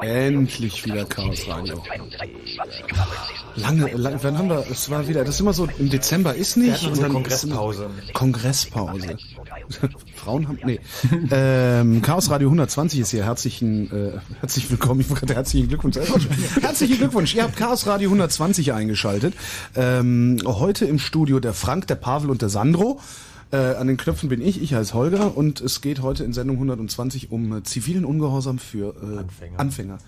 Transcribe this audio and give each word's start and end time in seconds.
Endlich 0.00 0.84
wieder 0.84 1.04
Chaos 1.04 1.48
Radio. 1.48 1.82
Lange, 3.56 3.90
lange, 3.92 4.22
wann 4.22 4.38
haben 4.38 4.48
wir, 4.48 4.64
es 4.70 4.90
war 4.90 5.06
wieder, 5.08 5.24
das 5.24 5.36
ist 5.36 5.40
immer 5.40 5.52
so, 5.52 5.68
im 5.78 5.90
Dezember 5.90 6.34
ist 6.34 6.56
nicht. 6.56 6.86
Und 6.86 7.02
dann 7.02 7.12
Kongresspause. 7.12 7.90
Kongresspause. 8.12 9.16
Frauen 10.14 10.48
haben, 10.48 10.58
nee. 10.64 10.80
ähm, 11.30 12.02
Chaos 12.02 12.30
Radio 12.30 12.48
120 12.48 13.00
ist 13.00 13.10
hier. 13.10 13.24
Herzlichen, 13.24 13.90
äh, 13.90 14.18
herzlich 14.40 14.70
willkommen. 14.70 15.00
Ich 15.00 15.10
wollte 15.10 15.34
herzlichen 15.34 15.68
Glückwunsch. 15.68 15.96
herzlichen 16.60 16.98
Glückwunsch. 16.98 17.34
Ihr 17.34 17.42
habt 17.42 17.56
Chaos 17.56 17.86
Radio 17.86 18.08
120 18.08 18.72
eingeschaltet. 18.72 19.34
Ähm, 19.76 20.38
heute 20.44 20.86
im 20.86 20.98
Studio 20.98 21.40
der 21.40 21.52
Frank, 21.52 21.86
der 21.88 21.96
Pavel 21.96 22.30
und 22.30 22.42
der 22.42 22.48
Sandro. 22.48 23.00
Äh, 23.52 23.74
an 23.74 23.86
den 23.86 23.98
Knöpfen 23.98 24.30
bin 24.30 24.40
ich, 24.40 24.62
ich 24.62 24.72
heiße 24.72 24.94
Holger 24.94 25.36
und 25.36 25.60
es 25.60 25.82
geht 25.82 26.00
heute 26.00 26.24
in 26.24 26.32
Sendung 26.32 26.56
120 26.56 27.30
um 27.30 27.58
äh, 27.58 27.62
zivilen 27.62 28.06
Ungehorsam 28.06 28.58
für 28.58 28.94
äh, 28.96 29.18
Anfänger. 29.18 29.60
Anfänger. 29.60 29.98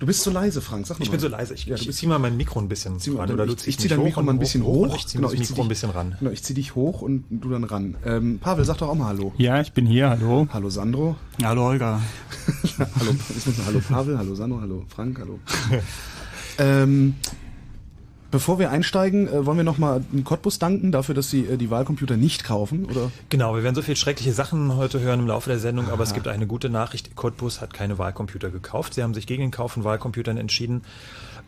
Du 0.00 0.06
bist 0.06 0.22
so 0.22 0.30
leise, 0.30 0.62
Frank. 0.62 0.86
Sag 0.86 0.98
mal. 0.98 1.04
Ich 1.04 1.10
bin 1.10 1.20
so 1.20 1.28
leise. 1.28 1.52
Ich, 1.52 1.66
ja, 1.66 1.76
ich 1.76 1.92
zieh 1.92 2.06
mal 2.06 2.18
mein 2.18 2.38
Mikro 2.38 2.60
ein 2.60 2.68
bisschen 2.68 2.98
zieh 2.98 3.10
ran. 3.10 3.30
Oder 3.30 3.46
du 3.46 3.52
ich, 3.52 3.68
ich 3.68 3.78
zieh 3.78 3.88
dein 3.88 4.02
Mikro 4.02 4.22
mal 4.22 4.32
ein 4.32 4.38
bisschen 4.38 4.64
hoch. 4.64 4.88
hoch. 4.88 4.96
Ich 4.96 5.06
zieh 5.06 5.18
genau, 5.18 5.30
das 5.30 5.38
Mikro 5.38 5.62
ein 5.62 5.68
bisschen 5.68 5.90
ran. 5.90 6.16
Genau, 6.18 6.30
ich 6.30 6.42
zieh 6.42 6.54
dich 6.54 6.74
hoch 6.74 7.02
und 7.02 7.24
du 7.28 7.50
dann 7.50 7.64
ran. 7.64 7.96
Ähm, 8.06 8.38
Pavel, 8.38 8.64
sag 8.64 8.78
doch 8.78 8.88
auch 8.88 8.94
mal 8.94 9.08
Hallo. 9.08 9.34
Ja, 9.36 9.60
ich 9.60 9.72
bin 9.72 9.84
hier. 9.84 10.08
Hallo. 10.08 10.48
Hallo 10.50 10.70
Sandro. 10.70 11.16
Hallo 11.42 11.62
Holger. 11.64 12.00
hallo, 12.78 13.14
hallo 13.66 13.80
Pavel, 13.80 14.18
hallo 14.18 14.34
Sandro, 14.34 14.60
hallo 14.62 14.84
Frank, 14.88 15.18
hallo. 15.20 15.38
ähm, 16.58 17.14
Bevor 18.34 18.58
wir 18.58 18.72
einsteigen, 18.72 19.28
äh, 19.28 19.46
wollen 19.46 19.58
wir 19.58 19.62
nochmal 19.64 20.02
Cottbus 20.24 20.58
danken 20.58 20.90
dafür, 20.90 21.14
dass 21.14 21.30
Sie 21.30 21.42
äh, 21.42 21.56
die 21.56 21.70
Wahlcomputer 21.70 22.16
nicht 22.16 22.42
kaufen, 22.42 22.86
oder? 22.86 23.12
Genau, 23.28 23.54
wir 23.54 23.62
werden 23.62 23.76
so 23.76 23.82
viel 23.82 23.94
schreckliche 23.94 24.32
Sachen 24.32 24.74
heute 24.74 24.98
hören 24.98 25.20
im 25.20 25.28
Laufe 25.28 25.50
der 25.50 25.60
Sendung, 25.60 25.88
aber 25.88 26.02
es 26.02 26.14
gibt 26.14 26.26
eine 26.26 26.48
gute 26.48 26.68
Nachricht. 26.68 27.14
Cottbus 27.14 27.60
hat 27.60 27.72
keine 27.72 27.96
Wahlcomputer 27.96 28.50
gekauft. 28.50 28.94
Sie 28.94 29.04
haben 29.04 29.14
sich 29.14 29.28
gegen 29.28 29.42
den 29.42 29.50
Kauf 29.52 29.70
von 29.70 29.84
Wahlcomputern 29.84 30.36
entschieden. 30.36 30.82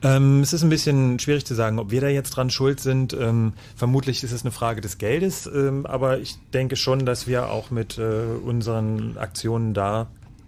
Ähm, 0.00 0.42
es 0.42 0.52
ist 0.52 0.62
ein 0.62 0.68
bisschen 0.68 1.18
schwierig 1.18 1.44
zu 1.44 1.56
sagen, 1.56 1.80
ob 1.80 1.90
wir 1.90 2.00
da 2.00 2.06
jetzt 2.06 2.30
dran 2.30 2.50
schuld 2.50 2.78
sind. 2.78 3.12
Ähm, 3.14 3.54
vermutlich 3.74 4.22
ist 4.22 4.30
es 4.30 4.42
eine 4.42 4.52
Frage 4.52 4.80
des 4.80 4.98
Geldes, 4.98 5.50
ähm, 5.52 5.86
aber 5.86 6.20
ich 6.20 6.36
denke 6.54 6.76
schon, 6.76 7.04
dass 7.04 7.26
wir 7.26 7.50
auch 7.50 7.72
mit 7.72 7.98
äh, 7.98 8.26
unseren 8.44 9.18
Aktionen 9.18 9.74
da 9.74 10.06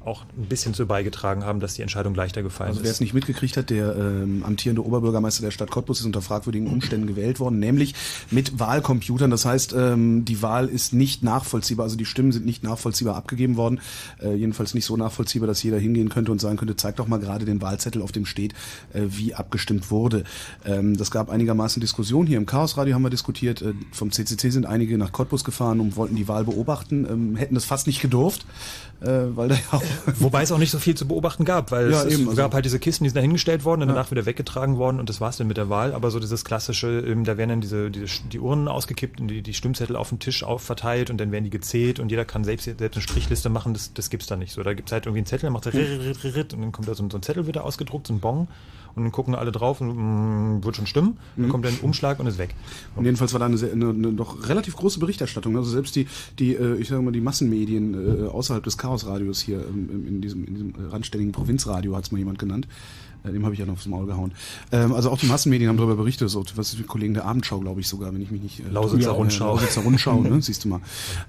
auch 0.08 0.22
ein 0.36 0.46
bisschen 0.46 0.74
zu 0.74 0.86
beigetragen 0.86 1.44
haben, 1.44 1.60
dass 1.60 1.74
die 1.74 1.82
Entscheidung 1.82 2.14
leichter 2.14 2.42
gefallen 2.42 2.70
also, 2.70 2.80
ist. 2.80 2.84
Wer 2.84 2.92
es 2.92 3.00
nicht 3.00 3.14
mitgekriegt 3.14 3.56
hat, 3.56 3.70
der 3.70 3.94
ähm, 3.94 4.42
amtierende 4.44 4.84
Oberbürgermeister 4.84 5.42
der 5.42 5.50
Stadt 5.50 5.70
Cottbus 5.70 6.00
ist 6.00 6.06
unter 6.06 6.22
fragwürdigen 6.22 6.68
Umständen 6.68 7.06
gewählt 7.06 7.38
worden, 7.38 7.58
nämlich 7.58 7.94
mit 8.30 8.58
Wahlcomputern. 8.58 9.30
Das 9.30 9.44
heißt, 9.44 9.74
ähm, 9.74 10.24
die 10.24 10.42
Wahl 10.42 10.68
ist 10.68 10.92
nicht 10.92 11.22
nachvollziehbar, 11.22 11.84
also 11.84 11.96
die 11.96 12.06
Stimmen 12.06 12.32
sind 12.32 12.46
nicht 12.46 12.62
nachvollziehbar 12.62 13.16
abgegeben 13.16 13.56
worden. 13.56 13.80
Äh, 14.20 14.34
jedenfalls 14.34 14.74
nicht 14.74 14.86
so 14.86 14.96
nachvollziehbar, 14.96 15.46
dass 15.46 15.62
jeder 15.62 15.78
hingehen 15.78 16.08
könnte 16.08 16.32
und 16.32 16.40
sagen 16.40 16.56
könnte, 16.56 16.76
zeig 16.76 16.96
doch 16.96 17.06
mal 17.06 17.18
gerade 17.18 17.44
den 17.44 17.60
Wahlzettel, 17.60 18.02
auf 18.02 18.12
dem 18.12 18.24
steht, 18.24 18.54
äh, 18.94 19.02
wie 19.08 19.34
abgestimmt 19.34 19.90
wurde. 19.90 20.24
Ähm, 20.64 20.96
das 20.96 21.10
gab 21.10 21.28
einigermaßen 21.28 21.80
Diskussion. 21.80 22.26
Hier 22.26 22.38
im 22.38 22.46
Chaosradio 22.46 22.94
haben 22.94 23.02
wir 23.02 23.10
diskutiert. 23.10 23.62
Äh, 23.62 23.74
vom 23.92 24.10
CCC 24.10 24.50
sind 24.50 24.66
einige 24.66 24.96
nach 24.96 25.12
Cottbus 25.12 25.44
gefahren 25.44 25.80
und 25.80 25.96
wollten 25.96 26.16
die 26.16 26.28
Wahl 26.28 26.44
beobachten, 26.44 27.06
ähm, 27.08 27.36
hätten 27.36 27.54
das 27.54 27.64
fast 27.64 27.86
nicht 27.86 28.00
gedurft, 28.00 28.46
äh, 29.00 29.06
weil 29.06 29.48
da 29.48 29.54
ja 29.54 29.60
auch 29.72 29.82
Wobei 30.18 30.42
es 30.42 30.52
auch 30.52 30.58
nicht 30.58 30.70
so 30.70 30.78
viel 30.78 30.94
zu 30.94 31.06
beobachten 31.08 31.44
gab, 31.44 31.70
weil 31.70 31.90
Ja, 31.90 32.02
es, 32.02 32.12
eben, 32.12 32.22
es 32.24 32.28
also- 32.30 32.36
gab 32.42 32.54
halt 32.54 32.64
diese 32.64 32.78
Kisten, 32.78 33.04
die 33.04 33.10
sind 33.10 33.16
da 33.16 33.20
hingestellt 33.20 33.64
worden 33.64 33.82
und 33.82 33.88
danach 33.88 34.10
wieder 34.10 34.26
weggetragen 34.26 34.76
worden 34.76 35.00
und 35.00 35.08
das 35.08 35.20
war's 35.20 35.36
dann 35.36 35.46
mit 35.46 35.56
der 35.56 35.68
Wahl. 35.68 35.92
Aber 35.94 36.10
so 36.10 36.20
dieses 36.20 36.44
klassische, 36.44 37.00
ähm, 37.00 37.24
da 37.24 37.36
werden 37.36 37.50
dann 37.50 37.60
diese, 37.60 37.90
diese 37.90 38.06
die 38.32 38.38
Urnen 38.40 38.68
ausgekippt 38.68 39.20
und 39.20 39.28
die, 39.28 39.42
die 39.42 39.54
Stimmzettel 39.54 39.96
auf 39.96 40.08
den 40.10 40.18
Tisch 40.18 40.42
aufverteilt 40.44 41.10
und 41.10 41.18
dann 41.18 41.32
werden 41.32 41.44
die 41.44 41.50
gezählt 41.50 42.00
und 42.00 42.10
jeder 42.10 42.24
kann 42.24 42.44
selbst, 42.44 42.64
selbst 42.64 42.82
eine 42.96 43.02
Strichliste 43.02 43.48
machen, 43.48 43.72
das, 43.74 43.92
das 43.94 44.10
gibt's 44.10 44.26
da 44.26 44.36
nicht 44.36 44.52
so. 44.52 44.62
Da 44.62 44.74
gibt's 44.74 44.92
halt 44.92 45.06
irgendwie 45.06 45.18
einen 45.20 45.26
Zettel, 45.26 45.46
dann 45.46 45.52
macht 45.52 45.66
er 45.66 45.74
rit, 45.74 46.24
rit, 46.36 46.54
und 46.54 46.60
dann 46.62 46.72
kommt 46.72 46.88
da 46.88 46.94
so, 46.94 47.02
ein- 47.02 47.10
so 47.10 47.18
ein 47.18 47.22
Zettel 47.22 47.46
wieder 47.46 47.64
ausgedruckt, 47.64 48.06
so 48.06 48.12
ein 48.14 48.20
Bon 48.20 48.48
und 48.94 49.04
dann 49.04 49.12
gucken 49.12 49.34
alle 49.36 49.52
drauf 49.52 49.80
und 49.80 49.90
mm, 50.58 50.64
wird 50.64 50.74
schon 50.74 50.86
stimmen. 50.86 51.18
Dann 51.36 51.48
kommt 51.50 51.64
dann 51.64 51.72
ein 51.74 51.80
Umschlag 51.82 52.18
und 52.18 52.26
ist 52.26 52.38
weg. 52.38 52.54
Und 52.96 53.04
jedenfalls 53.04 53.32
war 53.32 53.38
da 53.38 53.46
eine, 53.46 53.56
sehr, 53.56 53.70
eine, 53.72 53.90
eine 53.90 54.12
doch 54.12 54.48
relativ 54.48 54.74
große 54.76 54.98
Berichterstattung. 54.98 55.56
Also 55.56 55.70
selbst 55.70 55.94
die, 55.94 56.08
die 56.40 56.54
äh, 56.56 56.74
ich 56.78 56.88
sage 56.88 57.00
mal, 57.02 57.12
die 57.12 57.20
Massenmedien 57.20 58.24
äh, 58.24 58.28
außerhalb 58.28 58.64
des 58.64 58.76
Chaosradios 58.76 59.40
hier 59.40 59.58
ähm, 59.58 59.87
in, 59.88 60.06
in 60.06 60.20
diesem, 60.20 60.44
in 60.44 60.54
diesem 60.54 60.74
randständigen 60.90 61.32
Provinzradio 61.32 61.96
hat 61.96 62.04
es 62.04 62.12
mal 62.12 62.18
jemand 62.18 62.38
genannt. 62.38 62.68
Äh, 63.24 63.32
dem 63.32 63.44
habe 63.44 63.54
ich 63.54 63.60
ja 63.60 63.66
noch 63.66 63.74
aufs 63.74 63.86
Maul 63.86 64.06
gehauen. 64.06 64.32
Ähm, 64.72 64.92
also 64.92 65.10
auch 65.10 65.18
die 65.18 65.26
Massenmedien 65.26 65.68
haben 65.68 65.76
darüber 65.76 65.96
berichtet, 65.96 66.30
so 66.30 66.44
was 66.54 66.70
ist 66.70 66.78
die 66.78 66.84
Kollegen 66.84 67.14
der 67.14 67.24
Abendschau, 67.24 67.58
glaube 67.60 67.80
ich 67.80 67.88
sogar, 67.88 68.12
wenn 68.14 68.20
ich 68.20 68.30
mich 68.30 68.42
nicht. 68.42 68.60
Äh, 68.60 68.70
Lausitzer. 68.70 69.10
Rundschau. 69.10 69.56
Äh, 69.56 69.60
Lausitzer 69.60 69.82
Rundschau, 69.82 70.20
ne? 70.20 70.40
Siehst 70.42 70.64
du 70.64 70.68
mal. 70.68 70.80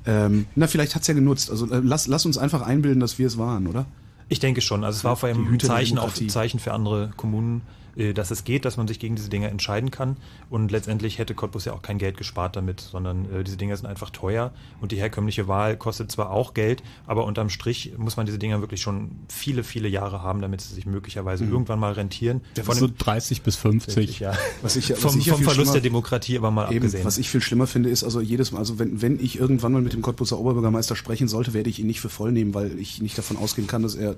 Ähm, 0.06 0.46
na, 0.56 0.68
vielleicht 0.68 0.96
hat's 0.96 1.08
ja 1.08 1.14
genutzt. 1.14 1.50
Also 1.50 1.70
äh, 1.70 1.82
lass, 1.84 2.08
lass 2.08 2.26
uns 2.26 2.38
einfach 2.38 2.62
einbilden, 2.62 3.00
dass 3.00 3.20
wir 3.20 3.28
es 3.28 3.38
waren, 3.38 3.68
oder? 3.68 3.86
Ich 4.28 4.40
denke 4.40 4.62
schon. 4.62 4.84
Also 4.84 4.98
es 4.98 5.04
war 5.04 5.16
vor 5.16 5.30
allem 5.30 5.52
ein 5.52 5.60
Zeichen, 5.60 5.98
auch 5.98 6.14
Zeichen 6.14 6.60
für 6.60 6.74
andere 6.74 7.12
Kommunen, 7.18 7.62
dass 8.14 8.32
es 8.32 8.44
geht, 8.44 8.66
dass 8.66 8.78
man 8.78 8.88
sich 8.88 9.00
gegen 9.00 9.16
diese 9.16 9.30
Dinge 9.30 9.50
entscheiden 9.50 9.92
kann. 9.92 10.18
Und 10.50 10.72
letztendlich 10.72 11.18
hätte 11.18 11.34
Cottbus 11.36 11.66
ja 11.66 11.74
auch 11.74 11.82
kein 11.82 11.98
Geld 11.98 12.18
gespart 12.18 12.56
damit, 12.56 12.80
sondern 12.80 13.26
äh, 13.34 13.44
diese 13.44 13.58
Dinger 13.58 13.76
sind 13.76 13.86
einfach 13.88 14.10
teuer. 14.10 14.52
Und 14.82 14.92
die 14.92 14.98
herkömmliche 14.98 15.48
Wahl 15.48 15.76
kostet 15.78 16.12
zwar 16.12 16.30
auch 16.32 16.54
Geld, 16.54 16.82
aber 17.06 17.26
unterm 17.26 17.50
Strich 17.50 17.94
muss 17.98 18.16
man 18.18 18.26
diese 18.26 18.40
Dinger 18.40 18.62
wirklich 18.62 18.82
schon 18.82 19.12
viele, 19.28 19.64
viele 19.64 19.88
Jahre 19.88 20.22
haben, 20.24 20.42
damit 20.42 20.62
sie 20.62 20.74
sich 20.74 20.86
möglicherweise 20.86 21.44
Mhm. 21.44 21.52
irgendwann 21.52 21.80
mal 21.80 21.94
rentieren. 21.94 22.42
Von 22.64 22.76
so 22.76 22.88
30 22.98 23.42
bis 23.42 23.56
50. 23.58 24.20
ja. 24.20 24.34
Was 24.62 24.76
ich, 24.76 24.90
was 24.92 25.00
vom 25.00 25.20
ich 25.20 25.26
ja 25.26 25.34
vom 25.34 25.44
Verlust 25.44 25.74
der 25.74 25.82
Demokratie 25.82 26.38
aber 26.38 26.52
mal 26.52 26.68
Eben, 26.68 26.78
abgesehen. 26.78 27.06
was 27.06 27.18
ich 27.18 27.30
viel 27.30 27.42
schlimmer 27.42 27.68
finde, 27.68 27.90
ist 27.90 28.04
also 28.04 28.22
jedes 28.22 28.52
Mal, 28.52 28.60
also 28.60 28.80
wenn, 28.80 29.02
wenn 29.02 29.20
ich 29.20 29.40
irgendwann 29.40 29.72
mal 29.74 29.82
mit 29.82 29.94
dem 29.94 30.02
Cottbuser 30.02 30.40
Oberbürgermeister 30.40 30.96
sprechen 30.96 31.28
sollte, 31.28 31.54
werde 31.54 31.70
ich 31.70 31.80
ihn 31.80 31.88
nicht 31.88 32.00
für 32.02 32.10
voll 32.10 32.32
nehmen, 32.32 32.54
weil 32.54 32.80
ich 32.80 33.02
nicht 33.02 33.18
davon 33.18 33.38
ausgehen 33.38 33.68
kann, 33.68 33.82
dass 33.84 33.96
er, 33.96 34.16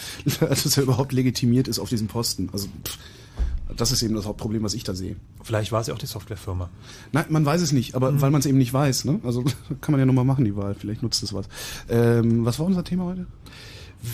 dass 0.40 0.76
er 0.76 0.82
überhaupt 0.82 1.12
legitimiert 1.12 1.68
ist 1.68 1.78
auf 1.78 1.88
diesem 1.88 2.06
Posten. 2.08 2.48
Also 2.52 2.68
pff, 2.84 2.98
das 3.76 3.92
ist 3.92 4.02
eben 4.02 4.14
das 4.14 4.26
Hauptproblem, 4.26 4.62
was 4.62 4.74
ich 4.74 4.84
da 4.84 4.94
sehe. 4.94 5.16
Vielleicht 5.42 5.72
war 5.72 5.80
es 5.80 5.86
ja 5.86 5.94
auch 5.94 5.98
die 5.98 6.06
Softwarefirma. 6.06 6.70
Nein, 7.12 7.26
man 7.28 7.44
weiß 7.44 7.60
es 7.60 7.72
nicht, 7.72 7.94
aber 7.94 8.20
weil 8.20 8.30
man 8.30 8.40
es 8.40 8.46
eben 8.46 8.58
nicht 8.58 8.72
weiß. 8.72 9.04
Ne? 9.04 9.20
Also 9.24 9.44
kann 9.80 9.92
man 9.92 10.00
ja 10.00 10.06
nochmal 10.06 10.24
machen, 10.24 10.44
die 10.44 10.56
Wahl. 10.56 10.74
Vielleicht 10.74 11.02
nutzt 11.02 11.22
es 11.22 11.32
was. 11.32 11.46
Ähm, 11.88 12.44
was 12.44 12.58
war 12.58 12.66
unser 12.66 12.84
Thema 12.84 13.04
heute? 13.04 13.26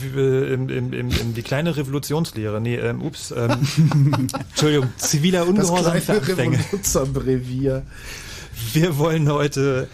Im, 0.07 0.71
im, 0.71 0.93
im, 0.95 1.35
die 1.35 1.43
kleine 1.43 1.77
Revolutionslehre. 1.77 2.61
Nee, 2.61 2.77
ähm, 2.77 3.03
ups. 3.03 3.35
Ähm, 3.37 3.51
Entschuldigung, 4.51 4.89
ziviler 4.97 5.47
Ungehorsam 5.47 6.01
für 6.01 6.15
Anfänger. 6.15 6.59
Revolutionbrevier. 6.59 7.83
Wir 8.73 8.97
wollen 8.97 9.31
heute 9.31 9.89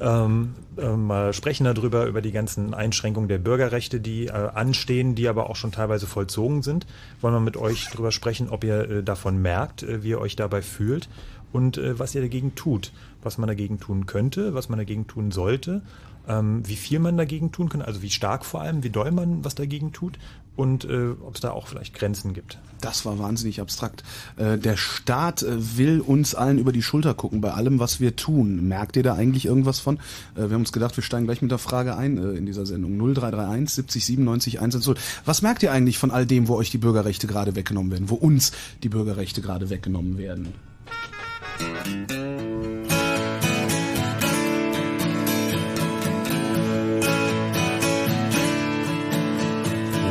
ähm, 0.00 0.54
äh, 0.78 0.96
mal 0.96 1.32
sprechen 1.32 1.64
darüber, 1.64 2.06
über 2.06 2.22
die 2.22 2.32
ganzen 2.32 2.74
Einschränkungen 2.74 3.28
der 3.28 3.38
Bürgerrechte, 3.38 4.00
die 4.00 4.26
äh, 4.26 4.30
anstehen, 4.30 5.14
die 5.14 5.28
aber 5.28 5.50
auch 5.50 5.56
schon 5.56 5.72
teilweise 5.72 6.06
vollzogen 6.06 6.62
sind. 6.62 6.86
Wollen 7.20 7.34
wir 7.34 7.40
mit 7.40 7.56
euch 7.56 7.88
darüber 7.90 8.12
sprechen, 8.12 8.48
ob 8.48 8.64
ihr 8.64 8.90
äh, 8.90 9.02
davon 9.02 9.40
merkt, 9.40 9.82
äh, 9.82 10.02
wie 10.02 10.10
ihr 10.10 10.20
euch 10.20 10.36
dabei 10.36 10.62
fühlt 10.62 11.08
und 11.52 11.78
äh, 11.78 11.98
was 11.98 12.14
ihr 12.14 12.20
dagegen 12.20 12.54
tut, 12.54 12.92
was 13.22 13.38
man 13.38 13.48
dagegen 13.48 13.80
tun 13.80 14.06
könnte, 14.06 14.54
was 14.54 14.68
man 14.68 14.78
dagegen 14.78 15.06
tun 15.06 15.30
sollte, 15.30 15.82
ähm, 16.28 16.66
wie 16.66 16.76
viel 16.76 16.98
man 16.98 17.16
dagegen 17.16 17.52
tun 17.52 17.68
kann, 17.68 17.82
also 17.82 18.02
wie 18.02 18.10
stark 18.10 18.44
vor 18.44 18.60
allem, 18.60 18.82
wie 18.82 18.90
doll 18.90 19.10
man 19.10 19.44
was 19.44 19.54
dagegen 19.54 19.92
tut 19.92 20.18
und 20.56 20.84
äh, 20.84 21.10
ob 21.20 21.34
es 21.34 21.40
da 21.40 21.50
auch 21.50 21.68
vielleicht 21.68 21.94
Grenzen 21.94 22.34
gibt. 22.34 22.58
Das 22.80 23.04
war 23.04 23.18
wahnsinnig 23.18 23.60
abstrakt. 23.60 24.02
Äh, 24.36 24.58
der 24.58 24.76
Staat 24.76 25.42
äh, 25.42 25.78
will 25.78 26.00
uns 26.00 26.34
allen 26.34 26.58
über 26.58 26.72
die 26.72 26.82
Schulter 26.82 27.14
gucken 27.14 27.40
bei 27.40 27.52
allem, 27.52 27.78
was 27.78 28.00
wir 28.00 28.16
tun. 28.16 28.68
Merkt 28.68 28.96
ihr 28.96 29.02
da 29.02 29.14
eigentlich 29.14 29.46
irgendwas 29.46 29.80
von? 29.80 29.96
Äh, 30.34 30.42
wir 30.42 30.42
haben 30.50 30.60
uns 30.60 30.72
gedacht, 30.72 30.96
wir 30.96 31.04
steigen 31.04 31.26
gleich 31.26 31.42
mit 31.42 31.50
der 31.50 31.58
Frage 31.58 31.96
ein 31.96 32.18
äh, 32.18 32.32
in 32.32 32.46
dieser 32.46 32.66
Sendung. 32.66 32.96
0331 32.96 33.74
70 33.74 34.04
97 34.04 34.58
110. 34.58 34.94
Was 35.24 35.42
merkt 35.42 35.62
ihr 35.62 35.72
eigentlich 35.72 35.98
von 35.98 36.10
all 36.10 36.26
dem, 36.26 36.48
wo 36.48 36.54
euch 36.56 36.70
die 36.70 36.78
Bürgerrechte 36.78 37.26
gerade 37.26 37.54
weggenommen 37.54 37.92
werden? 37.92 38.10
Wo 38.10 38.14
uns 38.14 38.52
die 38.82 38.88
Bürgerrechte 38.88 39.40
gerade 39.40 39.70
weggenommen 39.70 40.18
werden? 40.18 40.52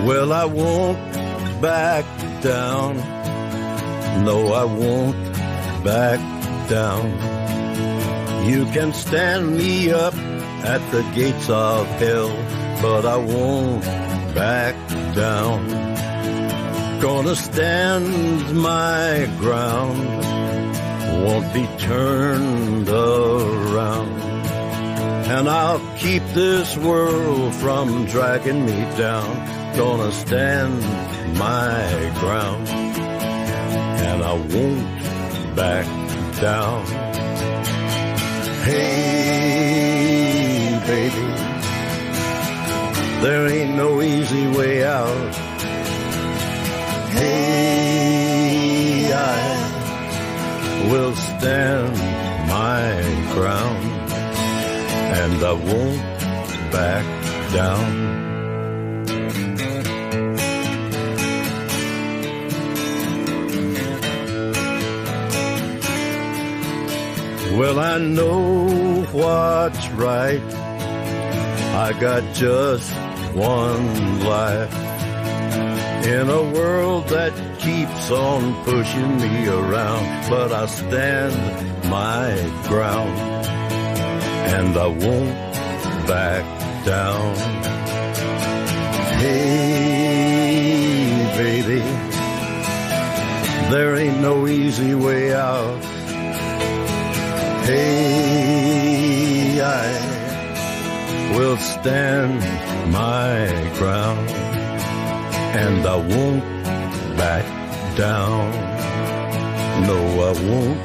Well, 0.04 0.34
I 0.34 0.46
won't 0.46 1.00
back 1.62 2.06
down. 2.42 2.98
No, 4.24 4.54
I 4.54 4.66
won't 4.66 5.16
back 5.84 6.20
down. 6.70 7.06
You 8.50 8.66
can 8.66 8.94
stand 8.94 9.58
me 9.58 9.92
up 9.92 10.16
at 10.64 10.82
the 10.92 11.02
gates 11.16 11.50
of 11.50 11.88
hell, 12.00 12.30
but 12.82 13.06
I 13.06 13.18
won't 13.18 13.84
back 14.36 14.76
down. 15.16 15.68
Gonna 17.02 17.36
stand 17.36 18.56
my 18.56 19.30
ground, 19.40 20.00
won't 21.24 21.54
be 21.54 21.66
turned 21.78 22.90
around. 22.90 24.35
And 25.28 25.50
I'll 25.50 25.82
keep 25.98 26.22
this 26.36 26.78
world 26.78 27.56
from 27.56 28.06
dragging 28.06 28.64
me 28.64 28.86
down. 28.96 29.76
Gonna 29.76 30.12
stand 30.12 30.80
my 31.36 32.14
ground. 32.20 32.68
And 32.70 34.24
I 34.24 34.34
won't 34.34 34.86
back 35.56 35.88
down. 36.40 36.86
Hey, 38.66 39.10
baby. 40.86 41.26
There 43.24 43.48
ain't 43.48 43.76
no 43.76 44.02
easy 44.04 44.48
way 44.56 44.86
out. 44.86 45.36
Hey, 47.18 49.12
I 49.12 50.88
will 50.92 51.16
stand 51.16 51.98
my 52.48 53.02
ground 53.34 54.05
and 55.14 55.44
I 55.44 55.54
won't 55.54 56.02
back 56.72 57.06
down. 57.54 58.06
Well, 67.58 67.80
I 67.80 67.98
know 68.00 69.06
what's 69.14 69.88
right. 69.92 70.42
I 71.88 71.94
got 72.00 72.22
just 72.34 72.92
one 73.34 74.20
life 74.26 74.74
in 76.06 76.30
a 76.30 76.44
world 76.52 77.08
that 77.10 77.34
keeps 77.60 78.12
on 78.12 78.64
pushing 78.66 79.18
me 79.18 79.48
around, 79.48 80.30
but 80.30 80.52
I 80.52 80.66
stand 80.66 81.90
my 81.90 82.36
ground 82.68 83.35
and 84.54 84.78
I 84.78 84.88
won't 84.88 85.36
back 86.08 86.46
down. 86.86 87.36
Hey, 89.22 90.36
baby, 91.38 91.82
there 93.72 93.96
ain't 93.96 94.20
no 94.22 94.48
easy 94.48 94.94
way 94.94 95.34
out. 95.34 95.84
Hey, 97.66 99.60
I 99.62 99.88
will 101.36 101.58
stand 101.58 102.40
my 102.92 103.48
ground 103.78 104.30
and 105.58 105.86
I 105.86 105.96
won't 105.96 106.44
back 107.18 107.46
down. 107.98 108.52
No, 109.88 109.98
I 110.30 110.32
won't 110.48 110.80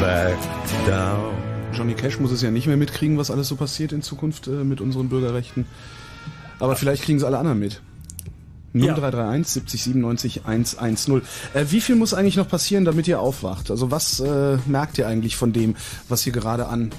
back 0.00 0.38
down. 0.86 1.33
Johnny 1.74 1.94
Cash 1.94 2.20
muss 2.20 2.30
es 2.30 2.42
ja 2.42 2.50
nicht 2.50 2.66
mehr 2.66 2.76
mitkriegen, 2.76 3.18
was 3.18 3.30
alles 3.30 3.48
so 3.48 3.56
passiert 3.56 3.92
in 3.92 4.02
Zukunft 4.02 4.46
äh, 4.46 4.64
mit 4.64 4.80
unseren 4.80 5.08
Bürgerrechten. 5.08 5.66
Aber 6.58 6.76
vielleicht 6.76 7.02
kriegen 7.02 7.18
es 7.18 7.24
alle 7.24 7.38
anderen 7.38 7.58
mit. 7.58 7.80
0331 8.74 9.52
70 9.52 9.84
97 9.84 10.46
110. 10.46 11.22
Äh, 11.54 11.66
wie 11.70 11.80
viel 11.80 11.94
muss 11.94 12.12
eigentlich 12.12 12.36
noch 12.36 12.48
passieren, 12.48 12.84
damit 12.84 13.06
ihr 13.06 13.20
aufwacht? 13.20 13.70
Also 13.70 13.90
was 13.90 14.20
äh, 14.20 14.58
merkt 14.66 14.98
ihr 14.98 15.06
eigentlich 15.06 15.36
von 15.36 15.52
dem, 15.52 15.76
was 16.08 16.22
hier 16.22 16.32
gerade 16.32 16.66
an... 16.66 16.90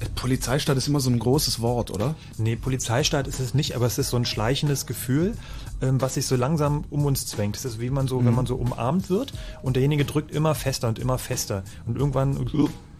Äh, 0.00 0.06
Polizeistaat 0.14 0.76
ist 0.76 0.88
immer 0.88 1.00
so 1.00 1.08
ein 1.08 1.18
großes 1.18 1.60
Wort, 1.62 1.90
oder? 1.90 2.14
Nee, 2.36 2.56
Polizeistaat 2.56 3.26
ist 3.28 3.40
es 3.40 3.54
nicht, 3.54 3.76
aber 3.76 3.86
es 3.86 3.96
ist 3.96 4.10
so 4.10 4.18
ein 4.18 4.26
schleichendes 4.26 4.84
Gefühl, 4.84 5.32
ähm, 5.80 6.00
was 6.00 6.14
sich 6.14 6.26
so 6.26 6.36
langsam 6.36 6.84
um 6.90 7.06
uns 7.06 7.26
zwängt. 7.26 7.56
Es 7.56 7.64
ist 7.64 7.80
wie 7.80 7.88
man 7.88 8.08
so, 8.08 8.22
wenn 8.22 8.34
man 8.34 8.46
so 8.46 8.56
umarmt 8.56 9.08
wird 9.08 9.32
und 9.62 9.76
derjenige 9.76 10.04
drückt 10.04 10.30
immer 10.30 10.54
fester 10.54 10.88
und 10.88 10.98
immer 10.98 11.16
fester 11.16 11.64
und 11.86 11.96
irgendwann 11.96 12.36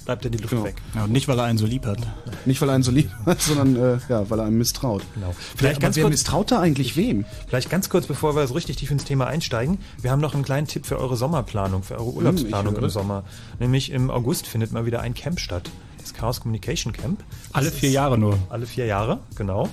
bleibt 0.06 0.24
er 0.24 0.30
die 0.30 0.38
Luft 0.38 0.50
Genau. 0.50 0.64
weg. 0.64 0.76
Ja, 0.94 1.04
und 1.04 1.12
nicht, 1.12 1.28
weil 1.28 1.38
er 1.38 1.44
einen 1.44 1.58
so 1.58 1.66
lieb 1.66 1.84
hat. 1.84 1.98
Nicht, 2.46 2.60
weil 2.62 2.70
er 2.70 2.74
einen 2.74 2.82
so 2.84 2.90
lieb 2.90 3.10
hat, 3.26 3.40
sondern 3.42 3.76
äh, 3.76 3.98
ja, 4.08 4.28
weil 4.30 4.38
er 4.38 4.46
einem 4.46 4.56
misstraut. 4.58 5.02
Genau. 5.14 5.34
Vielleicht 5.56 5.76
Aber 5.76 5.82
ganz 5.82 5.96
wer 5.96 6.04
kurz- 6.04 6.12
misstraut 6.12 6.50
da 6.50 6.60
eigentlich 6.60 6.96
wem? 6.96 7.26
Vielleicht 7.48 7.68
ganz 7.68 7.90
kurz, 7.90 8.06
bevor 8.06 8.34
wir 8.34 8.46
so 8.46 8.54
richtig 8.54 8.76
tief 8.76 8.90
ins 8.90 9.04
Thema 9.04 9.26
einsteigen. 9.26 9.78
Wir 10.00 10.10
haben 10.10 10.20
noch 10.22 10.32
einen 10.34 10.42
kleinen 10.44 10.66
Tipp 10.66 10.86
für 10.86 10.98
eure 10.98 11.16
Sommerplanung, 11.16 11.82
für 11.82 11.94
eure 11.98 12.12
Urlaubsplanung 12.12 12.74
höre. 12.74 12.84
im 12.84 12.88
Sommer. 12.90 13.24
Nämlich 13.60 13.90
im 13.90 14.10
August 14.10 14.46
findet 14.46 14.72
mal 14.72 14.86
wieder 14.86 15.00
ein 15.02 15.12
Camp 15.12 15.38
statt. 15.40 15.70
Das 16.00 16.14
Chaos 16.14 16.40
Communication 16.40 16.92
Camp. 16.92 17.22
Alle 17.52 17.66
Das 17.70 17.74
vier 17.78 17.88
ist- 17.88 17.94
Jahre 17.96 18.16
nur. 18.16 18.38
Alle 18.48 18.64
vier 18.66 18.86
Jahre, 18.86 19.18
genau. 19.34 19.68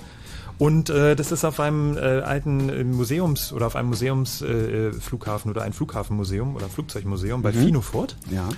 Und 0.56 0.88
äh, 0.88 1.16
das 1.16 1.32
ist 1.32 1.44
auf 1.44 1.58
einem 1.58 1.96
äh, 1.96 2.00
alten 2.00 2.68
äh, 2.68 2.84
Museums- 2.84 3.52
oder 3.52 3.66
auf 3.66 3.74
einem 3.74 3.88
Museumsflughafen 3.88 4.90
äh, 4.90 5.00
Flughafen 5.00 5.50
oder 5.50 5.62
ein 5.62 5.72
Flughafenmuseum 5.72 6.54
oder 6.54 6.68
Flugzeugmuseum 6.68 7.42
bei 7.42 7.52
Finofurt. 7.52 8.16
Ja. 8.30 8.48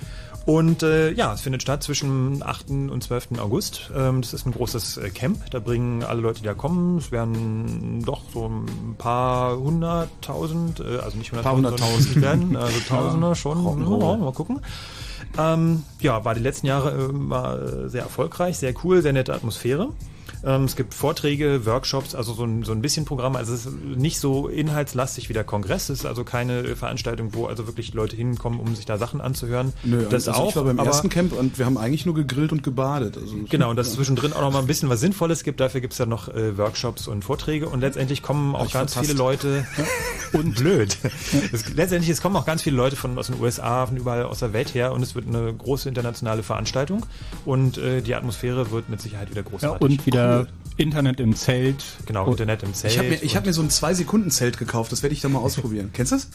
Und 0.46 0.84
äh, 0.84 1.10
ja, 1.10 1.34
es 1.34 1.40
findet 1.40 1.62
statt 1.62 1.82
zwischen 1.82 2.40
8. 2.40 2.70
und 2.70 3.02
12. 3.02 3.40
August. 3.40 3.90
Ähm, 3.94 4.22
das 4.22 4.32
ist 4.32 4.46
ein 4.46 4.52
großes 4.52 4.96
äh, 4.96 5.10
Camp. 5.10 5.50
Da 5.50 5.58
bringen 5.58 6.04
alle 6.04 6.20
Leute, 6.20 6.38
die 6.40 6.46
da 6.46 6.54
kommen, 6.54 6.98
es 6.98 7.10
werden 7.10 8.04
doch 8.06 8.22
so 8.32 8.48
ein 8.48 8.94
paar 8.96 9.58
hunderttausend, 9.58 10.78
äh, 10.78 10.98
also 10.98 11.18
nicht 11.18 11.32
hunderttausend, 11.32 11.78
sondern 11.78 11.88
hunderttausend. 11.88 12.16
es 12.16 12.22
werden, 12.22 12.56
also 12.56 12.78
Tausende 12.88 13.34
schon. 13.34 14.00
Ja, 14.00 14.16
mal 14.16 14.32
gucken. 14.32 14.60
Ähm, 15.36 15.82
ja, 15.98 16.24
war 16.24 16.34
die 16.34 16.40
letzten 16.40 16.68
Jahre 16.68 16.92
äh, 16.92 17.08
war 17.10 17.60
äh, 17.60 17.88
sehr 17.88 18.02
erfolgreich, 18.02 18.56
sehr 18.56 18.72
cool, 18.84 19.02
sehr 19.02 19.12
nette 19.12 19.34
Atmosphäre. 19.34 19.88
Ähm, 20.46 20.62
es 20.64 20.76
gibt 20.76 20.94
Vorträge, 20.94 21.66
Workshops, 21.66 22.14
also 22.14 22.32
so 22.32 22.44
ein, 22.44 22.62
so 22.62 22.70
ein 22.70 22.80
bisschen 22.80 23.04
Programm. 23.04 23.34
Also 23.34 23.52
es 23.52 23.66
ist 23.66 23.74
nicht 23.84 24.20
so 24.20 24.46
inhaltslastig 24.46 25.28
wie 25.28 25.32
der 25.32 25.42
Kongress. 25.42 25.88
Es 25.88 25.98
ist 26.00 26.06
also 26.06 26.22
keine 26.22 26.60
äh, 26.60 26.76
Veranstaltung, 26.76 27.34
wo 27.34 27.46
also 27.46 27.66
wirklich 27.66 27.92
Leute 27.94 28.14
hinkommen, 28.14 28.60
um 28.60 28.76
sich 28.76 28.86
da 28.86 28.96
Sachen 28.96 29.20
anzuhören. 29.20 29.72
Nö, 29.82 30.06
das 30.08 30.28
also 30.28 30.40
auch. 30.42 30.48
ich 30.50 30.56
war 30.56 30.62
beim 30.64 30.78
aber- 30.78 30.88
ersten 30.88 31.08
Camp 31.08 31.32
und 31.32 31.58
wir 31.58 31.66
haben 31.66 31.76
eigentlich 31.76 32.06
nur 32.06 32.14
gegrillt 32.14 32.52
und 32.52 32.62
gebadet. 32.62 33.16
Also, 33.18 33.34
Genau, 33.50 33.70
und 33.70 33.76
dass 33.76 33.88
es 33.88 33.94
zwischendrin 33.94 34.32
auch 34.32 34.40
noch 34.40 34.52
mal 34.52 34.60
ein 34.60 34.66
bisschen 34.68 34.88
was 34.88 35.00
Sinnvolles 35.00 35.42
gibt. 35.42 35.58
Dafür 35.58 35.80
gibt 35.80 35.94
es 35.94 35.98
ja 35.98 36.06
noch 36.06 36.28
äh, 36.28 36.56
Workshops 36.56 37.08
und 37.08 37.24
Vorträge. 37.24 37.68
Und 37.68 37.80
letztendlich 37.80 38.22
kommen 38.22 38.54
auch 38.54 38.70
ganz 38.70 38.92
verpasst. 38.92 38.98
viele 39.10 39.18
Leute. 39.18 39.66
und 40.32 40.54
blöd. 40.54 40.96
Es, 41.52 41.74
letztendlich, 41.74 42.10
es 42.10 42.22
kommen 42.22 42.36
auch 42.36 42.46
ganz 42.46 42.62
viele 42.62 42.76
Leute 42.76 42.94
von 42.94 43.18
aus 43.18 43.26
den 43.26 43.40
USA, 43.40 43.86
von 43.86 43.96
überall 43.96 44.22
aus 44.24 44.38
der 44.38 44.52
Welt 44.52 44.74
her. 44.74 44.92
Und 44.92 45.02
es 45.02 45.16
wird 45.16 45.26
eine 45.26 45.52
große 45.52 45.88
internationale 45.88 46.44
Veranstaltung. 46.44 47.04
Und 47.44 47.78
äh, 47.78 48.00
die 48.00 48.14
Atmosphäre 48.14 48.70
wird 48.70 48.88
mit 48.88 49.00
Sicherheit 49.00 49.30
wieder 49.30 49.42
Ja, 49.42 49.48
großartig. 49.48 49.80
und 49.82 50.06
wieder 50.06 50.35
Internet 50.76 51.20
im 51.20 51.34
Zelt. 51.34 51.82
genau, 52.06 52.24
Und- 52.26 52.32
Internet 52.32 52.62
im 52.62 52.74
Zelt. 52.74 52.92
Ich 52.92 52.98
habe 52.98 53.08
mir, 53.08 53.22
ich 53.22 53.36
hab 53.36 53.46
mir 53.46 53.52
so 53.52 53.62
ein 53.62 53.70
2-Sekunden-Zelt 53.70 54.58
gekauft, 54.58 54.92
das 54.92 55.02
werde 55.02 55.14
ich 55.14 55.20
dann 55.22 55.32
mal 55.32 55.38
ausprobieren. 55.40 55.90
Kennst 55.92 56.12
du 56.12 56.16
das? 56.16 56.28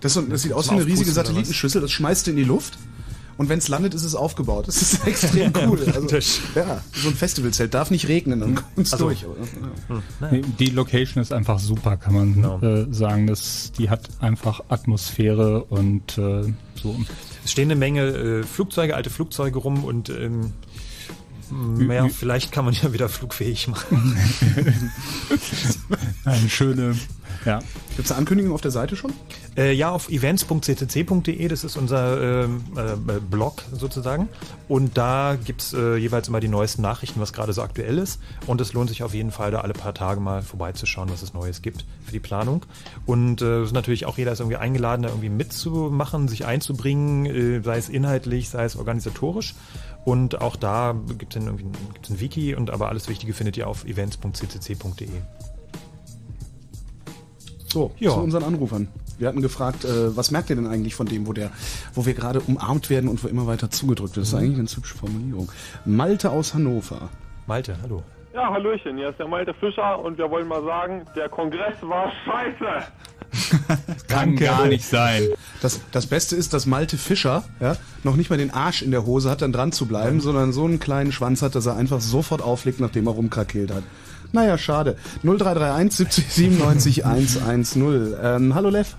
Das, 0.00 0.12
so, 0.14 0.22
das 0.22 0.42
sieht 0.42 0.52
aus 0.52 0.68
wie 0.70 0.74
eine 0.74 0.86
riesige? 0.86 1.10
Satellitenschüssel, 1.10 1.80
das 1.80 1.90
schmeißt 1.90 2.26
du 2.26 2.30
in 2.32 2.36
die 2.36 2.44
Luft 2.44 2.78
und 3.38 3.48
wenn 3.48 3.58
es 3.58 3.68
landet, 3.68 3.94
ist 3.94 4.02
es 4.04 4.14
aufgebaut. 4.14 4.68
Das 4.68 4.80
ist 4.82 5.06
extrem 5.06 5.52
cool. 5.66 5.80
Also, 5.94 6.16
ja, 6.54 6.82
so 6.92 7.08
ein 7.08 7.14
Festivalzelt 7.14 7.72
darf 7.74 7.90
nicht 7.90 8.06
regnen, 8.08 8.40
dann 8.40 8.54
kommt's 8.74 8.92
Also- 8.92 9.06
durch. 9.06 9.22
Ja. 9.22 10.28
Nee, 10.30 10.42
Die 10.58 10.66
Location 10.70 11.22
ist 11.22 11.32
einfach 11.32 11.58
super, 11.58 11.96
kann 11.96 12.14
man 12.14 12.34
Genau. 12.34 12.60
äh, 12.60 12.86
sagen. 12.92 13.26
Das, 13.26 13.72
die 13.78 13.88
hat 13.90 14.02
einfach 14.20 14.60
Atmosphäre 14.68 15.64
und 15.64 16.18
äh, 16.18 16.52
so. 16.74 16.96
Es 17.44 17.52
stehen 17.52 17.70
eine 17.70 17.76
Menge 17.78 18.02
äh, 18.06 18.42
Flugzeuge, 18.42 18.94
alte 18.94 19.10
Flugzeuge 19.10 19.58
rum 19.58 19.82
und 19.84 20.10
ähm, 20.10 20.52
ja, 21.88 22.04
Ü- 22.04 22.10
vielleicht 22.10 22.52
kann 22.52 22.64
man 22.64 22.74
ja 22.74 22.92
wieder 22.92 23.08
flugfähig 23.08 23.68
machen. 23.68 24.16
Eine 26.24 26.48
schöne, 26.48 26.94
ja. 27.44 27.60
Gibt's 27.96 28.12
eine 28.12 28.18
Ankündigung 28.18 28.52
auf 28.52 28.60
der 28.60 28.70
Seite 28.70 28.94
schon? 28.94 29.12
Äh, 29.56 29.72
ja, 29.72 29.90
auf 29.90 30.08
events.ccc.de, 30.08 31.48
das 31.48 31.64
ist 31.64 31.76
unser 31.76 32.44
ähm, 32.44 32.62
äh, 32.76 33.18
Blog 33.28 33.62
sozusagen. 33.72 34.28
Und 34.68 34.96
da 34.96 35.36
gibt's 35.42 35.72
äh, 35.72 35.96
jeweils 35.96 36.28
immer 36.28 36.38
die 36.38 36.46
neuesten 36.48 36.82
Nachrichten, 36.82 37.20
was 37.20 37.32
gerade 37.32 37.52
so 37.52 37.62
aktuell 37.62 37.98
ist. 37.98 38.20
Und 38.46 38.60
es 38.60 38.72
lohnt 38.72 38.90
sich 38.90 39.02
auf 39.02 39.14
jeden 39.14 39.32
Fall, 39.32 39.50
da 39.50 39.60
alle 39.62 39.72
paar 39.72 39.94
Tage 39.94 40.20
mal 40.20 40.42
vorbeizuschauen, 40.42 41.10
was 41.10 41.22
es 41.22 41.34
Neues 41.34 41.60
gibt 41.62 41.86
für 42.04 42.12
die 42.12 42.20
Planung. 42.20 42.64
Und 43.04 43.42
äh, 43.42 43.62
es 43.62 43.72
natürlich 43.72 44.06
auch 44.06 44.16
jeder 44.18 44.30
ist 44.32 44.38
irgendwie 44.40 44.58
eingeladen, 44.58 45.02
da 45.02 45.08
irgendwie 45.08 45.30
mitzumachen, 45.30 46.28
sich 46.28 46.44
einzubringen, 46.46 47.26
äh, 47.26 47.62
sei 47.64 47.78
es 47.78 47.88
inhaltlich, 47.88 48.48
sei 48.50 48.64
es 48.64 48.76
organisatorisch. 48.76 49.54
Und 50.08 50.40
auch 50.40 50.56
da 50.56 50.94
gibt 51.18 51.36
es 51.36 51.44
irgendwie 51.44 51.64
ein, 51.64 51.72
gibt's 51.92 52.08
ein 52.08 52.18
Wiki 52.18 52.54
und 52.54 52.70
aber 52.70 52.88
alles 52.88 53.10
Wichtige 53.10 53.34
findet 53.34 53.58
ihr 53.58 53.68
auf 53.68 53.84
events.ccc.de. 53.84 55.06
So, 57.66 57.90
Ja. 57.98 58.12
zu 58.12 58.20
unseren 58.20 58.42
Anrufern. 58.44 58.88
Wir 59.18 59.28
hatten 59.28 59.42
gefragt, 59.42 59.84
äh, 59.84 60.16
was 60.16 60.30
merkt 60.30 60.48
ihr 60.48 60.56
denn 60.56 60.66
eigentlich 60.66 60.94
von 60.94 61.06
dem, 61.06 61.26
wo 61.26 61.34
der, 61.34 61.50
wo 61.92 62.06
wir 62.06 62.14
gerade 62.14 62.40
umarmt 62.40 62.88
werden 62.88 63.10
und 63.10 63.22
wo 63.22 63.28
immer 63.28 63.46
weiter 63.46 63.70
zugedrückt 63.70 64.16
wird? 64.16 64.22
Das 64.24 64.28
ist 64.28 64.34
eigentlich 64.34 64.50
eine 64.52 64.58
ganz 64.58 64.76
hübsche 64.78 64.96
Formulierung. 64.96 65.52
Malte 65.84 66.30
aus 66.30 66.54
Hannover. 66.54 67.10
Malte, 67.46 67.76
hallo. 67.82 68.02
Ja, 68.32 68.50
Hallöchen, 68.50 68.96
hier 68.96 69.10
ist 69.10 69.18
der 69.18 69.28
Malte 69.28 69.52
Fischer 69.52 69.98
und 70.02 70.16
wir 70.16 70.30
wollen 70.30 70.48
mal 70.48 70.62
sagen, 70.64 71.02
der 71.16 71.28
Kongress 71.28 71.76
war 71.82 72.10
scheiße. 72.24 72.86
Kann 74.08 74.36
gar 74.36 74.66
nicht 74.66 74.84
sein. 74.84 75.28
Das, 75.60 75.80
das 75.92 76.06
Beste 76.06 76.36
ist, 76.36 76.54
dass 76.54 76.66
Malte 76.66 76.96
Fischer 76.96 77.44
ja, 77.60 77.76
noch 78.04 78.16
nicht 78.16 78.30
mal 78.30 78.36
den 78.36 78.52
Arsch 78.52 78.82
in 78.82 78.90
der 78.90 79.06
Hose 79.06 79.30
hat, 79.30 79.42
dann 79.42 79.52
dran 79.52 79.72
zu 79.72 79.86
bleiben, 79.86 80.20
sondern 80.20 80.52
so 80.52 80.64
einen 80.64 80.80
kleinen 80.80 81.12
Schwanz 81.12 81.42
hat, 81.42 81.54
dass 81.54 81.66
er 81.66 81.76
einfach 81.76 82.00
sofort 82.00 82.42
auflegt, 82.42 82.80
nachdem 82.80 83.06
er 83.06 83.12
rumkrakelt 83.12 83.72
hat. 83.72 83.82
Naja, 84.32 84.58
schade. 84.58 84.96
0331 85.22 85.96
70 85.96 86.32
97 86.32 87.04
110. 87.04 88.14
Ähm, 88.22 88.54
hallo 88.54 88.68
Lev. 88.68 88.94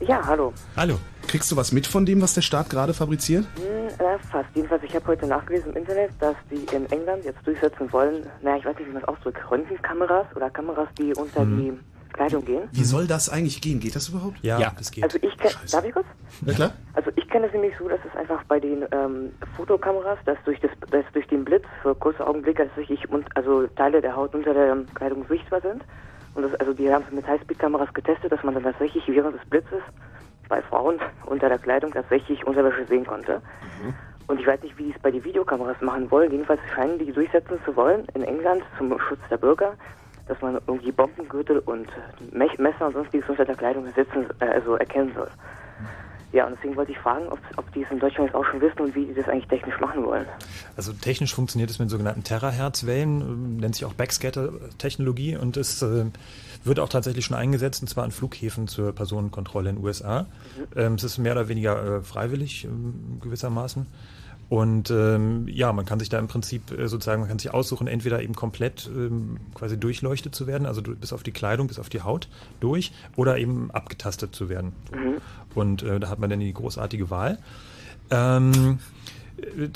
Ja, 0.00 0.26
hallo. 0.26 0.54
Hallo. 0.76 0.98
Kriegst 1.26 1.52
du 1.52 1.56
was 1.56 1.72
mit 1.72 1.86
von 1.86 2.06
dem, 2.06 2.22
was 2.22 2.34
der 2.34 2.40
Staat 2.40 2.70
gerade 2.70 2.94
fabriziert? 2.94 3.44
Hm, 3.56 3.88
äh, 4.04 4.18
fast. 4.30 4.48
Jedenfalls, 4.54 4.82
ich 4.82 4.94
habe 4.94 5.06
heute 5.06 5.26
nachgelesen 5.26 5.70
im 5.72 5.76
Internet, 5.76 6.10
dass 6.18 6.34
die 6.50 6.64
in 6.74 6.90
England 6.90 7.24
jetzt 7.24 7.46
durchsetzen 7.46 7.92
wollen, 7.92 8.26
naja, 8.42 8.56
ich 8.56 8.64
weiß 8.64 8.78
nicht, 8.78 8.88
wie 8.88 8.92
man 8.92 9.02
es 9.02 9.08
ausdrückt, 9.08 9.38
Röntgenkameras 9.50 10.26
oder 10.34 10.48
Kameras, 10.48 10.88
die 10.98 11.12
unter 11.14 11.44
die 11.44 11.72
Kleidung 12.12 12.44
gehen. 12.44 12.68
Wie 12.72 12.84
soll 12.84 13.06
das 13.06 13.28
eigentlich 13.28 13.60
gehen? 13.60 13.80
Geht 13.80 13.96
das 13.96 14.08
überhaupt? 14.08 14.38
Ja, 14.42 14.58
Ja. 14.58 14.72
das 14.76 14.90
geht. 14.90 15.04
Also 15.04 15.18
ich 15.22 15.36
kenne, 15.38 15.54
darf 15.70 15.84
ich 15.84 15.92
kurz? 15.92 16.06
Ja, 16.46 16.52
klar. 16.54 16.72
Also 16.94 17.10
ich 17.16 17.28
kenne 17.28 17.46
es 17.46 17.52
nämlich 17.52 17.72
so, 17.78 17.88
dass 17.88 18.00
es 18.08 18.16
einfach 18.18 18.42
bei 18.44 18.60
den 18.60 18.84
ähm, 18.92 19.32
Fotokameras, 19.56 20.18
dass 20.24 20.38
durch 20.44 20.60
das, 20.60 20.70
dass 20.90 21.04
durch 21.12 21.26
den 21.28 21.44
Blitz 21.44 21.64
für 21.82 21.94
kurze 21.94 22.26
Augenblicke 22.26 22.66
tatsächlich 22.66 23.08
und 23.10 23.24
also 23.36 23.66
Teile 23.68 24.00
der 24.00 24.14
Haut 24.16 24.34
unter 24.34 24.52
der 24.54 24.76
Kleidung 24.94 25.24
sichtbar 25.28 25.60
sind. 25.60 25.82
Und 26.34 26.42
das, 26.44 26.54
also 26.60 26.72
die 26.72 26.92
haben 26.92 27.04
es 27.08 27.12
mit 27.14 27.26
Highspeed-Kameras 27.26 27.92
getestet, 27.94 28.30
dass 28.30 28.42
man 28.44 28.54
dann 28.54 28.62
tatsächlich 28.62 29.02
während 29.08 29.34
des 29.34 29.44
Blitzes 29.48 29.82
bei 30.48 30.62
Frauen 30.62 30.98
unter 31.26 31.48
der 31.48 31.58
Kleidung 31.58 31.92
tatsächlich 31.92 32.46
Unterwäsche 32.46 32.84
sehen 32.86 33.04
konnte. 33.06 33.40
Und 34.26 34.38
ich 34.38 34.46
weiß 34.46 34.62
nicht, 34.62 34.78
wie 34.78 34.84
die 34.84 34.92
es 34.94 35.02
bei 35.02 35.10
den 35.10 35.24
Videokameras 35.24 35.80
machen 35.80 36.08
wollen. 36.12 36.30
Jedenfalls 36.30 36.60
scheinen 36.72 36.98
die 37.00 37.10
durchsetzen 37.10 37.58
zu 37.64 37.74
wollen 37.74 38.04
in 38.14 38.22
England 38.22 38.62
zum 38.78 38.96
Schutz 39.00 39.18
der 39.28 39.38
Bürger, 39.38 39.72
dass 40.30 40.40
man 40.40 40.58
irgendwie 40.66 40.92
Bombengürtel 40.92 41.58
und 41.58 41.88
Mech- 42.32 42.60
Messer 42.60 42.86
und 42.86 42.92
sonstiges 42.94 43.28
unter 43.28 43.44
der 43.44 43.56
Kleidung 43.56 43.84
sitzen, 43.96 44.26
äh, 44.38 44.44
also 44.46 44.76
erkennen 44.76 45.12
soll. 45.14 45.28
Ja, 46.32 46.46
und 46.46 46.54
deswegen 46.56 46.76
wollte 46.76 46.92
ich 46.92 46.98
fragen, 46.98 47.26
ob, 47.28 47.40
ob 47.56 47.72
die 47.72 47.82
es 47.82 47.90
in 47.90 47.98
Deutschland 47.98 48.28
jetzt 48.28 48.36
auch 48.36 48.44
schon 48.44 48.60
wissen 48.60 48.78
und 48.78 48.94
wie 48.94 49.04
die 49.04 49.14
das 49.14 49.28
eigentlich 49.28 49.48
technisch 49.48 49.80
machen 49.80 50.04
wollen. 50.06 50.24
Also 50.76 50.92
technisch 50.92 51.34
funktioniert 51.34 51.68
es 51.70 51.80
mit 51.80 51.90
sogenannten 51.90 52.22
Terahertz-Wellen, 52.22 53.20
ähm, 53.20 53.56
nennt 53.56 53.74
sich 53.74 53.84
auch 53.84 53.94
Backscatter-Technologie 53.94 55.36
und 55.36 55.56
es 55.56 55.82
äh, 55.82 56.04
wird 56.62 56.78
auch 56.78 56.88
tatsächlich 56.88 57.24
schon 57.24 57.36
eingesetzt, 57.36 57.82
und 57.82 57.88
zwar 57.88 58.04
an 58.04 58.12
Flughäfen 58.12 58.68
zur 58.68 58.92
Personenkontrolle 58.94 59.70
in 59.70 59.76
den 59.76 59.84
USA. 59.84 60.26
Ähm, 60.76 60.94
es 60.94 61.02
ist 61.02 61.18
mehr 61.18 61.32
oder 61.32 61.48
weniger 61.48 61.96
äh, 61.96 62.02
freiwillig 62.02 62.64
ähm, 62.64 63.18
gewissermaßen. 63.20 63.86
Und 64.50 64.90
ähm, 64.90 65.46
ja, 65.46 65.72
man 65.72 65.86
kann 65.86 66.00
sich 66.00 66.08
da 66.08 66.18
im 66.18 66.26
Prinzip 66.26 66.72
äh, 66.72 66.88
sozusagen, 66.88 67.20
man 67.20 67.28
kann 67.28 67.38
sich 67.38 67.54
aussuchen, 67.54 67.86
entweder 67.86 68.20
eben 68.20 68.34
komplett 68.34 68.90
ähm, 68.92 69.38
quasi 69.54 69.78
durchleuchtet 69.78 70.34
zu 70.34 70.48
werden, 70.48 70.66
also 70.66 70.82
bis 70.82 71.12
auf 71.12 71.22
die 71.22 71.30
Kleidung, 71.30 71.68
bis 71.68 71.78
auf 71.78 71.88
die 71.88 72.02
Haut 72.02 72.28
durch, 72.58 72.90
oder 73.14 73.38
eben 73.38 73.70
abgetastet 73.70 74.34
zu 74.34 74.48
werden. 74.48 74.72
Und 75.54 75.84
äh, 75.84 76.00
da 76.00 76.08
hat 76.08 76.18
man 76.18 76.30
dann 76.30 76.40
die 76.40 76.52
großartige 76.52 77.10
Wahl. 77.10 77.38
Ähm, 78.10 78.80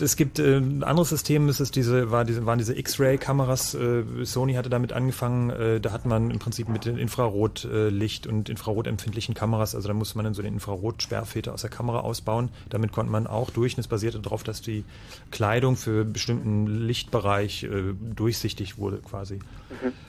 es 0.00 0.16
gibt 0.16 0.38
äh, 0.38 0.56
ein 0.56 0.82
anderes 0.82 1.08
System, 1.08 1.48
ist 1.48 1.76
diese, 1.76 2.10
war 2.10 2.24
diese, 2.24 2.46
waren 2.46 2.58
diese 2.58 2.76
X-Ray-Kameras. 2.76 3.74
Äh, 3.74 4.04
Sony 4.24 4.54
hatte 4.54 4.68
damit 4.68 4.92
angefangen. 4.92 5.50
Äh, 5.50 5.80
da 5.80 5.92
hat 5.92 6.06
man 6.06 6.30
im 6.30 6.38
Prinzip 6.38 6.68
mit 6.68 6.84
den 6.84 6.98
Infrarotlicht 6.98 8.26
und 8.26 8.48
infrarotempfindlichen 8.48 9.34
Kameras, 9.34 9.74
also 9.74 9.88
da 9.88 9.94
musste 9.94 10.16
man 10.18 10.24
dann 10.24 10.34
so 10.34 10.42
den 10.42 10.54
Infrarotsperrfilter 10.54 11.52
aus 11.52 11.62
der 11.62 11.70
Kamera 11.70 12.00
ausbauen. 12.00 12.48
Damit 12.70 12.92
konnte 12.92 13.12
man 13.12 13.26
auch 13.26 13.50
durch, 13.50 13.74
und 13.76 13.80
es 13.80 13.88
basierte 13.88 14.20
darauf, 14.20 14.42
dass 14.42 14.62
die 14.62 14.84
Kleidung 15.30 15.76
für 15.76 16.04
bestimmten 16.04 16.66
Lichtbereich 16.66 17.64
äh, 17.64 17.94
durchsichtig 18.14 18.78
wurde 18.78 18.98
quasi. 18.98 19.38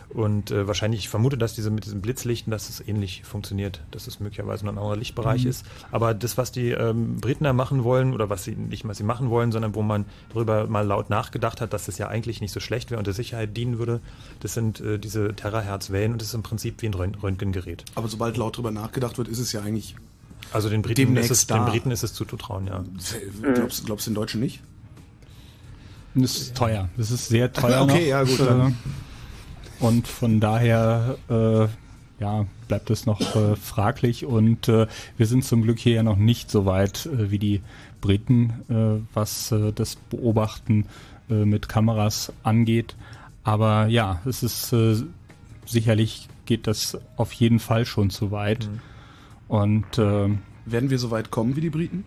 Und 0.10 0.52
äh, 0.52 0.66
wahrscheinlich, 0.68 1.02
ich 1.02 1.10
vermute, 1.10 1.38
dass 1.38 1.56
diese 1.56 1.70
mit 1.70 1.84
diesen 1.86 2.02
Blitzlichten, 2.02 2.50
dass 2.52 2.70
es 2.70 2.80
ähnlich 2.88 3.24
funktioniert, 3.26 3.82
dass 3.92 4.08
es 4.08 4.20
möglicherweise 4.22 4.66
noch 4.66 4.72
ein 4.74 4.78
anderer 4.78 4.96
Lichtbereich 4.96 5.44
ist. 5.46 5.66
Aber 5.92 6.14
das, 6.14 6.38
was 6.38 6.52
die 6.54 6.70
ähm, 6.70 7.18
Briten 7.18 7.44
da 7.44 7.52
machen 7.54 7.84
wollen, 7.84 8.14
oder 8.14 8.30
was 8.30 8.44
sie 8.46 8.56
nicht 8.56 8.88
was 8.88 8.98
sie 8.98 9.04
machen 9.04 9.30
wollen, 9.30 9.52
sondern 9.52 9.76
wo 9.76 9.82
man 9.82 10.06
darüber 10.30 10.68
mal 10.68 10.86
laut 10.88 11.10
nachgedacht 11.10 11.60
hat, 11.60 11.74
dass 11.74 11.86
das 11.88 11.98
ja 11.98 12.08
eigentlich 12.08 12.40
nicht 12.40 12.52
so 12.54 12.60
schlecht 12.62 12.92
wäre 12.92 13.00
und 13.00 13.08
der 13.08 13.14
Sicherheit 13.14 13.58
dienen 13.58 13.78
würde, 13.78 14.00
das 14.40 14.54
sind 14.54 14.80
äh, 14.80 15.00
diese 15.00 15.36
Terahertz-Wellen 15.36 16.14
und 16.14 16.22
das 16.22 16.30
ist 16.30 16.34
im 16.34 16.44
Prinzip 16.44 16.82
wie 16.82 16.88
ein 16.88 16.94
Rönt- 16.94 17.22
Röntgengerät. 17.22 17.84
Aber 17.96 18.08
sobald 18.08 18.38
laut 18.38 18.56
drüber 18.58 18.72
nachgedacht 18.72 19.18
wird, 19.18 19.28
ist 19.28 19.40
es 19.40 19.52
ja 19.52 19.62
eigentlich. 19.62 19.96
Also 20.54 20.70
den 20.70 20.82
Briten, 20.84 20.96
Demnächst 20.96 21.32
ist 21.32 21.38
es, 21.40 21.48
da. 21.48 21.58
den 21.58 21.72
Briten 21.72 21.92
ist 21.92 22.04
es 22.04 22.14
zuzutrauen, 22.14 22.68
ja. 22.68 22.84
Glaubst, 23.54 23.86
glaubst 23.86 24.06
du 24.08 24.12
den 24.12 24.16
Deutschen 24.16 24.40
nicht? 24.40 24.62
Das 26.14 26.38
ist 26.38 26.56
teuer. 26.56 26.88
Das 26.96 27.12
ist 27.12 27.28
sehr 27.28 27.52
teuer. 27.52 27.82
Okay, 27.84 27.94
noch. 27.94 28.08
ja, 28.08 28.24
gut, 28.24 28.40
Äh, 28.40 28.46
dann. 28.46 28.78
Und 29.80 30.08
von 30.08 30.40
daher 30.40 31.18
äh, 31.30 31.68
ja, 32.20 32.46
bleibt 32.68 32.90
es 32.90 33.06
noch 33.06 33.36
äh, 33.36 33.56
fraglich 33.56 34.26
und 34.26 34.70
äh, 34.70 34.88
wir 35.18 35.26
sind 35.28 35.44
zum 35.44 35.64
Glück 35.64 35.80
hier 35.80 35.96
ja 35.96 36.04
noch 36.04 36.18
nicht 36.18 36.50
so 36.50 36.66
weit 36.66 37.06
äh, 37.08 37.30
wie 37.30 37.40
die 37.40 37.62
Briten, 38.02 38.54
äh, 38.70 39.06
was 39.14 39.52
äh, 39.52 39.74
das 39.74 39.96
Beobachten 39.96 40.86
äh, 41.30 41.46
mit 41.46 41.68
Kameras 41.68 42.32
angeht. 42.44 42.96
Aber 43.44 43.88
ja, 43.88 44.22
es 44.26 44.44
ist 44.44 44.72
äh, 44.74 44.96
sicherlich 45.66 46.30
geht 46.46 46.68
das 46.68 46.98
auf 47.18 47.34
jeden 47.34 47.60
Fall 47.60 47.86
schon 47.86 48.10
zu 48.10 48.32
weit. 48.32 48.70
Und 49.48 49.98
äh, 49.98 50.30
Werden 50.66 50.90
wir 50.90 51.00
so 51.00 51.12
weit 51.12 51.32
kommen 51.32 51.56
wie 51.56 51.62
die 51.62 51.70
Briten? 51.70 52.06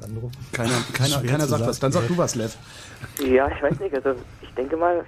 Sandro? 0.00 0.30
Keiner, 0.52 0.80
keiner, 0.92 1.22
keiner 1.22 1.46
sagt 1.46 1.50
sagen. 1.50 1.66
was. 1.66 1.78
Dann 1.80 1.92
sag 1.92 2.08
du 2.08 2.16
was, 2.16 2.34
Lev. 2.34 2.56
Ja, 3.20 3.48
ich 3.48 3.62
weiß 3.62 3.80
nicht, 3.80 3.94
also 3.94 4.18
ich 4.42 4.52
denke 4.54 4.76
mal, 4.76 5.04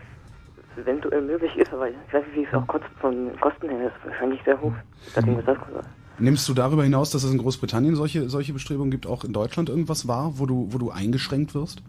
eventuell 0.76 1.22
möglich 1.22 1.56
ist, 1.56 1.72
aber 1.72 1.88
ich 1.88 1.96
weiß 2.12 2.24
nicht, 2.26 2.36
wie 2.36 2.44
es 2.44 2.54
auch 2.54 2.64
von 3.00 3.30
Kosten 3.40 3.68
her 3.68 3.88
ist. 3.88 4.06
Wahrscheinlich 4.06 4.40
sehr 4.44 4.60
hoch. 4.60 4.72
Sag 5.14 5.26
was 5.26 5.44
das 5.44 5.58
kostet. 5.58 5.84
Nimmst 6.20 6.48
du 6.48 6.54
darüber 6.54 6.82
hinaus, 6.82 7.10
dass 7.10 7.22
es 7.22 7.32
in 7.32 7.38
Großbritannien 7.38 7.94
solche, 7.94 8.28
solche 8.28 8.52
Bestrebungen 8.52 8.90
gibt, 8.90 9.06
auch 9.06 9.22
in 9.22 9.32
Deutschland 9.32 9.68
irgendwas 9.68 10.08
wahr, 10.08 10.32
wo 10.34 10.46
du, 10.46 10.66
wo 10.70 10.78
du 10.78 10.90
eingeschränkt 10.90 11.54
wirst? 11.54 11.82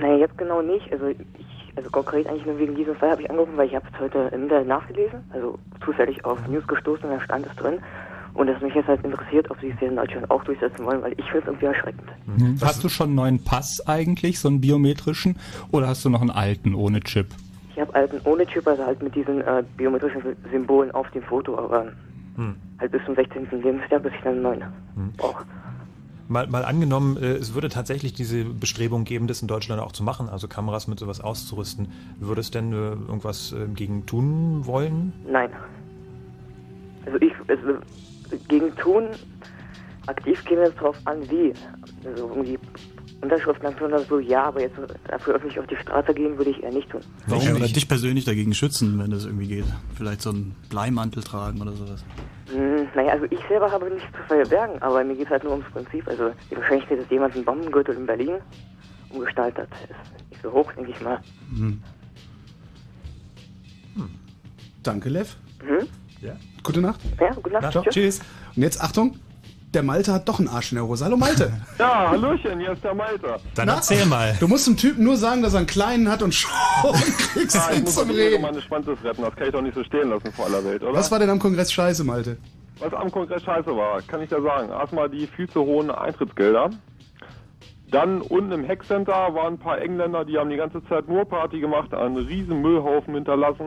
Naja, 0.00 0.16
jetzt 0.16 0.36
genau 0.36 0.62
nicht. 0.62 0.90
Also 0.92 1.06
ich, 1.06 1.16
also 1.76 1.88
konkret 1.90 2.26
eigentlich 2.26 2.44
nur 2.44 2.58
wegen 2.58 2.74
diesem 2.74 2.96
Fall 2.96 3.12
habe 3.12 3.22
ich 3.22 3.30
angerufen, 3.30 3.56
weil 3.56 3.68
ich 3.68 3.74
habe 3.74 3.86
es 3.92 4.00
heute 4.00 4.30
im 4.32 4.42
Internet 4.44 4.66
nachgelesen, 4.66 5.20
also 5.32 5.58
zufällig 5.84 6.24
auf 6.24 6.38
News 6.48 6.66
gestoßen 6.66 7.04
und 7.04 7.16
da 7.16 7.20
stand 7.20 7.46
es 7.46 7.54
drin. 7.56 7.78
Und 8.34 8.46
das 8.46 8.60
mich 8.62 8.74
jetzt 8.74 8.88
halt 8.88 9.04
interessiert, 9.04 9.50
ob 9.50 9.60
sie 9.60 9.68
es 9.68 9.78
hier 9.78 9.88
in 9.88 9.96
Deutschland 9.96 10.30
auch 10.30 10.42
durchsetzen 10.44 10.84
wollen, 10.84 11.02
weil 11.02 11.12
ich 11.12 11.24
finde 11.26 11.40
es 11.40 11.46
irgendwie 11.46 11.66
erschreckend. 11.66 12.08
hast 12.62 12.82
du 12.82 12.88
schon 12.88 13.08
einen 13.08 13.14
neuen 13.14 13.44
Pass 13.44 13.86
eigentlich, 13.86 14.40
so 14.40 14.48
einen 14.48 14.60
biometrischen, 14.60 15.36
oder 15.70 15.88
hast 15.88 16.04
du 16.04 16.10
noch 16.10 16.22
einen 16.22 16.30
alten 16.30 16.74
ohne 16.74 17.00
Chip? 17.00 17.28
Ich 17.74 17.80
habe 17.80 17.94
einen 17.94 18.20
ohne 18.24 18.46
Chip, 18.46 18.66
also 18.66 18.84
halt 18.84 19.02
mit 19.02 19.14
diesen 19.14 19.40
äh, 19.42 19.62
biometrischen 19.76 20.22
Symbolen 20.50 20.90
auf 20.92 21.10
dem 21.10 21.22
Foto, 21.22 21.58
aber 21.58 21.92
halt 22.78 22.92
bis 22.92 23.04
zum 23.04 23.14
16. 23.14 23.48
Lebensjahr, 23.62 24.00
bis 24.00 24.12
ich 24.12 24.20
dann 24.22 24.34
einen 24.34 24.42
neuen 24.42 24.62
brauche. 25.16 25.44
Mal, 26.28 26.46
mal 26.46 26.64
angenommen, 26.64 27.16
äh, 27.16 27.32
es 27.32 27.54
würde 27.54 27.68
tatsächlich 27.68 28.14
diese 28.14 28.44
Bestrebung 28.44 29.04
geben, 29.04 29.26
das 29.26 29.42
in 29.42 29.48
Deutschland 29.48 29.82
auch 29.82 29.92
zu 29.92 30.02
machen, 30.02 30.28
also 30.28 30.48
Kameras 30.48 30.88
mit 30.88 30.98
sowas 30.98 31.20
auszurüsten. 31.20 31.88
Würdest 32.18 32.54
du 32.54 32.60
denn 32.60 32.72
äh, 32.72 32.76
irgendwas 32.76 33.52
äh, 33.52 33.66
gegen 33.74 34.06
tun 34.06 34.64
wollen? 34.64 35.12
Nein. 35.30 35.50
Also 37.04 37.18
ich, 37.20 37.32
also 37.48 37.78
gegen 38.48 38.74
tun, 38.76 39.08
aktiv 40.06 40.44
käme 40.44 40.62
es 40.62 40.74
drauf 40.76 40.96
an, 41.04 41.18
wie. 41.30 41.52
Also 42.04 42.28
irgendwie 42.28 42.58
Unterschriften 43.20 43.66
anführen 43.68 43.92
oder 43.92 44.02
so, 44.04 44.18
ja, 44.18 44.44
aber 44.46 44.60
jetzt 44.62 44.76
dafür 45.08 45.34
öffentlich 45.34 45.58
auf 45.60 45.66
die 45.68 45.76
Straße 45.76 46.12
gehen, 46.12 46.36
würde 46.38 46.50
ich 46.50 46.62
eher 46.62 46.72
nicht 46.72 46.90
tun. 46.90 47.00
Warum 47.28 47.44
Ja, 47.46 47.54
oder 47.54 47.64
ich- 47.66 47.72
dich 47.72 47.86
persönlich 47.88 48.24
dagegen 48.24 48.52
schützen, 48.52 48.98
wenn 48.98 49.10
das 49.12 49.24
irgendwie 49.26 49.46
geht? 49.46 49.64
Vielleicht 49.96 50.22
so 50.22 50.30
einen 50.30 50.56
Bleimantel 50.68 51.22
tragen 51.22 51.60
oder 51.62 51.72
sowas. 51.72 52.04
Hm, 52.52 52.88
naja, 52.96 53.12
also 53.12 53.26
ich 53.30 53.38
selber 53.48 53.70
habe 53.70 53.88
nichts 53.90 54.08
zu 54.10 54.22
verbergen, 54.26 54.82
aber 54.82 55.04
mir 55.04 55.14
geht 55.14 55.26
es 55.26 55.30
halt 55.30 55.44
nur 55.44 55.52
ums 55.52 55.70
Prinzip. 55.70 56.06
Also 56.08 56.32
die 56.50 56.56
Wahrscheinlichkeit, 56.56 56.98
dass 57.00 57.10
jemand 57.10 57.34
einen 57.36 57.44
Bombengürtel 57.44 57.94
in 57.96 58.06
Berlin 58.06 58.34
umgestaltet 59.10 59.68
ist 59.88 60.30
nicht 60.30 60.42
so 60.42 60.50
hoch, 60.52 60.72
denke 60.72 60.90
ich 60.90 61.00
mal. 61.00 61.20
Danke, 64.82 65.08
Lev. 65.10 65.36
Mhm. 65.62 65.86
Ja. 66.20 66.36
Gute 66.62 66.80
Nacht. 66.80 67.00
Ja, 67.20 67.30
gute 67.34 67.50
Nacht. 67.50 67.62
Na, 67.74 67.82
Tschüss. 67.82 67.94
tschüss. 67.94 68.20
Und 68.56 68.62
jetzt 68.62 68.80
Achtung, 68.82 69.16
der 69.74 69.82
Malte 69.82 70.12
hat 70.12 70.28
doch 70.28 70.38
einen 70.38 70.48
Arsch 70.48 70.72
in 70.72 70.76
der 70.76 70.86
Hose. 70.86 71.04
Hallo 71.04 71.16
Malte. 71.16 71.52
Ja, 71.78 72.10
Hallöchen, 72.10 72.60
hier 72.60 72.72
ist 72.72 72.84
der 72.84 72.94
Malte. 72.94 73.36
Dann 73.54 73.66
Na? 73.66 73.76
erzähl 73.76 74.04
mal. 74.06 74.36
Du 74.38 74.46
musst 74.46 74.66
dem 74.66 74.76
Typen 74.76 75.02
nur 75.04 75.16
sagen, 75.16 75.42
dass 75.42 75.54
er 75.54 75.58
einen 75.58 75.66
kleinen 75.66 76.08
hat 76.10 76.22
und 76.22 76.34
schon 76.34 76.50
kriegst 77.32 77.56
Ah, 77.56 77.66
du 77.68 77.72
ich 77.72 77.78
ihn 77.78 77.84
muss 77.84 77.94
zum 77.94 78.08
doch 78.08 78.14
Reden. 78.14 78.42
meine 78.42 78.60
Schwanzes 78.62 79.02
retten, 79.02 79.22
das 79.22 79.34
kann 79.34 79.46
ich 79.46 79.52
doch 79.52 79.62
nicht 79.62 79.74
so 79.74 79.82
stehen 79.84 80.10
lassen 80.10 80.30
vor 80.32 80.46
aller 80.46 80.64
Welt, 80.64 80.82
oder? 80.82 80.94
Was 80.94 81.10
war 81.10 81.18
denn 81.18 81.30
am 81.30 81.38
Kongress 81.38 81.72
scheiße, 81.72 82.04
Malte? 82.04 82.36
Was 82.78 82.92
am 82.94 83.10
Kongress 83.10 83.42
scheiße 83.42 83.74
war, 83.76 84.00
kann 84.02 84.20
ich 84.22 84.28
dir 84.28 84.42
sagen. 84.42 84.68
Erstmal 84.70 85.08
die 85.08 85.26
viel 85.26 85.48
zu 85.48 85.60
hohen 85.62 85.90
Eintrittsgelder. 85.90 86.70
Dann 87.90 88.22
unten 88.22 88.52
im 88.52 88.66
Hackcenter 88.66 89.12
waren 89.34 89.54
ein 89.54 89.58
paar 89.58 89.80
Engländer, 89.80 90.24
die 90.24 90.38
haben 90.38 90.48
die 90.50 90.56
ganze 90.56 90.82
Zeit 90.88 91.08
nur 91.08 91.26
Party 91.26 91.60
gemacht, 91.60 91.92
einen 91.92 92.16
riesen 92.16 92.62
Müllhaufen 92.62 93.14
hinterlassen. 93.14 93.66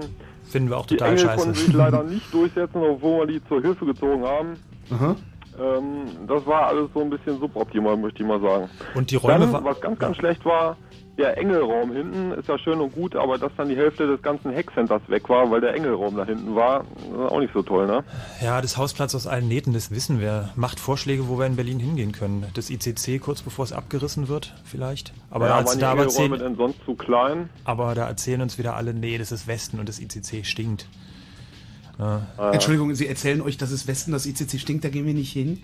Finden 0.49 0.69
wir 0.69 0.77
auch 0.77 0.85
Die 0.85 0.95
total 0.97 1.13
Engel 1.13 1.25
scheiße. 1.25 1.37
konnten 1.37 1.53
sich 1.55 1.73
leider 1.73 2.03
nicht 2.03 2.33
durchsetzen, 2.33 2.77
obwohl 2.77 3.19
wir 3.27 3.33
die 3.33 3.47
zur 3.47 3.61
Hilfe 3.61 3.85
gezogen 3.85 4.23
haben. 4.23 4.53
Aha. 4.91 5.15
Ähm, 5.59 6.05
das 6.27 6.45
war 6.45 6.67
alles 6.67 6.89
so 6.93 7.01
ein 7.01 7.09
bisschen 7.09 7.39
suboptimal, 7.39 7.95
möchte 7.97 8.21
ich 8.23 8.27
mal 8.27 8.41
sagen. 8.41 8.69
Und 8.93 9.11
die 9.11 9.15
Räume 9.15 9.39
Dann, 9.39 9.53
wa- 9.53 9.61
was 9.63 9.79
ganz, 9.81 9.99
ganz 9.99 10.17
schlecht 10.17 10.43
war, 10.45 10.75
der 11.17 11.37
Engelraum 11.37 11.93
hinten 11.93 12.33
ist 12.33 12.49
ja 12.49 12.57
schön 12.59 12.81
und 12.81 12.93
gut, 12.93 13.15
aber 13.15 13.37
dass 13.37 13.49
dann 13.55 13.69
die 13.69 13.77
Hälfte 13.77 14.05
des 14.05 14.21
ganzen 14.21 14.53
Hackcenters 14.53 15.01
weg 15.07 15.29
war, 15.29 15.49
weil 15.49 15.61
der 15.61 15.73
Engelraum 15.73 16.17
da 16.17 16.25
hinten 16.25 16.55
war, 16.55 16.81
ist 16.81 17.31
auch 17.31 17.39
nicht 17.39 17.53
so 17.53 17.61
toll, 17.61 17.87
ne? 17.87 18.03
Ja, 18.41 18.59
das 18.61 18.75
Hausplatz 18.75 19.15
aus 19.15 19.25
allen 19.25 19.47
Nähten, 19.47 19.71
das 19.71 19.91
wissen 19.91 20.19
wir. 20.19 20.49
Macht 20.57 20.77
Vorschläge, 20.77 21.29
wo 21.29 21.39
wir 21.39 21.45
in 21.45 21.55
Berlin 21.55 21.79
hingehen 21.79 22.11
können. 22.11 22.45
Das 22.53 22.69
ICC 22.69 23.19
kurz 23.21 23.41
bevor 23.41 23.63
es 23.63 23.71
abgerissen 23.71 24.27
wird, 24.27 24.53
vielleicht. 24.65 25.13
Aber, 25.31 25.47
ja, 25.47 25.61
da, 25.61 25.65
waren 25.69 25.79
da 25.79 25.91
Engelräume 25.93 26.03
erzählen, 26.03 26.39
denn 26.39 26.55
sonst 26.57 26.83
zu 26.83 26.95
klein? 26.95 27.49
aber 27.63 27.95
da 27.95 28.07
erzählen 28.09 28.41
uns 28.41 28.57
wieder 28.57 28.75
alle, 28.75 28.93
nee, 28.93 29.17
das 29.17 29.31
ist 29.31 29.47
Westen 29.47 29.79
und 29.79 29.87
das 29.87 30.01
ICC 30.01 30.45
stinkt. 30.45 30.89
Entschuldigung, 32.51 32.93
Sie 32.95 33.07
erzählen 33.07 33.41
euch, 33.41 33.57
dass 33.57 33.71
es 33.71 33.87
Westen, 33.87 34.11
das 34.11 34.25
ICC 34.25 34.59
stinkt, 34.59 34.83
da 34.83 34.89
gehen 34.89 35.05
wir 35.05 35.13
nicht 35.13 35.31
hin. 35.31 35.61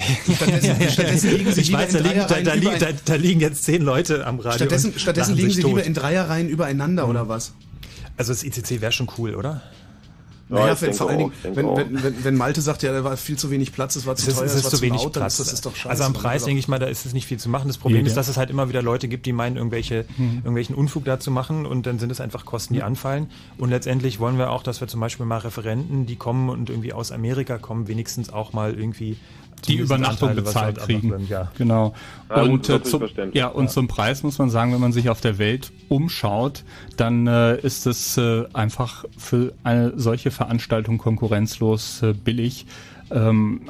Stattdessen, 0.34 0.90
stattdessen 0.90 1.30
liegen 1.30 1.52
Sie 1.52 1.60
Ich 1.60 1.68
lieber 1.68 1.80
weiß, 1.80 1.92
da 1.92 1.98
in 1.98 2.04
liegen, 2.04 2.20
da, 2.20 2.26
Dreierreihen 2.26 2.44
da, 2.44 2.54
liegen, 2.54 2.98
da, 3.04 3.14
liegen 3.16 3.40
jetzt 3.40 3.64
zehn 3.64 3.82
Leute 3.82 4.26
am 4.26 4.40
Radio. 4.40 4.52
stattdessen, 4.52 4.98
stattdessen 4.98 5.36
liegen 5.36 5.48
sich 5.48 5.56
Sie 5.56 5.62
tot. 5.62 5.72
lieber 5.72 5.84
in 5.84 5.92
Dreierreihen 5.92 6.48
übereinander 6.48 7.06
oder 7.06 7.28
was? 7.28 7.52
Also 8.16 8.32
das 8.32 8.42
ICC 8.42 8.80
wäre 8.80 8.92
schon 8.92 9.10
cool, 9.18 9.34
oder? 9.34 9.62
Naja, 10.50 10.80
wenn, 10.80 10.92
vor 10.94 11.08
allen 11.08 11.18
Dingen, 11.18 11.32
wenn, 11.42 11.54
wenn, 11.76 12.02
wenn, 12.02 12.24
wenn 12.24 12.36
Malte 12.36 12.60
sagt, 12.60 12.82
ja, 12.82 12.92
da 12.92 13.04
war 13.04 13.16
viel 13.16 13.38
zu 13.38 13.50
wenig 13.50 13.72
Platz, 13.72 13.96
es 13.96 14.04
war 14.06 14.16
zu 14.16 14.22
Es 14.22 14.28
ist, 14.28 14.36
teuer, 14.36 14.44
es 14.46 14.52
es 14.52 14.58
ist 14.58 14.64
war 14.64 14.70
zu 14.72 14.76
zu 14.78 14.82
wenig 14.82 15.02
laut, 15.02 15.16
dann 15.16 15.22
Platz. 15.22 15.32
ist 15.34 15.40
das 15.46 15.52
ist 15.54 15.66
doch 15.66 15.74
scheiße. 15.76 15.90
also 15.90 16.04
am 16.04 16.12
Preis, 16.12 16.42
ist 16.42 16.46
denke 16.48 16.58
ich 16.58 16.68
mal, 16.68 16.78
da 16.78 16.86
ist 16.86 17.06
es 17.06 17.12
nicht 17.14 17.26
viel 17.26 17.38
zu 17.38 17.48
machen. 17.48 17.68
Das 17.68 17.78
Problem 17.78 18.02
Ja. 18.02 18.08
ist, 18.08 18.16
dass 18.16 18.28
es 18.28 18.36
halt 18.36 18.50
immer 18.50 18.68
wieder 18.68 18.82
Leute 18.82 19.08
gibt, 19.08 19.26
die 19.26 19.32
meinen, 19.32 19.56
irgendwelche, 19.56 20.04
irgendwelchen 20.18 20.74
Unfug 20.74 21.04
da 21.04 21.20
zu 21.20 21.30
machen 21.30 21.66
und 21.66 21.86
dann 21.86 21.98
sind 21.98 22.10
es 22.10 22.20
einfach 22.20 22.44
Kosten, 22.44 22.74
die 22.74 22.82
anfallen. 22.82 23.28
Und 23.58 23.70
letztendlich 23.70 24.18
wollen 24.20 24.38
wir 24.38 24.50
auch, 24.50 24.62
dass 24.62 24.80
wir 24.80 24.88
zum 24.88 25.00
Beispiel 25.00 25.24
mal 25.26 25.38
Referenten, 25.38 26.06
die 26.06 26.16
kommen 26.16 26.48
und 26.50 26.68
irgendwie 26.68 26.92
aus 26.92 27.12
Amerika 27.12 27.58
kommen, 27.58 27.86
wenigstens 27.88 28.32
auch 28.32 28.52
mal 28.52 28.74
irgendwie 28.74 29.16
die 29.68 29.76
Übernachtung 29.76 30.30
Anteile, 30.30 30.46
bezahlt 30.46 30.76
dort 30.78 30.86
kriegen. 30.86 31.10
sind, 31.10 31.28
Ja. 31.28 31.50
Genau. 31.56 31.94
Ja, 32.28 32.42
gut, 32.42 32.50
und, 32.50 32.68
äh, 32.68 32.72
natürlich 32.72 33.14
zum, 33.14 33.32
ja, 33.32 33.46
und 33.48 33.64
ja. 33.64 33.70
zum 33.70 33.88
Preis 33.88 34.22
muss 34.22 34.38
man 34.38 34.50
sagen, 34.50 34.72
wenn 34.72 34.80
man 34.80 34.92
sich 34.92 35.08
auf 35.10 35.20
der 35.20 35.38
Welt 35.38 35.72
umschaut, 35.88 36.64
dann 36.96 37.26
äh, 37.26 37.58
ist 37.60 37.86
es 37.86 38.16
äh, 38.16 38.44
einfach 38.52 39.04
für 39.16 39.52
eine 39.64 39.92
solche 39.96 40.30
Veranstaltung 40.30 40.98
konkurrenzlos 40.98 42.02
äh, 42.02 42.12
billig. 42.12 42.66
Ähm, 43.12 43.62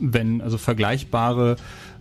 wenn 0.00 0.40
also 0.40 0.56
vergleichbare 0.56 1.56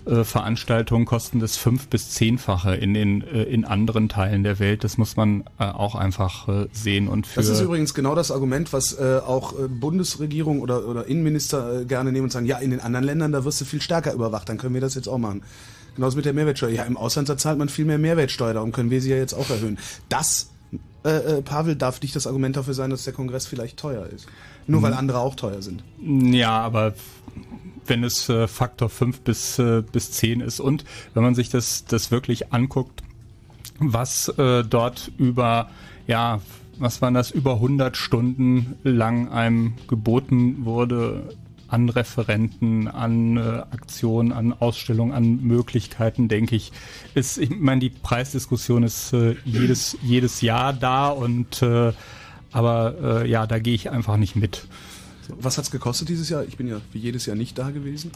äh, 0.06 0.24
Veranstaltungen 0.24 1.06
kosten 1.06 1.40
das 1.40 1.58
fünf 1.58 1.88
bis 1.88 2.10
zehnfache 2.12 2.76
in 2.76 2.94
den 2.94 3.22
äh, 3.22 3.44
in 3.44 3.66
anderen 3.66 4.10
Teilen 4.10 4.44
der 4.44 4.60
Welt. 4.60 4.84
Das 4.84 4.98
muss 4.98 5.16
man 5.16 5.44
äh, 5.60 5.66
auch 5.66 5.96
einfach 5.96 6.48
äh, 6.48 6.68
sehen 6.72 7.08
und 7.08 7.28
für 7.28 7.40
Das 7.40 7.50
ist 7.50 7.62
übrigens 7.62 7.94
genau 7.94 8.16
das 8.16 8.32
Argument, 8.32 8.74
was 8.74 8.98
auch 9.00 9.54
Bundesregierung 9.68 10.62
oder, 10.62 10.88
oder 10.88 11.06
Innenminister 11.06 11.86
gerne 11.86 12.12
nehmen 12.12 12.26
und 12.26 12.32
sagen, 12.32 12.46
ja, 12.46 12.58
in 12.58 12.72
den 12.72 12.80
anderen 12.80 13.06
Ländern, 13.06 13.32
da 13.32 13.46
wirst 13.46 13.62
du 13.62 13.66
viel 13.66 13.82
stärker 13.82 14.14
überwacht, 14.14 14.50
dann 14.50 14.58
können 14.58 14.74
wir 14.74 14.82
das 14.82 14.96
jetzt 14.96 15.08
auch 15.08 15.18
machen. 15.18 15.44
Genauso 15.96 16.16
mit 16.16 16.26
der 16.26 16.34
Mehrwertsteuer. 16.34 16.72
Ja, 16.72 16.84
im 16.84 16.98
Ausland 16.98 17.30
da 17.30 17.38
zahlt 17.38 17.58
man 17.58 17.70
viel 17.70 17.86
mehr 17.86 17.98
Mehrwertsteuer, 17.98 18.54
darum 18.54 18.72
können 18.72 18.90
wir 18.90 19.02
sie 19.02 19.10
ja 19.12 19.18
jetzt 19.18 19.34
auch 19.34 19.50
erhöhen. 19.50 19.78
Das, 20.10 20.50
äh, 21.04 21.42
Pavel, 21.42 21.76
darf 21.76 22.02
nicht 22.02 22.16
das 22.16 22.28
Argument 22.28 22.56
dafür 22.56 22.74
sein, 22.74 22.90
dass 22.90 23.04
der 23.04 23.14
Kongress 23.14 23.46
vielleicht 23.46 23.78
teuer 23.78 24.06
ist. 24.08 24.28
Nur 24.68 24.82
weil 24.82 24.94
andere 24.94 25.20
auch 25.20 25.36
teuer 25.36 25.62
sind. 25.62 25.84
Ja, 26.00 26.60
aber 26.62 26.94
wenn 27.90 28.04
es 28.04 28.30
äh, 28.30 28.48
Faktor 28.48 28.90
5 28.90 29.22
bis, 29.22 29.60
äh, 29.60 29.82
bis 29.82 30.12
10 30.12 30.42
ist 30.42 30.60
und 30.60 30.86
wenn 31.14 31.24
man 31.24 31.36
sich 31.36 31.50
das, 31.50 31.86
das 31.86 32.12
wirklich 32.12 32.54
anguckt, 32.54 33.04
was 33.80 34.30
äh, 34.30 34.64
dort 34.64 35.12
über, 35.18 35.70
ja, 36.08 36.42
was 36.78 37.02
waren 37.02 37.14
das, 37.14 37.32
über 37.32 37.56
100 37.56 37.98
Stunden 37.98 38.76
lang 38.84 39.30
einem 39.30 39.74
geboten 39.88 40.66
wurde 40.66 41.36
an 41.68 41.90
Referenten, 41.90 42.88
an 42.88 43.38
äh, 43.38 43.42
Aktionen, 43.72 44.32
an 44.32 44.54
Ausstellungen, 44.54 45.14
an 45.14 45.44
Möglichkeiten, 45.44 46.28
denke 46.28 46.56
ich, 46.56 46.72
ist, 47.14 47.38
ich 47.38 47.52
meine, 47.52 47.82
die 47.82 47.90
Preisdiskussion 47.90 48.84
ist 48.84 49.14
äh, 49.14 49.36
jedes, 49.46 49.98
jedes 50.02 50.42
Jahr 50.42 50.74
da 50.74 51.10
und 51.10 51.62
äh, 51.62 51.94
aber 52.52 52.96
äh, 53.24 53.30
ja, 53.30 53.46
da 53.46 53.60
gehe 53.60 53.76
ich 53.76 53.92
einfach 53.92 54.18
nicht 54.18 54.36
mit. 54.36 54.68
Was 55.38 55.58
hat's 55.58 55.72
gekostet 55.72 56.10
dieses 56.10 56.30
Jahr? 56.30 56.44
Ich 56.44 56.58
bin 56.58 56.68
ja 56.68 56.82
wie 56.92 57.00
jedes 57.00 57.26
Jahr 57.26 57.36
nicht 57.36 57.58
da 57.58 57.70
gewesen. 57.70 58.12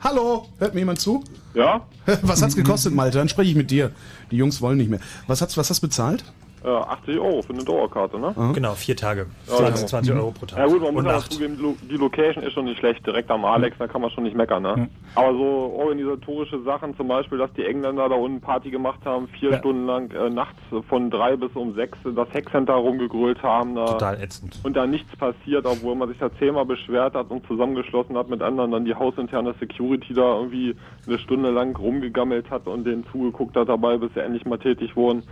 Hallo, 0.00 0.48
hört 0.58 0.74
mir 0.74 0.80
jemand 0.80 1.00
zu? 1.00 1.24
Ja? 1.54 1.86
Was 2.22 2.42
hat's 2.42 2.54
gekostet, 2.54 2.94
Malte? 2.94 3.16
Dann 3.16 3.30
spreche 3.30 3.48
ich 3.50 3.56
mit 3.56 3.70
dir. 3.70 3.90
Die 4.30 4.36
Jungs 4.36 4.60
wollen 4.60 4.76
nicht 4.76 4.90
mehr. 4.90 5.00
Was 5.26 5.40
hat's, 5.40 5.56
was 5.56 5.70
hast 5.70 5.82
du 5.82 5.86
bezahlt? 5.86 6.24
Äh, 6.64 6.68
80 6.70 7.18
Euro 7.18 7.42
für 7.42 7.52
eine 7.52 7.62
Dauerkarte, 7.62 8.18
ne? 8.18 8.34
Genau, 8.54 8.72
vier 8.72 8.96
Tage. 8.96 9.26
Ja, 9.46 9.54
20, 9.56 9.80
ja. 9.82 9.86
20 9.86 10.14
Euro 10.14 10.30
pro 10.30 10.46
Tag. 10.46 10.58
Ja 10.58 10.66
gut, 10.66 10.80
man 10.80 10.94
muss 10.94 11.04
Nacht. 11.04 11.30
zugeben, 11.32 11.56
die 11.58 11.62
Lo- 11.62 11.76
die 11.90 11.96
Location 11.96 12.42
ist 12.42 12.54
schon 12.54 12.64
nicht 12.64 12.78
schlecht, 12.78 13.06
direkt 13.06 13.30
am 13.30 13.44
Alex, 13.44 13.76
da 13.78 13.86
kann 13.86 14.00
man 14.00 14.10
schon 14.10 14.24
nicht 14.24 14.34
meckern, 14.34 14.62
ne? 14.62 14.88
Aber 15.14 15.32
so 15.34 15.74
organisatorische 15.78 16.62
Sachen, 16.62 16.96
zum 16.96 17.08
Beispiel, 17.08 17.36
dass 17.36 17.52
die 17.52 17.64
Engländer 17.64 18.08
da 18.08 18.14
unten 18.14 18.40
Party 18.40 18.70
gemacht 18.70 19.00
haben, 19.04 19.28
vier 19.28 19.50
Ja. 19.50 19.58
Stunden 19.58 19.84
lang 19.86 20.10
äh, 20.12 20.30
nachts 20.30 20.58
von 20.88 21.10
drei 21.10 21.36
bis 21.36 21.50
um 21.54 21.74
sechs 21.74 21.98
das 22.02 22.28
Hackcenter 22.32 22.72
rumgegrölt 22.74 23.42
haben, 23.42 23.74
da 23.74 23.84
Total 23.84 24.22
ätzend. 24.22 24.58
und 24.62 24.74
da 24.74 24.86
nichts 24.86 25.14
passiert, 25.16 25.66
obwohl 25.66 25.94
man 25.96 26.08
sich 26.08 26.16
da 26.18 26.30
zehnmal 26.38 26.64
beschwert 26.64 27.14
hat 27.14 27.30
und 27.30 27.46
zusammengeschlossen 27.46 28.16
hat 28.16 28.30
mit 28.30 28.40
anderen, 28.40 28.70
dann 28.70 28.86
die 28.86 28.94
hausinterne 28.94 29.54
Security 29.60 30.14
da 30.14 30.36
irgendwie 30.38 30.74
eine 31.06 31.18
Stunde 31.18 31.50
lang 31.50 31.76
rumgegammelt 31.76 32.50
hat 32.50 32.66
und 32.66 32.84
denen 32.84 33.04
zugeguckt 33.12 33.54
hat 33.54 33.68
dabei, 33.68 33.98
bis 33.98 34.14
sie 34.14 34.20
endlich 34.20 34.46
mal 34.46 34.58
tätig 34.58 34.96
wurden. 34.96 35.22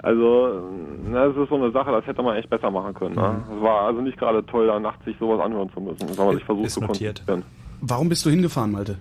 Also, 0.00 0.62
na, 1.10 1.26
das 1.26 1.36
ist 1.36 1.48
so 1.48 1.56
eine 1.56 1.72
Sache, 1.72 1.90
das 1.90 2.06
hätte 2.06 2.22
man 2.22 2.36
echt 2.36 2.48
besser 2.48 2.70
machen 2.70 2.94
können. 2.94 3.16
Ne? 3.16 3.42
Es 3.56 3.62
war 3.62 3.82
also 3.82 4.00
nicht 4.00 4.16
gerade 4.16 4.44
toll, 4.46 4.68
da 4.68 4.78
nachts 4.78 5.04
sich 5.04 5.16
sowas 5.18 5.40
anhören 5.40 5.70
zu 5.72 5.80
müssen, 5.80 6.08
wenn 6.16 6.24
man 6.24 6.34
sich 6.36 6.44
versucht 6.44 6.70
zu 6.70 6.80
notiert. 6.80 7.26
konzentrieren. 7.26 7.44
Warum 7.80 8.08
bist 8.08 8.24
du 8.24 8.30
hingefahren, 8.30 8.72
Malte? 8.72 8.98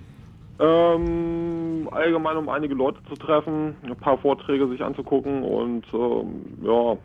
Ähm, 0.60 1.88
allgemein, 1.92 2.38
um 2.38 2.50
einige 2.50 2.74
Leute 2.74 2.98
zu 3.08 3.16
treffen, 3.16 3.76
ein 3.84 3.96
paar 3.96 4.18
Vorträge 4.18 4.68
sich 4.70 4.84
anzugucken 4.84 5.44
und 5.44 5.86
ähm, 5.94 6.58
ja, 6.64 6.98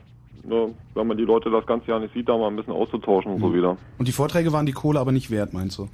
ne, 0.44 0.74
wenn 0.94 1.06
man 1.06 1.18
die 1.18 1.24
Leute 1.24 1.50
das 1.50 1.66
ganze 1.66 1.88
Jahr 1.88 2.00
nicht 2.00 2.14
sieht, 2.14 2.28
da 2.30 2.38
mal 2.38 2.48
ein 2.48 2.56
bisschen 2.56 2.72
auszutauschen 2.72 3.32
und 3.32 3.40
so 3.40 3.54
wieder. 3.54 3.76
Und 3.98 4.08
die 4.08 4.12
Vorträge 4.12 4.52
waren 4.54 4.64
die 4.64 4.72
Kohle 4.72 5.00
aber 5.00 5.12
nicht 5.12 5.30
wert, 5.30 5.52
meinst 5.52 5.78
du? 5.78 5.88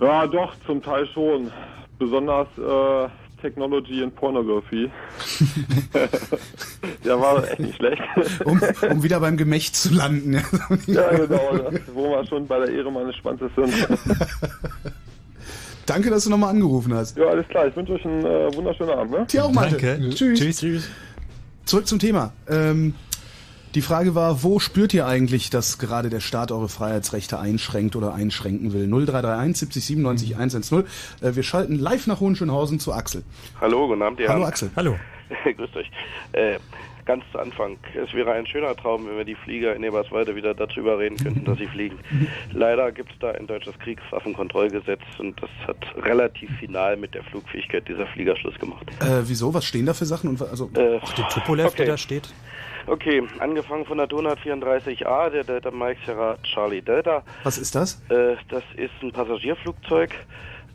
Ja, 0.00 0.26
doch, 0.28 0.54
zum 0.66 0.80
Teil 0.80 1.06
schon. 1.08 1.50
Besonders 1.98 2.48
äh, 2.58 3.08
Technology 3.42 4.02
and 4.02 4.14
Pornography. 4.14 4.90
ja, 7.04 7.20
war 7.20 7.46
echt 7.46 7.60
nicht 7.60 7.76
schlecht. 7.76 8.00
Um, 8.44 8.60
um 8.90 9.02
wieder 9.02 9.20
beim 9.20 9.36
Gemächt 9.36 9.76
zu 9.76 9.92
landen. 9.92 10.34
ja. 10.86 11.10
genau, 11.16 11.58
das, 11.58 11.80
wo 11.92 12.10
wir 12.10 12.26
schon 12.26 12.46
bei 12.46 12.60
der 12.60 12.70
Ehre 12.70 12.90
meines 12.90 13.16
Schwanzes 13.16 13.50
sind. 13.54 13.74
Danke, 15.86 16.10
dass 16.10 16.24
du 16.24 16.30
nochmal 16.30 16.50
angerufen 16.50 16.94
hast. 16.94 17.18
ja, 17.18 17.26
alles 17.26 17.46
klar, 17.48 17.66
ich 17.66 17.76
wünsche 17.76 17.92
euch 17.94 18.04
einen 18.06 18.24
äh, 18.24 18.54
wunderschönen 18.54 18.92
Abend. 18.92 19.10
Ne? 19.10 19.26
Dir 19.26 19.44
auch, 19.44 19.52
Malte. 19.52 19.76
Danke. 19.76 20.10
Tschüss. 20.10 20.60
Tschüss. 20.60 20.88
Zurück 21.64 21.86
zum 21.88 21.98
Thema. 21.98 22.32
Ähm, 22.48 22.94
die 23.74 23.82
Frage 23.82 24.14
war, 24.14 24.42
wo 24.42 24.58
spürt 24.58 24.92
ihr 24.94 25.06
eigentlich, 25.06 25.50
dass 25.50 25.78
gerade 25.78 26.10
der 26.10 26.20
Staat 26.20 26.52
eure 26.52 26.68
Freiheitsrechte 26.68 27.38
einschränkt 27.38 27.96
oder 27.96 28.14
einschränken 28.14 28.72
will? 28.72 28.86
0331 28.86 29.56
70 29.58 29.84
97 29.84 30.34
110. 30.36 30.84
Äh, 31.20 31.34
wir 31.34 31.42
schalten 31.42 31.76
live 31.78 32.06
nach 32.06 32.20
Hohenschönhausen 32.20 32.78
zu 32.80 32.92
Axel. 32.92 33.22
Hallo, 33.60 33.88
guten 33.88 34.02
Abend, 34.02 34.20
ihr 34.20 34.28
Hallo. 34.28 34.44
Axel. 34.44 34.70
Hallo. 34.76 34.96
Grüßt 35.56 35.76
euch. 35.76 35.90
Äh, 36.32 36.58
ganz 37.06 37.24
zu 37.32 37.38
Anfang. 37.38 37.78
Es 37.94 38.12
wäre 38.12 38.32
ein 38.32 38.46
schöner 38.46 38.76
Traum, 38.76 39.06
wenn 39.08 39.16
wir 39.16 39.24
die 39.24 39.34
Flieger 39.34 39.74
in 39.74 39.82
Eberswalde 39.82 40.36
wieder 40.36 40.54
dazu 40.54 40.80
überreden 40.80 41.16
könnten, 41.16 41.44
dass 41.44 41.58
sie 41.58 41.66
fliegen. 41.66 41.98
Leider 42.52 42.92
gibt 42.92 43.10
es 43.12 43.18
da 43.20 43.30
ein 43.32 43.46
deutsches 43.46 43.76
Kriegswaffenkontrollgesetz 43.78 45.00
und 45.18 45.40
das 45.42 45.50
hat 45.66 45.78
relativ 46.04 46.50
final 46.58 46.96
mit 46.96 47.14
der 47.14 47.24
Flugfähigkeit 47.24 47.88
dieser 47.88 48.06
Flieger 48.08 48.36
Schluss 48.36 48.58
gemacht. 48.58 48.86
Äh, 49.00 49.22
wieso? 49.24 49.52
Was 49.54 49.64
stehen 49.64 49.86
da 49.86 49.94
für 49.94 50.04
Sachen? 50.06 50.28
Und, 50.30 50.42
also, 50.42 50.66
Äh, 50.74 51.00
Den 51.16 51.28
Tupolev, 51.30 51.68
Okay. 51.68 51.76
der 51.78 51.86
da 51.86 51.96
steht. 51.96 52.32
Okay, 52.86 53.22
angefangen 53.38 53.84
von 53.84 53.98
der 53.98 54.06
Donut 54.06 54.38
34A, 54.40 55.30
der 55.30 55.44
Delta 55.44 55.70
Mike 55.70 56.00
Sierra 56.04 56.36
Charlie 56.42 56.82
Delta. 56.82 57.22
was 57.44 57.58
ist 57.58 57.74
das? 57.74 58.00
Äh, 58.08 58.36
das 58.48 58.64
ist 58.76 58.92
ein 59.02 59.12
Passagierflugzeug, 59.12 60.10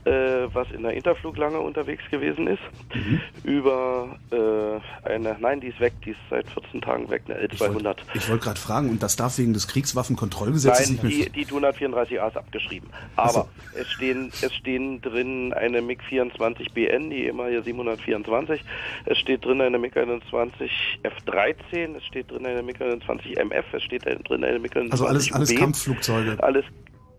äh, 0.08 0.48
was 0.54 0.72
in 0.72 0.84
der 0.84 0.94
Interflug 0.94 1.38
lange 1.38 1.60
unterwegs 1.60 2.04
gewesen 2.10 2.48
ist. 2.48 2.62
Mhm. 2.94 3.22
Über 3.44 4.18
äh, 4.32 5.08
eine, 5.08 5.36
nein, 5.40 5.60
die 5.60 5.68
ist 5.68 5.80
weg, 5.80 5.94
die 6.06 6.12
ist 6.12 6.20
seit 6.30 6.50
14 6.50 6.82
Tagen 6.82 7.10
weg, 7.10 7.24
eine 7.28 7.46
Ich 7.52 7.60
wollte 7.60 7.78
L200. 7.78 8.30
wollt 8.30 8.42
gerade 8.42 8.60
fragen, 8.60 8.90
und 8.90 9.04
das 9.04 9.16
darf 9.16 9.38
wegen 9.38 9.54
des 9.54 9.68
Kriegswaffenkontrollgesetzes 9.68 10.90
Nein, 10.90 11.00
nicht 11.04 11.20
mehr... 11.20 11.30
die, 11.30 11.46
die 11.46 11.54
134A 11.54 12.28
ist 12.28 12.38
abgeschrieben. 12.38 12.90
Aber 13.16 13.48
es 13.74 13.88
stehen 13.92 14.32
es 14.42 14.54
stehen 14.54 15.02
drin 15.02 15.54
eine 15.54 15.82
MiG 15.82 16.02
24 16.04 16.72
BN, 16.72 17.10
die 17.10 17.26
ehemalige 17.26 17.64
724. 17.64 18.64
Es 19.06 19.18
steht 19.18 19.46
drin 19.46 19.62
eine 19.62 19.78
MiG 19.78 19.98
21 19.98 20.72
F13. 21.04 21.96
Es 21.98 22.06
steht 22.06 22.32
drin 22.32 22.46
eine 22.46 22.62
MiG 22.64 22.82
21 22.82 23.38
MF. 23.38 23.66
Es 23.74 23.84
steht 23.84 24.06
drin 24.06 24.44
eine 24.44 24.60
MiG 24.60 24.76
21 24.76 24.92
Also 24.92 25.06
alles, 25.06 25.32
alles. 25.34 25.56
Kampfflugzeuge. 25.56 26.38
Alles 26.42 26.66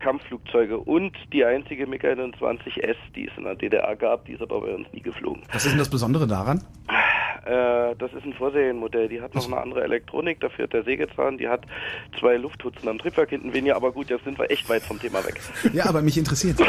Kampfflugzeuge 0.08 0.78
und 0.78 1.12
die 1.34 1.44
einzige 1.44 1.86
MiG 1.86 2.02
21S, 2.04 2.96
die 3.14 3.28
es 3.28 3.36
in 3.36 3.44
der 3.44 3.56
DDR 3.56 3.94
gab, 3.94 4.24
die 4.24 4.32
ist 4.32 4.40
aber 4.40 4.62
bei 4.62 4.74
uns 4.74 4.86
nie 4.92 5.02
geflogen. 5.02 5.42
Was 5.52 5.66
ist 5.66 5.72
denn 5.72 5.78
das 5.78 5.90
Besondere 5.90 6.26
daran? 6.26 6.64
Äh, 7.44 7.94
das 7.98 8.10
ist 8.14 8.24
ein 8.24 8.32
Vorserienmodell. 8.32 9.08
Die 9.08 9.20
hat 9.20 9.34
noch 9.34 9.46
eine 9.46 9.58
andere 9.58 9.82
Elektronik, 9.82 10.40
dafür 10.40 10.64
hat 10.64 10.72
der 10.72 10.84
Sägezahn. 10.84 11.36
Die 11.36 11.46
hat 11.46 11.60
zwei 12.18 12.36
Lufthutzen 12.38 12.88
am 12.88 12.98
Triebwerk 12.98 13.28
hinten 13.28 13.52
weniger, 13.52 13.76
aber 13.76 13.92
gut, 13.92 14.08
jetzt 14.08 14.24
sind 14.24 14.38
wir 14.38 14.50
echt 14.50 14.66
weit 14.70 14.82
vom 14.82 14.98
Thema 14.98 15.22
weg. 15.26 15.38
Ja, 15.74 15.84
aber 15.84 16.00
mich 16.00 16.16
interessiert. 16.16 16.58
Dann 16.60 16.68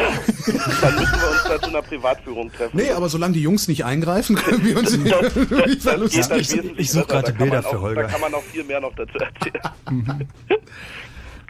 müssen 0.95 1.21
wir 1.21 1.29
uns 1.29 1.43
da 1.47 1.61
zu 1.61 1.69
einer 1.69 1.81
Privatführung 1.81 2.51
treffen. 2.51 2.75
Nee, 2.77 2.91
aber 2.91 3.07
solange 3.07 3.35
die 3.35 3.41
Jungs 3.41 3.69
nicht 3.69 3.85
eingreifen, 3.85 4.35
können 4.35 4.65
wir 4.65 4.77
uns 4.77 4.97
nicht 4.97 5.13
das, 5.13 5.83
das, 5.85 6.11
das 6.11 6.29
wesentlich 6.29 6.79
ich 6.79 6.91
such 6.91 7.07
besser. 7.07 7.21
gerade 7.21 7.33
Bilder 7.37 7.63
für 7.63 7.79
Holger. 7.79 8.01
Da 8.03 8.07
kann 8.09 8.19
man 8.19 8.33
auch 8.33 8.43
viel 8.43 8.65
mehr 8.65 8.81
noch 8.81 8.93
dazu 8.95 9.17
erzählen. 9.17 10.27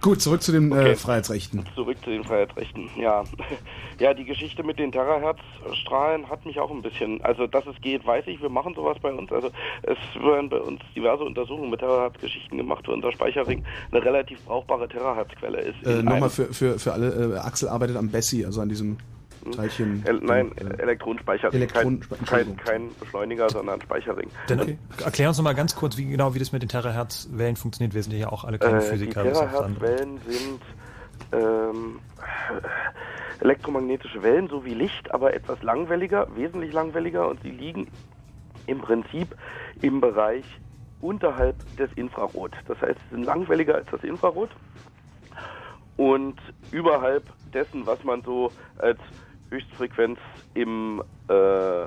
Gut, 0.01 0.21
zurück 0.21 0.41
zu 0.41 0.51
den 0.51 0.71
äh, 0.71 0.75
Okay. 0.75 0.95
Freiheitsrechten. 0.95 1.65
Zurück 1.75 1.97
zu 2.03 2.09
den 2.09 2.23
Freiheitsrechten. 2.23 2.89
Ja, 2.97 3.23
ja, 3.99 4.13
die 4.13 4.25
Geschichte 4.25 4.63
mit 4.63 4.79
den 4.79 4.91
Terahertz-Strahlen 4.91 6.29
hat 6.29 6.45
mich 6.45 6.59
auch 6.59 6.71
ein 6.71 6.81
bisschen. 6.81 7.21
Also, 7.21 7.47
dass 7.47 7.65
es 7.67 7.79
geht, 7.81 8.05
weiß 8.05 8.25
ich. 8.27 8.41
Wir 8.41 8.49
machen 8.49 8.73
sowas 8.75 8.97
bei 9.01 9.11
uns. 9.11 9.31
Also, 9.31 9.49
es 9.83 9.97
werden 10.21 10.49
bei 10.49 10.59
uns 10.59 10.79
diverse 10.95 11.23
Untersuchungen 11.23 11.69
mit 11.69 11.81
Terahertz-Geschichten 11.81 12.57
gemacht, 12.57 12.87
wo 12.87 12.93
unser 12.93 13.11
Speicherring 13.11 13.63
eine 13.91 14.03
relativ 14.03 14.43
brauchbare 14.45 14.87
Terahertz-Quelle 14.87 15.59
ist. 15.59 15.85
Äh, 15.85 16.01
Nochmal 16.03 16.29
für, 16.29 16.53
für, 16.53 16.79
für 16.79 16.93
alle, 16.93 17.35
äh, 17.35 17.37
Axel 17.39 17.67
arbeitet 17.69 17.97
am 17.97 18.09
Bessie, 18.09 18.45
also 18.45 18.61
an 18.61 18.69
diesem 18.69 18.97
Teilchen. 19.51 20.03
El 20.05 20.19
nein, 20.21 20.51
äh, 20.57 20.81
Elektronenspeicherring. 20.81 21.61
Elektron- 21.61 21.99
kein, 22.25 22.25
kein, 22.25 22.57
kein 22.57 22.89
Beschleuniger, 22.99 23.49
sondern 23.49 23.81
Speicherring. 23.81 24.29
Dann 24.47 24.59
Okay. 24.61 24.77
erklär 25.03 25.29
uns 25.29 25.37
noch 25.37 25.43
mal 25.43 25.53
ganz 25.55 25.75
kurz, 25.75 25.97
wie 25.97 26.05
genau 26.05 26.33
wie 26.35 26.39
das 26.39 26.51
mit 26.51 26.61
den 26.61 26.69
Terahertz-Wellen 26.69 27.55
funktioniert. 27.55 27.93
Wir 27.93 28.03
sind 28.03 28.13
ja 28.13 28.29
auch 28.31 28.43
alle 28.43 28.59
keine 28.59 28.77
Äh, 28.77 28.81
die 28.81 28.87
Physiker. 28.87 29.21
andere. 29.21 29.33
Terahertz-Wellen 29.49 30.17
sind 30.27 30.61
ähm, 31.31 31.99
elektromagnetische 33.41 34.21
Wellen, 34.23 34.47
so 34.49 34.65
wie 34.65 34.73
Licht, 34.73 35.11
aber 35.13 35.33
etwas 35.33 35.61
langwelliger, 35.63 36.27
wesentlich 36.35 36.73
langwelliger 36.73 37.27
und 37.27 37.41
sie 37.41 37.51
liegen 37.51 37.87
im 38.67 38.79
Prinzip 38.79 39.35
im 39.81 40.01
Bereich 40.01 40.45
unterhalb 41.01 41.55
des 41.77 41.89
Infrarot. 41.93 42.51
Das 42.67 42.79
heißt, 42.81 42.99
sie 43.09 43.15
sind 43.15 43.23
langwelliger 43.23 43.75
als 43.75 43.87
das 43.91 44.03
Infrarot 44.03 44.49
und 45.97 46.35
überhalb 46.71 47.23
dessen, 47.53 47.85
was 47.85 48.03
man 48.03 48.21
so 48.23 48.51
als 48.77 48.99
Höchstfrequenz 49.49 50.19
im, 50.53 51.01
äh, 51.29 51.83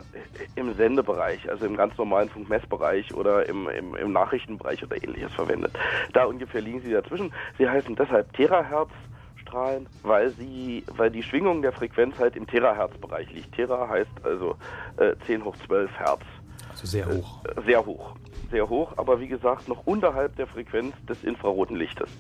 im 0.57 0.75
Sendebereich, 0.75 1.49
also 1.51 1.67
im 1.67 1.77
ganz 1.77 1.97
normalen 1.97 2.29
Funkmessbereich 2.29 3.15
oder 3.15 3.49
im, 3.49 3.69
im, 3.69 3.95
im 3.95 4.13
Nachrichtenbereich 4.13 4.83
oder 4.83 5.03
ähnliches 5.03 5.33
verwendet. 5.33 5.73
Da 6.13 6.25
ungefähr 6.25 6.61
liegen 6.61 6.81
sie 6.81 6.93
dazwischen. 6.93 7.33
Sie 7.59 7.69
heißen 7.69 7.95
deshalb 7.97 8.33
Terahertz. 8.35 8.91
Strahlen, 9.37 9.87
weil 10.03 10.31
sie, 10.31 10.85
weil 10.97 11.11
die 11.11 11.23
Schwingung 11.23 11.63
der 11.63 11.73
Frequenz 11.73 12.19
halt 12.19 12.37
im 12.37 12.47
Terahertz-Bereich 12.47 13.31
liegt. 13.33 13.53
Tera 13.53 13.89
heißt 13.89 14.11
also 14.25 14.57
äh, 14.97 15.15
10 15.27 15.45
hoch 15.45 15.57
12 15.67 15.91
Hertz 15.99 16.23
Also 16.71 16.87
sehr 16.87 17.07
hoch. 17.07 17.41
sehr 17.67 17.85
hoch. 17.85 18.15
Sehr 18.53 18.69
hoch, 18.69 18.93
aber 18.99 19.19
wie 19.19 19.29
gesagt, 19.29 19.67
noch 19.67 19.87
unterhalb 19.87 20.37
der 20.37 20.47
Frequenz 20.47 20.95
des 21.09 21.25
infraroten 21.25 21.75
Lichtes. 21.75 22.11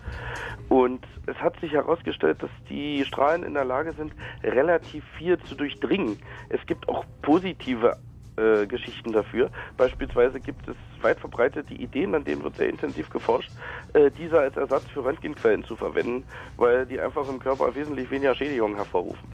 Und 0.70 1.06
es 1.26 1.36
hat 1.36 1.60
sich 1.60 1.72
herausgestellt, 1.72 2.42
dass 2.42 2.50
die 2.70 3.04
Strahlen 3.04 3.42
in 3.42 3.52
der 3.52 3.66
Lage 3.66 3.92
sind, 3.92 4.14
relativ 4.42 5.04
viel 5.18 5.38
zu 5.40 5.54
durchdringen. 5.54 6.18
Es 6.48 6.64
gibt 6.64 6.88
auch 6.88 7.04
positive 7.20 7.98
äh, 8.36 8.66
Geschichten 8.66 9.12
dafür. 9.12 9.50
Beispielsweise 9.76 10.40
gibt 10.40 10.66
es 10.66 10.76
weit 11.02 11.20
verbreitete 11.20 11.74
Ideen, 11.74 12.14
an 12.14 12.24
denen 12.24 12.42
wird 12.42 12.56
sehr 12.56 12.70
intensiv 12.70 13.10
geforscht, 13.10 13.50
äh, 13.92 14.10
diese 14.10 14.40
als 14.40 14.56
Ersatz 14.56 14.84
für 14.84 15.04
Röntgenquellen 15.04 15.64
zu 15.64 15.76
verwenden, 15.76 16.24
weil 16.56 16.86
die 16.86 16.98
einfach 16.98 17.28
im 17.28 17.40
Körper 17.40 17.74
wesentlich 17.74 18.10
weniger 18.10 18.34
Schädigungen 18.34 18.76
hervorrufen. 18.76 19.28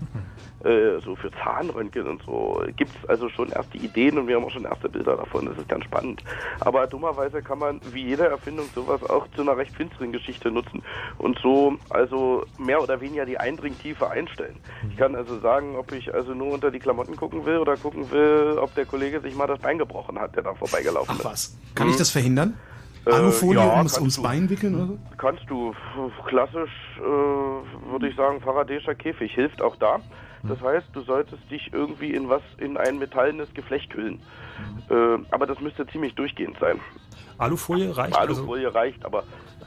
Äh, 0.65 1.01
so 1.05 1.15
für 1.15 1.31
Zahnröntgen 1.31 2.09
und 2.09 2.21
so 2.25 2.61
gibt 2.77 2.91
es 2.91 3.09
also 3.09 3.29
schon 3.29 3.49
erste 3.51 3.79
Ideen 3.79 4.19
und 4.19 4.27
wir 4.27 4.35
haben 4.35 4.45
auch 4.45 4.51
schon 4.51 4.65
erste 4.65 4.89
Bilder 4.89 5.17
davon. 5.17 5.47
Das 5.47 5.57
ist 5.57 5.69
ganz 5.69 5.85
spannend. 5.85 6.23
Aber 6.59 6.89
dummerweise 6.89 7.43
kann 7.43 7.61
man 7.61 7.81
wie 7.93 8.03
jede 8.03 8.27
Erfindung 8.27 8.67
sowas 8.75 9.03
auch 9.09 9.29
zu 9.37 9.43
einer 9.43 9.57
recht 9.57 9.73
finsteren 9.77 10.11
Geschichte 10.11 10.51
nutzen 10.51 10.83
und 11.19 11.39
so 11.39 11.77
also 11.91 12.45
mehr 12.59 12.83
oder 12.83 13.01
weniger 13.01 13.25
die 13.25 13.39
Eindringtiefe 13.39 14.11
einstellen. 14.11 14.57
Ich 14.91 14.97
kann 14.97 15.15
also 15.15 15.39
sagen, 15.39 15.77
ob 15.77 15.93
ich 15.93 16.13
also 16.13 16.35
nur 16.35 16.53
unter 16.53 16.73
die 16.73 16.81
Klamotten 16.81 17.15
gucken 17.15 17.47
will 17.47 17.59
oder 17.59 17.77
gucken 17.77 18.11
will, 18.11 18.59
ob 18.61 18.75
der 18.75 18.85
Kollege 18.85 19.21
sich 19.21 19.37
mal 19.37 19.47
das 19.47 19.61
Bein 19.61 19.79
gebrochen 19.79 20.19
hat, 20.19 20.35
der 20.35 20.43
da 20.43 20.55
vorbeigelaufen 20.55 21.15
Ach 21.15 21.21
ist. 21.21 21.25
was. 21.25 21.59
Kann 21.77 21.89
ich 21.89 21.97
das 21.97 22.11
verhindern? 22.11 22.59
Äh, 23.07 23.13
Alufolie 23.13 23.61
ja, 23.61 23.77
ums, 23.77 23.93
kannst 23.93 23.99
ums 23.99 24.17
du. 24.17 24.23
Bein 24.23 24.51
wickeln 24.51 24.75
oder 24.75 24.87
so? 24.87 24.99
Kannst 25.19 25.45
du. 25.49 25.73
Klassisch 26.27 26.71
äh, 26.99 27.03
würde 27.93 28.09
ich 28.09 28.17
sagen, 28.17 28.41
Faradayischer 28.41 28.97
Käfig 28.97 29.33
hilft 29.33 29.63
auch 29.63 29.77
da. 29.77 30.01
Das 30.49 30.61
heißt, 30.61 30.87
du 30.93 31.03
solltest 31.03 31.43
dich 31.51 31.71
irgendwie 31.73 32.13
in 32.13 32.29
was, 32.29 32.43
in 32.59 32.77
ein 32.77 32.99
metallenes 32.99 33.53
Geflecht 33.55 33.93
hüllen. 33.95 34.21
Äh, 34.91 35.19
aber 35.31 35.47
das 35.47 35.61
müsste 35.61 35.87
ziemlich 35.87 36.15
durchgehend 36.15 36.57
sein. 36.61 36.81
Alufolie 37.39 37.97
reicht? 37.97 38.17
also? 38.17 38.41
Alufolie 38.43 38.75
reicht, 38.75 39.05
aber 39.05 39.23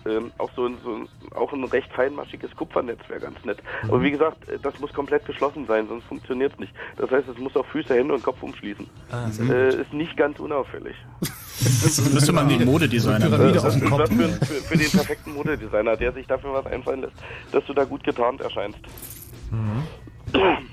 ähm, 0.06 0.32
auch 0.40 0.50
so 0.56 0.66
ein, 0.66 0.78
so 0.84 0.96
ein, 0.96 1.08
auch 1.36 1.54
ein 1.54 1.64
recht 1.64 1.92
feinmaschiges 1.94 2.56
Kupfernetz 2.56 3.00
wäre 3.08 3.20
ganz 3.20 3.44
nett. 3.46 3.60
Aber 3.84 4.02
wie 4.02 4.12
gesagt, 4.12 4.50
äh, 4.50 4.58
das 4.62 4.80
muss 4.80 4.92
komplett 4.94 5.26
geschlossen 5.26 5.66
sein, 5.68 5.88
sonst 5.88 6.04
funktioniert 6.06 6.54
es 6.54 6.60
nicht. 6.60 6.74
Das 6.98 7.10
heißt, 7.12 7.28
es 7.30 7.38
muss 7.38 7.56
auch 7.56 7.66
Füße, 7.68 7.94
Hände 7.94 8.14
und 8.14 8.24
Kopf 8.24 8.42
umschließen. 8.42 8.88
Ah, 9.12 9.30
äh, 9.50 9.82
ist 9.82 9.94
nicht 9.94 10.18
ganz 10.18 10.40
unauffällig. 10.40 10.96
Das 11.20 12.12
müsste 12.12 12.34
man 12.34 12.50
den 12.50 12.66
Modedesigner 12.66 13.20
Pyramide 13.20 13.54
Das 13.54 13.66
aus 13.66 13.76
ist 13.76 13.82
dem 13.84 13.92
was 13.92 14.10
Kopf. 14.10 14.10
für, 14.10 14.46
für, 14.46 14.54
für 14.64 14.78
den 14.78 14.90
perfekten 14.92 15.34
Modedesigner, 15.34 15.96
der 15.96 16.12
sich 16.12 16.26
dafür 16.26 16.54
was 16.54 16.66
einfallen 16.66 17.02
lässt, 17.02 17.14
dass 17.52 17.64
du 17.66 17.74
da 17.74 17.84
gut 17.84 18.04
getarnt 18.04 18.42
erscheinst. 18.42 18.80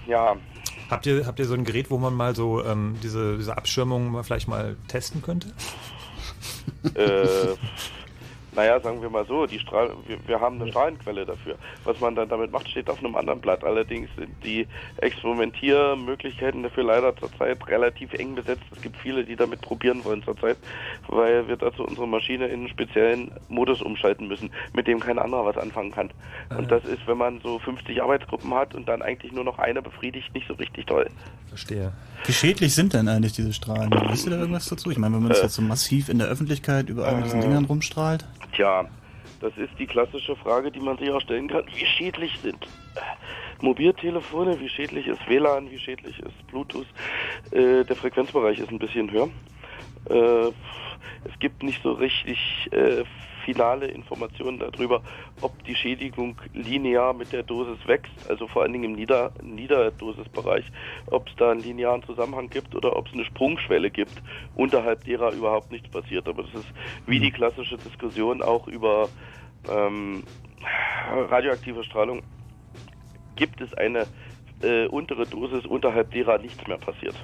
Ja, 0.07 0.37
Habt 0.91 1.05
ihr, 1.05 1.27
habt 1.27 1.39
ihr 1.39 1.45
so 1.45 1.53
ein 1.55 1.65
Gerät, 1.65 1.91
wo 1.91 1.99
man 1.99 2.15
mal 2.15 2.35
so 2.35 2.65
ähm, 2.65 2.97
diese, 3.03 3.37
diese 3.37 3.57
Abschirmung 3.57 4.11
mal 4.11 4.23
vielleicht 4.25 4.49
mal 4.49 4.77
testen 4.89 5.21
könnte? 5.21 5.49
äh, 6.95 7.49
naja, 8.53 8.81
sagen 8.81 9.03
wir 9.03 9.11
mal 9.11 9.27
so, 9.27 9.47
die 9.47 9.59
Strahl 9.59 9.91
wir, 10.07 10.17
wir 10.27 10.41
haben 10.41 10.61
eine 10.61 10.71
Strahlenquelle 10.71 11.27
dafür. 11.27 11.57
Was 11.85 12.01
man 12.01 12.15
dann 12.15 12.29
damit 12.29 12.51
macht, 12.51 12.69
steht 12.69 12.89
auf 12.89 12.99
einem 12.99 13.15
anderen 13.15 13.41
Blatt. 13.41 13.65
Allerdings 13.65 14.09
sind 14.17 14.31
die 14.45 14.67
Experimentiermöglichkeiten 14.99 16.63
dafür 16.63 16.85
leider 16.85 17.17
zurzeit 17.17 17.67
relativ 17.69 18.13
eng 18.15 18.35
besetzt. 18.35 18.63
Es 18.75 18.83
gibt 18.83 18.97
viele, 18.97 19.25
die 19.25 19.37
damit 19.37 19.61
probieren 19.61 20.05
wollen 20.05 20.23
zurzeit, 20.23 20.57
weil 21.09 21.47
wir 21.49 21.57
dazu 21.57 21.85
unsere 21.85 22.09
Maschine 22.09 22.47
in 22.47 22.61
einen 22.61 22.69
speziellen 22.69 23.31
Modus 23.49 23.83
umschalten 23.83 24.29
müssen, 24.29 24.51
mit 24.73 24.87
dem 24.87 25.01
kein 25.01 25.19
anderer 25.19 25.45
was 25.45 25.57
anfangen 25.57 25.93
kann. 25.93 26.11
Und 26.57 26.71
das 26.71 26.85
ist, 26.85 27.07
wenn 27.07 27.19
man 27.19 27.41
so 27.41 27.59
50 27.59 28.03
Arbeitsgruppen 28.03 28.53
hat 28.55 28.75
und 28.75 28.89
dann 28.89 29.03
eigentlich 29.03 29.33
nur 29.33 29.45
noch 29.45 29.59
eine 29.59 29.83
befriedigt, 29.83 30.35
nicht 30.35 30.49
so 30.49 30.55
richtig 30.55 30.87
toll. 30.87 31.09
Verstehe. 31.49 31.93
Wie 32.25 32.33
schädlich 32.33 32.75
sind 32.75 32.95
denn 32.95 33.09
eigentlich 33.09 33.33
diese 33.33 33.53
Strahlen? 33.53 33.91
Wisst 34.11 34.27
ihr 34.27 34.31
da 34.31 34.39
irgendwas 34.39 34.67
dazu? 34.67 34.91
Ich 34.91 34.99
meine, 34.99 35.15
wenn 35.15 35.23
man 35.23 35.31
das 35.31 35.43
jetzt 35.43 35.55
so 35.55 35.63
massiv 35.63 36.09
in 36.09 36.19
der 36.19 36.29
Öffentlichkeit 36.29 36.89
überall 36.89 37.17
mit 37.17 37.27
diesen 37.27 37.41
Dingern 37.41 37.65
rumstrahlt. 37.65 38.27
Tja, 38.53 38.87
das 39.41 39.57
ist 39.57 39.79
die 39.79 39.87
klassische 39.87 40.37
Frage, 40.37 40.71
die 40.71 40.81
man 40.81 40.99
sich 40.99 41.11
auch 41.11 41.21
stellen 41.21 41.49
kann. 41.49 41.65
Wie 41.75 41.87
schädlich 41.87 42.39
sind 42.43 42.65
äh, 42.97 43.01
Mobiltelefone? 43.61 44.59
Wie 44.61 44.69
schädlich 44.69 45.07
ist 45.07 45.29
WLAN? 45.29 45.71
Wie 45.71 45.79
schädlich 45.79 46.19
ist 46.19 46.47
Bluetooth? 46.49 46.87
Äh, 47.51 47.85
der 47.85 47.97
Frequenzbereich 47.97 48.59
ist 48.59 48.71
ein 48.71 48.79
bisschen 48.79 49.11
höher. 49.11 49.29
Äh, 50.11 50.53
es 51.25 51.39
gibt 51.39 51.63
nicht 51.63 51.83
so 51.83 51.93
richtig 51.93 52.69
äh, 52.73 53.05
finale 53.49 53.87
Informationen 53.87 54.59
darüber, 54.59 55.01
ob 55.41 55.65
die 55.65 55.75
Schädigung 55.75 56.37
linear 56.53 57.15
mit 57.15 57.33
der 57.33 57.43
Dosis 57.43 57.79
wächst, 57.87 58.13
also 58.29 58.47
vor 58.47 58.61
allen 58.63 58.75
Dingen 58.75 58.85
im 58.85 58.93
Nieder 58.93 59.33
Niederdosisbereich, 59.43 60.67
ob 61.07 61.29
es 61.29 61.37
da 61.37 61.51
einen 61.53 61.61
linearen 61.63 62.03
Zusammenhang 62.03 62.51
gibt 62.51 62.75
oder 62.75 62.95
ob 62.95 63.07
es 63.07 63.15
eine 63.15 63.25
Sprungschwelle 63.25 63.91
gibt, 63.91 64.13
unterhalb 64.55 65.03
derer 65.05 65.33
überhaupt 65.33 65.73
nichts 65.73 65.89
passiert. 65.89 66.29
Aber 66.29 66.43
das 66.43 66.61
ist 66.61 66.69
wie 67.07 67.21
die 67.21 67.31
klassische 67.31 67.79
Diskussion 67.79 68.43
auch 68.43 68.69
über 68.69 69.09
ähm, 69.71 70.25
radioaktive 71.31 71.85
Strahlung. 71.85 72.21
Gibt 73.37 73.63
es 73.63 73.73
eine 73.73 74.07
äh, 74.61 74.89
untere 74.89 75.25
Dosis, 75.27 75.65
unterhalb 75.65 76.11
derer 76.11 76.37
nichts 76.37 76.67
mehr 76.67 76.77
passiert? 76.77 77.15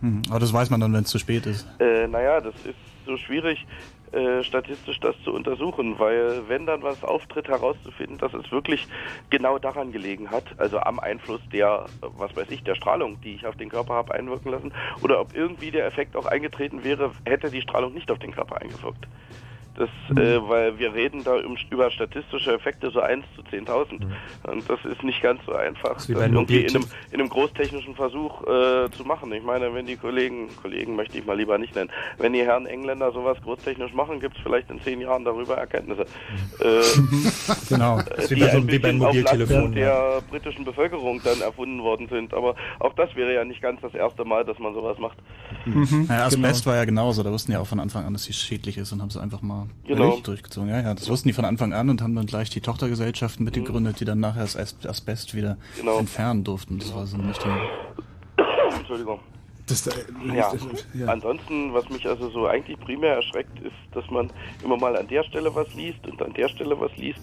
Hm, 0.00 0.22
Aber 0.30 0.40
das 0.40 0.50
weiß 0.50 0.70
man 0.70 0.80
dann, 0.80 0.94
wenn 0.94 1.02
es 1.02 1.10
zu 1.10 1.18
spät 1.18 1.44
ist. 1.44 1.68
Äh, 1.78 2.06
naja, 2.08 2.40
das 2.40 2.54
ist 2.64 2.78
so 3.04 3.18
schwierig, 3.18 3.66
äh, 4.14 4.44
statistisch 4.44 5.00
das 5.00 5.16
zu 5.24 5.32
untersuchen, 5.32 5.98
weil 5.98 6.48
wenn 6.48 6.66
dann 6.66 6.82
was 6.82 7.02
auftritt, 7.02 7.48
herauszufinden, 7.48 8.18
dass 8.18 8.32
es 8.32 8.50
wirklich 8.52 8.86
genau 9.30 9.58
daran 9.58 9.92
gelegen 9.92 10.30
hat, 10.30 10.44
also 10.58 10.78
am 10.80 11.00
Einfluss 11.00 11.40
der, 11.52 11.86
was 12.16 12.34
weiß 12.36 12.50
ich, 12.50 12.62
der 12.62 12.74
Strahlung, 12.74 13.20
die 13.22 13.34
ich 13.34 13.46
auf 13.46 13.56
den 13.56 13.68
Körper 13.68 13.94
habe 13.94 14.14
einwirken 14.14 14.52
lassen, 14.52 14.72
oder 15.02 15.20
ob 15.20 15.34
irgendwie 15.34 15.70
der 15.70 15.86
Effekt 15.86 16.16
auch 16.16 16.26
eingetreten 16.26 16.84
wäre, 16.84 17.10
hätte 17.26 17.50
die 17.50 17.62
Strahlung 17.62 17.92
nicht 17.92 18.10
auf 18.10 18.18
den 18.18 18.32
Körper 18.32 18.60
eingewirkt. 18.60 19.06
Das, 19.76 19.88
äh, 20.16 20.38
weil 20.48 20.78
wir 20.78 20.94
reden 20.94 21.24
da 21.24 21.34
um, 21.34 21.56
über 21.70 21.90
statistische 21.90 22.52
Effekte 22.52 22.90
so 22.92 23.00
1 23.00 23.24
zu 23.34 23.42
10.000. 23.42 24.02
Und 24.44 24.70
das 24.70 24.78
ist 24.84 25.02
nicht 25.02 25.20
ganz 25.20 25.40
so 25.46 25.52
einfach, 25.52 25.94
das 25.94 26.06
bei 26.06 26.26
irgendwie 26.26 26.60
in 26.60 26.76
einem, 26.76 26.84
in 27.10 27.20
einem 27.20 27.28
großtechnischen 27.28 27.96
Versuch 27.96 28.40
äh, 28.42 28.88
zu 28.92 29.04
machen. 29.04 29.32
Ich 29.32 29.42
meine, 29.42 29.74
wenn 29.74 29.86
die 29.86 29.96
Kollegen, 29.96 30.48
Kollegen 30.62 30.94
möchte 30.94 31.18
ich 31.18 31.26
mal 31.26 31.36
lieber 31.36 31.58
nicht 31.58 31.74
nennen, 31.74 31.90
wenn 32.18 32.32
die 32.34 32.42
Herren 32.42 32.66
Engländer 32.66 33.10
sowas 33.10 33.36
großtechnisch 33.42 33.92
machen, 33.94 34.20
gibt 34.20 34.36
es 34.36 34.42
vielleicht 34.44 34.70
in 34.70 34.80
zehn 34.80 35.00
Jahren 35.00 35.24
darüber 35.24 35.56
Erkenntnisse. 35.56 36.02
Äh, 36.60 36.80
Genau. 37.68 37.98
ist 38.16 38.30
wie 38.30 38.34
die 38.36 38.40
bei 38.42 38.50
so- 38.50 38.56
ein 38.58 38.68
wie 38.70 38.78
beim 38.78 39.02
auf 39.02 39.08
Mobiltelefon, 39.08 39.56
Lasten 39.56 39.74
der 39.74 40.22
britischen 40.30 40.64
Bevölkerung 40.64 41.20
dann 41.24 41.40
erfunden 41.40 41.82
worden 41.82 42.08
sind. 42.08 42.32
Aber 42.34 42.54
auch 42.78 42.92
das 42.94 43.14
wäre 43.16 43.34
ja 43.34 43.44
nicht 43.44 43.60
ganz 43.60 43.80
das 43.80 43.94
erste 43.94 44.24
Mal, 44.24 44.44
dass 44.44 44.58
man 44.58 44.74
sowas 44.74 44.98
macht. 44.98 45.18
Ja, 46.08 46.26
Asbest 46.26 46.66
war 46.66 46.76
ja 46.76 46.84
genauso. 46.84 47.22
Da 47.22 47.32
wussten 47.32 47.52
die 47.52 47.58
auch 47.58 47.66
von 47.66 47.80
Anfang 47.80 48.04
an, 48.04 48.12
dass 48.12 48.24
sie 48.24 48.32
schädlich 48.32 48.78
ist 48.78 48.92
und 48.92 49.02
haben 49.02 49.10
sie 49.10 49.20
einfach 49.20 49.42
mal 49.42 49.63
Genau. 49.86 50.18
durchgezogen. 50.22 50.68
Ja, 50.70 50.80
ja, 50.80 50.94
das 50.94 51.08
wussten 51.08 51.28
die 51.28 51.32
von 51.34 51.44
Anfang 51.44 51.72
an 51.72 51.90
und 51.90 52.02
haben 52.02 52.14
dann 52.14 52.26
gleich 52.26 52.50
die 52.50 52.60
Tochtergesellschaften 52.60 53.44
mitgegründet, 53.44 54.00
die 54.00 54.04
dann 54.04 54.20
nachher 54.20 54.42
das 54.42 54.56
As- 54.56 54.76
Asbest 54.86 55.34
wieder 55.34 55.56
Genau. 55.78 55.98
entfernen 55.98 56.44
durften. 56.44 56.78
Das 56.78 56.94
war 56.94 57.06
so 57.06 57.16
ein 57.16 57.26
richtiger. 57.28 57.58
Entschuldigung. 58.78 59.20
Das, 59.66 59.86
äh, 59.86 59.92
Ja. 60.34 60.52
ja. 60.92 61.06
Ansonsten, 61.06 61.72
was 61.72 61.88
mich 61.88 62.06
also 62.06 62.28
so 62.28 62.46
eigentlich 62.46 62.78
primär 62.80 63.14
erschreckt, 63.16 63.58
ist, 63.60 63.72
dass 63.92 64.08
man 64.10 64.30
immer 64.62 64.76
mal 64.76 64.94
an 64.96 65.08
der 65.08 65.22
Stelle 65.24 65.54
was 65.54 65.72
liest 65.74 66.06
und 66.06 66.20
an 66.20 66.34
der 66.34 66.48
Stelle 66.50 66.78
was 66.78 66.94
liest 66.98 67.20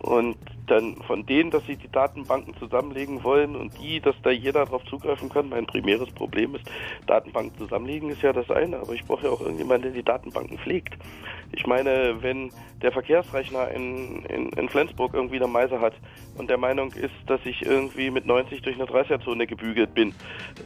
und 0.00 0.36
dann 0.66 0.96
von 1.06 1.26
denen, 1.26 1.50
dass 1.50 1.66
sie 1.66 1.76
die 1.76 1.90
Datenbanken 1.90 2.54
zusammenlegen 2.56 3.22
wollen 3.24 3.56
und 3.56 3.72
die, 3.78 4.00
dass 4.00 4.14
da 4.22 4.30
jeder 4.30 4.64
darauf 4.64 4.84
zugreifen 4.84 5.28
kann. 5.28 5.48
Mein 5.48 5.66
primäres 5.66 6.10
Problem 6.10 6.54
ist, 6.54 6.64
Datenbanken 7.06 7.58
zusammenlegen 7.58 8.08
ist 8.10 8.22
ja 8.22 8.32
das 8.32 8.50
eine, 8.50 8.78
aber 8.78 8.92
ich 8.92 9.04
brauche 9.04 9.26
ja 9.26 9.32
auch 9.32 9.40
irgendjemanden, 9.40 9.92
der 9.92 9.92
die 9.92 10.04
Datenbanken 10.04 10.58
pflegt. 10.58 10.96
Ich 11.52 11.66
meine, 11.66 12.22
wenn 12.22 12.50
der 12.82 12.92
Verkehrsrechner 12.92 13.70
in, 13.72 14.24
in, 14.26 14.50
in 14.50 14.68
Flensburg 14.68 15.12
irgendwie 15.12 15.36
eine 15.36 15.48
Meise 15.48 15.80
hat 15.80 15.94
und 16.38 16.48
der 16.48 16.58
Meinung 16.58 16.92
ist, 16.92 17.14
dass 17.26 17.44
ich 17.44 17.62
irgendwie 17.62 18.10
mit 18.10 18.24
90 18.24 18.62
durch 18.62 18.76
eine 18.76 18.84
30er-Zone 18.84 19.46
gebügelt 19.46 19.92
bin 19.94 20.14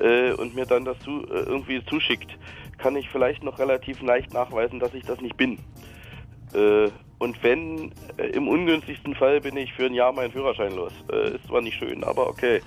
äh, 0.00 0.32
und 0.32 0.54
mir 0.54 0.66
dann 0.66 0.84
das 0.84 0.98
zu, 1.00 1.22
äh, 1.22 1.40
irgendwie 1.46 1.84
zuschickt, 1.86 2.38
kann 2.78 2.94
ich 2.96 3.08
vielleicht 3.08 3.42
noch 3.42 3.58
relativ 3.58 4.02
leicht 4.02 4.34
nachweisen, 4.34 4.78
dass 4.78 4.92
ich 4.94 5.04
das 5.04 5.20
nicht 5.20 5.36
bin. 5.36 5.58
Äh, 6.52 6.90
und 7.18 7.42
wenn, 7.42 7.92
äh, 8.16 8.26
im 8.32 8.48
ungünstigsten 8.48 9.14
Fall 9.14 9.40
bin 9.40 9.56
ich 9.56 9.72
für 9.72 9.86
ein 9.86 9.94
Jahr 9.94 10.12
meinen 10.12 10.32
Führerschein 10.32 10.74
los. 10.74 10.92
Äh, 11.12 11.36
ist 11.36 11.46
zwar 11.46 11.62
nicht 11.62 11.78
schön, 11.78 12.02
aber 12.04 12.28
okay. 12.28 12.60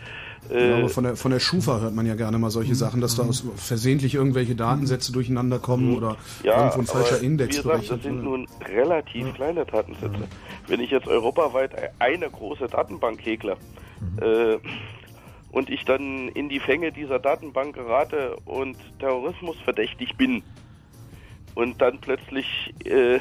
Äh, 0.50 0.70
Ja, 0.70 0.78
aber 0.78 0.90
von 0.90 1.04
der, 1.04 1.16
von 1.16 1.32
der 1.32 1.40
Schufa 1.40 1.80
hört 1.80 1.94
man 1.94 2.06
ja 2.06 2.16
gerne 2.16 2.38
mal 2.38 2.50
solche 2.50 2.74
Sachen, 2.76 3.02
dass 3.02 3.16
da 3.16 3.24
aus 3.24 3.44
versehentlich 3.56 4.16
irgendwelche 4.16 4.56
Datensätze 4.56 5.12
durcheinander 5.12 5.60
kommen 5.60 5.96
oder 5.96 6.16
Ja, 6.44 6.58
irgendwo 6.58 6.80
ein 6.80 6.86
falscher 6.86 7.22
Index 7.22 7.58
wie 7.58 7.62
gesagt, 7.62 7.80
das 7.80 7.88
berechnet 7.90 8.04
sind 8.04 8.16
wird. 8.16 8.26
nun 8.26 8.48
relativ 8.76 9.34
kleine 9.34 9.66
Datensätze. 9.66 10.28
Wenn 10.68 10.80
ich 10.80 10.92
jetzt 10.92 11.08
europaweit 11.08 11.72
eine 12.00 12.30
große 12.30 12.68
Datenbank 12.68 13.20
häkle 13.26 13.58
äh, 14.22 14.58
und 15.52 15.70
ich 15.70 15.84
dann 15.86 16.30
in 16.30 16.50
die 16.50 16.60
Fänge 16.60 16.92
dieser 16.92 17.20
Datenbank 17.20 17.76
gerate 17.76 18.38
und 18.46 18.78
Terrorismus 19.00 19.58
verdächtig 19.64 20.16
bin 20.18 20.44
und 21.56 21.82
dann 21.82 22.00
plötzlich 22.00 22.74
äh, 22.86 23.20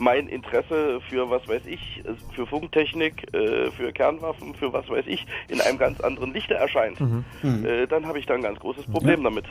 mein 0.00 0.28
Interesse 0.28 1.00
für 1.08 1.28
was 1.30 1.46
weiß 1.46 1.62
ich, 1.66 2.02
äh, 2.04 2.12
für 2.34 2.46
Funktechnik, 2.46 3.32
äh, 3.34 3.70
für 3.70 3.92
Kernwaffen, 3.92 4.54
für 4.54 4.72
was 4.72 4.88
weiß 4.88 5.04
ich, 5.06 5.26
in 5.48 5.60
einem 5.60 5.78
ganz 5.78 6.00
anderen 6.00 6.32
Lichte 6.32 6.54
erscheint, 6.54 6.98
äh, 7.00 7.86
dann 7.86 8.06
habe 8.06 8.18
ich 8.18 8.26
da 8.26 8.34
ein 8.34 8.42
ganz 8.42 8.58
großes 8.58 8.86
Problem 8.86 9.22
damit. 9.22 9.44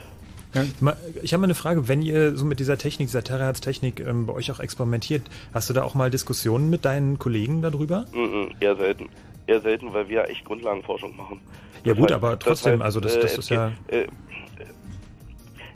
Ma- 0.82 0.98
Ich 1.22 1.32
habe 1.34 1.42
mal 1.42 1.46
eine 1.46 1.54
Frage, 1.56 1.88
wenn 1.88 2.02
ihr 2.02 2.36
so 2.36 2.44
mit 2.44 2.60
dieser 2.60 2.78
Technik, 2.80 3.08
dieser 3.10 3.24
Terahertz-Technik 3.24 4.00
ähm, 4.00 4.26
bei 4.26 4.34
euch 4.34 4.52
auch 4.52 4.60
experimentiert, 4.60 5.22
hast 5.54 5.70
du 5.70 5.74
da 5.76 5.84
auch 5.84 5.94
mal 5.94 6.10
Diskussionen 6.10 6.72
mit 6.72 6.84
deinen 6.86 7.20
Kollegen 7.20 7.62
darüber? 7.62 8.06
Mhm, 8.14 8.50
eher 8.60 8.76
selten. 8.76 9.10
Eher 9.46 9.62
selten, 9.62 9.94
weil 9.94 10.10
wir 10.10 10.28
echt 10.28 10.46
Grundlagenforschung 10.46 11.16
machen. 11.16 11.40
Ja 11.84 11.94
Das 11.94 11.98
gut, 12.00 12.10
heißt- 12.12 12.16
aber 12.16 12.40
trotzdem, 12.40 12.82
also 12.82 13.00
das, 13.00 13.16
äh, 13.16 13.20
das 13.22 13.34
es 13.34 13.38
ist 13.38 13.50
ja... 13.52 13.72
äh, 13.90 14.08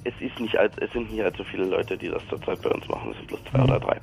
es 0.04 0.14
ist 0.20 0.40
nicht 0.40 0.58
als, 0.58 0.78
es 0.78 0.92
sind 0.92 1.12
nicht 1.12 1.24
allzu 1.24 1.44
viele 1.44 1.66
Leute, 1.66 1.98
die 1.98 2.10
das 2.10 2.26
zurzeit 2.28 2.62
bei 2.62 2.70
uns 2.70 2.88
machen. 2.88 3.12
Es 3.12 3.18
sind 3.18 3.28
bloß 3.28 3.40
zwei 3.52 3.58
Mhm. 3.60 3.64
oder 3.64 3.80
drei. 3.80 4.00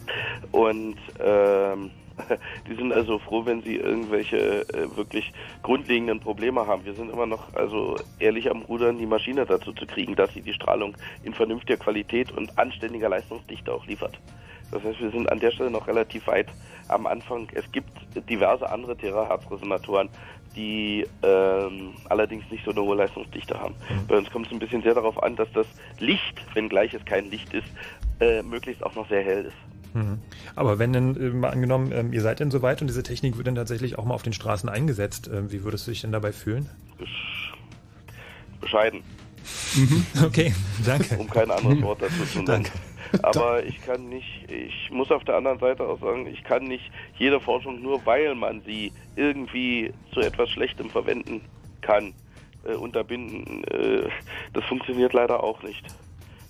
Und 0.52 0.96
ähm, 1.18 1.90
die 2.68 2.74
sind 2.74 2.92
also 2.92 3.18
froh, 3.18 3.44
wenn 3.46 3.62
sie 3.62 3.76
irgendwelche 3.76 4.62
äh, 4.68 4.96
wirklich 4.96 5.32
grundlegenden 5.62 6.20
Probleme 6.20 6.66
haben. 6.66 6.84
Wir 6.84 6.94
sind 6.94 7.10
immer 7.10 7.26
noch 7.26 7.54
also 7.54 7.96
ehrlich 8.18 8.50
am 8.50 8.62
Rudern, 8.62 8.98
die 8.98 9.06
Maschine 9.06 9.46
dazu 9.46 9.72
zu 9.72 9.86
kriegen, 9.86 10.14
dass 10.16 10.32
sie 10.34 10.42
die 10.42 10.52
Strahlung 10.52 10.96
in 11.22 11.34
vernünftiger 11.34 11.78
Qualität 11.78 12.30
und 12.32 12.58
anständiger 12.58 13.08
Leistungsdichte 13.08 13.72
auch 13.72 13.86
liefert. 13.86 14.18
Das 14.70 14.84
heißt, 14.84 15.00
wir 15.00 15.10
sind 15.10 15.30
an 15.30 15.40
der 15.40 15.50
Stelle 15.50 15.70
noch 15.70 15.88
relativ 15.88 16.26
weit 16.28 16.46
am 16.88 17.06
Anfang. 17.06 17.48
Es 17.54 17.70
gibt 17.72 17.90
diverse 18.28 18.70
andere 18.70 18.96
Terahertz-Resonatoren, 18.96 20.08
die 20.56 21.06
ähm, 21.22 21.94
allerdings 22.08 22.44
nicht 22.50 22.64
so 22.64 22.72
eine 22.72 22.82
hohe 22.82 22.96
Leistungsdichte 22.96 23.58
haben. 23.58 23.74
Bei 24.08 24.18
uns 24.18 24.30
kommt 24.30 24.46
es 24.46 24.52
ein 24.52 24.58
bisschen 24.58 24.82
sehr 24.82 24.94
darauf 24.94 25.22
an, 25.22 25.36
dass 25.36 25.48
das 25.52 25.66
Licht, 25.98 26.40
wenngleich 26.54 26.94
es 26.94 27.04
kein 27.04 27.30
Licht 27.30 27.52
ist, 27.54 27.68
äh, 28.20 28.42
möglichst 28.42 28.82
auch 28.84 28.94
noch 28.94 29.08
sehr 29.08 29.22
hell 29.22 29.44
ist. 29.46 29.94
Mhm. 29.94 30.18
Aber 30.54 30.78
wenn 30.78 30.92
denn, 30.92 31.16
äh, 31.16 31.30
mal 31.30 31.50
angenommen, 31.50 31.92
ähm, 31.92 32.12
ihr 32.12 32.20
seid 32.20 32.40
denn 32.40 32.50
soweit 32.50 32.80
und 32.80 32.88
diese 32.88 33.02
Technik 33.02 33.36
wird 33.36 33.46
dann 33.46 33.54
tatsächlich 33.54 33.98
auch 33.98 34.04
mal 34.04 34.14
auf 34.14 34.22
den 34.22 34.32
Straßen 34.32 34.68
eingesetzt, 34.68 35.30
ähm, 35.32 35.50
wie 35.50 35.64
würdest 35.64 35.86
du 35.86 35.90
dich 35.90 36.00
denn 36.02 36.12
dabei 36.12 36.32
fühlen? 36.32 36.68
bescheiden. 38.60 39.02
Okay, 40.22 40.54
danke. 40.84 41.16
Um 41.16 41.28
kein 41.28 41.50
anderes 41.50 41.82
Wort 41.82 42.02
dazu 42.02 42.24
zu 42.24 42.42
nennen. 42.42 42.66
Aber 43.22 43.64
ich 43.64 43.80
kann 43.80 44.08
nicht, 44.08 44.50
ich 44.50 44.90
muss 44.90 45.10
auf 45.10 45.24
der 45.24 45.36
anderen 45.36 45.58
Seite 45.58 45.82
auch 45.84 46.00
sagen, 46.00 46.26
ich 46.26 46.44
kann 46.44 46.64
nicht 46.64 46.90
jede 47.18 47.40
Forschung 47.40 47.82
nur 47.82 48.04
weil 48.06 48.34
man 48.34 48.62
sie 48.62 48.92
irgendwie 49.16 49.92
zu 50.12 50.20
etwas 50.20 50.50
Schlechtem 50.50 50.90
verwenden 50.90 51.40
kann, 51.80 52.14
äh, 52.64 52.74
unterbinden. 52.74 53.64
Äh, 53.64 54.08
das 54.52 54.64
funktioniert 54.64 55.12
leider 55.12 55.42
auch 55.42 55.62
nicht. 55.62 55.84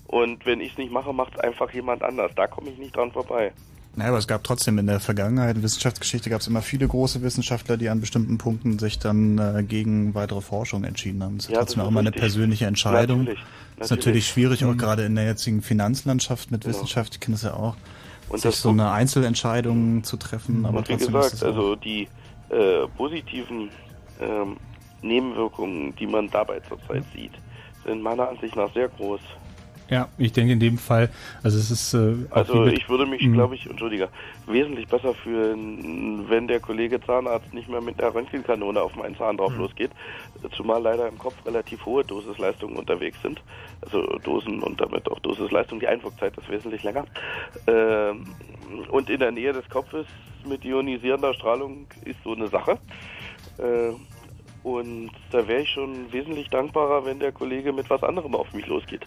Und 0.07 0.45
wenn 0.45 0.61
ich 0.61 0.73
es 0.73 0.77
nicht 0.77 0.91
mache, 0.91 1.13
macht 1.13 1.35
es 1.35 1.39
einfach 1.39 1.71
jemand 1.73 2.03
anders. 2.03 2.31
Da 2.35 2.45
komme 2.47 2.69
ich 2.69 2.77
nicht 2.77 2.95
dran 2.95 3.11
vorbei. 3.11 3.53
Naja, 3.95 4.09
aber 4.09 4.19
es 4.19 4.27
gab 4.27 4.43
trotzdem 4.45 4.77
in 4.77 4.87
der 4.87 5.01
Vergangenheit, 5.01 5.57
in 5.57 5.63
Wissenschaftsgeschichte 5.63 6.29
gab 6.29 6.39
es 6.39 6.47
immer 6.47 6.61
viele 6.61 6.87
große 6.87 7.21
Wissenschaftler, 7.21 7.75
die 7.75 7.89
an 7.89 7.99
bestimmten 7.99 8.37
Punkten 8.37 8.79
sich 8.79 8.99
dann 8.99 9.37
äh, 9.37 9.63
gegen 9.63 10.13
weitere 10.15 10.39
Forschung 10.41 10.85
entschieden 10.85 11.21
haben. 11.23 11.37
Das 11.37 11.45
ist 11.47 11.51
Ja, 11.51 11.59
trotzdem 11.59 11.79
das 11.79 11.83
auch 11.83 11.87
ist 11.87 11.91
immer 11.91 11.99
eine 11.99 12.11
persönliche 12.11 12.65
Entscheidung. 12.67 13.19
Natürlich, 13.25 13.39
Das 13.77 13.87
ist 13.87 13.91
natürlich 13.97 14.27
schwierig, 14.27 14.61
Mhm. 14.61 14.69
auch 14.71 14.77
gerade 14.77 15.03
in 15.05 15.15
der 15.15 15.25
jetzigen 15.25 15.61
Finanzlandschaft 15.61 16.51
mit 16.51 16.65
Wissenschaft, 16.65 17.15
ich 17.15 17.19
kenne 17.19 17.35
das 17.35 17.43
ja 17.43 17.53
auch, 17.53 17.75
Und 18.29 18.39
sich 18.39 18.55
so 18.55 18.69
eine 18.69 18.91
Einzelentscheidung 18.91 20.03
zu 20.05 20.15
treffen. 20.17 20.65
Aber 20.65 20.77
Und 20.79 20.87
wie 20.87 20.93
trotzdem 20.93 21.07
ist 21.09 21.13
gesagt, 21.13 21.33
es 21.33 21.43
also 21.43 21.75
die 21.75 22.07
äh, 22.49 22.87
positiven 22.95 23.69
ähm, 24.21 24.55
Nebenwirkungen, 25.01 25.93
die 25.95 26.07
man 26.07 26.29
dabei 26.29 26.59
zurzeit 26.61 27.03
sieht, 27.13 27.31
sind 27.85 28.01
meiner 28.01 28.29
Ansicht 28.29 28.55
nach 28.55 28.71
sehr 28.73 28.87
groß. 28.87 29.19
Ja, 29.91 30.07
ich 30.17 30.31
denke 30.31 30.53
in 30.53 30.59
dem 30.61 30.77
Fall, 30.77 31.09
also 31.43 31.57
es 31.57 31.69
ist 31.69 31.93
äh, 31.93 32.15
Also 32.31 32.65
ich 32.65 32.87
würde 32.87 33.05
mich, 33.05 33.21
Mhm. 33.23 33.33
glaube 33.33 33.55
ich, 33.55 33.65
entschuldige, 33.69 34.07
wesentlich 34.47 34.87
besser 34.87 35.13
fühlen, 35.13 36.29
wenn 36.29 36.47
der 36.47 36.61
Kollege 36.61 37.01
Zahnarzt 37.01 37.53
nicht 37.53 37.67
mehr 37.67 37.81
mit 37.81 37.99
der 37.99 38.15
Röntgenkanone 38.15 38.81
auf 38.81 38.95
meinen 38.95 39.17
Zahn 39.17 39.35
drauf 39.35 39.51
losgeht, 39.57 39.91
zumal 40.55 40.81
leider 40.81 41.09
im 41.09 41.17
Kopf 41.17 41.35
relativ 41.45 41.85
hohe 41.85 42.05
Dosisleistungen 42.05 42.77
unterwegs 42.77 43.21
sind, 43.21 43.43
also 43.81 44.01
Dosen 44.23 44.63
und 44.63 44.79
damit 44.79 45.11
auch 45.11 45.19
Dosisleistung, 45.19 45.81
die 45.81 45.87
Einwirkzeit 45.89 46.37
ist 46.37 46.49
wesentlich 46.49 46.83
länger. 46.83 47.05
Ähm, 47.67 48.27
und 48.91 49.09
in 49.09 49.19
der 49.19 49.31
Nähe 49.31 49.51
des 49.51 49.67
Kopfes 49.67 50.05
mit 50.45 50.63
ionisierender 50.63 51.33
Strahlung 51.33 51.87
ist 52.05 52.23
so 52.23 52.33
eine 52.33 52.47
Sache. 52.47 52.79
Äh, 53.57 53.91
und 54.63 55.11
da 55.31 55.45
wäre 55.49 55.63
ich 55.63 55.69
schon 55.69 56.13
wesentlich 56.13 56.49
dankbarer, 56.49 57.03
wenn 57.03 57.19
der 57.19 57.33
Kollege 57.33 57.73
mit 57.73 57.89
was 57.89 58.03
anderem 58.03 58.35
auf 58.35 58.53
mich 58.53 58.67
losgeht. 58.67 59.05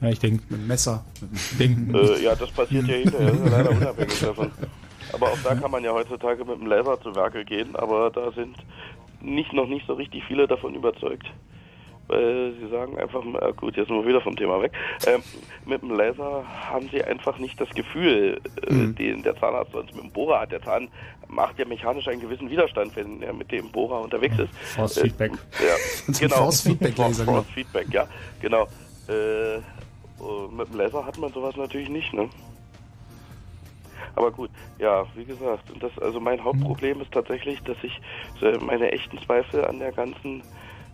Ja, 0.00 0.08
ich 0.10 0.18
denke, 0.20 0.42
Mit 0.48 0.60
dem 0.60 0.66
Messer. 0.66 1.04
denk, 1.58 1.94
Äh, 1.94 2.22
ja, 2.22 2.34
das 2.34 2.50
passiert 2.50 2.86
ja 2.86 2.94
hinterher, 2.94 3.30
das 3.30 3.40
ist 3.40 3.44
ja 3.44 3.50
leider 3.50 3.70
unabhängig 3.70 4.20
davon. 4.20 4.50
Aber 5.12 5.32
auch 5.32 5.38
da 5.42 5.54
kann 5.54 5.70
man 5.70 5.82
ja 5.82 5.92
heutzutage 5.92 6.44
mit 6.44 6.60
dem 6.60 6.66
Laser 6.66 7.00
zu 7.00 7.14
Werke 7.14 7.44
gehen, 7.44 7.74
aber 7.76 8.10
da 8.10 8.30
sind 8.32 8.56
nicht 9.20 9.52
noch 9.52 9.66
nicht 9.66 9.86
so 9.86 9.94
richtig 9.94 10.22
viele 10.24 10.46
davon 10.46 10.74
überzeugt. 10.74 11.26
Weil 12.08 12.54
sie 12.58 12.68
sagen 12.70 12.98
einfach, 12.98 13.22
äh, 13.22 13.52
gut, 13.54 13.76
jetzt 13.76 13.88
sind 13.88 13.96
wir 13.96 14.06
wieder 14.06 14.22
vom 14.22 14.34
Thema 14.34 14.62
weg. 14.62 14.72
Ähm, 15.06 15.22
mit 15.66 15.82
dem 15.82 15.90
Laser 15.90 16.42
haben 16.70 16.88
sie 16.90 17.04
einfach 17.04 17.38
nicht 17.38 17.60
das 17.60 17.68
Gefühl, 17.70 18.40
äh, 18.66 18.70
den 18.94 19.22
der 19.22 19.36
Zahnarzt 19.36 19.72
sonst 19.72 19.94
mit 19.94 20.04
dem 20.04 20.10
Bohrer 20.12 20.40
hat. 20.40 20.52
Der 20.52 20.62
Zahn 20.62 20.88
macht 21.28 21.58
ja 21.58 21.66
mechanisch 21.66 22.08
einen 22.08 22.22
gewissen 22.22 22.48
Widerstand, 22.48 22.96
wenn 22.96 23.22
er 23.22 23.34
mit 23.34 23.52
dem 23.52 23.70
Bohrer 23.70 24.00
unterwegs 24.00 24.38
ist. 24.38 24.48
Force 24.74 24.98
Feedback. 24.98 25.32
Äh, 25.32 25.66
ja, 25.66 26.14
genau. 26.18 26.36
Force 26.36 26.62
Feedback 26.62 26.96
Laser. 26.96 27.24
Force 27.26 27.46
Feedback, 27.54 27.86
ja, 27.92 28.08
genau. 28.40 28.62
Äh, 29.08 29.58
mit 30.50 30.68
dem 30.68 30.76
Laser 30.76 31.04
hat 31.04 31.18
man 31.18 31.32
sowas 31.32 31.56
natürlich 31.56 31.88
nicht, 31.88 32.12
ne? 32.12 32.28
Aber 34.14 34.32
gut, 34.32 34.50
ja, 34.78 35.04
wie 35.14 35.24
gesagt, 35.24 35.70
und 35.70 35.82
das, 35.82 35.96
also 36.00 36.18
mein 36.18 36.42
Hauptproblem 36.42 37.00
ist 37.00 37.12
tatsächlich, 37.12 37.62
dass 37.62 37.76
ich 37.82 38.00
äh, 38.42 38.58
meine 38.58 38.90
echten 38.90 39.18
Zweifel 39.18 39.64
an 39.64 39.78
der 39.78 39.92
ganzen 39.92 40.42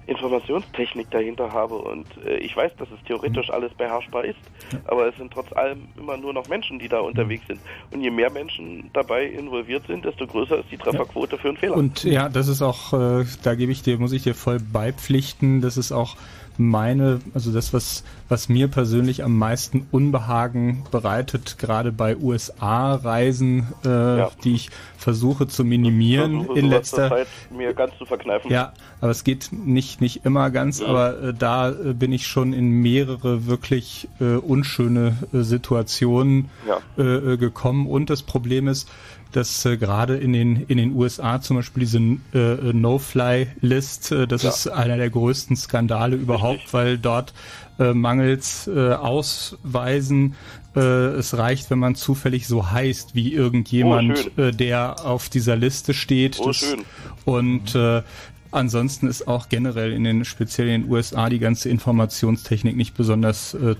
Informationstechnik 0.07 1.11
dahinter 1.11 1.51
habe 1.53 1.77
und 1.77 2.07
äh, 2.27 2.37
ich 2.37 2.55
weiß, 2.55 2.73
dass 2.77 2.89
es 2.91 3.03
theoretisch 3.07 3.49
alles 3.51 3.73
beherrschbar 3.73 4.25
ist, 4.25 4.39
aber 4.85 5.09
es 5.09 5.17
sind 5.17 5.33
trotz 5.33 5.51
allem 5.55 5.89
immer 5.99 6.17
nur 6.17 6.35
noch 6.35 6.49
Menschen, 6.49 6.79
die 6.79 6.89
da 6.89 7.01
unterwegs 7.01 7.47
sind. 7.47 7.61
Und 7.91 8.03
je 8.03 8.11
mehr 8.11 8.31
Menschen 8.31 8.91
dabei 8.93 9.25
involviert 9.25 9.87
sind, 9.87 10.05
desto 10.05 10.27
größer 10.27 10.59
ist 10.59 10.71
die 10.71 10.77
Trefferquote 10.77 11.39
für 11.39 11.49
einen 11.49 11.57
Fehler. 11.57 11.77
Und 11.77 12.05
ja, 12.05 12.29
das 12.29 12.49
ist 12.49 12.61
auch, 12.61 12.93
äh, 12.93 13.25
da 13.43 13.55
gebe 13.55 13.73
ich 13.73 13.83
dir, 13.83 13.99
muss 13.99 14.13
ich 14.13 14.23
dir 14.23 14.35
voll 14.35 14.59
beipflichten, 14.61 15.63
das 15.63 15.79
ist 15.79 15.93
auch 15.93 16.17
meine, 16.59 17.21
also 17.35 17.53
das, 17.53 17.73
was, 17.73 18.05
was 18.29 18.49
mir 18.49 18.69
persönlich 18.69 19.25
am 19.25 19.37
meisten 19.38 19.87
Unbehagen 19.90 20.85
bereitet, 20.90 21.57
gerade 21.59 21.93
bei 21.93 22.17
USA-Reisen, 22.17 23.67
äh, 23.85 23.88
Ja. 24.19 24.31
die 24.45 24.55
ich 24.55 24.71
versuche 24.97 25.47
zu 25.47 25.64
minimieren 25.64 26.38
versuche 26.40 26.59
in 26.59 26.69
letzter 26.71 27.09
Zeit 27.11 27.27
mir 27.51 27.75
ganz 27.75 27.93
zu 27.99 28.07
verkneifen. 28.07 28.51
Ja, 28.51 28.73
aber 29.01 29.11
es 29.11 29.25
geht 29.25 29.51
nicht 29.53 30.01
nicht 30.01 30.25
immer 30.25 30.51
ganz, 30.51 30.81
Mhm. 30.81 30.87
aber 30.87 31.23
äh, 31.23 31.35
da 31.35 31.71
äh, 31.71 31.93
bin 31.93 32.12
ich 32.12 32.27
schon 32.27 32.53
in 32.53 32.71
mehrere 32.71 33.47
wirklich 33.47 34.09
äh, 34.21 34.37
unschöne 34.37 35.17
äh, 35.33 35.40
Situationen 35.43 36.51
Ja. 36.67 36.79
äh, 36.97 37.33
äh, 37.35 37.37
gekommen 37.37 37.87
und 37.87 38.11
das 38.11 38.23
Problem 38.23 38.69
ist, 38.69 38.88
dass 39.37 39.64
äh, 39.64 39.77
gerade 39.77 40.16
in 40.16 40.33
den 40.33 40.64
in 40.68 40.79
den 40.79 40.94
USA 40.94 41.40
zum 41.40 41.57
Beispiel 41.57 41.81
diese 41.83 41.99
äh, 41.99 42.73
No-Fly-List, 42.73 44.12
äh, 44.12 44.27
das 44.27 44.42
Ja. 44.42 44.51
ist 44.51 44.68
einer 44.68 44.97
der 44.97 45.11
größten 45.11 45.57
Skandale 45.57 46.16
überhaupt, 46.16 46.55
Richtig. 46.59 46.73
weil 46.75 46.99
dort 46.99 47.33
äh, 47.79 47.92
mangels 47.92 48.66
äh, 48.68 48.92
Ausweisen 48.92 50.35
äh, 50.77 50.81
es 50.81 51.37
reicht, 51.37 51.70
wenn 51.70 51.79
man 51.79 51.94
zufällig 51.94 52.47
so 52.47 52.70
heißt 52.70 53.14
wie 53.14 53.33
irgendjemand, 53.33 54.31
Oh, 54.37 54.40
äh, 54.42 54.51
der 54.53 55.05
auf 55.05 55.29
dieser 55.29 55.57
Liste 55.57 55.94
steht. 55.94 56.38
Oh, 56.40 56.47
Das- 56.49 56.57
schön. 56.59 56.83
und 57.25 57.75
äh, 57.75 58.03
ansonsten 58.51 59.09
ist 59.09 59.27
auch 59.27 59.49
generell 59.49 59.92
in 59.92 60.05
den 60.05 60.25
speziell 60.25 60.68
in 60.68 60.83
den 60.83 60.90
USA 60.90 61.29
die 61.29 61.40
ganze 61.40 61.68
Informationstechnik 61.68 62.77
nicht 62.77 62.94
besonders 62.94 63.55
äh, 63.55 63.75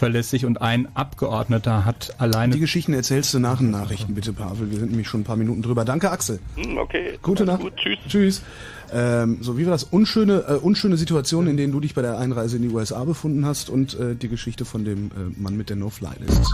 zuverlässig 0.00 0.46
und 0.46 0.62
ein 0.62 0.88
Abgeordneter 0.94 1.84
hat 1.84 2.14
alleine 2.16 2.54
Die 2.54 2.60
Geschichten 2.60 2.94
erzählst 2.94 3.34
du 3.34 3.38
nach 3.38 3.58
den 3.58 3.70
Nachrichten, 3.70 4.14
bitte, 4.14 4.32
Pavel. 4.32 4.70
Wir 4.70 4.78
sind 4.78 4.90
nämlich 4.90 5.08
schon 5.08 5.20
ein 5.20 5.24
paar 5.24 5.36
Minuten 5.36 5.60
drüber. 5.60 5.84
Danke, 5.84 6.10
Axel. 6.10 6.38
Hm, 6.56 6.78
okay. 6.78 7.18
Gute 7.20 7.44
Nacht. 7.44 7.60
Gut, 7.60 7.76
tschüss. 7.76 7.98
Tschüss. 8.08 8.42
Ähm, 8.94 9.38
so, 9.42 9.58
wie 9.58 9.66
war 9.66 9.72
das? 9.72 9.84
Unschöne, 9.84 10.44
äh, 10.48 10.52
unschöne 10.54 10.96
Situationen, 10.96 11.50
in 11.50 11.56
denen 11.58 11.72
du 11.72 11.80
dich 11.80 11.94
bei 11.94 12.00
der 12.00 12.16
Einreise 12.18 12.56
in 12.56 12.62
die 12.62 12.70
USA 12.70 13.04
befunden 13.04 13.44
hast 13.44 13.68
und 13.68 13.92
äh, 14.00 14.14
die 14.14 14.28
Geschichte 14.28 14.64
von 14.64 14.86
dem 14.86 15.08
äh, 15.08 15.38
Mann 15.38 15.56
mit 15.58 15.68
der 15.68 15.76
No-Fly-List. 15.76 16.50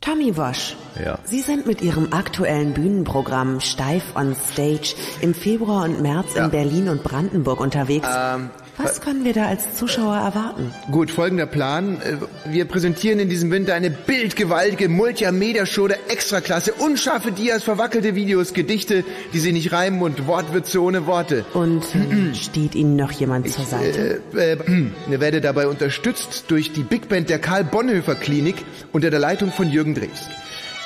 Tommy 0.00 0.36
Wash. 0.36 0.76
Ja. 1.02 1.18
Sie 1.22 1.40
sind 1.40 1.66
mit 1.66 1.82
Ihrem 1.82 2.12
aktuellen 2.12 2.74
Bühnenprogramm 2.74 3.60
Steif 3.60 4.02
on 4.16 4.34
Stage 4.34 4.96
im 5.20 5.34
Februar 5.34 5.84
und 5.84 6.02
März 6.02 6.34
Ja. 6.34 6.46
in 6.46 6.50
Berlin 6.50 6.88
und 6.88 7.04
Brandenburg 7.04 7.60
unterwegs. 7.60 8.08
Ähm, 8.10 8.50
Was 8.78 9.00
können 9.00 9.24
wir 9.24 9.32
da 9.32 9.46
als 9.46 9.76
Zuschauer 9.76 10.16
erwarten? 10.16 10.72
Gut, 10.90 11.10
folgender 11.10 11.46
Plan. 11.46 12.00
Äh, 12.00 12.16
Wir 12.52 12.64
präsentieren 12.64 13.18
in 13.18 13.28
diesem 13.28 13.50
Winter 13.50 13.74
eine 13.74 13.90
bildgewaltige 13.90 14.88
Multimedia-Show 14.88 15.88
der 15.88 16.10
Extraklasse. 16.10 16.72
Unscharfe 16.74 17.32
Dias, 17.32 17.64
verwackelte 17.64 18.14
Videos, 18.14 18.54
Gedichte, 18.54 19.04
die 19.32 19.38
sie 19.40 19.52
nicht 19.52 19.72
reimen 19.72 20.00
und 20.00 20.26
Wortwitze 20.26 20.80
ohne 20.82 21.06
Worte. 21.06 21.44
Und 21.54 21.82
äh, 21.94 22.34
steht 22.34 22.74
Ihnen 22.74 22.96
noch 22.96 23.10
jemand 23.10 23.50
zur 23.50 23.64
Seite? 23.64 24.20
Äh, 24.34 24.52
äh, 24.52 24.58
ihr 25.10 25.20
werdet 25.20 25.44
dabei 25.44 25.66
unterstützt 25.66 26.44
durch 26.48 26.72
die 26.72 26.84
Big 26.84 27.08
Band 27.08 27.30
der 27.30 27.40
Karl 27.40 27.64
Bonhoeffer 27.64 28.14
Klinik 28.14 28.56
unter 28.92 29.10
der 29.10 29.18
Leitung 29.20 29.50
von 29.50 29.68
Jürgen 29.70 29.94
Drews. 29.94 30.28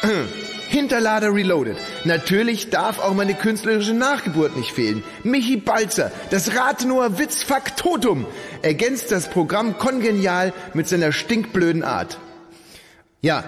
Hinterlader 0.72 1.34
Reloaded. 1.34 1.76
Natürlich 2.04 2.70
darf 2.70 2.98
auch 2.98 3.12
meine 3.12 3.34
künstlerische 3.34 3.92
Nachgeburt 3.92 4.56
nicht 4.56 4.72
fehlen. 4.72 5.04
Michi 5.22 5.58
Balzer, 5.58 6.10
das 6.30 6.56
Rathenower 6.56 7.18
Witzfaktotum, 7.18 8.26
ergänzt 8.62 9.12
das 9.12 9.28
Programm 9.28 9.76
kongenial 9.76 10.54
mit 10.72 10.88
seiner 10.88 11.12
stinkblöden 11.12 11.84
Art. 11.84 12.18
Ja. 13.20 13.44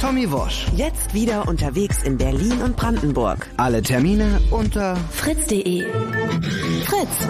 Tommy 0.00 0.32
Wosch. 0.32 0.64
Jetzt 0.74 1.12
wieder 1.12 1.46
unterwegs 1.46 2.02
in 2.02 2.16
Berlin 2.16 2.62
und 2.62 2.76
Brandenburg. 2.76 3.46
Alle 3.58 3.82
Termine 3.82 4.40
unter 4.50 4.96
Fritz.de. 5.10 5.84
Fritz. 6.86 7.28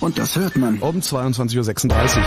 und 0.00 0.18
das 0.18 0.36
hört 0.36 0.56
man. 0.56 0.78
Um 0.78 1.00
22.36 1.00 2.16
Uhr. 2.16 2.24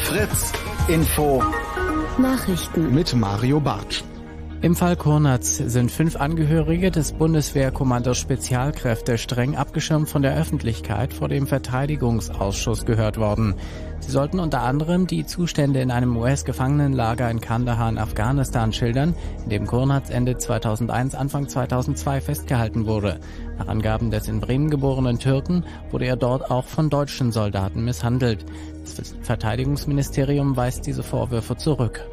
Fritz 0.00 0.52
Info. 0.88 1.40
Nachrichten. 2.18 2.94
Mit 2.94 3.14
Mario 3.14 3.60
Bartsch. 3.60 4.02
Im 4.62 4.74
Fall 4.74 4.96
Kornatz 4.96 5.58
sind 5.58 5.90
fünf 5.90 6.16
Angehörige 6.16 6.90
des 6.90 7.12
Bundeswehrkommandos 7.12 8.18
Spezialkräfte 8.18 9.18
streng 9.18 9.56
abgeschirmt 9.56 10.08
von 10.08 10.22
der 10.22 10.36
Öffentlichkeit 10.36 11.12
vor 11.12 11.28
dem 11.28 11.46
Verteidigungsausschuss 11.46 12.86
gehört 12.86 13.18
worden. 13.18 13.56
Sie 14.00 14.10
sollten 14.10 14.38
unter 14.38 14.62
anderem 14.62 15.06
die 15.06 15.26
Zustände 15.26 15.80
in 15.80 15.90
einem 15.90 16.16
US-Gefangenenlager 16.16 17.30
in 17.30 17.40
Kandahar 17.40 17.90
in 17.90 17.98
Afghanistan 17.98 18.72
schildern, 18.72 19.14
in 19.44 19.50
dem 19.50 19.66
Kornatz 19.66 20.08
Ende 20.08 20.38
2001, 20.38 21.14
Anfang 21.14 21.48
2002 21.48 22.20
festgehalten 22.22 22.86
wurde. 22.86 23.20
Nach 23.58 23.68
Angaben 23.68 24.10
des 24.10 24.28
in 24.28 24.40
Bremen 24.40 24.70
geborenen 24.70 25.18
Türken 25.18 25.64
wurde 25.90 26.06
er 26.06 26.16
dort 26.16 26.50
auch 26.50 26.66
von 26.66 26.88
deutschen 26.90 27.32
Soldaten 27.32 27.84
misshandelt. 27.84 28.44
Das 28.84 29.14
Verteidigungsministerium 29.22 30.56
weist 30.56 30.86
diese 30.86 31.02
Vorwürfe 31.02 31.56
zurück. 31.56 32.06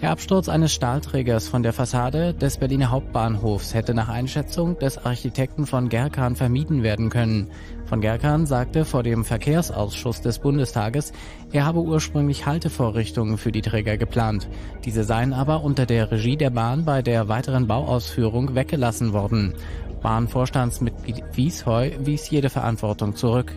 Der 0.00 0.12
Absturz 0.12 0.48
eines 0.48 0.72
Stahlträgers 0.72 1.48
von 1.48 1.64
der 1.64 1.72
Fassade 1.72 2.32
des 2.32 2.58
Berliner 2.58 2.92
Hauptbahnhofs 2.92 3.74
hätte 3.74 3.94
nach 3.94 4.08
Einschätzung 4.08 4.78
des 4.78 4.96
Architekten 5.04 5.66
von 5.66 5.88
Gerkan 5.88 6.36
vermieden 6.36 6.84
werden 6.84 7.10
können. 7.10 7.48
Von 7.84 8.00
Gerkan 8.00 8.46
sagte 8.46 8.84
vor 8.84 9.02
dem 9.02 9.24
Verkehrsausschuss 9.24 10.20
des 10.20 10.38
Bundestages, 10.38 11.12
er 11.50 11.66
habe 11.66 11.80
ursprünglich 11.80 12.46
Haltevorrichtungen 12.46 13.38
für 13.38 13.50
die 13.50 13.60
Träger 13.62 13.96
geplant. 13.96 14.48
Diese 14.84 15.02
seien 15.02 15.32
aber 15.32 15.64
unter 15.64 15.84
der 15.84 16.12
Regie 16.12 16.36
der 16.36 16.50
Bahn 16.50 16.84
bei 16.84 17.02
der 17.02 17.26
weiteren 17.26 17.66
Bauausführung 17.66 18.54
weggelassen 18.54 19.12
worden. 19.12 19.54
Bahnvorstandsmitglied 20.00 21.24
Wiesheu 21.32 21.90
wies 21.98 22.30
jede 22.30 22.50
Verantwortung 22.50 23.16
zurück. 23.16 23.52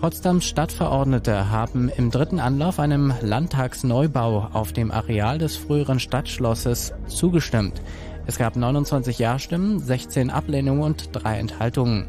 Potsdams 0.00 0.44
Stadtverordnete 0.44 1.50
haben 1.50 1.88
im 1.88 2.10
dritten 2.10 2.38
Anlauf 2.38 2.78
einem 2.78 3.14
Landtagsneubau 3.22 4.50
auf 4.52 4.72
dem 4.72 4.90
Areal 4.90 5.38
des 5.38 5.56
früheren 5.56 6.00
Stadtschlosses 6.00 6.92
zugestimmt. 7.06 7.80
Es 8.26 8.36
gab 8.36 8.56
29 8.56 9.18
Ja-Stimmen, 9.18 9.78
16 9.78 10.28
Ablehnungen 10.28 10.82
und 10.82 11.08
drei 11.12 11.38
Enthaltungen. 11.38 12.08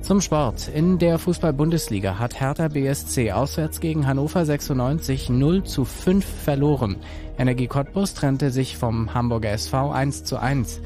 Zum 0.00 0.20
Sport. 0.20 0.68
In 0.68 0.98
der 0.98 1.18
Fußball-Bundesliga 1.18 2.18
hat 2.18 2.40
Hertha 2.40 2.68
BSC 2.68 3.30
auswärts 3.32 3.80
gegen 3.80 4.06
Hannover 4.06 4.44
96 4.44 5.28
0 5.28 5.64
zu 5.64 5.84
5 5.84 6.24
verloren. 6.24 6.96
Energie 7.38 7.66
Cottbus 7.68 8.14
trennte 8.14 8.50
sich 8.50 8.76
vom 8.76 9.14
Hamburger 9.14 9.50
SV 9.50 9.90
1 9.90 10.24
zu 10.24 10.38
1. 10.38 10.80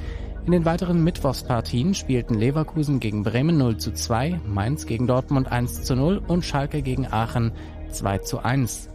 In 0.44 0.50
den 0.50 0.64
weiteren 0.64 1.04
Mittwochspartien 1.04 1.94
spielten 1.94 2.34
Leverkusen 2.34 2.98
gegen 2.98 3.22
Bremen 3.22 3.58
0 3.58 3.76
zu 3.76 3.92
2, 3.92 4.40
Mainz 4.44 4.86
gegen 4.86 5.06
Dortmund 5.06 5.50
1 5.52 5.84
zu 5.84 5.94
0 5.94 6.20
und 6.26 6.44
Schalke 6.44 6.82
gegen 6.82 7.06
Aachen 7.06 7.52
2 7.92 8.18
zu 8.18 8.40
1. 8.44 8.88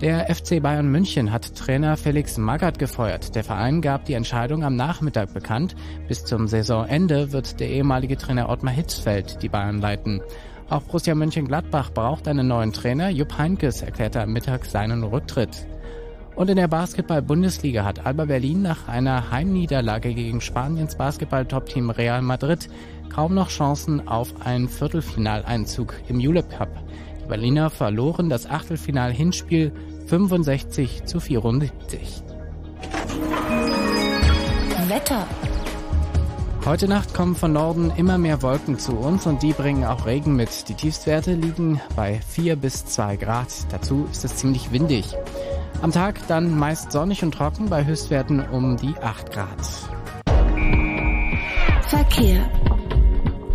Der 0.00 0.32
FC 0.32 0.62
Bayern 0.62 0.88
München 0.88 1.32
hat 1.32 1.56
Trainer 1.56 1.96
Felix 1.96 2.38
Magath 2.38 2.78
gefeuert. 2.78 3.34
Der 3.34 3.42
Verein 3.42 3.80
gab 3.80 4.04
die 4.04 4.12
Entscheidung 4.12 4.62
am 4.62 4.76
Nachmittag 4.76 5.34
bekannt. 5.34 5.74
Bis 6.06 6.24
zum 6.24 6.46
Saisonende 6.46 7.32
wird 7.32 7.58
der 7.58 7.70
ehemalige 7.70 8.16
Trainer 8.16 8.48
Ottmar 8.48 8.74
Hitzfeld 8.74 9.42
die 9.42 9.48
Bayern 9.48 9.80
leiten. 9.80 10.20
Auch 10.70 10.82
Borussia 10.82 11.16
Mönchengladbach 11.16 11.90
braucht 11.90 12.28
einen 12.28 12.46
neuen 12.46 12.72
Trainer. 12.72 13.08
Jupp 13.08 13.36
Heinkes 13.36 13.82
erklärte 13.82 14.20
am 14.20 14.32
Mittag 14.32 14.64
seinen 14.64 15.02
Rücktritt. 15.02 15.66
Und 16.36 16.50
in 16.50 16.56
der 16.56 16.68
Basketball-Bundesliga 16.68 17.84
hat 17.84 18.04
Alba 18.04 18.24
Berlin 18.24 18.62
nach 18.62 18.88
einer 18.88 19.30
Heimniederlage 19.30 20.14
gegen 20.14 20.40
Spaniens 20.40 20.96
Basketball-Top-Team 20.96 21.90
Real 21.90 22.22
Madrid 22.22 22.68
kaum 23.08 23.34
noch 23.34 23.50
Chancen 23.50 24.08
auf 24.08 24.44
einen 24.44 24.68
Viertelfinaleinzug 24.68 25.94
im 26.08 26.18
Julep 26.18 26.50
Cup. 26.50 26.70
Die 27.22 27.28
Berliner 27.28 27.70
verloren 27.70 28.28
das 28.28 28.50
Achtelfinal-Hinspiel 28.50 29.72
65 30.06 31.04
zu 31.04 31.20
74. 31.20 32.24
Wetter. 34.88 35.26
Heute 36.64 36.88
Nacht 36.88 37.14
kommen 37.14 37.36
von 37.36 37.52
Norden 37.52 37.92
immer 37.96 38.18
mehr 38.18 38.42
Wolken 38.42 38.78
zu 38.78 38.92
uns 38.96 39.26
und 39.26 39.42
die 39.42 39.52
bringen 39.52 39.84
auch 39.84 40.06
Regen 40.06 40.34
mit. 40.34 40.68
Die 40.68 40.74
Tiefstwerte 40.74 41.34
liegen 41.34 41.80
bei 41.94 42.20
4 42.28 42.56
bis 42.56 42.86
2 42.86 43.16
Grad. 43.16 43.48
Dazu 43.70 44.08
ist 44.10 44.24
es 44.24 44.36
ziemlich 44.36 44.72
windig. 44.72 45.14
Am 45.82 45.92
Tag 45.92 46.26
dann 46.28 46.56
meist 46.58 46.92
sonnig 46.92 47.22
und 47.22 47.32
trocken 47.32 47.68
bei 47.68 47.84
Höchstwerten 47.84 48.40
um 48.48 48.76
die 48.76 48.94
8 49.00 49.30
Grad. 49.30 49.60
Verkehr. 51.88 52.50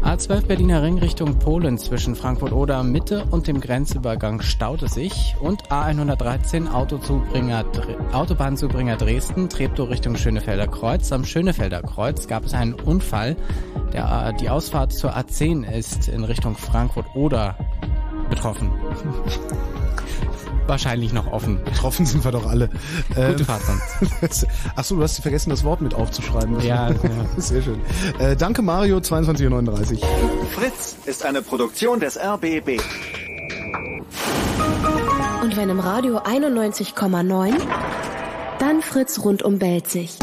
A12 0.04 0.48
Berliner 0.48 0.82
Ring 0.82 0.98
Richtung 0.98 1.38
Polen 1.38 1.78
zwischen 1.78 2.16
Frankfurt-Oder 2.16 2.84
Mitte 2.84 3.26
und 3.30 3.48
dem 3.48 3.62
Grenzübergang 3.62 4.42
staut 4.42 4.82
es 4.82 4.94
sich 4.94 5.36
und 5.40 5.70
A113 5.70 6.72
Autozubringer, 6.72 7.64
Autobahnzubringer 8.12 8.98
Dresden 8.98 9.50
Treptow 9.50 9.88
Richtung 9.88 10.16
Schönefelder 10.16 10.68
Kreuz. 10.68 11.12
Am 11.12 11.26
Schönefelder 11.26 11.84
Kreuz 11.84 12.28
gab 12.28 12.46
es 12.46 12.54
einen 12.54 12.74
Unfall. 12.74 13.36
Der, 13.94 14.34
die 14.34 14.50
Ausfahrt 14.50 14.94
zur 14.94 15.16
A10 15.16 15.70
ist 15.70 16.08
in 16.08 16.24
Richtung 16.24 16.56
Frankfurt-Oder 16.56 17.56
betroffen. 18.30 18.72
wahrscheinlich 20.70 21.12
noch 21.12 21.32
offen. 21.32 21.62
Betroffen 21.66 22.06
sind 22.06 22.24
wir 22.24 22.32
doch 22.32 22.46
alle. 22.46 22.70
Gute 23.10 23.22
ähm, 23.22 23.46
Fahrt 23.46 23.64
sonst. 23.64 24.48
Achso, 24.76 24.96
du 24.96 25.04
hast 25.04 25.20
vergessen, 25.20 25.50
das 25.50 25.64
Wort 25.64 25.82
mit 25.82 25.94
aufzuschreiben. 25.94 26.62
Ja, 26.62 26.90
ja. 26.92 26.96
Sehr 27.38 27.62
schön. 27.62 27.82
Äh, 28.20 28.36
danke 28.36 28.62
Mario, 28.62 28.98
22.39 28.98 30.02
Uhr. 30.02 30.46
Fritz 30.52 30.96
ist 31.06 31.26
eine 31.26 31.42
Produktion 31.42 32.00
des 32.00 32.18
RBB. 32.18 32.80
Und 35.44 35.58
wenn 35.58 35.70
im 35.70 35.80
Radio 35.80 36.20
91,9, 36.20 37.54
dann 38.60 38.82
Fritz 38.82 39.20
rundum 39.20 39.58
Belzig. 39.58 40.18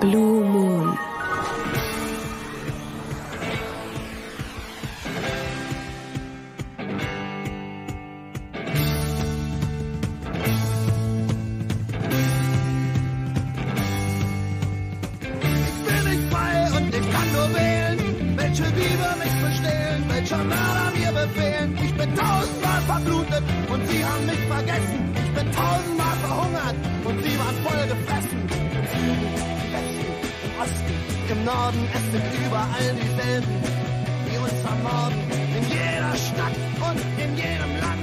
Blue 0.00 0.44
Moon. 0.44 0.83
Verblutet 23.24 23.70
und 23.70 23.88
sie 23.88 24.04
haben 24.04 24.26
mich 24.26 24.40
vergessen. 24.48 25.14
Ich 25.14 25.32
bin 25.34 25.52
tausendmal 25.52 26.16
verhungert 26.16 26.76
und 27.04 27.24
sie 27.24 27.38
waren 27.38 27.56
voll 27.66 27.86
gefressen. 27.88 28.40
Im 28.40 28.84
im 29.04 29.72
Westen, 29.72 30.14
im 30.44 30.60
Osten, 30.60 30.94
im 31.30 31.44
Norden, 31.44 31.88
es 31.94 32.12
sind 32.12 32.46
überall 32.46 32.94
dieselben, 33.00 33.54
die 34.30 34.38
uns 34.38 34.64
ermorden. 34.64 35.20
In 35.58 35.64
jeder 35.68 36.14
Stadt 36.16 36.56
und 36.88 37.22
in 37.22 37.36
jedem 37.36 37.80
Land. 37.80 37.93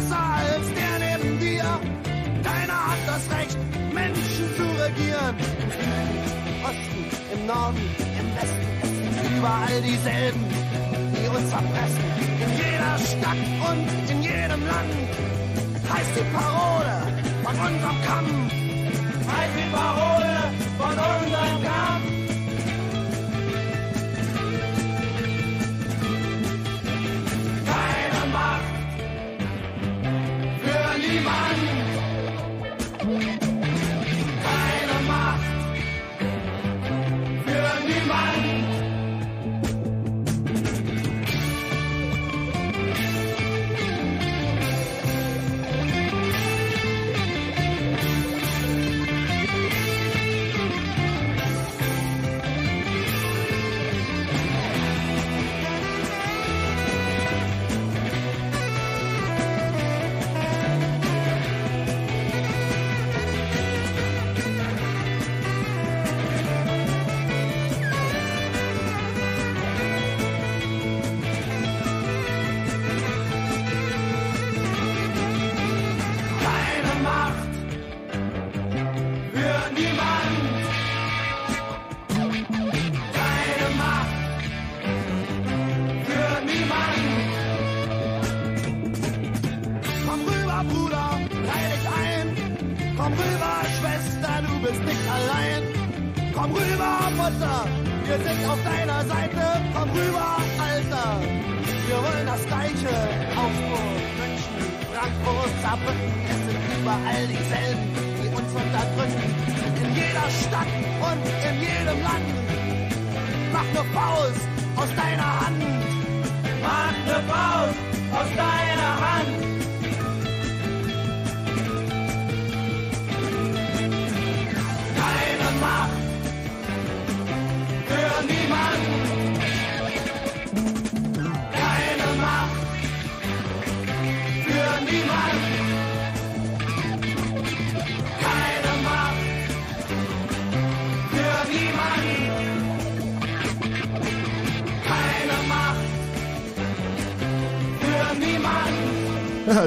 Besser 0.00 0.18
als 0.18 0.66
der 0.74 0.94
neben 0.98 1.38
dir. 1.38 1.68
Keiner 2.42 2.80
hat 2.90 3.02
das 3.06 3.24
Recht, 3.36 3.58
Menschen 3.92 4.46
zu 4.56 4.66
regieren. 4.84 5.34
Im 6.48 6.64
Osten, 6.64 7.02
im 7.34 7.46
Norden, 7.46 7.84
im 8.20 8.28
Westen, 8.36 8.66
es 8.82 8.88
sind 8.88 9.38
überall 9.38 9.82
dieselben, 9.82 10.44
die 11.14 11.28
uns 11.28 11.52
erpressen. 11.52 12.04
In 12.44 12.50
jeder 12.62 12.94
Stadt 13.10 13.44
und 13.68 14.10
in 14.10 14.22
jedem 14.22 14.62
Land 14.66 14.92
heißt 15.92 16.12
die 16.16 16.28
Parole 16.36 16.96
von 17.44 17.54
unserem 17.54 17.98
Kampf. 18.08 18.52
Heißt 19.32 19.56
die 19.58 19.70
Parole 19.72 20.34
von 20.78 20.90
unserem 20.90 21.62
Kampf. 21.62 22.29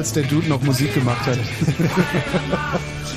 Als 0.03 0.11
der 0.11 0.23
Dude 0.23 0.49
noch 0.49 0.61
Musik 0.61 0.93
gemacht 0.93 1.25
hat. 1.25 1.39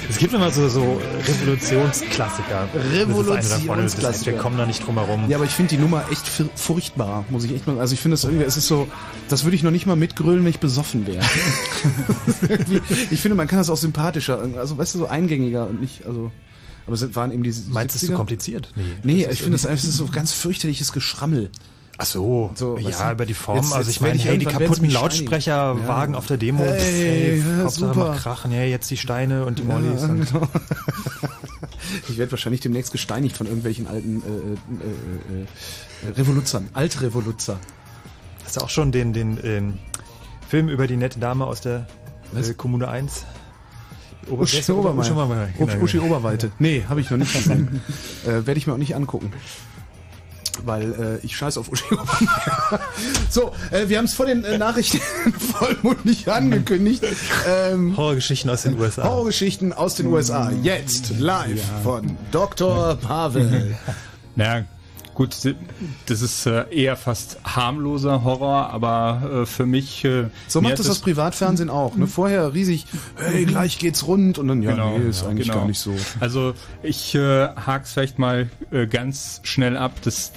Es 0.09 0.19
gibt 0.19 0.33
immer 0.35 0.53
so, 0.53 0.69
so 0.69 1.01
Revolutionsklassiker. 1.27 2.69
Revolutionsklassiker. 2.93 4.31
Wir 4.33 4.39
kommen 4.39 4.57
da 4.57 4.65
nicht 4.65 4.87
drum 4.87 4.95
herum. 4.95 5.29
Ja, 5.29 5.37
aber 5.37 5.47
ich 5.47 5.51
finde 5.51 5.75
die 5.75 5.83
Nummer 5.83 6.05
echt 6.13 6.29
fur- 6.29 6.49
furchtbar, 6.55 7.25
muss 7.29 7.43
ich 7.43 7.53
echt 7.53 7.67
mal. 7.67 7.81
Also 7.81 7.93
ich 7.95 8.01
finde 8.01 8.13
das 8.15 8.23
irgendwie, 8.23 8.45
es 8.45 8.57
ist 8.57 8.69
so, 8.69 8.87
das 9.29 9.43
würde 9.43 9.57
ich 9.57 9.65
noch 9.65 9.73
nicht 9.73 9.85
mal 9.87 9.97
mitgrölen, 9.97 10.45
wenn 10.45 10.51
ich 10.51 10.61
besoffen 10.61 11.09
wäre. 11.09 11.25
Ich 13.11 13.21
finde, 13.21 13.35
man 13.35 13.49
kann 13.49 13.59
das 13.59 13.69
auch 13.69 13.77
sympathischer, 13.77 14.41
also 14.57 14.79
weißt 14.79 14.95
du, 14.95 15.01
so 15.01 15.07
eingängiger 15.09 15.67
und 15.69 15.81
nicht, 15.81 16.07
also. 16.07 16.31
Aber 16.87 16.95
es 16.95 17.15
waren 17.17 17.33
eben 17.33 17.43
diese. 17.43 17.69
Meinst 17.71 17.97
du, 17.97 17.97
es 17.97 18.03
ist 18.05 18.07
zu 18.07 18.13
70er? 18.13 18.17
kompliziert? 18.17 18.73
Nee. 18.77 18.85
Nee, 19.03 19.27
ich 19.29 19.39
finde 19.41 19.53
das 19.59 19.67
einfach 19.67 19.85
so 19.85 20.07
ganz 20.07 20.33
fürchterliches 20.33 20.93
Geschrammel. 20.93 21.51
Ach 21.99 22.05
so, 22.05 22.51
So, 22.55 22.77
ja, 22.79 23.07
du, 23.09 23.13
über 23.15 23.25
die 23.27 23.35
Form. 23.35 23.57
jetzt- 23.59 23.73
also 23.73 23.91
ich 23.91 24.01
meine, 24.01 24.19
hey, 24.19 24.37
die 24.39 24.45
kaputten 24.45 24.91
Lautsprecherwagen 24.91 25.85
steinigen. 25.87 26.15
auf 26.15 26.27
der 26.27 26.37
Demo. 26.37 26.63
Hey, 26.65 26.81
hey, 26.81 27.39
ja, 27.39 27.65
Hauptsache 27.65 27.95
super. 27.95 28.17
krachen. 28.19 28.53
Ja, 28.53 28.63
jetzt 28.65 28.91
die 28.91 28.97
Steine 28.99 29.45
und 29.47 29.59
die 29.59 29.63
Mollys. 29.63 30.03
Ja, 30.03 30.09
genau. 30.09 30.49
Ich 32.09 32.19
werde 32.19 32.33
wahrscheinlich 32.33 32.61
demnächst 32.61 32.91
gesteinigt 32.93 33.37
von 33.37 33.47
irgendwelchen 33.47 33.87
alten 33.87 34.23
äh, 34.23 34.27
äh, 34.27 35.43
äh, 35.43 35.43
äh, 35.43 36.13
Revoluzern, 36.17 36.69
Altrevoluzzer. 36.73 37.59
Hast 38.45 38.57
du 38.57 38.61
auch 38.61 38.71
schon 38.71 38.91
den, 38.93 39.13
den 39.13 39.39
ähm, 39.45 39.79
Film 40.49 40.69
über 40.69 40.87
die 40.89 40.97
nette 40.97 41.21
Dame 41.21 41.47
aus 41.47 41.61
der 41.61 41.87
äh, 42.35 42.55
Kommune 42.55 42.89
1? 42.89 43.25
Ober- 44.29 44.43
Uschi 44.43 44.73
Obermeier. 44.73 45.13
Obermeier, 45.13 45.49
genau, 45.57 45.75
Uschi-. 45.75 46.01
Oberweite. 46.01 46.51
Nee, 46.59 46.85
habe 46.89 47.01
ich 47.01 47.11
noch 47.11 47.19
nicht 47.19 47.33
gesehen. 47.33 47.81
äh, 48.25 48.29
Werde 48.47 48.55
ich 48.55 48.67
mir 48.67 48.73
auch 48.73 48.79
nicht 48.79 48.97
angucken. 48.97 49.33
Weil 50.65 51.21
äh, 51.23 51.27
ich 51.27 51.37
scheiß 51.37 51.59
auf 51.59 51.71
Uschi 51.71 51.85
so, 53.31 53.53
äh, 53.71 53.89
wir 53.89 53.99
haben 53.99 54.07
es 54.07 54.15
vor 54.15 54.27
den 54.27 54.45
äh, 54.45 54.59
Nachrichten 54.59 55.01
vollmundig 55.39 56.29
angekündigt. 56.29 57.05
Ähm, 57.47 57.97
Horrorgeschichten 57.97 58.51
aus 58.51 58.63
den 58.63 58.79
USA. 58.79 59.05
Horrorgeschichten 59.05 59.73
aus 59.73 59.95
den 59.95 60.07
USA. 60.07 60.51
Jetzt 60.63 61.19
live 61.19 61.63
von 61.83 62.17
Dr. 62.31 62.97
Pavel. 62.97 63.77
Na 64.37 64.65
gut, 65.17 65.37
das 66.07 66.23
ist 66.23 66.47
äh, 66.47 66.67
eher 66.71 66.97
fast 66.97 67.39
harmloser 67.43 68.23
Horror, 68.23 68.71
aber 68.71 69.43
äh, 69.43 69.47
für 69.47 69.67
mich. 69.67 70.05
Äh, 70.05 70.27
So 70.47 70.61
macht 70.61 70.79
das 70.79 70.87
das 70.87 71.01
Privatfernsehen 71.01 71.71
auch. 71.71 71.97
Ne? 71.97 72.07
Vorher 72.07 72.55
riesig, 72.55 72.87
hey, 73.17 73.45
gleich 73.47 73.79
geht's 73.79 74.07
rund 74.07 74.39
und 74.39 74.47
dann, 74.47 74.63
ja, 74.63 74.73
Genau, 74.73 74.99
nee, 74.99 75.09
ist 75.09 75.23
ja, 75.23 75.29
eigentlich 75.29 75.49
genau. 75.49 75.61
gar 75.61 75.67
nicht 75.67 75.81
so. 75.81 75.97
Also 76.21 76.55
ich 76.83 77.15
äh, 77.15 77.49
hak's 77.49 77.95
vielleicht 77.95 78.19
mal 78.19 78.49
äh, 78.71 78.87
ganz 78.87 79.41
schnell 79.43 79.77
ab. 79.77 79.93
Das, 80.05 80.33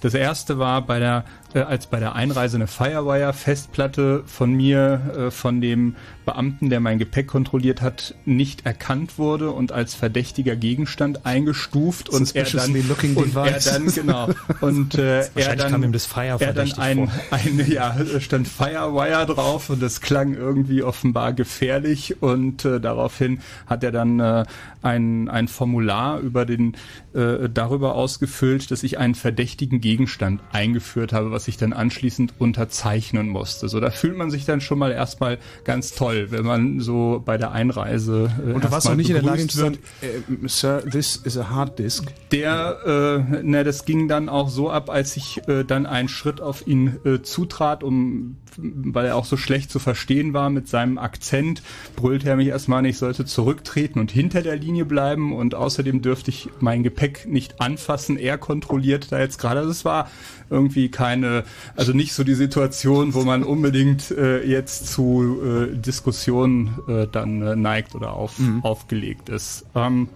das 0.00 0.14
erste 0.14 0.58
war 0.58 0.82
bei 0.82 0.98
der, 0.98 1.24
äh, 1.54 1.60
als 1.60 1.86
bei 1.86 1.98
der 2.00 2.14
Einreise 2.14 2.56
eine 2.56 2.66
Firewire-Festplatte 2.66 4.22
von 4.26 4.52
mir, 4.52 5.00
äh, 5.16 5.30
von 5.30 5.60
dem 5.60 5.96
Beamten, 6.24 6.70
der 6.70 6.80
mein 6.80 6.98
Gepäck 6.98 7.26
kontrolliert 7.26 7.80
hat, 7.80 8.14
nicht 8.24 8.66
erkannt 8.66 9.18
wurde 9.18 9.50
und 9.50 9.72
als 9.72 9.94
verdächtiger 9.94 10.54
Gegenstand 10.54 11.26
eingestuft 11.26 12.08
und 12.08 12.36
er 12.36 12.44
dann, 12.44 12.70
und 13.16 13.34
er 13.34 13.58
dann 13.58 13.86
genau. 13.86 14.28
Und 14.60 14.94
äh, 14.94 15.24
er 15.34 15.56
dann 15.56 15.70
kam 15.72 15.82
ihm 15.82 15.92
das 15.92 16.06
Fire 16.06 16.36
er 16.38 16.52
dann 16.52 16.72
ein, 16.74 17.10
ein 17.30 17.66
ja 17.68 17.96
stand 18.20 18.46
Firewire 18.46 19.26
drauf 19.26 19.70
und 19.70 19.82
das 19.82 20.00
klang 20.00 20.34
irgendwie 20.34 20.82
offenbar 20.82 21.32
gefährlich 21.32 22.22
und 22.22 22.64
äh, 22.64 22.80
daraufhin 22.80 23.40
hat 23.66 23.82
er 23.82 23.90
dann 23.90 24.20
äh, 24.20 24.44
ein 24.82 25.28
ein 25.28 25.48
Formular 25.48 26.20
über 26.20 26.46
den 26.46 26.76
äh, 27.12 27.48
darüber 27.52 27.94
ausgefüllt, 27.96 28.70
dass 28.70 28.82
ich 28.82 28.98
einen 28.98 29.14
verdächtigen 29.14 29.80
Gegenstand 29.80 30.40
eingeführt 30.52 31.12
habe, 31.12 31.32
was 31.40 31.48
ich 31.48 31.56
dann 31.56 31.72
anschließend 31.72 32.34
unterzeichnen 32.38 33.26
musste. 33.30 33.70
So 33.70 33.80
da 33.80 33.88
fühlt 33.88 34.14
man 34.14 34.30
sich 34.30 34.44
dann 34.44 34.60
schon 34.60 34.78
mal 34.78 34.92
erstmal 34.92 35.38
ganz 35.64 35.92
toll, 35.92 36.26
wenn 36.30 36.44
man 36.44 36.80
so 36.80 37.22
bei 37.24 37.38
der 37.38 37.52
Einreise 37.52 38.30
äh, 38.46 38.52
Und 38.52 38.62
du 38.62 38.70
warst 38.70 38.86
noch 38.86 38.94
nicht 38.94 39.08
in 39.08 39.14
der 39.14 39.22
Lage, 39.22 39.46
zu 39.46 39.56
sagen, 39.56 39.78
äh, 40.02 40.46
Sir, 40.46 40.84
this 40.84 41.16
is 41.16 41.38
a 41.38 41.48
hard 41.48 41.78
disk. 41.78 42.12
Der, 42.30 43.24
äh, 43.32 43.42
ne, 43.42 43.64
das 43.64 43.86
ging 43.86 44.06
dann 44.06 44.28
auch 44.28 44.50
so 44.50 44.70
ab, 44.70 44.90
als 44.90 45.16
ich 45.16 45.40
äh, 45.48 45.64
dann 45.64 45.86
einen 45.86 46.08
Schritt 46.08 46.42
auf 46.42 46.66
ihn 46.66 46.98
äh, 47.06 47.22
zutrat, 47.22 47.82
um, 47.82 48.36
weil 48.62 49.06
er 49.06 49.16
auch 49.16 49.24
so 49.24 49.36
schlecht 49.36 49.70
zu 49.70 49.78
verstehen 49.78 50.32
war 50.32 50.50
mit 50.50 50.68
seinem 50.68 50.98
Akzent, 50.98 51.62
brüllte 51.96 52.28
er 52.28 52.36
mich 52.36 52.48
erstmal 52.48 52.80
an, 52.80 52.84
ich 52.84 52.98
sollte 52.98 53.24
zurücktreten 53.24 53.98
und 53.98 54.10
hinter 54.10 54.42
der 54.42 54.56
Linie 54.56 54.84
bleiben 54.84 55.32
und 55.32 55.54
außerdem 55.54 56.02
dürfte 56.02 56.30
ich 56.30 56.48
mein 56.60 56.82
Gepäck 56.82 57.26
nicht 57.26 57.60
anfassen. 57.60 58.16
Er 58.16 58.38
kontrolliert 58.38 59.12
da 59.12 59.18
jetzt 59.18 59.38
gerade, 59.38 59.60
also 59.60 59.70
es 59.70 59.84
war 59.84 60.10
irgendwie 60.50 60.90
keine, 60.90 61.44
also 61.76 61.92
nicht 61.92 62.12
so 62.12 62.24
die 62.24 62.34
Situation, 62.34 63.14
wo 63.14 63.22
man 63.22 63.42
unbedingt 63.42 64.10
äh, 64.10 64.44
jetzt 64.44 64.88
zu 64.88 65.40
äh, 65.42 65.76
Diskussionen 65.76 66.78
äh, 66.88 67.06
dann 67.10 67.42
äh, 67.42 67.56
neigt 67.56 67.94
oder 67.94 68.12
auf, 68.12 68.38
aufgelegt 68.62 69.28
ist. 69.28 69.66
Ähm, 69.74 70.08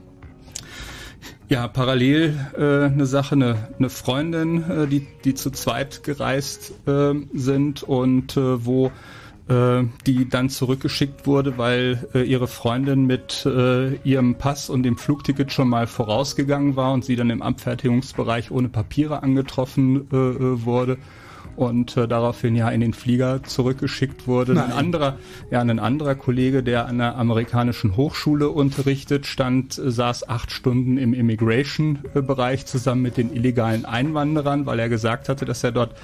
ja, 1.48 1.68
parallel 1.68 2.34
äh, 2.56 2.86
eine 2.92 3.06
Sache, 3.06 3.34
eine, 3.34 3.68
eine 3.78 3.90
Freundin, 3.90 4.70
äh, 4.70 4.86
die, 4.86 5.06
die 5.24 5.34
zu 5.34 5.50
zweit 5.50 6.02
gereist 6.02 6.72
äh, 6.86 7.14
sind 7.32 7.82
und 7.82 8.36
äh, 8.36 8.64
wo 8.64 8.92
äh, 9.48 9.84
die 10.06 10.28
dann 10.28 10.48
zurückgeschickt 10.48 11.26
wurde, 11.26 11.58
weil 11.58 12.08
äh, 12.14 12.22
ihre 12.22 12.48
Freundin 12.48 13.06
mit 13.06 13.44
äh, 13.46 13.96
ihrem 13.96 14.36
Pass 14.36 14.70
und 14.70 14.84
dem 14.84 14.96
Flugticket 14.96 15.52
schon 15.52 15.68
mal 15.68 15.86
vorausgegangen 15.86 16.76
war 16.76 16.92
und 16.92 17.04
sie 17.04 17.16
dann 17.16 17.30
im 17.30 17.42
Abfertigungsbereich 17.42 18.50
ohne 18.50 18.68
Papiere 18.68 19.22
angetroffen 19.22 20.08
äh, 20.10 20.16
äh, 20.16 20.64
wurde 20.64 20.98
und 21.56 21.96
äh, 21.96 22.08
daraufhin 22.08 22.56
ja 22.56 22.68
in 22.68 22.80
den 22.80 22.94
Flieger 22.94 23.42
zurückgeschickt 23.42 24.26
wurde. 24.26 24.52
Ein 24.52 24.72
anderer, 24.72 25.18
ja, 25.50 25.60
ein 25.60 25.78
anderer 25.78 26.14
Kollege, 26.14 26.62
der 26.62 26.86
an 26.86 26.98
der 26.98 27.16
amerikanischen 27.16 27.96
Hochschule 27.96 28.48
unterrichtet, 28.48 29.26
stand, 29.26 29.78
äh, 29.78 29.90
saß 29.90 30.28
acht 30.28 30.50
Stunden 30.50 30.98
im 30.98 31.14
Immigration-Bereich 31.14 32.66
zusammen 32.66 33.02
mit 33.02 33.16
den 33.16 33.34
illegalen 33.34 33.84
Einwanderern, 33.84 34.66
weil 34.66 34.78
er 34.78 34.88
gesagt 34.88 35.28
hatte, 35.28 35.44
dass 35.44 35.64
er 35.64 35.72
dort 35.72 35.94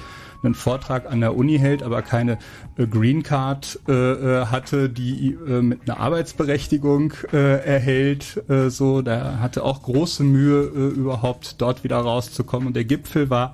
einen 0.42 0.55
Vortrag 0.55 1.11
an 1.11 1.20
der 1.20 1.36
Uni 1.36 1.59
hält, 1.59 1.82
aber 1.82 2.03
keine 2.03 2.38
äh, 2.76 2.86
Green 2.86 3.22
Card 3.22 3.78
äh, 3.88 3.92
äh, 3.92 4.46
hatte, 4.46 4.88
die 4.88 5.36
äh, 5.46 5.61
mit 5.61 5.82
einer 5.82 6.01
Arbeitsberechtigung 6.01 7.12
äh, 7.32 7.64
erhält. 7.64 8.42
Äh, 8.48 8.70
so, 8.70 9.03
der 9.03 9.40
hatte 9.40 9.64
auch 9.64 9.82
große 9.82 10.22
Mühe, 10.24 10.62
äh, 10.62 10.98
überhaupt 10.98 11.61
dort 11.61 11.84
wieder 11.84 11.98
rauszukommen. 11.98 12.68
Und 12.68 12.76
der 12.76 12.84
Gipfel 12.84 13.30
war 13.30 13.53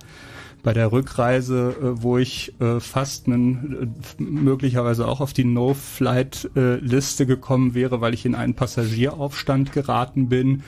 bei 0.66 0.72
der 0.72 0.90
Rückreise, 0.90 1.76
äh, 1.80 2.02
wo 2.02 2.18
ich 2.18 2.60
äh, 2.60 2.80
fast 2.80 3.28
einen, 3.28 3.94
äh, 4.18 4.20
möglicherweise 4.20 5.06
auch 5.06 5.20
auf 5.20 5.32
die 5.32 5.44
No-Flight-Liste 5.44 7.24
gekommen 7.24 7.74
wäre, 7.74 8.00
weil 8.00 8.14
ich 8.14 8.26
in 8.26 8.34
einen 8.34 8.54
Passagieraufstand 8.54 9.70
geraten 9.70 10.28
bin, 10.28 10.64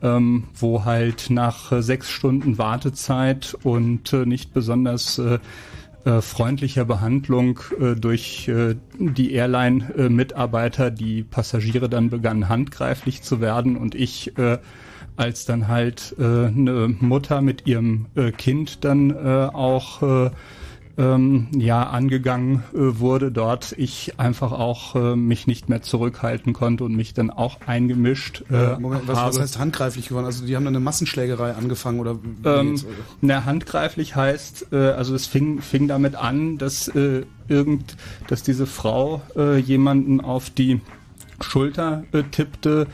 ähm, 0.00 0.44
wo 0.54 0.86
halt 0.86 1.28
nach 1.28 1.72
äh, 1.72 1.82
sechs 1.82 2.08
Stunden 2.08 2.56
Wartezeit 2.56 3.54
und 3.62 4.14
äh, 4.14 4.24
nicht 4.24 4.54
besonders 4.54 5.20
freundlicher 6.20 6.84
Behandlung 6.84 7.60
durch 7.98 8.50
die 8.98 9.32
Airline-Mitarbeiter 9.32 10.90
die 10.90 11.22
Passagiere 11.22 11.88
dann 11.88 12.10
begannen 12.10 12.50
handgreiflich 12.50 13.22
zu 13.22 13.40
werden 13.40 13.78
und 13.78 13.94
ich 13.94 14.34
als 15.16 15.44
dann 15.44 15.68
halt 15.68 16.14
äh, 16.18 16.22
eine 16.22 16.94
Mutter 17.00 17.40
mit 17.40 17.66
ihrem 17.66 18.06
äh, 18.14 18.32
Kind 18.32 18.84
dann 18.84 19.10
äh, 19.10 19.48
auch 19.52 20.02
äh, 20.02 20.30
ähm, 20.96 21.48
ja 21.56 21.84
angegangen 21.84 22.62
äh, 22.72 22.98
wurde 22.98 23.32
dort, 23.32 23.74
ich 23.76 24.18
einfach 24.18 24.52
auch 24.52 24.94
äh, 24.94 25.16
mich 25.16 25.46
nicht 25.46 25.68
mehr 25.68 25.82
zurückhalten 25.82 26.52
konnte 26.52 26.84
und 26.84 26.94
mich 26.94 27.14
dann 27.14 27.30
auch 27.30 27.60
eingemischt 27.66 28.44
äh, 28.50 28.78
Moment, 28.78 29.06
was, 29.06 29.18
was 29.18 29.40
heißt 29.40 29.58
handgreiflich 29.58 30.08
geworden? 30.08 30.26
Also 30.26 30.46
die 30.46 30.54
haben 30.54 30.64
dann 30.64 30.76
eine 30.76 30.84
Massenschlägerei 30.84 31.52
angefangen 31.52 32.00
oder 32.00 32.18
Ähm, 32.44 32.80
na, 33.20 33.44
handgreiflich 33.44 34.14
heißt, 34.14 34.68
äh, 34.72 34.76
also 34.76 35.14
es 35.14 35.26
fing, 35.26 35.60
fing 35.62 35.88
damit 35.88 36.14
an, 36.14 36.58
dass 36.58 36.88
äh, 36.88 37.22
irgend, 37.48 37.96
dass 38.28 38.42
diese 38.42 38.66
Frau 38.66 39.22
äh, 39.36 39.58
jemanden 39.58 40.20
auf 40.20 40.50
die 40.50 40.80
Schulter 41.40 42.04
äh, 42.12 42.22
tippte 42.22 42.86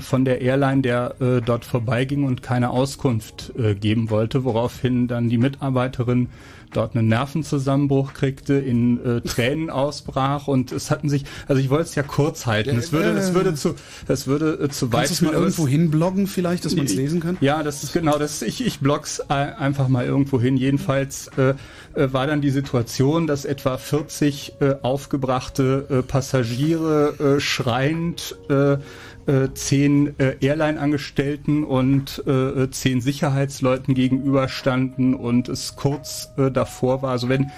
von 0.00 0.24
der 0.24 0.40
Airline, 0.40 0.82
der 0.82 1.20
äh, 1.20 1.40
dort 1.40 1.64
vorbeiging 1.64 2.24
und 2.24 2.42
keine 2.42 2.70
Auskunft 2.70 3.52
äh, 3.56 3.74
geben 3.74 4.10
wollte, 4.10 4.44
woraufhin 4.44 5.08
dann 5.08 5.28
die 5.28 5.38
Mitarbeiterin 5.38 6.28
dort 6.72 6.96
einen 6.96 7.08
Nervenzusammenbruch 7.08 8.14
kriegte, 8.14 8.54
in 8.54 9.04
äh, 9.04 9.20
Tränen 9.20 9.70
ausbrach 9.70 10.48
und 10.48 10.72
es 10.72 10.90
hatten 10.90 11.08
sich, 11.08 11.24
also 11.48 11.60
ich 11.60 11.70
wollte 11.70 11.84
es 11.84 11.94
ja 11.94 12.02
kurz 12.02 12.46
halten. 12.46 12.76
Es 12.76 12.92
würde, 12.92 13.10
es 13.10 13.34
würde 13.34 13.54
zu, 13.54 13.74
es 14.08 14.26
würde 14.26 14.58
äh, 14.64 14.68
zu 14.68 14.92
weit 14.92 15.06
Kannst 15.06 15.20
du 15.20 15.26
es 15.26 15.32
mal 15.32 15.38
irgendwo 15.38 15.68
hinbloggen 15.68 16.26
vielleicht, 16.26 16.64
dass 16.64 16.74
man 16.74 16.86
es 16.86 16.94
lesen 16.94 17.20
kann? 17.20 17.36
ja, 17.40 17.62
das 17.62 17.82
ist 17.82 17.92
genau 17.92 18.18
das. 18.18 18.42
Ich, 18.42 18.64
ich 18.64 18.80
blogs 18.80 19.20
äh, 19.28 19.32
einfach 19.32 19.88
mal 19.88 20.04
irgendwo 20.04 20.40
hin. 20.40 20.56
Jedenfalls 20.56 21.28
äh, 21.36 21.54
äh, 21.94 22.12
war 22.12 22.26
dann 22.26 22.40
die 22.40 22.50
Situation, 22.50 23.26
dass 23.26 23.44
etwa 23.44 23.76
40 23.76 24.54
äh, 24.60 24.74
aufgebrachte 24.82 25.86
äh, 25.90 26.02
Passagiere 26.02 27.36
äh, 27.36 27.40
schreiend 27.40 28.36
äh, 28.48 28.78
äh, 29.26 29.48
zehn 29.54 30.18
äh, 30.18 30.36
Airline-Angestellten 30.40 31.64
und 31.64 32.22
äh, 32.26 32.70
zehn 32.70 33.00
Sicherheitsleuten 33.00 33.94
gegenüberstanden 33.94 35.14
und 35.14 35.48
es 35.48 35.76
kurz 35.76 36.30
äh, 36.36 36.50
davor 36.50 37.02
war. 37.02 37.10
Also 37.10 37.28
wenn 37.28 37.50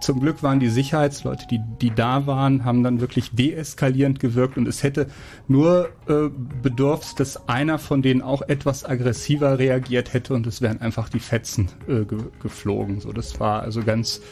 zum 0.00 0.20
Glück 0.20 0.42
waren 0.42 0.60
die 0.60 0.70
Sicherheitsleute, 0.70 1.46
die, 1.50 1.60
die 1.80 1.94
da 1.94 2.26
waren, 2.26 2.64
haben 2.64 2.82
dann 2.82 3.00
wirklich 3.00 3.32
deeskalierend 3.32 4.18
gewirkt 4.18 4.56
und 4.56 4.66
es 4.66 4.82
hätte 4.82 5.06
nur 5.46 5.90
äh, 6.08 6.30
bedurft, 6.62 7.20
dass 7.20 7.48
einer 7.48 7.78
von 7.78 8.00
denen 8.00 8.22
auch 8.22 8.42
etwas 8.42 8.84
aggressiver 8.84 9.58
reagiert 9.58 10.14
hätte 10.14 10.32
und 10.32 10.46
es 10.46 10.62
wären 10.62 10.80
einfach 10.80 11.10
die 11.10 11.20
Fetzen 11.20 11.68
äh, 11.86 12.04
ge 12.04 12.18
geflogen. 12.42 13.00
So, 13.00 13.12
das 13.12 13.38
war 13.40 13.62
also 13.62 13.82
ganz. 13.82 14.22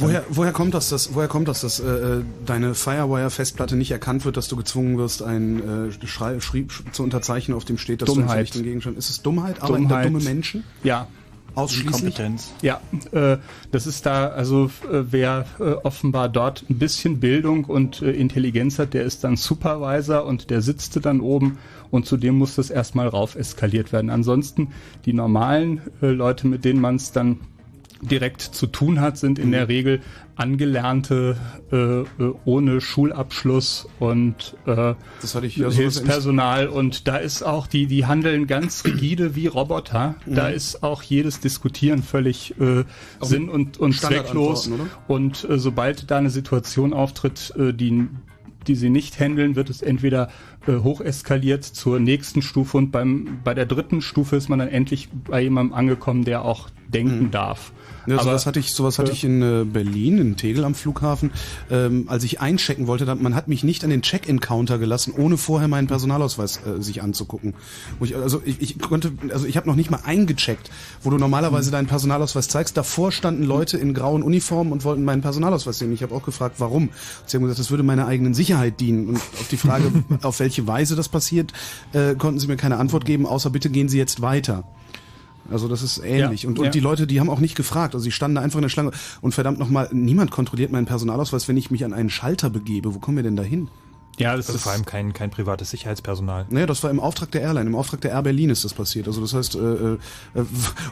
Woher, 0.00 0.24
woher 0.30 0.52
kommt 0.52 0.74
das, 0.74 0.88
dass, 0.88 1.14
woher 1.14 1.28
kommt 1.28 1.48
das, 1.48 1.60
dass 1.60 1.78
äh, 1.78 2.22
deine 2.46 2.74
Firewire-Festplatte 2.74 3.76
nicht 3.76 3.90
erkannt 3.90 4.24
wird, 4.24 4.36
dass 4.36 4.48
du 4.48 4.56
gezwungen 4.56 4.98
wirst, 4.98 5.22
ein 5.22 5.90
äh, 5.90 6.06
Schrei, 6.06 6.40
Schrieb 6.40 6.72
zu 6.92 7.02
unterzeichnen, 7.02 7.56
auf 7.56 7.64
dem 7.64 7.78
steht, 7.78 8.02
dass 8.02 8.08
Dummheit. 8.08 8.54
du 8.54 8.58
den 8.58 8.64
Gegenstand. 8.64 8.98
Ist 8.98 9.10
es 9.10 9.22
Dummheit? 9.22 9.62
Arbeiten 9.62 9.88
da 9.88 10.02
dumme 10.02 10.20
Menschen? 10.20 10.64
Ja. 10.82 11.06
Ausschließlich? 11.54 12.14
Ja, 12.62 12.80
äh, 13.10 13.38
das 13.72 13.86
ist 13.86 14.06
da, 14.06 14.28
also 14.28 14.66
äh, 14.90 15.02
wer 15.10 15.46
äh, 15.58 15.72
offenbar 15.82 16.28
dort 16.28 16.64
ein 16.70 16.78
bisschen 16.78 17.18
Bildung 17.18 17.64
und 17.64 18.02
äh, 18.02 18.12
Intelligenz 18.12 18.78
hat, 18.78 18.94
der 18.94 19.02
ist 19.02 19.24
dann 19.24 19.36
Supervisor 19.36 20.24
und 20.24 20.50
der 20.50 20.62
sitzte 20.62 21.00
dann 21.00 21.20
oben 21.20 21.58
und 21.90 22.06
zudem 22.06 22.36
muss 22.36 22.54
das 22.54 22.70
erstmal 22.70 23.08
rauf 23.08 23.34
eskaliert 23.34 23.92
werden. 23.92 24.10
Ansonsten 24.10 24.68
die 25.04 25.12
normalen 25.12 25.80
äh, 26.00 26.06
Leute, 26.06 26.46
mit 26.46 26.64
denen 26.64 26.80
man 26.80 26.94
es 26.94 27.10
dann 27.10 27.40
direkt 28.02 28.42
zu 28.42 28.66
tun 28.66 29.00
hat, 29.00 29.18
sind 29.18 29.38
in 29.38 29.52
der 29.52 29.68
Regel 29.68 30.00
Angelernte 30.36 31.36
äh, 31.70 31.76
äh, 32.00 32.06
ohne 32.46 32.80
Schulabschluss 32.80 33.86
und 33.98 34.56
äh, 34.66 34.94
ja 35.56 35.70
so 35.70 35.76
Hilfspersonal. 35.76 36.68
Und 36.68 37.06
da 37.08 37.16
ist 37.16 37.42
auch 37.42 37.66
die 37.66 37.86
die 37.86 38.06
handeln 38.06 38.46
ganz 38.46 38.84
rigide 38.86 39.34
wie 39.36 39.46
Roboter. 39.46 40.14
Da 40.26 40.48
Mhm. 40.48 40.54
ist 40.54 40.82
auch 40.82 41.02
jedes 41.02 41.40
Diskutieren 41.40 42.02
völlig 42.02 42.54
äh, 42.58 42.84
sinn 43.20 43.48
und 43.50 43.78
und 43.78 43.94
zwecklos. 43.94 44.70
und 45.08 45.48
äh, 45.48 45.58
sobald 45.58 46.10
da 46.10 46.18
eine 46.18 46.30
Situation 46.30 46.92
auftritt, 46.94 47.52
äh, 47.58 47.72
die 47.74 48.08
die 48.66 48.74
sie 48.74 48.90
nicht 48.90 49.18
handeln, 49.18 49.56
wird 49.56 49.70
es 49.70 49.80
entweder 49.80 50.28
äh, 50.66 50.72
hocheskaliert 50.76 51.64
zur 51.64 51.98
nächsten 51.98 52.42
Stufe. 52.42 52.76
Und 52.76 52.90
beim 52.92 53.40
bei 53.42 53.54
der 53.54 53.64
dritten 53.66 54.02
Stufe 54.02 54.36
ist 54.36 54.48
man 54.48 54.58
dann 54.58 54.68
endlich 54.68 55.08
bei 55.10 55.40
jemandem 55.42 55.74
angekommen, 55.74 56.24
der 56.24 56.44
auch 56.44 56.68
denken 56.88 57.30
darf. 57.30 57.72
Ja, 58.10 58.16
Aber, 58.16 58.24
sowas 58.24 58.46
hatte 58.46 58.58
ich, 58.58 58.72
sowas 58.72 58.98
hatte 58.98 59.12
ich 59.12 59.22
in 59.22 59.40
äh, 59.40 59.64
Berlin, 59.64 60.18
in 60.18 60.36
Tegel 60.36 60.64
am 60.64 60.74
Flughafen, 60.74 61.30
ähm, 61.70 62.06
als 62.08 62.24
ich 62.24 62.40
einchecken 62.40 62.88
wollte. 62.88 63.04
Dann, 63.04 63.22
man 63.22 63.36
hat 63.36 63.46
mich 63.46 63.62
nicht 63.62 63.84
an 63.84 63.90
den 63.90 64.02
Check-in-Counter 64.02 64.78
gelassen, 64.78 65.14
ohne 65.16 65.36
vorher 65.36 65.68
meinen 65.68 65.86
Personalausweis 65.86 66.60
äh, 66.66 66.82
sich 66.82 67.02
anzugucken. 67.02 67.54
Wo 68.00 68.04
ich, 68.04 68.16
also 68.16 68.42
ich, 68.44 68.60
ich 68.60 68.78
konnte, 68.80 69.12
also 69.30 69.46
ich 69.46 69.56
habe 69.56 69.68
noch 69.68 69.76
nicht 69.76 69.92
mal 69.92 70.00
eingecheckt, 70.04 70.70
wo 71.04 71.10
du 71.10 71.18
normalerweise 71.18 71.70
deinen 71.70 71.86
Personalausweis 71.86 72.48
zeigst. 72.48 72.76
Davor 72.76 73.12
standen 73.12 73.44
Leute 73.44 73.78
in 73.78 73.94
grauen 73.94 74.24
Uniformen 74.24 74.72
und 74.72 74.82
wollten 74.82 75.04
meinen 75.04 75.22
Personalausweis 75.22 75.78
sehen. 75.78 75.92
Ich 75.92 76.02
habe 76.02 76.12
auch 76.12 76.24
gefragt, 76.24 76.56
warum. 76.58 76.88
Sie 77.26 77.36
haben 77.36 77.44
gesagt, 77.44 77.60
das 77.60 77.70
würde 77.70 77.84
meiner 77.84 78.08
eigenen 78.08 78.34
Sicherheit 78.34 78.80
dienen. 78.80 79.08
Und 79.08 79.16
auf 79.18 79.48
die 79.48 79.56
Frage, 79.56 79.92
auf 80.22 80.40
welche 80.40 80.66
Weise 80.66 80.96
das 80.96 81.08
passiert, 81.08 81.52
äh, 81.92 82.16
konnten 82.16 82.40
sie 82.40 82.48
mir 82.48 82.56
keine 82.56 82.78
Antwort 82.78 83.04
geben, 83.04 83.24
außer 83.24 83.50
bitte 83.50 83.70
gehen 83.70 83.88
Sie 83.88 83.98
jetzt 83.98 84.20
weiter. 84.20 84.64
Also 85.50 85.68
das 85.68 85.82
ist 85.82 85.98
ähnlich. 85.98 86.42
Ja, 86.42 86.48
und 86.48 86.58
und 86.58 86.66
ja. 86.66 86.70
die 86.70 86.80
Leute, 86.80 87.06
die 87.06 87.20
haben 87.20 87.30
auch 87.30 87.40
nicht 87.40 87.56
gefragt. 87.56 87.94
Also 87.94 88.04
sie 88.04 88.12
standen 88.12 88.36
da 88.36 88.42
einfach 88.42 88.58
in 88.58 88.62
der 88.62 88.68
Schlange. 88.68 88.92
Und 89.20 89.32
verdammt 89.32 89.58
nochmal, 89.58 89.88
niemand 89.92 90.30
kontrolliert 90.30 90.70
meinen 90.70 90.86
Personalausweis, 90.86 91.48
wenn 91.48 91.56
ich 91.56 91.70
mich 91.70 91.84
an 91.84 91.92
einen 91.92 92.10
Schalter 92.10 92.50
begebe. 92.50 92.94
Wo 92.94 92.98
kommen 92.98 93.16
wir 93.16 93.24
denn 93.24 93.36
da 93.36 93.42
hin? 93.42 93.68
Ja, 94.20 94.36
das 94.36 94.46
also 94.46 94.56
ist 94.58 94.62
vor 94.62 94.72
allem 94.72 94.84
kein, 94.84 95.12
kein 95.12 95.30
privates 95.30 95.70
Sicherheitspersonal. 95.70 96.46
Naja, 96.50 96.66
das 96.66 96.82
war 96.82 96.90
im 96.90 97.00
Auftrag 97.00 97.30
der 97.32 97.40
Airline. 97.40 97.68
Im 97.68 97.74
Auftrag 97.74 98.00
der 98.02 98.12
Air 98.12 98.22
Berlin 98.22 98.50
ist 98.50 98.64
das 98.64 98.74
passiert. 98.74 99.08
Also 99.08 99.20
das 99.20 99.34
heißt, 99.34 99.54
äh, 99.56 99.58
äh, 99.94 99.98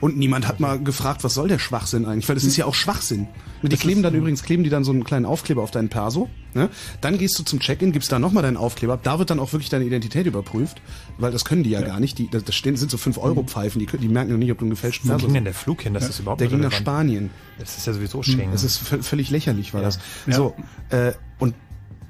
und 0.00 0.16
niemand 0.16 0.48
hat 0.48 0.60
mal 0.60 0.82
gefragt, 0.82 1.24
was 1.24 1.34
soll 1.34 1.48
der 1.48 1.58
Schwachsinn 1.58 2.06
eigentlich? 2.06 2.28
Weil 2.28 2.34
das 2.36 2.44
ist 2.44 2.56
ja 2.56 2.64
auch 2.64 2.74
Schwachsinn. 2.74 3.28
Die 3.62 3.76
kleben 3.76 4.02
dann 4.02 4.14
übrigens, 4.14 4.42
kleben 4.42 4.64
die 4.64 4.70
dann 4.70 4.82
so 4.84 4.92
einen 4.92 5.04
kleinen 5.04 5.26
Aufkleber 5.26 5.62
auf 5.62 5.70
deinen 5.70 5.88
Perso. 5.88 6.28
Ne? 6.54 6.70
Dann 7.02 7.18
gehst 7.18 7.38
du 7.38 7.42
zum 7.42 7.60
Check-in, 7.60 7.92
gibst 7.92 8.10
da 8.10 8.18
nochmal 8.18 8.42
deinen 8.42 8.56
Aufkleber 8.56 8.94
ab. 8.94 9.00
Da 9.02 9.18
wird 9.18 9.30
dann 9.30 9.38
auch 9.40 9.52
wirklich 9.52 9.68
deine 9.68 9.84
Identität 9.84 10.26
überprüft. 10.26 10.80
Weil 11.18 11.30
das 11.30 11.44
können 11.44 11.62
die 11.62 11.70
ja, 11.70 11.82
gar 11.82 12.00
nicht. 12.00 12.18
Die, 12.18 12.28
das 12.30 12.54
stehen, 12.54 12.76
sind 12.76 12.90
so 12.90 12.96
5-Euro-Pfeifen. 12.96 13.78
Die, 13.78 13.86
die 13.98 14.08
merken 14.08 14.30
ja 14.30 14.36
nicht, 14.38 14.50
ob 14.52 14.58
du 14.58 14.64
einen 14.64 14.70
gefälschten 14.70 15.08
Wo 15.08 15.12
Perso 15.12 15.26
ging 15.26 15.34
denn 15.34 15.44
der 15.44 15.54
Flug 15.54 15.82
hin? 15.82 15.92
Das 15.92 16.08
ist 16.08 16.20
überhaupt 16.20 16.40
Der 16.40 16.48
nicht 16.48 16.54
ging 16.56 16.62
nach. 16.64 16.72
Spanien. 16.72 17.30
Das 17.58 17.76
ist 17.76 17.86
ja 17.86 17.92
sowieso 17.92 18.22
Schengen. 18.22 18.52
Das 18.52 18.64
ist 18.64 18.80
vö- 18.80 19.02
völlig 19.02 19.28
lächerlich, 19.30 19.74
war 19.74 19.82
Ja. 19.82 19.86
das. 19.88 19.98
Ja. 20.26 20.34
So, 20.34 20.54
äh, 20.90 21.12
und 21.38 21.54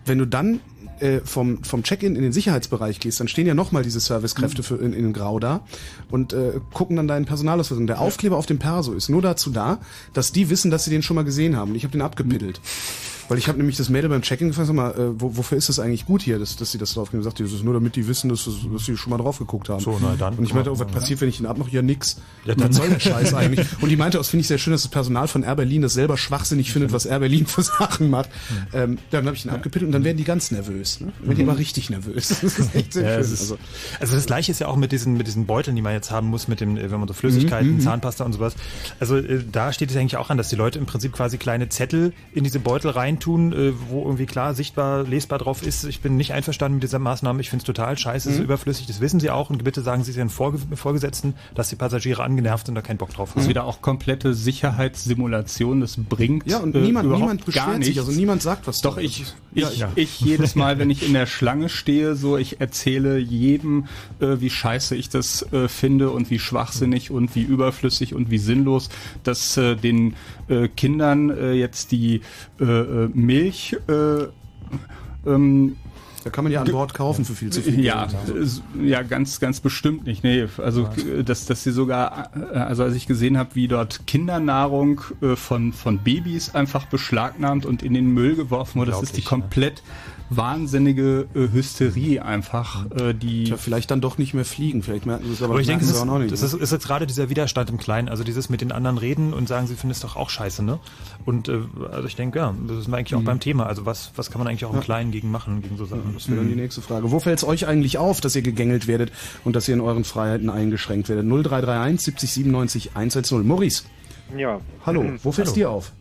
wenn 0.06 0.18
du 0.18 0.26
dann 0.26 0.60
äh, 1.00 1.20
vom, 1.24 1.62
vom 1.64 1.82
Check-in 1.82 2.16
in 2.16 2.22
den 2.22 2.32
Sicherheitsbereich 2.32 3.00
gehst, 3.00 3.20
dann 3.20 3.28
stehen 3.28 3.46
ja 3.46 3.54
nochmal 3.54 3.82
diese 3.82 4.00
Servicekräfte 4.00 4.62
für 4.62 4.76
in, 4.76 4.92
in 4.92 5.12
Grau 5.12 5.38
da 5.38 5.60
und 6.10 6.32
äh, 6.32 6.60
gucken 6.72 6.96
dann 6.96 7.08
deinen 7.08 7.26
Personalausweis. 7.26 7.78
Und 7.78 7.86
der 7.86 8.00
Aufkleber 8.00 8.36
auf 8.36 8.46
dem 8.46 8.58
Perso 8.58 8.92
ist 8.92 9.08
nur 9.08 9.22
dazu 9.22 9.50
da, 9.50 9.78
dass 10.12 10.32
die 10.32 10.50
wissen, 10.50 10.70
dass 10.70 10.84
sie 10.84 10.90
den 10.90 11.02
schon 11.02 11.16
mal 11.16 11.24
gesehen 11.24 11.56
haben. 11.56 11.70
Und 11.70 11.76
ich 11.76 11.84
habe 11.84 11.92
den 11.92 12.02
abgepiddelt. 12.02 12.60
Weil 13.28 13.38
ich 13.38 13.48
habe 13.48 13.58
nämlich 13.58 13.76
das 13.76 13.88
Mädel 13.88 14.08
beim 14.10 14.22
Check-in 14.22 14.48
gefragt, 14.48 14.66
sag 14.68 14.74
mal, 14.76 14.90
äh, 14.92 15.20
wo, 15.20 15.36
wofür 15.36 15.58
ist 15.58 15.68
das 15.68 15.78
eigentlich 15.78 16.06
gut 16.06 16.22
hier, 16.22 16.38
dass, 16.38 16.56
dass 16.56 16.72
sie 16.72 16.78
das 16.78 16.94
drauf 16.94 17.10
geben? 17.10 17.22
Sagt 17.22 17.40
das 17.40 17.52
ist 17.52 17.62
nur 17.62 17.74
damit 17.74 17.94
die 17.96 18.08
wissen, 18.08 18.28
dass, 18.30 18.44
dass 18.44 18.84
sie 18.86 18.96
schon 18.96 19.10
mal 19.10 19.18
drauf 19.18 19.38
geguckt 19.38 19.68
haben. 19.68 19.80
So, 19.80 19.98
na 20.00 20.14
dann. 20.18 20.34
Und 20.34 20.44
ich 20.44 20.54
meinte, 20.54 20.72
oh, 20.72 20.78
was 20.78 20.86
passiert, 20.90 21.20
wenn 21.20 21.28
ich 21.28 21.36
den 21.38 21.46
abmache? 21.46 21.70
Ja, 21.70 21.82
nix. 21.82 22.20
was 22.44 22.76
soll 22.76 22.88
der 22.88 23.00
Scheiß 23.00 23.34
eigentlich? 23.34 23.66
Und 23.80 23.88
die 23.90 23.96
meinte, 23.96 24.18
das 24.18 24.28
finde 24.28 24.40
ich 24.42 24.48
sehr 24.48 24.58
schön, 24.58 24.72
dass 24.72 24.82
das 24.82 24.90
Personal 24.90 25.28
von 25.28 25.42
Air 25.42 25.56
Berlin 25.56 25.82
das 25.82 25.92
selber 25.94 26.16
schwachsinnig 26.16 26.72
findet, 26.72 26.92
was 26.92 27.06
Air 27.06 27.20
Berlin 27.20 27.46
für 27.46 27.62
Sachen 27.62 28.10
macht. 28.10 28.30
Ähm, 28.72 28.98
dann 29.10 29.26
habe 29.26 29.36
ich 29.36 29.42
den 29.42 29.50
abgepittelt 29.50 29.88
und 29.88 29.92
dann 29.92 30.04
werden 30.04 30.16
die 30.16 30.24
ganz 30.24 30.50
nervös. 30.50 31.00
Ne? 31.00 31.12
Dann 31.18 31.28
werden 31.28 31.36
die 31.36 31.42
Mhm. 31.44 31.48
aber 31.50 31.58
richtig 31.58 31.90
nervös. 31.90 32.28
Das 32.42 32.58
ist 32.58 32.74
echt 32.74 32.92
sehr 32.94 33.02
Ja, 33.04 33.14
schön. 33.22 33.32
ist, 33.32 33.40
also, 33.40 33.58
also, 34.00 34.14
das 34.14 34.26
gleiche 34.26 34.50
ist 34.52 34.58
ja 34.60 34.68
auch 34.68 34.76
mit 34.76 34.90
diesen 34.92 35.16
mit 35.18 35.26
diesen 35.26 35.44
Beuteln, 35.46 35.76
die 35.76 35.82
man 35.82 35.92
jetzt 35.92 36.10
haben 36.10 36.28
muss, 36.28 36.48
mit 36.48 36.60
dem, 36.60 36.76
äh, 36.76 36.90
wenn 36.90 36.98
man 36.98 37.08
so 37.08 37.14
Flüssigkeiten, 37.14 37.68
Mhm, 37.68 37.74
mhm. 37.76 37.80
Zahnpasta 37.80 38.24
und 38.24 38.32
sowas. 38.32 38.54
Also 39.00 39.16
äh, 39.18 39.42
da 39.50 39.72
steht 39.72 39.90
es 39.90 39.96
eigentlich 39.96 40.16
auch 40.16 40.30
an, 40.30 40.38
dass 40.38 40.48
die 40.48 40.56
Leute 40.56 40.78
im 40.78 40.86
Prinzip 40.86 41.12
quasi 41.12 41.36
kleine 41.38 41.68
Zettel 41.68 42.12
in 42.32 42.44
diese 42.44 42.58
Beutel 42.58 42.90
reintun, 43.18 43.52
äh, 43.52 43.72
wo 43.88 44.02
irgendwie 44.04 44.26
klar 44.26 44.54
sichtbar, 44.54 45.02
lesbar 45.04 45.38
drauf 45.38 45.62
ist. 45.66 45.84
Ich 45.84 46.00
bin 46.00 46.16
nicht 46.16 46.32
einverstanden 46.32 46.76
mit 46.76 46.82
dieser 46.84 46.98
Maßnahme. 46.98 47.40
Ich 47.40 47.50
finde 47.50 47.62
es 47.62 47.66
total 47.66 47.96
scheiße, 47.98 48.28
es 48.28 48.34
ist 48.34 48.38
Mhm. 48.40 48.44
überflüssig. 48.46 48.86
Das 48.86 49.00
wissen 49.00 49.20
sie 49.20 49.30
auch 49.30 49.50
und 49.50 49.64
bitte 49.64 49.82
sagen 49.82 50.04
sie 50.04 50.12
ihren 50.12 50.28
Vorge 50.30 50.58
Vorgesetzten, 50.74 51.34
dass 51.54 51.68
die 51.68 51.76
Passagiere 51.76 52.22
angenervt 52.22 52.66
sind 52.66 52.72
und 52.76 52.82
da 52.82 52.86
keinen 52.86 52.98
Bock 52.98 53.10
drauf 53.10 53.28
Das 53.30 53.34
haben. 53.36 53.42
ist 53.42 53.48
wieder 53.48 53.64
auch 53.64 53.82
komplette 53.82 54.34
Sicherheitssimulation, 54.34 55.80
das 55.80 55.96
bringt 55.96 56.46
ja, 56.50 56.58
und 56.58 56.74
äh, 56.74 56.80
niemand, 56.80 57.10
niemand 57.10 57.40
gar 57.40 57.46
beschwert 57.46 57.84
sich, 57.84 57.94
nichts. 57.96 58.08
also 58.08 58.12
niemand 58.18 58.42
sagt 58.42 58.66
was. 58.66 58.80
Doch, 58.80 58.96
ich, 58.98 59.24
Ja, 59.54 59.68
ich, 59.70 59.78
ja. 59.78 59.90
ich 59.94 60.20
jedes 60.20 60.54
Mal, 60.54 60.78
wenn 60.78 60.90
ich 60.90 61.06
in 61.06 61.12
der 61.12 61.26
Schlange 61.26 61.68
stehe, 61.68 62.14
so, 62.16 62.36
ich 62.36 62.60
erzähle 62.60 63.18
jedem, 63.18 63.86
äh, 64.20 64.36
wie 64.40 64.50
scheiße 64.50 64.94
ich 64.96 65.08
das 65.08 65.42
äh, 65.52 65.68
finde 65.68 66.10
und 66.10 66.30
wie 66.30 66.38
schwachsinnig 66.38 67.10
und 67.10 67.34
wie 67.34 67.42
überflüssig 67.42 68.14
und 68.14 68.30
wie 68.30 68.38
sinnlos, 68.38 68.88
dass 69.24 69.56
äh, 69.56 69.76
den 69.76 70.14
äh, 70.48 70.68
Kindern 70.68 71.30
äh, 71.30 71.52
jetzt 71.52 71.92
die 71.92 72.20
äh, 72.60 72.64
äh, 72.64 73.07
Milch 73.14 73.76
äh, 73.88 74.26
ähm, 75.26 75.76
Da 76.24 76.30
kann 76.30 76.44
man 76.44 76.52
ja 76.52 76.62
an 76.62 76.70
Bord 76.70 76.94
kaufen 76.94 77.24
für 77.24 77.34
viel 77.34 77.50
zu 77.50 77.62
viel 77.62 77.80
Ja, 77.84 78.06
Geld. 78.26 78.62
ja, 78.82 79.02
ganz, 79.02 79.40
ganz 79.40 79.60
bestimmt 79.60 80.06
nicht. 80.06 80.24
Nee, 80.24 80.46
also 80.58 80.88
dass, 81.24 81.46
dass 81.46 81.62
sie 81.62 81.72
sogar, 81.72 82.30
äh, 82.52 82.56
also 82.58 82.82
als 82.84 82.94
ich 82.94 83.06
gesehen 83.06 83.38
habe, 83.38 83.54
wie 83.54 83.68
dort 83.68 84.06
Kindernahrung 84.06 85.00
äh, 85.22 85.36
von 85.36 85.72
von 85.72 85.98
Babys 85.98 86.54
einfach 86.54 86.86
beschlagnahmt 86.86 87.66
und 87.66 87.82
in 87.82 87.94
den 87.94 88.12
Müll 88.12 88.36
geworfen 88.36 88.80
wurde, 88.80 88.90
das 88.90 89.02
ist 89.02 89.16
die 89.16 89.22
komplett 89.22 89.82
wahnsinnige 90.30 91.26
äh, 91.34 91.48
Hysterie 91.52 92.20
einfach, 92.22 92.86
äh, 92.90 93.14
die 93.14 93.44
Tja, 93.44 93.56
vielleicht 93.56 93.90
dann 93.90 94.00
doch 94.00 94.18
nicht 94.18 94.34
mehr 94.34 94.44
fliegen. 94.44 94.82
Vielleicht 94.82 95.06
merken 95.06 95.24
sie 95.26 95.32
es 95.32 95.42
aber, 95.42 95.52
Aber 95.54 95.60
ich 95.60 95.66
denke, 95.66 95.84
es 95.84 95.90
merken 95.90 95.96
ist, 96.06 96.08
auch 96.08 96.14
noch 96.14 96.18
nicht. 96.20 96.32
das 96.32 96.42
ist, 96.42 96.54
ist 96.54 96.72
jetzt 96.72 96.86
gerade 96.86 97.06
dieser 97.06 97.30
Widerstand 97.30 97.70
im 97.70 97.78
Kleinen, 97.78 98.08
also 98.08 98.24
dieses 98.24 98.48
mit 98.48 98.60
den 98.60 98.70
anderen 98.72 98.98
reden 98.98 99.32
und 99.32 99.48
sagen, 99.48 99.66
sie 99.66 99.74
finden 99.74 99.92
es 99.92 100.00
doch 100.00 100.16
auch 100.16 100.30
scheiße, 100.30 100.62
ne? 100.62 100.78
Und 101.24 101.48
äh, 101.48 101.60
also 101.90 102.06
ich 102.08 102.16
denke, 102.16 102.38
ja, 102.38 102.54
das 102.66 102.78
ist 102.78 102.92
eigentlich 102.92 103.14
auch 103.14 103.20
Mhm. 103.20 103.24
beim 103.24 103.40
Thema. 103.40 103.66
Also 103.66 103.86
was, 103.86 104.12
was 104.16 104.30
kann 104.30 104.38
man 104.38 104.48
eigentlich 104.48 104.64
auch 104.64 104.70
im 104.70 104.76
Ja. 104.76 104.82
Kleinen 104.82 105.10
gegen 105.10 105.30
machen, 105.30 105.62
gegen 105.62 105.76
so 105.76 105.84
Sachen? 105.86 106.12
Das 106.14 106.28
wäre 106.28 106.38
dann 106.40 106.48
die 106.48 106.56
nächste 106.56 106.82
Frage. 106.82 107.10
Wo 107.10 107.20
fällt 107.20 107.38
es 107.38 107.44
euch 107.44 107.66
eigentlich 107.66 107.98
auf, 107.98 108.20
dass 108.20 108.36
ihr 108.36 108.42
gegängelt 108.42 108.86
werdet 108.86 109.12
und 109.44 109.56
dass 109.56 109.66
ihr 109.68 109.74
in 109.74 109.80
euren 109.80 110.04
Freiheiten 110.04 110.50
eingeschränkt 110.50 111.08
werdet? 111.08 111.24
0331 111.26 112.00
70 112.04 112.32
97 112.32 112.90
110. 112.96 113.46
Maurice, 113.46 113.84
Ja. 114.36 114.60
hallo. 114.84 115.04
Wo 115.22 115.32
fällt 115.32 115.48
es 115.48 115.54
dir 115.54 115.70
auf? 115.70 115.92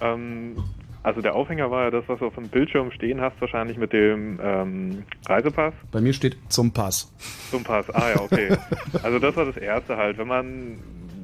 Ähm, 0.00 0.56
also 1.02 1.22
der 1.22 1.34
Aufhänger 1.34 1.70
war 1.70 1.84
ja 1.84 1.90
das, 1.90 2.04
was 2.08 2.18
du 2.18 2.26
auf 2.26 2.34
dem 2.34 2.48
Bildschirm 2.48 2.90
stehen 2.90 3.20
hast, 3.20 3.40
wahrscheinlich 3.40 3.78
mit 3.78 3.92
dem 3.92 4.38
ähm, 4.42 5.04
Reisepass. 5.28 5.74
Bei 5.92 6.00
mir 6.00 6.12
steht 6.12 6.36
zum 6.48 6.72
Pass. 6.72 7.12
Zum 7.50 7.62
Pass, 7.62 7.88
ah 7.90 8.10
ja, 8.10 8.20
okay. 8.20 8.48
also 9.02 9.18
das 9.18 9.36
war 9.36 9.44
das 9.44 9.56
Erste 9.56 9.96
halt. 9.96 10.18
Wenn 10.18 10.28
man 10.28 10.78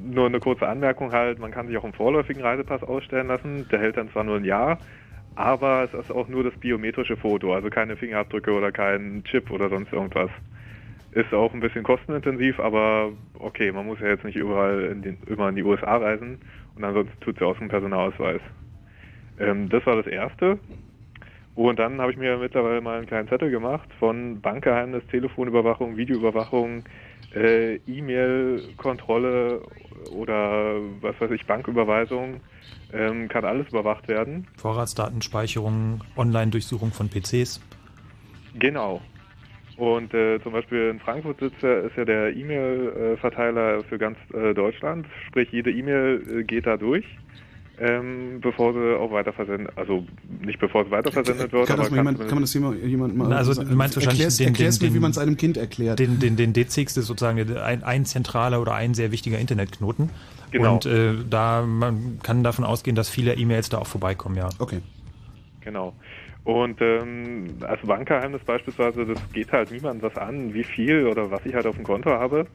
nur 0.05 0.27
eine 0.27 0.39
kurze 0.39 0.67
Anmerkung 0.67 1.11
halt, 1.11 1.39
man 1.39 1.51
kann 1.51 1.67
sich 1.67 1.77
auch 1.77 1.83
einen 1.83 1.93
vorläufigen 1.93 2.41
Reisepass 2.41 2.83
ausstellen 2.83 3.27
lassen. 3.27 3.67
Der 3.71 3.79
hält 3.79 3.97
dann 3.97 4.09
zwar 4.11 4.23
nur 4.23 4.37
ein 4.37 4.45
Jahr, 4.45 4.79
aber 5.35 5.83
es 5.83 5.93
ist 5.93 6.11
auch 6.11 6.27
nur 6.27 6.43
das 6.43 6.53
biometrische 6.55 7.17
Foto, 7.17 7.53
also 7.53 7.69
keine 7.69 7.97
Fingerabdrücke 7.97 8.51
oder 8.51 8.71
kein 8.71 9.23
Chip 9.25 9.51
oder 9.51 9.69
sonst 9.69 9.91
irgendwas. 9.91 10.29
Ist 11.11 11.33
auch 11.33 11.53
ein 11.53 11.61
bisschen 11.61 11.83
kostenintensiv, 11.83 12.59
aber 12.59 13.11
okay, 13.39 13.71
man 13.71 13.85
muss 13.85 13.99
ja 13.99 14.07
jetzt 14.07 14.25
nicht 14.25 14.35
überall 14.35 14.83
in 14.83 15.01
den, 15.01 15.17
immer 15.27 15.49
in 15.49 15.55
die 15.55 15.63
USA 15.63 15.97
reisen 15.97 16.39
und 16.75 16.83
ansonsten 16.83 17.19
tut 17.21 17.35
es 17.35 17.41
ja 17.41 17.47
aus 17.47 17.57
dem 17.57 17.69
Personalausweis. 17.69 18.41
Ähm, 19.39 19.69
das 19.69 19.85
war 19.85 19.95
das 19.95 20.07
Erste. 20.07 20.59
Und 21.55 21.79
dann 21.79 22.01
habe 22.01 22.11
ich 22.11 22.17
mir 22.17 22.37
mittlerweile 22.37 22.81
mal 22.81 22.97
einen 22.97 23.07
kleinen 23.07 23.29
Zettel 23.29 23.49
gemacht 23.49 23.87
von 23.99 24.41
Bankgeheimnis, 24.41 25.03
Telefonüberwachung, 25.09 25.95
Videoüberwachung, 25.95 26.83
äh, 27.33 27.75
E-Mail-Kontrolle 27.87 29.61
oder 30.11 30.75
was 31.01 31.19
weiß 31.19 31.31
ich, 31.31 31.45
Banküberweisung. 31.45 32.41
Ähm, 32.93 33.29
kann 33.29 33.45
alles 33.45 33.67
überwacht 33.69 34.07
werden. 34.07 34.47
Vorratsdatenspeicherung, 34.57 36.03
Online-Durchsuchung 36.17 36.91
von 36.91 37.09
PCs. 37.09 37.61
Genau. 38.59 39.01
Und 39.77 40.13
äh, 40.13 40.39
zum 40.41 40.53
Beispiel 40.53 40.89
in 40.89 40.99
Frankfurt 40.99 41.39
sitzt 41.39 41.61
ja, 41.61 41.79
ist 41.79 41.97
ja 41.97 42.05
der 42.05 42.35
E-Mail-Verteiler 42.35 43.83
für 43.83 43.97
ganz 43.97 44.17
äh, 44.33 44.53
Deutschland. 44.53 45.05
Sprich, 45.27 45.49
jede 45.51 45.71
E-Mail 45.71 46.23
äh, 46.29 46.43
geht 46.43 46.65
da 46.65 46.77
durch, 46.77 47.05
ähm, 47.79 48.39
bevor 48.41 48.73
sie 48.73 48.97
auch 48.97 49.11
weiterversendet, 49.11 49.71
also 49.77 50.05
nicht 50.41 50.59
bevor 50.59 50.85
sie 50.85 50.91
weiterversendet 50.91 51.51
wird, 51.51 51.67
Kann, 51.67 51.77
das 51.77 51.89
mal 51.91 51.95
kann 51.97 52.05
jemand, 52.05 52.19
kann 52.19 52.35
man 52.35 52.41
das 52.43 52.53
jemand, 52.53 52.83
jemand 52.83 53.15
mal 53.17 53.27
Na, 53.29 53.37
also 53.37 53.53
sagen? 53.53 53.69
du 53.69 53.75
meinst 53.75 53.95
wahrscheinlich 53.95 54.19
erklärst, 54.21 54.39
den- 54.39 54.47
erklärst 54.47 54.81
den- 54.81 54.87
mir, 54.87 54.93
wie 54.93 54.97
den- 54.97 55.01
man 55.01 55.11
es 55.11 55.17
einem 55.17 55.37
Kind 55.37 55.57
erklärt. 55.57 55.99
Den, 55.99 56.19
den, 56.19 56.35
den 56.35 56.53
D-Zix 56.53 56.97
ist 56.97 57.07
sozusagen 57.07 57.57
ein, 57.57 57.83
ein 57.83 58.05
zentraler 58.05 58.61
oder 58.61 58.73
ein 58.75 58.93
sehr 58.93 59.11
wichtiger 59.11 59.39
Internetknoten. 59.39 60.09
Genau. 60.51 60.75
Und 60.75 60.85
äh, 60.85 61.13
da 61.29 61.63
man 61.63 62.19
kann 62.23 62.43
davon 62.43 62.63
ausgehen, 62.65 62.95
dass 62.95 63.09
viele 63.09 63.35
E-Mails 63.35 63.69
da 63.69 63.79
auch 63.79 63.87
vorbeikommen, 63.87 64.35
ja. 64.37 64.49
Okay. 64.59 64.79
Genau. 65.61 65.93
Und 66.43 66.79
ähm, 66.79 67.47
als 67.61 67.81
Bankgeheimnis 67.81 68.41
beispielsweise, 68.45 69.05
das 69.05 69.19
geht 69.33 69.51
halt 69.51 69.71
niemandem 69.71 70.03
was 70.09 70.15
an, 70.21 70.53
wie 70.53 70.63
viel 70.63 71.07
oder 71.07 71.31
was 71.31 71.43
ich 71.45 71.55
halt 71.55 71.65
auf 71.65 71.75
dem 71.75 71.83
Konto 71.83 72.11
habe. 72.11 72.45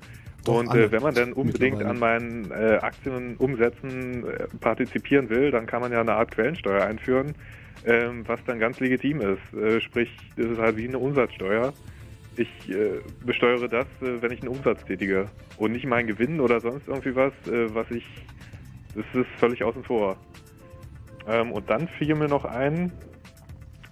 Doch, 0.45 0.55
und 0.55 0.75
äh, 0.75 0.91
wenn 0.91 1.03
man 1.03 1.15
dann 1.15 1.33
unbedingt 1.33 1.83
an 1.83 1.99
meinen 1.99 2.51
äh, 2.51 2.79
Aktienumsätzen 2.81 4.25
äh, 4.27 4.47
partizipieren 4.61 5.29
will, 5.29 5.51
dann 5.51 5.67
kann 5.67 5.83
man 5.83 5.93
ja 5.93 6.01
eine 6.01 6.15
Art 6.15 6.31
Quellensteuer 6.31 6.85
einführen, 6.85 7.35
ähm, 7.85 8.25
was 8.27 8.41
dann 8.47 8.59
ganz 8.59 8.81
legitim 8.81 9.21
ist. 9.21 9.55
Äh, 9.55 9.81
sprich, 9.81 10.11
das 10.37 10.47
ist 10.47 10.59
halt 10.59 10.77
wie 10.77 10.89
eine 10.89 10.99
Umsatzsteuer. 10.99 11.75
Ich 12.37 12.49
äh, 12.71 13.01
besteuere 13.25 13.69
das, 13.69 13.87
äh, 14.01 14.23
wenn 14.23 14.33
ich 14.33 14.41
einen 14.41 14.49
Umsatz 14.49 14.83
tätige 14.85 15.29
und 15.59 15.73
nicht 15.73 15.87
meinen 15.87 16.07
Gewinn 16.07 16.41
oder 16.41 16.61
sonst 16.61 16.89
irgendwie 16.89 17.15
was, 17.15 17.33
äh, 17.47 17.75
was 17.75 17.91
ich, 17.91 18.07
das 18.95 19.05
ist 19.13 19.29
völlig 19.39 19.63
außen 19.63 19.85
vor. 19.85 20.17
Ähm, 21.29 21.53
und 21.53 21.69
dann 21.69 21.87
fiel 21.99 22.15
mir 22.15 22.29
noch 22.29 22.47
ein, 22.47 22.93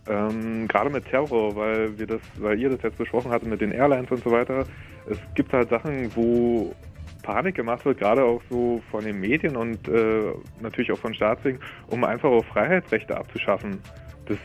ähm, 0.09 0.67
gerade 0.67 0.89
mit 0.89 1.05
Terror, 1.05 1.55
weil 1.57 1.99
wir 1.99 2.07
das, 2.07 2.23
weil 2.39 2.59
ihr 2.59 2.71
das 2.71 2.83
jetzt 2.83 2.97
besprochen 2.97 3.31
hattet 3.31 3.49
mit 3.49 3.61
den 3.61 3.73
Airlines 3.73 4.11
und 4.11 4.25
so 4.25 4.31
weiter. 4.31 4.65
Es 5.11 5.19
gibt 5.35 5.53
halt 5.53 5.71
Sachen, 5.71 6.11
wo 6.15 6.75
Panik 7.23 7.57
gemacht 7.57 7.85
wird, 7.85 7.99
gerade 7.99 8.25
auch 8.25 8.43
so 8.51 8.81
von 8.91 9.05
den 9.05 9.21
Medien 9.21 9.57
und 9.57 9.87
äh, 9.89 10.33
natürlich 10.61 10.93
auch 10.93 10.99
von 10.99 11.15
Staatswegen, 11.15 11.61
um 11.89 12.05
einfach 12.05 12.31
auch 12.31 12.45
Freiheitsrechte 12.45 13.17
abzuschaffen. 13.17 13.79
Das, 14.27 14.39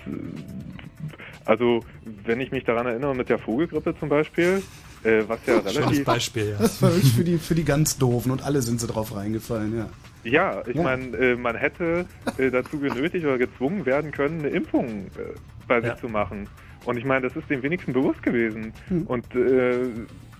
also, 1.45 1.82
wenn 2.26 2.39
ich 2.41 2.51
mich 2.51 2.64
daran 2.64 2.86
erinnere 2.86 3.16
mit 3.16 3.30
der 3.30 3.38
Vogelgrippe 3.38 3.95
zum 3.99 4.09
Beispiel, 4.09 4.64
äh, 5.03 5.24
was 5.28 5.39
ja 5.45 5.59
relativ 5.59 6.05
Beispiel, 6.05 6.55
Das 6.59 6.82
war 6.82 6.91
wirklich 6.91 7.14
für 7.14 7.24
die, 7.24 7.38
für 7.38 7.55
die 7.55 7.66
ganz 7.66 7.97
Doofen 7.97 8.32
und 8.32 8.43
alle 8.43 8.61
sind 8.61 8.80
sie 8.80 8.88
drauf 8.88 9.16
reingefallen, 9.16 9.78
ja. 9.78 9.89
Ja, 10.24 10.64
ich 10.66 10.76
Ja. 10.76 10.84
meine, 10.84 11.18
äh, 11.18 11.36
man 11.36 11.55
hätte 11.57 12.05
äh, 12.38 12.49
dazu 12.49 12.80
genötigt 12.80 13.26
oder 13.26 13.38
gezwungen 13.38 13.86
werden 13.86 14.11
können, 14.11 14.39
eine 14.39 14.49
Impfung 14.49 15.07
äh, 15.18 15.38
bei 15.68 15.82
sich 15.82 15.95
zu 15.95 16.07
machen. 16.07 16.47
Und 16.86 16.97
ich 16.97 17.05
meine, 17.05 17.28
das 17.28 17.36
ist 17.36 17.49
den 17.49 17.61
wenigsten 17.64 17.93
bewusst 17.93 18.24
gewesen. 18.24 18.74
Hm. 18.88 19.03
Und 19.07 19.36
äh, 19.36 19.84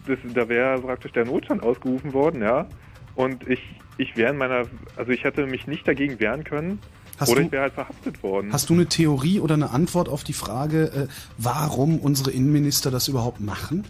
das, 0.08 0.20
da 0.34 0.47
wäre 0.49 0.80
praktisch 0.82 1.12
der 1.14 1.26
Notstand 1.26 1.64
ausgerufen 1.64 2.14
worden, 2.14 2.41
ja. 2.41 2.68
Und 3.16 3.47
ich, 3.47 3.60
ich 3.97 4.16
wäre 4.18 4.32
in 4.32 4.38
meiner, 4.38 4.66
also 4.97 5.12
ich 5.12 5.24
hätte 5.24 5.45
mich 5.45 5.68
nicht 5.68 5.88
dagegen 5.88 6.20
wehren 6.20 6.43
können. 6.43 6.80
Hast 7.20 7.30
oder 7.30 7.41
du- 7.41 7.45
ich 7.45 7.51
wäre 7.51 7.64
halt 7.64 7.74
verhaftet 7.74 8.24
worden. 8.24 8.51
Hast 8.51 8.70
du 8.70 8.74
eine 8.74 8.88
Theorie 8.88 9.39
oder 9.39 9.54
eine 9.54 9.70
Antwort 9.70 10.10
auf 10.10 10.24
die 10.24 10.34
Frage, 10.34 10.86
äh, 10.86 11.08
warum 11.38 11.99
unsere 11.99 12.32
Innenminister 12.32 12.89
das 12.91 13.08
überhaupt 13.08 13.39
machen? 13.39 13.86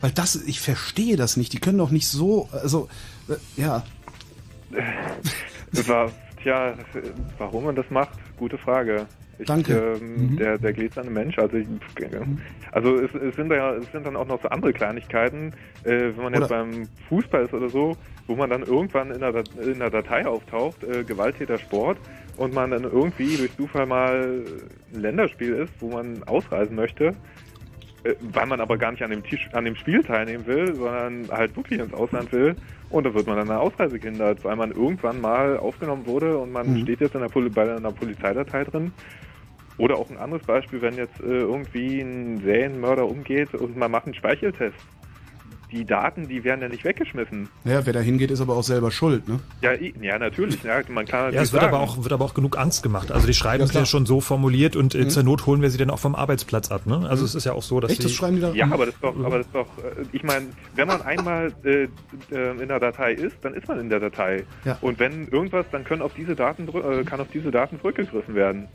Weil 0.00 0.10
das, 0.12 0.36
ich 0.36 0.60
verstehe 0.60 1.16
das 1.16 1.36
nicht. 1.36 1.52
Die 1.52 1.58
können 1.60 1.78
doch 1.78 1.90
nicht 1.90 2.06
so, 2.08 2.48
also, 2.52 2.88
äh, 3.28 3.34
ja. 3.60 3.82
Das 5.72 5.88
war, 5.88 6.10
tja, 6.42 6.74
warum 7.38 7.64
man 7.64 7.74
das 7.74 7.86
macht, 7.90 8.10
gute 8.36 8.58
Frage. 8.58 9.06
Ich, 9.38 9.46
Danke. 9.46 9.96
Ähm, 10.00 10.36
der, 10.36 10.58
der 10.58 10.72
gläserne 10.72 11.10
Mensch, 11.10 11.38
also 11.38 11.56
ich, 11.56 11.66
also 12.70 12.96
es, 12.96 13.14
es 13.14 13.34
sind 13.34 13.50
ja, 13.50 13.74
es 13.74 13.90
sind 13.90 14.06
dann 14.06 14.16
auch 14.16 14.26
noch 14.26 14.40
so 14.42 14.48
andere 14.48 14.72
Kleinigkeiten, 14.72 15.52
äh, 15.84 16.10
wenn 16.14 16.22
man 16.22 16.34
jetzt 16.34 16.50
Oder- 16.50 16.64
beim 16.64 16.88
Fußball 17.08 17.44
ist 17.44 17.54
oder 17.54 17.68
so, 17.68 17.96
wo 18.26 18.36
man 18.36 18.50
dann 18.50 18.62
irgendwann 18.62 19.10
in 19.10 19.20
der, 19.20 19.34
in 19.64 19.78
der 19.78 19.90
Datei 19.90 20.26
auftaucht, 20.26 20.84
äh, 20.84 21.02
Gewalttäter 21.04 21.58
Sport, 21.58 21.98
und 22.36 22.54
man 22.54 22.70
dann 22.70 22.84
irgendwie 22.84 23.36
durch 23.36 23.54
Zufall 23.56 23.86
mal 23.86 24.42
ein 24.94 25.00
Länderspiel 25.00 25.54
ist, 25.54 25.72
wo 25.80 25.90
man 25.90 26.22
ausreisen 26.24 26.76
möchte, 26.76 27.14
weil 28.20 28.46
man 28.46 28.60
aber 28.60 28.78
gar 28.78 28.90
nicht 28.92 29.02
an 29.02 29.10
dem, 29.10 29.22
Tisch, 29.22 29.48
an 29.52 29.64
dem 29.64 29.76
Spiel 29.76 30.02
teilnehmen 30.02 30.46
will, 30.46 30.76
sondern 30.76 31.30
halt 31.30 31.56
wirklich 31.56 31.80
ins 31.80 31.92
Ausland 31.94 32.32
will. 32.32 32.56
Und 32.88 33.04
da 33.04 33.14
wird 33.14 33.26
man 33.26 33.36
dann 33.36 33.50
eine 33.50 33.60
Ausreise 33.60 33.98
gehindert, 34.00 34.44
weil 34.44 34.56
man 34.56 34.72
irgendwann 34.72 35.20
mal 35.20 35.56
aufgenommen 35.58 36.06
wurde 36.06 36.38
und 36.38 36.52
man 36.52 36.76
Mhm. 36.76 36.78
steht 36.78 37.00
jetzt 37.00 37.14
in 37.14 37.20
der 37.20 37.28
bei 37.30 37.76
einer 37.76 37.92
Polizeidatei 37.92 38.64
drin. 38.64 38.92
Oder 39.78 39.96
auch 39.98 40.10
ein 40.10 40.18
anderes 40.18 40.44
Beispiel, 40.44 40.82
wenn 40.82 40.96
jetzt 40.98 41.18
äh, 41.20 41.24
irgendwie 41.24 42.00
ein 42.00 42.40
Serienmörder 42.40 43.06
umgeht 43.08 43.54
und 43.54 43.76
man 43.76 43.90
macht 43.90 44.06
einen 44.06 44.14
Speicheltest. 44.14 44.76
Die 45.72 45.86
Daten, 45.86 46.28
die 46.28 46.44
werden 46.44 46.60
ja 46.60 46.68
nicht 46.68 46.84
weggeschmissen. 46.84 47.48
Ja, 47.64 47.84
wer 47.86 47.92
da 47.94 48.00
hingeht, 48.00 48.30
ist 48.30 48.42
aber 48.42 48.54
auch 48.56 48.62
selber 48.62 48.90
schuld, 48.90 49.26
ne? 49.26 49.40
Ja, 49.62 49.72
ja 49.72 50.18
natürlich. 50.18 50.62
Ja, 50.62 50.82
man 50.88 51.06
kann 51.06 51.20
Ja, 51.20 51.24
natürlich 51.26 51.42
es 51.44 51.52
wird 51.54 51.62
sagen, 51.62 51.74
aber, 51.74 51.82
auch, 51.82 51.96
wird 52.02 52.12
aber 52.12 52.24
auch 52.26 52.34
genug 52.34 52.58
Angst 52.58 52.82
gemacht. 52.82 53.10
Also 53.10 53.26
die 53.26 53.32
schreiben 53.32 53.60
Ja, 53.60 53.64
es 53.68 53.72
ja 53.72 53.86
schon 53.86 54.04
so 54.04 54.20
formuliert 54.20 54.76
und 54.76 54.94
äh, 54.94 54.98
Mhm. 55.04 55.08
zur 55.10 55.22
Not 55.22 55.46
holen 55.46 55.62
wir 55.62 55.70
sie 55.70 55.78
dann 55.78 55.88
auch 55.90 55.98
vom 55.98 56.14
Arbeitsplatz 56.14 56.70
ab. 56.70 56.84
Ne? 56.86 57.08
Also 57.08 57.24
es 57.24 57.34
ist 57.34 57.44
ja 57.46 57.54
auch 57.54 57.62
so, 57.62 57.80
dass 57.80 57.90
Echt, 57.90 58.02
sie... 58.02 58.08
das 58.08 58.14
schreiben 58.16 58.36
die 58.36 58.42
da? 58.42 58.52
Ja, 58.52 58.66
aber 58.70 58.84
das 58.84 58.94
ist 58.94 59.02
doch, 59.02 59.16
aber 59.24 59.38
das 59.38 59.46
ist 59.46 59.54
doch, 59.54 59.66
äh, 59.78 60.04
ich 60.12 60.22
meine, 60.22 60.46
wenn 60.74 60.88
man 60.88 61.00
einmal 61.00 61.52
äh, 61.64 61.84
äh, 62.30 62.60
in 62.60 62.68
der 62.68 62.78
Datei 62.78 63.14
ist, 63.14 63.36
dann 63.40 63.54
ist 63.54 63.66
man 63.66 63.80
in 63.80 63.88
der 63.88 64.00
Datei. 64.00 64.44
Ja. 64.66 64.76
Und 64.82 64.98
wenn 64.98 65.26
irgendwas, 65.28 65.64
dann 65.72 65.84
können 65.84 66.02
auf 66.02 66.12
diese 66.14 66.36
Daten, 66.36 66.68
äh, 66.68 67.02
kann 67.04 67.18
auf 67.20 67.28
diese 67.32 67.50
Daten 67.50 67.80
zurückgegriffen 67.80 68.34
werden. 68.34 68.68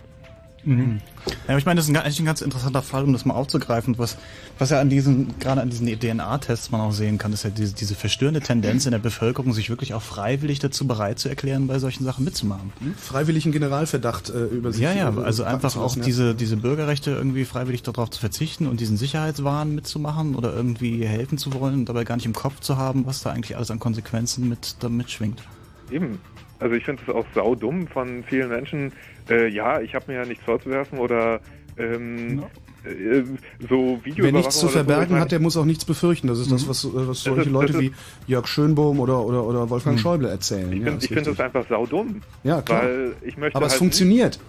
Mhm. 0.64 1.00
Ja, 1.26 1.34
aber 1.50 1.58
ich 1.58 1.66
meine, 1.66 1.78
das 1.78 1.86
ist 1.86 1.96
ein, 1.96 1.98
eigentlich 1.98 2.20
ein 2.20 2.26
ganz 2.26 2.42
interessanter 2.42 2.82
Fall, 2.82 3.04
um 3.04 3.14
das 3.14 3.26
mal 3.26 3.34
aufzugreifen. 3.34 3.98
Was, 3.98 4.18
was 4.58 4.70
ja 4.70 4.80
an 4.80 4.90
diesen, 4.90 5.38
gerade 5.40 5.62
an 5.62 5.70
diesen 5.70 5.88
DNA-Tests 5.88 6.72
man 6.72 6.82
auch 6.82 6.92
sehen 6.92 7.18
kann, 7.18 7.34
ist 7.34 7.44
ja 7.44 7.50
diese, 7.50 7.74
diese 7.74 7.96
verstörende 7.96 8.42
Tendenz 8.42 8.86
in 8.86 8.92
der 8.92 9.00
Bevölkerung, 9.00 9.54
sich 9.54 9.70
wirklich 9.70 9.94
auch 9.94 10.02
freiwillig 10.02 10.60
dazu 10.60 10.88
bereit 10.88 11.20
zu 11.20 11.30
erklären, 11.30 11.68
bei 11.68 11.80
solchen 11.80 12.04
Sachen 12.04 12.26
mitzumachen. 12.26 12.72
Freiwilligen 12.98 13.52
Generalverdacht 13.52 14.30
äh, 14.30 14.46
über 14.46 14.72
sich 14.72 14.82
Ja, 14.82 14.94
ja, 14.94 15.10
äh, 15.10 15.24
also 15.24 15.44
einfach 15.44 15.76
auch 15.78 15.96
ja. 15.96 16.04
diese, 16.04 16.36
diese 16.36 16.58
Bürgerrechte 16.58 17.12
irgendwie 17.12 17.46
freiwillig 17.46 17.84
darauf 17.84 18.10
zu 18.10 18.20
verzichten 18.20 18.68
und 18.68 18.80
diesen 18.80 18.98
Sicherheitswahn 18.98 19.76
mitzumachen 19.76 20.36
oder 20.36 20.54
irgendwie 20.54 21.06
helfen 21.06 21.38
zu 21.38 21.54
wollen 21.54 21.76
und 21.76 21.90
dabei 21.90 22.04
gar 22.04 22.16
nicht 22.16 22.26
im 22.26 22.34
Kopf 22.34 22.60
zu 22.60 22.78
haben, 22.78 23.06
was 23.06 23.22
da 23.22 23.32
eigentlich 23.32 23.56
alles 23.56 23.72
an 23.72 23.80
Konsequenzen 23.80 24.50
mit, 24.50 24.78
da 24.82 24.90
mitschwingt. 24.90 25.44
Eben. 25.92 26.20
Also 26.60 26.76
ich 26.76 26.86
finde 26.86 27.04
es 27.08 27.14
auch 27.14 27.26
saudumm 27.36 27.88
von 27.88 28.24
vielen 28.24 28.50
Menschen, 28.50 28.92
äh, 29.30 29.48
ja, 29.48 29.82
ich 29.82 29.94
habe 29.96 30.06
mir 30.12 30.20
ja 30.20 30.26
nichts 30.26 30.44
vorzuwerfen 30.44 31.00
oder 31.00 31.40
ähm, 31.78 32.44
äh, 32.84 33.24
so 33.70 34.00
Videoüberwachung 34.04 34.24
Wer 34.24 34.32
nichts 34.32 34.56
zu 34.56 34.68
so, 34.68 34.70
verbergen 34.70 35.12
meine- 35.12 35.22
hat, 35.22 35.32
der 35.32 35.40
muss 35.40 35.58
auch 35.58 35.66
nichts 35.66 35.86
befürchten. 35.86 36.28
Das 36.28 36.40
ist 36.40 36.52
das, 36.52 36.68
was, 36.68 36.86
äh, 36.86 36.90
was 36.94 37.08
Das 37.08 37.24
solche 37.24 37.42
ist- 37.42 37.48
Leute 37.50 37.74
das 37.74 37.82
wie 37.82 37.92
Jörg 38.28 38.48
Schönbohm 38.48 39.00
oder, 39.00 39.24
oder, 39.24 39.44
oder 39.46 39.70
Wolfgang 39.70 39.98
Hm. 39.98 40.02
Schäuble 40.02 40.30
erzählen. 40.30 40.72
Ich 40.72 40.80
Ja, 40.82 40.96
ich 41.00 41.08
finde 41.08 41.24
das 41.32 41.40
einfach 41.40 41.68
saudumm. 41.68 42.22
Ja, 42.44 42.62
klar. 42.62 42.84
Weil 42.84 43.14
ich 43.24 43.38
möchte 43.38 43.56
Aber 43.58 43.66
es 43.66 43.74
halt 43.74 43.80
funktioniert. 43.80 44.40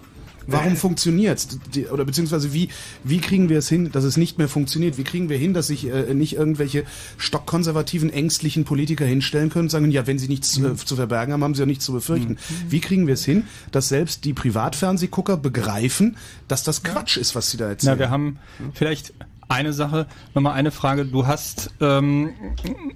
Warum 0.51 0.75
funktioniert's? 0.75 1.59
Die- 1.73 1.87
Oder 1.87 2.05
beziehungsweise 2.05 2.53
wie, 2.53 2.69
wie 3.03 3.19
kriegen 3.19 3.49
wir 3.49 3.57
es 3.59 3.69
hin, 3.69 3.91
dass 3.91 4.03
es 4.03 4.17
nicht 4.17 4.37
mehr 4.37 4.47
funktioniert? 4.47 4.97
Wie 4.97 5.03
kriegen 5.03 5.29
wir 5.29 5.37
hin, 5.37 5.53
dass 5.53 5.67
sich 5.67 5.87
äh, 5.87 6.13
nicht 6.13 6.35
irgendwelche 6.35 6.83
stockkonservativen, 7.17 8.09
ängstlichen 8.09 8.63
Politiker 8.65 9.05
hinstellen 9.05 9.49
können 9.49 9.65
und 9.65 9.69
sagen, 9.69 9.91
ja, 9.91 10.07
wenn 10.07 10.19
sie 10.19 10.27
nichts 10.27 10.57
äh, 10.57 10.75
zu 10.75 10.95
verbergen 10.95 11.33
haben, 11.33 11.43
haben 11.43 11.55
sie 11.55 11.61
ja 11.61 11.65
nichts 11.65 11.85
zu 11.85 11.93
befürchten. 11.93 12.37
Wie 12.67 12.79
kriegen 12.79 13.07
wir 13.07 13.13
es 13.13 13.25
hin, 13.25 13.43
dass 13.71 13.89
selbst 13.89 14.25
die 14.25 14.33
Privatfernsehgucker 14.33 15.37
begreifen, 15.37 16.17
dass 16.47 16.63
das 16.63 16.83
Quatsch 16.83 17.17
ist, 17.17 17.35
was 17.35 17.51
sie 17.51 17.57
da 17.57 17.69
erzählen? 17.69 17.93
Na, 17.93 17.99
wir 17.99 18.09
haben 18.09 18.39
vielleicht 18.73 19.13
eine 19.49 19.73
Sache, 19.73 20.07
nochmal 20.33 20.53
eine 20.53 20.71
Frage. 20.71 21.05
Du 21.05 21.27
hast, 21.27 21.73
ähm, 21.81 22.33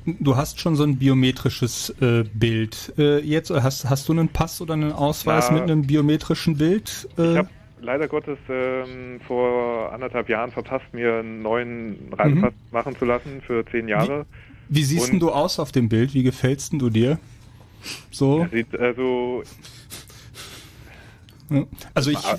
du 0.06 0.36
hast 0.38 0.60
schon 0.60 0.76
so 0.76 0.84
ein 0.84 0.98
biometrisches 0.98 1.90
äh, 2.02 2.24
Bild 2.34 2.94
äh, 2.98 3.20
jetzt. 3.20 3.52
Oder 3.52 3.64
Hast, 3.64 3.90
hast 3.90 4.08
du 4.08 4.14
einen 4.14 4.30
Pass 4.30 4.62
oder 4.62 4.74
einen 4.76 4.94
Ausweis 4.94 5.48
Na, 5.50 5.56
mit 5.56 5.64
einem 5.64 5.86
biometrischen 5.86 6.58
Bild? 6.58 7.10
Äh, 7.18 7.32
Ich 7.32 7.38
habe 7.40 7.50
leider 7.82 8.08
Gottes 8.08 8.38
ähm, 8.50 9.20
vor 9.28 9.92
anderthalb 9.92 10.30
Jahren 10.30 10.52
verpasst, 10.52 10.86
mir 10.94 11.16
einen 11.20 11.42
neuen 11.42 11.98
Reisepass 12.14 12.54
machen 12.72 12.96
zu 12.98 13.06
lassen 13.06 13.42
für 13.46 13.66
zehn 13.66 13.88
Jahre. 13.88 14.26
wie 14.70 14.84
siehst 14.84 15.08
denn 15.08 15.16
Und 15.16 15.20
du 15.22 15.32
aus 15.32 15.60
auf 15.60 15.72
dem 15.72 15.90
Bild? 15.90 16.14
Wie 16.14 16.24
gefällst 16.24 16.72
denn 16.72 16.80
du 16.80 16.90
dir? 16.90 17.20
So? 18.12 18.48
sieht 18.52 18.80
also. 18.80 19.44
Also 21.94 22.12
ich, 22.12 22.18
Ah, 22.26 22.38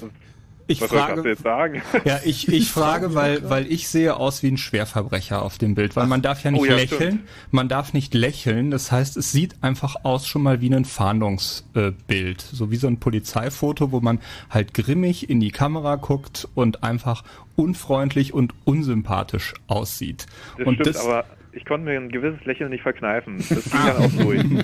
ich 0.67 0.81
was 0.81 0.91
soll 0.91 0.99
ich 0.99 1.05
frage, 1.05 1.29
jetzt 1.29 1.43
sagen? 1.43 1.83
Ja, 2.05 2.21
ich, 2.25 2.49
ich 2.49 2.71
frage, 2.71 3.15
weil, 3.15 3.49
weil 3.49 3.71
ich 3.71 3.89
sehe 3.89 4.17
aus 4.17 4.43
wie 4.43 4.49
ein 4.49 4.57
Schwerverbrecher 4.57 5.43
auf 5.43 5.59
dem 5.59 5.75
Bild, 5.75 5.97
weil 5.97 6.07
man 6.07 6.23
darf 6.23 6.43
ja 6.43 6.51
nicht 6.51 6.61
Oh 6.61 6.65
ja, 6.65 6.77
lächeln. 6.77 7.01
stimmt. 7.01 7.29
Man 7.51 7.69
darf 7.69 7.93
nicht 7.93 8.15
lächeln. 8.15 8.71
Das 8.71 8.91
heißt, 8.91 9.17
es 9.17 9.33
sieht 9.33 9.57
einfach 9.63 9.97
aus 10.05 10.27
schon 10.27 10.43
mal 10.43 10.61
wie 10.61 10.75
ein 10.75 10.85
Fahndungsbild. 10.85 12.41
so 12.41 12.71
wie 12.71 12.77
so 12.77 12.87
ein 12.87 12.99
Polizeifoto, 12.99 13.93
wo 13.93 14.01
man 14.01 14.21
halt 14.51 14.75
grimmig 14.75 15.29
in 15.29 15.41
die 15.41 15.51
Kamera 15.51 15.97
guckt 15.97 16.49
und 16.55 16.83
einfach 16.83 17.25
unfreundlich 17.57 18.33
und 18.35 18.55
unsympathisch 18.65 19.55
aussieht. 19.67 20.27
Das 20.59 20.67
und 20.67 20.75
stimmt, 20.81 20.97
aber 20.97 21.25
ich 21.55 21.65
konnte 21.65 21.87
mir 21.87 21.99
ein 21.99 22.11
gewisses 22.11 22.45
Lächeln 22.45 22.71
nicht 22.71 22.83
verkneifen. 22.83 23.37
Das 23.39 23.65
ging 23.65 23.81
dann 23.87 23.97
auch 23.97 24.13
durch. 24.13 24.45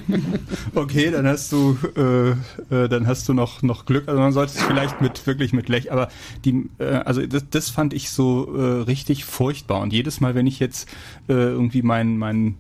Okay, 0.75 1.11
dann 1.11 1.27
hast 1.27 1.53
du, 1.53 1.77
äh, 1.97 2.31
äh, 2.75 2.89
dann 2.89 3.07
hast 3.07 3.29
du 3.29 3.35
noch 3.35 3.63
noch 3.63 3.87
Glück. 3.87 4.09
Also 4.09 4.21
man 4.21 4.33
sollte 4.33 4.53
es 4.53 4.63
vielleicht 4.63 5.01
mit 5.01 5.27
wirklich 5.27 5.53
mit 5.53 5.69
Lech, 5.69 5.91
aber 5.93 6.09
die, 6.45 6.69
äh, 6.79 6.85
also 6.85 7.25
das, 7.27 7.49
das 7.49 7.71
fand 7.71 7.93
ich 7.93 8.11
so 8.11 8.57
äh, 8.57 8.83
richtig 8.83 9.25
furchtbar. 9.25 9.81
Und 9.81 9.93
jedes 9.93 10.21
Mal, 10.21 10.35
wenn 10.35 10.47
ich 10.47 10.61
jetzt 10.61 10.89
äh, 11.29 11.33
irgendwie 11.33 11.83
meinen 11.83 12.19
meinen 12.19 12.59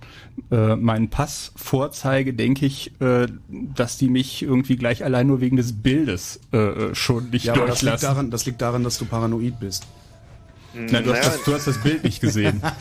äh, 0.50 0.76
meinen 0.76 1.08
Pass 1.08 1.52
vorzeige, 1.56 2.34
denke 2.34 2.66
ich, 2.66 2.92
äh, 3.00 3.26
dass 3.48 3.98
die 3.98 4.08
mich 4.08 4.42
irgendwie 4.42 4.76
gleich 4.76 5.04
allein 5.04 5.26
nur 5.26 5.40
wegen 5.40 5.56
des 5.56 5.82
Bildes 5.82 6.40
äh, 6.52 6.58
äh, 6.58 6.94
schon 6.94 7.30
nicht 7.30 7.44
ja, 7.44 7.54
aber 7.54 7.66
das 7.66 7.82
liegt, 7.82 7.92
durchlassen. 7.92 8.06
daran, 8.06 8.30
das 8.30 8.46
liegt 8.46 8.60
daran, 8.60 8.84
dass 8.84 8.98
du 8.98 9.04
paranoid 9.04 9.60
bist. 9.60 9.86
Na, 10.72 11.00
du, 11.00 11.12
hast 11.12 11.26
das, 11.26 11.44
du 11.44 11.54
hast 11.54 11.66
das 11.66 11.78
Bild 11.78 12.04
nicht 12.04 12.20
gesehen. 12.20 12.62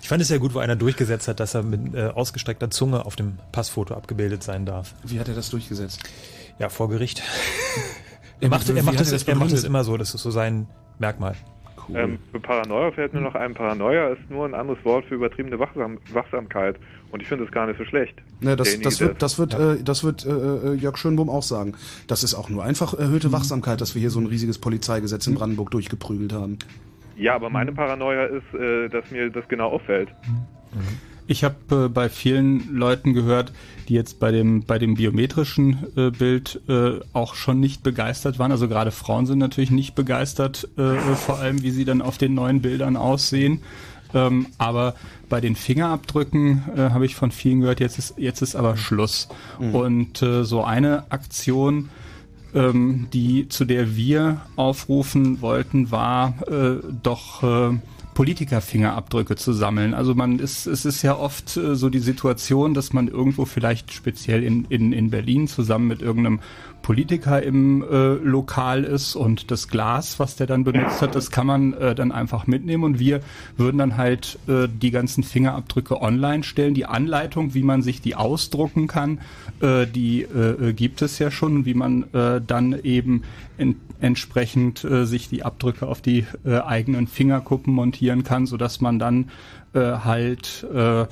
Ich 0.00 0.08
fand 0.08 0.22
es 0.22 0.30
ja 0.30 0.38
gut, 0.38 0.54
wo 0.54 0.58
einer 0.58 0.76
durchgesetzt 0.76 1.28
hat, 1.28 1.38
dass 1.38 1.54
er 1.54 1.62
mit 1.62 1.94
äh, 1.94 2.06
ausgestreckter 2.06 2.70
Zunge 2.70 3.04
auf 3.04 3.14
dem 3.14 3.38
Passfoto 3.52 3.94
abgebildet 3.94 4.42
sein 4.42 4.64
darf. 4.64 4.94
Wie 5.04 5.20
hat 5.20 5.28
er 5.28 5.34
das 5.34 5.50
durchgesetzt? 5.50 6.00
Ja, 6.58 6.70
vor 6.70 6.88
Gericht. 6.88 7.22
Er 8.40 8.48
macht, 8.48 8.68
er 8.68 8.82
macht, 8.82 9.00
das 9.00 9.10
er 9.10 9.18
macht 9.18 9.26
begründet? 9.26 9.64
immer 9.64 9.84
so, 9.84 9.96
das 9.96 10.14
ist 10.14 10.22
so 10.22 10.30
sein 10.30 10.68
Merkmal. 10.98 11.34
Ähm, 11.94 12.18
für 12.32 12.40
Paranoia 12.40 12.90
fällt 12.92 13.14
mir 13.14 13.20
noch 13.20 13.34
ein, 13.34 13.54
Paranoia 13.54 14.08
ist 14.08 14.30
nur 14.30 14.44
ein 14.44 14.54
anderes 14.54 14.84
Wort 14.84 15.06
für 15.06 15.14
übertriebene 15.14 15.58
Wachsam 15.58 15.98
Wachsamkeit. 16.12 16.76
Und 17.10 17.22
ich 17.22 17.28
finde 17.28 17.44
es 17.44 17.50
gar 17.50 17.66
nicht 17.66 17.78
so 17.78 17.84
schlecht. 17.84 18.14
Ne, 18.40 18.54
das, 18.54 18.78
das 18.80 19.00
wird, 19.00 19.22
das 19.22 19.38
wird, 19.38 19.54
äh, 19.54 19.82
das 19.82 20.04
wird 20.04 20.26
äh, 20.26 20.30
äh, 20.30 20.74
Jörg 20.74 20.98
Schönbohm 20.98 21.30
auch 21.30 21.42
sagen. 21.42 21.74
Das 22.06 22.22
ist 22.22 22.34
auch 22.34 22.50
nur 22.50 22.64
einfach 22.64 22.92
erhöhte 22.94 23.32
Wachsamkeit, 23.32 23.80
dass 23.80 23.94
wir 23.94 24.00
hier 24.00 24.10
so 24.10 24.20
ein 24.20 24.26
riesiges 24.26 24.58
Polizeigesetz 24.58 25.26
in 25.26 25.34
Brandenburg 25.34 25.70
durchgeprügelt 25.70 26.32
haben. 26.32 26.58
Ja, 27.16 27.34
aber 27.34 27.50
meine 27.50 27.72
Paranoia 27.72 28.26
ist, 28.26 28.54
äh, 28.54 28.88
dass 28.88 29.10
mir 29.10 29.30
das 29.30 29.48
genau 29.48 29.70
auffällt. 29.70 30.08
Ich 31.28 31.44
habe 31.44 31.84
äh, 31.84 31.88
bei 31.88 32.08
vielen 32.08 32.74
Leuten 32.74 33.12
gehört, 33.12 33.52
die 33.88 33.94
jetzt 33.94 34.18
bei 34.18 34.32
dem 34.32 34.64
bei 34.64 34.78
dem 34.78 34.94
biometrischen 34.94 35.86
äh, 35.94 36.10
Bild 36.10 36.60
äh, 36.68 37.00
auch 37.12 37.34
schon 37.34 37.60
nicht 37.60 37.82
begeistert 37.82 38.38
waren. 38.38 38.50
Also 38.50 38.66
gerade 38.66 38.90
Frauen 38.90 39.26
sind 39.26 39.38
natürlich 39.38 39.70
nicht 39.70 39.94
begeistert, 39.94 40.68
äh, 40.78 40.96
vor 41.14 41.38
allem 41.38 41.62
wie 41.62 41.70
sie 41.70 41.84
dann 41.84 42.00
auf 42.00 42.16
den 42.16 42.32
neuen 42.32 42.62
Bildern 42.62 42.96
aussehen. 42.96 43.60
Ähm, 44.14 44.46
aber 44.56 44.94
bei 45.28 45.42
den 45.42 45.54
Fingerabdrücken 45.54 46.64
äh, 46.74 46.80
habe 46.90 47.04
ich 47.04 47.14
von 47.14 47.30
vielen 47.30 47.60
gehört, 47.60 47.80
jetzt 47.80 47.98
ist 47.98 48.14
jetzt 48.16 48.40
ist 48.40 48.56
aber 48.56 48.78
Schluss. 48.78 49.28
Mhm. 49.60 49.74
Und 49.74 50.22
äh, 50.22 50.44
so 50.44 50.64
eine 50.64 51.12
Aktion 51.12 51.90
ähm, 52.54 53.08
die 53.12 53.50
zu 53.50 53.66
der 53.66 53.94
wir 53.94 54.40
aufrufen 54.56 55.42
wollten, 55.42 55.90
war 55.90 56.32
doch 57.02 57.42
Politikerfingerabdrücke 58.18 59.36
zu 59.36 59.52
sammeln. 59.52 59.94
Also 59.94 60.12
man 60.12 60.40
ist, 60.40 60.66
es 60.66 60.84
ist 60.84 61.02
ja 61.02 61.16
oft 61.16 61.56
äh, 61.56 61.76
so 61.76 61.88
die 61.88 62.00
Situation, 62.00 62.74
dass 62.74 62.92
man 62.92 63.06
irgendwo 63.06 63.44
vielleicht 63.44 63.92
speziell 63.92 64.42
in, 64.42 64.64
in, 64.64 64.92
in 64.92 65.10
Berlin 65.10 65.46
zusammen 65.46 65.86
mit 65.86 66.02
irgendeinem 66.02 66.40
Politiker 66.82 67.42
im 67.42 67.82
äh, 67.82 68.14
Lokal 68.14 68.84
ist 68.84 69.14
und 69.14 69.50
das 69.50 69.68
Glas, 69.68 70.18
was 70.18 70.36
der 70.36 70.46
dann 70.46 70.64
benutzt 70.64 71.02
hat, 71.02 71.14
das 71.14 71.30
kann 71.30 71.46
man 71.46 71.72
äh, 71.74 71.94
dann 71.94 72.12
einfach 72.12 72.46
mitnehmen 72.46 72.84
und 72.84 72.98
wir 72.98 73.20
würden 73.56 73.78
dann 73.78 73.96
halt 73.96 74.38
äh, 74.48 74.68
die 74.68 74.90
ganzen 74.90 75.22
Fingerabdrücke 75.22 76.00
online 76.00 76.44
stellen. 76.44 76.74
Die 76.74 76.86
Anleitung, 76.86 77.54
wie 77.54 77.62
man 77.62 77.82
sich 77.82 78.00
die 78.00 78.14
ausdrucken 78.14 78.86
kann, 78.86 79.20
äh, 79.60 79.86
die 79.86 80.22
äh, 80.22 80.68
äh, 80.68 80.72
gibt 80.72 81.02
es 81.02 81.18
ja 81.18 81.30
schon, 81.30 81.64
wie 81.64 81.74
man 81.74 82.04
äh, 82.14 82.40
dann 82.40 82.78
eben 82.82 83.22
in, 83.58 83.76
entsprechend 84.00 84.84
äh, 84.84 85.04
sich 85.04 85.28
die 85.28 85.42
Abdrücke 85.42 85.86
auf 85.86 86.00
die 86.00 86.26
äh, 86.44 86.58
eigenen 86.60 87.06
Fingerkuppen 87.06 87.74
montieren 87.74 88.24
kann, 88.24 88.46
so 88.46 88.56
dass 88.56 88.80
man 88.80 88.98
dann 88.98 89.30
äh, 89.74 89.80
halt 89.80 90.66
äh, 90.72 91.06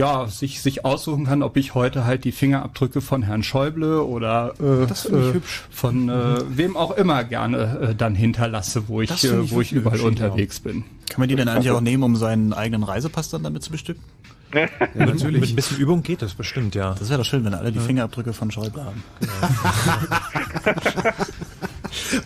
ja 0.00 0.26
sich 0.28 0.62
sich 0.62 0.84
aussuchen 0.84 1.26
kann, 1.26 1.42
ob 1.42 1.56
ich 1.56 1.74
heute 1.74 2.04
halt 2.04 2.24
die 2.24 2.32
Fingerabdrücke 2.32 3.00
von 3.00 3.22
Herrn 3.22 3.42
Schäuble 3.42 4.02
oder 4.02 4.54
äh, 4.58 4.84
äh, 4.84 5.34
hübsch. 5.34 5.64
von 5.70 6.08
äh, 6.08 6.38
wem 6.48 6.76
auch 6.76 6.92
immer 6.92 7.22
gerne 7.24 7.90
äh, 7.90 7.94
dann 7.94 8.14
hinterlasse, 8.14 8.88
wo 8.88 9.02
ich, 9.02 9.24
äh, 9.24 9.40
ich 9.40 9.52
wo 9.52 9.60
ich 9.60 9.72
überall 9.72 9.98
hübsch, 9.98 10.06
unterwegs 10.06 10.60
bin. 10.60 10.84
Kann 11.08 11.20
man 11.20 11.28
die 11.28 11.36
denn 11.36 11.48
eigentlich 11.48 11.70
auch 11.70 11.82
nehmen, 11.82 12.02
um 12.02 12.16
seinen 12.16 12.52
eigenen 12.54 12.82
Reisepass 12.82 13.28
dann 13.28 13.42
damit 13.42 13.62
zu 13.62 13.70
bestücken? 13.70 14.02
Ja, 14.52 14.66
natürlich. 14.96 15.40
Mit 15.40 15.50
ein 15.50 15.54
bisschen 15.54 15.78
Übung 15.78 16.02
geht 16.02 16.22
das 16.22 16.34
bestimmt, 16.34 16.74
ja. 16.74 16.96
Das 16.98 17.08
wäre 17.08 17.18
doch 17.18 17.24
schön, 17.24 17.44
wenn 17.44 17.54
alle 17.54 17.70
die 17.70 17.78
Fingerabdrücke 17.78 18.32
von 18.32 18.50
Schäuble 18.50 18.84
haben. 18.84 19.04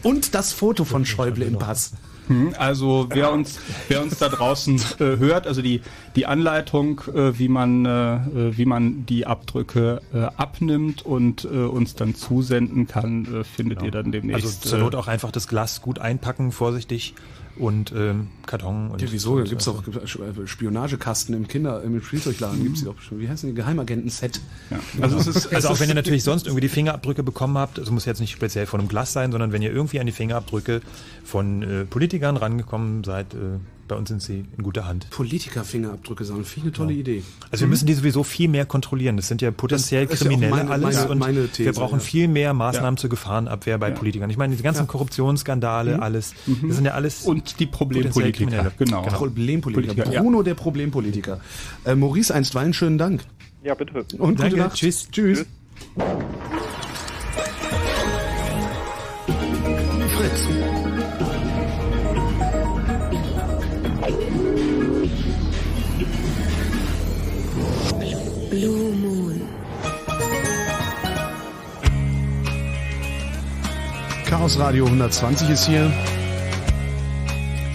Und 0.03 0.35
das 0.35 0.55
Foto 0.55 0.87
von 0.87 1.05
Schäuble 1.05 1.45
im 1.45 1.59
Pass. 1.59 1.93
Hm, 2.29 2.55
Also 2.59 3.09
wer 3.11 3.33
uns, 3.33 3.59
wer 3.89 4.03
uns 4.03 4.18
da 4.18 4.29
draußen 4.29 4.77
äh, 4.99 5.16
hört, 5.18 5.47
also 5.47 5.62
die, 5.62 5.83
die 6.16 6.27
Anleitung, 6.27 7.03
äh, 7.14 7.39
wie 7.39 7.49
man, 7.49 7.85
äh, 7.85 8.14
äh, 8.16 8.57
wie 8.57 8.64
man 8.64 9.05
die 9.07 9.27
Abdrücke 9.27 10.01
äh, 10.12 10.18
abnimmt 10.37 11.05
und 11.05 11.45
äh, 11.45 11.49
uns 11.49 11.95
dann 11.95 12.14
zusenden 12.14 12.87
kann, 12.87 13.45
findet 13.45 13.83
ihr 13.83 13.91
dann 13.91 14.12
demnächst. 14.12 14.45
Also 14.45 14.68
zur 14.68 14.79
Not 14.79 14.95
auch 14.95 15.09
einfach 15.09 15.31
das 15.31 15.49
Glas 15.49 15.83
gut 15.83 15.99
einpacken, 15.99 16.53
vorsichtig 16.53 17.14
und 17.57 17.93
ähm, 17.97 18.29
Karton. 18.47 18.91
Und 18.91 19.01
Ja, 19.01 19.09
wieso? 19.11 19.35
und, 19.35 19.49
Gibt's 19.49 19.67
äh, 19.67 19.73
doch 19.73 20.47
Spionagekasten 20.47 21.35
im 21.35 21.49
Kinder, 21.49 21.83
im 21.83 22.01
Spielzeugladen 22.03 22.63
gibt's 22.63 22.81
die 22.81 22.87
doch 22.87 23.01
schon. 23.01 23.21
Wie 23.21 23.29
heißen 23.29 23.49
die? 23.49 23.55
Geheimagenten-Set. 23.55 24.41
Ja. 24.71 24.79
Also 25.01 25.19
es 25.19 25.27
ist, 25.27 25.55
Also 25.55 25.69
auch 25.69 25.81
wenn 25.81 25.89
ihr 25.89 25.95
natürlich 25.95 26.25
sonst 26.25 26.47
irgendwie 26.47 26.63
die 26.63 26.69
Fingerabdrücke 26.69 27.23
bekommen 27.23 27.57
habt, 27.59 27.79
also 27.79 27.93
muss 27.93 28.05
jetzt 28.05 28.21
nicht 28.21 28.33
speziell 28.33 28.67
von 28.67 28.81
einem 28.81 28.89
Glas 28.89 29.13
sein, 29.13 29.31
sondern 29.33 29.53
wenn 29.53 29.63
ihr 29.63 29.73
irgendwie 29.73 30.01
an 30.01 30.07
die 30.07 30.13
Fingerabdrücke 30.13 30.81
von 31.25 31.63
äh, 31.63 31.85
Politikern 31.85 32.37
rangekommen 32.37 33.05
seid, 33.05 33.35
äh, 33.35 33.39
bei 33.89 33.97
uns 33.97 34.09
sind 34.09 34.22
sie 34.22 34.45
in 34.57 34.62
guter 34.64 34.87
Hand. 34.87 35.09
Politiker-Fingerabdrücke 35.11 36.24
sammeln. 36.24 36.45
Finde 36.45 36.70
ich 36.70 36.74
eine 36.78 36.87
tolle 36.87 36.99
Idee. 36.99 37.22
Also 37.51 37.62
wir 37.62 37.68
müssen 37.68 37.87
die 37.87 37.95
sowieso 37.95 38.22
viel 38.24 38.49
mehr 38.49 38.66
kontrollieren. 38.66 39.16
Das 39.16 39.28
sind 39.28 39.43
ja 39.43 39.51
potenziell 39.51 40.07
Das 40.07 40.14
ist 40.14 40.20
ja 40.20 40.26
auch 40.26 40.30
Kriminelle 40.30 40.64
meine- 40.64 40.70
alles 40.70 40.97
meine- 40.97 41.09
und 41.11 41.18
meine 41.18 41.49
These, 41.49 41.64
wir 41.66 41.72
brauchen 41.72 41.99
ja. 41.99 42.05
viel 42.05 42.28
mehr 42.28 42.55
Maßnahmen 42.55 42.95
Ja. 42.97 43.01
zur 43.01 43.11
Gefahrenabwehr 43.11 43.78
bei 43.78 43.91
Ja. 43.91 43.95
Politikern. 43.95 44.30
Ich 44.30 44.37
meine, 44.37 44.57
die 44.57 44.62
ganzen 44.62 44.82
Ja. 44.82 44.87
Korruptionsskandale, 44.87 45.97
Mhm. 45.97 46.03
alles, 46.03 46.35
das 46.47 46.76
sind 46.76 46.85
ja 46.85 46.93
alles 46.93 47.22
und 47.22 47.61
die 47.61 47.66
Problempolitiker, 47.66 48.32
Kriminelle. 48.39 48.72
genau. 48.78 49.03
Problempolitiker. 49.03 49.95
Politiker, 49.95 50.12
ja. 50.12 50.22
Bruno, 50.22 50.43
der 50.43 50.55
Problempolitiker. 50.55 51.41
Äh, 51.85 51.95
Maurice 51.95 52.35
einstweilen, 52.35 52.72
schönen 52.72 52.99
Dank. 52.99 53.22
Ja, 53.62 53.74
bitte. 53.74 54.05
Und 54.18 54.41
Danke, 54.41 54.51
gute 54.57 54.57
Nacht. 54.68 54.76
tschüss. 54.76 55.09
Tschüss. 55.11 55.47
Fritz. 60.16 60.84
Chaos 74.45 74.59
Radio 74.59 74.85
120 74.85 75.49
ist 75.49 75.67
hier. 75.67 75.91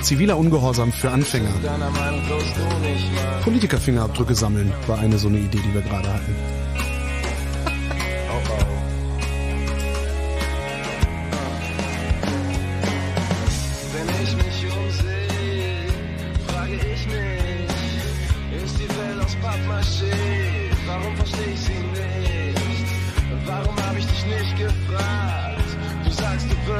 Ziviler 0.03 0.37
Ungehorsam 0.37 0.91
für 0.91 1.09
Anfänger. 1.09 1.49
Politikerfingerabdrücke 3.43 4.35
sammeln 4.35 4.71
war 4.85 4.99
eine 4.99 5.17
so 5.17 5.29
eine 5.29 5.39
Idee, 5.39 5.61
die 5.65 5.73
wir 5.73 5.81
gerade 5.81 6.13
hatten. 6.13 6.58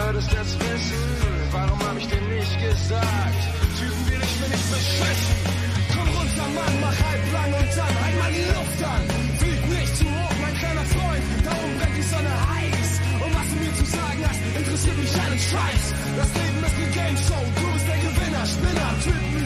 Würdest 0.05 0.31
es 0.33 0.51
wissen. 0.59 1.03
Warum 1.51 1.79
habe 1.87 1.99
ich 1.99 2.07
dir 2.07 2.21
nicht 2.21 2.55
gesagt? 2.67 3.41
Typen 3.77 4.03
wie 4.07 4.17
dich 4.23 4.35
bin 4.39 4.51
ich 4.57 4.65
beschissen. 4.71 5.37
Komm 5.93 6.07
runter, 6.15 6.47
Mann, 6.55 6.75
mach 6.83 6.97
halb 7.07 7.25
lang 7.35 7.51
und 7.59 7.69
dann 7.79 7.95
einmal 8.05 8.31
die 8.37 8.47
Luft 8.55 8.81
an. 8.93 9.03
Flieg 9.39 9.61
nicht 9.75 9.93
zu 9.97 10.05
hoch, 10.05 10.35
mein 10.41 10.55
kleiner 10.61 10.87
Freund. 10.95 11.23
Da 11.45 11.51
oben 11.51 11.75
brennt 11.77 11.97
die 11.97 12.07
Sonne 12.13 12.33
heiß. 12.53 12.91
Und 13.23 13.31
was 13.37 13.47
du 13.51 13.55
mir 13.63 13.73
zu 13.79 13.85
sagen 13.97 14.21
hast, 14.27 14.41
interessiert 14.59 14.97
mich 15.03 15.13
einen 15.23 15.39
Scheiß. 15.51 15.83
Das 16.19 16.29
Leben 16.39 16.59
ist 16.67 16.77
eine 16.79 16.89
Game 16.99 17.17
Show, 17.25 17.43
du 17.59 17.65
bist 17.73 17.87
der 17.91 17.99
Gewinner, 18.05 18.45
Spinner. 18.53 18.89
Typen 19.03 19.38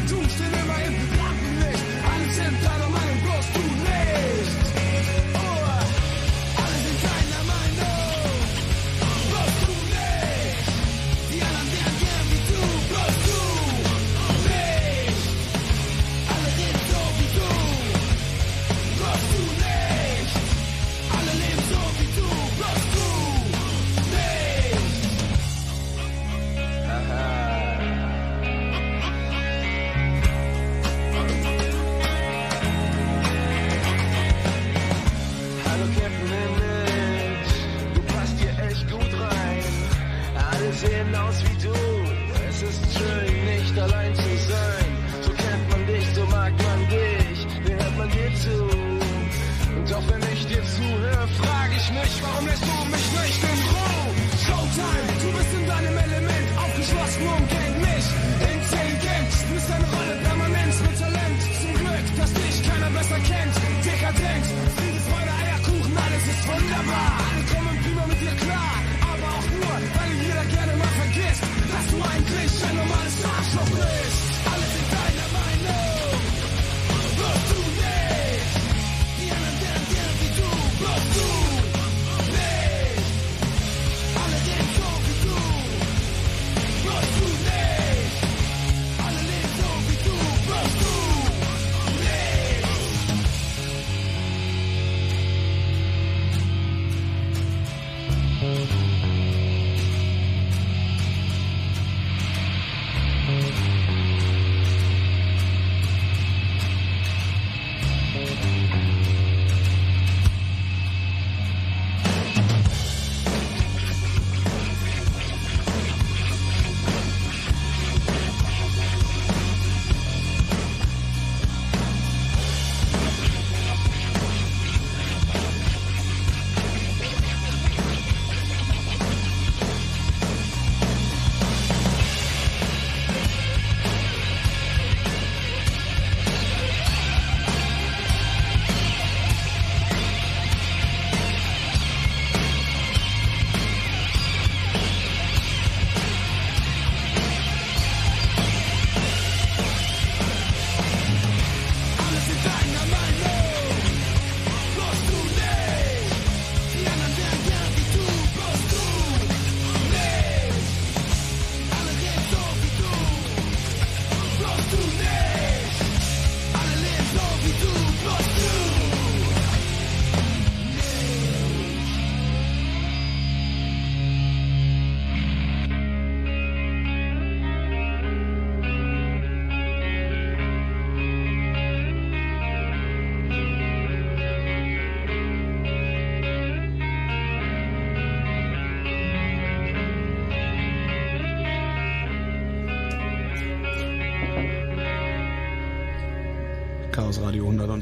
sehen 40.83 41.15
aus 41.15 41.43
wie 41.45 41.67
du, 41.67 41.73
es 42.49 42.61
ist 42.61 42.97
schön, 42.97 43.45
nicht 43.45 43.79
allein 43.79 44.02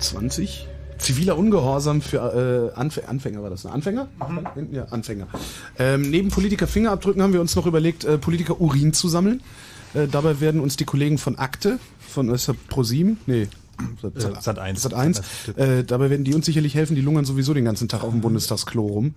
21. 0.02 0.68
Ziviler 0.98 1.38
Ungehorsam 1.38 2.02
für 2.02 2.72
äh, 2.76 2.80
Anf 2.80 3.00
Anfänger 3.08 3.42
war 3.42 3.50
das, 3.50 3.64
ne? 3.64 3.72
Anfänger? 3.72 4.08
Mhm. 4.56 4.74
Ja, 4.74 4.86
Anfänger. 4.86 5.28
Ähm, 5.80 6.10
neben 6.10 6.30
Politiker 6.30 6.68
Fingerabdrücken 6.68 7.22
haben 7.22 7.34
wir 7.34 7.42
uns 7.42 7.56
noch 7.56 7.66
überlegt, 7.66 8.04
äh, 8.04 8.18
Politiker 8.18 8.60
Urin 8.62 8.94
zu 8.94 9.08
sammeln. 9.10 9.42
Äh, 9.94 10.08
dabei 10.08 10.40
werden 10.40 10.62
uns 10.62 10.78
die 10.78 10.86
Kollegen 10.86 11.18
von 11.18 11.38
Akte, 11.38 11.80
von 12.00 12.34
äh, 12.34 12.38
ProSieben, 12.70 13.18
nee, 13.26 13.48
Sat 14.40 14.60
1. 14.60 14.82
Sat 14.82 14.94
1. 14.94 15.22
Äh, 15.56 15.84
dabei 15.84 16.12
werden 16.12 16.24
die 16.24 16.36
uns 16.36 16.46
sicherlich 16.46 16.76
helfen, 16.76 16.96
die 16.96 17.02
lungern 17.02 17.26
sowieso 17.26 17.54
den 17.56 17.66
ganzen 17.66 17.88
Tag 17.88 18.04
auf 18.04 18.12
dem 18.12 18.22
Bundestagsklo 18.22 18.86
rum. 18.86 19.16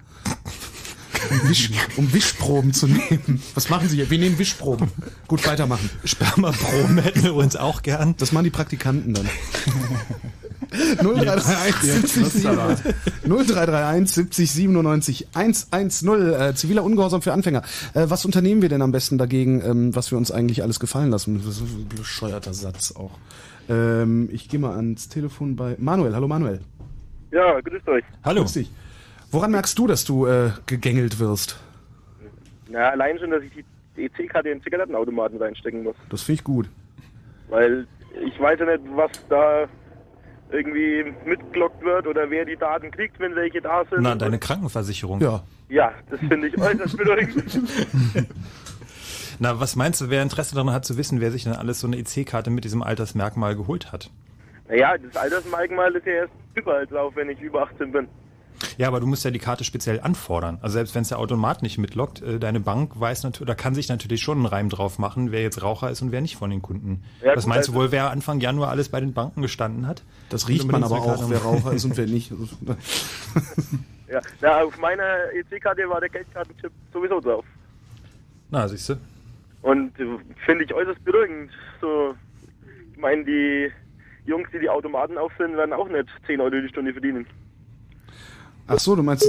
Um, 1.30 1.48
Wisch, 1.48 1.70
um 1.96 2.12
Wischproben 2.12 2.72
zu 2.72 2.86
nehmen. 2.86 3.42
Was 3.54 3.68
machen 3.70 3.88
Sie 3.88 3.96
hier? 3.96 4.10
Wir 4.10 4.18
nehmen 4.18 4.38
Wischproben. 4.38 4.90
Gut, 5.28 5.46
weitermachen. 5.46 5.88
Spermaproben 6.04 6.98
hätten 6.98 7.22
wir 7.22 7.34
uns 7.34 7.56
auch 7.56 7.82
gern. 7.82 8.14
Das 8.18 8.32
machen 8.32 8.44
die 8.44 8.50
Praktikanten 8.50 9.14
dann. 9.14 9.28
0331 10.70 11.82
Jetzt- 11.84 12.02
jetzt 12.02 12.14
70 12.14 12.44
wird's 12.44 12.46
aber. 12.46 12.76
0331 13.24 14.14
70 14.14 14.50
97 14.50 15.28
110 15.34 16.32
äh, 16.32 16.54
ziviler 16.54 16.82
Ungehorsam 16.82 17.22
für 17.22 17.32
Anfänger. 17.32 17.62
Äh, 17.94 18.06
was 18.08 18.24
unternehmen 18.24 18.60
wir 18.62 18.68
denn 18.68 18.82
am 18.82 18.90
besten 18.92 19.16
dagegen, 19.18 19.62
ähm, 19.64 19.94
was 19.94 20.10
wir 20.10 20.18
uns 20.18 20.30
eigentlich 20.32 20.62
alles 20.62 20.80
gefallen 20.80 21.10
lassen? 21.10 21.40
Das 21.44 21.56
ist 21.56 21.62
ein 21.62 21.86
bescheuerter 21.96 22.54
Satz 22.54 22.92
auch. 22.96 23.12
Ähm, 23.68 24.28
ich 24.32 24.48
gehe 24.48 24.58
mal 24.58 24.74
ans 24.76 25.08
Telefon 25.08 25.54
bei 25.56 25.76
Manuel. 25.78 26.14
Hallo 26.14 26.26
Manuel. 26.28 26.60
Ja, 27.30 27.60
grüßt 27.60 27.88
euch. 27.88 28.04
Hallo. 28.24 28.42
Grüß 28.42 28.52
dich. 28.54 28.70
Woran 29.34 29.50
merkst 29.50 29.76
du, 29.76 29.88
dass 29.88 30.04
du 30.04 30.26
äh, 30.26 30.52
gegängelt 30.66 31.18
wirst? 31.18 31.58
Na, 32.68 32.90
allein 32.90 33.18
schon, 33.18 33.32
dass 33.32 33.42
ich 33.42 33.50
die 33.96 34.04
EC-Karte 34.04 34.48
in 34.48 34.58
den 34.58 34.62
Zigarettenautomaten 34.62 35.42
reinstecken 35.42 35.82
muss. 35.82 35.96
Das 36.08 36.22
finde 36.22 36.38
ich 36.38 36.44
gut. 36.44 36.70
Weil 37.48 37.88
ich 38.24 38.38
weiß 38.38 38.60
ja 38.60 38.66
nicht, 38.66 38.84
was 38.94 39.10
da 39.28 39.64
irgendwie 40.52 41.12
mitgelockt 41.26 41.84
wird 41.84 42.06
oder 42.06 42.30
wer 42.30 42.44
die 42.44 42.54
Daten 42.54 42.92
kriegt, 42.92 43.18
wenn 43.18 43.34
welche 43.34 43.60
da 43.60 43.84
sind. 43.90 44.02
Na, 44.02 44.14
deine 44.14 44.38
Krankenversicherung. 44.38 45.20
Ja. 45.20 45.42
Ja, 45.68 45.90
das 46.10 46.20
finde 46.20 46.46
ich 46.46 46.56
äußerst 46.56 46.96
beruhigend. 46.96 47.60
Na, 49.40 49.58
was 49.58 49.74
meinst 49.74 50.00
du, 50.00 50.10
wer 50.10 50.22
Interesse 50.22 50.54
daran 50.54 50.72
hat 50.72 50.84
zu 50.84 50.96
wissen, 50.96 51.20
wer 51.20 51.32
sich 51.32 51.42
denn 51.42 51.54
alles 51.54 51.80
so 51.80 51.88
eine 51.88 51.96
EC-Karte 51.96 52.50
mit 52.50 52.62
diesem 52.62 52.84
Altersmerkmal 52.84 53.56
geholt 53.56 53.90
hat? 53.90 54.10
naja, 54.68 54.96
das 54.96 55.16
Altersmerkmal 55.16 55.94
ist 55.94 56.06
ja 56.06 56.12
erst 56.12 56.32
überall 56.54 56.86
drauf, 56.86 57.14
wenn 57.16 57.30
ich 57.30 57.40
über 57.40 57.64
18 57.64 57.92
bin. 57.92 58.08
Ja, 58.78 58.88
aber 58.88 59.00
du 59.00 59.06
musst 59.06 59.24
ja 59.24 59.30
die 59.30 59.38
Karte 59.38 59.64
speziell 59.64 60.00
anfordern. 60.00 60.58
Also 60.62 60.74
selbst 60.74 60.94
wenn 60.94 61.02
es 61.02 61.08
der 61.08 61.18
Automat 61.18 61.62
nicht 61.62 61.78
mitlockt, 61.78 62.22
äh, 62.22 62.38
deine 62.38 62.60
Bank 62.60 62.98
weiß 62.98 63.22
natürlich, 63.24 63.42
oder 63.42 63.54
kann 63.54 63.74
sich 63.74 63.88
natürlich 63.88 64.22
schon 64.22 64.38
einen 64.38 64.46
Reim 64.46 64.68
drauf 64.68 64.98
machen, 64.98 65.32
wer 65.32 65.42
jetzt 65.42 65.62
Raucher 65.62 65.90
ist 65.90 66.02
und 66.02 66.12
wer 66.12 66.20
nicht 66.20 66.36
von 66.36 66.50
den 66.50 66.62
Kunden. 66.62 67.02
Ja, 67.22 67.36
Was 67.36 67.44
gut, 67.44 67.48
meinst 67.54 67.68
du 67.68 67.72
also- 67.72 67.82
wohl, 67.82 67.92
wer 67.92 68.10
Anfang 68.10 68.40
Januar 68.40 68.70
alles 68.70 68.88
bei 68.88 69.00
den 69.00 69.12
Banken 69.12 69.42
gestanden 69.42 69.86
hat? 69.86 70.02
Das 70.30 70.48
riecht 70.48 70.70
man 70.70 70.82
aber 70.84 70.96
auch, 70.96 71.30
wer? 71.30 71.38
Raucher 71.38 71.72
ist 71.72 71.84
und 71.84 71.96
wer 71.96 72.06
nicht. 72.06 72.32
Ja, 74.06 74.20
na, 74.40 74.62
auf 74.62 74.78
meiner 74.78 75.32
EC-Karte 75.32 75.88
war 75.88 75.98
der 75.98 76.10
Geldkartenchip 76.10 76.70
sowieso 76.92 77.20
drauf. 77.20 77.44
Na, 78.50 78.68
siehst 78.68 78.90
du. 78.90 78.94
Und 79.62 79.98
äh, 79.98 80.04
finde 80.44 80.64
ich 80.64 80.74
äußerst 80.74 81.02
beruhigend. 81.04 81.50
So, 81.80 82.14
ich 82.92 82.98
meine, 82.98 83.24
die 83.24 83.72
Jungs, 84.26 84.46
die 84.52 84.60
die 84.60 84.68
Automaten 84.68 85.18
auffinden, 85.18 85.56
werden 85.56 85.72
auch 85.72 85.88
nicht 85.88 86.06
10 86.26 86.40
Euro 86.40 86.50
die 86.50 86.68
Stunde 86.68 86.92
verdienen. 86.92 87.26
Ach 88.66 88.78
so, 88.78 88.96
du 88.96 89.02
meinst. 89.02 89.26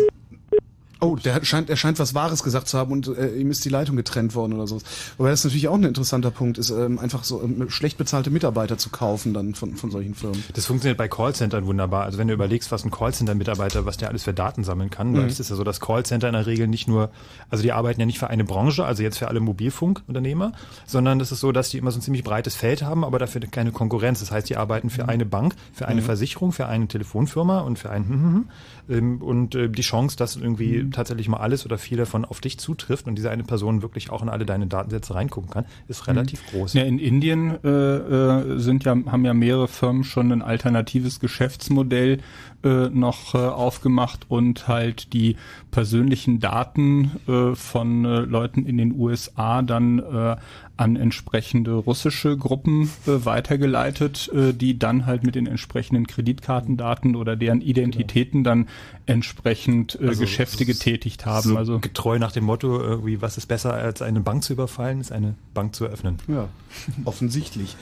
Oh, 1.01 1.17
der 1.17 1.43
scheint, 1.43 1.69
er 1.69 1.75
scheint 1.75 1.99
was 1.99 2.15
Wahres 2.15 2.41
gesagt 2.41 2.69
zu 2.69 2.77
haben 2.79 2.91
und 2.93 3.09
äh, 3.09 3.35
ihm 3.35 3.51
ist 3.51 3.63
die 3.65 3.69
Leitung 3.69 3.97
getrennt 3.97 4.33
worden 4.33 4.53
oder 4.53 4.65
so. 4.65 4.79
Wobei 5.17 5.29
das 5.29 5.43
natürlich 5.43 5.67
auch 5.67 5.75
ein 5.75 5.83
interessanter 5.83 6.31
Punkt 6.31 6.57
ist, 6.57 6.69
ähm, 6.69 6.97
einfach 6.99 7.25
so 7.25 7.43
ähm, 7.43 7.69
schlecht 7.69 7.97
bezahlte 7.97 8.31
Mitarbeiter 8.31 8.77
zu 8.77 8.89
kaufen 8.89 9.33
dann 9.33 9.53
von, 9.55 9.75
von 9.75 9.91
solchen 9.91 10.15
Firmen. 10.15 10.41
Das 10.53 10.65
funktioniert 10.65 10.97
bei 10.97 11.09
Callcentern 11.09 11.65
wunderbar. 11.67 12.05
Also 12.05 12.17
wenn 12.17 12.29
du 12.29 12.33
überlegst, 12.33 12.71
was 12.71 12.85
ein 12.85 12.91
Callcenter-Mitarbeiter, 12.91 13.85
was 13.85 13.97
der 13.97 14.07
alles 14.07 14.23
für 14.23 14.33
Daten 14.33 14.63
sammeln 14.63 14.89
kann, 14.89 15.11
Mhm. 15.11 15.17
weil 15.17 15.25
es 15.27 15.39
ist 15.41 15.49
ja 15.49 15.57
so, 15.57 15.65
dass 15.65 15.81
Callcenter 15.81 16.27
in 16.27 16.33
der 16.33 16.47
Regel 16.47 16.67
nicht 16.67 16.87
nur, 16.87 17.11
also 17.49 17.61
die 17.61 17.73
arbeiten 17.73 17.99
ja 17.99 18.05
nicht 18.05 18.17
für 18.17 18.29
eine 18.29 18.45
Branche, 18.45 18.85
also 18.85 19.03
jetzt 19.03 19.17
für 19.19 19.27
alle 19.27 19.41
Mobilfunkunternehmer, 19.41 20.53
sondern 20.87 21.19
es 21.19 21.31
ist 21.31 21.41
so, 21.41 21.51
dass 21.51 21.69
die 21.69 21.77
immer 21.77 21.91
so 21.91 21.99
ein 21.99 22.01
ziemlich 22.01 22.23
breites 22.23 22.55
Feld 22.55 22.81
haben, 22.83 23.03
aber 23.03 23.19
dafür 23.19 23.41
keine 23.41 23.73
Konkurrenz. 23.73 24.21
Das 24.21 24.31
heißt, 24.31 24.49
die 24.49 24.55
arbeiten 24.55 24.89
für 24.89 25.07
eine 25.09 25.25
Bank, 25.25 25.55
für 25.73 25.87
eine 25.89 25.99
Mhm. 26.01 26.05
Versicherung, 26.05 26.51
für 26.53 26.67
eine 26.67 26.87
Telefonfirma 26.87 27.59
und 27.59 27.77
für 27.77 27.89
ein 27.91 28.05
hm, 28.07 28.09
hm, 28.13 28.33
hm. 28.33 28.45
Ähm, 28.89 29.21
und 29.21 29.55
äh, 29.55 29.69
die 29.69 29.81
Chance, 29.81 30.15
dass 30.17 30.35
irgendwie 30.35 30.83
Mhm. 30.83 30.91
tatsächlich 30.91 31.27
mal 31.27 31.37
alles 31.37 31.65
oder 31.65 31.77
viel 31.77 31.97
davon 31.97 32.25
auf 32.25 32.41
dich 32.41 32.57
zutrifft 32.59 33.07
und 33.07 33.15
diese 33.15 33.29
eine 33.31 33.43
Person 33.43 33.81
wirklich 33.81 34.09
auch 34.09 34.21
in 34.21 34.29
alle 34.29 34.45
deine 34.45 34.67
Datensätze 34.67 35.15
reingucken 35.15 35.49
kann, 35.49 35.65
ist 35.87 36.07
relativ 36.07 36.45
groß. 36.51 36.73
Ja, 36.73 36.83
in 36.83 36.99
Indien 36.99 37.57
äh, 37.63 37.67
äh, 37.67 38.59
sind 38.59 38.83
ja, 38.83 38.91
haben 38.91 39.25
ja 39.25 39.33
mehrere 39.33 39.67
Firmen 39.67 40.03
schon 40.03 40.31
ein 40.31 40.41
alternatives 40.41 41.19
Geschäftsmodell 41.19 42.19
äh, 42.65 42.89
noch 42.89 43.35
äh, 43.35 43.37
aufgemacht 43.37 44.25
und 44.27 44.67
halt 44.67 45.13
die 45.13 45.37
persönlichen 45.71 46.39
Daten 46.39 47.11
äh, 47.27 47.55
von 47.55 48.03
äh, 48.05 48.19
Leuten 48.19 48.65
in 48.65 48.77
den 48.77 48.99
USA 48.99 49.61
dann 49.61 49.99
äh, 49.99 50.35
an 50.77 50.95
entsprechende 50.95 51.73
russische 51.73 52.37
Gruppen 52.37 52.89
äh, 53.07 53.25
weitergeleitet, 53.25 54.29
äh, 54.33 54.53
die 54.53 54.77
dann 54.77 55.05
halt 55.05 55.23
mit 55.23 55.35
den 55.35 55.47
entsprechenden 55.47 56.07
Kreditkartendaten 56.07 57.15
oder 57.15 57.35
deren 57.35 57.61
Identitäten 57.61 58.43
dann 58.43 58.67
entsprechend 59.05 59.97
äh, 60.01 60.07
Also, 60.07 60.21
Geschäfte 60.21 60.65
getätigt 60.65 61.25
haben. 61.25 61.49
So 61.49 61.57
also 61.57 61.79
getreu 61.79 62.19
nach 62.19 62.31
dem 62.31 62.45
Motto, 62.45 62.79
irgendwie, 62.81 63.21
was 63.21 63.37
ist 63.37 63.45
besser 63.45 63.73
als 63.73 64.01
eine 64.01 64.19
Bank 64.19 64.43
zu 64.43 64.53
überfallen, 64.53 64.99
ist 64.99 65.11
eine 65.11 65.35
Bank 65.53 65.75
zu 65.75 65.85
eröffnen. 65.85 66.17
Ja, 66.27 66.49
offensichtlich. 67.05 67.77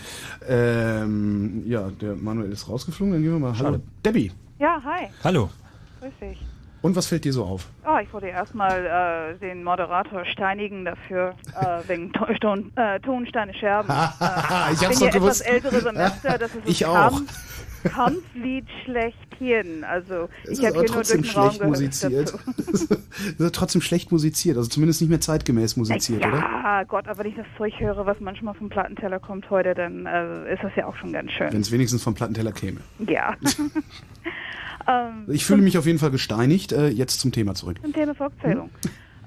Ähm, 0.47 1.63
ja, 1.65 1.89
der 1.89 2.15
Manuel 2.15 2.51
ist 2.51 2.69
rausgeflogen, 2.69 3.13
dann 3.13 3.23
gehen 3.23 3.31
wir 3.31 3.39
mal. 3.39 3.57
Hallo, 3.57 3.71
Schade. 3.71 3.81
Debbie. 4.05 4.31
Ja, 4.59 4.81
hi. 4.83 5.07
Hallo. 5.23 5.49
Grüß 5.99 6.13
dich. 6.21 6.39
Und 6.81 6.95
was 6.97 7.07
fällt 7.07 7.23
dir 7.23 7.31
so 7.31 7.45
auf? 7.45 7.67
Oh, 7.87 7.97
ich 8.01 8.11
wollte 8.11 8.27
erstmal 8.27 8.85
äh, 9.35 9.39
den 9.39 9.63
Moderator 9.63 10.25
steinigen 10.25 10.83
dafür, 10.85 11.33
äh, 11.59 11.79
wegen 11.87 12.11
to 12.13 12.25
Ton, 12.41 12.71
äh, 12.75 12.99
Tonsteine 12.99 13.53
Scherben. 13.53 13.89
äh, 13.89 13.93
Ich 13.93 13.99
hab's 14.19 14.79
bin 14.79 14.99
doch 14.99 15.01
ja 15.01 15.09
gewusst. 15.11 15.41
etwas 15.41 15.41
ältere 15.41 15.81
Semester, 15.81 16.37
das 16.37 16.53
ist 16.55 16.61
Ich 16.67 16.85
auch. 16.85 16.93
Kampf, 16.93 17.33
Kampflied 17.83 18.65
schlechthin. 18.83 19.83
Also 19.83 20.29
Es 20.43 20.59
ich 20.59 20.65
habe 20.65 20.73
hier 20.79 20.83
nur 20.83 20.85
trotzdem 20.85 21.21
den 21.21 21.31
Raum 21.31 21.51
schlecht 21.51 21.59
gehört. 21.59 21.69
musiziert. 21.79 22.33
Es 23.15 23.39
ist 23.39 23.55
trotzdem 23.55 23.81
schlecht 23.81 24.11
musiziert, 24.11 24.57
also 24.57 24.67
zumindest 24.69 24.99
nicht 25.01 25.09
mehr 25.09 25.21
zeitgemäß 25.21 25.77
musiziert, 25.77 26.21
ja, 26.21 26.27
oder? 26.29 26.85
Gott, 26.85 27.07
aber 27.07 27.19
wenn 27.19 27.27
ich 27.27 27.35
das 27.35 27.45
Zeug 27.57 27.73
höre, 27.79 28.05
was 28.05 28.19
manchmal 28.19 28.53
vom 28.55 28.69
Plattenteller 28.69 29.19
kommt 29.19 29.49
heute, 29.49 29.73
dann 29.75 30.05
äh, 30.05 30.53
ist 30.53 30.63
das 30.63 30.71
ja 30.75 30.87
auch 30.87 30.95
schon 30.97 31.13
ganz 31.13 31.31
schön. 31.31 31.51
Wenn 31.53 31.61
es 31.61 31.71
wenigstens 31.71 32.03
vom 32.03 32.15
Plattenteller 32.15 32.51
käme. 32.51 32.79
Ja. 33.07 33.35
ähm, 34.87 35.25
Ich 35.27 35.45
fühle 35.45 35.61
mich 35.61 35.77
auf 35.77 35.85
jeden 35.85 35.99
Fall 35.99 36.11
gesteinigt. 36.11 36.71
Äh, 36.71 36.87
jetzt 36.89 37.19
zum 37.19 37.31
Thema 37.31 37.53
zurück. 37.55 37.77
Zum 37.81 37.93
Thema 37.93 38.15
Volkszählung. 38.15 38.69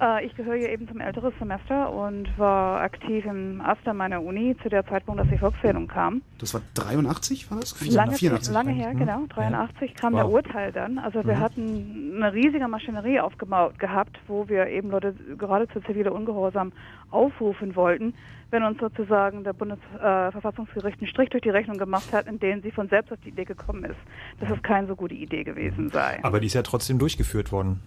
Äh, 0.00 0.26
ich 0.26 0.34
gehöre 0.36 0.56
ja 0.56 0.68
eben 0.68 0.86
zum 0.88 1.00
älteren 1.00 1.32
Semester 1.38 1.90
und 1.92 2.28
war 2.38 2.80
aktiv 2.82 3.24
im 3.24 3.60
Aster 3.62 3.94
meiner 3.94 4.22
Uni 4.22 4.54
zu 4.62 4.68
der 4.68 4.86
Zeitpunkt, 4.86 5.20
dass 5.20 5.28
die 5.28 5.38
Volkszählung 5.38 5.88
kam. 5.88 6.22
Das 6.38 6.52
war 6.52 6.60
83, 6.74 7.50
war 7.50 7.60
das? 7.60 7.80
Lange, 7.90 8.12
84. 8.12 8.52
lange 8.52 8.72
her, 8.72 8.92
Mhm. 8.92 8.98
genau. 8.98 9.24
83 9.28 9.94
kam 9.94 10.12
Wow. 10.12 10.20
der 10.20 10.28
Urteil 10.30 10.72
dann. 10.72 10.98
Also 10.98 11.24
wir 11.24 11.36
Mhm. 11.36 11.40
hatten 11.40 12.12
eine 12.16 12.32
riesige 12.34 12.68
Maschinerie 12.68 13.20
aufgebaut 13.20 13.78
gehabt, 13.78 14.18
wo 14.26 14.48
wir 14.48 14.66
eben 14.66 14.90
Leute 14.90 15.14
gerade 15.38 15.66
zu 15.68 15.80
zivile 15.80 16.12
Ungehorsam 16.12 16.72
aufrufen 17.10 17.74
wollten, 17.76 18.12
wenn 18.50 18.62
uns 18.64 18.78
sozusagen 18.78 19.44
der 19.44 19.52
Bundesverfassungsgericht 19.54 21.00
einen 21.00 21.08
Strich 21.08 21.30
durch 21.30 21.42
die 21.42 21.50
Rechnung 21.50 21.78
gemacht 21.78 22.12
hat, 22.12 22.26
in 22.26 22.38
denen 22.38 22.62
sie 22.62 22.70
von 22.70 22.88
selbst 22.88 23.12
auf 23.12 23.18
die 23.24 23.30
Idee 23.30 23.44
gekommen 23.44 23.84
ist, 23.84 23.96
dass 24.40 24.50
es 24.50 24.62
keine 24.62 24.86
so 24.86 24.96
gute 24.96 25.14
Idee 25.14 25.44
gewesen 25.44 25.88
sei. 25.90 26.18
Aber 26.22 26.40
die 26.40 26.46
ist 26.46 26.54
ja 26.54 26.62
trotzdem 26.62 26.98
durchgeführt 26.98 27.50
worden. 27.52 27.80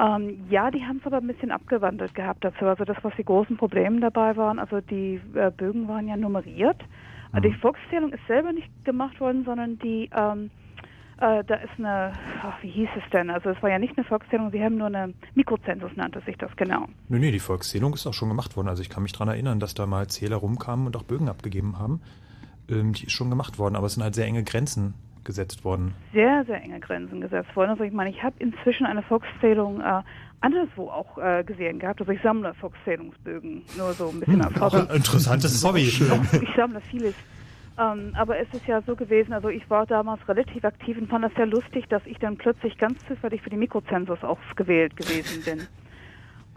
Ähm, 0.00 0.46
ja, 0.48 0.70
die 0.70 0.82
haben 0.84 0.98
es 0.98 1.06
aber 1.06 1.18
ein 1.18 1.26
bisschen 1.26 1.50
abgewandelt 1.50 2.14
gehabt 2.14 2.42
dazu. 2.42 2.64
Also 2.64 2.84
das, 2.84 2.96
was 3.02 3.12
die 3.16 3.24
großen 3.24 3.56
Probleme 3.58 4.00
dabei 4.00 4.36
waren, 4.36 4.58
also 4.58 4.80
die 4.80 5.20
äh, 5.34 5.50
Bögen 5.50 5.88
waren 5.88 6.08
ja 6.08 6.16
nummeriert. 6.16 6.80
Also 7.32 7.48
Die 7.48 7.54
Volkszählung 7.56 8.12
ist 8.12 8.26
selber 8.26 8.52
nicht 8.52 8.68
gemacht 8.84 9.20
worden, 9.20 9.44
sondern 9.44 9.78
die, 9.78 10.08
ähm, 10.16 10.50
äh, 11.18 11.44
da 11.44 11.54
ist 11.56 11.78
eine, 11.78 12.12
ach, 12.42 12.62
wie 12.62 12.70
hieß 12.70 12.88
es 12.96 13.10
denn? 13.12 13.28
Also 13.28 13.50
es 13.50 13.62
war 13.62 13.70
ja 13.70 13.78
nicht 13.78 13.96
eine 13.96 14.06
Volkszählung, 14.06 14.50
sie 14.50 14.62
haben 14.62 14.78
nur 14.78 14.86
eine 14.86 15.12
Mikrozensus 15.34 15.90
nannte 15.96 16.20
sich 16.22 16.36
das 16.38 16.50
genau. 16.56 16.86
Nee, 17.08 17.18
nee, 17.18 17.30
die 17.30 17.38
Volkszählung 17.38 17.92
ist 17.92 18.06
auch 18.06 18.14
schon 18.14 18.30
gemacht 18.30 18.56
worden. 18.56 18.68
Also 18.68 18.80
ich 18.80 18.88
kann 18.88 19.02
mich 19.02 19.12
dran 19.12 19.28
erinnern, 19.28 19.60
dass 19.60 19.74
da 19.74 19.86
mal 19.86 20.08
Zähler 20.08 20.36
rumkamen 20.36 20.86
und 20.86 20.96
auch 20.96 21.02
Bögen 21.02 21.28
abgegeben 21.28 21.78
haben. 21.78 22.00
Ähm, 22.70 22.94
die 22.94 23.04
ist 23.04 23.12
schon 23.12 23.28
gemacht 23.28 23.58
worden, 23.58 23.76
aber 23.76 23.86
es 23.86 23.94
sind 23.94 24.02
halt 24.02 24.14
sehr 24.14 24.26
enge 24.26 24.44
Grenzen 24.44 24.94
gesetzt 25.24 25.64
worden. 25.64 25.94
Sehr, 26.12 26.44
sehr 26.44 26.62
enge 26.62 26.80
Grenzen 26.80 27.20
gesetzt 27.20 27.54
worden. 27.56 27.70
Also 27.70 27.84
ich 27.84 27.92
meine, 27.92 28.10
ich 28.10 28.22
habe 28.22 28.34
inzwischen 28.38 28.86
eine 28.86 29.02
Volkszählung 29.02 29.80
äh, 29.80 30.02
anderswo 30.40 30.88
auch 30.88 31.18
äh, 31.18 31.44
gesehen 31.44 31.78
gehabt. 31.78 32.00
Also 32.00 32.12
ich 32.12 32.20
sammle 32.22 32.54
Volkszählungsbögen, 32.54 33.62
nur 33.76 33.92
so 33.92 34.08
ein 34.08 34.20
bisschen 34.20 34.42
als 34.42 34.60
Auch 34.60 34.72
Hobby. 34.72 34.88
ein 34.90 34.96
interessantes 34.96 35.64
Hobby. 35.66 35.82
Ich 35.82 36.56
sammle 36.56 36.80
vieles. 36.90 37.14
Ähm, 37.78 38.12
aber 38.14 38.38
es 38.38 38.48
ist 38.52 38.66
ja 38.66 38.82
so 38.82 38.94
gewesen, 38.96 39.32
also 39.32 39.48
ich 39.48 39.68
war 39.70 39.86
damals 39.86 40.26
relativ 40.28 40.64
aktiv 40.64 40.98
und 40.98 41.08
fand 41.08 41.24
das 41.24 41.32
sehr 41.34 41.46
lustig, 41.46 41.86
dass 41.88 42.04
ich 42.04 42.18
dann 42.18 42.36
plötzlich 42.36 42.76
ganz 42.78 42.98
zufällig 43.06 43.42
für 43.42 43.50
die 43.50 43.56
Mikrozensus 43.56 44.22
ausgewählt 44.22 44.96
gewesen 44.96 45.42
bin. 45.44 45.66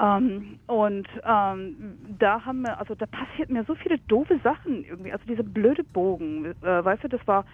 Ähm, 0.01 0.59
und 0.67 1.07
ähm, 1.23 1.75
da 2.19 2.43
haben 2.43 2.61
wir, 2.61 2.79
also 2.79 2.95
da 2.95 3.05
passiert 3.05 3.49
mir 3.49 3.63
so 3.65 3.75
viele 3.75 3.99
doofe 3.99 4.39
Sachen 4.43 4.83
irgendwie. 4.83 5.13
Also 5.13 5.23
diese 5.27 5.43
blöde 5.43 5.83
Bogen, 5.83 6.45
äh, 6.61 6.83
weißt 6.83 7.03
du, 7.03 7.09
das 7.09 7.25
war, 7.27 7.45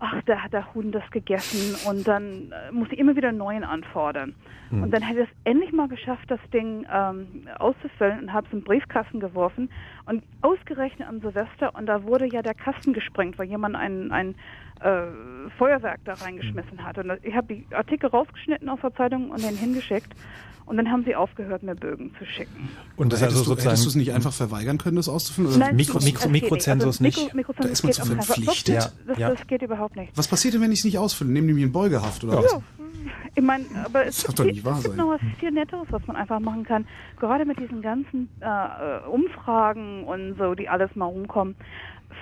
ach, 0.00 0.22
da 0.26 0.42
hat 0.42 0.52
der 0.52 0.74
Hund 0.74 0.94
das 0.94 1.08
gegessen 1.10 1.76
und 1.88 2.06
dann 2.06 2.52
äh, 2.52 2.72
muss 2.72 2.88
ich 2.90 2.98
immer 2.98 3.16
wieder 3.16 3.28
einen 3.28 3.38
neuen 3.38 3.64
anfordern. 3.64 4.34
Hm. 4.70 4.84
Und 4.84 4.90
dann 4.92 5.02
hätte 5.02 5.22
ich 5.22 5.28
es 5.28 5.34
endlich 5.44 5.72
mal 5.72 5.88
geschafft, 5.88 6.30
das 6.30 6.40
Ding 6.52 6.86
ähm, 6.92 7.48
auszufüllen 7.58 8.20
und 8.20 8.32
habe 8.32 8.46
es 8.46 8.52
in 8.52 8.60
den 8.60 8.64
Briefkasten 8.64 9.20
geworfen 9.20 9.70
und 10.06 10.22
ausgerechnet 10.42 11.08
am 11.08 11.20
Silvester 11.20 11.74
und 11.74 11.86
da 11.86 12.04
wurde 12.04 12.26
ja 12.26 12.42
der 12.42 12.54
Kasten 12.54 12.92
gesprengt, 12.92 13.38
weil 13.38 13.46
jemand 13.46 13.74
ein, 13.74 14.12
ein 14.12 14.34
äh, 14.80 15.50
Feuerwerk 15.58 16.00
da 16.04 16.14
reingeschmissen 16.14 16.84
hat. 16.84 16.98
Und 16.98 17.18
ich 17.22 17.34
habe 17.34 17.54
die 17.54 17.66
Artikel 17.74 18.08
rausgeschnitten 18.08 18.68
aus 18.68 18.80
der 18.80 18.94
Zeitung 18.94 19.30
und 19.30 19.42
den 19.42 19.56
hingeschickt 19.56 20.14
und 20.68 20.76
dann 20.76 20.90
haben 20.90 21.04
sie 21.04 21.14
aufgehört, 21.16 21.62
mir 21.62 21.74
Bögen 21.74 22.14
zu 22.18 22.24
schicken. 22.26 22.68
Und 22.96 23.12
das 23.12 23.22
also 23.22 23.38
du, 23.38 23.44
sozusagen 23.44 23.70
hättest 23.70 23.84
du 23.86 23.88
es 23.90 23.94
nicht 23.94 24.12
einfach 24.12 24.32
verweigern 24.32 24.78
können, 24.78 24.96
das 24.96 25.08
auszufüllen? 25.08 25.50
Oder? 25.50 25.58
Nein, 25.58 25.76
Mikro- 25.76 25.94
das 25.94 26.04
Mikro- 26.04 26.22
geht 26.24 26.30
nicht. 26.32 26.42
Mikrozensus 26.44 26.86
Also 27.00 27.04
Mikro- 27.04 27.22
nicht. 27.24 27.34
Mikrozensus 27.34 27.80
Da 27.82 27.88
ist 27.88 27.98
man 28.08 28.20
zu 28.20 28.26
verpflichtet. 28.26 28.76
Doch, 29.06 29.16
das- 29.16 29.38
das 29.38 29.46
geht 29.46 29.62
überhaupt 29.62 29.96
nicht. 29.96 30.12
Was 30.16 30.28
passiert 30.28 30.54
denn, 30.54 30.60
wenn 30.60 30.72
ich 30.72 30.80
es 30.80 30.84
nicht 30.84 30.98
ausfülle? 30.98 31.30
Nehmen 31.32 31.48
die 31.48 31.54
mir 31.54 31.64
in 31.66 31.72
Beugehaft 31.72 32.22
oder 32.24 32.42
was? 32.42 32.52
Ja, 32.52 32.60
ich 33.34 33.42
meine, 33.42 33.64
aber 33.84 34.04
es, 34.06 34.22
darf 34.24 34.34
doch 34.34 34.44
gibt, 34.44 34.56
nicht 34.56 34.64
wahr 34.64 34.76
es 34.78 34.84
gibt 34.84 34.96
sein. 34.96 35.06
noch 35.06 35.12
was 35.14 35.20
viel 35.38 35.50
Netteres, 35.52 35.86
was 35.90 36.06
man 36.06 36.16
einfach 36.16 36.40
machen 36.40 36.64
kann. 36.64 36.86
Gerade 37.20 37.44
mit 37.44 37.58
diesen 37.60 37.80
ganzen 37.82 38.28
äh, 38.40 38.46
äh, 38.46 39.06
Umfragen 39.08 40.04
und 40.04 40.36
so, 40.38 40.54
die 40.54 40.68
alles 40.68 40.94
mal 40.96 41.06
rumkommen. 41.06 41.54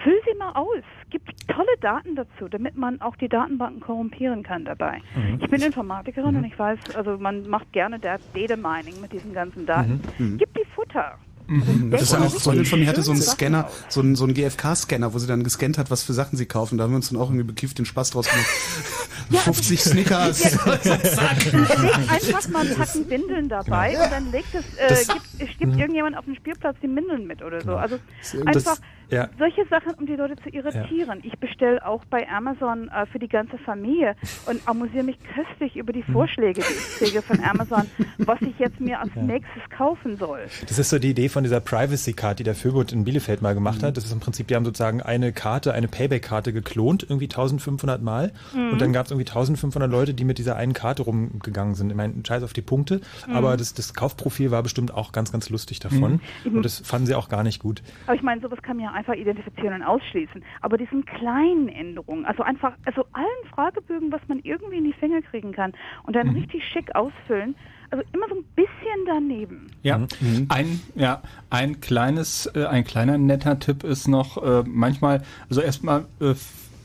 Füll 0.03 0.21
sie 0.31 0.37
mal 0.39 0.53
aus. 0.53 0.83
Gibt 1.11 1.31
tolle 1.49 1.67
Daten 1.81 2.17
dazu, 2.17 2.49
damit 2.51 2.77
man 2.77 3.01
auch 3.01 3.17
die 3.17 3.29
Datenbanken 3.29 3.81
korrumpieren 3.81 4.43
kann 4.43 4.65
dabei. 4.65 5.01
Mhm. 5.15 5.39
Ich 5.43 5.49
bin 5.51 5.63
Informatikerin 5.63 6.33
Mhm. 6.33 6.37
und 6.39 6.45
ich 6.45 6.59
weiß, 6.59 6.79
also 6.95 7.17
man 7.19 7.49
macht 7.49 7.73
gerne 7.73 7.99
der 7.99 8.19
Data 8.35 8.57
Mining 8.57 9.01
mit 9.01 9.13
diesen 9.13 9.33
ganzen 9.33 9.65
Daten. 9.67 10.01
Mhm. 10.19 10.33
Mhm. 10.33 10.39
Gib 10.39 10.53
die 10.55 10.65
Futter. 10.75 11.19
Mhm. 11.49 11.93
Das 11.93 12.03
ist 12.03 12.13
ja 12.13 12.19
auch, 12.19 12.25
richtig 12.25 12.43
Freundin 12.43 12.65
von 12.67 12.81
mir 12.81 12.89
hatte 12.89 13.03
so 13.03 13.13
einen 13.13 13.23
Scanner, 13.23 13.69
so 13.89 14.01
einen, 14.01 14.17
so 14.17 14.25
einen 14.25 14.35
GFK-Scanner, 14.35 15.15
wo 15.15 15.19
sie 15.19 15.29
dann 15.29 15.45
gescannt 15.45 15.79
hat, 15.79 15.93
was 15.93 16.03
für 16.03 16.13
Sachen 16.13 16.37
sie 16.37 16.47
kaufen. 16.47 16.77
Da 16.77 16.85
haben 16.85 16.91
wir 16.91 16.97
uns 16.97 17.11
dann 17.11 17.21
auch 17.21 17.29
irgendwie 17.31 17.45
bekifft 17.45 17.79
den 17.79 17.85
Spaß 17.87 18.11
draus 18.11 18.29
gemacht. 18.29 18.47
50 19.45 19.81
Snickers. 19.81 20.43
Einfach 20.67 22.49
mal 22.49 22.67
einen 22.67 22.77
Packen 22.77 23.09
Windeln 23.11 23.49
dabei 23.49 23.91
und 24.03 24.11
dann 24.13 24.31
legt 24.33 24.55
es, 24.55 24.65
äh, 24.77 24.89
Das- 24.89 25.07
gibt, 25.39 25.59
gibt 25.59 25.77
irgendjemand 25.77 26.17
auf 26.17 26.25
dem 26.25 26.35
Spielplatz 26.35 26.77
die 26.83 26.89
Windeln 26.95 27.27
mit 27.27 27.43
oder 27.43 27.61
so. 27.61 27.77
Also 27.77 27.99
Das- 28.33 28.47
einfach 28.47 28.77
ja. 29.11 29.29
solche 29.39 29.65
Sachen, 29.69 29.93
um 29.95 30.07
die 30.07 30.17
Leute 30.17 30.37
zu 30.43 30.49
irritieren. 30.51 31.21
Ich 31.23 31.39
bestelle 31.39 31.85
auch 31.87 32.05
bei 32.07 32.29
Amazon 32.29 32.89
äh, 32.89 33.07
für 33.07 33.19
die 33.19 33.29
ganze 33.29 33.59
Familie 33.59 34.15
und 34.47 34.61
amüsiere 34.67 35.05
mich 35.05 35.19
köstlich 35.35 35.77
über 35.77 35.93
die 35.93 36.03
Vorschläge, 36.03 36.61
die 36.63 36.67
ich 36.73 36.99
kriege 37.11 37.23
von 37.23 37.41
Amazon, 37.45 37.83
was 38.19 38.41
ich 38.43 38.59
jetzt 38.59 38.81
mir 38.81 39.01
als 39.01 39.11
Ja. 39.15 39.23
nächstes 39.23 39.63
kaufen 39.71 40.17
soll. 40.17 40.41
Das 40.69 40.79
ist 40.79 40.91
so 40.91 40.99
die 40.99 41.11
Idee 41.11 41.29
von 41.29 41.43
dieser 41.45 41.61
Privacy 41.61 42.13
Card, 42.13 42.39
die 42.39 42.45
der 42.45 42.55
Föbot 42.55 42.93
in 42.93 43.05
Bielefeld 43.05 43.43
mal 43.43 43.55
gemacht 43.55 43.83
hat. 43.83 43.97
Das 43.97 44.05
ist 44.05 44.13
im 44.13 44.21
Prinzip, 44.21 44.49
die 44.49 44.55
haben 44.57 44.65
sozusagen 44.65 45.01
eine 45.03 45.33
Karte, 45.33 45.73
eine 45.73 45.89
Payback-Karte 45.89 46.53
geklont, 46.53 47.03
irgendwie 47.09 47.27
1500 47.27 48.03
Mal. 48.03 48.33
Mhm. 48.55 48.71
Und 48.73 48.81
dann 48.81 48.93
gab 48.93 49.07
es 49.07 49.13
irgendwie 49.13 49.29
1500 49.29 49.91
Leute, 49.91 50.15
die 50.15 50.25
mit 50.25 50.39
dieser 50.39 50.57
einen 50.57 50.73
Karte 50.73 51.03
rumgegangen 51.03 51.75
sind. 51.75 51.91
Ich 51.91 51.97
meine, 51.97 52.15
scheiß 52.27 52.43
auf 52.43 52.53
die 52.53 52.63
Punkte, 52.63 53.01
Mhm. 53.27 53.35
aber 53.37 53.57
das, 53.57 53.75
das 53.75 53.95
Kaufprofil 53.95 54.51
war 54.51 54.63
bestimmt 54.63 54.93
auch 54.93 55.13
ganz, 55.13 55.33
ganz 55.33 55.49
lustig 55.51 55.81
davon. 55.81 56.21
Mhm. 56.45 56.57
Und 56.57 56.63
das 56.65 56.79
fanden 56.81 57.07
sie 57.07 57.15
auch 57.15 57.29
gar 57.29 57.43
nicht 57.43 57.61
gut. 57.61 57.83
Aber 58.07 58.15
ich 58.17 58.23
meine, 58.23 58.41
sowas 58.41 58.61
kann 58.63 58.79
ja 58.81 58.93
einfach 58.97 59.15
identifizieren 59.15 59.75
und 59.75 59.83
ausschließen. 59.83 60.43
Aber 60.63 60.77
diesen 60.79 61.05
kleinen 61.05 61.69
Änderungen, 61.69 62.25
also 62.27 62.43
einfach, 62.43 62.73
also 62.85 63.05
allen 63.13 63.51
Fragebögen, 63.55 64.11
was 64.11 64.21
man 64.29 64.41
irgendwie 64.41 64.79
in 64.79 64.85
die 64.85 64.93
Finger 64.95 65.23
kriegen 65.23 65.53
kann 65.53 65.73
und 66.05 66.17
dann 66.17 66.29
Mhm. 66.29 66.35
richtig 66.35 66.65
schick 66.73 66.95
ausfüllen, 66.95 67.55
also 67.91 68.05
immer 68.13 68.27
so 68.29 68.35
ein 68.35 68.45
bisschen 68.57 69.07
daneben. 69.07 69.71
Ja, 69.83 69.99
Mhm. 69.99 70.47
ein, 70.49 70.81
ja, 70.97 71.23
ein 71.51 71.81
kleines, 71.81 72.47
äh, 72.55 72.67
ein 72.67 72.85
kleiner 72.85 73.19
netter 73.19 73.59
Tipp 73.59 73.85
ist 73.85 74.09
noch, 74.09 74.43
äh, 74.43 74.65
manchmal, 74.67 75.23
also 75.49 75.61
erstmal 75.61 76.07
äh, 76.21 76.35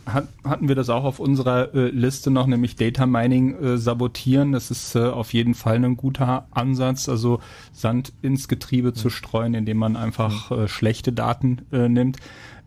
hat, 0.05 0.27
hatten 0.43 0.67
wir 0.67 0.75
das 0.75 0.89
auch 0.89 1.03
auf 1.03 1.19
unserer 1.19 1.73
äh, 1.73 1.89
Liste 1.89 2.31
noch, 2.31 2.47
nämlich 2.47 2.75
Data 2.75 3.05
Mining 3.05 3.55
äh, 3.55 3.77
sabotieren. 3.77 4.51
Das 4.51 4.71
ist 4.71 4.95
äh, 4.95 4.99
auf 4.99 5.33
jeden 5.33 5.53
Fall 5.53 5.83
ein 5.83 5.97
guter 5.97 6.47
Ansatz, 6.51 7.09
also 7.09 7.39
Sand 7.71 8.13
ins 8.21 8.47
Getriebe 8.47 8.93
zu 8.93 9.09
streuen, 9.09 9.53
indem 9.53 9.77
man 9.77 9.95
einfach 9.95 10.51
äh, 10.51 10.67
schlechte 10.67 11.13
Daten 11.13 11.59
äh, 11.71 11.87
nimmt. 11.87 12.17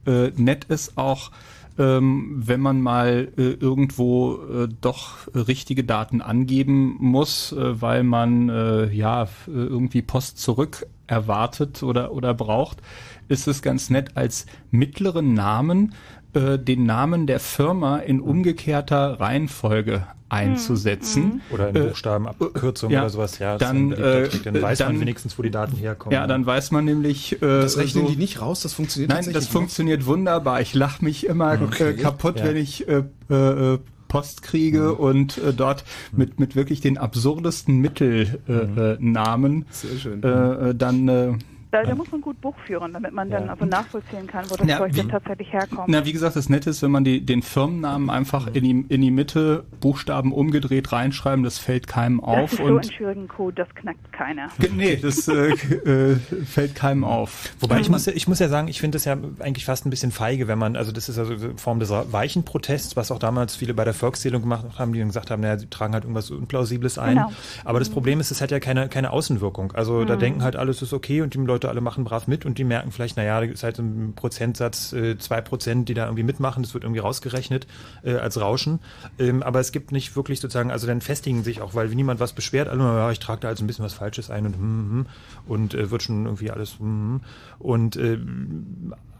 Äh, 0.07 0.31
nett 0.37 0.65
ist 0.65 0.97
auch, 0.97 1.31
ähm, 1.79 2.35
wenn 2.37 2.61
man 2.61 2.81
mal 2.81 3.29
äh, 3.37 3.43
irgendwo 3.43 4.37
äh, 4.37 4.69
doch 4.81 5.27
richtige 5.35 5.83
Daten 5.83 6.21
angeben 6.21 6.97
muss, 7.01 7.53
äh, 7.53 7.81
weil 7.81 8.05
man 8.05 8.49
ja 8.93 9.29
irgendwie 9.47 10.03
Post 10.03 10.39
zurück 10.39 10.87
erwartet 11.07 11.83
oder 11.83 12.13
oder 12.13 12.33
braucht, 12.35 12.81
ist 13.29 13.47
es 13.49 13.63
ganz 13.63 13.91
nett 13.91 14.17
als 14.17 14.47
mittleren 14.71 15.35
Namen 15.35 15.95
äh, 16.35 16.59
den 16.59 16.85
Namen 16.87 17.27
der 17.27 17.41
Firma 17.41 17.99
in 17.99 18.21
umgekehrter 18.21 19.21
Reihenfolge 19.21 20.07
einzusetzen. 20.29 21.43
Oder 21.51 21.69
in 21.71 21.77
Äh, 21.77 21.81
Buchstabenabkürzung 21.89 22.91
ja, 22.91 23.01
oder 23.03 23.11
sowas. 23.11 23.39
Ja, 23.39 23.57
dann, 23.59 23.91
beliebter 23.91 24.25
äh, 24.49 24.53
dann 24.53 24.63
weiß 24.63 24.79
dann- 24.79 24.93
man 24.93 25.01
wenigstens, 25.01 25.39
wo 25.39 25.43
die 25.43 25.51
Daten 25.51 25.77
herkommen. 25.77 26.13
Ja, 26.13 26.27
dann 26.27 26.45
weiß 26.45 26.71
man 26.71 26.85
nämlich. 26.85 27.35
Äh, 27.35 27.39
Das 27.41 27.77
rechnen 27.79 28.05
so- 28.07 28.11
die 28.11 28.17
nicht 28.17 28.41
raus, 28.41 28.61
das 28.61 28.73
funktioniert 28.75 29.11
Nein, 29.11 29.33
das 29.33 29.47
funktioniert 29.47 30.07
wunderbar. 30.07 30.61
Ich 30.61 30.75
lache 30.75 31.05
mich 31.05 31.27
immer 31.27 31.59
Okay. 31.63 31.95
kaputt, 31.95 32.41
Ja. 32.41 32.47
wenn 32.47 32.57
ich 32.57 32.89
äh, 32.89 33.03
äh, 33.31 33.79
Post 34.09 34.43
kriege 34.43 34.81
Mhm. 34.83 34.95
und 34.95 35.39
äh, 35.39 35.53
dort 35.53 35.85
mit 36.13 36.39
mit 36.39 36.55
wirklich 36.57 36.81
den 36.81 36.99
absurdesten 36.99 37.79
Mittelnamen 37.81 38.79
äh, 38.79 38.93
äh, 38.93 38.97
Namen, 39.01 39.67
schön. 40.01 40.23
Äh, 40.23 40.29
äh, 40.71 40.75
dann 40.75 41.09
äh, 41.09 41.33
Da, 41.75 41.83
da 41.83 41.95
muss 41.97 42.09
man 42.13 42.21
gut 42.21 42.41
Buch 42.41 42.55
führen, 42.67 42.93
damit 42.93 43.13
man 43.13 43.31
dann 43.31 43.51
also 43.51 43.65
nachvollziehen 43.65 44.29
kann, 44.29 44.45
wo 44.49 44.55
das 44.55 44.69
Ja, 44.69 44.79
Zeug 44.79 44.93
wie- 44.95 44.99
dann 44.99 45.09
tatsächlich 45.09 45.53
herkommt. 45.53 45.89
Na, 45.89 46.05
wie 46.07 46.13
gesagt, 46.13 46.37
das 46.37 46.49
Nette 46.49 46.71
ist, 46.71 46.83
wenn 46.83 46.93
man 46.93 47.03
die, 47.03 47.21
den 47.27 47.43
Firmennamen 47.43 48.11
einfach 48.11 48.47
in 48.47 48.63
die, 48.63 48.85
in 48.95 49.01
die 49.01 49.11
Mitte 49.11 49.65
Buchstaben 49.81 50.33
umgedreht 50.33 50.93
reinschreiben, 50.93 51.43
das 51.43 51.59
fällt 51.59 51.89
keinem 51.89 52.21
das 52.21 52.29
auf 52.29 52.53
ist 52.53 52.59
so 52.59 52.77
ein 52.77 52.83
schwierigen 52.85 53.27
Code, 53.27 53.57
das 53.57 53.75
knackt 53.75 54.13
keiner. 54.13 54.49
Nee, 54.73 54.97
das 55.03 55.27
äh, 55.27 55.49
äh, 55.53 56.17
fällt 56.45 56.77
keinem 56.77 57.03
auf. 57.03 57.51
Wobei 57.59 57.81
ich 57.81 57.89
muss, 57.89 58.07
ja, 58.07 58.13
ich 58.15 58.29
muss 58.29 58.39
ja 58.39 58.49
sagen, 58.49 58.69
ich 58.69 58.79
finde 58.81 58.95
das 58.95 59.05
ja 59.05 59.17
eigentlich 59.41 59.65
fast 59.65 59.85
ein 59.85 59.91
bisschen 59.91 60.13
feige, 60.13 60.47
wenn 60.47 60.59
man, 60.61 60.77
also 60.77 60.93
das 60.93 61.09
ist 61.09 61.19
also 61.19 61.33
eine 61.35 61.57
Form 61.59 61.81
des 61.81 61.91
weichen 61.91 62.45
Protests, 62.45 62.95
was 62.97 63.11
auch 63.11 63.19
damals 63.19 63.57
viele 63.57 63.75
bei 63.75 63.85
der 63.85 63.95
Volkszählung 63.95 64.43
gemacht 64.43 64.65
haben, 64.79 64.93
die 64.93 65.01
dann 65.01 65.09
gesagt 65.09 65.33
haben, 65.33 65.43
naja, 65.43 65.59
sie 65.59 65.67
tragen 65.67 65.93
halt 65.93 66.05
irgendwas 66.05 66.31
Unplausibles 66.31 66.99
ein. 66.99 67.17
Genau. 67.17 67.33
Aber 67.65 67.81
das 67.81 67.91
Problem 67.91 68.21
ist, 68.21 68.31
es 68.31 68.41
hat 68.41 68.53
ja 68.53 68.61
keine, 68.61 68.89
keine 68.89 69.11
Außenwirkung. 69.11 69.73
Also 69.73 70.05
da 70.05 70.15
Mhm. 70.15 70.21
denken 70.21 70.43
halt 70.45 70.55
alles 70.55 70.81
ist 70.83 70.93
okay 70.93 71.21
und 71.23 71.35
die 71.35 71.39
Leute 71.39 71.64
alle 71.69 71.81
machen 71.81 72.05
brav 72.05 72.27
mit 72.27 72.45
und 72.45 72.59
die 72.59 72.65
merken 72.65 72.93
vielleicht, 72.93 73.17
naja, 73.17 73.41
da 73.41 73.47
ist 73.47 73.63
halt 73.63 73.79
ein 73.79 74.15
Prozentsatz, 74.15 74.93
äh, 74.93 75.19
zwei 75.19 75.41
Prozent, 75.41 75.89
die 75.89 75.95
da 75.95 76.05
irgendwie 76.05 76.23
mitmachen, 76.23 76.63
das 76.63 76.75
wird 76.75 76.85
irgendwie 76.85 77.01
rausgerechnet 77.01 77.67
äh, 78.03 78.15
als 78.15 78.41
Rauschen. 78.41 78.81
Ähm, 79.19 79.43
aber 79.43 79.61
es 79.61 79.73
gibt 79.73 79.93
nicht 79.93 80.17
wirklich 80.17 80.41
sozusagen, 80.41 80.71
also 80.71 80.87
dann 80.87 81.01
festigen 81.01 81.43
sich 81.43 81.61
auch, 81.61 81.75
weil 81.75 81.89
niemand 81.89 82.21
was 82.21 82.33
beschwert, 82.33 82.69
alle, 82.69 82.83
ja, 82.83 83.11
ich 83.11 83.19
trage 83.19 83.41
da 83.41 83.49
also 83.49 83.65
ein 83.65 83.67
bisschen 83.67 83.85
was 83.85 83.95
Falsches 83.95 84.31
ein 84.31 84.47
und 84.47 84.57
hm, 84.57 84.61
hm, 84.61 85.07
und 85.47 85.75
äh, 85.75 85.91
wird 85.91 86.03
schon 86.03 86.25
irgendwie 86.25 86.51
alles 86.51 86.79
hm, 86.79 86.85
hm. 86.85 87.21
und 87.59 87.97
äh, 87.97 88.19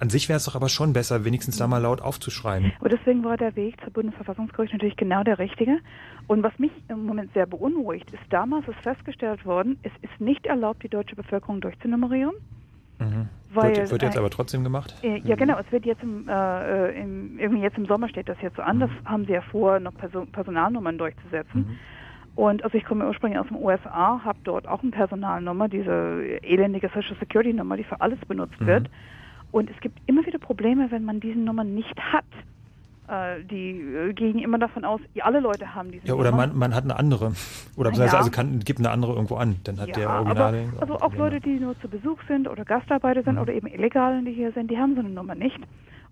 an 0.01 0.11
sich 0.11 0.29
wäre 0.29 0.37
es 0.37 0.45
doch 0.45 0.55
aber 0.55 0.69
schon 0.69 0.93
besser, 0.93 1.25
wenigstens 1.25 1.57
da 1.57 1.67
mal 1.67 1.79
laut 1.79 2.03
aufzuschreien. 2.03 2.73
Aber 2.81 2.89
deswegen 2.89 3.25
war 3.25 3.37
der 3.37 3.57
Weg 3.57 3.81
zur 3.83 3.93
Bundesverfassungsgericht 3.93 4.73
natürlich 4.73 4.97
genau 4.97 5.23
der 5.23 5.39
richtige. 5.39 5.79
Und 6.27 6.43
was 6.43 6.59
mich 6.59 6.73
im 6.89 7.05
Moment 7.05 7.33
sehr 7.35 7.47
beunruhigt, 7.47 8.11
ist, 8.13 8.23
damals 8.31 8.67
ist 8.69 8.79
festgestellt 8.81 9.45
worden, 9.45 9.79
es 9.83 9.93
ist 10.03 10.21
nicht 10.21 10.47
erlaubt, 10.47 10.83
die 10.83 10.89
deutsche 10.89 11.17
Bevölkerung 11.17 11.61
durchzunummerieren. 11.61 12.35
Mhm. 12.99 13.29
Weil, 13.53 13.77
wird, 13.77 13.91
wird 13.91 14.03
jetzt 14.03 14.19
aber 14.19 14.31
trotzdem 14.31 14.65
gemacht? 14.65 14.95
Äh, 15.03 15.19
Ja, 15.19 15.37
genau. 15.37 15.59
Es 15.59 15.71
wird 15.71 15.85
jetzt 15.85 16.03
im, 16.03 16.29
äh, 16.29 16.33
äh, 16.91 17.01
im, 17.01 17.39
irgendwie 17.39 17.63
jetzt 17.63 17.79
im 17.79 17.87
Sommer 17.87 18.09
steht 18.09 18.29
das 18.29 18.41
jetzt 18.41 18.57
so 18.57 18.63
an. 18.63 18.81
Das 18.81 18.91
haben 19.05 19.27
sie 19.27 19.33
ja 19.33 19.43
vor, 19.43 19.79
noch 19.81 19.95
Perso 19.95 20.27
Personalnummern 20.27 20.99
durchzusetzen. 20.99 21.79
Und 22.35 22.65
also 22.65 22.77
ich 22.77 22.85
komme 22.85 23.07
ursprünglich 23.07 23.39
aus 23.39 23.47
den 23.47 23.63
USA, 23.63 24.21
habe 24.25 24.39
dort 24.43 24.67
auch 24.67 24.83
eine 24.83 24.91
Personalnummer, 24.91 25.69
diese 25.69 26.41
elendige 26.43 26.89
Social 26.89 27.17
Security 27.21 27.53
Nummer, 27.53 27.77
die 27.77 27.85
für 27.85 28.01
alles 28.01 28.19
benutzt 28.27 28.59
wird. 28.59 28.91
Und 29.53 29.71
es 29.71 29.79
gibt 29.81 30.01
immer 30.07 30.27
wieder 30.27 30.41
Probleme, 30.41 30.91
wenn 30.91 31.05
man 31.05 31.21
diese 31.21 31.39
Nummer 31.39 31.63
nicht 31.63 31.97
hat. 32.01 32.25
Äh, 33.07 33.45
die 33.45 33.81
äh, 33.81 34.13
gehen 34.15 34.39
immer 34.39 34.59
davon 34.59 34.85
aus, 34.85 35.01
ja, 35.13 35.25
alle 35.25 35.41
Leute 35.41 35.75
haben 35.75 35.91
diese 35.93 36.07
Ja, 36.07 36.15
oder 36.15 36.33
man, 36.33 36.57
man 36.57 36.75
hat 36.75 36.85
eine 36.85 36.97
andere. 36.99 37.33
Oder 37.77 37.91
beziehungsweise 37.91 38.13
ja. 38.13 38.19
also 38.19 38.31
kann, 38.31 38.61
gibt 38.61 38.79
eine 38.79 38.91
andere 38.91 39.13
irgendwo 39.13 39.37
an. 39.37 39.57
Dann 39.65 39.79
hat 39.79 39.89
ja, 39.89 39.95
der 39.95 40.09
aber 40.11 40.21
Originale. 40.27 40.73
also 40.81 40.95
auch 41.01 41.15
Leute, 41.15 41.41
die 41.41 41.61
nur 41.61 41.79
zu 41.81 41.89
Besuch 41.89 42.19
sind 42.29 42.49
oder 42.49 42.65
Gastarbeiter 42.65 43.21
Mhm. 43.21 43.25
sind 43.25 43.39
oder 43.39 43.53
eben 43.53 43.67
Illegalen, 43.67 44.25
die 44.25 44.33
hier 44.33 44.53
sind, 44.53 44.71
die 44.71 44.79
haben 44.79 44.95
so 44.95 45.01
eine 45.01 45.11
Nummer 45.11 45.35
nicht 45.35 45.59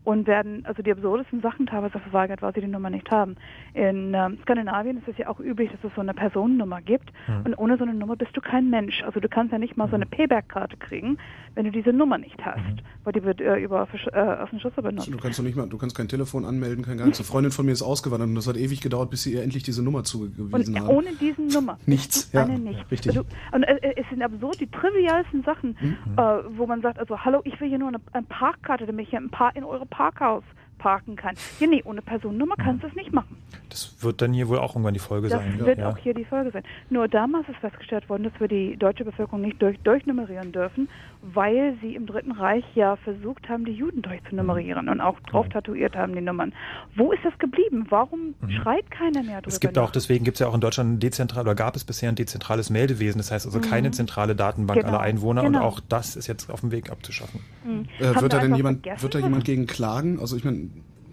und 0.04 0.26
werden 0.26 0.64
also 0.66 0.82
die 0.82 0.90
absurdesten 0.92 1.40
Sachen 1.42 1.66
teilweise 1.66 1.98
verweigert, 2.00 2.42
weil 2.42 2.52
sie 2.54 2.60
die 2.60 2.66
Nummer 2.66 2.90
nicht 2.90 3.10
haben. 3.10 3.36
In 3.74 4.14
ähm, 4.14 4.38
Skandinavien 4.42 4.98
ist 4.98 5.08
es 5.08 5.16
ja 5.18 5.28
auch 5.28 5.38
üblich, 5.40 5.70
dass 5.70 5.82
es 5.84 5.94
so 5.94 6.00
eine 6.00 6.14
Personennummer 6.14 6.80
gibt 6.80 7.12
Mhm. 7.28 7.42
und 7.46 7.54
ohne 7.58 7.76
so 7.76 7.84
eine 7.84 7.94
Nummer 7.94 8.16
bist 8.16 8.36
du 8.36 8.40
kein 8.40 8.68
Mensch. 8.70 9.02
Also 9.04 9.20
du 9.20 9.28
kannst 9.28 9.52
ja 9.52 9.58
nicht 9.58 9.76
mal 9.76 9.88
so 9.88 9.94
eine 9.94 10.06
Payback-Karte 10.06 10.76
kriegen, 10.76 11.18
wenn 11.54 11.64
du 11.66 11.70
diese 11.70 11.92
Nummer 11.92 12.18
nicht 12.18 12.44
hast, 12.44 12.58
Mhm. 12.58 12.78
weil 13.04 13.12
die 13.12 13.22
wird 13.22 13.40
äh, 13.40 13.56
über 13.58 13.86
äh, 14.12 14.18
Außenschüsse 14.18 14.82
benutzt. 14.82 15.12
Du 15.12 15.18
kannst 15.18 15.38
doch 15.38 15.44
nicht 15.44 15.56
mal, 15.56 15.68
du 15.68 15.78
kannst 15.78 15.96
kein 15.96 16.08
Telefon 16.08 16.44
anmelden, 16.44 16.84
kein 16.84 16.96
gar 16.98 17.04
nichts. 17.06 17.20
Eine 17.20 17.26
Freundin 17.26 17.52
von 17.52 17.64
mir 17.66 17.72
ist 17.72 17.82
ausgewandert 17.82 18.28
und 18.28 18.34
das 18.34 18.46
hat 18.48 18.56
ewig 18.56 18.80
gedauert, 18.80 19.10
bis 19.10 19.22
sie 19.22 19.34
ihr 19.34 19.42
endlich 19.42 19.62
diese 19.62 19.82
Nummer 19.84 19.98
Und 19.98 20.06
zugewiesen 20.06 20.78
haben. 20.80 20.88
ohne 20.88 21.12
diesen 21.20 21.46
Nummer 21.48 21.78
Nichts, 21.86 22.32
ja, 22.32 22.44
nicht. 22.46 22.90
richtig. 22.90 23.10
Also, 23.16 23.24
und 23.52 23.62
äh, 23.64 23.94
es 23.96 24.08
sind 24.10 24.22
absurd 24.22 24.58
die 24.60 24.66
trivialsten 24.68 25.42
Sachen, 25.44 25.76
Mhm. 25.80 25.96
äh, 26.16 26.22
wo 26.58 26.66
man 26.66 26.80
sagt, 26.82 26.98
also 26.98 27.18
hallo, 27.20 27.40
ich 27.44 27.60
will 27.60 27.68
hier 27.68 27.78
nur 27.78 27.88
eine, 27.88 28.00
eine 28.12 28.24
Parkkarte, 28.26 28.86
damit 28.86 29.04
ich 29.04 29.10
hier 29.10 29.20
ein 29.20 29.30
paar 29.30 29.54
in 29.54 29.64
eure 29.64 29.86
pockhouse 29.92 30.44
parken 30.82 31.14
kann. 31.16 31.36
Ja, 31.60 31.66
nee, 31.68 31.82
ohne 31.84 32.02
Personennummer 32.02 32.56
kannst 32.56 32.82
du 32.82 32.88
es 32.88 32.94
nicht 32.94 33.12
machen. 33.12 33.36
Das 33.68 33.94
wird 34.02 34.20
dann 34.20 34.32
hier 34.32 34.48
wohl 34.48 34.58
auch 34.58 34.72
irgendwann 34.74 34.94
die 34.94 35.00
Folge 35.00 35.28
Das 35.28 35.40
sein. 35.40 35.58
wird 35.60 35.78
ja. 35.78 35.88
auch 35.88 35.96
hier 35.96 36.12
die 36.12 36.24
Folge 36.24 36.50
sein. 36.50 36.62
Nur 36.90 37.08
damals 37.08 37.48
ist 37.48 37.56
festgestellt 37.58 38.08
worden, 38.08 38.24
dass 38.24 38.32
wir 38.38 38.48
die 38.48 38.76
deutsche 38.76 39.04
Bevölkerung 39.04 39.40
nicht 39.40 39.62
durch, 39.62 39.78
durchnummerieren 39.80 40.52
dürfen, 40.52 40.88
weil 41.22 41.76
sie 41.80 41.94
im 41.94 42.06
Dritten 42.06 42.32
Reich 42.32 42.64
ja 42.74 42.96
versucht 42.96 43.48
haben, 43.48 43.64
die 43.64 43.72
Juden 43.72 44.02
durchzunummerieren 44.02 44.88
und 44.88 45.00
auch 45.00 45.18
drauf 45.20 45.48
tatuiert 45.48 45.94
haben, 45.96 46.14
die 46.14 46.20
Nummern. 46.20 46.52
Wo 46.96 47.12
ist 47.12 47.24
das 47.24 47.38
geblieben? 47.38 47.86
Warum 47.88 48.34
schreit 48.48 48.90
keiner 48.90 49.22
mehr 49.22 49.36
drüber? 49.40 49.46
Mhm. 49.46 49.52
Es 49.52 49.60
gibt 49.60 49.78
auch, 49.78 49.90
deswegen 49.90 50.24
gibt 50.24 50.34
es 50.36 50.40
ja 50.40 50.48
auch 50.48 50.54
in 50.54 50.60
Deutschland 50.60 50.94
ein 50.94 50.98
dezentral 51.00 51.42
oder 51.44 51.54
gab 51.54 51.76
es 51.76 51.84
bisher 51.84 52.08
ein 52.10 52.16
dezentrales 52.16 52.68
Meldewesen. 52.70 53.18
Das 53.18 53.30
heißt 53.30 53.46
also 53.46 53.58
Mhm. 53.58 53.62
keine 53.62 53.90
zentrale 53.92 54.34
Datenbank 54.34 54.80
Genau, 54.80 54.92
aller 54.92 55.00
Einwohner 55.00 55.42
genau. 55.42 55.60
und 55.60 55.64
auch 55.64 55.80
das 55.88 56.16
ist 56.16 56.26
jetzt 56.26 56.50
auf 56.50 56.60
dem 56.60 56.72
Weg 56.72 56.90
abzuschaffen. 56.90 57.40
Mhm. 57.64 57.86
Äh, 57.98 58.00
wird 58.08 58.22
wir 58.22 58.28
da 58.28 58.38
denn 58.40 58.54
jemand, 58.56 58.84
wird 58.84 59.14
da 59.14 59.18
jemand 59.20 59.44
gegen 59.44 59.66
klagen? 59.66 60.18
Also 60.18 60.36
ich 60.36 60.44
meine, 60.44 60.68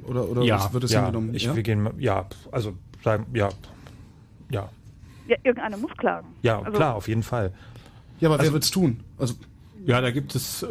oder, 0.09 0.27
oder 0.27 0.41
ja, 0.43 0.71
wird 0.73 0.83
es 0.83 0.91
ja, 0.91 1.01
hingenommen? 1.05 1.33
ich, 1.33 1.43
ja? 1.43 1.55
wir 1.55 1.63
gehen, 1.63 1.87
ja, 1.99 2.25
also 2.51 2.73
sagen, 3.03 3.27
ja, 3.33 3.49
ja, 4.49 4.69
Ja, 5.27 5.37
irgendeiner 5.43 5.77
muss 5.77 5.91
klagen. 5.97 6.27
ja, 6.41 6.59
Also- 6.59 6.71
klar, 6.77 6.95
auf 6.95 7.07
jeden 7.07 7.23
Fall. 7.23 7.53
ja, 8.19 8.27
aber 8.29 8.39
Also- 8.39 8.49
wer 8.49 8.53
wird's 8.53 8.71
tun? 8.71 8.99
Also 9.17 9.35
Ja, 9.85 10.01
da 10.01 10.11
gibt 10.11 10.35
es 10.35 10.63
äh, 10.63 10.67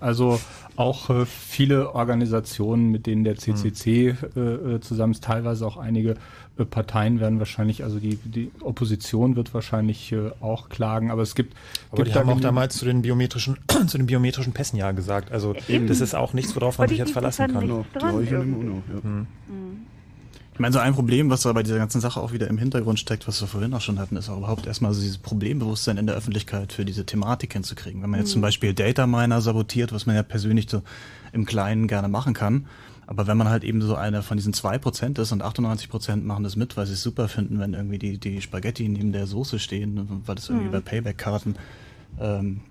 also 0.00 0.40
auch 0.76 1.10
äh, 1.10 1.26
viele 1.26 1.94
Organisationen, 1.94 2.90
mit 2.90 3.06
denen 3.06 3.24
der 3.24 3.36
CCC 3.36 4.16
äh, 4.36 4.40
äh, 4.40 4.80
zusammen 4.80 5.12
ist, 5.12 5.24
teilweise 5.24 5.66
auch 5.66 5.76
einige 5.76 6.16
äh, 6.58 6.64
Parteien 6.64 7.20
werden 7.20 7.38
wahrscheinlich, 7.38 7.84
also 7.84 7.98
die, 7.98 8.16
die 8.16 8.50
Opposition 8.60 9.36
wird 9.36 9.54
wahrscheinlich 9.54 10.12
äh, 10.12 10.30
auch 10.40 10.68
klagen, 10.68 11.10
aber 11.10 11.22
es 11.22 11.34
gibt, 11.34 11.54
Aber 11.90 12.02
gibt 12.02 12.14
die 12.14 12.18
haben 12.18 12.28
auch 12.30 12.40
damals 12.40 12.76
zu 12.76 12.84
den 12.84 13.02
biometrischen, 13.02 13.58
zu 13.86 13.98
den 13.98 14.06
biometrischen 14.06 14.52
Pässen 14.52 14.78
ja 14.78 14.92
gesagt. 14.92 15.32
Also 15.32 15.54
Eben. 15.68 15.86
das 15.86 16.00
ist 16.00 16.14
auch 16.14 16.32
nichts, 16.32 16.54
worauf 16.56 16.78
man 16.78 16.88
sich 16.88 16.98
jetzt 16.98 17.08
die 17.08 17.12
verlassen 17.12 17.46
sind 17.46 17.54
kann. 17.54 17.68
nichts 17.68 17.92
dran 17.92 18.24
irgendwie. 18.24 19.26
Ich 20.58 20.60
meine, 20.60 20.72
so 20.72 20.80
ein 20.80 20.92
Problem, 20.92 21.30
was 21.30 21.42
da 21.42 21.52
bei 21.52 21.62
dieser 21.62 21.78
ganzen 21.78 22.00
Sache 22.00 22.20
auch 22.20 22.32
wieder 22.32 22.48
im 22.48 22.58
Hintergrund 22.58 22.98
steckt, 22.98 23.28
was 23.28 23.40
wir 23.40 23.46
vorhin 23.46 23.72
auch 23.74 23.80
schon 23.80 24.00
hatten, 24.00 24.16
ist 24.16 24.28
auch 24.28 24.38
überhaupt 24.38 24.66
erstmal 24.66 24.92
so 24.92 25.00
dieses 25.00 25.16
Problembewusstsein 25.18 25.98
in 25.98 26.08
der 26.08 26.16
Öffentlichkeit 26.16 26.72
für 26.72 26.84
diese 26.84 27.06
Thematik 27.06 27.52
hinzukriegen. 27.52 28.02
Wenn 28.02 28.10
man 28.10 28.18
jetzt 28.18 28.30
Mhm. 28.30 28.32
zum 28.32 28.42
Beispiel 28.42 28.74
Data 28.74 29.06
Miner 29.06 29.40
sabotiert, 29.40 29.92
was 29.92 30.06
man 30.06 30.16
ja 30.16 30.24
persönlich 30.24 30.68
so 30.68 30.82
im 31.32 31.46
Kleinen 31.46 31.86
gerne 31.86 32.08
machen 32.08 32.34
kann, 32.34 32.66
aber 33.06 33.28
wenn 33.28 33.36
man 33.36 33.48
halt 33.48 33.62
eben 33.62 33.80
so 33.82 33.94
einer 33.94 34.24
von 34.24 34.36
diesen 34.36 34.52
zwei 34.52 34.78
Prozent 34.78 35.20
ist 35.20 35.30
und 35.30 35.42
98 35.42 35.88
Prozent 35.88 36.26
machen 36.26 36.42
das 36.42 36.56
mit, 36.56 36.76
weil 36.76 36.86
sie 36.86 36.94
es 36.94 37.02
super 37.04 37.28
finden, 37.28 37.60
wenn 37.60 37.74
irgendwie 37.74 38.00
die, 38.00 38.18
die 38.18 38.40
Spaghetti 38.42 38.88
neben 38.88 39.12
der 39.12 39.28
Soße 39.28 39.60
stehen, 39.60 40.22
weil 40.26 40.34
das 40.34 40.48
irgendwie 40.48 40.66
Mhm. 40.66 40.72
bei 40.72 40.80
Payback-Karten 40.80 41.54
ähm, 42.20 42.62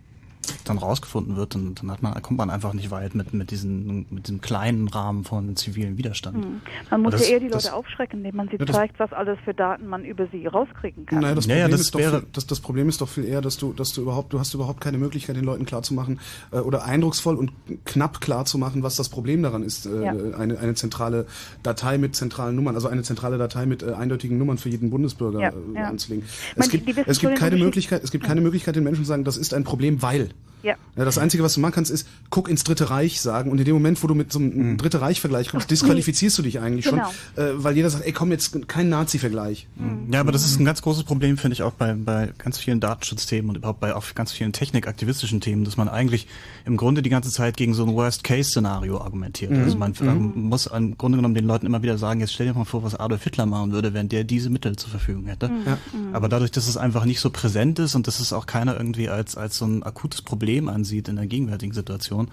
dann 0.66 0.78
rausgefunden 0.78 1.36
wird, 1.36 1.56
dann, 1.56 1.76
dann 1.76 1.92
hat 1.92 2.02
man, 2.02 2.22
kommt 2.22 2.38
man 2.38 2.50
einfach 2.50 2.74
nicht 2.74 2.92
weit 2.92 3.16
mit, 3.16 3.34
mit, 3.34 3.52
diesen, 3.52 4.06
mit 4.10 4.28
diesem 4.28 4.42
kleinen 4.42 4.88
Rahmen 4.88 5.24
von 5.24 5.56
zivilen 5.56 5.98
Widerstand. 5.98 6.44
Hm. 6.44 6.62
Man 6.92 7.02
muss 7.02 7.12
das- 7.14 7.28
ja 7.28 7.34
eher 7.36 7.40
die 7.40 7.48
das- 7.50 7.66
Leute 7.66 7.76
aufschrecken, 7.76 8.20
indem 8.20 8.36
man 8.36 8.48
sie 8.50 8.58
Ja, 8.58 8.66
das- 8.66 8.76
zeigt, 8.76 9.00
was 9.00 9.12
alles 9.14 9.38
für 9.46 9.54
Daten 9.54 9.88
man 9.88 10.06
über 10.06 10.28
sie 10.32 10.46
rauskriegen 10.46 11.06
kann. 11.06 11.20
Naja, 11.22 11.36
das, 11.36 11.46
Problem 11.48 11.72
das 11.72 11.82
ist 11.82 11.94
doch 11.96 12.00
wäre- 12.00 12.20
viel, 12.22 12.28
das, 12.34 12.48
das 12.48 12.60
Problem 12.60 12.90
ist 12.90 13.02
doch 13.02 13.10
viel 13.10 13.26
eher, 13.26 13.42
dass 13.42 13.58
du, 13.58 13.74
dass 13.74 13.92
du 13.94 14.02
überhaupt, 14.02 14.34
du 14.34 14.40
hast 14.40 14.54
überhaupt 14.54 14.82
keine 14.82 14.98
Möglichkeit, 14.98 15.36
den 15.36 15.44
Leuten 15.46 15.66
klarzumachen 15.66 16.20
äh, 16.52 16.58
oder 16.60 16.84
eindrucksvoll 16.86 17.36
und 17.36 17.52
knapp 17.86 18.22
klarzumachen, 18.22 18.84
was 18.84 18.96
das 18.96 19.10
Problem 19.10 19.44
daran 19.44 19.64
ist, 19.64 19.86
äh, 19.86 20.04
Ja. 20.04 20.12
eine, 20.38 20.58
eine 20.60 20.76
zentrale 20.76 21.26
Datei 21.64 21.98
mit 21.98 22.16
zentralen 22.16 22.56
Nummern, 22.56 22.76
also 22.76 22.88
eine 22.88 23.04
zentrale 23.04 23.38
Datei 23.38 23.66
mit 23.66 23.84
äh, 23.84 23.94
eindeutigen 23.94 24.38
Nummern 24.38 24.58
für 24.58 24.70
jeden 24.70 24.90
Bundesbürger 24.90 25.40
Ja, 25.40 25.50
äh, 25.50 25.54
ja. 25.76 25.84
anzulegen. 25.88 26.26
Man, 26.56 26.66
Es 26.66 26.70
gibt, 26.72 26.88
es 27.08 27.20
gibt 27.20 27.36
keine. 27.36 27.58
Möglichkeit, 27.58 28.04
es 28.04 28.12
gibt 28.12 28.24
keine 28.24 28.42
Möglichkeit, 28.42 28.76
den 28.76 28.84
Menschen 28.84 29.04
zu 29.04 29.08
sagen, 29.08 29.24
das 29.24 29.36
ist 29.38 29.54
ein 29.54 29.64
Problem, 29.64 30.02
weil. 30.02 30.30
Ja. 30.64 30.74
Ja, 30.98 31.06
das 31.06 31.20
Einzige, 31.20 31.44
was 31.44 31.54
du 31.54 31.60
machen 31.60 31.74
kannst, 31.74 31.92
ist, 31.92 32.08
guck 32.32 32.50
ins 32.50 32.64
Dritte 32.64 32.90
Reich 32.90 33.22
sagen 33.22 33.52
und 33.52 33.60
in 33.60 33.64
dem 33.66 33.76
Moment, 33.76 34.02
wo 34.04 34.08
du 34.08 34.16
mit 34.16 34.34
so 34.34 34.40
einem 34.40 34.76
Dritte 34.78 35.00
Reich-Vergleich 35.00 35.50
kommst, 35.50 35.70
disqualifizierst 35.70 36.36
du 36.40 36.42
dich 36.42 36.60
eigentlich 36.60 36.86
Genau. 36.86 37.04
schon, 37.36 37.44
äh, 37.44 37.64
weil 37.64 37.76
jeder 37.76 37.92
sagt, 37.92 38.04
ey, 38.06 38.12
komm 38.12 38.32
jetzt, 38.32 38.68
kein 38.68 38.90
Nazi-Vergleich. 38.90 39.68
Ja, 40.12 40.20
aber 40.20 40.32
das 40.32 40.44
ist 40.44 40.60
ein 40.60 40.66
ganz 40.66 40.82
großes 40.82 41.04
Problem, 41.04 41.38
finde 41.38 41.54
ich, 41.54 41.62
auch 41.62 41.74
bei, 41.74 41.94
bei 41.94 42.34
ganz 42.40 42.58
vielen 42.58 42.80
Datenschutzthemen 42.80 43.50
und 43.52 43.56
überhaupt 43.58 43.80
bei 43.80 43.96
auch 43.96 44.04
ganz 44.16 44.32
vielen 44.32 44.52
technikaktivistischen 44.52 45.42
Themen, 45.42 45.64
dass 45.64 45.78
man 45.78 45.88
eigentlich 45.90 46.28
im 46.66 46.76
Grunde 46.76 47.04
die 47.04 47.12
ganze 47.12 47.30
Zeit 47.32 47.56
gegen 47.56 47.76
so 47.76 47.86
ein 47.86 47.94
Worst-Case-Szenario 47.94 49.00
argumentiert. 49.00 49.52
Mhm. 49.52 49.64
Also 49.64 49.78
man 49.78 49.92
Mhm. 50.00 50.08
ähm, 50.10 50.32
muss 50.50 50.66
im 50.66 50.98
Grunde 50.98 51.18
genommen 51.18 51.36
den 51.36 51.46
Leuten 51.46 51.68
immer 51.68 51.84
wieder 51.84 52.00
sagen, 52.00 52.20
jetzt 52.20 52.34
stell 52.34 52.48
dir 52.48 52.54
mal 52.56 52.66
vor, 52.66 52.84
was 52.84 52.96
Adolf 52.96 53.24
Hitler 53.24 53.46
machen 53.46 53.72
würde, 53.72 53.94
wenn 53.94 54.10
der 54.10 54.24
diese 54.24 54.50
Mittel 54.50 54.76
zur 54.76 54.90
Verfügung 54.90 55.28
hätte. 55.28 55.50
Mhm. 55.50 55.62
Ja. 55.66 55.78
Aber 56.14 56.28
dadurch, 56.30 56.52
dass 56.52 56.68
es 56.68 56.78
einfach 56.78 57.06
nicht 57.06 57.20
so 57.20 57.30
präsent 57.30 57.78
ist 57.80 57.94
und 57.96 58.08
dass 58.08 58.20
es 58.20 58.34
auch 58.34 58.48
keiner 58.48 58.76
irgendwie 58.76 59.08
als, 59.08 59.38
als 59.38 59.58
so 59.60 59.66
ein 59.66 59.84
akutes 59.84 60.22
Problem 60.28 60.68
ansieht 60.68 61.08
in 61.08 61.16
der 61.16 61.26
gegenwärtigen 61.26 61.74
Situation, 61.74 62.30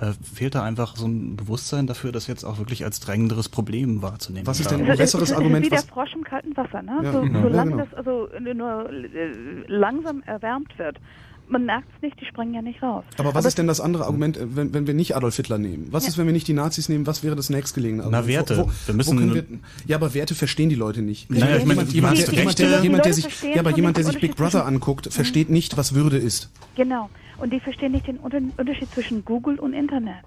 äh, 0.00 0.12
fehlt 0.22 0.54
da 0.54 0.62
einfach 0.62 0.96
so 0.96 1.06
ein 1.06 1.36
Bewusstsein 1.36 1.86
dafür, 1.86 2.12
das 2.12 2.26
jetzt 2.26 2.44
auch 2.44 2.58
wirklich 2.58 2.84
als 2.84 3.00
drängenderes 3.00 3.48
Problem 3.48 4.02
wahrzunehmen. 4.02 4.46
Was 4.46 4.60
ist 4.60 4.70
denn 4.70 4.80
ein 4.80 4.86
besseres 4.86 5.24
es 5.24 5.30
ist 5.30 5.36
Argument, 5.36 5.66
wie 5.66 5.70
der 5.70 5.82
Frosch 5.82 6.14
im 6.14 6.24
kalten 6.24 6.56
Wasser, 6.56 6.82
ne? 6.82 7.00
Ja, 7.02 7.12
so, 7.12 7.20
genau. 7.20 7.42
solange 7.42 7.70
Ja, 7.70 7.76
genau. 7.76 7.84
das 7.84 7.94
also 7.94 8.28
nur 8.54 8.90
äh, 8.90 9.64
langsam 9.66 10.22
erwärmt 10.22 10.78
wird. 10.78 10.98
Man 11.46 11.66
merkt 11.66 11.88
es 11.96 12.02
nicht, 12.02 12.18
die 12.20 12.24
springen 12.24 12.54
ja 12.54 12.62
nicht 12.62 12.82
raus. 12.82 13.04
Aber 13.18 13.34
was 13.34 13.44
ist 13.44 13.58
denn 13.58 13.66
das 13.66 13.80
andere 13.80 14.04
Argument, 14.06 14.36
äh, 14.36 14.56
wenn, 14.56 14.72
wenn 14.72 14.86
wir 14.86 14.94
nicht 14.94 15.14
Adolf 15.14 15.36
Hitler 15.36 15.58
nehmen? 15.58 15.88
Was 15.90 16.08
ist, 16.08 16.16
wenn 16.16 16.26
wir 16.26 16.32
nicht 16.32 16.48
die 16.48 16.54
Nazis 16.54 16.88
nehmen? 16.88 17.06
Was 17.06 17.22
wäre 17.22 17.36
das 17.36 17.50
nächstgelegene 17.50 18.02
Na, 18.08 18.18
Argument? 18.18 18.48
Werte. 18.48 18.66
Wir 18.86 18.94
müssen- 18.94 19.34
wir, 19.34 19.44
ja, 19.86 19.96
aber 19.96 20.14
Werte 20.14 20.34
verstehen 20.34 20.68
die 20.70 20.74
Leute 20.74 21.02
nicht. 21.02 21.30
Naja, 21.30 21.56
ich 21.56 21.64
meine, 21.66 21.82
jemand, 21.82 21.92
jemand, 21.92 22.18
die 22.18 22.24
der, 22.24 22.32
jemand, 22.34 22.58
der, 22.58 22.70
Rechte- 22.70 22.82
jemand, 22.82 23.04
der 23.04 23.10
Die 23.10 23.14
sich, 23.14 23.24
Leute 23.24 23.30
verstehen 23.34 23.52
ja, 23.54 23.60
aber 23.60 23.70
jemand, 23.70 23.96
der 23.98 24.04
sich 24.04 24.20
Big 24.20 24.36
Brother 24.36 24.64
anguckt, 24.66 25.12
versteht 25.12 25.50
nicht, 25.50 25.76
was 25.76 25.94
Würde 25.94 26.16
ist. 26.18 26.50
Genau. 26.76 27.10
Und 27.38 27.52
die 27.52 27.60
verstehen 27.60 27.92
nicht 27.92 28.06
den 28.06 28.16
Unter 28.18 28.38
Unterschied 28.56 28.90
zwischen 28.92 29.24
Google 29.24 29.58
und 29.58 29.74
Internet. 29.74 30.24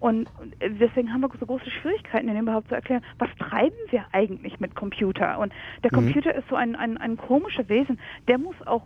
Und 0.00 0.28
deswegen 0.60 1.12
haben 1.12 1.20
wir 1.20 1.28
so 1.38 1.46
große 1.46 1.70
Schwierigkeiten, 1.70 2.28
ihnen 2.28 2.40
überhaupt 2.42 2.68
zu 2.68 2.74
erklären, 2.74 3.02
was 3.18 3.28
treiben 3.38 3.76
wir 3.90 4.04
eigentlich 4.12 4.58
mit 4.58 4.74
Computer? 4.74 5.38
Und 5.38 5.52
der 5.84 5.90
Mhm. 5.92 5.96
Computer 5.96 6.34
ist 6.34 6.48
so 6.48 6.56
ein, 6.56 6.74
ein, 6.74 6.96
ein 6.96 7.16
komischer 7.18 7.68
Wesen, 7.68 7.98
der 8.26 8.38
muss 8.38 8.54
auch 8.66 8.82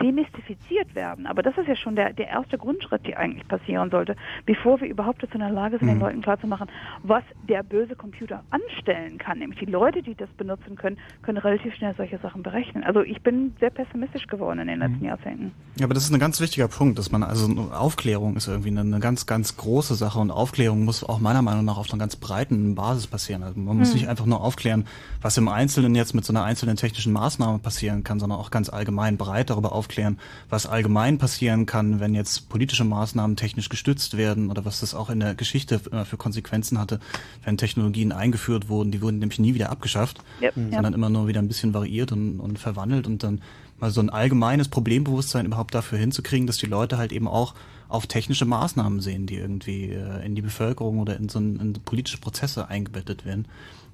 demystifiziert 0.00 0.94
werden. 0.94 1.26
Aber 1.26 1.42
das 1.42 1.56
ist 1.58 1.66
ja 1.66 1.74
schon 1.76 1.96
der, 1.96 2.12
der 2.12 2.28
erste 2.28 2.58
Grundschritt, 2.58 3.06
der 3.06 3.18
eigentlich 3.18 3.46
passieren 3.48 3.90
sollte, 3.90 4.16
bevor 4.46 4.80
wir 4.80 4.88
überhaupt 4.88 5.22
dazu 5.22 5.34
in 5.34 5.40
der 5.40 5.50
Lage 5.50 5.78
sind, 5.78 5.88
den 5.88 5.96
Mhm. 5.96 6.02
Leuten 6.02 6.22
klarzumachen, 6.22 6.68
was 7.02 7.22
der 7.48 7.62
böse 7.62 7.96
Computer 7.96 8.42
anstellen 8.50 9.18
kann. 9.18 9.38
Nämlich 9.38 9.58
die 9.58 9.66
Leute, 9.66 10.02
die 10.02 10.14
das 10.14 10.28
benutzen 10.30 10.76
können, 10.76 10.98
können 11.22 11.38
relativ 11.38 11.74
schnell 11.74 11.94
solche 11.96 12.18
Sachen 12.18 12.42
berechnen. 12.42 12.84
Also 12.84 13.02
ich 13.02 13.20
bin 13.22 13.54
sehr 13.60 13.70
pessimistisch 13.70 14.26
geworden 14.26 14.60
in 14.60 14.68
den 14.68 14.78
letzten 14.78 15.04
Jahrzehnten. 15.04 15.52
Ja, 15.76 15.86
aber 15.86 15.94
das 15.94 16.04
ist 16.04 16.12
ein 16.12 16.20
ganz 16.20 16.40
wichtiger 16.40 16.68
Punkt, 16.68 16.98
dass 16.98 17.10
man, 17.10 17.22
also 17.22 17.48
Aufklärung 17.72 18.36
ist 18.36 18.46
irgendwie 18.48 18.68
eine, 18.68 18.80
eine 18.82 19.00
ganz, 19.00 19.26
ganz 19.26 19.56
große 19.56 19.94
Sache 19.94 20.18
und 20.18 20.30
Aufklärung 20.44 20.84
muss 20.84 21.02
auch 21.02 21.20
meiner 21.20 21.40
Meinung 21.40 21.64
nach 21.64 21.78
auf 21.78 21.90
einer 21.90 21.98
ganz 21.98 22.16
breiten 22.16 22.74
Basis 22.74 23.06
passieren. 23.06 23.42
Also 23.42 23.58
man 23.58 23.78
muss 23.78 23.88
Hm. 23.88 23.94
nicht 23.94 24.08
einfach 24.08 24.26
nur 24.26 24.42
aufklären, 24.42 24.86
was 25.22 25.38
im 25.38 25.48
Einzelnen 25.48 25.94
jetzt 25.94 26.14
mit 26.14 26.26
so 26.26 26.34
einer 26.34 26.44
einzelnen 26.44 26.76
technischen 26.76 27.14
Maßnahme 27.14 27.60
passieren 27.60 28.04
kann, 28.04 28.20
sondern 28.20 28.38
auch 28.38 28.50
ganz 28.50 28.68
allgemein 28.68 29.16
breit 29.16 29.48
darüber 29.48 29.72
aufklären, 29.72 30.18
was 30.50 30.66
allgemein 30.66 31.16
passieren 31.16 31.64
kann, 31.64 31.98
wenn 31.98 32.14
jetzt 32.14 32.50
politische 32.50 32.84
Maßnahmen 32.84 33.36
technisch 33.36 33.70
gestützt 33.70 34.18
werden 34.18 34.50
oder 34.50 34.66
was 34.66 34.80
das 34.80 34.94
auch 34.94 35.08
in 35.08 35.20
der 35.20 35.34
Geschichte 35.34 35.80
äh, 35.90 36.04
für 36.04 36.18
Konsequenzen 36.18 36.78
hatte, 36.78 37.00
wenn 37.42 37.56
Technologien 37.56 38.12
eingeführt 38.12 38.68
wurden. 38.68 38.90
Die 38.90 39.00
wurden 39.00 39.20
nämlich 39.20 39.38
nie 39.38 39.54
wieder 39.54 39.70
abgeschafft, 39.70 40.18
Yep, 40.42 40.52
sondern 40.56 40.92
ja. 40.92 40.94
immer 40.94 41.08
nur 41.08 41.26
wieder 41.26 41.40
ein 41.40 41.48
bisschen 41.48 41.72
variiert 41.72 42.12
und, 42.12 42.38
und 42.40 42.58
verwandelt 42.58 43.06
und 43.06 43.22
dann 43.22 43.40
mal 43.80 43.90
so 43.90 44.00
ein 44.00 44.10
allgemeines 44.10 44.68
Problembewusstsein 44.68 45.46
überhaupt 45.46 45.74
dafür 45.74 45.98
hinzukriegen, 45.98 46.46
dass 46.46 46.58
die 46.58 46.66
Leute 46.66 46.98
halt 46.98 47.12
eben 47.12 47.26
auch 47.28 47.54
auf 47.94 48.06
technische 48.06 48.44
Maßnahmen 48.44 49.00
sehen, 49.00 49.26
die 49.26 49.36
irgendwie 49.36 49.90
äh, 49.90 50.24
in 50.26 50.34
die 50.34 50.42
Bevölkerung 50.42 50.98
oder 50.98 51.16
in 51.16 51.28
so 51.28 51.38
ein, 51.38 51.58
in 51.60 51.72
politische 51.74 52.18
Prozesse 52.18 52.68
eingebettet 52.68 53.24
werden. 53.24 53.46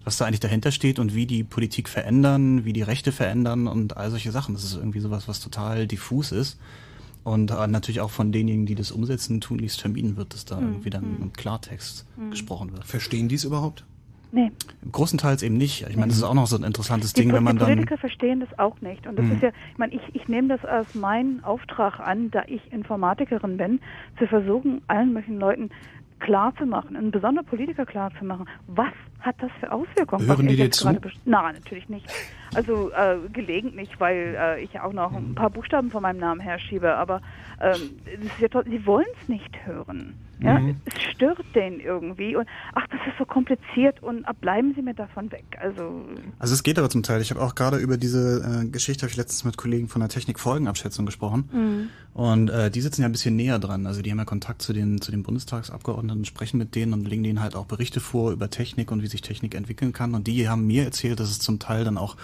Was 0.05 0.17
da 0.17 0.25
eigentlich 0.25 0.41
dahinter 0.41 0.73
steht 0.73 0.99
und 0.99 1.15
wie 1.15 1.27
die 1.27 1.45
Politik 1.45 1.89
verändern, 1.89 2.65
wie 2.65 2.73
die 2.73 2.83
Rechte 2.83 3.13
verändern 3.13 3.67
und 3.67 3.97
all 3.99 4.11
solche 4.11 4.33
Sachen. 4.33 4.55
Das 4.55 4.65
ist 4.65 4.75
irgendwie 4.75 5.01
sowas, 5.01 5.29
was 5.29 5.41
total 5.41 5.87
diffus 5.87 6.33
ist. 6.33 6.59
Und 7.23 7.51
äh, 7.51 7.67
natürlich 7.67 8.01
auch 8.01 8.11
von 8.11 8.33
denjenigen, 8.33 8.65
die 8.65 8.75
das 8.75 8.91
umsetzen, 8.93 9.43
tunlichst 9.43 9.79
vermieden 9.83 10.17
wird, 10.17 10.33
dass 10.33 10.47
da 10.47 10.57
Mhm. 10.59 10.67
irgendwie 10.69 10.91
dann 10.91 11.19
im 11.21 11.33
Klartext 11.35 12.07
Mhm. 12.17 12.31
gesprochen 12.31 12.73
wird. 12.73 12.87
Verstehen 12.87 13.29
die 13.29 13.35
es 13.35 13.45
überhaupt? 13.45 13.85
Nee. 14.33 14.53
Großenteils 14.93 15.43
eben 15.43 15.57
nicht. 15.57 15.87
Ich 15.89 15.97
meine, 15.97 16.09
das 16.09 16.19
ist 16.19 16.23
auch 16.23 16.35
noch 16.35 16.47
so 16.47 16.57
ein 16.57 16.63
interessantes 16.63 17.13
Die, 17.13 17.23
Ding, 17.23 17.33
wenn 17.33 17.43
man 17.43 17.57
die 17.57 17.61
dann. 17.61 17.69
Politiker 17.69 17.99
verstehen 17.99 18.41
das 18.41 18.59
auch 18.59 18.81
nicht. 18.81 19.07
Und 19.07 19.19
das 19.19 19.27
Mhm. 19.27 19.33
ist 19.33 19.43
ja, 19.43 19.49
ich 19.73 19.79
meine, 19.79 19.93
ich, 19.95 20.03
ich 20.15 20.29
nehme 20.29 20.49
das 20.49 20.65
als 20.65 20.95
meinen 20.95 21.43
Auftrag 21.43 21.99
an, 22.01 22.31
da 22.31 22.43
ich 22.47 22.73
Informatikerin 22.73 23.57
bin, 23.57 23.81
zu 24.19 24.27
versuchen, 24.27 24.83
allen 24.87 25.13
möglichen 25.13 25.39
Leuten 25.41 25.71
klar 26.21 26.55
zu 26.57 26.67
machen, 26.67 26.97
insbesondere 26.97 27.45
Politiker 27.45 27.87
klar 27.87 28.13
zu 28.19 28.25
machen, 28.27 28.47
was 28.67 28.93
hat 29.21 29.37
das 29.41 29.51
für 29.59 29.73
Auswirkungen? 29.73 30.27
Hören 30.27 30.47
die 30.49 30.57
dir 30.57 30.65
jetzt 30.67 30.79
zu? 30.81 30.91
Nein, 31.25 31.55
natürlich 31.55 31.89
nicht. 31.89 32.07
Also 32.55 32.91
äh, 32.93 33.17
gelegentlich, 33.33 33.89
weil 33.99 34.37
äh, 34.39 34.63
ich 34.63 34.73
ja 34.75 34.85
auch 34.85 34.93
noch 34.93 35.13
ein 35.13 35.35
paar 35.35 35.51
Buchstaben 35.51 35.91
von 35.91 36.03
meinem 36.03 36.21
Namen 36.21 36.41
herschiebe, 36.41 36.95
aber 36.95 37.23
ähm, 37.61 37.91
ja 38.39 38.49
sie 38.65 38.87
wollen 38.87 39.07
es 39.23 39.29
nicht 39.29 39.67
hören. 39.67 40.15
Ja? 40.43 40.59
Mhm. 40.59 40.77
Es 40.85 41.03
stört 41.03 41.45
den 41.55 41.81
irgendwie 41.81 42.37
und 42.37 42.47
ach, 42.75 42.87
das 42.89 43.01
ist 43.07 43.19
so 43.19 43.25
kompliziert 43.25 44.03
und 44.03 44.25
ah, 44.27 44.33
bleiben 44.33 44.73
Sie 44.75 44.83
mir 44.83 44.95
davon 44.95 45.31
weg. 45.33 45.45
Also 45.61 46.05
Also 46.39 46.55
es 46.55 46.63
geht 46.63 46.79
aber 46.79 46.91
zum 46.91 47.03
Teil. 47.03 47.21
Ich 47.21 47.31
habe 47.31 47.43
auch 47.43 47.55
gerade 47.55 47.77
über 47.79 47.97
diese 47.97 48.63
äh, 48.65 48.67
Geschichte 48.67 49.03
habe 49.03 49.11
ich 49.11 49.17
letztens 49.17 49.45
mit 49.45 49.57
Kollegen 49.57 49.89
von 49.89 50.01
der 50.01 50.09
Technikfolgenabschätzung 50.09 51.07
gesprochen. 51.07 51.49
Mhm. 51.53 51.89
Und 52.13 52.51
äh, 52.51 52.71
die 52.71 52.81
sitzen 52.81 53.03
ja 53.03 53.09
ein 53.09 53.13
bisschen 53.13 53.37
näher 53.37 53.59
dran. 53.59 53.87
Also 53.87 54.03
die 54.03 54.11
haben 54.11 54.19
ja 54.19 54.25
Kontakt 54.25 54.63
zu 54.63 54.73
den 54.73 55.01
zu 55.01 55.11
den 55.11 55.23
Bundestagsabgeordneten, 55.23 56.25
sprechen 56.25 56.59
mit 56.59 56.75
denen 56.75 56.93
und 56.93 57.07
legen 57.07 57.23
denen 57.23 57.41
halt 57.41 57.55
auch 57.55 57.67
Berichte 57.67 58.01
vor 58.01 58.33
über 58.33 58.51
Technik 58.51 58.91
und 58.91 59.03
wie 59.03 59.07
sich 59.07 59.23
Technik 59.23 59.55
entwickeln 59.55 59.93
kann. 59.93 60.15
Und 60.15 60.27
die 60.27 60.49
haben 60.49 60.67
mir 60.67 60.85
erzählt, 60.85 61.21
dass 61.21 61.31
es 61.31 61.39
zum 61.39 61.59
Teil 61.59 61.85
dann 61.85 61.99
auch 61.99 62.17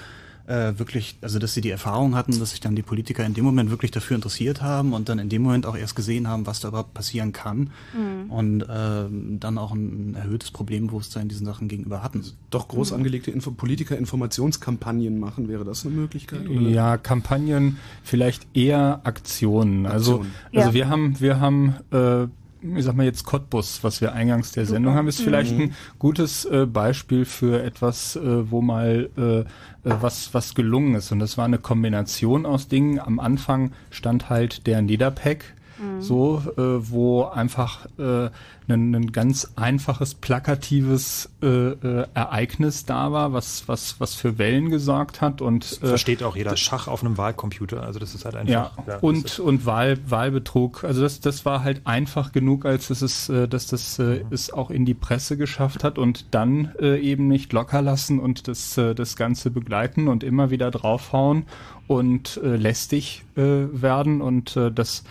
äh, 0.47 0.79
wirklich, 0.79 1.17
also 1.23 1.39
dass 1.39 1.55
sie 1.55 1.61
die 1.61 1.71
Erfahrung 1.71 2.15
hatten, 2.15 2.39
dass 2.39 2.51
sich 2.51 2.61
dann 2.61 2.77
die 2.77 2.83
Politiker 2.83 3.25
in 3.27 3.35
dem 3.35 3.45
Moment 3.45 3.71
wirklich 3.71 3.91
dafür 3.91 4.15
interessiert 4.17 4.63
haben 4.63 4.93
und 4.93 5.09
dann 5.09 5.19
in 5.19 5.29
dem 5.29 5.43
Moment 5.43 5.67
auch 5.67 5.77
erst 5.77 5.97
gesehen 5.97 6.29
haben, 6.29 6.47
was 6.47 6.61
da 6.61 6.69
überhaupt 6.69 6.95
passieren 6.95 7.33
kann 7.33 7.71
Mhm. 7.95 8.31
und 8.31 8.67
ähm, 8.71 9.41
dann 9.41 9.59
auch 9.59 9.73
ein, 9.73 10.15
erhöhtes 10.15 10.51
Problembewusstsein 10.51 11.29
diesen 11.29 11.47
Sachen 11.47 11.69
gegenüber 11.69 12.03
hatten. 12.03 12.25
Doch 12.51 12.69
groß 12.69 12.93
angelegte 12.93 13.31
Info 13.31 13.51
Politiker-Informationskampagnen 13.51 15.19
machen, 15.19 15.49
wäre 15.49 15.65
das 15.65 15.85
eine 15.87 15.95
Möglichkeit? 15.95 16.49
Oder? 16.49 16.61
Ja, 16.61 16.97
Kampagnen, 16.97 17.79
vielleicht 18.03 18.47
eher 18.55 19.01
Aktionen. 19.05 19.87
Also, 19.87 20.17
Aktionen. 20.21 20.35
also 20.55 20.69
Ja. 20.69 20.75
wir 20.75 20.89
haben, 20.89 21.21
wir 21.21 21.41
haben, 21.41 21.75
äh, 21.91 22.27
ich 22.63 22.85
sag 22.85 22.97
mal 22.97 23.05
jetzt 23.05 23.25
Cottbus, 23.25 23.83
was 23.83 24.01
wir 24.01 24.13
eingangs 24.13 24.53
der 24.53 24.67
Sendung 24.67 24.95
haben, 24.95 25.09
ist 25.09 25.21
vielleicht 25.21 25.55
Mhm. 25.57 25.61
ein 25.63 25.75
gutes 25.99 26.45
äh, 26.47 26.67
Beispiel 26.67 27.25
für 27.25 27.63
etwas, 27.63 28.17
äh, 28.17 28.51
wo 28.51 28.63
mal 28.63 29.11
äh, 29.17 29.41
äh, 29.41 29.45
was 29.83 30.33
was 30.35 30.55
gelungen 30.55 30.95
ist. 30.95 31.13
Und 31.13 31.19
das 31.19 31.37
war 31.39 31.45
eine 31.45 31.59
Kombination 31.59 32.47
aus 32.47 32.69
Dingen. 32.69 32.99
Am 32.99 33.21
Anfang 33.21 33.73
stand 33.91 34.31
halt 34.31 34.67
der 34.67 34.83
Niederpack 34.83 35.55
Mhm. 35.79 36.01
so, 36.01 36.43
äh, 36.57 36.63
wo 36.91 37.25
einfach 37.25 37.87
äh, 37.99 38.31
ein, 38.69 38.95
ein 38.95 39.13
ganz 39.13 39.53
einfaches, 39.57 40.15
plakatives 40.15 41.31
äh, 41.43 41.47
äh, 41.47 42.07
Ereignis 42.15 42.85
da 42.85 43.13
war, 43.13 43.33
was, 43.33 43.69
was, 43.69 44.01
was 44.01 44.15
für 44.15 44.39
Wellen 44.39 44.71
gesorgt 44.71 45.21
hat 45.21 45.41
und 45.41 45.79
äh, 45.83 45.87
Versteht 45.87 46.23
auch 46.23 46.37
jeder 46.37 46.57
Schach 46.57 46.89
auf 46.89 47.05
einem 47.05 47.17
Wahlcomputer. 47.17 47.83
Also 47.83 47.99
das 47.99 48.15
ist 48.15 48.25
halt 48.25 48.37
einfach. 48.37 48.53
ja, 48.53 48.71
das 48.87 49.03
und, 49.03 49.39
und 49.39 49.67
Wahl, 49.67 49.99
Wahlbetrug. 50.09 50.85
Also 50.85 51.03
das, 51.03 51.21
das 51.21 51.45
war 51.45 51.63
halt 51.63 51.83
einfach 51.85 52.33
genug, 52.33 52.65
als 52.65 52.89
dass 52.89 53.03
es, 53.03 53.29
äh, 53.29 53.47
dass 53.47 53.67
das 53.67 53.99
äh, 53.99 54.25
es 54.31 54.53
auch 54.53 54.71
in 54.71 54.85
die 54.85 54.95
Presse 54.95 55.37
geschafft 55.37 55.85
hat 55.85 55.99
und 55.99 56.35
dann 56.35 56.73
äh, 56.81 56.99
eben 56.99 57.29
nicht 57.29 57.53
locker 57.53 57.83
lassen 57.83 58.19
und 58.19 58.49
das, 58.49 58.77
äh, 58.79 58.95
das 58.95 59.17
Ganze 59.17 59.51
begleiten 59.51 60.09
und 60.09 60.25
immer 60.25 60.51
wieder 60.51 60.71
draufhauen 60.71 61.45
und 61.87 62.41
äh, 62.43 62.57
lästig 62.57 63.25
äh, 63.37 63.43
werden 63.43 64.21
und 64.21 64.57
äh, 64.57 64.73
das 64.73 65.05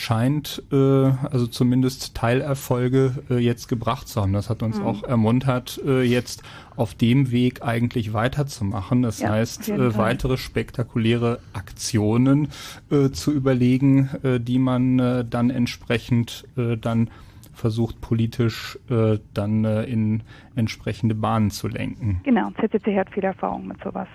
scheint 0.00 0.62
äh, 0.72 0.76
also 0.76 1.46
zumindest 1.46 2.14
Teilerfolge 2.14 3.12
äh, 3.28 3.38
jetzt 3.38 3.68
gebracht 3.68 4.08
zu 4.08 4.22
haben. 4.22 4.32
Das 4.32 4.48
hat 4.48 4.62
uns 4.62 4.78
Mhm. 4.78 4.86
auch 4.86 5.02
ermuntert, 5.04 5.80
äh, 5.84 6.02
jetzt 6.02 6.42
auf 6.76 6.94
dem 6.94 7.30
Weg 7.30 7.62
eigentlich 7.62 8.12
weiterzumachen. 8.14 9.02
Das 9.02 9.20
Ja, 9.20 9.30
heißt, 9.30 9.68
äh, 9.68 9.96
weitere 9.98 10.38
spektakuläre 10.38 11.38
Aktionen 11.52 12.48
äh, 12.90 13.10
zu 13.10 13.32
überlegen, 13.32 14.08
äh, 14.22 14.40
die 14.40 14.58
man 14.58 14.98
äh, 14.98 15.24
dann 15.28 15.50
entsprechend 15.50 16.46
äh, 16.56 16.76
dann 16.78 17.10
versucht 17.52 18.00
politisch 18.00 18.78
äh, 18.88 19.18
dann 19.34 19.66
äh, 19.66 19.82
in 19.84 20.22
entsprechende 20.54 21.14
Bahnen 21.14 21.50
zu 21.50 21.68
lenken. 21.68 22.20
Genau, 22.24 22.50
CCC 22.52 22.96
hat 22.96 23.10
viel 23.12 23.24
Erfahrung 23.24 23.66
mit 23.66 23.76
sowas. 23.84 24.08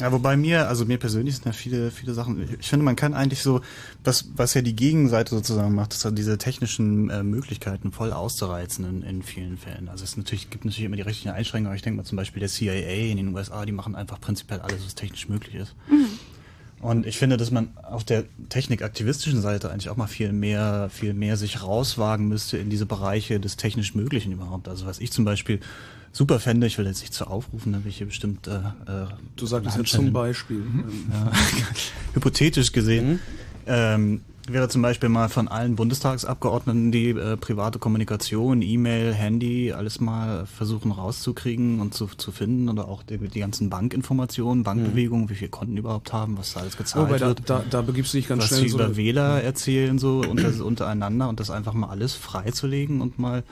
Ja, 0.00 0.10
wobei 0.10 0.36
mir, 0.36 0.68
also 0.68 0.84
mir 0.84 0.98
persönlich 0.98 1.36
sind 1.36 1.46
ja 1.46 1.52
viele, 1.52 1.92
viele 1.92 2.14
Sachen. 2.14 2.48
Ich 2.58 2.68
finde, 2.68 2.84
man 2.84 2.96
kann 2.96 3.14
eigentlich 3.14 3.42
so, 3.42 3.60
was, 4.02 4.28
was 4.34 4.54
ja 4.54 4.60
die 4.60 4.74
Gegenseite 4.74 5.32
sozusagen 5.32 5.72
macht, 5.72 5.94
ist 5.94 6.04
halt 6.04 6.18
diese 6.18 6.36
technischen 6.36 7.10
äh, 7.10 7.22
Möglichkeiten 7.22 7.92
voll 7.92 8.12
auszureizen 8.12 8.84
in, 8.84 9.02
in 9.02 9.22
vielen 9.22 9.56
Fällen. 9.56 9.88
Also 9.88 10.02
es 10.02 10.16
natürlich, 10.16 10.50
gibt 10.50 10.64
natürlich 10.64 10.86
immer 10.86 10.96
die 10.96 11.02
rechtlichen 11.02 11.30
Einschränkungen, 11.30 11.68
aber 11.68 11.76
ich 11.76 11.82
denke 11.82 11.98
mal 11.98 12.04
zum 12.04 12.16
Beispiel 12.16 12.40
der 12.40 12.48
CIA 12.48 13.10
in 13.12 13.18
den 13.18 13.34
USA, 13.34 13.64
die 13.64 13.72
machen 13.72 13.94
einfach 13.94 14.20
prinzipiell 14.20 14.60
alles, 14.60 14.84
was 14.84 14.96
technisch 14.96 15.28
möglich 15.28 15.54
ist. 15.54 15.76
Und 16.80 17.06
ich 17.06 17.16
finde, 17.16 17.36
dass 17.36 17.52
man 17.52 17.70
auf 17.82 18.02
der 18.02 18.24
technikaktivistischen 18.48 19.40
Seite 19.40 19.70
eigentlich 19.70 19.88
auch 19.90 19.96
mal 19.96 20.08
viel 20.08 20.32
mehr, 20.32 20.90
viel 20.92 21.14
mehr 21.14 21.36
sich 21.36 21.62
rauswagen 21.62 22.28
müsste 22.28 22.58
in 22.58 22.68
diese 22.68 22.84
Bereiche 22.84 23.38
des 23.38 23.56
technisch 23.56 23.94
Möglichen 23.94 24.32
überhaupt. 24.32 24.68
Also 24.68 24.86
was 24.86 24.98
ich 24.98 25.12
zum 25.12 25.24
Beispiel 25.24 25.60
super 26.14 26.38
fände, 26.40 26.66
ich 26.66 26.78
will 26.78 26.86
jetzt 26.86 27.00
nicht 27.00 27.12
zu 27.12 27.26
aufrufen, 27.26 27.72
da 27.72 27.84
will 27.84 27.90
ich 27.90 27.98
hier 27.98 28.06
bestimmt 28.06 28.46
äh, 28.46 28.52
äh, 28.52 29.06
Du 29.36 29.46
sagtest 29.46 29.76
jetzt 29.76 29.90
zum 29.90 30.12
Beispiel. 30.12 30.62
ja, 31.12 31.32
hypothetisch 32.14 32.72
gesehen, 32.72 33.18
ähm, 33.66 34.22
wäre 34.46 34.68
zum 34.68 34.80
Beispiel 34.82 35.08
mal 35.08 35.28
von 35.28 35.48
allen 35.48 35.74
Bundestagsabgeordneten 35.74 36.92
die 36.92 37.08
äh, 37.08 37.36
private 37.36 37.80
Kommunikation, 37.80 38.62
E-Mail, 38.62 39.12
Handy, 39.12 39.72
alles 39.72 40.00
mal 40.00 40.46
versuchen 40.46 40.92
rauszukriegen 40.92 41.80
und 41.80 41.94
zu, 41.94 42.06
zu 42.06 42.30
finden 42.30 42.68
oder 42.68 42.86
auch 42.86 43.02
die, 43.02 43.18
die 43.18 43.40
ganzen 43.40 43.68
Bankinformationen, 43.68 44.62
Bankbewegungen, 44.62 45.28
wie 45.30 45.34
viele 45.34 45.50
Konten 45.50 45.76
überhaupt 45.76 46.12
haben, 46.12 46.38
was 46.38 46.52
da 46.52 46.60
alles 46.60 46.76
gezahlt 46.76 47.08
Wobei 47.08 47.18
da, 47.18 47.28
wird. 47.28 47.50
da, 47.50 47.64
da 47.68 47.82
begibst 47.82 48.14
du 48.14 48.18
dich 48.18 48.28
ganz 48.28 48.42
was 48.42 48.48
schnell 48.48 48.60
sie 48.60 48.66
in 48.66 48.72
so 48.72 48.78
über 48.78 48.96
Wähler 48.96 49.42
erzählen 49.42 49.98
so 49.98 50.20
unter, 50.20 50.64
untereinander 50.64 51.28
und 51.28 51.40
das 51.40 51.50
einfach 51.50 51.72
mal 51.72 51.88
alles 51.88 52.14
freizulegen 52.14 53.00
und 53.00 53.18
mal 53.18 53.42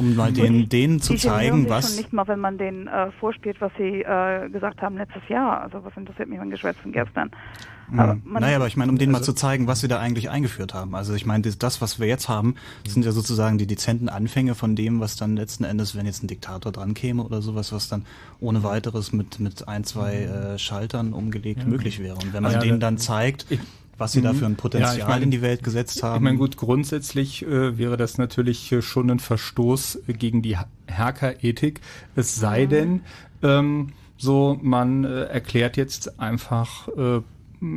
um 0.00 0.16
mal 0.16 0.32
denen, 0.32 0.68
denen 0.68 1.00
zu 1.00 1.14
zeigen, 1.14 1.68
was 1.68 1.88
schon 1.88 1.96
nicht 1.98 2.12
mal, 2.12 2.26
wenn 2.26 2.40
man 2.40 2.58
denen 2.58 2.86
äh, 2.88 3.10
vorspielt, 3.20 3.60
was 3.60 3.70
sie 3.78 4.02
äh, 4.02 4.48
gesagt 4.50 4.82
haben 4.82 4.96
letztes 4.96 5.22
Jahr. 5.28 5.60
Also 5.62 5.84
was 5.84 5.96
interessiert 5.96 6.28
mich 6.28 6.38
mein 6.38 6.50
Geschwätz 6.50 6.76
von 6.78 6.90
gestern? 6.92 7.30
Aber 7.96 8.14
Mhm. 8.14 8.22
man- 8.24 8.42
naja, 8.42 8.56
aber 8.56 8.68
ich 8.68 8.76
meine, 8.76 8.90
um 8.92 8.98
denen 8.98 9.10
mal 9.12 9.18
Also- 9.18 9.32
zu 9.32 9.36
zeigen, 9.38 9.66
was 9.66 9.80
sie 9.80 9.88
da 9.88 9.98
eigentlich 9.98 10.30
eingeführt 10.30 10.74
haben. 10.74 10.94
Also 10.94 11.12
ich 11.14 11.26
meine, 11.26 11.42
das, 11.42 11.80
was 11.82 11.98
wir 11.98 12.06
jetzt 12.06 12.28
haben, 12.28 12.54
sind 12.86 13.04
ja 13.04 13.10
sozusagen 13.12 13.58
die 13.58 13.66
dezenten 13.66 14.08
Anfänge 14.08 14.54
von 14.54 14.76
dem, 14.76 15.00
was 15.00 15.16
dann 15.16 15.36
letzten 15.36 15.64
Endes, 15.64 15.96
wenn 15.96 16.06
jetzt 16.06 16.22
ein 16.22 16.28
Diktator 16.28 16.70
dran 16.72 16.94
käme 16.94 17.22
oder 17.24 17.42
sowas, 17.42 17.72
was 17.72 17.88
dann 17.88 18.06
ohne 18.38 18.62
weiteres 18.62 19.12
mit, 19.12 19.40
mit 19.40 19.66
ein, 19.68 19.82
zwei 19.84 20.14
äh, 20.22 20.58
Schaltern 20.58 21.12
umgelegt 21.12 21.62
Ja. 21.62 21.68
möglich 21.68 21.98
wäre. 22.00 22.14
Und 22.14 22.32
wenn 22.32 22.42
man 22.44 22.52
Ja, 22.52 22.58
denen 22.60 22.78
da- 22.80 22.86
dann 22.86 22.98
zeigt, 22.98 23.46
was 24.00 24.12
sie 24.12 24.22
da 24.22 24.32
für 24.32 24.46
ein 24.46 24.56
Potenzial 24.56 24.96
Ja, 24.96 25.02
ich 25.04 25.08
meine- 25.08 25.24
in 25.24 25.30
die 25.30 25.42
Welt 25.42 25.62
gesetzt 25.62 26.02
haben. 26.02 26.16
Ich 26.16 26.22
meine, 26.22 26.38
gut, 26.38 26.56
grundsätzlich 26.56 27.42
äh, 27.46 27.78
wäre 27.78 27.96
das 27.96 28.18
natürlich 28.18 28.72
äh, 28.72 28.82
schon 28.82 29.10
ein 29.10 29.18
Verstoß 29.20 30.00
äh, 30.08 30.12
gegen 30.14 30.42
die 30.42 30.56
Hackerethik. 30.90 31.80
Es 32.16 32.36
sei 32.36 32.66
denn, 32.66 33.02
ähm, 33.42 33.88
so 34.16 34.58
man 34.62 35.04
äh, 35.04 35.24
erklärt 35.24 35.76
jetzt 35.76 36.18
einfach, 36.20 36.88
äh, 36.88 37.20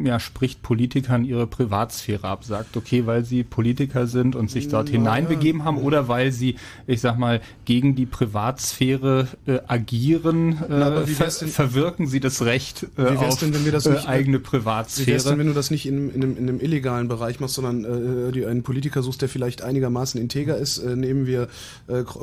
ja, 0.05 0.19
spricht 0.19 0.61
Politikern 0.61 1.25
ihre 1.25 1.45
Privatsphäre 1.45 2.25
ab, 2.27 2.45
sagt, 2.45 2.77
okay, 2.77 3.05
weil 3.05 3.25
sie 3.25 3.43
Politiker 3.43 4.07
sind 4.07 4.35
und 4.35 4.49
sich 4.49 4.69
dort 4.69 4.87
Naja. 4.87 4.97
hineinbegeben 4.99 5.65
haben 5.65 5.77
oder 5.77 6.07
weil 6.07 6.31
sie, 6.31 6.55
ich 6.87 7.01
sag 7.01 7.17
mal, 7.17 7.41
gegen 7.65 7.93
die 7.95 8.05
Privatsphäre 8.05 9.27
äh, 9.45 9.59
agieren, 9.67 10.53
äh, 10.53 10.65
Na, 10.69 11.07
wie 11.07 11.13
ver 11.13 11.27
denn- 11.27 11.49
verwirken 11.49 12.07
sie 12.07 12.19
das 12.21 12.43
Recht 12.43 12.83
äh, 12.97 13.11
Wie 13.13 13.17
auf 13.17 13.37
denn, 13.39 13.53
wenn 13.53 13.65
wir 13.65 13.73
das 13.73 13.85
äh, 13.85 13.91
nicht 13.91 14.07
eigene 14.07 14.37
Wie 14.39 14.43
Privatsphäre? 14.43 15.07
wär's 15.07 15.25
denn, 15.25 15.37
wenn 15.37 15.47
du 15.47 15.53
das 15.53 15.69
nicht 15.69 15.85
in, 15.85 16.09
in, 16.11 16.23
einem, 16.23 16.37
in 16.37 16.47
einem 16.49 16.59
illegalen 16.61 17.07
Bereich 17.09 17.39
machst, 17.41 17.55
sondern 17.55 17.83
äh, 18.29 18.31
dir 18.31 18.49
einen 18.49 18.63
Politiker 18.63 19.03
suchst, 19.03 19.21
der 19.21 19.27
vielleicht 19.29 19.61
einigermaßen 19.63 20.19
integer 20.19 20.57
ist? 20.57 20.77
Äh, 20.77 20.95
nehmen 20.95 21.25
wir 21.27 21.49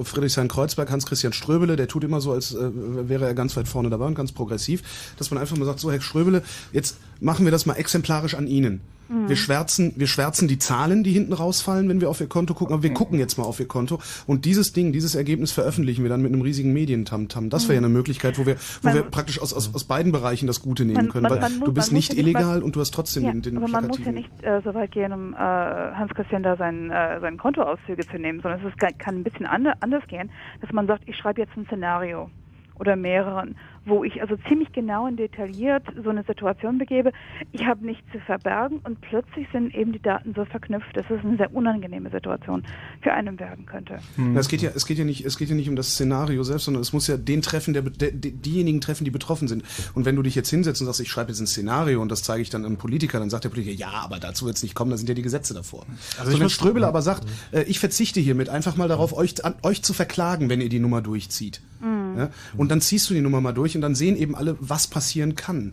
Friedrichshain-Kreuzberg, 0.03 0.91
Hans-Christian 0.91 1.33
Ströbele, 1.33 1.77
der 1.77 1.89
tut 1.89 2.05
immer 2.05 2.21
so, 2.21 2.33
als 2.33 2.57
wäre 2.59 3.27
er 3.27 3.35
ganz 3.35 3.57
weit 3.57 3.69
vorne 3.69 3.91
dabei 3.91 4.07
und 4.07 4.15
ganz 4.15 4.33
progressiv, 4.33 4.83
dass 5.19 5.31
man 5.31 5.39
einfach 5.39 5.57
mal 5.57 5.65
sagt, 5.65 5.81
so 5.81 5.91
Herr 5.93 6.01
Ströbele, 6.01 6.43
jetzt 6.73 6.97
machen 7.21 7.45
wir 7.45 7.53
das 7.53 7.67
mal 7.67 7.75
exemplarisch 7.75 8.35
an 8.35 8.47
Ihnen. 8.47 8.81
Mhm. 9.09 9.29
Wir 9.29 9.35
schwärzen, 9.37 9.93
wir 9.97 10.07
schwärzen 10.07 10.47
die 10.47 10.59
Zahlen, 10.59 11.03
die 11.03 11.11
hinten 11.11 11.33
rausfallen, 11.33 11.89
wenn 11.89 12.01
wir 12.01 12.09
auf 12.09 12.21
Ihr 12.21 12.29
Konto 12.29 12.55
gucken, 12.55 12.75
aber 12.75 12.85
wir 12.85 12.95
gucken 12.95 13.19
jetzt 13.19 13.39
mal 13.39 13.45
auf 13.45 13.59
Ihr 13.59 13.67
Konto 13.67 13.99
und 14.29 14.45
dieses 14.45 14.73
Ding, 14.73 14.93
dieses 14.93 15.17
Ergebnis 15.17 15.51
veröffentlichen 15.51 16.05
wir 16.05 16.09
dann 16.11 16.23
mit 16.23 16.33
einem 16.33 16.43
riesigen 16.43 16.73
Medientamtam. 16.73 17.51
Das 17.51 17.65
wäre 17.65 17.75
ja 17.75 17.81
eine 17.81 17.89
Möglichkeit, 17.89 18.39
wo 18.39 18.47
wir, 18.47 18.55
wo 18.83 18.87
Man- 18.89 18.95
wir 18.95 19.03
praktisch 19.03 19.41
aus, 19.43 19.53
aus, 19.53 19.75
aus 19.75 19.83
beiden 19.83 20.13
Bereichen 20.13 20.47
das 20.47 20.63
Gute 20.63 20.85
nehmen 20.85 20.95
Man- 20.97 21.09
können, 21.09 21.23
man- 21.25 21.41
weil 21.43 21.51
muss- 21.51 21.61
du 21.65 21.73
bist 21.73 21.93
nicht 21.93 22.11
nicht 22.13 22.21
illegal 22.21 22.45
mal- 22.59 22.63
und 22.63 22.77
du 22.77 22.81
hast 22.81 22.93
trotzdem 22.95 23.25
ja, 23.25 23.33
den, 23.33 23.43
den 23.43 23.57
aber 23.57 23.67
man 23.67 23.89
muss 23.89 23.99
ja 23.99 24.13
nicht 24.13 24.31
äh, 24.43 24.61
so 24.65 24.73
weit 24.75 24.93
gehen, 24.93 25.13
um 25.13 25.35
äh, 25.35 25.37
Hans-Christian 25.39 26.45
da 26.45 26.57
sein, 26.57 26.91
äh, 26.93 27.19
seine 27.21 27.37
Kontoauszüge 27.37 28.07
zu 28.07 28.17
nehmen, 28.17 28.41
sondern 28.43 28.61
es 28.65 28.73
ist, 28.73 28.79
kann, 29.01 29.17
ein 29.17 29.25
bisschen 29.25 29.45
ande, 29.47 29.73
anders 29.81 30.05
gehen, 30.07 30.31
dass 30.61 30.71
man 30.73 30.87
sagt, 30.87 31.03
ich 31.09 31.17
schreibe 31.17 31.41
jetzt 31.41 31.57
ein 31.57 31.67
Szenario 31.67 32.31
oder 32.79 32.95
mehreren, 32.97 33.57
wo 33.87 34.05
ich 34.05 34.21
also 34.21 34.37
ziemlich 34.49 34.73
genau 34.73 35.07
und 35.07 35.17
detailliert 35.17 35.83
so 36.05 36.11
eine 36.11 36.23
Situation 36.25 36.79
begebe. 36.79 37.13
Ich 37.53 37.65
habe 37.65 37.85
nichts 37.85 38.03
zu 38.13 38.19
verbergen 38.21 38.81
und 38.85 39.01
plötzlich 39.01 39.47
sind 39.53 39.75
eben 39.75 39.93
die 39.93 40.01
Daten 40.03 40.35
so 40.35 40.45
verknüpft, 40.45 40.95
dass 40.97 41.07
es 41.11 41.25
eine 41.25 41.37
sehr 41.37 41.55
unangenehme 41.55 42.11
Situation 42.11 42.63
für 43.01 43.13
einen 43.13 43.39
werden 43.41 43.67
könnte. 43.67 43.99
Na, 44.17 44.41
es 44.41 44.49
geht 44.49 44.63
ja, 44.63 44.71
es 44.75 44.87
geht 44.87 44.99
ja 44.99 45.05
nicht, 45.05 45.25
es 45.25 45.39
geht 45.39 45.49
ja 45.49 45.55
nicht 45.55 45.69
um 45.69 45.77
das 45.77 45.93
Szenario 45.93 46.43
selbst, 46.43 46.67
sondern 46.67 46.83
es 46.83 46.93
muss 46.93 47.07
ja 47.07 47.17
den 47.17 47.43
treffen, 47.43 47.73
der, 47.75 47.83
der, 47.83 48.11
die- 48.11 48.33
diejenigen 48.33 48.81
treffen, 48.81 49.05
die 49.05 49.11
betroffen 49.11 49.49
sind. 49.49 49.65
Und 49.95 50.05
wenn 50.05 50.17
du 50.17 50.23
dich 50.23 50.35
jetzt 50.35 50.51
hinsetzt 50.51 50.81
und 50.83 50.87
sagst, 50.87 51.01
ich 51.01 51.09
schreibe 51.11 51.31
jetzt 51.31 51.41
ein 51.41 51.47
Szenario 51.47 52.03
und 52.03 52.11
das 52.11 52.23
zeige 52.23 52.43
ich 52.43 52.51
dann 52.51 52.65
einem 52.65 52.77
Politiker, 52.77 53.19
dann 53.19 53.31
sagt 53.31 53.45
der 53.45 53.49
Politiker, 53.49 53.75
ja, 53.77 53.91
aber 54.05 54.19
dazu 54.19 54.45
wird 54.47 54.57
es 54.57 54.63
nicht 54.63 54.75
kommen, 54.75 54.91
da 54.91 54.97
sind 54.97 55.09
ja 55.09 55.15
die 55.15 55.23
Gesetze 55.23 55.55
davor. 55.55 55.87
Also 56.19 56.31
ich 56.31 56.37
so, 56.37 56.43
wenn 56.43 56.51
Ströbele 56.51 56.87
aber 56.87 57.03
sagt, 57.03 57.27
äh, 57.53 57.63
ich 57.63 57.79
verzichte 57.81 58.21
hiermit 58.21 58.49
einfach 58.51 58.77
mal 58.77 58.89
darauf, 58.89 59.13
euch, 59.17 59.45
an, 59.45 59.55
euch 59.63 59.83
zu 59.83 59.93
verklagen, 59.95 60.49
wenn 60.51 60.61
ihr 60.61 60.69
die 60.69 60.81
Nummer 60.81 61.01
durchzieht. 61.01 61.61
Mhm. 61.81 62.19
Ja? 62.19 62.31
Und 62.57 62.71
dann 62.71 62.81
ziehst 62.81 63.09
du 63.09 63.15
die 63.15 63.21
Nummer 63.23 63.41
mal 63.41 63.53
durch 63.71 63.77
und 63.77 63.83
dann 63.83 63.95
sehen 63.95 64.17
eben 64.17 64.35
alle, 64.35 64.57
was 64.61 64.87
passieren 64.87 65.35
kann. 65.37 65.73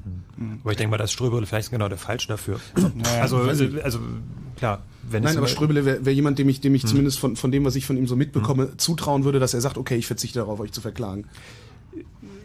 Aber 0.62 0.72
ich 0.72 0.78
denke 0.78 0.92
mal, 0.92 0.98
dass 0.98 1.12
Ströbele 1.12 1.46
vielleicht 1.46 1.72
genau 1.72 1.90
der 1.90 1.98
Falsch 1.98 2.28
dafür. 2.28 2.60
Naja, 2.96 3.22
also, 3.22 3.38
also, 3.38 3.66
also 3.84 4.00
klar, 4.56 4.84
wenn 5.10 5.24
Nein, 5.24 5.38
aber 5.38 5.48
Ströbele 5.48 5.86
wäre 5.86 6.06
wär 6.06 6.14
jemand, 6.14 6.40
dem 6.40 6.50
ich, 6.50 6.62
dem 6.62 6.76
ich 6.76 6.84
Hm. 6.84 6.90
zumindest 6.90 7.20
von, 7.20 7.36
von 7.36 7.52
dem, 7.52 7.66
was 7.66 7.76
ich 7.76 7.86
von 7.86 7.98
ihm 7.98 8.08
so 8.08 8.16
mitbekomme, 8.16 8.78
zutrauen 8.78 9.24
würde, 9.24 9.40
dass 9.40 9.54
er 9.54 9.62
sagt, 9.62 9.78
okay, 9.78 9.96
ich 9.96 10.08
verzichte 10.08 10.40
darauf, 10.40 10.60
euch 10.60 10.72
zu 10.72 10.82
verklagen. 10.82 11.26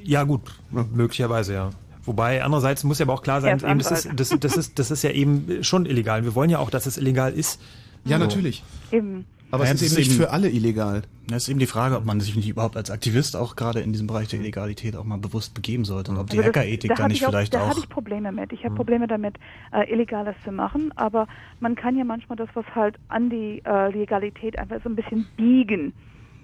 Ja, 0.02 0.24
gut, 0.24 0.42
möglicherweise, 0.70 1.54
ja. 1.54 1.70
Wobei, 2.04 2.42
andererseits 2.42 2.82
muss 2.82 2.98
ja 2.98 3.06
aber 3.06 3.14
auch 3.14 3.22
klar 3.22 3.40
sein, 3.40 3.60
eben, 3.60 3.78
das, 3.78 3.90
ist, 3.92 4.08
das, 4.16 4.34
das, 4.40 4.56
ist, 4.56 4.78
das 4.78 4.90
ist 4.90 5.02
ja 5.02 5.10
eben 5.10 5.62
schon 5.62 5.86
illegal. 5.86 6.24
Wir 6.24 6.34
wollen 6.34 6.50
ja 6.50 6.58
auch, 6.58 6.70
dass 6.70 6.86
es 6.86 6.96
illegal 6.96 7.32
ist. 7.32 7.60
Ja, 8.04 8.18
So. 8.18 8.24
natürlich. 8.24 8.64
Eben. 8.90 9.24
Aber 9.52 9.66
Ja, 9.66 9.72
es 9.72 9.82
ist 9.82 9.92
eben 9.92 10.08
nicht 10.08 10.12
für 10.12 10.30
alle 10.30 10.50
illegal. 10.50 11.02
Das 11.28 11.44
ist 11.44 11.48
eben 11.48 11.60
die 11.60 11.66
Frage, 11.66 11.96
ob 11.96 12.04
man 12.04 12.20
sich 12.20 12.34
nicht 12.34 12.48
überhaupt 12.48 12.76
als 12.76 12.90
Aktivist 12.90 13.36
auch 13.36 13.54
gerade 13.54 13.80
in 13.80 13.92
diesem 13.92 14.06
Bereich 14.08 14.28
der 14.28 14.40
Illegalität 14.40 14.96
auch 14.96 15.04
mal 15.04 15.18
bewusst 15.18 15.54
begeben 15.54 15.84
sollte 15.84 16.10
und 16.10 16.18
ob 16.18 16.28
die 16.30 16.38
Also 16.38 16.48
Hackerethik 16.48 16.90
da 16.90 16.94
da 16.96 17.08
nicht 17.08 17.22
ich 17.22 17.26
vielleicht 17.26 17.54
da 17.54 17.62
auch. 17.62 17.70
habe 17.70 17.78
ich 17.80 17.88
Probleme 17.88 18.32
mit. 18.32 18.52
Ich 18.52 18.64
habe 18.64 18.74
Probleme 18.74 19.06
damit, 19.06 19.36
äh, 19.72 19.90
Illegales 19.90 20.34
zu 20.44 20.50
machen, 20.50 20.92
aber 20.96 21.28
man 21.60 21.76
kann 21.76 21.96
ja 21.96 22.04
manchmal 22.04 22.36
das, 22.36 22.48
was 22.54 22.66
halt 22.74 22.96
an 23.08 23.30
die 23.30 23.62
äh, 23.64 23.90
Legalität 23.92 24.58
einfach 24.58 24.80
so 24.82 24.88
ein 24.88 24.96
bisschen 24.96 25.26
biegen 25.36 25.92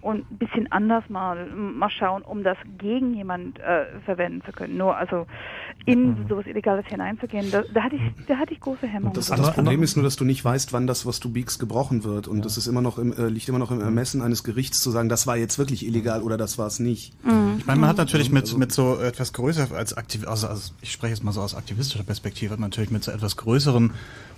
und 0.00 0.30
ein 0.30 0.38
bisschen 0.38 0.70
anders 0.70 1.02
mal, 1.08 1.46
mal 1.46 1.90
schauen, 1.90 2.22
um 2.22 2.44
das 2.44 2.56
gegen 2.78 3.14
jemand 3.14 3.58
äh, 3.58 3.86
verwenden 4.04 4.42
zu 4.46 4.52
können. 4.52 4.76
Nur 4.76 4.96
also 4.96 5.26
in 5.86 6.26
sowas 6.28 6.46
Illegales 6.46 6.84
hineinzugehen, 6.86 7.50
da, 7.50 7.62
da 7.72 7.82
hatte 7.84 7.96
ich, 7.96 8.02
da 8.26 8.36
hatte 8.36 8.52
ich 8.52 8.60
große 8.60 8.86
Hemmungen. 8.86 9.14
Das, 9.14 9.28
das 9.28 9.52
Problem 9.54 9.82
ist 9.82 9.96
nur, 9.96 10.02
dass 10.04 10.16
du 10.16 10.24
nicht 10.24 10.44
weißt, 10.44 10.72
wann 10.74 10.86
das, 10.86 11.06
was 11.06 11.18
du 11.20 11.30
biegst, 11.30 11.58
gebrochen 11.58 12.04
wird. 12.04 12.28
Und 12.28 12.44
das 12.44 12.58
ist 12.58 12.66
immer 12.66 12.82
noch 12.82 12.98
im, 12.98 13.12
äh, 13.12 13.28
liegt 13.28 13.48
immer 13.48 13.58
noch 13.58 13.70
im 13.70 13.80
Ermessen 13.80 14.20
eines 14.20 14.44
Gerichts 14.44 14.80
zu 14.80 14.90
sagen, 14.90 15.08
das 15.08 15.26
war 15.26 15.36
jetzt 15.38 15.58
wirklich 15.58 15.86
illegal 15.86 16.22
oder 16.22 16.36
das 16.36 16.58
war 16.58 16.66
es 16.66 16.78
nicht. 16.78 17.14
Ich 17.58 17.66
meine, 17.66 17.80
man 17.80 17.88
hat 17.88 17.96
natürlich 17.96 18.30
mit, 18.30 18.42
Also- 18.44 18.58
mit 18.58 18.72
so 18.72 18.98
etwas 18.98 19.32
größer 19.32 19.68
als 19.74 19.94
Aktiv 19.94 20.26
also, 20.28 20.46
also 20.48 20.72
ich 20.82 20.92
spreche 20.92 21.14
jetzt 21.14 21.24
mal 21.24 21.32
so 21.32 21.40
aus 21.40 21.54
aktivistischer 21.54 22.04
Perspektive, 22.04 22.52
hat 22.52 22.60
man 22.60 22.70
natürlich 22.70 22.90
mit 22.90 23.02
so 23.04 23.10
etwas 23.10 23.36
größeren 23.36 23.92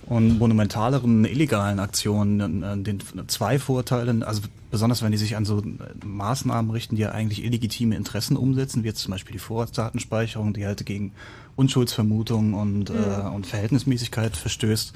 und 0.07 0.39
monumentaleren 0.39 1.25
illegalen 1.25 1.79
Aktionen 1.79 2.63
äh, 2.63 2.77
den 2.77 2.99
zwei 3.27 3.59
Vorteile, 3.59 4.25
also 4.25 4.41
besonders 4.71 5.03
wenn 5.03 5.11
die 5.11 5.17
sich 5.17 5.35
an 5.35 5.45
so 5.45 5.59
äh, 5.59 5.63
Maßnahmen 6.05 6.71
richten, 6.71 6.95
die 6.95 7.01
ja 7.03 7.11
eigentlich 7.11 7.43
illegitime 7.43 7.95
Interessen 7.95 8.37
umsetzen, 8.37 8.83
wie 8.83 8.87
jetzt 8.87 9.01
zum 9.01 9.11
Beispiel 9.11 9.33
die 9.33 9.39
Vorratsdatenspeicherung, 9.39 10.53
die 10.53 10.65
halt 10.65 10.85
gegen 10.85 11.11
Unschuldsvermutung 11.55 12.53
und, 12.53 12.89
äh, 12.89 12.93
und 13.33 13.45
Verhältnismäßigkeit 13.45 14.35
verstößt, 14.35 14.93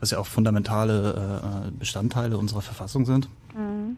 was 0.00 0.10
ja 0.10 0.18
auch 0.18 0.26
fundamentale 0.26 1.66
äh, 1.66 1.70
Bestandteile 1.78 2.36
unserer 2.38 2.62
Verfassung 2.62 3.06
sind. 3.06 3.28
Mhm. 3.54 3.96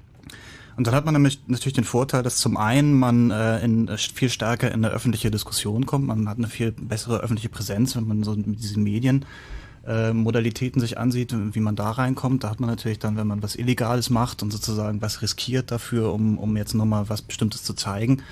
Und 0.77 0.87
dann 0.87 0.95
hat 0.95 1.05
man 1.05 1.15
nämlich 1.15 1.41
natürlich 1.47 1.75
den 1.75 1.85
Vorteil, 1.85 2.23
dass 2.23 2.37
zum 2.39 2.57
einen 2.57 2.95
man 2.95 3.31
äh, 3.31 3.65
in, 3.65 3.89
äh, 3.89 3.97
viel 3.97 4.29
stärker 4.29 4.69
in 4.69 4.85
eine 4.85 4.93
öffentliche 4.93 5.31
Diskussion 5.31 5.87
kommt, 5.87 6.07
man 6.07 6.29
hat 6.29 6.39
eine 6.39 6.49
viel 6.49 6.73
bessere 6.73 7.21
öffentliche 7.21 7.49
Präsenz, 7.49 7.95
wenn 7.95 8.09
man 8.09 8.25
so 8.25 8.35
mit 8.35 8.61
diesen 8.61 8.83
Medien 8.83 9.25
äh, 9.87 10.13
Modalitäten 10.13 10.81
sich 10.81 10.99
ansieht, 10.99 11.35
wie 11.55 11.61
man 11.61 11.77
da 11.77 11.91
reinkommt. 11.91 12.43
Da 12.43 12.51
hat 12.51 12.61
man 12.61 12.71
natürlich 12.71 12.99
dann, 12.99 13.17
wenn 13.17 13.27
man 13.27 13.43
was 13.43 13.55
Illegales 13.55 14.11
macht 14.11 14.43
und 14.43 14.51
sozusagen 14.51 15.01
was 15.03 15.23
riskiert 15.23 15.71
dafür, 15.71 16.13
um, 16.13 16.39
um 16.39 16.57
jetzt 16.57 16.75
nochmal 16.75 17.09
was 17.09 17.23
Bestimmtes 17.23 17.63
zu 17.63 17.75
zeigen, 17.75 18.23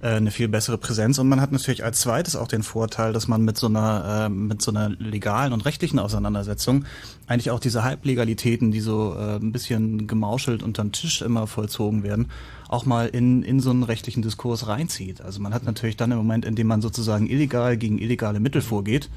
eine 0.00 0.30
viel 0.30 0.48
bessere 0.48 0.78
Präsenz. 0.78 1.18
Und 1.18 1.28
man 1.28 1.40
hat 1.40 1.52
natürlich 1.52 1.84
als 1.84 2.00
zweites 2.00 2.36
auch 2.36 2.48
den 2.48 2.62
Vorteil, 2.62 3.12
dass 3.12 3.28
man 3.28 3.42
mit 3.42 3.56
so 3.56 3.66
einer, 3.66 4.26
äh, 4.26 4.28
mit 4.28 4.60
so 4.62 4.70
einer 4.70 4.90
legalen 4.90 5.52
und 5.52 5.64
rechtlichen 5.64 5.98
Auseinandersetzung 5.98 6.84
eigentlich 7.26 7.50
auch 7.50 7.60
diese 7.60 7.82
Halblegalitäten, 7.82 8.70
die 8.70 8.80
so 8.80 9.14
äh, 9.14 9.36
ein 9.36 9.52
bisschen 9.52 10.06
gemauschelt 10.06 10.62
unter 10.62 10.82
den 10.82 10.92
Tisch 10.92 11.22
immer 11.22 11.46
vollzogen 11.46 12.02
werden, 12.02 12.28
auch 12.68 12.84
mal 12.84 13.06
in, 13.08 13.42
in 13.42 13.60
so 13.60 13.70
einen 13.70 13.82
rechtlichen 13.82 14.22
Diskurs 14.22 14.66
reinzieht. 14.68 15.20
Also 15.20 15.40
man 15.40 15.54
hat 15.54 15.64
natürlich 15.64 15.96
dann 15.96 16.12
im 16.12 16.18
Moment, 16.18 16.44
in 16.44 16.54
dem 16.54 16.66
man 16.66 16.82
sozusagen 16.82 17.26
illegal 17.28 17.76
gegen 17.76 17.98
illegale 17.98 18.40
Mittel 18.40 18.62
vorgeht, 18.62 19.08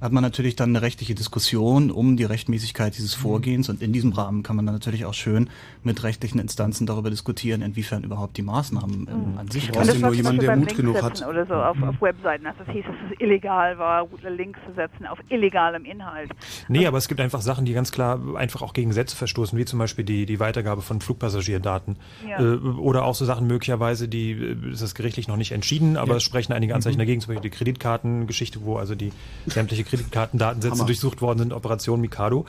hat 0.00 0.12
man 0.12 0.22
natürlich 0.22 0.56
dann 0.56 0.70
eine 0.70 0.82
rechtliche 0.82 1.14
Diskussion 1.14 1.90
um 1.90 2.16
die 2.16 2.24
Rechtmäßigkeit 2.24 2.96
dieses 2.96 3.14
Vorgehens 3.14 3.68
und 3.68 3.80
in 3.80 3.92
diesem 3.92 4.12
Rahmen 4.12 4.42
kann 4.42 4.56
man 4.56 4.66
dann 4.66 4.74
natürlich 4.74 5.06
auch 5.06 5.14
schön 5.14 5.48
mit 5.86 6.02
rechtlichen 6.02 6.38
Instanzen 6.38 6.86
darüber 6.86 7.08
diskutieren, 7.08 7.62
inwiefern 7.62 8.04
überhaupt 8.04 8.36
die 8.36 8.42
Maßnahmen 8.42 9.08
ähm, 9.10 9.38
an 9.38 9.48
sich 9.50 9.68
Du 9.68 9.72
brauchst 9.72 9.98
nur 9.98 10.12
jemanden, 10.12 10.40
der 10.40 10.56
Mut 10.56 10.76
genug 10.76 11.00
hat. 11.00 11.26
Oder 11.26 11.46
so 11.46 11.54
auf, 11.54 11.76
auf 11.82 12.00
Webseiten, 12.02 12.46
als 12.46 12.56
es 12.66 12.72
hieß, 12.72 12.84
dass 12.84 12.94
es 13.12 13.20
illegal 13.20 13.78
war, 13.78 14.06
Links 14.28 14.58
zu 14.66 14.74
setzen 14.74 15.06
auf 15.06 15.18
illegalem 15.30 15.84
Inhalt. 15.84 16.30
Nee, 16.68 16.86
aber 16.86 16.98
es 16.98 17.08
gibt 17.08 17.20
einfach 17.20 17.40
Sachen, 17.40 17.64
die 17.64 17.72
ganz 17.72 17.92
klar 17.92 18.20
einfach 18.36 18.60
auch 18.62 18.72
gegen 18.72 18.90
Gesetze 18.90 19.16
verstoßen, 19.16 19.56
wie 19.58 19.64
zum 19.64 19.78
Beispiel 19.78 20.04
die, 20.04 20.26
die 20.26 20.40
Weitergabe 20.40 20.82
von 20.82 21.00
Flugpassagierdaten. 21.00 21.96
Ja. 22.28 22.40
Äh, 22.40 22.56
oder 22.56 23.04
auch 23.04 23.14
so 23.14 23.24
Sachen 23.24 23.46
möglicherweise, 23.46 24.08
die 24.08 24.32
äh, 24.32 24.72
ist 24.72 24.82
das 24.82 24.94
gerichtlich 24.94 25.28
noch 25.28 25.36
nicht 25.36 25.52
entschieden, 25.52 25.96
aber 25.96 26.10
Ja. 26.12 26.16
es 26.16 26.22
sprechen 26.24 26.52
einige 26.52 26.74
Anzeichen 26.74 26.96
Mhm. 26.96 27.00
dagegen, 27.02 27.20
zum 27.20 27.34
Beispiel 27.34 27.50
die 27.50 27.56
Kreditkartengeschichte, 27.56 28.64
wo 28.64 28.76
also 28.76 28.94
die 28.94 29.12
sämtliche 29.46 29.84
Kreditkartendatensätze 29.84 30.84
durchsucht 30.84 31.22
worden 31.22 31.38
sind, 31.38 31.52
Operation 31.52 32.00
Mikado. 32.00 32.46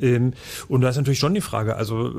Ähm, 0.00 0.32
und 0.68 0.80
da 0.80 0.88
ist 0.88 0.96
natürlich 0.96 1.18
schon 1.20 1.34
die 1.34 1.40
Frage, 1.40 1.76
also 1.76 2.08
äh, 2.08 2.12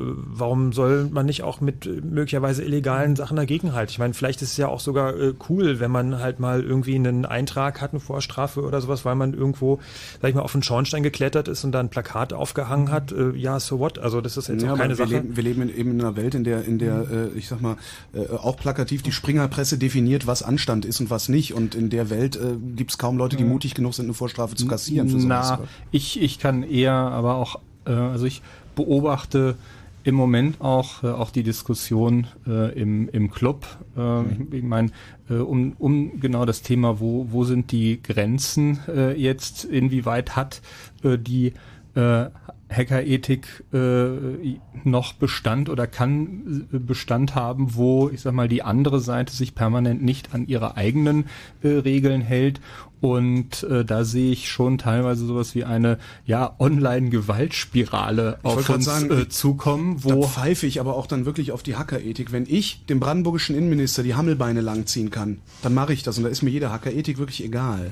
warum 0.61 0.73
soll 0.73 1.09
man 1.11 1.25
nicht 1.25 1.43
auch 1.43 1.59
mit 1.61 1.85
äh, 1.85 2.01
möglicherweise 2.01 2.63
illegalen 2.63 3.15
Sachen 3.15 3.37
dagegenhalten? 3.37 3.91
Ich 3.91 3.99
meine, 3.99 4.13
vielleicht 4.13 4.41
ist 4.41 4.51
es 4.51 4.57
ja 4.57 4.67
auch 4.67 4.79
sogar 4.79 5.17
äh, 5.19 5.33
cool, 5.49 5.79
wenn 5.79 5.91
man 5.91 6.19
halt 6.19 6.39
mal 6.39 6.61
irgendwie 6.61 6.95
einen 6.95 7.25
Eintrag 7.25 7.81
hat, 7.81 7.91
eine 7.91 7.99
Vorstrafe 7.99 8.61
oder 8.61 8.79
sowas, 8.81 9.05
weil 9.05 9.15
man 9.15 9.33
irgendwo, 9.33 9.79
sag 10.21 10.29
ich 10.29 10.35
mal, 10.35 10.41
auf 10.41 10.53
einen 10.53 10.63
Schornstein 10.63 11.03
geklettert 11.03 11.47
ist 11.47 11.63
und 11.63 11.71
da 11.71 11.79
ein 11.79 11.89
Plakat 11.89 12.33
aufgehangen 12.33 12.91
hat. 12.91 13.11
Äh, 13.11 13.31
ja, 13.35 13.59
so 13.59 13.79
what? 13.79 13.97
Also 13.99 14.21
das 14.21 14.37
ist 14.37 14.47
jetzt 14.49 14.61
Ja, 14.63 14.73
auch 14.73 14.77
keine 14.77 14.89
wir 14.89 14.95
Sache. 14.97 15.15
leben, 15.15 15.35
wir 15.35 15.43
leben 15.43 15.61
in, 15.63 15.75
eben 15.75 15.91
in 15.91 16.01
einer 16.01 16.15
Welt, 16.15 16.35
in 16.35 16.43
der, 16.43 16.63
in 16.65 16.77
der, 16.77 17.05
äh, 17.11 17.37
ich 17.37 17.47
sag 17.47 17.61
mal, 17.61 17.77
äh, 18.13 18.27
auch 18.35 18.57
plakativ 18.57 19.01
die 19.01 19.11
Springerpresse 19.11 19.77
definiert, 19.77 20.27
was 20.27 20.43
Anstand 20.43 20.85
ist 20.85 20.99
und 20.99 21.09
was 21.09 21.29
nicht. 21.29 21.53
Und 21.53 21.75
in 21.75 21.89
der 21.89 22.09
Welt 22.09 22.35
äh, 22.35 22.55
gibt 22.75 22.91
es 22.91 22.97
kaum 22.97 23.17
Leute, 23.17 23.35
die 23.35 23.43
mutig 23.43 23.73
genug 23.73 23.93
sind, 23.95 24.05
eine 24.05 24.13
Vorstrafe 24.13 24.55
zu 24.55 24.67
kassieren. 24.67 25.09
Na, 25.27 25.61
ich, 25.91 26.21
ich 26.21 26.39
kann 26.39 26.63
eher, 26.63 26.93
aber 26.93 27.35
auch, 27.35 27.59
äh, 27.85 27.91
also 27.91 28.25
ich 28.25 28.41
beobachte 28.75 29.55
im 30.03 30.15
Moment 30.15 30.61
auch, 30.61 31.03
äh, 31.03 31.07
auch 31.07 31.31
die 31.31 31.43
Diskussion 31.43 32.27
äh, 32.47 32.77
im, 32.79 33.09
im 33.09 33.29
Club. 33.31 33.65
Äh, 33.97 34.21
Ich, 34.21 34.53
ich 34.53 34.63
meine, 34.63 34.91
äh, 35.29 35.35
um, 35.35 35.73
um 35.77 36.19
genau 36.19 36.45
das 36.45 36.61
Thema, 36.61 36.99
wo, 36.99 37.27
wo 37.31 37.43
sind 37.43 37.71
die 37.71 38.01
Grenzen 38.01 38.79
äh, 38.87 39.13
jetzt, 39.13 39.65
inwieweit 39.65 40.35
hat 40.35 40.61
äh, 41.03 41.17
die 41.17 41.53
äh, 41.95 42.25
Hackerethik 42.71 43.63
äh, 43.73 44.57
noch 44.83 45.13
Bestand 45.13 45.69
oder 45.69 45.87
kann 45.87 46.67
äh, 46.71 46.79
Bestand 46.79 47.35
haben, 47.35 47.75
wo, 47.75 48.09
ich 48.09 48.21
sag 48.21 48.33
mal, 48.33 48.47
die 48.47 48.63
andere 48.63 49.01
Seite 49.01 49.33
sich 49.33 49.55
permanent 49.55 50.01
nicht 50.01 50.33
an 50.33 50.47
ihre 50.47 50.77
eigenen 50.77 51.25
äh, 51.61 51.67
Regeln 51.67 52.21
hält. 52.21 52.61
Und 53.01 53.63
äh, 53.63 53.83
da 53.83 54.05
sehe 54.05 54.31
ich 54.31 54.49
schon 54.49 54.77
teilweise 54.77 55.25
sowas 55.25 55.55
wie 55.55 55.63
eine 55.63 55.97
ja 56.25 56.55
Online-Gewaltspirale 56.59 58.37
auf 58.43 58.69
uns 58.69 58.85
sagen, 58.85 59.11
äh, 59.11 59.27
zukommen, 59.27 59.97
Da 60.03 60.15
wo 60.15 60.27
pfeife 60.27 60.67
ich 60.67 60.79
aber 60.79 60.95
auch 60.95 61.07
dann 61.07 61.25
wirklich 61.25 61.51
auf 61.51 61.63
die 61.63 61.75
Hackerethik. 61.75 62.31
Wenn 62.31 62.45
ich 62.47 62.85
dem 62.85 62.99
brandenburgischen 62.99 63.55
Innenminister 63.55 64.03
die 64.03 64.13
Hammelbeine 64.13 64.61
langziehen 64.61 65.09
kann, 65.09 65.39
dann 65.63 65.73
mache 65.73 65.93
ich 65.93 66.03
das. 66.03 66.17
Und 66.17 66.25
da 66.25 66.29
ist 66.29 66.43
mir 66.43 66.51
jede 66.51 66.71
Hackerethik 66.71 67.17
wirklich 67.17 67.43
egal. 67.43 67.91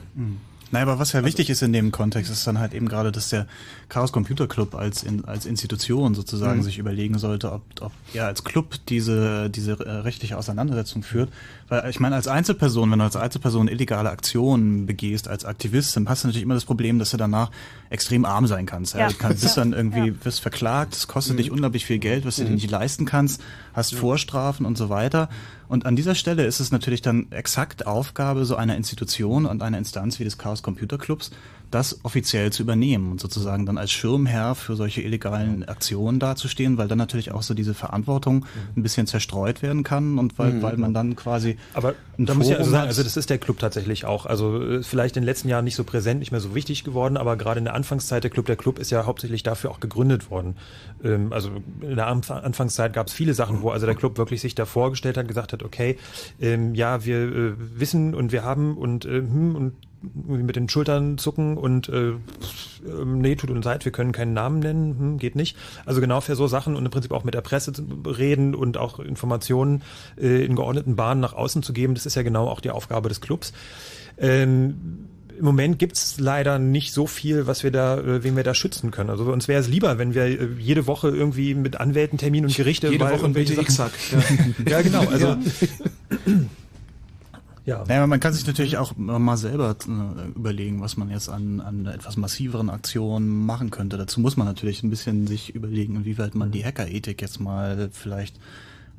Naja, 0.71 0.83
aber 0.85 0.99
was 0.99 1.13
ja 1.13 1.25
wichtig 1.25 1.49
ist 1.49 1.61
in 1.63 1.73
dem 1.73 1.91
Kontext, 1.91 2.31
ist 2.31 2.45
dann 2.45 2.59
halt 2.59 2.73
eben 2.73 2.87
gerade, 2.87 3.11
dass 3.11 3.29
der 3.29 3.47
Chaos 3.89 4.11
Computer 4.11 4.47
Club 4.47 4.75
als, 4.75 5.01
in, 5.03 5.25
als 5.25 5.45
Institution 5.45 6.13
sozusagen 6.13 6.59
Mhm. 6.59 6.63
sich 6.63 6.77
überlegen 6.77 7.17
sollte, 7.17 7.51
ob, 7.51 7.63
ob 7.81 7.91
er 8.13 8.27
als 8.27 8.43
Club 8.43 8.75
diese, 8.87 9.49
diese 9.49 9.73
äh, 9.83 9.89
rechtliche 9.89 10.37
Auseinandersetzung 10.37 11.01
führt. 11.03 11.29
Weil 11.69 11.89
ich 11.89 11.99
meine, 11.99 12.15
als 12.15 12.27
Einzelperson, 12.27 12.91
wenn 12.91 12.99
du 12.99 13.05
als 13.05 13.15
Einzelperson 13.15 13.67
illegale 13.67 14.09
Aktionen 14.09 14.85
begehst, 14.85 15.27
als 15.27 15.45
Aktivist, 15.45 15.95
dann 15.95 16.09
hast 16.09 16.23
du 16.23 16.27
natürlich 16.27 16.43
immer 16.43 16.55
das 16.55 16.65
Problem, 16.65 16.99
dass 16.99 17.11
du 17.11 17.17
danach 17.17 17.51
extrem 17.89 18.25
arm 18.25 18.47
sein 18.47 18.65
kannst. 18.65 18.95
Ja. 18.95 19.01
Ja. 19.01 19.07
Du 19.09 19.15
kannst, 19.15 19.41
bist 19.41 19.55
dann 19.57 19.73
irgendwie, 19.73 20.13
wirst 20.23 20.41
verklagt, 20.41 20.95
es 20.95 21.07
kostet 21.07 21.37
dich 21.39 21.51
unglaublich 21.51 21.85
viel 21.85 21.99
Geld, 21.99 22.25
was 22.25 22.37
du 22.37 22.43
dir 22.43 22.49
Mhm. 22.49 22.55
nicht 22.55 22.69
leisten 22.71 23.05
kannst, 23.05 23.41
hast 23.73 23.93
Vorstrafen 23.95 24.65
und 24.65 24.77
so 24.77 24.89
weiter. 24.89 25.29
Und 25.67 25.85
an 25.85 25.95
dieser 25.95 26.15
Stelle 26.15 26.45
ist 26.45 26.59
es 26.59 26.71
natürlich 26.71 27.03
dann 27.03 27.31
exakt 27.31 27.85
Aufgabe 27.85 28.45
so 28.45 28.55
einer 28.55 28.75
Institution 28.75 29.45
und 29.45 29.61
einer 29.61 29.77
Instanz 29.77 30.19
wie 30.19 30.23
des 30.23 30.39
Chaos 30.39 30.63
Computer 30.63 30.97
Clubs, 30.97 31.29
das 31.71 31.99
offiziell 32.03 32.51
zu 32.51 32.63
übernehmen 32.63 33.11
und 33.11 33.21
sozusagen 33.21 33.65
dann 33.65 33.77
als 33.77 33.91
Schirmherr 33.91 34.55
für 34.55 34.75
solche 34.75 35.01
illegalen 35.01 35.63
Aktionen 35.67 36.19
dazustehen, 36.19 36.77
weil 36.77 36.87
dann 36.87 36.97
natürlich 36.97 37.31
auch 37.31 37.43
so 37.43 37.53
diese 37.53 37.73
Verantwortung 37.73 38.45
ein 38.75 38.83
bisschen 38.83 39.07
zerstreut 39.07 39.61
werden 39.61 39.83
kann 39.83 40.17
und 40.17 40.37
weil, 40.39 40.53
Mhm. 40.53 40.61
weil 40.61 40.77
man 40.77 40.93
dann 40.93 41.15
quasi 41.15 41.57
Aber 41.73 41.95
da 42.17 42.33
muss 42.33 42.49
ich 42.49 42.57
also 42.57 42.71
sagen, 42.71 42.87
also 42.87 43.03
das 43.03 43.15
ist 43.17 43.29
der 43.29 43.37
Club 43.37 43.59
tatsächlich 43.59 44.05
auch. 44.05 44.25
Also 44.25 44.61
äh, 44.61 44.83
vielleicht 44.83 45.15
in 45.15 45.21
den 45.21 45.25
letzten 45.25 45.47
Jahren 45.47 45.63
nicht 45.63 45.75
so 45.75 45.83
präsent, 45.83 46.19
nicht 46.19 46.31
mehr 46.31 46.41
so 46.41 46.55
wichtig 46.55 46.83
geworden, 46.83 47.17
aber 47.17 47.37
gerade 47.37 47.59
in 47.59 47.65
der 47.65 47.75
Anfangszeit 47.75 48.23
der 48.23 48.31
Club, 48.31 48.45
der 48.47 48.55
Club 48.55 48.79
ist 48.79 48.89
ja 48.89 49.05
hauptsächlich 49.05 49.43
dafür 49.43 49.71
auch 49.71 49.79
gegründet 49.79 50.29
worden. 50.31 50.55
Ähm, 51.03 51.31
also 51.31 51.49
in 51.81 51.95
der 51.95 52.07
Anf 52.07 52.29
Anfangszeit 52.31 52.93
gab 52.93 53.07
es 53.07 53.13
viele 53.13 53.33
Sachen, 53.33 53.61
wo 53.61 53.69
also 53.69 53.85
der 53.85 53.95
Club 53.95 54.17
wirklich 54.17 54.41
sich 54.41 54.55
da 54.55 54.65
vorgestellt 54.65 55.17
hat, 55.17 55.27
gesagt 55.27 55.53
hat, 55.53 55.63
okay, 55.63 55.97
ähm, 56.41 56.75
ja, 56.75 57.05
wir 57.05 57.17
äh, 57.17 57.53
wissen 57.57 58.13
und 58.15 58.31
wir 58.31 58.43
haben 58.43 58.77
und 58.77 59.05
äh, 59.05 59.19
hm, 59.19 59.55
und 59.55 59.73
mit 60.01 60.55
den 60.55 60.69
Schultern 60.69 61.17
zucken 61.17 61.57
und 61.57 61.89
äh, 61.89 62.11
ähm, 62.87 63.19
nee, 63.19 63.35
tut 63.35 63.49
uns 63.49 63.65
leid, 63.65 63.83
wir 63.85 63.91
können 63.91 64.11
keinen 64.11 64.33
Namen 64.33 64.59
nennen, 64.59 64.95
hm, 64.97 65.17
geht 65.17 65.35
nicht. 65.35 65.57
Also 65.85 65.99
genau 66.01 66.21
für 66.21 66.35
so 66.35 66.47
Sachen 66.47 66.75
und 66.75 66.85
im 66.85 66.91
Prinzip 66.91 67.11
auch 67.11 67.23
mit 67.23 67.33
der 67.33 67.41
Presse 67.41 67.73
zu 67.73 67.83
reden 68.05 68.55
und 68.55 68.77
auch 68.77 68.99
Informationen 68.99 69.81
äh, 70.19 70.45
in 70.45 70.55
geordneten 70.55 70.95
Bahnen 70.95 71.19
nach 71.21 71.33
außen 71.33 71.63
zu 71.63 71.73
geben, 71.73 71.95
das 71.95 72.05
ist 72.05 72.15
ja 72.15 72.23
genau 72.23 72.47
auch 72.47 72.61
die 72.61 72.71
Aufgabe 72.71 73.09
des 73.09 73.19
Clubs. 73.21 73.51
Ähm, 74.17 75.05
im 75.37 75.45
Moment 75.45 75.79
gibt's 75.79 76.19
leider 76.19 76.59
nicht 76.59 76.91
so 76.93 77.07
viel, 77.07 77.47
was 77.47 77.63
wir 77.63 77.71
da, 77.71 77.97
äh, 77.97 78.23
wen 78.23 78.35
wir 78.35 78.43
da 78.43 78.53
schützen 78.53 78.91
können. 78.91 79.09
Also 79.09 79.23
uns 79.31 79.47
wäre 79.47 79.61
es 79.61 79.69
lieber, 79.69 79.97
wenn 79.97 80.13
wir 80.13 80.23
äh, 80.25 80.47
jede 80.59 80.85
Woche 80.85 81.07
irgendwie 81.09 81.55
mit 81.55 81.79
Anwälten, 81.79 82.17
Termin 82.17 82.43
und 82.45 82.55
Gerichte 82.55 82.89
Jede 82.89 83.05
Woche 83.09 83.23
ein 83.25 83.33
BTX-Hack. 83.33 83.91
Sachen- 83.93 84.55
Ja. 84.67 84.81
genau. 84.81 85.05
Also 85.07 85.37
Ja. 87.69 87.77
Ja. 87.77 87.83
Naja, 87.87 88.07
man 88.07 88.19
kann 88.19 88.33
sich 88.33 88.47
natürlich 88.47 88.77
auch 88.77 88.93
mal 88.97 89.37
selber 89.37 89.75
äh, 89.87 90.29
überlegen, 90.35 90.81
was 90.81 90.97
man 90.97 91.11
jetzt 91.11 91.29
an, 91.29 91.61
an 91.61 91.85
etwas 91.85 92.17
massiveren 92.17 92.69
Aktionen 92.71 93.45
machen 93.45 93.69
könnte. 93.69 93.95
Dazu 93.97 94.19
muss 94.21 94.37
man 94.37 94.47
natürlich 94.47 94.81
ein 94.81 94.89
bisschen 94.89 95.27
sich 95.27 95.53
überlegen, 95.53 95.95
inwieweit 95.95 96.33
man 96.33 96.51
die 96.51 96.65
Hackerethik 96.65 97.21
jetzt 97.21 97.39
mal 97.39 97.89
vielleicht 97.93 98.37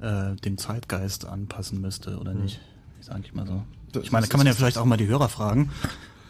äh, 0.01 0.37
dem 0.45 0.57
Zeitgeist 0.57 1.27
anpassen 1.27 1.81
müsste 1.81 2.19
oder 2.19 2.33
nicht. 2.33 2.61
Ist 3.01 3.11
eigentlich 3.11 3.35
mal 3.35 3.45
so. 3.45 3.63
Ich 4.01 4.13
meine, 4.13 4.27
da 4.27 4.31
kann 4.31 4.39
man 4.39 4.47
ja 4.47 4.53
vielleicht 4.53 4.79
auch 4.79 4.85
mal 4.85 4.97
die 4.97 5.09
Hörer 5.09 5.29
fragen. 5.29 5.71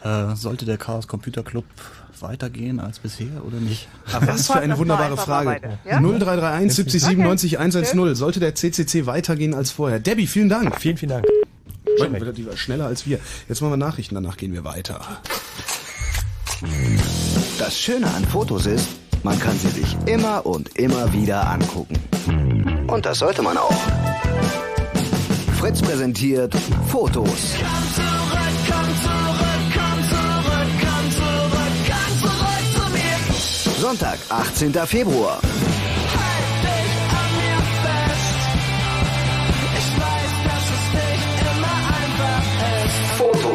Äh, 0.03 0.35
sollte 0.35 0.65
der 0.65 0.77
Chaos 0.79 1.07
Computer 1.07 1.43
Club 1.43 1.65
weitergehen 2.21 2.79
als 2.79 2.97
bisher 2.97 3.45
oder 3.45 3.57
nicht? 3.57 3.87
Was 4.19 4.47
für 4.47 4.59
eine 4.59 4.79
wunderbare 4.79 5.15
Frage. 5.15 5.77
0331 5.85 6.73
70 6.73 7.03
97 7.03 7.59
110. 7.59 8.15
Sollte 8.15 8.39
der 8.39 8.55
CCC 8.55 9.05
weitergehen 9.05 9.53
als 9.53 9.69
vorher? 9.69 9.99
Debbie, 9.99 10.25
vielen 10.25 10.49
Dank. 10.49 10.79
Vielen, 10.81 10.97
vielen 10.97 11.09
Dank. 11.09 11.25
Schon 11.97 12.15
wieder 12.15 12.33
die 12.33 12.45
war 12.45 12.57
schneller 12.57 12.85
als 12.85 13.05
wir. 13.05 13.19
Jetzt 13.47 13.61
machen 13.61 13.73
wir 13.73 13.77
Nachrichten, 13.77 14.15
danach 14.15 14.37
gehen 14.37 14.53
wir 14.53 14.63
weiter. 14.63 15.01
Das 17.57 17.79
Schöne 17.79 18.07
an 18.07 18.23
Fotos 18.25 18.65
ist, 18.65 18.87
man 19.23 19.39
kann 19.39 19.57
sie 19.57 19.69
sich 19.69 19.95
immer 20.05 20.45
und 20.45 20.77
immer 20.77 21.11
wieder 21.13 21.47
angucken. 21.49 21.95
Und 22.87 23.05
das 23.05 23.19
sollte 23.19 23.41
man 23.41 23.57
auch. 23.57 23.81
Fritz 25.59 25.81
präsentiert 25.81 26.53
Fotos. 26.87 27.55
Sonntag, 33.79 34.19
18. 34.29 34.73
Februar. 34.85 35.39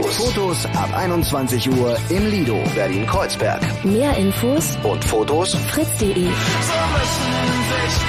Fotos. 0.07 0.17
Fotos 0.17 0.67
ab 0.67 0.91
21 0.95 1.69
Uhr 1.71 1.97
im 2.11 2.31
Lido, 2.31 2.63
Berlin-Kreuzberg. 2.75 3.61
Mehr 3.85 4.17
Infos 4.17 4.77
Und 4.85 5.05
Fotos 5.05 5.55
fritz.de. 5.55 6.09
So 6.09 6.15
müssen 6.15 6.31
sich 6.31 6.33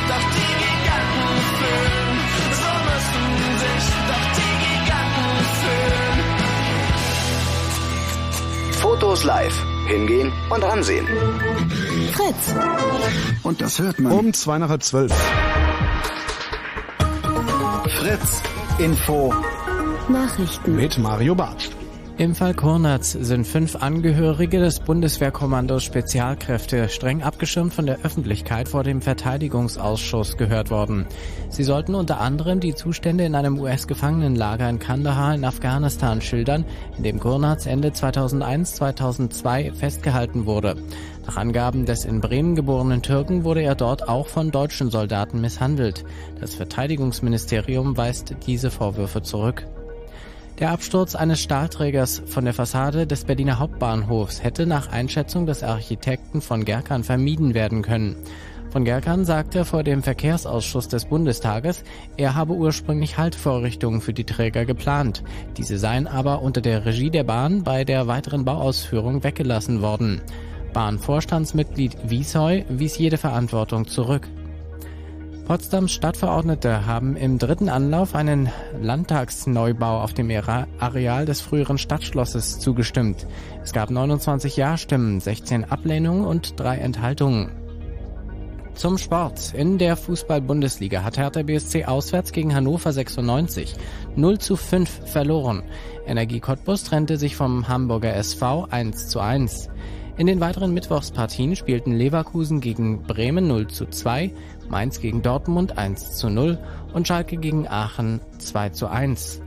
doch 0.08 0.26
die 0.36 0.54
Giganten 0.62 1.38
fühlen. 1.58 2.18
So 2.54 2.72
müssen 2.88 3.28
sich 3.60 3.88
doch 4.08 4.28
die 4.38 4.54
Giganten 4.64 5.40
fühlen. 5.62 6.18
Fotos 8.74 9.24
live. 9.24 9.58
Hingehen 9.88 10.32
und 10.50 10.64
ansehen. 10.64 11.08
Fritz. 12.12 12.54
Und 13.44 13.62
das 13.62 13.80
hört 13.80 14.00
man. 14.00 14.12
Um 14.12 14.34
zwei 14.34 14.58
nach 14.60 14.70
halb 14.70 14.84
zwölf. 14.84 15.14
Fritz 17.88 18.42
Info. 18.80 19.34
Nachrichten. 20.10 20.76
Mit 20.76 20.98
Mario 20.98 21.36
Barth. 21.36 21.77
Im 22.20 22.34
Fall 22.34 22.56
Kornatz 22.56 23.12
sind 23.12 23.46
fünf 23.46 23.76
Angehörige 23.76 24.58
des 24.58 24.80
Bundeswehrkommandos 24.80 25.84
Spezialkräfte 25.84 26.90
streng 26.90 27.22
abgeschirmt 27.22 27.76
von 27.76 27.86
der 27.86 28.00
Öffentlichkeit 28.04 28.68
vor 28.68 28.84
dem 28.84 29.04
Verteidigungsausschuss 29.04 30.36
gehört 30.36 30.72
worden. 30.72 31.06
Sie 31.50 31.64
sollten 31.64 31.94
unter 31.94 32.20
anderem 32.20 32.60
die 32.60 32.74
Zustände 32.74 33.24
in 33.24 33.36
einem 33.36 33.60
US-Gefangenenlager 33.60 34.68
in 34.68 34.80
Kandahar 34.80 35.36
in 35.36 35.46
Afghanistan 35.46 36.20
schildern, 36.20 36.66
in 36.98 37.04
dem 37.04 37.20
Kornatz 37.20 37.68
Ende 37.68 37.90
2001-2002 37.90 39.76
festgehalten 39.76 40.48
wurde. 40.48 40.76
Nach 41.28 41.38
Angaben 41.38 41.86
des 41.86 42.04
in 42.04 42.20
Bremen 42.20 42.56
geborenen 42.56 43.04
Türken 43.04 43.44
wurde 43.44 43.62
er 43.62 43.76
dort 43.76 44.10
auch 44.10 44.26
von 44.26 44.50
deutschen 44.50 44.90
Soldaten 44.90 45.40
misshandelt. 45.40 46.04
Das 46.42 46.56
Verteidigungsministerium 46.56 47.96
weist 47.96 48.34
diese 48.48 48.72
Vorwürfe 48.72 49.22
zurück. 49.22 49.68
Der 50.60 50.72
Absturz 50.72 51.14
eines 51.14 51.40
Stahlträgers 51.40 52.24
von 52.26 52.44
der 52.46 52.54
Fassade 52.54 53.06
des 53.06 53.26
Berliner 53.26 53.60
Hauptbahnhofs 53.60 54.44
hätte 54.44 54.66
nach 54.66 54.92
Einschätzung 54.92 55.46
des 55.46 55.62
Architekten 55.62 56.42
von 56.42 56.66
Gerkan 56.66 57.04
vermieden 57.04 57.54
werden 57.54 57.84
können. 57.84 58.16
Von 58.72 58.84
Gerkan 58.84 59.24
sagte 59.24 59.66
vor 59.66 59.84
dem 59.84 60.02
Verkehrsausschuss 60.02 60.88
des 60.88 61.06
Bundestages, 61.06 61.84
er 62.18 62.34
habe 62.34 62.54
ursprünglich 62.54 63.20
Haltvorrichtungen 63.20 64.02
für 64.02 64.14
die 64.14 64.24
Träger 64.24 64.66
geplant. 64.66 65.24
Diese 65.58 65.78
seien 65.78 66.08
aber 66.08 66.42
unter 66.42 66.62
der 66.62 66.86
Regie 66.86 67.12
der 67.12 67.24
Bahn 67.24 67.64
bei 67.64 67.84
der 67.84 68.08
weiteren 68.08 68.44
Bauausführung 68.44 69.24
weggelassen 69.24 69.84
worden. 69.84 70.22
Bahnvorstandsmitglied 70.74 71.98
Wiesheu 72.10 72.64
wies 72.68 72.98
jede 72.98 73.18
Verantwortung 73.18 73.88
zurück. 73.88 74.28
Potsdams 75.48 75.94
Stadtverordnete 75.94 76.86
haben 76.86 77.16
im 77.16 77.40
dritten 77.40 77.70
Anlauf 77.70 78.16
einen 78.16 78.50
Landtagsneubau 78.82 80.02
auf 80.02 80.14
dem 80.14 80.30
Areal 80.30 81.26
des 81.26 81.40
früheren 81.40 81.78
Stadtschlosses 81.78 82.60
zugestimmt. 82.60 83.26
Es 83.64 83.72
gab 83.72 83.90
29 83.90 84.58
Ja-Stimmen, 84.58 85.22
16 85.22 85.64
Ablehnungen 85.64 86.26
und 86.26 86.60
drei 86.60 86.80
Enthaltungen. 86.80 87.50
Zum 88.74 88.98
Sport. 88.98 89.54
In 89.54 89.78
der 89.78 89.96
Fußball-Bundesliga 89.96 91.06
hat 91.06 91.18
Hertha 91.18 91.44
BSC 91.44 91.86
auswärts 91.86 92.34
gegen 92.34 92.54
Hannover 92.54 92.92
96 92.92 93.74
0 94.18 94.40
zu 94.40 94.58
5 94.58 95.10
verloren. 95.10 95.64
Energie 96.06 96.42
Cottbus 96.42 96.84
trennte 96.84 97.16
sich 97.16 97.38
vom 97.38 97.70
Hamburger 97.70 98.14
SV 98.14 98.68
1 98.70 99.08
zu 99.08 99.22
1. 99.22 99.70
In 100.18 100.26
den 100.26 100.40
weiteren 100.40 100.74
Mittwochspartien 100.74 101.56
spielten 101.56 101.94
Leverkusen 101.94 102.60
gegen 102.60 103.04
Bremen 103.04 103.48
0 103.48 103.68
zu 103.68 103.86
2, 103.86 104.32
Mainz 104.70 105.00
gegen 105.00 105.22
Dortmund 105.22 105.78
1 105.78 106.16
zu 106.18 106.30
0 106.30 106.58
und 106.94 107.08
Schalke 107.08 107.38
gegen 107.38 107.68
Aachen 107.68 108.22
2 108.40 108.70
zu 108.70 108.88
1. 108.88 109.42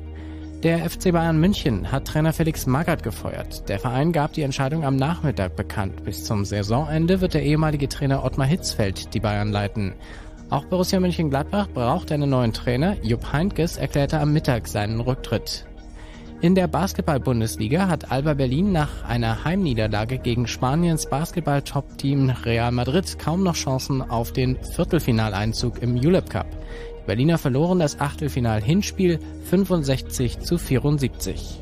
Der 0.63 0.91
FC 0.91 1.13
Bayern 1.13 1.41
München 1.41 1.91
hat 1.91 2.07
Trainer 2.07 2.35
Felix 2.35 2.67
Magath 2.67 3.03
gefeuert. 3.03 3.67
Der 3.71 3.79
Verein 3.79 4.13
gab 4.13 4.35
die 4.35 4.43
Entscheidung 4.43 4.85
am 4.85 4.97
Nachmittag 4.97 5.57
bekannt. 5.57 6.05
Bis 6.05 6.25
zum 6.25 6.45
Saisonende 6.45 7.23
wird 7.23 7.33
der 7.33 7.43
ehemalige 7.43 7.89
Trainer 7.89 8.25
Ottmar 8.25 8.47
Hitzfeld 8.47 9.15
die 9.15 9.21
Bayern 9.21 9.53
leiten. 9.53 9.95
Auch 10.51 10.67
Borussia 10.67 11.01
Mönchengladbach 11.01 11.69
braucht 11.69 12.13
einen 12.13 12.29
neuen 12.29 12.53
Trainer. 12.53 12.97
Jupp 13.03 13.33
Heynckes 13.33 13.79
erklärte 13.79 14.21
am 14.21 14.35
Mittag 14.35 14.69
seinen 14.69 15.01
Rücktritt. 15.01 15.65
In 16.43 16.55
der 16.55 16.69
Basketball-Bundesliga 16.69 17.89
hat 17.89 18.11
Alba 18.11 18.33
Berlin 18.33 18.73
nach 18.73 19.05
einer 19.05 19.45
Heimniederlage 19.45 20.17
gegen 20.17 20.47
Spaniens 20.47 21.05
Basketball-Top-Team 21.05 22.31
Real 22.45 22.73
Madrid 22.73 23.19
kaum 23.19 23.43
noch 23.43 23.57
Chancen 23.57 24.01
auf 24.01 24.33
den 24.33 24.57
Viertelfinaleinzug 24.75 25.83
im 25.83 25.99
Julep 25.99 26.31
Cup. 26.31 26.47
Die 27.03 27.07
Berliner 27.07 27.37
verloren 27.37 27.81
das 27.81 28.01
Achtelfinal-Hinspiel 28.01 29.19
65 29.51 30.41
zu 30.41 30.57
74. 30.57 31.59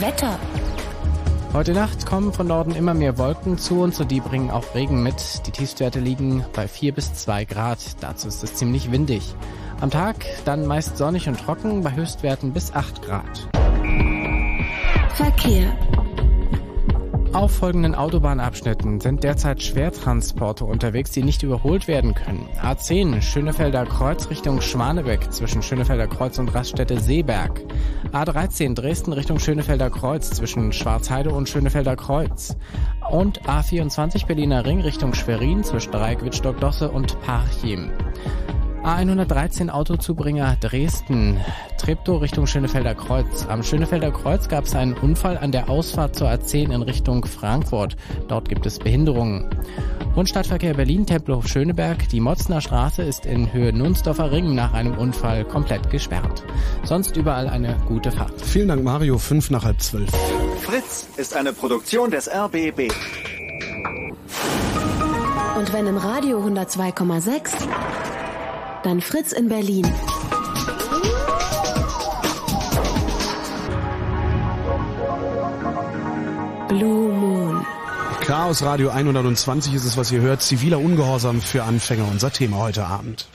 Wetter. 0.00 0.38
Heute 1.54 1.72
Nacht 1.72 2.04
kommen 2.04 2.32
von 2.32 2.48
Norden 2.48 2.74
immer 2.74 2.94
mehr 2.94 3.16
Wolken 3.16 3.58
zu 3.58 3.80
uns 3.80 4.00
und 4.00 4.10
die 4.10 4.18
bringen 4.18 4.50
auch 4.50 4.74
Regen 4.74 5.04
mit. 5.04 5.46
Die 5.46 5.52
Tiefstwerte 5.52 6.00
liegen 6.00 6.44
bei 6.52 6.66
4 6.66 6.92
bis 6.92 7.14
2 7.14 7.44
Grad. 7.44 7.78
Dazu 8.00 8.26
ist 8.26 8.42
es 8.42 8.54
ziemlich 8.54 8.90
windig. 8.90 9.36
Am 9.80 9.88
Tag 9.88 10.16
dann 10.44 10.66
meist 10.66 10.96
sonnig 10.96 11.28
und 11.28 11.38
trocken 11.38 11.84
bei 11.84 11.94
Höchstwerten 11.94 12.52
bis 12.52 12.72
8 12.72 13.02
Grad. 13.02 13.48
Verkehr. 15.14 15.78
Auf 17.34 17.50
folgenden 17.50 17.96
Autobahnabschnitten 17.96 19.00
sind 19.00 19.24
derzeit 19.24 19.60
Schwertransporte 19.60 20.64
unterwegs, 20.64 21.10
die 21.10 21.24
nicht 21.24 21.42
überholt 21.42 21.88
werden 21.88 22.14
können. 22.14 22.48
A10 22.62 23.20
Schönefelder 23.22 23.86
Kreuz 23.86 24.30
Richtung 24.30 24.60
Schwanebeck 24.60 25.32
zwischen 25.32 25.60
Schönefelder 25.60 26.06
Kreuz 26.06 26.38
und 26.38 26.54
Raststätte 26.54 27.00
Seeberg. 27.00 27.60
A13 28.12 28.76
Dresden 28.76 29.12
Richtung 29.12 29.40
Schönefelder 29.40 29.90
Kreuz 29.90 30.30
zwischen 30.30 30.72
Schwarzheide 30.72 31.30
und 31.30 31.48
Schönefelder 31.48 31.96
Kreuz. 31.96 32.56
Und 33.10 33.42
A24 33.42 34.26
Berliner 34.26 34.64
Ring 34.64 34.80
Richtung 34.80 35.12
Schwerin 35.12 35.64
zwischen 35.64 35.90
Dreieck 35.90 36.24
Wittstock-Dosse 36.24 36.88
und 36.88 37.20
Parchim. 37.22 37.90
A113 38.84 39.70
Autozubringer 39.70 40.56
Dresden, 40.60 41.40
Treptow 41.78 42.20
Richtung 42.20 42.46
Schönefelder 42.46 42.94
Kreuz. 42.94 43.46
Am 43.48 43.62
Schönefelder 43.62 44.10
Kreuz 44.10 44.46
gab 44.48 44.64
es 44.64 44.74
einen 44.74 44.92
Unfall 44.92 45.38
an 45.38 45.52
der 45.52 45.70
Ausfahrt 45.70 46.14
zur 46.14 46.28
A10 46.28 46.70
in 46.70 46.82
Richtung 46.82 47.24
Frankfurt. 47.24 47.96
Dort 48.28 48.46
gibt 48.50 48.66
es 48.66 48.78
Behinderungen. 48.78 49.48
Und 50.14 50.28
Stadtverkehr 50.28 50.74
Berlin, 50.74 51.06
Tempelhof 51.06 51.48
Schöneberg. 51.48 52.10
Die 52.10 52.20
Motzner 52.20 52.60
Straße 52.60 53.02
ist 53.02 53.24
in 53.24 53.50
Höhe 53.54 53.72
Nunsdorfer 53.72 54.30
Ring 54.30 54.54
nach 54.54 54.74
einem 54.74 54.98
Unfall 54.98 55.46
komplett 55.46 55.90
gesperrt. 55.90 56.44
Sonst 56.82 57.16
überall 57.16 57.48
eine 57.48 57.78
gute 57.88 58.12
Fahrt. 58.12 58.38
Vielen 58.42 58.68
Dank, 58.68 58.84
Mario. 58.84 59.16
Fünf 59.16 59.50
nach 59.50 59.64
halb 59.64 59.80
zwölf. 59.80 60.10
Fritz 60.60 61.08
ist 61.16 61.34
eine 61.34 61.54
Produktion 61.54 62.10
des 62.10 62.28
RBB. 62.28 62.92
Und 65.56 65.72
wenn 65.72 65.86
im 65.86 65.96
Radio 65.96 66.44
102,6, 66.44 67.66
dann 68.84 69.00
Fritz 69.00 69.32
in 69.32 69.48
Berlin. 69.48 69.90
Blue 76.68 77.12
Moon. 77.12 77.66
Chaos 78.20 78.62
Radio 78.62 78.90
120 78.90 79.74
ist 79.74 79.84
es, 79.84 79.96
was 79.96 80.12
ihr 80.12 80.20
hört. 80.20 80.42
Ziviler 80.42 80.78
Ungehorsam 80.78 81.40
für 81.40 81.64
Anfänger. 81.64 82.06
Unser 82.10 82.30
Thema 82.30 82.58
heute 82.58 82.86
Abend. 82.86 83.26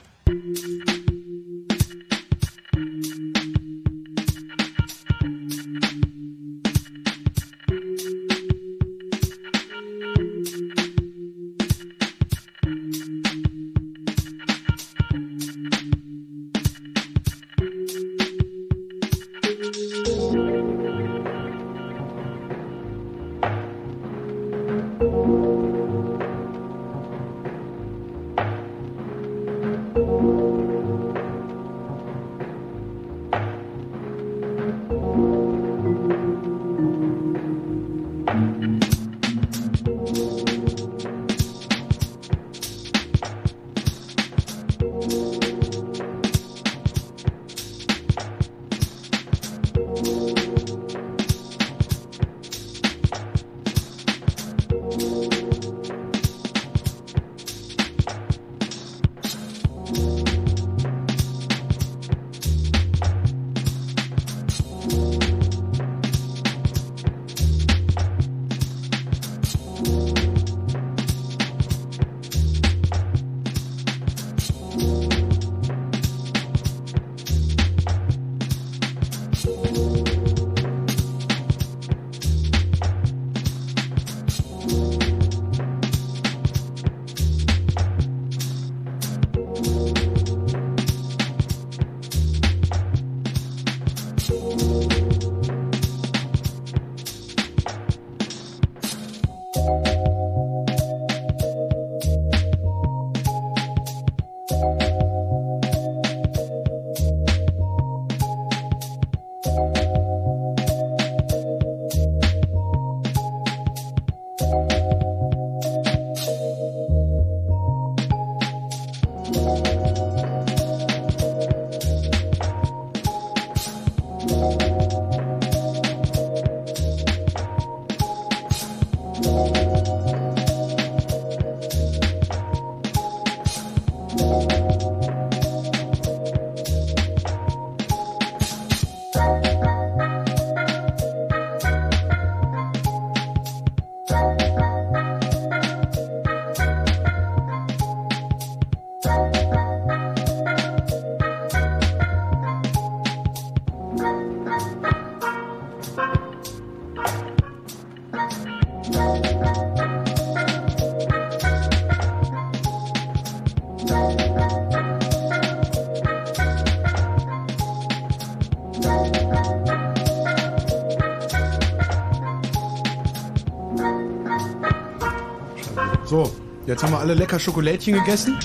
Jetzt 176.79 176.83
haben 176.85 176.93
wir 176.93 176.99
alle 176.99 177.13
lecker 177.13 177.39
Schokolädchen 177.41 177.93
gegessen. 177.93 178.37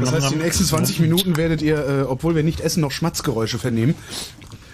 Das 0.00 0.12
heißt, 0.12 0.28
in 0.28 0.38
den 0.38 0.42
nächsten 0.46 0.64
20 0.64 0.98
Minuten 1.00 1.36
werdet 1.36 1.60
ihr, 1.60 1.76
äh, 1.76 2.02
obwohl 2.04 2.34
wir 2.34 2.42
nicht 2.42 2.60
essen, 2.60 2.80
noch 2.80 2.90
Schmatzgeräusche 2.90 3.58
vernehmen. 3.58 3.94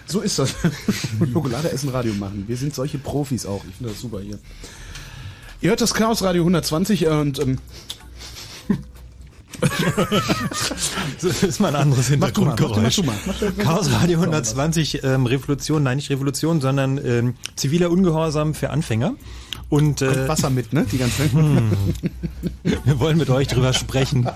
So 0.05 0.21
ist 0.21 0.39
das. 0.39 0.55
Schokolade 1.33 1.69
essen, 1.69 1.89
Radio 1.89 2.13
machen. 2.13 2.45
Wir 2.47 2.55
sind 2.55 2.73
solche 2.73 2.97
Profis 2.97 3.45
auch. 3.45 3.61
Ich 3.67 3.75
finde 3.75 3.91
das 3.91 3.99
super 3.99 4.21
hier. 4.21 4.39
Ihr 5.59 5.71
hört 5.71 5.81
das 5.81 5.93
Chaos 5.93 6.23
Radio 6.23 6.43
120 6.43 7.07
und 7.07 7.39
ähm, 7.39 7.57
Das 11.21 11.43
ist 11.43 11.59
mal 11.59 11.75
ein 11.75 11.81
anderes 11.81 12.07
Hintergrundgeräusch. 12.07 13.01
Chaos 13.57 13.91
Radio 13.91 14.17
120, 14.19 15.03
ähm, 15.03 15.25
Revolution, 15.25 15.83
nein, 15.83 15.97
nicht 15.97 16.09
Revolution, 16.09 16.61
sondern 16.61 17.05
ähm, 17.05 17.33
ziviler 17.57 17.91
Ungehorsam 17.91 18.53
für 18.53 18.69
Anfänger. 18.69 19.15
Und, 19.71 20.01
äh, 20.01 20.27
Wasser 20.27 20.49
mit, 20.49 20.73
ne? 20.73 20.85
Die 20.91 20.97
ganze 20.97 21.31
Hm. 21.31 21.71
Wir 22.83 22.99
wollen 22.99 23.17
mit 23.17 23.29
euch 23.29 23.47
drüber 23.47 23.71
sprechen, 23.71 24.27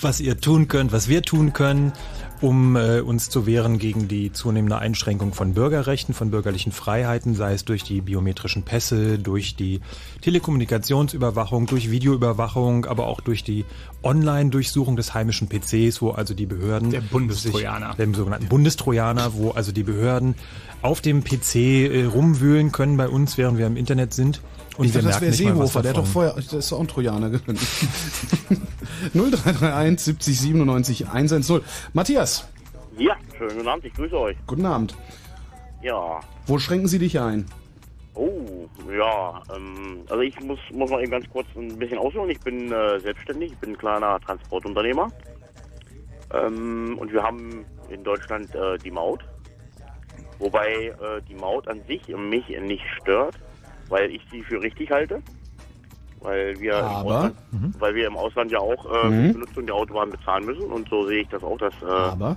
was 0.00 0.18
ihr 0.18 0.40
tun 0.40 0.66
könnt, 0.66 0.90
was 0.92 1.06
wir 1.08 1.22
tun 1.22 1.52
können, 1.52 1.92
um 2.42 2.76
äh, 2.76 3.00
uns 3.00 3.30
zu 3.30 3.46
wehren 3.46 3.78
gegen 3.78 4.08
die 4.08 4.32
zunehmende 4.32 4.78
Einschränkung 4.78 5.32
von 5.32 5.54
Bürgerrechten, 5.54 6.12
von 6.12 6.30
bürgerlichen 6.30 6.72
Freiheiten, 6.72 7.34
sei 7.34 7.54
es 7.54 7.64
durch 7.64 7.84
die 7.84 8.00
biometrischen 8.00 8.64
Pässe, 8.64 9.18
durch 9.18 9.54
die 9.54 9.80
Telekommunikationsüberwachung, 10.20 11.66
durch 11.66 11.90
Videoüberwachung, 11.90 12.84
aber 12.86 13.06
auch 13.06 13.20
durch 13.20 13.44
die 13.44 13.64
Online-Durchsuchung 14.02 14.96
des 14.96 15.14
heimischen 15.14 15.48
PCs, 15.48 16.02
wo 16.02 16.10
also 16.10 16.34
die 16.34 16.46
Behörden 16.46 16.90
Der 16.90 17.00
Bundestrojaner. 17.00 17.88
sich, 17.88 17.96
dem 17.96 18.14
sogenannten 18.14 18.48
Bundestrojaner, 18.48 19.34
wo 19.34 19.50
also 19.50 19.70
die 19.70 19.84
Behörden 19.84 20.34
auf 20.82 21.00
dem 21.00 21.22
PC 21.22 21.54
äh, 21.54 22.04
rumwühlen 22.04 22.72
können 22.72 22.96
bei 22.96 23.08
uns, 23.08 23.38
während 23.38 23.58
wir 23.58 23.66
im 23.68 23.76
Internet 23.76 24.12
sind. 24.12 24.40
Und 24.76 24.86
ich 24.86 24.92
dachte, 24.92 25.06
das 25.08 25.20
wäre 25.20 25.32
Seehofer, 25.32 25.82
der 25.82 25.90
hat 25.90 25.98
doch 25.98 26.06
vorher, 26.06 26.32
der 26.34 26.58
ist 26.58 26.72
doch 26.72 26.76
auch 26.78 26.80
ein 26.80 26.88
Trojaner 26.88 27.30
gewesen. 27.30 27.58
0331 29.14 30.00
70 30.00 30.40
97 30.40 31.08
110. 31.08 31.60
Matthias, 31.92 32.48
Ja, 32.98 33.16
schönen 33.36 33.56
guten 33.56 33.68
Abend, 33.68 33.84
ich 33.84 33.94
grüße 33.94 34.18
euch. 34.18 34.36
guten 34.46 34.64
Abend. 34.66 34.96
Ja, 35.82 36.20
Wo 36.46 36.58
schränken 36.58 36.88
Sie 36.88 36.98
dich 36.98 37.18
ein? 37.20 37.46
oh, 38.14 38.68
ja, 38.96 39.42
ähm, 39.56 40.00
also 40.08 40.20
ich 40.20 40.38
muss, 40.40 40.58
muss 40.72 40.90
mal 40.90 41.00
eben 41.02 41.10
ganz 41.12 41.24
kurz 41.30 41.46
ein 41.56 41.78
bisschen 41.78 41.98
ausholen. 41.98 42.30
Ich 42.30 42.40
bin 42.40 42.70
äh, 42.70 43.00
selbstständig, 43.00 43.52
ich 43.52 43.58
bin 43.58 43.70
ein 43.70 43.78
kleiner 43.78 44.20
Transportunternehmer. 44.20 45.10
Ähm, 46.32 46.96
und 46.98 47.10
wir 47.12 47.22
haben 47.22 47.64
in 47.88 48.04
Deutschland 48.04 48.54
äh, 48.54 48.76
die 48.78 48.90
Maut. 48.90 49.20
Wobei 50.38 50.68
äh, 50.88 51.22
die 51.28 51.34
Maut 51.34 51.66
an 51.68 51.80
sich 51.86 52.06
mich 52.08 52.48
nicht 52.48 52.84
stört, 53.00 53.34
weil 53.92 54.10
ich 54.10 54.22
sie 54.30 54.42
für 54.42 54.60
richtig 54.60 54.90
halte. 54.90 55.22
Weil 56.20 56.58
wir, 56.60 56.78
im 56.78 56.86
Aber? 56.86 57.14
Ausland, 57.14 57.36
weil 57.78 57.94
wir 57.94 58.06
im 58.06 58.16
Ausland 58.16 58.50
ja 58.50 58.58
auch 58.58 58.86
äh, 58.86 59.10
Mhm. 59.10 59.26
die 59.26 59.32
Benutzung 59.34 59.66
der 59.66 59.74
Autobahn 59.74 60.10
bezahlen 60.10 60.46
müssen. 60.46 60.64
Und 60.72 60.88
so 60.88 61.06
sehe 61.06 61.20
ich 61.22 61.28
das 61.28 61.42
auch, 61.44 61.58
dass 61.58 61.74
äh, 61.82 61.86
Aber? 61.86 62.36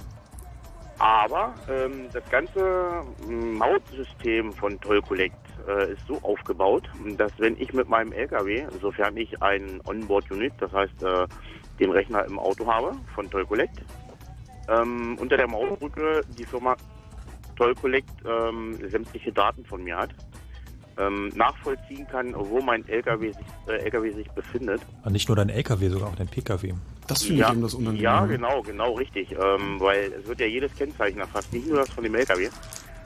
aber 0.99 1.53
ähm, 1.69 2.10
das 2.14 2.23
ganze 2.30 3.03
ähm, 3.27 3.57
Mautsystem 3.57 4.53
von 4.53 4.80
Toll 4.82 5.02
Collect 5.02 5.36
äh, 5.68 5.94
ist 5.94 6.02
so 6.07 6.18
aufgebaut, 6.23 6.90
dass 7.18 7.32
wenn 7.38 7.56
ich 7.60 7.73
mit 7.73 7.88
meinem 7.88 8.11
LKW, 8.11 8.65
sofern 8.82 9.15
ich 9.15 9.41
ein 9.41 9.80
Onboard-Unit, 9.86 10.53
das 10.60 10.72
heißt 10.73 11.03
äh, 11.03 11.27
den 11.80 11.91
Rechner 11.91 12.26
im 12.26 12.38
Auto 12.40 12.65
habe 12.68 12.94
von 13.14 13.30
Toll 13.30 13.45
Collect, 13.45 13.82
ähm, 14.68 15.18
unter 15.19 15.38
der 15.38 15.48
Mautbrücke 15.48 16.22
die 16.38 16.45
Firma 16.45 16.76
Toll 17.56 17.76
Collect 17.76 18.10
ähm, 18.26 18.77
sämtliche 18.90 19.32
Daten 19.32 19.64
von 19.65 19.84
mir 19.84 19.98
hat, 19.98 20.10
ähm, 20.97 21.31
nachvollziehen 21.35 22.07
kann, 22.07 22.34
wo 22.35 22.61
mein 22.61 22.88
LKW 22.88 23.31
sich, 23.31 23.45
äh, 23.67 23.77
LKW 23.84 24.11
sich 24.11 24.30
befindet. 24.31 24.81
Und 25.03 25.11
nicht 25.13 25.27
nur 25.27 25.35
dein 25.35 25.49
LKW, 25.49 25.89
sogar 25.89 26.09
auch 26.09 26.15
dein 26.15 26.27
PKW. 26.27 26.73
Das 27.07 27.22
finde 27.23 27.41
ja, 27.41 27.47
ich 27.47 27.53
eben 27.53 27.61
das 27.61 27.73
Unangenehme. 27.73 28.03
Ja, 28.03 28.26
genau, 28.26 28.61
genau, 28.61 28.93
richtig. 28.93 29.31
Ähm, 29.31 29.80
weil 29.80 30.11
es 30.13 30.27
wird 30.27 30.39
ja 30.39 30.47
jedes 30.47 30.73
Kennzeichen 30.76 31.19
erfasst, 31.19 31.51
nicht 31.53 31.67
nur 31.67 31.77
das 31.77 31.89
von 31.89 32.03
dem 32.03 32.15
LKW. 32.15 32.49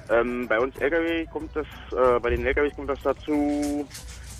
Ähm, 0.09 0.47
bei 0.47 0.59
uns 0.59 0.75
LKW 0.77 1.25
kommt 1.27 1.55
das, 1.55 1.67
äh, 1.91 2.19
bei 2.19 2.29
den 2.31 2.45
LKWs 2.45 2.75
kommt 2.75 2.89
das 2.89 3.01
dazu, 3.03 3.87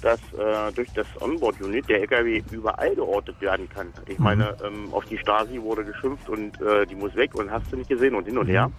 dass 0.01 0.19
äh, 0.34 0.71
durch 0.73 0.88
das 0.93 1.05
Onboard-Unit 1.19 1.89
der 1.89 1.99
LKW 2.01 2.41
überall 2.51 2.95
geortet 2.95 3.39
werden 3.41 3.67
kann. 3.69 3.88
Ich 4.07 4.17
Mhm. 4.17 4.23
meine, 4.23 4.55
ähm, 4.65 4.88
auf 4.93 5.05
die 5.05 5.17
Stasi 5.17 5.61
wurde 5.61 5.84
geschimpft 5.84 6.30
und 6.30 6.59
äh, 6.61 6.85
die 6.88 6.95
muss 6.95 7.13
weg 7.15 7.35
und 7.35 7.51
hast 7.51 7.71
du 7.71 7.76
nicht 7.77 7.89
gesehen 7.89 8.15
und 8.15 8.26
hin 8.26 8.38
und 8.38 8.47
her. 8.47 8.71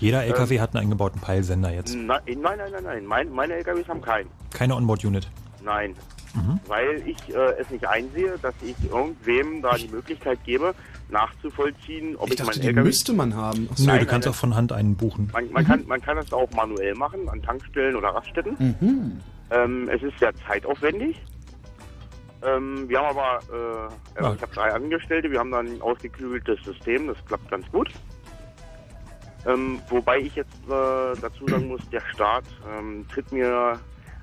Jeder 0.00 0.24
LKW 0.24 0.60
hat 0.60 0.74
einen 0.74 0.84
eingebauten 0.84 1.20
Peilsender 1.20 1.72
jetzt. 1.72 1.94
Na, 1.94 2.20
nein, 2.26 2.38
nein, 2.42 2.58
nein, 2.72 2.84
nein. 2.84 3.06
Mein, 3.06 3.30
meine 3.30 3.54
LKWs 3.54 3.86
haben 3.88 4.00
keinen. 4.02 4.28
Keine 4.52 4.74
Onboard-Unit. 4.76 5.28
Nein. 5.62 5.94
Mhm. 6.34 6.60
Weil 6.66 7.02
ich 7.06 7.16
äh, 7.34 7.60
es 7.60 7.68
nicht 7.70 7.86
einsehe, 7.86 8.34
dass 8.40 8.54
ich 8.62 8.76
irgendwem 8.90 9.62
da 9.62 9.74
die 9.76 9.88
Möglichkeit 9.88 10.38
gebe, 10.44 10.74
nachzuvollziehen, 11.08 12.16
ob 12.16 12.26
Ich 12.26 12.32
ich, 12.32 12.36
dachte, 12.38 12.52
mein 12.52 12.60
die 12.60 12.68
LKW... 12.68 12.84
müsste 12.86 13.12
man 13.12 13.34
haben. 13.34 13.68
Ach. 13.72 13.78
Nö, 13.78 13.86
Nein, 13.86 14.00
du 14.00 14.06
kannst 14.06 14.26
nein, 14.26 14.34
auch 14.34 14.38
von 14.38 14.54
Hand 14.54 14.72
einen 14.72 14.96
buchen. 14.96 15.28
Man, 15.32 15.50
man, 15.52 15.66
kann, 15.66 15.86
man 15.86 16.00
kann 16.00 16.16
es 16.18 16.32
auch 16.32 16.50
manuell 16.52 16.94
machen, 16.94 17.28
an 17.28 17.42
Tankstellen 17.42 17.96
oder 17.96 18.08
Raststätten. 18.10 18.56
Mhm. 18.80 19.20
Ähm, 19.50 19.88
es 19.88 20.02
ist 20.02 20.18
sehr 20.18 20.32
zeitaufwendig. 20.46 21.20
Ähm, 22.42 22.88
wir 22.88 23.00
haben 23.00 23.18
aber, 23.18 23.40
äh, 23.52 24.18
also 24.18 24.28
Ja. 24.30 24.34
ich 24.34 24.42
habe 24.42 24.54
drei 24.54 24.72
Angestellte, 24.72 25.30
wir 25.30 25.40
haben 25.40 25.50
dann 25.50 25.66
ein 25.66 25.82
ausgeklügeltes 25.82 26.58
System, 26.64 27.08
das 27.08 27.16
klappt 27.26 27.50
ganz 27.50 27.70
gut. 27.70 27.90
Ähm, 29.46 29.80
wobei 29.88 30.18
ich 30.18 30.34
jetzt 30.36 30.52
äh, 30.64 31.16
dazu 31.20 31.48
sagen 31.48 31.68
muss, 31.68 31.80
der 31.90 32.02
Staat 32.12 32.44
ähm, 32.68 33.06
tritt 33.08 33.30
mir 33.32 33.80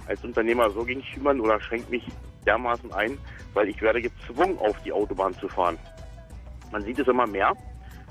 als 0.07 0.23
Unternehmer 0.23 0.69
so 0.71 0.83
gegen 0.83 1.03
Schienbein 1.03 1.39
oder 1.39 1.59
schränkt 1.59 1.89
mich 1.89 2.03
dermaßen 2.45 2.91
ein, 2.93 3.17
weil 3.53 3.67
ich 3.67 3.81
werde 3.81 4.01
gezwungen, 4.01 4.57
auf 4.59 4.79
die 4.83 4.91
Autobahn 4.91 5.33
zu 5.35 5.49
fahren. 5.49 5.77
Man 6.71 6.83
sieht 6.83 6.99
es 6.99 7.07
immer 7.07 7.27
mehr, 7.27 7.53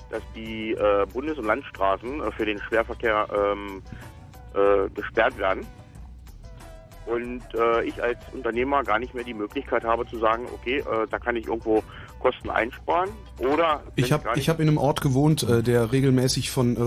dass 0.09 0.21
die 0.35 0.71
äh, 0.73 1.05
Bundes- 1.11 1.37
und 1.37 1.45
Landstraßen 1.45 2.21
äh, 2.21 2.31
für 2.31 2.45
den 2.45 2.59
Schwerverkehr 2.59 3.27
ähm, 3.33 3.81
äh, 4.53 4.89
gesperrt 4.89 5.37
werden. 5.37 5.65
Und 7.05 7.43
äh, 7.55 7.83
ich 7.83 8.03
als 8.03 8.19
Unternehmer 8.33 8.83
gar 8.83 8.99
nicht 8.99 9.13
mehr 9.13 9.23
die 9.23 9.33
Möglichkeit 9.33 9.85
habe 9.85 10.05
zu 10.07 10.19
sagen, 10.19 10.45
okay, 10.53 10.79
äh, 10.79 11.07
da 11.09 11.17
kann 11.19 11.37
ich 11.37 11.47
irgendwo 11.47 11.81
Kosten 12.19 12.49
einsparen 12.49 13.09
oder 13.39 13.81
Ich 13.95 14.11
habe 14.11 14.23
ich 14.35 14.49
hab 14.49 14.59
in 14.59 14.67
einem 14.67 14.77
Ort 14.77 15.01
gewohnt, 15.01 15.43
äh, 15.43 15.61
der 15.61 15.91
regelmäßig 15.91 16.49
von 16.49 16.75
äh, 16.75 16.79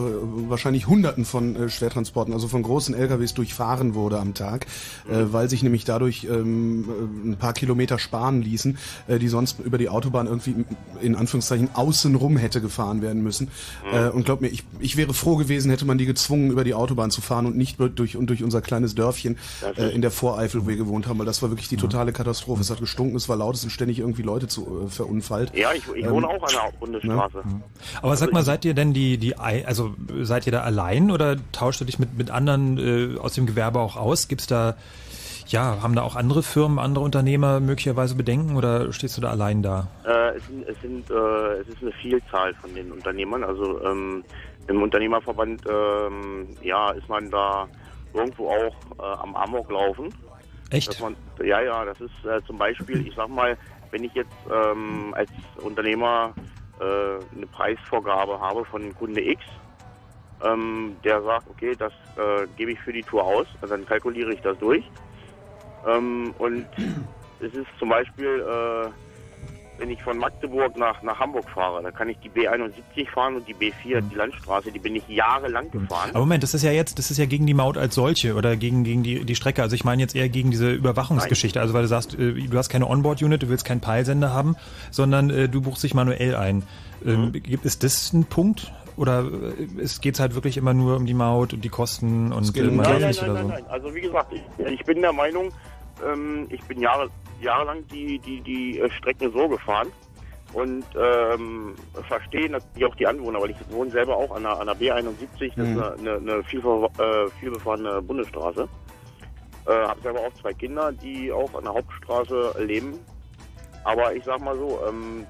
wahrscheinlich 0.51 0.87
Hunderten 0.87 1.25
von 1.25 1.55
äh, 1.57 1.69
Schwertransporten, 1.69 2.35
also 2.35 2.49
von 2.49 2.63
großen 2.63 2.95
LKWs 2.95 3.35
durchfahren 3.35 3.95
wurde 3.95 4.19
am 4.19 4.35
Tag, 4.35 4.67
äh, 5.09 5.33
weil 5.33 5.49
sich 5.49 5.63
nämlich 5.63 5.85
dadurch 5.85 6.25
ähm, 6.25 6.89
äh, 6.89 7.29
ein 7.31 7.37
paar 7.37 7.53
Kilometer 7.53 7.99
sparen 7.99 8.43
ließen, 8.43 8.79
äh, 9.09 9.19
die 9.19 9.29
sonst 9.29 9.61
über 9.61 9.79
die 9.79 9.89
Autobahn 9.89 10.27
irgendwie 10.27 10.65
in 11.01 11.15
Anführungszeichen 11.15 11.71
außenrum 11.75 12.37
hätte 12.37 12.61
gefahren 12.61 13.03
werden 13.03 13.23
müssen. 13.23 13.51
Äh, 13.93 14.09
und 14.09 14.25
glaub 14.25 14.41
mir, 14.41 14.49
ich, 14.49 14.65
ich 14.81 14.97
wäre 14.97 15.15
froh 15.15 15.37
gewesen, 15.37 15.71
hätte 15.71 15.85
man 15.85 15.99
die 15.99 16.07
gezwungen, 16.07 16.51
über 16.51 16.65
die 16.65 16.75
Autobahn 16.75 17.11
zu 17.11 17.21
fahren 17.21 17.47
und 17.47 17.57
nicht 17.57 17.79
durch, 17.79 18.17
und 18.17 18.27
durch 18.27 18.43
unser 18.43 18.61
kleines 18.61 18.95
Dörfchen 18.95 19.39
äh, 19.77 19.95
in 19.95 20.03
der 20.03 20.11
Voreifel, 20.11 20.65
wo 20.65 20.69
wir 20.69 20.77
gewohnt 20.77 21.07
haben, 21.07 21.19
weil 21.19 21.27
das 21.27 21.43
war 21.43 21.51
wirklich 21.51 21.69
die 21.69 21.77
totale 21.77 22.13
Katastrophe. 22.13 22.61
Es 22.61 22.71
hat 22.71 22.81
gestunken, 22.81 23.17
es 23.17 23.29
war 23.29 23.37
laut, 23.37 23.55
es 23.55 23.61
sind 23.63 23.71
ständig 23.71 23.99
irgendwie 24.01 24.23
Leute 24.23 24.49
zu, 24.49 24.85
äh, 24.87 24.91
verunfallt. 24.91 25.53
Ja, 25.55 25.73
ich, 25.73 25.83
ich 25.95 26.05
Ähm, 26.05 26.11
wohne 26.11 26.29
auch 26.43 26.49
an 26.49 26.73
der 26.73 26.79
Bundesstraße. 26.79 27.43
Aber 28.03 28.17
sag 28.17 28.33
mal, 28.33 28.43
seid 28.43 28.65
ihr 28.65 28.75
denn 28.75 28.93
die, 28.93 29.19
die, 29.19 29.37
also 29.37 29.95
seid 30.21 30.47
ihr 30.47 30.53
da 30.53 30.63
allein 30.63 31.11
oder 31.11 31.37
tauscht 31.53 31.81
du 31.81 31.85
dich 31.85 31.99
mit, 31.99 32.17
mit 32.17 32.31
anderen 32.31 32.79
äh, 32.79 33.19
aus 33.19 33.35
dem 33.35 33.47
Gewerbe 33.47 33.81
auch 33.81 33.97
aus? 33.97 34.29
Gibt's 34.29 34.47
da, 34.47 34.77
ja, 35.47 35.83
haben 35.83 35.95
da 35.95 36.03
auch 36.03 36.17
andere 36.17 36.43
Firmen, 36.43 36.79
andere 36.79 37.05
Unternehmer 37.05 37.61
möglicherweise 37.61 38.15
Bedenken 38.15 38.57
oder 38.57 38.93
stehst 38.93 39.17
du 39.17 39.21
da 39.21 39.31
allein 39.31 39.63
da? 39.63 39.89
Äh, 40.05 40.37
es, 40.37 40.47
sind, 40.47 40.69
es, 40.69 40.81
sind, 40.81 41.11
äh, 41.11 41.61
es 41.61 41.69
ist 41.69 41.83
eine 41.83 41.93
Vielzahl 41.93 42.55
von 42.55 42.75
den 42.75 42.93
Unternehmern. 42.93 43.45
Also 43.45 43.83
ähm, 43.83 44.25
im 44.69 44.83
Unternehmerverband 44.83 45.63
ähm, 45.69 46.49
ja, 46.63 46.91
ist 46.93 47.09
man 47.09 47.31
da 47.31 47.67
irgendwo 48.15 48.49
auch 48.49 48.75
äh, 48.99 49.21
am 49.23 49.35
Amok 49.37 49.71
laufen. 49.71 50.15
Echt? 50.71 51.01
Man, 51.01 51.17
ja, 51.43 51.61
ja, 51.61 51.85
das 51.85 52.01
ist 52.01 52.25
äh, 52.25 52.41
zum 52.47 52.57
Beispiel, 52.57 53.07
ich 53.07 53.15
sag 53.17 53.29
mal, 53.29 53.57
wenn 53.91 54.05
ich 54.05 54.15
jetzt 54.15 54.31
ähm, 54.51 55.15
als 55.17 55.31
Unternehmer 55.57 56.35
äh, 56.79 56.85
eine 56.85 57.47
Preisvorgabe 57.51 58.41
habe 58.41 58.65
von 58.65 58.95
Kunde 58.95 59.23
X, 59.23 59.45
ähm, 60.43 61.01
der 61.05 61.23
sagt, 61.23 61.49
okay, 61.49 61.77
das 61.77 61.93
äh, 62.17 62.47
gebe 62.57 62.73
ich 62.73 62.81
für 62.81 62.93
die 62.93 63.05
Tour 63.05 63.25
aus, 63.25 63.47
also 63.61 63.75
dann 63.75 63.87
kalkuliere 63.87 64.33
ich 64.33 64.41
das 64.41 64.59
durch. 64.59 64.91
Ähm, 65.85 66.33
und 66.39 66.69
es 67.39 67.53
ist 67.53 67.69
zum 67.79 67.89
Beispiel, 67.89 68.41
äh, 68.41 68.91
wenn 69.81 69.91
ich 69.91 70.01
von 70.03 70.17
Magdeburg 70.19 70.77
nach, 70.77 71.03
nach 71.03 71.19
Hamburg 71.19 71.49
fahre, 71.51 71.83
da 71.83 71.91
kann 71.91 72.09
ich 72.09 72.19
die 72.19 72.29
B71 72.31 73.09
fahren 73.13 73.35
und 73.37 73.49
die 73.49 73.55
B4, 73.55 74.01
die 74.03 74.15
Landstraße, 74.15 74.71
die 74.71 74.79
bin 74.79 74.95
ich 74.95 75.09
jahrelang 75.09 75.71
gefahren. 75.71 76.11
Aber 76.11 76.21
Moment, 76.21 76.43
das 76.43 76.55
ist 76.55 76.63
ja 76.63 76.71
jetzt, 76.71 76.99
das 76.99 77.11
ist 77.11 77.17
ja 77.19 77.25
gegen 77.27 77.47
die 77.47 77.55
Maut 77.55 77.77
als 77.79 77.95
solche 77.95 78.35
oder 78.35 78.57
gegen, 78.57 78.85
gegen 78.85 79.03
die, 79.03 79.25
die 79.25 79.35
Strecke. 79.35 79.63
Also 79.63 79.75
ich 79.75 79.83
meine 79.85 80.03
jetzt 80.03 80.15
eher 80.15 80.29
gegen 80.29 80.51
diese 80.51 80.71
Überwachungsgeschichte. 80.71 81.61
Also 81.61 81.75
weil 81.75 81.83
du 81.83 81.89
sagst, 81.89 82.15
äh, 82.19 82.33
du 82.35 82.57
hast 82.59 82.69
keine 82.69 82.87
Onboard-Unit, 82.89 83.43
du 83.43 83.49
willst 83.49 83.65
keinen 83.65 83.81
Peilsender 83.81 84.33
haben, 84.33 84.55
sondern 84.91 85.31
äh, 85.31 85.49
du 85.49 85.61
buchst 85.63 85.83
dich 85.83 85.95
manuell 85.95 86.37
ein. 86.37 86.63
Ähm, 87.05 87.33
gibt- 87.33 87.65
Ist 87.65 87.83
das 87.83 88.13
ein 88.13 88.25
Punkt? 88.27 88.71
Oder 88.97 89.25
äh, 89.59 89.81
es 89.83 90.03
geht 90.03 90.21
halt 90.21 90.35
wirklich 90.35 90.59
immer 90.59 90.75
nur 90.75 90.97
um 90.97 91.07
die 91.07 91.15
Maut 91.15 91.55
und 91.55 91.65
die 91.65 91.71
Kosten 91.71 92.33
und 92.33 92.55
man 92.55 92.77
Nein, 92.77 93.01
nein, 93.01 93.01
nein, 93.01 93.01
nein, 93.01 93.43
so? 93.43 93.49
nein. 93.49 93.65
Also 93.71 93.95
wie 93.95 94.03
gesagt, 94.03 94.33
ich, 94.35 94.67
ich 94.67 94.85
bin 94.85 95.01
der 95.01 95.13
Meinung, 95.15 95.51
ähm, 96.07 96.47
ich 96.51 96.63
bin 96.65 96.81
Jahre, 96.81 97.09
jahrelang 97.41 97.87
die, 97.89 98.19
die, 98.19 98.41
die 98.41 98.79
äh, 98.79 98.91
Strecken 98.91 99.33
so 99.33 99.49
gefahren 99.49 99.89
und 100.53 100.85
ähm, 101.01 101.75
verstehe 102.09 102.51
natürlich 102.51 102.85
auch 102.85 102.97
die 102.97 103.07
Anwohner, 103.07 103.41
weil 103.41 103.51
ich 103.51 103.57
wohne 103.71 103.91
selber 103.91 104.17
auch 104.17 104.35
an 104.35 104.43
der, 104.43 104.59
an 104.59 104.67
der 104.67 104.77
B71, 104.77 105.53
das 105.57 105.67
Mhm. 105.67 105.79
ist 105.79 105.83
eine, 105.83 105.95
eine, 105.95 106.33
eine 106.35 106.43
viel, 106.45 106.61
äh, 106.61 107.29
viel 107.39 107.51
befahrene 107.53 108.03
Bundesstraße. 108.03 108.69
Äh, 109.67 109.73
habe 109.73 110.01
selber 110.03 110.21
auch 110.21 110.35
zwei 110.41 110.53
Kinder, 110.55 110.91
die 110.93 111.31
auch 111.31 111.53
an 111.55 111.65
der 111.65 111.75
Hauptstraße 111.75 112.55
leben. 112.65 112.99
Aber 113.85 114.15
ich 114.15 114.25
sag 114.25 114.41
mal 114.41 114.57
so, 114.57 114.81
ähm, 114.89 115.27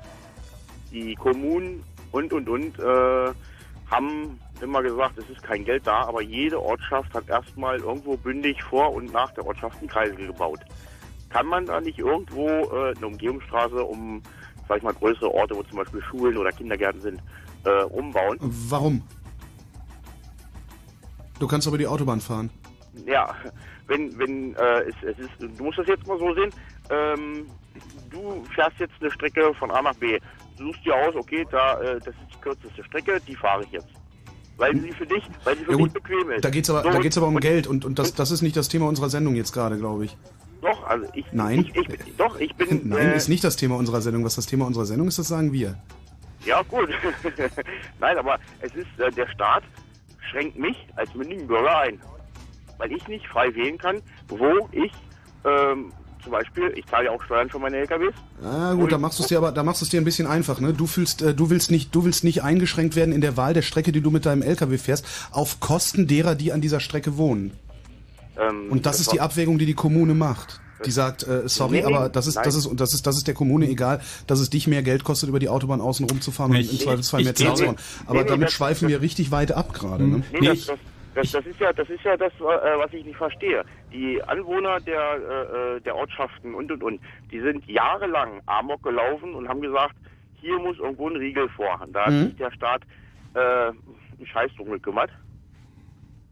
die 0.90 1.14
Kommunen 1.16 1.84
und 2.12 2.32
und 2.32 2.48
und 2.48 2.78
äh, 2.78 3.32
haben 3.90 4.40
immer 4.60 4.82
gesagt, 4.82 5.18
es 5.18 5.28
ist 5.28 5.42
kein 5.42 5.64
Geld 5.64 5.86
da, 5.86 6.04
aber 6.04 6.22
jede 6.22 6.60
Ortschaft 6.62 7.12
hat 7.14 7.28
erstmal 7.28 7.78
irgendwo 7.78 8.16
bündig 8.16 8.62
vor 8.62 8.92
und 8.92 9.12
nach 9.12 9.30
der 9.32 9.46
Ortschaft 9.46 9.78
einen 9.78 9.88
Kreisel 9.88 10.26
gebaut. 10.26 10.60
Kann 11.30 11.46
man 11.46 11.64
da 11.66 11.80
nicht 11.80 11.98
irgendwo 11.98 12.46
äh, 12.48 12.94
eine 12.96 13.06
Umgehungsstraße 13.06 13.82
um, 13.84 14.22
sag 14.68 14.78
ich 14.78 14.82
mal, 14.82 14.92
größere 14.94 15.32
Orte, 15.32 15.54
wo 15.56 15.62
zum 15.62 15.78
Beispiel 15.78 16.02
Schulen 16.02 16.36
oder 16.36 16.50
Kindergärten 16.52 17.00
sind, 17.00 17.22
äh, 17.64 17.84
umbauen? 17.84 18.36
Warum? 18.40 19.02
Du 21.38 21.46
kannst 21.46 21.66
aber 21.66 21.78
die 21.78 21.86
Autobahn 21.86 22.20
fahren. 22.20 22.50
Ja, 23.06 23.34
wenn, 23.86 24.16
wenn, 24.18 24.54
äh, 24.56 24.80
es, 24.82 24.94
es 25.02 25.18
ist, 25.18 25.30
du 25.58 25.64
musst 25.64 25.78
das 25.78 25.86
jetzt 25.86 26.06
mal 26.06 26.18
so 26.18 26.34
sehen, 26.34 26.50
ähm, 26.90 27.46
du 28.10 28.44
fährst 28.54 28.78
jetzt 28.78 28.92
eine 29.00 29.10
Strecke 29.10 29.54
von 29.54 29.70
A 29.70 29.80
nach 29.80 29.94
B, 29.94 30.18
suchst 30.58 30.84
dir 30.84 30.94
aus, 30.94 31.14
okay, 31.14 31.46
da, 31.50 31.80
äh, 31.80 31.94
das 32.00 32.08
ist 32.08 32.34
die 32.34 32.40
kürzeste 32.40 32.84
Strecke, 32.84 33.20
die 33.26 33.36
fahre 33.36 33.62
ich 33.64 33.70
jetzt. 33.70 33.88
Weil 34.56 34.78
sie 34.78 34.92
für 34.92 35.06
dich, 35.06 35.22
weil 35.44 35.56
sie 35.56 35.64
für 35.64 35.70
Ja 35.70 35.76
dich 35.78 35.86
gut, 35.86 35.94
bequem 35.94 36.30
ist. 36.32 36.44
da 36.44 36.50
geht's 36.50 36.68
aber, 36.68 36.82
So, 36.82 36.90
da 36.90 36.98
geht's 36.98 37.16
aber 37.16 37.28
um 37.28 37.36
und- 37.36 37.40
Geld 37.40 37.66
und, 37.66 37.84
und 37.86 37.98
das, 37.98 38.12
das 38.14 38.30
ist 38.30 38.42
nicht 38.42 38.56
das 38.56 38.68
Thema 38.68 38.88
unserer 38.88 39.08
Sendung 39.08 39.34
jetzt 39.36 39.52
gerade, 39.52 39.78
glaube 39.78 40.04
ich. 40.04 40.16
Doch, 40.60 40.86
also 40.86 41.06
ich, 41.14 41.24
Nein. 41.32 41.60
ich, 41.60 41.76
ich 41.76 41.88
bin, 41.88 42.16
doch, 42.16 42.38
ich 42.38 42.54
bin, 42.54 42.82
Nein, 42.88 43.12
äh, 43.12 43.16
ist 43.16 43.28
nicht 43.28 43.44
das 43.44 43.56
Thema 43.56 43.76
unserer 43.76 44.00
Sendung. 44.00 44.24
Was 44.24 44.36
das 44.36 44.46
Thema 44.46 44.66
unserer 44.66 44.86
Sendung 44.86 45.08
ist, 45.08 45.18
das 45.18 45.28
sagen 45.28 45.52
wir. 45.52 45.76
Ja, 46.44 46.62
gut. 46.62 46.88
Nein, 48.00 48.18
aber 48.18 48.38
es 48.60 48.74
ist, 48.74 48.86
äh, 48.98 49.10
der 49.10 49.28
Staat 49.28 49.62
schränkt 50.30 50.58
mich 50.58 50.76
als 50.96 51.14
mündigen 51.14 51.46
Bürger 51.46 51.78
ein. 51.78 52.00
Weil 52.78 52.92
ich 52.92 53.06
nicht 53.08 53.26
frei 53.26 53.54
wählen 53.54 53.76
kann, 53.76 54.00
wo 54.28 54.68
ich, 54.72 54.92
ähm, 55.44 55.92
zum 56.22 56.32
Beispiel, 56.32 56.72
ich 56.76 56.86
zahle 56.86 57.06
ja 57.06 57.10
auch 57.12 57.22
Steuern 57.22 57.48
für 57.48 57.58
meine 57.58 57.78
LKWs. 57.78 58.14
Ah, 58.42 58.74
gut, 58.74 58.92
da 58.92 58.98
machst 58.98 59.18
du 59.18 59.22
es 59.22 59.28
dir 59.28 59.38
aber, 59.38 59.52
da 59.52 59.62
machst 59.62 59.80
du 59.80 59.84
es 59.84 59.90
dir 59.90 60.00
ein 60.00 60.04
bisschen 60.04 60.26
einfach, 60.26 60.60
ne? 60.60 60.72
Du 60.72 60.86
fühlst, 60.86 61.22
äh, 61.22 61.34
du 61.34 61.50
willst 61.50 61.70
nicht, 61.70 61.94
du 61.94 62.04
willst 62.04 62.24
nicht 62.24 62.42
eingeschränkt 62.42 62.96
werden 62.96 63.12
in 63.12 63.20
der 63.20 63.36
Wahl 63.36 63.54
der 63.54 63.62
Strecke, 63.62 63.92
die 63.92 64.00
du 64.00 64.10
mit 64.10 64.26
deinem 64.26 64.42
LKW 64.42 64.76
fährst, 64.78 65.06
auf 65.30 65.60
Kosten 65.60 66.06
derer, 66.06 66.34
die 66.34 66.52
an 66.52 66.60
dieser 66.60 66.80
Strecke 66.80 67.16
wohnen. 67.16 67.52
Ähm, 68.38 68.70
Und 68.70 68.86
das 68.86 69.00
ist 69.00 69.12
die 69.12 69.20
Abwägung, 69.20 69.58
die 69.58 69.66
die 69.66 69.74
Kommune 69.74 70.14
macht. 70.14 70.60
Die 70.86 70.90
sagt, 70.90 71.28
äh, 71.28 71.46
sorry, 71.46 71.72
Nee, 71.72 71.86
nee, 71.86 71.94
aber 71.94 72.08
das 72.08 72.26
ist, 72.26 72.36
nein. 72.36 72.44
das 72.44 72.54
ist, 72.54 72.64
und 72.64 72.80
das 72.80 72.94
ist, 72.94 73.06
das 73.06 73.16
ist 73.16 73.26
der 73.26 73.34
Kommune 73.34 73.66
egal, 73.68 74.00
dass 74.26 74.40
es 74.40 74.48
dich 74.48 74.66
mehr 74.66 74.82
Geld 74.82 75.04
kostet, 75.04 75.28
über 75.28 75.38
die 75.38 75.50
Autobahn 75.50 75.82
außen 75.82 76.08
rumzufahren 76.08 76.52
und 76.52 76.58
Ich- 76.60 76.72
im 76.72 76.78
Zweifelsfall 76.78 77.22
mehr 77.22 77.34
Zeit 77.34 77.56
zu 77.58 77.66
haben. 77.66 77.76
Aber 78.06 78.14
Nee, 78.14 78.22
nee, 78.22 78.28
damit 78.30 78.46
das- 78.48 78.54
schweifen 78.54 78.88
wir 78.88 79.02
richtig 79.02 79.30
weit 79.30 79.52
ab 79.52 79.74
gerade, 79.74 80.08
ne? 80.08 80.22
Nee, 80.32 80.46
das, 80.46 80.64
das, 80.66 80.78
das, 81.14 81.32
das 81.32 81.46
ist 81.46 81.60
ja, 81.60 81.72
das 81.74 81.90
ist 81.90 82.02
ja 82.02 82.16
das, 82.16 82.32
äh, 82.32 82.38
was 82.78 82.90
ich 82.94 83.04
nicht 83.04 83.16
verstehe. 83.18 83.62
Die 83.92 84.22
Anwohner 84.22 84.80
der, 84.80 85.16
äh, 85.16 85.76
äh, 85.76 85.80
der 85.82 85.96
Ortschaften 85.96 86.54
und 86.54 86.72
und 86.72 86.82
und, 86.82 87.00
die 87.30 87.40
sind 87.40 87.62
jahrelang 87.68 88.40
Amok 88.46 88.82
gelaufen 88.82 89.34
und 89.34 89.48
haben 89.48 89.60
gesagt, 89.60 89.96
hier 90.40 90.58
muss 90.60 90.78
irgendwo 90.78 91.10
ein 91.10 91.16
Riegel 91.16 91.48
vor. 91.50 91.78
Da 91.92 92.06
hat 92.06 92.12
Mhm. 92.14 92.24
sich 92.28 92.36
der 92.36 92.52
Staat 92.52 92.82
äh, 93.34 93.38
einen 93.38 94.26
Scheiß 94.32 94.50
drum 94.56 94.70
gekümmert. 94.70 95.10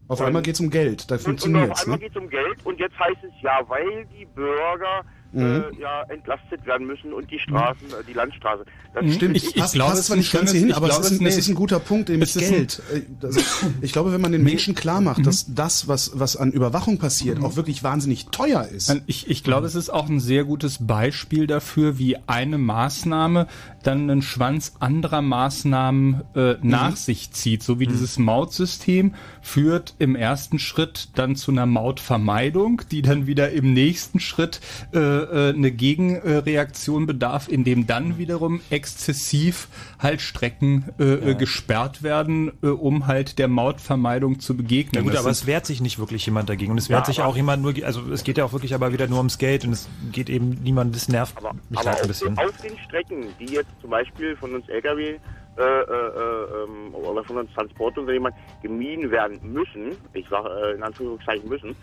Auf 0.09 0.21
einmal 0.21 0.41
geht's 0.41 0.59
um 0.59 0.71
Geld, 0.71 1.09
da 1.09 1.15
Und, 1.15 1.43
und 1.43 1.55
auf 1.55 1.81
einmal 1.83 1.97
ne? 1.97 1.99
geht 1.99 2.11
es 2.11 2.17
um 2.17 2.27
Geld 2.29 2.65
und 2.65 2.79
jetzt 2.79 2.97
heißt 2.99 3.23
es 3.23 3.41
ja, 3.41 3.59
weil 3.67 4.05
die 4.07 4.25
Bürger 4.25 5.05
Mhm. 5.31 5.41
äh, 5.41 5.81
ja 5.81 6.03
entlastet 6.09 6.65
werden 6.65 6.87
müssen 6.87 7.13
und 7.13 7.29
die 7.29 7.39
Straßen, 7.39 7.87
äh, 7.87 8.03
die 8.07 8.13
Landstraße. 8.13 8.65
Das 8.93 9.13
Stimmt, 9.13 9.37
ich, 9.37 9.55
passt, 9.55 9.77
passt 9.77 10.05
zwar 10.05 10.17
nicht 10.17 10.33
ganz 10.33 10.51
hin, 10.51 10.73
aber 10.73 10.87
es 10.89 10.97
ist, 10.99 11.21
ein, 11.21 11.25
es 11.27 11.37
ist 11.37 11.47
ein 11.49 11.55
guter 11.55 11.79
Punkt 11.79 12.09
es 12.09 12.35
ein- 12.35 12.39
Geld. 12.41 12.81
Also, 13.21 13.39
ich 13.81 13.91
glaube, 13.91 14.11
wenn 14.11 14.21
man 14.21 14.31
den 14.31 14.43
Menschen 14.43 14.73
klar 14.73 15.01
macht, 15.01 15.25
dass 15.25 15.53
das, 15.53 15.87
was, 15.87 16.11
was 16.15 16.35
an 16.35 16.51
Überwachung 16.51 16.97
passiert, 16.97 17.43
auch 17.43 17.55
wirklich 17.55 17.83
wahnsinnig 17.83 18.27
teuer 18.27 18.67
ist. 18.67 19.01
Ich, 19.05 19.29
ich 19.29 19.43
glaube, 19.43 19.67
es 19.67 19.75
ist 19.75 19.89
auch 19.89 20.09
ein 20.09 20.19
sehr 20.19 20.45
gutes 20.45 20.85
Beispiel 20.85 21.45
dafür, 21.45 21.99
wie 21.99 22.17
eine 22.27 22.57
Maßnahme 22.57 23.47
dann 23.83 24.09
einen 24.09 24.21
Schwanz 24.21 24.73
anderer 24.79 25.21
Maßnahmen 25.21 26.21
äh, 26.35 26.55
nach 26.61 26.95
sich 26.95 27.31
zieht. 27.31 27.63
So 27.63 27.79
wie 27.79 27.87
dieses 27.87 28.19
Mautsystem 28.19 29.15
führt 29.41 29.95
im 29.99 30.15
ersten 30.15 30.59
Schritt 30.59 31.09
dann 31.15 31.35
zu 31.35 31.51
einer 31.51 31.65
Mautvermeidung, 31.65 32.81
die 32.91 33.01
dann 33.01 33.27
wieder 33.27 33.51
im 33.51 33.73
nächsten 33.73 34.19
Schritt 34.19 34.59
äh, 34.93 35.18
äh, 35.19 35.49
eine 35.57 35.71
Gegenreaktion 35.71 37.05
bedarf, 37.05 37.47
indem 37.47 37.87
dann 37.87 38.17
wiederum 38.17 38.61
exzessiv 38.69 39.67
halt 39.99 40.21
Strecken 40.21 40.85
äh, 40.99 41.31
äh, 41.31 41.35
gesperrt 41.35 42.03
werden, 42.03 42.51
äh, 42.61 42.67
um 42.67 43.07
halt 43.07 43.39
der 43.39 43.47
Mautvermeidung 43.47 44.39
zu 44.39 44.55
begegnen. 44.55 44.95
Ja 44.95 45.01
gut, 45.01 45.13
Das 45.13 45.21
aber 45.21 45.31
es 45.31 45.45
wehrt 45.45 45.65
sich 45.65 45.81
nicht 45.81 45.99
wirklich 45.99 46.25
jemand 46.25 46.49
dagegen. 46.49 46.71
Und 46.71 46.77
es 46.77 46.89
wehrt 46.89 47.01
Ja, 47.01 47.05
sich 47.05 47.19
aber- 47.19 47.29
auch 47.29 47.35
jemand 47.35 47.61
nur, 47.63 47.73
also 47.83 48.01
es 48.11 48.23
geht 48.23 48.37
ja 48.37 48.45
auch 48.45 48.53
wirklich 48.53 48.73
aber 48.73 48.93
wieder 48.93 49.07
nur 49.07 49.17
ums 49.19 49.37
Geld 49.37 49.65
und 49.65 49.73
es 49.73 49.89
geht 50.11 50.29
eben 50.29 50.49
niemand, 50.63 50.95
das 50.95 51.09
nervt 51.09 51.35
mich 51.69 51.79
Aber 51.79 51.89
halt 51.89 51.97
ein 51.97 52.01
auf, 52.01 52.07
bisschen. 52.07 52.35
den, 52.35 52.45
auf 52.47 52.57
den 52.61 52.77
Strecken, 52.87 53.25
die 53.39 53.53
jetzt 53.53 53.69
zum 53.81 53.89
Beispiel 53.89 54.35
von 54.35 54.53
uns 54.55 54.67
Lkw 54.69 55.19
äh, 55.57 55.61
äh, 55.61 55.63
äh, 55.63 56.63
ähm, 56.63 56.93
oder 56.95 57.21
von 57.25 57.37
uns 57.37 57.51
Transportunternehmern 57.53 58.31
gemieden 58.61 59.11
werden 59.11 59.39
müssen, 59.51 59.91
ich 60.13 60.25
sage 60.29 60.47
äh, 60.49 60.75
in 60.75 60.83
Anführungszeichen 60.83 61.49
müssen, 61.49 61.75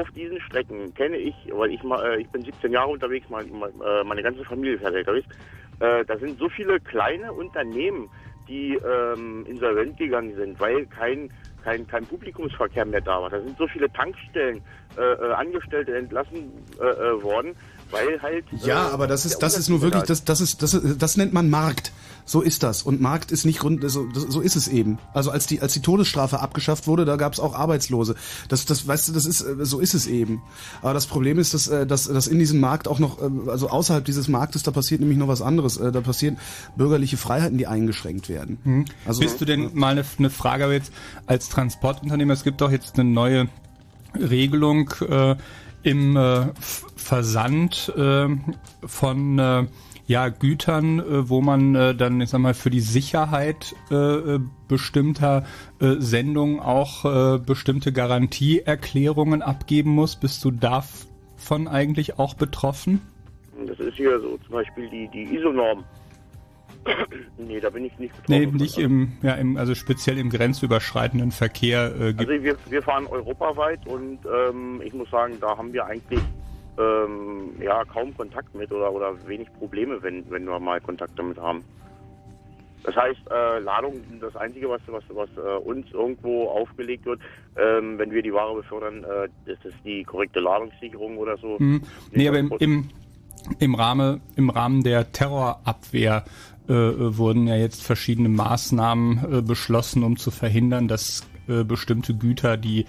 auf 0.00 0.10
diesen 0.12 0.40
Strecken 0.42 0.92
kenne 0.94 1.16
ich, 1.16 1.34
weil 1.52 1.70
ich 1.70 1.82
mal, 1.82 2.04
äh, 2.04 2.20
ich 2.22 2.28
bin 2.28 2.44
17 2.44 2.72
Jahre 2.72 2.88
unterwegs, 2.90 3.26
mein, 3.28 3.50
mein, 3.50 3.70
äh, 3.80 4.04
meine 4.04 4.22
ganze 4.22 4.44
Familie 4.44 4.78
fährt 4.78 4.94
LKWs, 4.94 5.24
äh, 5.80 6.04
da 6.04 6.18
sind 6.18 6.38
so 6.38 6.48
viele 6.48 6.78
kleine 6.80 7.32
Unternehmen, 7.32 8.08
die 8.48 8.74
ähm, 8.84 9.44
insolvent 9.46 9.96
gegangen 9.98 10.34
sind, 10.36 10.58
weil 10.60 10.86
kein 10.86 11.30
kein, 11.64 11.86
kein 11.86 12.04
Publikumsverkehr 12.06 12.84
mehr 12.84 13.00
da 13.00 13.22
war. 13.22 13.30
Da 13.30 13.40
sind 13.40 13.56
so 13.56 13.68
viele 13.68 13.88
Tankstellen, 13.92 14.60
äh, 14.96 15.32
Angestellte 15.32 15.96
entlassen 15.96 16.50
äh, 16.80 17.22
worden, 17.22 17.54
weil 17.92 18.20
halt. 18.20 18.44
Ja, 18.64 18.88
aber 18.88 19.06
das 19.06 19.24
ist, 19.24 19.38
das 19.38 19.56
ist 19.56 19.68
nur 19.68 19.80
wirklich, 19.80 20.02
das, 20.02 20.24
das 20.24 20.40
ist, 20.40 20.60
das, 20.60 20.74
ist- 20.74 21.00
das 21.00 21.16
nennt 21.16 21.32
man 21.32 21.48
Markt. 21.50 21.92
So 22.24 22.40
ist 22.40 22.62
das. 22.62 22.82
Und 22.82 23.00
Markt 23.00 23.32
ist 23.32 23.44
nicht 23.44 23.58
Grund, 23.58 23.82
so, 23.90 24.06
so 24.12 24.40
ist 24.40 24.56
es 24.56 24.68
eben. 24.68 24.98
Also 25.12 25.30
als 25.30 25.46
die, 25.46 25.60
als 25.60 25.72
die 25.72 25.80
Todesstrafe 25.80 26.40
abgeschafft 26.40 26.86
wurde, 26.86 27.04
da 27.04 27.16
gab 27.16 27.32
es 27.32 27.40
auch 27.40 27.54
Arbeitslose. 27.54 28.14
Das, 28.48 28.64
das, 28.64 28.86
weißt 28.86 29.08
du, 29.08 29.12
das 29.12 29.26
ist, 29.26 29.40
äh, 29.42 29.64
so 29.64 29.80
ist 29.80 29.94
es 29.94 30.06
eben. 30.06 30.42
Aber 30.82 30.94
das 30.94 31.06
Problem 31.06 31.38
ist, 31.38 31.54
dass, 31.54 31.68
äh, 31.68 31.86
dass, 31.86 32.04
dass 32.04 32.26
in 32.26 32.38
diesem 32.38 32.60
Markt 32.60 32.88
auch 32.88 32.98
noch, 32.98 33.20
äh, 33.20 33.50
also 33.50 33.68
außerhalb 33.68 34.04
dieses 34.04 34.28
Marktes, 34.28 34.62
da 34.62 34.70
passiert 34.70 35.00
nämlich 35.00 35.18
noch 35.18 35.28
was 35.28 35.42
anderes. 35.42 35.76
Äh, 35.76 35.92
Da 35.92 36.00
passieren 36.00 36.38
bürgerliche 36.76 37.16
Freiheiten, 37.16 37.58
die 37.58 37.66
eingeschränkt 37.66 38.28
werden. 38.28 38.58
Hm. 38.64 38.84
Also, 39.06 39.20
Bist 39.20 39.40
du 39.40 39.44
denn 39.44 39.70
mal 39.74 39.92
eine, 39.92 40.04
eine 40.18 40.30
Frage 40.30 40.72
jetzt 40.72 40.92
als 41.26 41.48
Transportunternehmer, 41.48 42.32
es 42.32 42.44
gibt 42.44 42.60
doch 42.60 42.70
jetzt 42.70 42.98
eine 42.98 43.08
neue 43.08 43.48
Regelung 44.18 44.90
äh, 45.08 45.36
im 45.82 46.16
äh, 46.16 46.46
Versand 46.96 47.92
äh, 47.96 48.28
von 48.86 49.68
ja, 50.12 50.28
Gütern, 50.28 51.00
äh, 51.00 51.30
wo 51.30 51.40
man 51.40 51.74
äh, 51.74 51.94
dann, 51.94 52.20
ich 52.20 52.28
sag 52.28 52.40
mal, 52.40 52.52
für 52.52 52.68
die 52.68 52.80
Sicherheit 52.80 53.74
äh, 53.90 54.38
bestimmter 54.68 55.44
Sendungen 55.78 56.60
auch 56.60 57.38
bestimmte 57.40 57.92
Garantieerklärungen 57.92 59.42
abgeben 59.42 59.90
muss. 59.90 60.16
Bist 60.16 60.42
du 60.44 60.50
davon 60.50 61.68
eigentlich 61.68 62.18
auch 62.18 62.32
betroffen? 62.32 63.02
Das 63.66 63.78
ist 63.80 63.96
hier 63.96 64.18
so 64.20 64.38
zum 64.38 64.52
Beispiel 64.52 64.88
die, 64.88 65.08
die 65.08 65.36
ISO-Norm. 65.36 65.84
nee, 67.36 67.60
da 67.60 67.68
bin 67.68 67.84
ich 67.84 67.98
nicht 67.98 68.16
betroffen. 68.16 68.40
Nee, 68.40 68.46
nicht 68.46 68.78
im, 68.78 69.12
ja, 69.22 69.34
im, 69.34 69.58
also 69.58 69.74
speziell 69.74 70.16
im 70.16 70.30
grenzüberschreitenden 70.30 71.32
Verkehr 71.32 71.94
äh, 72.00 72.14
Also 72.16 72.30
wir, 72.30 72.56
wir 72.70 72.82
fahren 72.82 73.06
europaweit 73.06 73.86
und 73.86 74.20
ähm, 74.24 74.80
ich 74.82 74.94
muss 74.94 75.10
sagen, 75.10 75.36
da 75.38 75.58
haben 75.58 75.74
wir 75.74 75.84
eigentlich 75.84 76.20
ähm, 76.78 77.50
ja 77.60 77.84
kaum 77.84 78.16
Kontakt 78.16 78.54
mit 78.54 78.72
oder, 78.72 78.92
oder 78.92 79.14
wenig 79.26 79.48
Probleme, 79.58 80.02
wenn, 80.02 80.28
wenn 80.30 80.44
wir 80.44 80.58
mal 80.58 80.80
Kontakt 80.80 81.18
damit 81.18 81.38
haben. 81.38 81.64
Das 82.84 82.96
heißt, 82.96 83.20
äh, 83.30 83.60
Ladung, 83.60 83.94
das 84.20 84.34
Einzige, 84.34 84.68
was, 84.68 84.80
was, 84.88 85.04
was 85.10 85.28
äh, 85.36 85.56
uns 85.64 85.86
irgendwo 85.92 86.48
aufgelegt 86.48 87.06
wird, 87.06 87.20
ähm, 87.56 87.96
wenn 87.96 88.10
wir 88.10 88.22
die 88.22 88.32
Ware 88.32 88.56
befördern, 88.56 89.04
äh, 89.04 89.28
das 89.46 89.64
ist 89.64 89.76
die 89.84 90.02
korrekte 90.02 90.40
Ladungssicherung 90.40 91.16
oder 91.16 91.36
so. 91.36 91.58
Hm. 91.58 91.82
Nee, 92.10 92.28
aber 92.28 92.40
im, 92.40 92.52
im, 92.58 92.88
im, 93.60 93.74
Rahmen, 93.76 94.20
im 94.34 94.50
Rahmen 94.50 94.82
der 94.82 95.12
Terrorabwehr 95.12 96.24
äh, 96.68 96.72
äh, 96.72 97.16
wurden 97.18 97.48
ja 97.48 97.56
jetzt 97.56 97.82
verschiedene 97.82 98.28
Maßnahmen 98.28 99.38
äh, 99.38 99.42
beschlossen, 99.42 100.04
um 100.04 100.16
zu 100.16 100.30
verhindern, 100.30 100.86
dass 100.88 101.26
äh, 101.48 101.64
bestimmte 101.64 102.14
Güter, 102.14 102.56
die 102.56 102.86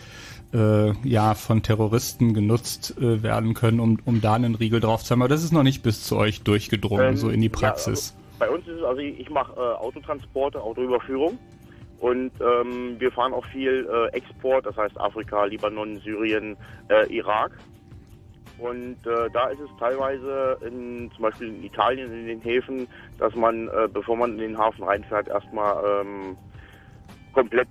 äh, 0.54 0.92
ja 1.04 1.34
von 1.34 1.64
Terroristen 1.64 2.34
genutzt 2.34 2.96
äh, 2.98 3.24
werden 3.24 3.54
können, 3.54 3.80
um, 3.80 4.00
um 4.06 4.22
da 4.22 4.34
einen 4.36 4.56
Riegel 4.56 4.80
drauf 4.80 5.04
zu 5.04 5.12
haben. 5.12 5.22
Aber 5.22 5.30
das 5.30 5.44
ist 5.44 5.52
noch 5.52 5.64
nicht 5.64 5.84
bis 5.84 6.04
zu 6.04 6.18
euch 6.18 6.44
durchgedrungen, 6.44 7.10
Ähm, 7.10 7.18
so 7.18 7.30
in 7.30 7.42
die 7.42 7.48
ja, 7.48 7.54
Praxis. 7.54 8.16
also 8.16 8.24
bei 8.40 8.50
uns 8.50 8.68
ist 8.68 8.78
es, 8.78 8.84
also 8.84 9.00
ich, 9.00 9.20
ich 9.20 9.30
mache 9.30 9.54
äh, 9.54 9.60
Autotransporte, 9.60 10.62
Autoüberführung 10.62 11.38
und 12.00 12.32
ähm, 12.42 12.96
wir 13.00 13.12
fahren 13.12 13.34
auch 13.34 13.46
viel 13.46 13.88
äh, 13.92 14.16
Export, 14.16 14.66
das 14.66 14.76
heißt 14.78 15.00
Afrika, 15.00 15.46
Libanon, 15.46 16.00
Syrien, 16.00 16.58
äh, 16.90 17.06
Irak. 17.16 17.52
Und 18.60 18.98
äh, 19.08 19.30
da 19.34 19.48
ist 19.48 19.60
es 19.60 19.70
teilweise 19.80 20.58
in, 20.66 21.10
zum 21.16 21.24
Beispiel 21.24 21.48
in 21.48 21.64
Italien 21.64 22.14
in 22.14 22.28
den 22.28 22.42
Häfen, 22.42 22.88
dass 23.18 23.34
man, 23.36 23.70
bevor 23.92 24.16
man 24.16 24.34
in 24.34 24.38
den 24.38 24.58
Hafen 24.58 24.84
reinfährt, 24.84 25.28
erstmal 25.28 25.84
ähm, 26.02 26.38
komplett 27.34 27.68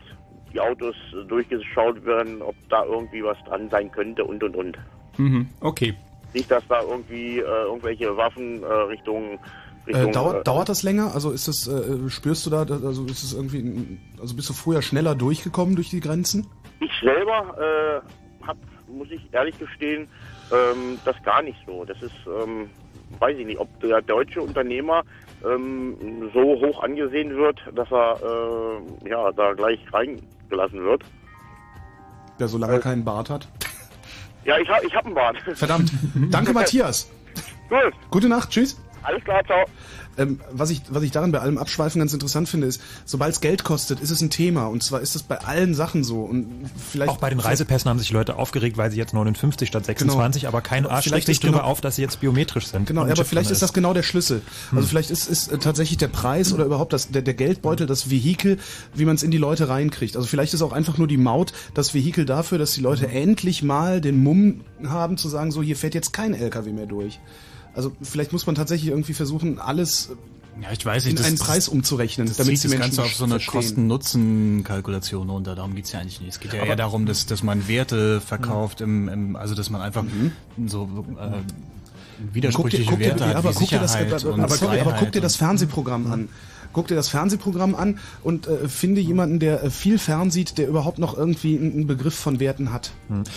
die 0.52 0.60
Autos 0.60 0.94
äh, 1.12 1.24
durchgeschaut 1.26 2.04
werden, 2.04 2.42
ob 2.42 2.54
da 2.68 2.84
irgendwie 2.84 3.22
was 3.22 3.38
dran 3.44 3.68
sein 3.70 3.90
könnte 3.90 4.24
und 4.24 4.42
und 4.42 4.56
und. 4.56 4.78
Mhm. 5.18 5.48
Okay. 5.60 5.94
Nicht, 6.34 6.50
dass 6.50 6.66
da 6.68 6.80
irgendwie 6.82 7.38
äh, 7.38 7.42
irgendwelche 7.42 8.16
Waffen 8.16 8.62
äh, 8.62 8.66
Richtung 8.66 9.38
Richtung 9.86 10.08
Äh, 10.08 10.12
dauert, 10.12 10.40
äh, 10.40 10.44
dauert 10.44 10.68
das 10.68 10.82
länger? 10.82 11.12
Also 11.14 11.32
ist 11.32 11.48
das, 11.48 11.66
äh, 11.66 12.08
spürst 12.08 12.46
du 12.46 12.50
da, 12.50 12.60
also 12.60 13.04
ist 13.06 13.22
es 13.22 13.34
irgendwie, 13.34 13.98
also 14.20 14.36
bist 14.36 14.48
du 14.48 14.52
früher 14.52 14.80
schneller 14.82 15.14
durchgekommen 15.14 15.74
durch 15.74 15.90
die 15.90 16.00
Grenzen? 16.00 16.46
Ich 16.80 16.92
selber 17.00 17.56
äh, 17.58 18.46
hab, 18.46 18.56
muss 18.88 19.10
ich 19.10 19.20
ehrlich 19.32 19.58
gestehen, 19.58 20.08
ähm, 20.52 20.98
das 21.04 21.20
gar 21.24 21.42
nicht 21.42 21.58
so. 21.66 21.84
Das 21.84 22.00
ist, 22.02 22.14
ähm, 22.26 22.70
weiß 23.18 23.36
ich 23.38 23.46
nicht, 23.46 23.58
ob 23.58 23.68
der 23.80 24.00
deutsche 24.02 24.40
Unternehmer 24.40 25.02
ähm, 25.44 26.30
so 26.32 26.40
hoch 26.40 26.82
angesehen 26.82 27.36
wird, 27.36 27.60
dass 27.74 27.90
er 27.90 28.18
äh, 28.22 29.08
ja 29.08 29.32
da 29.32 29.52
gleich 29.54 29.80
reingelassen 30.52 30.84
wird. 30.84 31.02
Der 32.38 32.48
solange 32.48 32.74
er 32.74 32.80
keinen 32.80 33.04
Bart 33.04 33.30
hat. 33.30 33.48
Ja, 34.44 34.58
ich 34.58 34.68
habe 34.68 34.86
ich 34.86 34.94
hab 34.94 35.06
einen 35.06 35.14
Bart. 35.14 35.36
Verdammt. 35.54 35.92
Danke, 36.30 36.52
Matthias. 36.52 37.10
Gut. 37.68 37.94
Gute 38.10 38.28
Nacht, 38.28 38.50
tschüss. 38.50 38.80
Alles 39.02 39.24
klar, 39.24 39.42
ciao. 39.44 39.64
Ähm, 40.18 40.40
was, 40.52 40.68
ich, 40.70 40.82
was 40.90 41.02
ich 41.02 41.10
daran 41.10 41.32
bei 41.32 41.38
allem 41.40 41.56
Abschweifen 41.56 41.98
ganz 41.98 42.12
interessant 42.12 42.46
finde, 42.48 42.66
ist, 42.66 42.82
sobald 43.06 43.32
es 43.32 43.40
Geld 43.40 43.64
kostet, 43.64 44.00
ist 44.00 44.10
es 44.10 44.20
ein 44.20 44.28
Thema. 44.28 44.66
Und 44.66 44.82
zwar 44.82 45.00
ist 45.00 45.16
es 45.16 45.22
bei 45.22 45.38
allen 45.38 45.74
Sachen 45.74 46.04
so. 46.04 46.20
Und 46.22 46.46
vielleicht 46.90 47.10
Auch 47.10 47.16
bei 47.16 47.30
den 47.30 47.40
Reisepässen 47.40 47.88
haben 47.88 47.98
sich 47.98 48.10
Leute 48.12 48.36
aufgeregt, 48.36 48.76
weil 48.76 48.90
sie 48.90 48.98
jetzt 48.98 49.14
59 49.14 49.66
statt 49.68 49.86
26, 49.86 50.46
aber 50.48 50.60
kein 50.60 50.82
Genau, 50.82 50.94
Arsch 50.94 51.04
vielleicht 51.04 51.14
legt 51.14 51.26
sich 51.26 51.36
ist 51.36 51.40
genau- 51.40 51.52
drüber 51.58 51.64
auf, 51.64 51.80
dass 51.80 51.96
sie 51.96 52.02
jetzt 52.02 52.20
biometrisch 52.20 52.66
sind. 52.66 52.86
Genau, 52.86 53.02
aber 53.02 53.14
Chip 53.14 53.26
vielleicht 53.26 53.50
ist 53.50 53.62
das 53.62 53.72
genau 53.72 53.94
der 53.94 54.02
Schlüssel. 54.02 54.42
Also 54.70 54.82
Hm. 54.82 54.86
vielleicht 54.88 55.10
ist, 55.10 55.28
ist 55.28 55.48
äh, 55.50 55.56
tatsächlich 55.58 55.96
der 55.98 56.08
Preis 56.08 56.52
oder 56.52 56.64
überhaupt 56.66 56.92
das, 56.92 57.08
der, 57.10 57.22
der 57.22 57.34
Geldbeutel, 57.34 57.86
das 57.86 58.10
Vehikel, 58.10 58.58
wie 58.94 59.06
man 59.06 59.14
es 59.16 59.22
in 59.22 59.30
die 59.30 59.38
Leute 59.38 59.68
reinkriegt. 59.70 60.16
Also 60.16 60.28
vielleicht 60.28 60.52
ist 60.52 60.60
auch 60.62 60.72
einfach 60.72 60.98
nur 60.98 61.08
die 61.08 61.16
Maut 61.16 61.52
das 61.74 61.94
Vehikel 61.94 62.26
dafür, 62.26 62.58
dass 62.58 62.72
die 62.72 62.82
Leute 62.82 63.08
endlich 63.08 63.62
mal 63.62 64.00
den 64.02 64.22
Mumm 64.22 64.60
haben 64.86 65.16
zu 65.16 65.28
sagen, 65.30 65.50
so 65.52 65.62
hier 65.62 65.76
fährt 65.76 65.94
jetzt 65.94 66.12
kein 66.12 66.34
LKW 66.34 66.70
mehr 66.72 66.86
durch. 66.86 67.18
Also 67.74 67.92
vielleicht 68.02 68.32
muss 68.32 68.46
man 68.46 68.54
tatsächlich 68.54 68.90
irgendwie 68.90 69.14
versuchen, 69.14 69.58
alles 69.58 70.10
Ja, 70.60 70.70
ich 70.72 70.84
weiß 70.84 71.04
nicht, 71.04 71.12
in 71.12 71.16
das- 71.16 71.26
einen 71.26 71.36
das- 71.38 71.46
Preis 71.46 71.68
umzurechnen, 71.68 72.26
Das 72.28 72.36
damit 72.36 72.62
die 72.62 72.68
das 72.68 72.78
Ganze 72.78 73.02
auf 73.02 73.14
so 73.14 73.24
eine. 73.24 73.38
Kosten-Nutzen-Kalkulation 73.40 75.30
runter. 75.30 75.54
Darum 75.54 75.74
geht's 75.74 75.92
ja 75.92 76.00
eigentlich 76.00 76.20
nicht. 76.20 76.30
Es 76.30 76.40
geht 76.40 76.52
ja 76.52 76.60
Aber- 76.60 76.68
eher 76.68 76.76
darum, 76.76 77.06
dass, 77.06 77.24
dass 77.26 77.42
man 77.42 77.68
Werte 77.68 78.20
verkauft, 78.20 78.80
im, 78.82 79.08
im, 79.08 79.36
also 79.36 79.54
dass 79.54 79.70
man 79.70 79.80
einfach 79.80 80.04
so 80.66 81.06
äh, 81.18 82.34
widersprüchliche 82.34 82.84
guck 82.90 82.98
dir, 82.98 83.06
Werte 83.06 83.24
ja, 83.24 83.30
hat, 83.30 83.36
aber 83.36 83.52
guck 83.52 83.68
dir 83.68 83.78
das, 83.78 83.96
aber, 83.96 84.42
aber, 84.44 84.48
sorry, 84.56 84.80
aber 84.80 84.92
guck 84.98 85.12
dir 85.12 85.20
das 85.22 85.36
Fernsehprogramm 85.36 86.12
an. 86.12 86.28
Guck 86.72 86.88
dir 86.88 86.94
das 86.94 87.08
Fernsehprogramm 87.08 87.74
an 87.74 87.98
und 88.22 88.46
äh, 88.46 88.68
finde 88.68 89.00
jemanden, 89.00 89.38
der 89.38 89.62
äh, 89.64 89.70
viel 89.70 89.98
fernsieht, 89.98 90.58
der 90.58 90.68
überhaupt 90.68 90.98
noch 90.98 91.16
irgendwie 91.16 91.58
einen, 91.58 91.86
Begriff 91.86 92.14
von 92.14 92.40
Werten 92.40 92.72
hat. 92.72 92.92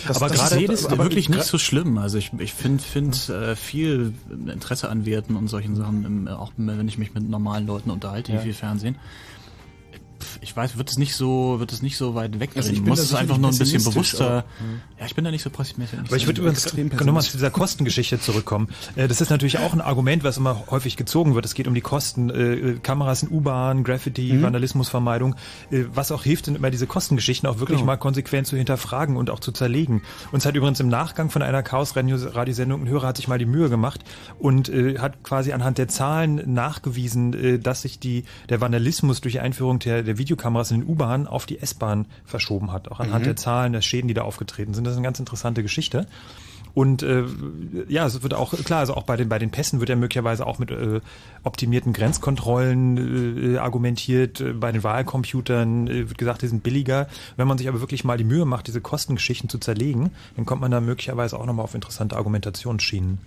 Das- 0.06 0.16
aber 0.22 0.30
gerade 0.34 0.62
ist 0.64 0.86
aber 0.86 1.04
wirklich 1.04 1.28
nicht 1.28 1.44
so 1.44 1.58
schlimm. 1.58 1.98
Also 1.98 2.18
ich, 2.18 2.30
ich 2.38 2.54
finde 2.54 2.82
find, 2.82 3.28
äh, 3.28 3.56
viel 3.56 4.12
Interesse 4.52 4.88
an 4.88 5.04
Werten 5.06 5.36
und 5.36 5.48
solchen 5.48 5.76
Sachen, 5.76 6.04
im, 6.04 6.28
auch 6.28 6.52
wenn 6.56 6.88
ich 6.88 6.98
mich 6.98 7.14
mit 7.14 7.28
normalen 7.28 7.66
Leuten 7.66 7.90
unterhalte, 7.90 8.32
die 8.32 8.36
Ja. 8.38 8.42
viel 8.42 8.54
Fernsehen. 8.54 8.96
Ich 10.40 10.56
weiß, 10.56 10.76
wird 10.76 10.90
es 10.90 10.98
nicht 10.98 11.14
so, 11.14 11.58
wird 11.60 11.72
es 11.72 11.82
nicht 11.82 11.96
so 11.96 12.14
weit 12.14 12.38
weg. 12.40 12.50
Also 12.56 12.70
ich 12.72 12.80
muss 12.82 12.98
da 12.98 13.04
es 13.04 13.14
einfach 13.14 13.38
nur 13.38 13.50
ein 13.50 13.58
bisschen 13.58 13.82
bewusster. 13.84 14.24
aber- 14.26 14.44
Ja, 14.98 15.06
ich 15.06 15.14
bin 15.14 15.24
da 15.24 15.30
nicht 15.30 15.42
so 15.42 15.50
pessimistisch. 15.50 15.98
Aber 16.06 16.16
ich 16.16 16.26
würde 16.26 16.40
übrigens 16.40 16.72
nochmal 17.04 17.22
zu 17.22 17.32
dieser 17.32 17.50
Kostengeschichte 17.50 18.18
zurückkommen. 18.20 18.68
Äh, 18.96 19.08
Das 19.08 19.20
ist 19.20 19.30
natürlich 19.30 19.58
auch 19.58 19.72
ein 19.72 19.80
Argument, 19.80 20.24
was 20.24 20.36
immer 20.38 20.64
häufig 20.70 20.96
gezogen 20.96 21.34
wird. 21.34 21.44
Es 21.44 21.54
geht 21.54 21.66
um 21.68 21.74
die 21.74 21.80
Kosten. 21.80 22.30
äh, 22.30 22.76
Kameras 22.82 23.22
in 23.22 23.30
U-Bahn, 23.30 23.84
Graffiti, 23.84 24.32
Mhm. 24.32 24.42
Vandalismusvermeidung. 24.42 25.34
Äh, 25.70 25.84
Was 25.94 26.10
auch 26.12 26.22
hilft, 26.24 26.46
sind 26.46 26.56
immer 26.56 26.70
diese 26.70 26.86
Kostengeschichten 26.86 27.48
auch 27.48 27.58
wirklich 27.58 27.78
Genau. 27.78 27.86
mal 27.86 27.96
konsequent 27.96 28.46
zu 28.46 28.56
hinterfragen 28.56 29.16
und 29.16 29.30
auch 29.30 29.40
zu 29.40 29.52
zerlegen. 29.52 30.02
Uns 30.32 30.44
hat 30.46 30.54
übrigens 30.56 30.80
im 30.80 30.88
Nachgang 30.88 31.30
von 31.30 31.42
einer 31.42 31.62
Chaos-Radiosendung 31.62 32.82
ein 32.82 32.88
Hörer 32.88 33.08
hat 33.08 33.16
sich 33.16 33.28
mal 33.28 33.38
die 33.38 33.46
Mühe 33.46 33.68
gemacht 33.68 34.00
und 34.38 34.68
hat 34.98 35.22
quasi 35.22 35.52
anhand 35.52 35.78
der 35.78 35.88
Zahlen 35.88 36.52
nachgewiesen, 36.54 37.62
dass 37.62 37.82
sich 37.82 37.98
die, 37.98 38.24
der 38.48 38.60
Vandalismus 38.60 39.20
durch 39.20 39.32
die 39.34 39.40
Einführung 39.40 39.78
der, 39.78 40.02
der 40.02 40.15
Videokameras 40.18 40.70
in 40.70 40.80
den 40.80 40.88
U-Bahn 40.88 41.26
auf 41.26 41.46
die 41.46 41.58
S-Bahn 41.58 42.06
verschoben 42.24 42.72
hat. 42.72 42.90
Auch 42.90 43.00
anhand 43.00 43.22
Mhm. 43.22 43.26
der 43.26 43.36
Zahlen, 43.36 43.72
der 43.72 43.82
Schäden, 43.82 44.08
die 44.08 44.14
da 44.14 44.22
aufgetreten 44.22 44.74
sind. 44.74 44.84
Das 44.84 44.92
ist 44.92 44.98
eine 44.98 45.06
ganz 45.06 45.18
interessante 45.18 45.62
Geschichte. 45.62 46.06
Und 46.74 47.02
äh, 47.02 47.24
ja, 47.88 48.04
es 48.04 48.22
wird 48.22 48.34
auch 48.34 48.52
klar, 48.64 48.80
also 48.80 48.94
auch 48.94 49.04
bei 49.04 49.16
den 49.16 49.30
bei 49.30 49.38
den 49.38 49.50
Pässen 49.50 49.80
wird 49.80 49.88
ja 49.88 49.96
möglicherweise 49.96 50.46
auch 50.46 50.58
mit 50.58 50.70
äh, 50.70 51.00
optimierten 51.42 51.94
Grenzkontrollen 51.94 53.54
äh, 53.54 53.58
argumentiert. 53.58 54.44
Bei 54.60 54.72
den 54.72 54.84
Wahlcomputern 54.84 55.86
äh, 55.86 56.08
wird 56.10 56.18
gesagt, 56.18 56.42
die 56.42 56.48
sind 56.48 56.62
billiger. 56.62 57.08
Wenn 57.36 57.48
man 57.48 57.56
sich 57.56 57.68
aber 57.68 57.80
wirklich 57.80 58.04
mal 58.04 58.18
die 58.18 58.24
Mühe 58.24 58.44
macht, 58.44 58.66
diese 58.66 58.82
Kostengeschichten 58.82 59.48
zu 59.48 59.58
zerlegen, 59.58 60.10
dann 60.36 60.44
kommt 60.44 60.60
man 60.60 60.70
da 60.70 60.82
möglicherweise 60.82 61.38
auch 61.40 61.46
nochmal 61.46 61.64
auf 61.64 61.74
interessante 61.74 62.16
Argumentationsschienen. 62.16 63.18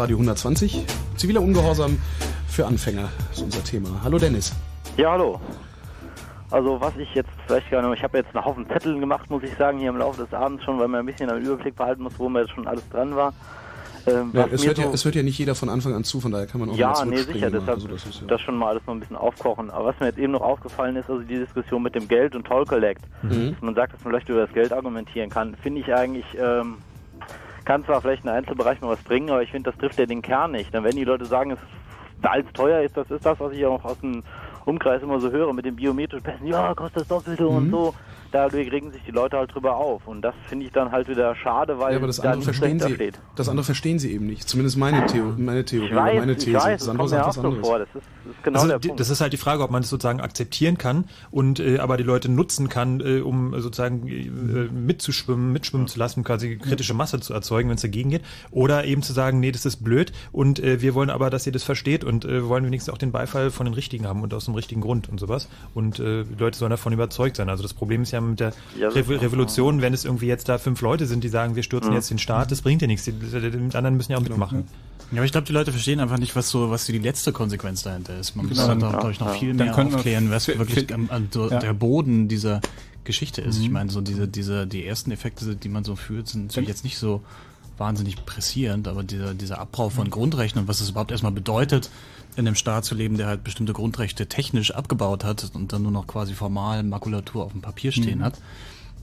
Radio 0.00 0.16
120. 0.16 0.86
Ziviler 1.16 1.42
Ungehorsam 1.42 1.98
für 2.48 2.66
Anfänger 2.66 3.10
ist 3.32 3.42
unser 3.42 3.62
Thema. 3.62 4.00
Hallo 4.02 4.18
Dennis. 4.18 4.50
Ja, 4.96 5.10
hallo. 5.12 5.38
Also 6.50 6.80
was 6.80 6.96
ich 6.96 7.14
jetzt 7.14 7.28
vielleicht 7.46 7.68
gerne, 7.68 7.94
ich 7.94 8.02
habe 8.02 8.16
jetzt 8.16 8.34
einen 8.34 8.42
Haufen 8.44 8.66
Zettel 8.66 8.98
gemacht, 8.98 9.28
muss 9.28 9.42
ich 9.42 9.54
sagen, 9.58 9.78
hier 9.78 9.90
im 9.90 9.98
Laufe 9.98 10.22
des 10.24 10.32
Abends 10.32 10.64
schon, 10.64 10.78
weil 10.78 10.88
man 10.88 11.00
ein 11.00 11.06
bisschen 11.06 11.28
einen 11.28 11.44
Überblick 11.44 11.76
behalten 11.76 12.02
muss, 12.02 12.14
wo 12.18 12.30
mir 12.30 12.40
jetzt 12.40 12.52
schon 12.52 12.66
alles 12.66 12.88
dran 12.88 13.14
war. 13.14 13.34
Ähm, 14.06 14.30
Ja, 14.32 14.46
es, 14.50 14.64
hört 14.66 14.78
ja, 14.78 14.84
so- 14.86 14.92
es 14.94 15.04
hört 15.04 15.14
ja 15.16 15.22
nicht 15.22 15.38
jeder 15.38 15.54
von 15.54 15.68
Anfang 15.68 15.92
an 15.94 16.02
zu, 16.02 16.18
von 16.18 16.32
daher 16.32 16.46
kann 16.46 16.60
man 16.62 16.70
auch 16.70 16.76
ja, 16.76 17.04
nee, 17.04 17.18
sicher, 17.18 17.50
deshalb 17.50 17.68
Also 17.68 17.86
das 17.88 18.06
ist 18.06 18.22
ja- 18.22 18.26
das 18.26 18.40
schon 18.40 18.56
mal 18.56 18.68
alles 18.70 18.82
noch 18.86 18.94
ein 18.94 19.00
bisschen 19.00 19.16
aufkochen. 19.16 19.70
Aber 19.70 19.84
was 19.88 20.00
mir 20.00 20.06
jetzt 20.06 20.18
eben 20.18 20.32
noch 20.32 20.40
aufgefallen 20.40 20.96
ist, 20.96 21.10
also 21.10 21.20
die 21.20 21.36
Diskussion 21.38 21.82
mit 21.82 21.94
dem 21.94 22.08
Geld 22.08 22.34
und 22.34 22.46
Toll 22.46 22.64
Collect. 22.64 23.02
Mhm. 23.22 23.54
Man 23.60 23.74
sagt, 23.74 23.92
dass 23.92 24.02
man 24.02 24.12
vielleicht 24.14 24.30
über 24.30 24.46
das 24.46 24.54
Geld 24.54 24.72
argumentieren 24.72 25.28
kann. 25.28 25.54
Finde 25.62 25.82
ich 25.82 25.92
eigentlich, 25.94 26.24
ähm, 26.40 26.78
kann 27.70 27.84
zwar 27.84 28.00
vielleicht 28.00 28.24
in 28.24 28.30
Einzelbereich 28.30 28.80
mal 28.80 28.88
was 28.88 29.02
bringen, 29.04 29.30
aber 29.30 29.44
ich 29.44 29.50
finde, 29.52 29.70
das 29.70 29.78
trifft 29.78 29.96
ja 29.96 30.04
den 30.04 30.22
Kern 30.22 30.50
nicht. 30.50 30.74
Dann 30.74 30.82
wenn 30.82 30.96
die 30.96 31.04
Leute 31.04 31.24
sagen, 31.24 31.52
es 31.52 31.58
weil 32.20 32.44
es 32.44 32.52
teuer 32.52 32.82
ist, 32.82 32.96
das 32.96 33.08
ist 33.12 33.24
das, 33.24 33.38
was 33.38 33.52
ich 33.52 33.64
auch 33.64 33.84
aus 33.84 33.98
dem 34.00 34.24
Umkreis 34.64 35.00
immer 35.02 35.20
so 35.20 35.30
höre 35.30 35.52
mit 35.52 35.64
den 35.64 35.76
biometrischen 35.76 36.24
Pässen, 36.24 36.48
ja, 36.48 36.74
kostet 36.74 37.02
das 37.02 37.08
Doppelte 37.08 37.46
und 37.46 37.68
Mhm. 37.68 37.70
so. 37.70 37.94
Dadurch 38.32 38.70
regen 38.70 38.92
sich 38.92 39.02
die 39.04 39.10
Leute 39.10 39.36
halt 39.36 39.54
drüber 39.54 39.76
auf. 39.76 40.06
Und 40.06 40.22
das 40.22 40.34
finde 40.48 40.66
ich 40.66 40.72
dann 40.72 40.92
halt 40.92 41.08
wieder 41.08 41.34
schade, 41.36 41.78
weil 41.78 41.92
ja, 41.92 41.98
aber 41.98 42.06
das 42.06 42.16
da 42.18 42.30
andere, 42.30 42.42
verstehen 42.44 42.78
sie, 42.78 42.94
steht. 42.94 43.18
das 43.36 43.48
andere 43.48 43.64
verstehen 43.64 43.98
sie 43.98 44.12
eben 44.12 44.26
nicht. 44.26 44.48
Zumindest 44.48 44.76
meine, 44.76 45.06
Theo 45.06 45.34
meine 45.36 45.64
Theorie, 45.64 45.86
Ich 45.88 45.94
weiß, 45.94 46.18
meine 46.20 46.32
ich 46.32 46.38
These. 46.38 46.56
weiß, 46.56 46.80
das 46.80 46.88
andere 46.88 47.08
kommt 47.08 47.10
mir 47.10 47.16
sagt 47.16 47.22
auch 47.24 47.28
was 47.28 47.34
so 47.34 47.40
anderes. 47.42 47.66
vor. 47.66 47.78
Das 47.80 47.88
ist, 47.88 47.94
das 47.96 48.02
ist 48.36 48.42
genau 48.44 48.58
also, 48.58 48.68
der 48.68 48.78
die- 48.78 48.88
Punkt. 48.88 49.00
Das 49.00 49.10
ist 49.10 49.20
halt 49.20 49.32
die 49.32 49.36
Frage, 49.36 49.62
ob 49.62 49.70
man 49.70 49.82
es 49.82 49.90
sozusagen 49.90 50.20
akzeptieren 50.20 50.78
kann 50.78 51.04
und 51.30 51.58
äh, 51.60 51.78
aber 51.78 51.96
die 51.96 52.02
Leute 52.04 52.28
nutzen 52.30 52.68
kann, 52.68 53.00
äh, 53.00 53.20
um 53.20 53.58
sozusagen 53.60 54.06
äh, 54.06 54.68
mitzuschwimmen, 54.72 55.52
mitschwimmen 55.52 55.88
zu 55.88 55.98
lassen, 55.98 56.24
quasi 56.24 56.56
kritische 56.56 56.94
Masse 56.94 57.20
zu 57.20 57.32
erzeugen, 57.34 57.68
wenn 57.68 57.76
es 57.76 57.82
dagegen 57.82 58.10
geht. 58.10 58.22
Oder 58.50 58.84
eben 58.84 59.02
zu 59.02 59.12
sagen, 59.12 59.40
nee, 59.40 59.52
das 59.52 59.66
ist 59.66 59.82
blöd 59.82 60.12
und 60.32 60.58
äh, 60.60 60.80
wir 60.80 60.94
wollen 60.94 61.10
aber, 61.10 61.30
dass 61.30 61.46
ihr 61.46 61.52
das 61.52 61.62
versteht 61.64 62.04
und 62.04 62.24
äh, 62.24 62.46
wollen 62.48 62.64
wenigstens 62.64 62.92
auch 62.92 62.98
den 62.98 63.12
Beifall 63.12 63.50
von 63.50 63.66
den 63.66 63.74
Richtigen 63.74 64.06
haben 64.06 64.22
und 64.22 64.32
aus 64.34 64.44
dem 64.44 64.54
richtigen 64.54 64.80
Grund 64.80 65.08
und 65.08 65.18
sowas. 65.18 65.48
Und 65.74 65.98
äh, 66.00 66.24
die 66.24 66.34
Leute 66.38 66.58
sollen 66.58 66.70
davon 66.70 66.92
überzeugt 66.92 67.36
sein. 67.36 67.48
Also 67.48 67.62
das 67.62 67.74
Problem 67.74 68.02
ist 68.02 68.10
ja 68.12 68.19
mit 68.20 68.40
der 68.40 68.52
Ja, 68.78 68.86
das 68.90 68.94
Re 69.08 69.14
ist- 69.14 69.22
Revolution, 69.22 69.80
wenn 69.82 69.92
es 69.94 70.04
irgendwie 70.04 70.26
jetzt 70.26 70.48
da 70.48 70.58
fünf 70.58 70.80
Leute 70.80 71.06
sind, 71.06 71.24
die 71.24 71.28
sagen, 71.28 71.56
wir 71.56 71.62
stürzen 71.62 71.90
Mhm. 71.90 71.96
jetzt 71.96 72.10
den 72.10 72.18
Staat, 72.18 72.50
das 72.50 72.62
bringt 72.62 72.82
ja 72.82 72.86
nichts. 72.88 73.04
Die, 73.04 73.12
die, 73.12 73.28
die 73.28 73.76
anderen 73.76 73.96
müssen 73.96 74.12
ja 74.12 74.18
auch 74.18 74.22
mitmachen. 74.22 74.64
Ja, 75.12 75.18
aber 75.18 75.24
ich 75.24 75.32
glaube, 75.32 75.46
die 75.46 75.52
Leute 75.52 75.72
verstehen 75.72 75.98
einfach 75.98 76.18
nicht, 76.18 76.36
was 76.36 76.50
so, 76.50 76.70
was 76.70 76.86
die 76.86 76.98
letzte 76.98 77.32
Konsequenz 77.32 77.82
dahinter 77.82 78.18
ist. 78.18 78.36
Man 78.36 78.46
muss 78.46 78.56
Genau. 78.58 78.68
dann, 78.68 78.80
Ja, 78.80 78.90
glaube 78.90 79.10
ich, 79.10 79.18
noch 79.20 79.26
ja. 79.28 79.32
viel 79.34 79.54
mehr 79.54 79.76
aufklären, 79.76 80.30
was 80.30 80.46
wirklich 80.46 80.94
am- 80.94 81.10
an 81.10 81.28
so 81.32 81.50
Ja. 81.50 81.58
der 81.58 81.72
Boden 81.72 82.28
dieser 82.28 82.60
Geschichte 83.02 83.40
ist. 83.40 83.58
Ich 83.58 83.66
Mhm. 83.68 83.72
meine, 83.74 83.90
so 83.90 84.00
diese, 84.02 84.28
diese, 84.28 84.66
die 84.68 84.84
ersten 84.86 85.10
Effekte, 85.10 85.56
die 85.56 85.68
man 85.68 85.82
so 85.84 85.96
fühlt, 85.96 86.28
sind 86.28 86.46
natürlich 86.46 86.68
jetzt 86.68 86.84
nicht 86.84 86.98
so 86.98 87.22
wahnsinnig 87.80 88.24
pressierend, 88.26 88.86
aber 88.86 89.02
dieser, 89.02 89.34
dieser 89.34 89.58
Abbau 89.58 89.88
von 89.88 90.10
Grundrechten 90.10 90.60
und 90.60 90.68
was 90.68 90.80
es 90.80 90.90
überhaupt 90.90 91.10
erstmal 91.10 91.32
bedeutet, 91.32 91.90
in 92.36 92.46
einem 92.46 92.54
Staat 92.54 92.84
zu 92.84 92.94
leben, 92.94 93.16
der 93.16 93.26
halt 93.26 93.42
bestimmte 93.42 93.72
Grundrechte 93.72 94.26
technisch 94.26 94.70
abgebaut 94.72 95.24
hat 95.24 95.50
und 95.54 95.72
dann 95.72 95.82
nur 95.82 95.90
noch 95.90 96.06
quasi 96.06 96.34
formal 96.34 96.82
Makulatur 96.84 97.44
auf 97.44 97.52
dem 97.52 97.62
Papier 97.62 97.90
stehen 97.90 98.18
Mhm. 98.18 98.24
hat. 98.24 98.40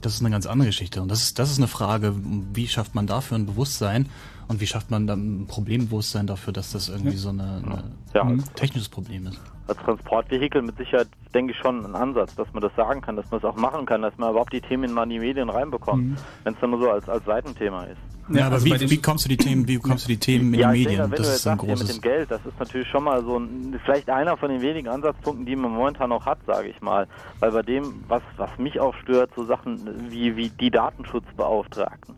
Das 0.00 0.14
ist 0.14 0.20
eine 0.20 0.30
ganz 0.30 0.46
andere 0.46 0.68
Geschichte. 0.68 1.02
Und 1.02 1.10
das 1.10 1.22
ist, 1.24 1.38
das 1.40 1.50
ist 1.50 1.58
eine 1.58 1.66
Frage, 1.66 2.14
wie 2.54 2.68
schafft 2.68 2.94
man 2.94 3.06
dafür 3.08 3.36
ein 3.36 3.46
Bewusstsein 3.46 4.08
und 4.46 4.60
wie 4.60 4.66
schafft 4.66 4.90
man 4.92 5.08
dann 5.08 5.42
ein 5.42 5.46
Problembewusstsein 5.48 6.26
dafür, 6.28 6.52
dass 6.52 6.70
das 6.70 6.88
irgendwie 6.88 7.16
so 7.16 7.30
eine, 7.30 7.60
eine 7.66 7.84
Ja. 8.14 8.22
ein 8.22 8.42
technisches 8.54 8.88
Problem 8.88 9.26
ist. 9.26 9.38
als 9.66 9.76
Transportvehikel 9.80 10.62
mit 10.62 10.78
Sicherheit, 10.78 11.08
denke 11.34 11.52
ich, 11.52 11.58
schon 11.58 11.84
ein 11.84 11.94
Ansatz, 11.94 12.34
dass 12.36 12.46
man 12.54 12.62
das 12.62 12.72
sagen 12.76 13.02
kann, 13.02 13.16
dass 13.16 13.30
man 13.30 13.38
es 13.40 13.44
auch 13.44 13.56
machen 13.56 13.84
kann, 13.84 14.00
dass 14.00 14.16
man 14.16 14.30
überhaupt 14.30 14.52
die 14.54 14.62
Themen 14.62 14.92
mal 14.94 15.02
in 15.02 15.10
die 15.10 15.18
Medien 15.18 15.50
reinbekommt, 15.50 16.04
Mhm. 16.12 16.16
wenn 16.44 16.54
es 16.54 16.60
dann 16.60 16.70
nur 16.70 16.78
so 16.80 16.90
als, 16.90 17.06
als 17.08 17.24
Seitenthema 17.26 17.82
ist. 17.84 17.98
Ja, 18.30 18.46
aber 18.46 18.56
also 18.56 18.66
wie, 18.66 18.90
wie 18.90 19.00
kommst 19.00 19.24
du 19.24 19.28
die 19.28 19.36
Themen, 19.36 19.66
wie 19.66 19.78
kommst 19.78 20.04
du 20.04 20.08
die 20.08 20.18
Themen 20.18 20.52
in 20.52 20.60
ja, 20.60 20.72
die 20.72 20.84
Medien? 20.84 20.98
denke, 20.98 21.10
wenn 21.12 21.18
das 21.18 21.18
du 21.18 21.22
ist 21.22 21.44
jetzt 21.44 21.46
ein 21.46 21.58
sagst, 21.58 21.64
hier 21.64 21.70
mit 21.70 21.78
großes. 21.80 21.96
dem 21.96 22.02
Geld, 22.02 22.30
das 22.30 22.46
ist 22.46 22.58
natürlich 22.58 22.88
schon 22.88 23.04
mal 23.04 23.24
so 23.24 23.38
ein, 23.38 23.80
vielleicht 23.84 24.10
einer 24.10 24.36
von 24.36 24.50
den 24.50 24.60
wenigen 24.60 24.88
Ansatzpunkten, 24.88 25.46
die 25.46 25.56
man 25.56 25.70
momentan 25.72 26.10
noch 26.10 26.26
hat, 26.26 26.38
sage 26.46 26.68
ich 26.68 26.80
mal. 26.80 27.06
Weil 27.40 27.52
bei 27.52 27.62
dem, 27.62 28.04
was, 28.08 28.22
was 28.36 28.50
mich 28.58 28.78
auch 28.80 28.94
stört, 28.96 29.30
so 29.34 29.44
Sachen 29.44 30.10
wie, 30.10 30.36
wie 30.36 30.50
die 30.50 30.70
Datenschutzbeauftragten. 30.70 32.14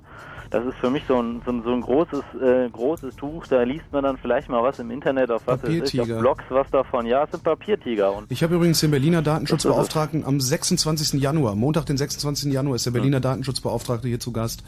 Das 0.50 0.64
ist 0.66 0.74
für 0.78 0.90
mich 0.90 1.04
so 1.06 1.20
ein, 1.22 1.40
so 1.46 1.52
ein, 1.52 1.62
so 1.62 1.72
ein 1.72 1.80
großes, 1.80 2.22
äh, 2.42 2.68
großes 2.70 3.14
Tuch, 3.14 3.46
da 3.46 3.62
liest 3.62 3.84
man 3.92 4.02
dann 4.02 4.16
vielleicht 4.18 4.48
mal 4.48 4.62
was 4.64 4.80
im 4.80 4.90
Internet, 4.90 5.30
auf 5.30 5.42
was 5.46 5.62
weiß 5.62 5.68
ich, 5.70 5.80
auf 5.80 5.84
Papiertiger. 6.08 6.18
Blogs, 6.20 6.44
was 6.48 6.68
davon. 6.70 7.06
Ja, 7.06 7.22
es 7.22 7.30
sind 7.30 7.44
Papiertiger. 7.44 8.12
Und 8.16 8.30
Ich 8.32 8.42
habe 8.42 8.56
übrigens 8.56 8.80
den 8.80 8.90
Berliner 8.90 9.22
Datenschutzbeauftragten 9.22 10.24
am 10.24 10.40
26. 10.40 11.20
Januar, 11.20 11.54
Montag, 11.54 11.86
den 11.86 11.96
26. 11.96 12.52
Januar, 12.52 12.74
ist 12.76 12.84
der 12.84 12.90
Berliner 12.90 13.20
Datenschutzbeauftragte 13.20 14.08
hier 14.08 14.18
zu 14.18 14.32
Gast. 14.32 14.64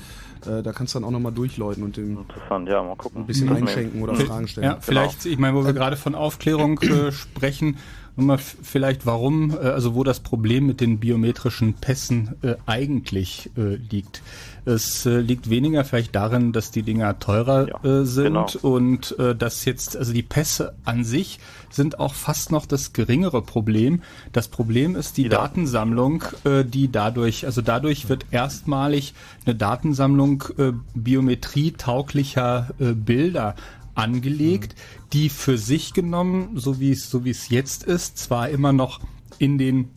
Äh, 0.46 0.62
da 0.62 0.72
kannst 0.72 0.94
du 0.94 1.00
dann 1.00 1.09
auch 1.09 1.10
nochmal 1.12 1.32
durchläuten 1.32 1.82
und 1.82 1.96
dem 1.96 2.18
Interessant, 2.18 2.68
ja, 2.68 2.82
mal 2.82 2.94
gucken. 2.96 3.22
ein 3.22 3.26
bisschen 3.26 3.48
Mhm. 3.48 3.56
einschenken 3.56 4.02
oder 4.02 4.12
Vi- 4.14 4.26
Fragen 4.26 4.46
stellen. 4.48 4.64
Ja, 4.66 4.76
vielleicht, 4.80 5.26
ich 5.26 5.38
meine, 5.38 5.56
wo 5.56 5.64
wir 5.64 5.72
gerade 5.72 5.96
von 5.96 6.14
Aufklärung 6.14 6.78
äh, 6.80 7.10
sprechen, 7.12 7.76
nochmal 8.16 8.38
vielleicht 8.38 9.06
warum, 9.06 9.50
äh, 9.50 9.56
also 9.68 9.94
wo 9.94 10.04
das 10.04 10.20
Problem 10.20 10.66
mit 10.66 10.80
den 10.80 10.98
biometrischen 11.00 11.74
Pässen 11.74 12.34
äh, 12.42 12.54
eigentlich 12.66 13.50
äh, 13.56 13.76
liegt. 13.90 14.22
Es 14.64 15.06
äh, 15.06 15.18
liegt 15.18 15.51
weniger 15.51 15.84
vielleicht 15.84 16.14
darin, 16.14 16.52
dass 16.52 16.70
die 16.70 16.82
Dinger 16.82 17.18
teurer 17.18 17.84
äh, 17.84 18.05
sind 18.05 18.24
genau. 18.24 18.47
und 18.62 19.18
äh, 19.18 19.34
dass 19.34 19.64
jetzt, 19.64 19.97
also 19.97 20.12
die 20.12 20.22
Pässe 20.22 20.74
an 20.84 21.02
sich 21.02 21.40
sind 21.68 21.98
auch 21.98 22.14
fast 22.14 22.52
noch 22.52 22.66
das 22.66 22.93
geringere 22.93 23.43
Problem. 23.43 24.02
Das 24.32 24.48
Problem 24.48 24.94
ist 24.94 25.16
die, 25.16 25.28
Datensammlung, 25.28 26.22
äh, 26.44 26.64
die 26.64 26.93
dadurch, 26.93 27.44
also 27.44 27.60
dadurch 27.60 28.09
wird 28.09 28.26
erstmalig 28.30 29.14
eine 29.44 29.56
Datensammlung 29.56 30.44
äh, 30.59 30.72
biometrietauglicher 30.94 32.70
äh, 32.78 32.93
Bilder 32.93 33.56
angelegt, 33.94 34.76
die 35.12 35.28
für 35.28 35.59
sich 35.59 35.93
genommen, 35.93 36.51
so 36.55 36.78
wie 36.78 36.93
es 36.93 37.10
so 37.10 37.24
wie 37.24 37.30
es 37.30 37.48
jetzt 37.48 37.82
ist, 37.84 38.18
zwar 38.18 38.48
immer 38.48 38.72
noch 38.72 39.01
in 39.39 39.59
den 39.59 39.90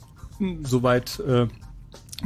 soweit 0.63 1.19
äh, 1.19 1.47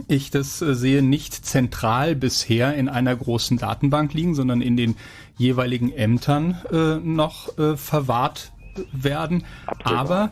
ich 0.08 0.32
das 0.32 0.62
äh, 0.62 0.76
sehe, 0.76 1.02
nicht 1.02 1.46
zentral 1.46 2.16
bisher 2.16 2.76
in 2.76 2.90
einer 2.90 3.16
großen 3.16 3.58
Datenbank 3.58 4.14
liegen, 4.14 4.36
sondern 4.36 4.62
in 4.62 4.78
den 4.78 4.96
jeweiligen 5.38 5.92
Ämtern 5.92 6.58
äh, 6.72 6.96
noch 6.98 7.58
äh, 7.58 7.78
verwahrt 7.78 8.52
werden. 8.92 9.46
Aber 9.84 10.32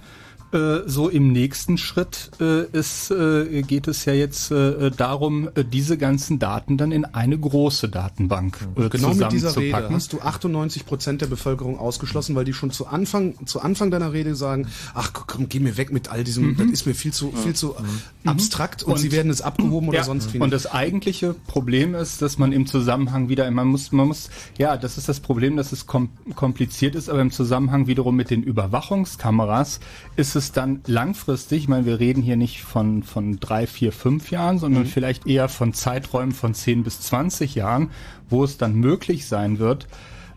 äh, 0.54 0.88
so 0.88 1.10
im 1.10 1.32
nächsten 1.34 1.78
Schritt 1.78 2.32
äh, 2.40 2.64
ist, 2.68 3.12
äh, 3.12 3.62
geht 3.64 3.88
es 3.88 4.06
ja 4.06 4.14
jetzt 4.14 4.50
äh, 4.52 4.92
darum, 4.92 5.50
äh, 5.56 5.66
diese 5.66 5.98
ganzen 5.98 6.40
Daten 6.40 6.78
dann 6.78 6.94
in 6.94 7.04
eine 7.04 7.38
große 7.38 7.90
Datenbank 7.90 8.58
äh, 8.76 8.88
Genau 8.88 9.14
mit 9.14 9.32
dieser 9.32 9.56
Rede 9.58 9.90
hast 9.90 10.14
du 10.14 10.22
98 10.22 10.86
Prozent 10.86 11.22
der 11.22 11.28
Bevölkerung 11.28 11.78
ausgeschlossen, 11.78 12.36
weil 12.36 12.46
die 12.46 12.54
schon 12.54 12.72
zu 12.72 12.88
Anfang, 12.88 13.36
zu 13.46 13.60
Anfang 13.60 13.92
deiner 13.92 14.14
Rede 14.14 14.36
sagen, 14.36 14.68
ach 14.94 15.12
komm, 15.14 15.50
geh 15.50 15.60
mir 15.60 15.76
weg 15.76 15.92
mit 15.92 16.10
all 16.12 16.24
diesem, 16.24 16.56
das 16.56 16.68
ist 16.68 16.86
mir 16.86 16.96
viel 16.96 17.12
zu, 17.12 17.32
viel 17.32 17.54
zu 17.54 17.76
abstrakt 18.24 18.84
und, 18.84 18.98
sie 19.00 19.12
werden 19.12 19.30
es 19.30 19.42
abgehoben 19.42 19.90
oder 19.90 19.98
Ja, 19.98 20.04
sonst 20.06 20.34
wie. 20.34 20.40
Und 20.40 20.52
das 20.52 20.66
eigentliche 20.66 21.36
Problem 21.48 21.94
ist, 21.94 22.22
dass 22.22 22.38
man 22.38 22.54
im 22.54 22.68
Zusammenhang 22.68 23.28
wieder, 23.28 23.50
man 23.52 23.68
muss, 23.68 23.92
man 23.92 24.08
muss, 24.08 24.30
ja, 24.58 24.78
das 24.78 24.98
ist 24.98 25.10
das 25.10 25.20
Problem, 25.20 25.58
dass 25.58 25.74
es 25.74 25.86
kom 25.86 26.10
kompliziert 26.36 26.96
ist, 26.96 27.10
aber 27.10 27.20
im 27.20 27.32
Zusammenhang 27.32 27.88
wiederum 27.88 28.16
mit 28.16 28.30
den 28.30 28.44
Überwachungskameras 28.44 29.82
ist 30.16 30.37
es 30.38 30.54
dann 30.54 30.82
langfristig, 30.88 31.64
ich 31.64 31.68
meine, 31.68 31.86
wir 31.86 32.00
reden 32.00 32.22
hier 32.22 32.38
nicht 32.38 32.62
von, 32.64 33.04
von 33.04 33.40
drei, 33.40 33.68
vier, 33.68 33.92
fünf 33.92 34.32
Jahren, 34.32 34.60
sondern 34.60 34.84
Mhm. 34.84 34.88
vielleicht 34.88 35.28
eher 35.28 35.50
von 35.50 35.74
Zeiträumen 35.74 36.32
von 36.32 36.54
10 36.54 36.84
bis 36.84 37.02
20 37.02 37.56
Jahren, 37.56 37.90
wo 38.30 38.44
es 38.44 38.58
dann 38.58 38.76
möglich 38.76 39.28
sein 39.28 39.60
wird, 39.60 39.88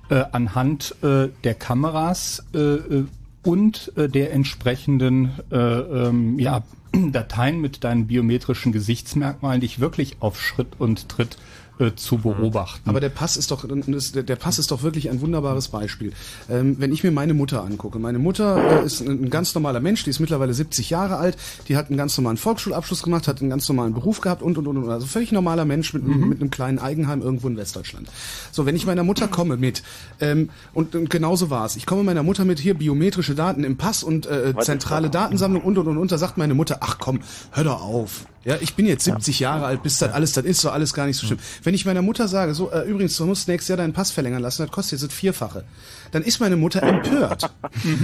äh, 0.09 0.25
anhand 0.33 0.97
äh, 1.03 1.29
der 1.45 1.55
Kameras 1.55 2.45
äh, 2.53 2.59
äh, 2.59 3.05
und 3.45 3.93
äh, 3.97 4.09
der 4.09 4.33
entsprechenden 4.33 5.31
äh, 5.53 5.57
ähm, 5.57 6.39
ja, 6.39 6.63
Dateien 6.93 7.61
mit 7.61 7.85
deinen 7.85 8.09
biometrischen 8.09 8.73
Gesichtsmerkmalen 8.73 9.61
dich 9.61 9.79
wirklich 9.79 10.17
auf 10.21 10.41
Schritt 10.41 10.69
und 10.79 11.09
Tritt 11.09 11.37
äh, 11.81 11.95
zu 11.97 12.19
beobachten. 12.19 12.89
Aber 12.89 13.01
der 13.01 13.09
Pass 13.09 13.37
ist 13.37 13.51
doch 13.51 13.67
der 13.67 14.37
Pass 14.37 14.59
ist 14.59 14.71
doch 14.71 14.83
wirklich 14.83 15.11
ein 15.11 15.21
wunderbares 15.21 15.69
Beispiel. 15.69 16.13
Ähm, 16.49 16.77
wenn 16.79 16.93
ich 16.93 17.03
mir 17.03 17.11
meine 17.11 17.35
Mutter 17.35 17.65
angucke, 17.65 17.99
meine 17.99 18.19
Mutter 18.19 18.83
äh, 18.83 18.85
ist 18.85 19.01
ein, 19.01 19.31
ganz 19.31 19.55
normaler 19.55 19.81
Mensch, 19.81 20.05
die 20.05 20.11
ist 20.11 20.21
mittlerweile 20.21 20.55
70 20.55 20.91
Jahre 20.91 21.17
alt, 21.17 21.37
die 21.69 21.77
hat 21.77 21.89
einen 21.89 21.97
ganz 21.97 22.17
normalen 22.19 22.37
Volksschulabschluss 22.37 23.03
gemacht, 23.03 23.27
hat 23.29 23.41
einen 23.41 23.51
ganz 23.51 23.69
normalen 23.69 23.95
Beruf 23.95 24.21
gehabt 24.21 24.43
und 24.43 24.59
und 24.59 24.67
und, 24.67 24.77
und. 24.77 24.91
also 24.91 25.07
völlig 25.07 25.33
normaler 25.33 25.65
Mensch 25.65 25.95
mit, 25.95 26.07
Mhm. 26.07 26.29
mit 26.29 26.41
einem 26.41 26.51
kleinen 26.51 26.79
Eigenheim 26.79 27.23
irgendwo 27.23 27.49
in 27.49 27.57
Westdeutschland. 27.57 28.09
So, 28.53 28.67
wenn 28.67 28.77
ich 28.77 28.87
meiner 28.87 29.03
Mutter 29.05 29.29
komme 29.29 29.57
mit 29.57 29.83
ähm, 30.21 30.51
und, 30.75 30.95
und 30.95 31.11
genauso 31.11 31.51
war 31.51 31.67
es. 31.67 31.77
Ich 31.77 31.87
komme 31.87 32.03
meiner 32.03 32.23
Mutter 32.23 32.45
mit 32.45 32.59
hier 32.59 32.75
biometrische 32.75 33.35
Daten 33.35 33.65
im 33.65 33.77
Pass 33.77 34.03
und 34.03 34.27
äh, 34.27 34.55
zentrale? 34.61 35.11
Datensammlung 35.11 35.63
und 35.63 35.79
und 35.79 35.87
und 35.89 35.99
und. 35.99 36.13
Da 36.13 36.19
sagt 36.19 36.37
meine 36.39 36.55
Mutter, 36.55 36.79
ach 36.81 36.99
komm, 36.99 37.21
hör 37.53 37.65
doch 37.65 37.83
auf. 37.83 38.27
Ja, 38.45 38.57
ich 38.61 38.75
bin 38.75 38.87
jetzt 38.87 39.05
70 39.05 39.39
Jahre 39.41 39.67
alt, 39.67 39.83
bis 39.83 39.99
das 39.99 40.13
alles, 40.13 40.33
das 40.33 40.45
ist 40.47 40.63
so 40.63 40.71
alles 40.71 40.95
gar 40.95 41.07
nicht 41.07 41.19
so 41.19 41.27
schlimm. 41.27 41.39
Wenn 41.63 41.75
ich 41.75 41.85
meiner 41.85 42.01
Mutter 42.01 42.27
sage, 42.27 42.55
so, 42.55 42.71
äh, 42.71 42.89
übrigens, 42.89 43.17
du 43.17 43.27
musst 43.27 43.49
nächstes 43.49 43.69
Jahr 43.69 43.77
deinen 43.77 43.93
Pass 43.93 44.11
verlängern 44.11 44.41
lassen, 44.41 44.63
das 44.63 44.71
kostet 44.71 44.93
jetzt 45.01 45.11
das 45.11 45.13
Vierfache, 45.13 45.65
dann 46.13 46.23
ist 46.23 46.41
meine 46.41 46.57
Mutter 46.57 46.83
empört. 46.83 47.51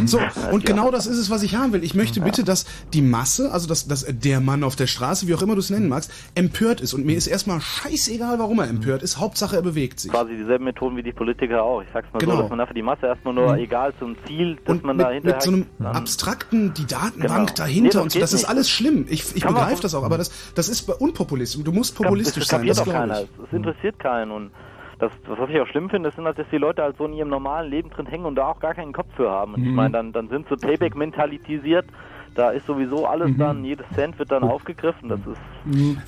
so, 0.07 0.20
und 0.53 0.65
genau 0.65 0.91
das 0.91 1.07
ist 1.07 1.19
es, 1.19 1.31
was 1.31 1.43
ich 1.43 1.57
haben 1.57 1.73
will. 1.73 1.85
Ich 1.85 1.95
möchte 1.95 2.20
bitte, 2.20 2.45
dass 2.45 2.66
die 2.93 3.03
Masse, 3.03 3.53
also 3.53 3.66
dass, 3.69 3.87
dass 3.89 4.07
der 4.09 4.41
Mann 4.41 4.65
auf 4.65 4.77
der 4.77 4.87
Straße, 4.87 5.27
wie 5.28 5.35
auch 5.35 5.43
immer 5.43 5.55
du 5.55 5.61
es 5.61 5.70
nennen 5.70 5.89
magst, 5.89 6.11
empört 6.35 6.81
ist. 6.81 6.95
Und 6.95 7.05
mir 7.07 7.16
ist 7.16 7.27
erstmal 7.27 7.61
scheißegal, 7.61 8.39
warum 8.39 8.59
er 8.59 8.69
empört 8.69 9.03
ist. 9.03 9.19
Hauptsache, 9.19 9.57
er 9.57 9.62
bewegt 9.62 10.01
sich. 10.01 10.11
Quasi 10.11 10.37
dieselben 10.37 10.65
Methoden 10.65 10.97
wie 10.97 11.03
die 11.03 11.12
Politiker 11.12 11.62
auch. 11.62 11.83
Ich 11.83 11.89
sag's 11.93 12.09
mal 12.12 12.19
Genau. 12.19 12.37
so, 12.37 12.41
dass 12.43 12.51
man 12.51 12.59
dafür 12.59 12.74
die 12.74 12.83
Masse 12.83 13.07
erstmal 13.07 13.35
nur, 13.35 13.53
Mhm. 13.53 13.59
egal 13.59 13.93
zum 13.99 14.16
Ziel, 14.27 14.57
dass 14.65 14.83
man 14.83 14.97
mit, 14.97 15.07
da 15.07 15.11
hinterher... 15.11 15.37
mit 15.37 15.43
so 15.43 15.51
einem 15.53 15.66
abstrakten, 15.85 16.73
die 16.74 16.87
Datenbank 16.87 17.27
Genau. 17.27 17.41
Nee, 17.47 17.53
dahinter 17.57 17.91
das 17.99 18.03
und 18.03 18.12
so, 18.12 18.19
das 18.20 18.33
ist 18.33 18.41
nicht. 18.43 18.49
alles 18.51 18.70
schlimm. 18.70 19.07
Ich, 19.09 19.35
ich 19.37 19.45
man 19.45 19.55
begreife 19.55 19.83
das 19.83 19.95
auch, 19.95 20.05
aber 20.05 20.19
das, 20.19 20.31
das 20.55 20.69
ist 20.69 20.89
unpopulistisch. 20.89 21.62
Du 21.62 21.73
musst 21.73 21.95
populistisch 21.97 22.45
das 22.47 22.59
sein, 22.61 22.66
das 22.66 22.83
glaube 22.83 23.27
ich. 23.39 23.47
Es 23.47 23.53
interessiert 23.53 23.99
keinen. 23.99 24.31
Und 24.31 24.51
das, 24.98 25.12
das, 25.27 25.39
was 25.39 25.51
ich 25.51 25.60
auch 25.60 25.66
schlimm 25.66 25.90
finde, 25.90 26.09
ist, 26.09 26.18
dass 26.18 26.48
die 26.51 26.59
Leute 26.59 26.82
halt 26.82 26.97
so 26.97 27.05
in 27.06 27.12
ihrem 27.12 27.28
normalen 27.28 27.70
Leben 27.70 27.90
drin 27.90 28.06
hängen 28.06 28.24
und 28.24 28.35
da 28.36 28.48
auch 28.48 28.60
gar 28.60 28.74
keinen 28.74 28.93
Kopf 28.93 29.14
für 29.14 29.31
haben. 29.31 29.55
Und 29.55 29.62
ich 29.62 29.68
Mhm. 29.68 29.74
meine, 29.77 29.90
dann, 29.93 30.12
dann 30.12 30.28
sind 30.28 30.48
so 30.48 30.56
Payback-mentalisiert. 30.56 31.86
Da 32.35 32.51
ist 32.51 32.66
sowieso 32.66 33.06
alles 33.06 33.31
Mhm. 33.31 33.39
dann, 33.39 33.64
jedes 33.64 33.86
Cent 33.94 34.18
wird 34.18 34.31
dann 34.31 34.43
aufgegriffen. 34.43 35.09
Das 35.09 35.20
ist 35.20 35.40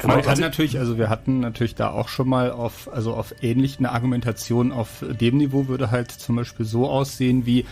Man 0.06 0.22
kann 0.22 0.38
natürlich, 0.40 0.78
also 0.78 0.98
wir 0.98 1.08
hatten 1.08 1.40
natürlich 1.40 1.74
da 1.74 1.90
auch 1.90 2.08
schon 2.08 2.28
mal 2.28 2.50
auf, 2.52 2.88
also 2.92 3.14
auf 3.14 3.34
ähnlich 3.42 3.78
eine 3.78 3.92
Argumentation 3.92 4.70
auf 4.70 5.02
dem 5.02 5.38
Niveau 5.38 5.68
würde 5.68 5.90
halt 5.90 6.10
zum 6.10 6.36
Beispiel 6.36 6.66
so 6.66 6.88
aussehen 6.88 7.46
wie, 7.46 7.64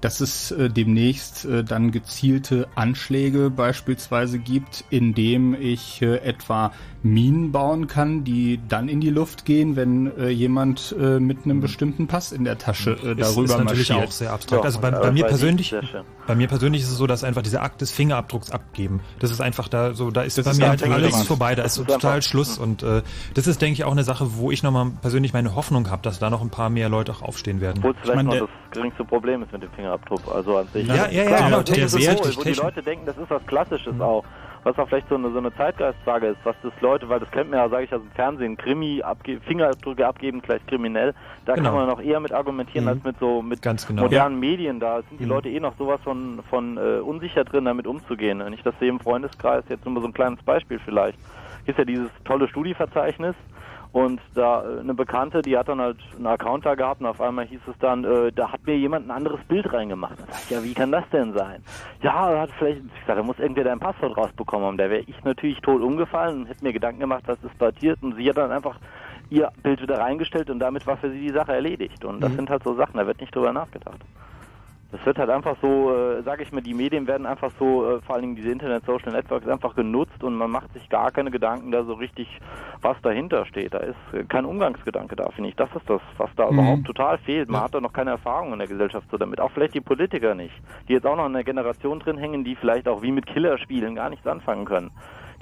dass 0.00 0.20
es 0.20 0.50
äh, 0.50 0.68
demnächst 0.70 1.44
äh, 1.44 1.62
dann 1.64 1.90
gezielte 1.92 2.66
Anschläge 2.74 3.50
beispielsweise 3.50 4.38
gibt, 4.38 4.84
indem 4.90 5.54
ich 5.60 6.02
äh, 6.02 6.16
etwa 6.18 6.72
Minen 7.02 7.52
bauen 7.52 7.86
kann, 7.86 8.24
die 8.24 8.58
dann 8.68 8.88
in 8.88 9.00
die 9.00 9.10
Luft 9.10 9.44
gehen, 9.44 9.76
wenn 9.76 10.10
äh, 10.18 10.28
jemand 10.28 10.94
äh, 11.00 11.20
mit 11.20 11.44
einem 11.44 11.60
bestimmten 11.60 12.08
Pass 12.08 12.32
in 12.32 12.42
der 12.44 12.58
Tasche 12.58 12.90
äh, 13.02 13.12
Ist, 13.12 13.20
darüber 13.20 13.44
ist 13.44 13.58
natürlich 13.58 13.88
marschiert. 13.90 14.08
auch 14.08 14.12
sehr 14.12 14.32
abstrakt. 14.32 14.64
also 14.64 14.80
bei, 14.80 14.90
bei 14.90 15.12
mir 15.12 15.24
persönlich, 15.26 15.72
bei 16.26 16.34
mir 16.34 16.48
persönlich 16.48 16.82
ist 16.82 16.90
es 16.90 16.96
so, 16.98 17.06
dass 17.06 17.22
einfach 17.22 17.42
dieser 17.42 17.62
Akt 17.62 17.80
des 17.80 17.92
Fingerabdrucks 17.92 18.50
abgeben, 18.50 19.00
das 19.20 19.30
ist 19.30 19.40
einfach 19.40 19.68
da 19.68 19.94
so, 19.94 20.10
da 20.10 20.22
ist 20.22 20.36
Das 20.38 20.44
bei 20.46 20.50
ist 20.52 20.58
mir 20.58 20.68
halt 20.68 20.82
alles 20.82 21.22
vorbei, 21.22 21.54
da 21.54 21.62
ist 21.62 21.78
ist 21.78 21.86
total 21.86 22.16
einfach- 22.16 22.28
Schluss 22.28 22.58
und 22.58 22.82
äh, 22.82 23.02
das 23.34 23.46
ist, 23.46 23.62
denke 23.62 23.74
ich, 23.74 23.84
auch 23.84 23.92
eine 23.92 24.02
Sache, 24.02 24.36
wo 24.36 24.50
ich 24.50 24.64
nochmal 24.64 24.90
persönlich 25.00 25.32
meine 25.32 25.54
Hoffnung 25.54 25.88
habe, 25.90 26.02
dass 26.02 26.18
da 26.18 26.28
noch 26.30 26.42
ein 26.42 26.50
paar 26.50 26.70
mehr 26.70 26.88
Leute 26.88 27.12
auch 27.12 27.22
aufstehen 27.22 27.60
werden. 27.60 27.78
Obwohl 27.78 27.92
es 27.92 27.98
vielleicht 28.02 28.24
noch 28.24 28.34
das 28.38 28.48
geringste 28.72 29.04
Problem 29.04 29.35
ist 29.42 29.52
mit 29.52 29.62
dem 29.62 29.70
Fingerabdruck. 29.70 30.20
Also 30.32 30.56
an 30.58 30.66
sich. 30.68 30.86
Ja, 30.86 30.94
ja, 30.94 31.08
ja, 31.10 31.24
Klar, 31.26 31.44
genau, 31.50 31.62
das 31.62 31.68
ist 31.70 31.76
der 31.76 31.88
so, 31.88 31.98
Wert- 31.98 32.36
wo 32.38 32.42
die 32.42 32.52
Leute 32.54 32.82
denken, 32.82 33.06
das 33.06 33.16
ist 33.18 33.30
was 33.30 33.44
Klassisches 33.46 34.00
auch. 34.00 34.24
Was 34.64 34.76
auch 34.80 34.88
vielleicht 34.88 35.08
so 35.08 35.14
eine, 35.14 35.30
so 35.30 35.38
eine 35.38 35.54
Zeitgeistfrage 35.54 36.26
ist, 36.26 36.38
was 36.42 36.56
das 36.64 36.72
Leute, 36.80 37.08
weil 37.08 37.20
das 37.20 37.30
kennt 37.30 37.50
man 37.50 37.60
ja, 37.60 37.68
sage 37.68 37.84
ich 37.84 37.94
aus 37.94 38.00
dem 38.02 38.10
Fernsehen, 38.10 38.56
Krimi, 38.56 39.00
abge 39.00 39.38
Fingerabdrücke 39.42 40.04
abgeben 40.04 40.42
gleich 40.42 40.60
kriminell. 40.66 41.14
Da 41.44 41.54
Genau. 41.54 41.68
kann 41.70 41.78
man 41.78 41.86
noch 41.88 42.02
eher 42.02 42.18
mit 42.18 42.32
argumentieren 42.32 42.84
Mhm. 42.86 42.88
als 42.90 43.04
mit 43.04 43.16
so 43.20 43.42
mit 43.42 43.62
Ganz 43.62 43.86
genau. 43.86 44.02
modernen 44.02 44.40
Medien. 44.40 44.80
Da 44.80 45.02
sind 45.08 45.20
die 45.20 45.24
Mhm. 45.24 45.30
Leute 45.30 45.48
eh 45.50 45.60
noch 45.60 45.76
sowas 45.78 46.00
von, 46.02 46.40
von 46.50 46.78
äh, 46.78 46.98
unsicher 46.98 47.44
drin, 47.44 47.64
damit 47.64 47.86
umzugehen. 47.86 48.40
Wenn 48.44 48.52
ich 48.54 48.62
das 48.64 48.74
sehe 48.80 48.88
im 48.88 48.98
Freundeskreis, 48.98 49.62
jetzt 49.68 49.84
nur 49.84 49.94
mal 49.94 50.00
so 50.00 50.08
ein 50.08 50.14
kleines 50.14 50.42
Beispiel 50.42 50.80
vielleicht. 50.84 51.18
Ist 51.66 51.78
ja 51.78 51.84
dieses 51.84 52.10
tolle 52.24 52.48
Studieverzeichnis. 52.48 53.36
Und 53.96 54.20
da 54.34 54.62
äh, 54.62 54.80
eine 54.80 54.92
Bekannte, 54.92 55.40
die 55.40 55.56
hat 55.56 55.68
dann 55.70 55.80
halt 55.80 55.96
einen 56.14 56.26
Account 56.26 56.66
da 56.66 56.74
gehabt 56.74 57.00
und 57.00 57.06
auf 57.06 57.18
einmal 57.18 57.46
hieß 57.46 57.60
es 57.66 57.78
dann, 57.78 58.04
äh, 58.04 58.30
da 58.30 58.52
hat 58.52 58.66
mir 58.66 58.76
jemand 58.76 59.06
ein 59.06 59.10
anderes 59.10 59.40
Bild 59.48 59.72
reingemacht. 59.72 60.18
Da 60.18 60.24
ich, 60.44 60.50
ja, 60.50 60.62
wie 60.62 60.74
kann 60.74 60.92
das 60.92 61.04
denn 61.14 61.32
sein? 61.32 61.62
Ja, 62.02 62.30
er 62.30 62.42
hat 62.42 62.50
vielleicht, 62.58 62.80
ich 62.80 63.06
sag, 63.06 63.16
da 63.16 63.22
muss 63.22 63.38
irgendwer 63.38 63.64
dein 63.64 63.78
Passwort 63.80 64.14
rausbekommen 64.14 64.66
haben. 64.66 64.76
Da 64.76 64.90
wäre 64.90 65.00
ich 65.06 65.24
natürlich 65.24 65.62
tot 65.62 65.80
umgefallen 65.80 66.40
und 66.42 66.46
hätte 66.46 66.62
mir 66.62 66.74
Gedanken 66.74 67.00
gemacht, 67.00 67.22
was 67.24 67.42
ist 67.42 67.56
passiert. 67.58 67.98
Und 68.02 68.16
sie 68.16 68.28
hat 68.28 68.36
dann 68.36 68.52
einfach 68.52 68.76
ihr 69.30 69.50
Bild 69.62 69.80
wieder 69.80 69.98
reingestellt 69.98 70.50
und 70.50 70.58
damit 70.58 70.86
war 70.86 70.98
für 70.98 71.10
sie 71.10 71.20
die 71.20 71.32
Sache 71.32 71.54
erledigt. 71.54 72.04
Und 72.04 72.20
das 72.20 72.32
Mhm. 72.32 72.36
sind 72.36 72.50
halt 72.50 72.64
so 72.64 72.74
Sachen, 72.74 72.98
da 72.98 73.06
wird 73.06 73.18
nicht 73.22 73.34
drüber 73.34 73.54
nachgedacht. 73.54 74.00
Das 74.92 75.04
wird 75.04 75.18
halt 75.18 75.30
einfach 75.30 75.56
so, 75.60 75.92
äh, 75.92 76.22
sage 76.22 76.44
ich 76.44 76.52
mal, 76.52 76.60
die 76.60 76.72
Medien 76.72 77.06
werden 77.08 77.26
einfach 77.26 77.50
so, 77.58 77.96
äh, 77.96 78.00
vor 78.02 78.14
allen 78.14 78.22
Dingen 78.22 78.36
diese 78.36 78.50
Internet-Social 78.50 79.12
Networks 79.12 79.46
einfach 79.48 79.74
genutzt 79.74 80.22
und 80.22 80.34
man 80.36 80.50
macht 80.50 80.72
sich 80.74 80.88
gar 80.88 81.10
keine 81.10 81.30
Gedanken 81.32 81.72
da 81.72 81.82
so 81.84 81.94
richtig, 81.94 82.28
was 82.82 82.96
dahinter 83.02 83.44
steht. 83.46 83.74
Da 83.74 83.78
ist 83.78 83.96
äh, 84.12 84.22
kein 84.24 84.44
Umgangsgedanke 84.44 85.16
da, 85.16 85.28
finde 85.30 85.50
ich. 85.50 85.56
Das 85.56 85.68
ist 85.74 85.90
das, 85.90 86.00
was 86.18 86.30
da 86.36 86.46
Mhm. 86.50 86.58
überhaupt 86.58 86.84
total 86.84 87.18
fehlt. 87.18 87.48
Man 87.50 87.62
hat 87.62 87.74
da 87.74 87.80
noch 87.80 87.92
keine 87.92 88.10
Erfahrung 88.12 88.52
in 88.52 88.58
der 88.60 88.68
Gesellschaft 88.68 89.08
so 89.10 89.18
damit. 89.18 89.40
Auch 89.40 89.50
vielleicht 89.50 89.74
die 89.74 89.80
Politiker 89.80 90.34
nicht, 90.36 90.54
die 90.88 90.92
jetzt 90.92 91.06
auch 91.06 91.16
noch 91.16 91.26
in 91.26 91.34
einer 91.34 91.44
Generation 91.44 91.98
drin 91.98 92.16
hängen, 92.16 92.44
die 92.44 92.54
vielleicht 92.54 92.86
auch 92.86 93.02
wie 93.02 93.10
mit 93.10 93.26
Killerspielen 93.26 93.96
gar 93.96 94.08
nichts 94.08 94.26
anfangen 94.26 94.64
können. 94.66 94.92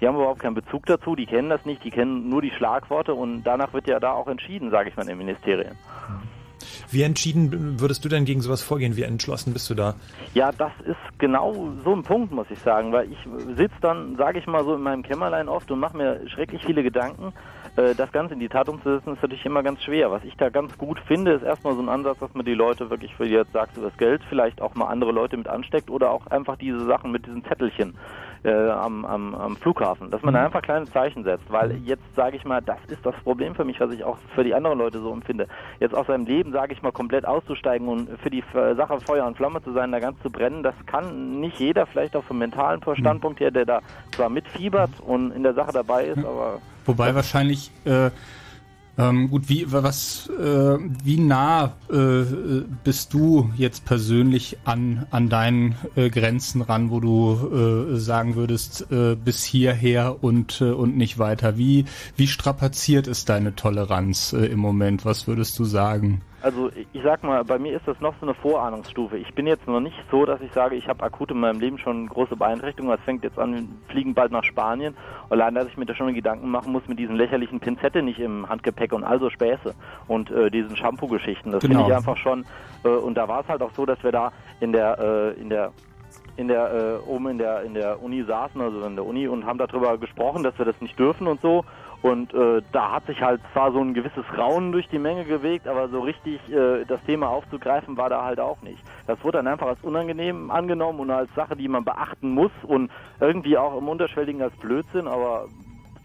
Die 0.00 0.08
haben 0.08 0.16
überhaupt 0.16 0.40
keinen 0.40 0.54
Bezug 0.54 0.86
dazu, 0.86 1.14
die 1.14 1.26
kennen 1.26 1.50
das 1.50 1.64
nicht, 1.66 1.84
die 1.84 1.90
kennen 1.90 2.28
nur 2.28 2.42
die 2.42 2.50
Schlagworte 2.50 3.14
und 3.14 3.44
danach 3.44 3.72
wird 3.74 3.86
ja 3.86 4.00
da 4.00 4.12
auch 4.12 4.26
entschieden, 4.26 4.70
sage 4.70 4.88
ich 4.88 4.96
mal, 4.96 5.02
in 5.02 5.08
den 5.10 5.18
Ministerien. 5.18 5.76
Wie 6.90 7.02
entschieden 7.02 7.80
würdest 7.80 8.04
du 8.04 8.08
denn 8.08 8.24
gegen 8.24 8.40
sowas 8.40 8.62
vorgehen? 8.62 8.96
Wie 8.96 9.02
entschlossen 9.02 9.52
bist 9.52 9.68
du 9.70 9.74
da? 9.74 9.94
Ja, 10.34 10.50
das 10.52 10.72
ist 10.84 11.18
genau 11.18 11.72
so 11.84 11.94
ein 11.94 12.02
Punkt, 12.02 12.32
muss 12.32 12.46
ich 12.50 12.58
sagen, 12.58 12.92
weil 12.92 13.10
ich 13.10 13.18
sitze 13.56 13.76
dann, 13.80 14.16
sage 14.16 14.38
ich 14.38 14.46
mal 14.46 14.64
so, 14.64 14.74
in 14.74 14.82
meinem 14.82 15.02
Kämmerlein 15.02 15.48
oft 15.48 15.70
und 15.70 15.80
mache 15.80 15.96
mir 15.96 16.20
schrecklich 16.28 16.62
viele 16.64 16.82
Gedanken. 16.82 17.32
Äh, 17.76 17.94
Das 17.94 18.12
Ganze 18.12 18.34
in 18.34 18.40
die 18.40 18.48
Tat 18.48 18.68
umzusetzen, 18.68 19.14
ist 19.14 19.22
natürlich 19.22 19.44
immer 19.44 19.62
ganz 19.62 19.82
schwer. 19.82 20.10
Was 20.10 20.24
ich 20.24 20.36
da 20.36 20.48
ganz 20.48 20.76
gut 20.78 21.00
finde, 21.06 21.32
ist 21.32 21.42
erstmal 21.42 21.74
so 21.74 21.82
ein 21.82 21.88
Ansatz, 21.88 22.18
dass 22.18 22.34
man 22.34 22.44
die 22.44 22.54
Leute 22.54 22.90
wirklich, 22.90 23.12
du 23.18 23.24
jetzt 23.24 23.52
sagst, 23.52 23.76
über 23.76 23.88
das 23.88 23.98
Geld 23.98 24.22
vielleicht 24.28 24.60
auch 24.60 24.74
mal 24.74 24.86
andere 24.86 25.12
Leute 25.12 25.36
mit 25.36 25.48
ansteckt 25.48 25.90
oder 25.90 26.10
auch 26.10 26.26
einfach 26.28 26.56
diese 26.56 26.84
Sachen 26.86 27.10
mit 27.10 27.26
diesen 27.26 27.44
Zettelchen 27.44 27.94
äh, 28.44 28.70
am, 28.70 29.04
am, 29.04 29.34
am 29.34 29.56
Flughafen, 29.56 30.10
dass 30.10 30.22
man 30.22 30.34
da 30.34 30.44
einfach 30.44 30.62
kleine 30.62 30.86
Zeichen 30.86 31.24
setzt, 31.24 31.50
weil 31.50 31.76
jetzt 31.84 32.02
sage 32.14 32.36
ich 32.36 32.44
mal, 32.44 32.60
das 32.60 32.78
ist 32.88 33.04
das 33.04 33.14
Problem 33.22 33.54
für 33.54 33.64
mich, 33.64 33.80
was 33.80 33.92
ich 33.92 34.04
auch 34.04 34.18
für 34.34 34.44
die 34.44 34.54
anderen 34.54 34.78
Leute 34.78 35.00
so 35.00 35.12
empfinde. 35.12 35.48
Jetzt 35.80 35.94
aus 35.94 36.06
seinem 36.06 36.26
Leben, 36.26 36.52
sage 36.52 36.72
ich 36.72 36.82
mal, 36.82 36.92
komplett 36.92 37.26
auszusteigen 37.26 37.88
und 37.88 38.08
für 38.20 38.30
die 38.30 38.44
Sache 38.76 39.00
Feuer 39.00 39.26
und 39.26 39.36
Flamme 39.36 39.62
zu 39.62 39.72
sein, 39.72 39.92
da 39.92 39.98
ganz 39.98 40.20
zu 40.22 40.30
brennen, 40.30 40.62
das 40.62 40.74
kann 40.86 41.40
nicht 41.40 41.58
jeder, 41.58 41.86
vielleicht 41.86 42.14
auch 42.16 42.24
vom 42.24 42.38
mentalen 42.38 42.80
Standpunkt 42.94 43.40
her, 43.40 43.50
der 43.50 43.64
da 43.64 43.80
zwar 44.12 44.28
mitfiebert 44.28 44.90
und 45.00 45.32
in 45.32 45.42
der 45.42 45.54
Sache 45.54 45.72
dabei 45.72 46.04
ist, 46.04 46.24
aber 46.24 46.60
Wobei 46.86 47.14
wahrscheinlich 47.14 47.70
äh, 47.86 48.10
Ähm, 48.96 49.28
gut, 49.28 49.48
wie 49.48 49.72
was, 49.72 50.28
äh, 50.28 50.78
wie 51.02 51.18
nah 51.18 51.74
äh, 51.90 52.24
bist 52.84 53.12
du 53.12 53.50
jetzt 53.56 53.84
persönlich 53.84 54.58
an 54.64 55.06
an 55.10 55.28
deinen 55.28 55.74
äh, 55.96 56.10
Grenzen 56.10 56.62
ran, 56.62 56.90
wo 56.90 57.00
du 57.00 57.94
äh, 57.94 57.98
sagen 57.98 58.36
würdest, 58.36 58.86
äh, 58.92 59.16
bis 59.16 59.42
hierher 59.42 60.22
und 60.22 60.60
äh, 60.60 60.66
und 60.66 60.96
nicht 60.96 61.18
weiter? 61.18 61.58
Wie 61.58 61.86
wie 62.16 62.28
strapaziert 62.28 63.08
ist 63.08 63.28
deine 63.28 63.56
Toleranz 63.56 64.32
im 64.32 64.60
Moment? 64.60 65.04
Was 65.04 65.26
würdest 65.26 65.58
du 65.58 65.64
sagen? 65.64 66.20
Also 66.44 66.68
ich 66.74 67.02
sag 67.02 67.22
mal, 67.24 67.42
bei 67.42 67.58
mir 67.58 67.74
ist 67.74 67.88
das 67.88 67.98
noch 68.00 68.12
so 68.20 68.26
eine 68.26 68.34
Vorahnungsstufe. 68.34 69.16
Ich 69.16 69.32
bin 69.32 69.46
jetzt 69.46 69.66
noch 69.66 69.80
nicht 69.80 69.96
so, 70.10 70.26
dass 70.26 70.42
ich 70.42 70.52
sage, 70.52 70.76
ich 70.76 70.88
habe 70.88 71.02
akut 71.02 71.30
in 71.30 71.40
meinem 71.40 71.58
Leben 71.58 71.78
schon 71.78 72.06
große 72.06 72.36
Beeinträchtigungen. 72.36 72.94
Es 72.98 73.02
fängt 73.02 73.24
jetzt 73.24 73.38
an, 73.38 73.54
wir 73.54 73.62
fliegen 73.88 74.12
bald 74.12 74.30
nach 74.30 74.44
Spanien. 74.44 74.94
Allein, 75.30 75.54
dass 75.54 75.68
ich 75.68 75.78
mir 75.78 75.86
da 75.86 75.94
schon 75.94 76.12
Gedanken 76.12 76.50
machen 76.50 76.70
muss 76.70 76.86
mit 76.86 76.98
diesen 76.98 77.16
lächerlichen 77.16 77.60
Pinzette 77.60 78.02
nicht 78.02 78.18
im 78.18 78.46
Handgepäck 78.46 78.92
und 78.92 79.04
also 79.04 79.30
Späße 79.30 79.74
und 80.06 80.30
äh, 80.30 80.50
diesen 80.50 80.76
Shampoo-Geschichten. 80.76 81.50
Das 81.50 81.62
Genau. 81.62 81.78
finde 81.78 81.90
ich 81.90 81.96
einfach 81.96 82.18
schon. 82.18 82.44
Äh, 82.84 82.88
und 82.88 83.14
da 83.14 83.26
war 83.26 83.40
es 83.40 83.48
halt 83.48 83.62
auch 83.62 83.72
so, 83.72 83.86
dass 83.86 84.02
wir 84.04 84.12
da 84.12 84.30
in 84.60 84.72
der 84.72 84.98
äh, 84.98 85.40
in 85.40 85.48
der 85.48 85.72
in 86.36 86.48
der 86.48 87.00
äh, 87.06 87.08
oben 87.10 87.28
in 87.28 87.38
der 87.38 87.62
in 87.62 87.72
der 87.72 88.02
Uni 88.02 88.22
saßen, 88.22 88.60
also 88.60 88.84
in 88.84 88.96
der 88.96 89.06
Uni 89.06 89.26
und 89.28 89.46
haben 89.46 89.56
darüber 89.58 89.96
gesprochen, 89.96 90.42
dass 90.42 90.58
wir 90.58 90.66
das 90.66 90.78
nicht 90.82 90.98
dürfen 90.98 91.26
und 91.26 91.40
so. 91.40 91.64
Und 92.04 92.34
äh, 92.34 92.60
da 92.72 92.92
hat 92.92 93.06
sich 93.06 93.22
halt 93.22 93.40
zwar 93.54 93.72
so 93.72 93.80
ein 93.80 93.94
gewisses 93.94 94.26
Raunen 94.36 94.72
durch 94.72 94.86
die 94.88 94.98
Menge 94.98 95.24
gewegt, 95.24 95.66
aber 95.66 95.88
so 95.88 96.00
richtig 96.00 96.38
äh, 96.52 96.84
das 96.84 97.02
Thema 97.04 97.30
aufzugreifen 97.30 97.96
war 97.96 98.10
da 98.10 98.22
halt 98.22 98.38
auch 98.40 98.60
nicht. 98.60 98.84
Das 99.06 99.18
wurde 99.24 99.38
dann 99.38 99.46
einfach 99.46 99.68
als 99.68 99.80
unangenehm 99.82 100.50
angenommen 100.50 101.00
und 101.00 101.10
als 101.10 101.30
Sache, 101.34 101.56
die 101.56 101.66
man 101.66 101.82
beachten 101.82 102.28
muss 102.28 102.50
und 102.64 102.90
irgendwie 103.20 103.56
auch 103.56 103.78
im 103.78 103.88
Unterschwelligen 103.88 104.42
als 104.42 104.54
Blödsinn, 104.58 105.08
aber 105.08 105.46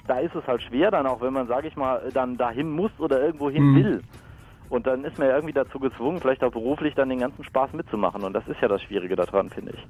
da 0.07 0.19
ist 0.19 0.33
es 0.35 0.47
halt 0.47 0.61
schwer 0.61 0.89
dann 0.89 1.05
auch, 1.05 1.19
wenn 1.19 1.33
man, 1.33 1.47
sage 1.47 1.67
ich 1.67 1.75
mal, 1.75 2.13
dann 2.13 2.37
dahin 2.37 2.71
muss 2.71 2.97
oder 2.97 3.19
irgendwo 3.19 3.49
hin 3.49 3.71
Mhm. 3.73 3.75
will. 3.75 4.03
Und 4.69 4.85
dann 4.85 5.03
ist 5.03 5.17
man 5.17 5.27
ja 5.27 5.35
irgendwie 5.35 5.53
dazu 5.53 5.79
gezwungen, 5.79 6.19
vielleicht 6.21 6.43
auch 6.43 6.51
beruflich 6.51 6.93
dann 6.93 7.09
den 7.09 7.19
ganzen 7.19 7.43
Spaß 7.43 7.73
mitzumachen. 7.73 8.23
Und 8.23 8.33
das 8.33 8.47
ist 8.47 8.61
ja 8.61 8.67
das 8.67 8.81
Schwierige 8.83 9.15
daran, 9.15 9.49
finde 9.49 9.73
ich. 9.73 9.87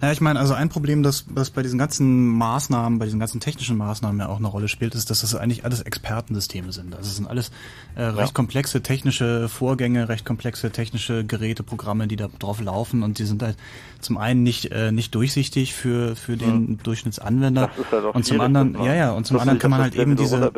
Naja, 0.00 0.12
ich 0.12 0.20
meine, 0.20 0.38
also 0.38 0.52
ein 0.52 0.68
Problem, 0.68 1.02
das, 1.02 1.26
das 1.34 1.50
bei 1.50 1.62
diesen 1.62 1.78
ganzen 1.78 2.26
Maßnahmen, 2.28 2.98
bei 2.98 3.06
diesen 3.06 3.20
ganzen 3.20 3.40
technischen 3.40 3.76
Maßnahmen 3.78 4.20
ja 4.20 4.28
auch 4.28 4.36
eine 4.36 4.48
Rolle 4.48 4.68
spielt, 4.68 4.94
ist, 4.94 5.08
dass 5.08 5.22
das 5.22 5.34
eigentlich 5.34 5.64
alles 5.64 5.80
Expertensysteme 5.82 6.72
sind. 6.72 6.94
Also 6.94 7.08
es 7.08 7.16
sind 7.16 7.26
alles 7.26 7.50
äh, 7.94 8.02
recht 8.02 8.34
komplexe 8.34 8.82
technische 8.82 9.48
Vorgänge, 9.48 10.08
recht 10.08 10.26
komplexe 10.26 10.70
technische 10.70 11.24
Geräte, 11.24 11.62
Programme, 11.62 12.06
die 12.06 12.16
da 12.16 12.28
drauf 12.38 12.60
laufen 12.60 13.02
und 13.02 13.18
die 13.18 13.24
sind 13.24 13.42
halt 13.42 13.56
zum 14.00 14.18
einen 14.18 14.42
nicht 14.42 14.72
äh, 14.72 14.92
nicht 14.92 15.14
durchsichtig 15.14 15.74
für 15.74 16.16
für 16.16 16.36
den 16.36 16.78
Durchschnittsanwender 16.82 17.68
Das 17.68 17.78
ist 17.78 17.92
halt 17.92 18.04
auch 18.04 18.14
und 18.14 18.24
zum 18.24 18.40
anderen 18.40 18.74
ja 18.84 18.94
ja 18.94 19.12
und 19.12 19.26
zum 19.26 19.38
anderen 19.38 19.58
kann 19.58 19.70
man 19.70 19.80
halt 19.80 19.94
eben 19.94 20.16
diese. 20.16 20.52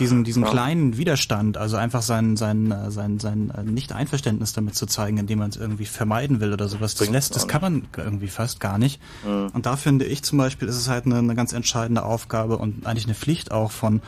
Diesen 0.00 0.24
diesen 0.24 0.42
Ja. 0.42 0.50
kleinen 0.50 0.96
Widerstand, 0.96 1.56
also 1.56 1.76
einfach 1.76 2.02
sein 2.02 2.36
sein 2.36 2.70
äh, 2.72 2.90
sein 2.90 3.18
sein 3.20 3.50
äh, 3.56 3.62
Nicht-Einverständnis 3.62 4.52
damit 4.52 4.74
zu 4.74 4.86
zeigen, 4.86 5.18
indem 5.18 5.38
man 5.38 5.50
es 5.50 5.56
irgendwie 5.56 5.84
vermeiden 5.86 6.40
will 6.40 6.52
oder 6.52 6.68
sowas. 6.68 6.94
Das 6.96 7.08
lässt, 7.08 7.36
das 7.36 7.46
kann 7.46 7.60
man 7.60 7.82
irgendwie 7.96 8.28
fast 8.28 8.58
gar 8.60 8.78
nicht. 8.78 9.00
Mhm. 9.24 9.48
Und 9.52 9.66
da 9.66 9.76
finde 9.76 10.06
ich 10.06 10.22
zum 10.22 10.38
Beispiel, 10.38 10.66
ist 10.66 10.76
es 10.76 10.88
halt 10.88 11.06
eine, 11.06 11.18
eine 11.18 11.34
ganz 11.34 11.52
entscheidende 11.52 12.02
Aufgabe 12.04 12.56
und 12.58 12.86
eigentlich 12.86 13.04
eine 13.04 13.14
Pflicht 13.14 13.52
auch 13.52 13.70
von 13.70 14.00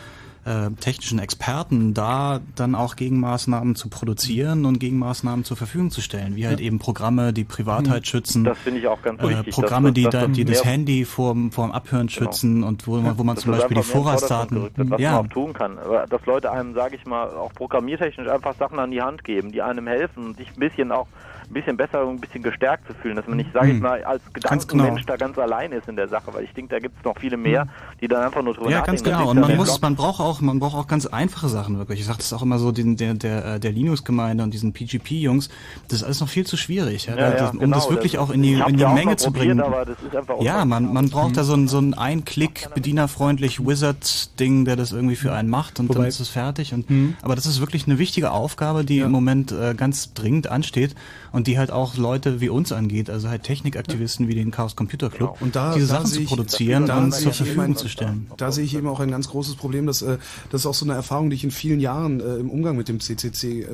äh, 0.45 0.71
technischen 0.81 1.19
Experten, 1.21 1.95
da 1.95 2.41
dann 2.57 2.75
auch 2.75 2.97
Gegenmaßnahmen 2.97 3.77
zu 3.77 3.89
produzieren 3.89 4.65
und 4.65 4.79
Gegenmaßnahmen 4.81 5.45
zur 5.45 5.57
Verfügung 5.57 5.91
zu 5.93 6.01
stellen, 6.01 6.35
wie 6.35 6.47
halt 6.49 6.61
eben 6.61 6.79
Programme, 6.81 7.33
die 7.33 7.45
Privatheit 7.45 8.01
Mhm. 8.03 8.05
schützen. 8.07 8.45
Das 8.45 8.59
finde 8.59 8.81
ich 8.81 8.89
auch 8.89 9.01
ganz 9.03 9.21
äh, 9.23 9.29
wichtig, 9.29 9.55
Programme, 9.55 9.89
dass- 9.89 9.95
die, 9.95 10.03
da, 10.03 10.11
das 10.27 10.33
die 10.33 10.45
das 10.45 10.65
Handy 10.65 11.05
vorm, 11.05 11.53
vorm 11.53 11.71
Abhören 11.71 12.09
schützen 12.09 12.65
und 12.65 12.87
wo, 12.89 12.97
man- 12.99 13.17
wo 13.19 13.23
man 13.25 13.37
zum 13.37 13.53
das 13.53 13.61
Beispiel 13.61 13.77
die 13.77 13.83
Vorratsdaten, 13.85 14.63
wird, 14.63 14.73
was 14.91 15.01
ja, 15.01 15.13
man 15.13 15.27
auch 15.27 15.29
tun 15.33 15.53
kann. 15.53 15.79
Dass 16.11 16.27
Leute 16.27 16.51
einem, 16.51 16.75
sage 16.75 16.97
ich 16.97 17.07
mal, 17.07 17.29
auch 17.31 17.53
programmiertechnisch 17.55 18.29
einfach 18.29 18.57
Sachen 18.59 18.79
an 18.81 18.91
die 18.91 19.01
Hand 19.01 19.23
geben, 19.25 19.53
die 19.53 19.63
einem 19.63 19.87
helfen 19.87 20.27
und 20.27 20.37
sich 20.39 20.49
ein 20.49 20.59
bisschen 20.59 20.91
auch 20.93 21.07
ein 21.53 21.55
bisschen 21.55 21.77
besser 21.77 22.07
und 22.07 22.15
ein 22.15 22.21
bisschen 22.21 22.43
gestärkt 22.43 22.87
zu 22.87 22.95
fühlen, 22.95 23.15
dass 23.17 23.27
man 23.27 23.37
nicht, 23.37 23.53
sage 23.53 23.69
ich 23.69 23.75
Mhm. 23.75 23.81
mal, 23.83 24.03
als 24.05 24.23
Ganz 24.25 24.67
Gedankenmensch 24.67 25.03
genau. 25.03 25.13
da 25.13 25.17
ganz 25.17 25.37
allein 25.39 25.71
ist 25.73 25.87
in 25.87 25.97
der 25.97 26.09
Sache, 26.09 26.33
weil 26.33 26.45
ich 26.45 26.53
denke, 26.55 26.75
da 26.75 26.81
gibt 26.81 26.97
es 26.99 27.05
noch 27.05 27.19
viele 27.19 27.37
mehr, 27.37 27.69
die 28.01 28.09
dann 28.09 28.23
einfach 28.25 28.43
nur 28.43 28.55
drüber 28.55 28.71
Ja, 28.71 28.81
ganz 28.81 29.03
genau. 29.03 29.29
Und 29.31 29.39
man 29.41 29.51
ja 29.51 29.57
muss, 29.57 29.79
man 29.83 29.95
braucht 29.95 30.19
auch, 30.21 30.41
man 30.41 30.59
braucht 30.59 30.75
auch 30.77 30.87
ganz 30.87 31.05
einfache 31.07 31.49
Sachen 31.51 31.77
wirklich. 31.77 32.01
Ich 32.01 32.07
sage 32.07 32.19
das 32.19 32.33
auch 32.33 32.41
immer 32.43 32.59
so 32.59 32.73
den, 32.73 32.97
der, 32.97 33.13
der, 33.15 33.45
äh, 33.57 33.61
der 33.61 33.71
Linux-Gemeinde 33.73 34.43
und 34.43 34.55
diesen 34.55 34.73
PGP-Jungs. 34.73 35.51
Das 35.89 35.99
ist 35.99 36.05
alles 36.05 36.21
noch 36.21 36.29
viel 36.29 36.47
zu 36.47 36.57
schwierig, 36.57 37.07
ja, 37.07 37.17
Ja, 37.17 37.21
ja, 37.29 37.31
das, 37.37 37.51
um 37.53 37.59
genau, 37.59 37.77
das 37.77 37.91
wirklich 37.91 38.13
das- 38.13 38.21
auch 38.23 38.31
in 38.31 38.41
die, 38.43 38.55
in 38.55 38.77
die 38.77 38.83
ja 38.83 38.93
Menge 38.95 39.17
zu 39.17 39.31
bringen. 39.31 39.61
aber 39.61 39.85
das 39.85 39.97
ist 40.03 40.17
einfach 40.17 40.41
ja, 40.41 40.65
man, 40.65 40.91
man 40.93 41.11
braucht 41.11 41.31
Mhm. 41.33 41.35
da 41.35 41.45
so 41.45 41.55
ein, 41.55 41.69
so 41.69 41.79
ein 41.79 41.93
Ein-Klick, 41.93 42.69
bedienerfreundlich 42.75 43.61
Wizard-Ding, 43.67 44.65
der 44.65 44.77
das 44.77 44.93
irgendwie 44.93 45.17
für 45.17 45.33
einen 45.33 45.51
macht 45.51 45.79
und 45.81 45.89
dann 45.91 45.99
Wobei- 45.99 46.09
ist 46.09 46.21
es 46.21 46.29
fertig. 46.29 46.73
Und, 46.73 46.89
Mhm. 46.89 47.15
Aber 47.23 47.35
das 47.35 47.47
ist 47.47 47.61
wirklich 47.61 47.87
eine 47.87 47.99
wichtige 47.99 48.31
Aufgabe, 48.31 48.85
die 48.85 49.01
im 49.01 49.11
Moment 49.11 49.53
äh, 49.53 49.75
ganz 49.75 50.15
dringend 50.15 50.47
ansteht 50.49 50.95
und 51.33 51.42
die 51.45 51.59
halt 51.59 51.71
auch 51.71 51.97
Leute 51.97 52.41
wie 52.41 52.49
uns 52.49 52.73
angeht, 52.73 53.11
also 53.11 53.29
halt 53.29 53.43
Technikaktivisten 53.43 54.29
wie 54.29 54.35
den 54.35 54.51
Chaos 54.51 54.77
Computer 54.77 55.11
Club, 55.11 55.37
Und 55.41 55.57
da, 55.57 55.75
diese 55.75 55.87
da 55.89 55.95
Sachen 56.01 56.07
zu 56.07 56.25
produzieren 56.25 56.87
da 56.87 56.99
und 56.99 57.13
zur 57.15 57.33
Verfügung 57.33 57.65
ein- 57.65 57.77
zu 57.77 57.89
stellen. 57.89 58.27
Da 58.37 58.53
sehe 58.53 58.65
ich 58.65 58.75
eben 58.75 58.87
auch 58.89 59.01
ein 59.01 59.11
ganz 59.11 59.29
großes 59.29 59.55
Problem, 59.57 59.87
dass 59.87 60.03
äh, 60.03 60.19
das 60.51 60.63
ist 60.63 60.67
auch 60.67 60.75
so 60.75 60.85
eine 60.85 60.95
Erfahrung, 60.95 61.31
die 61.31 61.37
ich 61.37 61.45
in 61.45 61.51
vielen 61.51 61.81
Jahren 61.81 62.21
äh, 62.21 62.37
im 62.37 62.51
Umgang 62.51 62.77
mit 62.77 62.89
dem 62.89 63.01
CCC 63.01 63.63
äh, 63.63 63.65
äh, 63.65 63.69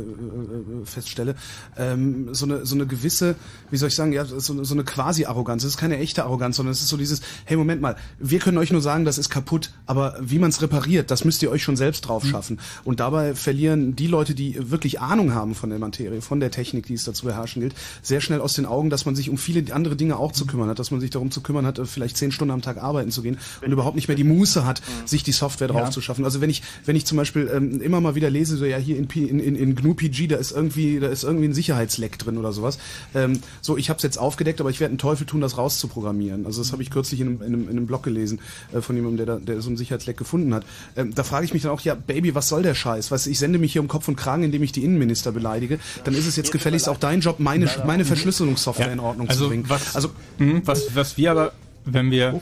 feststelle. 0.84 1.34
Ähm, 1.76 2.28
so 2.34 2.46
eine 2.46 2.64
so 2.66 2.74
eine 2.74 2.86
gewisse, 2.86 3.34
wie 3.70 3.76
soll 3.76 3.88
ich 3.88 3.94
sagen, 3.94 4.12
ja, 4.12 4.24
so, 4.24 4.38
so 4.64 4.74
eine 4.74 4.84
quasi-Arroganz. 4.84 5.64
Es 5.64 5.70
ist 5.70 5.76
keine 5.78 5.98
echte 5.98 6.24
Arroganz, 6.24 6.56
sondern 6.56 6.72
es 6.72 6.80
ist 6.80 6.88
so 6.88 6.96
dieses, 6.96 7.20
hey 7.44 7.56
Moment 7.56 7.80
mal, 7.80 7.96
wir 8.18 8.38
können 8.38 8.58
euch 8.58 8.70
nur 8.72 8.80
sagen, 8.80 9.04
das 9.04 9.18
ist 9.18 9.28
kaputt, 9.30 9.72
aber 9.86 10.16
wie 10.20 10.38
man 10.38 10.50
es 10.50 10.62
repariert, 10.62 11.10
das 11.10 11.24
müsst 11.24 11.42
ihr 11.42 11.50
euch 11.50 11.62
schon 11.62 11.76
selbst 11.76 12.02
drauf 12.02 12.24
schaffen. 12.24 12.58
Und 12.84 13.00
dabei 13.00 13.34
verlieren 13.34 13.96
die 13.96 14.06
Leute, 14.06 14.34
die 14.34 14.70
wirklich 14.70 15.00
Ahnung 15.00 15.34
haben 15.34 15.54
von 15.54 15.70
der 15.70 15.78
Materie, 15.78 16.20
von 16.20 16.40
der 16.40 16.50
Technik, 16.50 16.86
die 16.86 16.94
es 16.94 17.04
da 17.04 17.12
zu 17.12 17.26
beherrschen 17.48 17.62
gilt, 17.62 17.74
sehr 18.02 18.20
schnell 18.20 18.40
aus 18.40 18.54
den 18.54 18.66
Augen, 18.66 18.90
dass 18.90 19.06
man 19.06 19.14
sich 19.16 19.30
um 19.30 19.38
viele 19.38 19.72
andere 19.74 19.96
Dinge 19.96 20.16
auch 20.18 20.32
zu 20.32 20.46
kümmern 20.46 20.68
hat, 20.68 20.78
dass 20.78 20.90
man 20.90 21.00
sich 21.00 21.10
darum 21.10 21.30
zu 21.30 21.40
kümmern 21.40 21.66
hat, 21.66 21.78
äh, 21.78 21.86
vielleicht 21.86 22.16
zehn 22.16 22.30
Stunden 22.32 22.52
am 22.52 22.62
Tag 22.62 22.82
arbeiten 22.82 23.10
zu 23.10 23.22
gehen 23.22 23.38
und 23.64 23.72
überhaupt 23.72 23.96
nicht 23.96 24.08
mehr 24.08 24.16
die 24.16 24.24
Muße 24.24 24.64
hat, 24.66 24.82
sich 25.06 25.22
die 25.22 25.32
Software 25.32 25.68
drauf 25.68 25.78
Ja. 25.82 25.90
zu 25.90 26.00
schaffen. 26.00 26.24
Also 26.24 26.40
wenn 26.40 26.50
ich, 26.50 26.62
wenn 26.84 26.96
ich 26.96 27.06
zum 27.06 27.16
Beispiel 27.16 27.50
ähm, 27.52 27.80
immer 27.80 28.00
mal 28.00 28.14
wieder 28.14 28.30
lese, 28.30 28.56
so 28.56 28.64
ja 28.64 28.76
hier 28.76 28.96
in, 28.96 29.08
P- 29.08 29.24
in, 29.24 29.40
in, 29.40 29.56
in 29.56 29.74
GNU 29.74 29.94
PG, 29.94 30.28
da 30.28 30.36
ist 30.36 30.52
irgendwie, 30.52 31.00
da 31.00 31.08
ist 31.08 31.24
irgendwie 31.24 31.46
ein 31.48 31.54
Sicherheitsleck 31.54 32.18
drin 32.18 32.38
oder 32.38 32.52
sowas. 32.52 32.78
Ähm, 33.14 33.40
so, 33.62 33.76
ich 33.76 33.88
habe 33.90 33.96
es 33.98 34.02
jetzt 34.02 34.18
aufgedeckt, 34.18 34.60
aber 34.60 34.70
ich 34.70 34.80
werde 34.80 34.92
einen 34.92 34.98
Teufel 34.98 35.26
tun, 35.26 35.40
das 35.40 35.56
rauszuprogrammieren. 35.58 36.46
Also 36.46 36.60
das 36.62 36.72
habe 36.72 36.82
ich 36.82 36.90
kürzlich 36.90 37.20
in 37.20 37.28
einem, 37.28 37.40
in 37.42 37.46
einem, 37.46 37.62
in 37.64 37.70
einem 37.70 37.86
Blog 37.86 38.02
gelesen 38.02 38.40
äh, 38.72 38.80
von 38.80 38.96
jemandem, 38.96 39.24
der, 39.26 39.36
da, 39.36 39.44
der 39.44 39.60
so 39.62 39.70
ein 39.70 39.76
Sicherheitsleck 39.76 40.16
gefunden 40.16 40.54
hat. 40.54 40.64
Ähm, 40.96 41.14
da 41.14 41.22
frage 41.24 41.44
ich 41.44 41.52
mich 41.54 41.62
dann 41.62 41.72
auch, 41.72 41.80
ja, 41.80 41.94
Baby, 41.94 42.34
was 42.34 42.48
soll 42.48 42.62
der 42.62 42.74
Scheiß? 42.74 43.10
Weißt, 43.10 43.26
du, 43.26 43.30
ich 43.30 43.38
sende 43.38 43.58
mich 43.58 43.72
hier 43.72 43.80
um 43.82 43.88
Kopf 43.88 44.08
und 44.08 44.16
Kragen, 44.16 44.42
indem 44.42 44.62
ich 44.62 44.72
die 44.72 44.84
Innenminister 44.84 45.32
beleidige. 45.32 45.78
Dann 46.04 46.14
ist 46.14 46.26
es 46.26 46.36
jetzt 46.36 46.52
gefälligst 46.52 46.88
auch 46.88 46.98
dein 46.98 47.20
Job, 47.20 47.37
meine, 47.38 47.68
meine 47.86 48.04
Verschlüsselungssoftware 48.04 48.92
in 48.92 49.00
Ordnung 49.00 49.28
also 49.28 49.44
zu 49.44 49.48
bringen. 49.50 49.64
Was, 49.68 49.94
also 49.94 50.10
mh, 50.38 50.62
was, 50.64 50.94
was 50.94 51.16
wir 51.16 51.30
aber, 51.30 51.52
wenn 51.84 52.10
wir, 52.10 52.40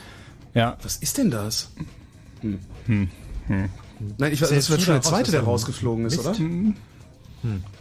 ja. 0.55 0.77
Was 0.83 0.97
ist 0.97 1.19
denn 1.19 1.31
das? 1.31 1.71
Hm. 2.41 2.59
Hm. 2.87 3.09
Hm. 3.47 3.69
Nein, 4.19 4.33
ich 4.33 4.43
weiß, 4.43 4.51
das 4.51 4.71
wird 4.71 4.83
schon 4.83 4.95
der 4.95 5.03
zweite, 5.03 5.31
der 5.31 5.43
rausgeflogen 5.43 6.07
ist, 6.07 6.19
oder? 6.19 6.37
Hm. 6.37 6.75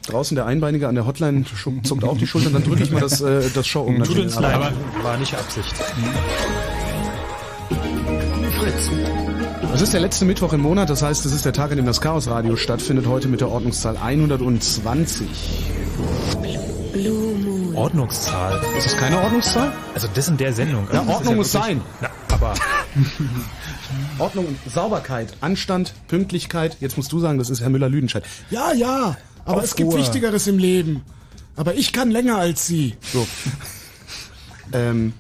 Draußen 0.06 0.36
der 0.36 0.46
Einbeinige 0.46 0.88
an 0.88 0.96
der 0.96 1.08
Hotline 1.08 1.44
zuckt 1.84 2.04
auch 2.04 2.18
die 2.18 2.28
Schultern, 2.28 2.54
dann 2.54 2.64
drücke 2.64 2.84
ich 2.84 2.92
mal 2.92 3.00
das, 3.00 3.22
äh, 3.22 3.50
das 3.54 3.66
Show 3.66 3.82
um. 3.82 4.04
Tut 4.04 4.20
uns 4.20 4.40
leid, 4.40 4.74
war 5.02 5.18
nicht 5.18 5.34
Absicht. 5.34 5.74
Fritz. 8.60 8.92
Es 9.74 9.82
ist 9.82 9.94
der 9.94 10.02
letzte 10.02 10.26
Mittwoch 10.26 10.54
im 10.54 10.62
Monat, 10.62 10.90
das 10.90 11.02
heißt, 11.02 11.26
es 11.26 11.32
ist 11.32 11.46
der 11.46 11.54
Tag, 11.54 11.72
an 11.72 11.78
dem 11.78 11.86
das 11.86 12.00
Chaos 12.00 12.28
Radio 12.28 12.56
stattfindet, 12.56 13.08
heute 13.08 13.28
mit 13.28 13.42
der 13.42 13.50
Ordnungszahl 13.50 13.98
120. 13.98 15.28
Ordnungszahl. 17.76 18.62
Ist 18.78 18.86
das 18.88 18.98
keine 18.98 19.22
Ordnungszahl? 19.22 19.72
Also 19.94 20.08
das 20.14 20.28
in 20.28 20.38
der 20.38 20.54
Sendung. 20.54 20.88
Ja, 20.92 21.00
Also 21.00 21.12
ist 21.12 21.16
Ordnung 21.18 21.36
muss 21.38 21.54
wirklich- 21.54 21.68
sein. 21.78 21.82
Na, 22.02 22.10
aber 22.34 22.54
Ordnung 24.20 24.48
und 24.48 24.58
Sauberkeit, 24.72 25.34
Anstand, 25.42 25.94
Pünktlichkeit. 26.08 26.78
Jetzt 26.80 26.98
musst 26.98 27.12
du 27.12 27.20
sagen, 27.20 27.38
das 27.38 27.50
ist 27.50 27.62
Herr 27.62 27.70
Müller-Lüdenscheid. 27.70 28.24
Ja, 28.50 28.74
ja, 28.74 29.18
aber 29.46 29.64
es 29.64 29.76
gibt. 29.76 29.94
Wichtigeres 29.94 30.48
im 30.48 30.58
Leben. 30.58 31.02
Aber 31.56 31.76
ich 31.76 31.94
kann 31.94 32.12
länger 32.12 32.38
als 32.38 32.68
Sie. 32.68 32.96
So. 33.14 33.26
ähm, 34.74 35.14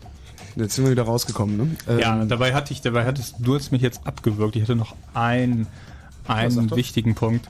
jetzt 0.56 0.76
sind 0.76 0.84
wir 0.86 0.92
wieder 0.92 1.04
rausgekommen, 1.04 1.56
ne? 1.58 1.68
Ähm, 1.88 2.00
ja, 2.00 2.26
dabei 2.26 2.54
hatte 2.54 2.74
ich, 2.74 2.82
dabei 2.82 3.06
hattest 3.06 3.36
du 3.40 3.56
hast 3.56 3.72
mich 3.72 3.82
jetzt 3.82 4.02
abgewürgt. 4.06 4.56
Ich 4.56 4.64
hatte 4.64 4.76
noch 4.76 4.96
einen, 5.14 5.68
einen 6.28 6.72
wichtigen 6.72 7.16
Punkt. 7.16 7.48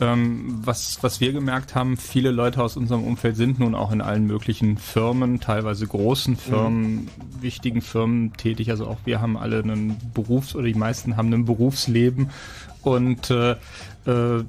Ähm, 0.00 0.60
was, 0.64 1.02
was 1.02 1.20
wir 1.20 1.32
gemerkt 1.32 1.74
haben, 1.74 1.96
viele 1.96 2.30
Leute 2.30 2.62
aus 2.62 2.76
unserem 2.76 3.02
Umfeld 3.02 3.34
sind 3.36 3.58
nun 3.58 3.74
auch 3.74 3.90
in 3.90 4.00
allen 4.00 4.26
möglichen 4.26 4.78
Firmen, 4.78 5.40
teilweise 5.40 5.88
großen 5.88 6.36
Firmen, 6.36 7.08
wichtigen 7.40 7.82
Firmen 7.82 8.32
tätig. 8.34 8.70
Also 8.70 8.86
auch 8.86 8.98
wir 9.04 9.20
haben 9.20 9.36
alle 9.36 9.58
einen 9.58 9.96
Berufs- 10.14 10.54
oder 10.54 10.66
die 10.66 10.74
meisten 10.74 11.16
haben 11.16 11.32
ein 11.32 11.46
Berufsleben 11.46 12.30
und 12.82 13.30
äh, 13.30 13.56
äh, 14.06 14.44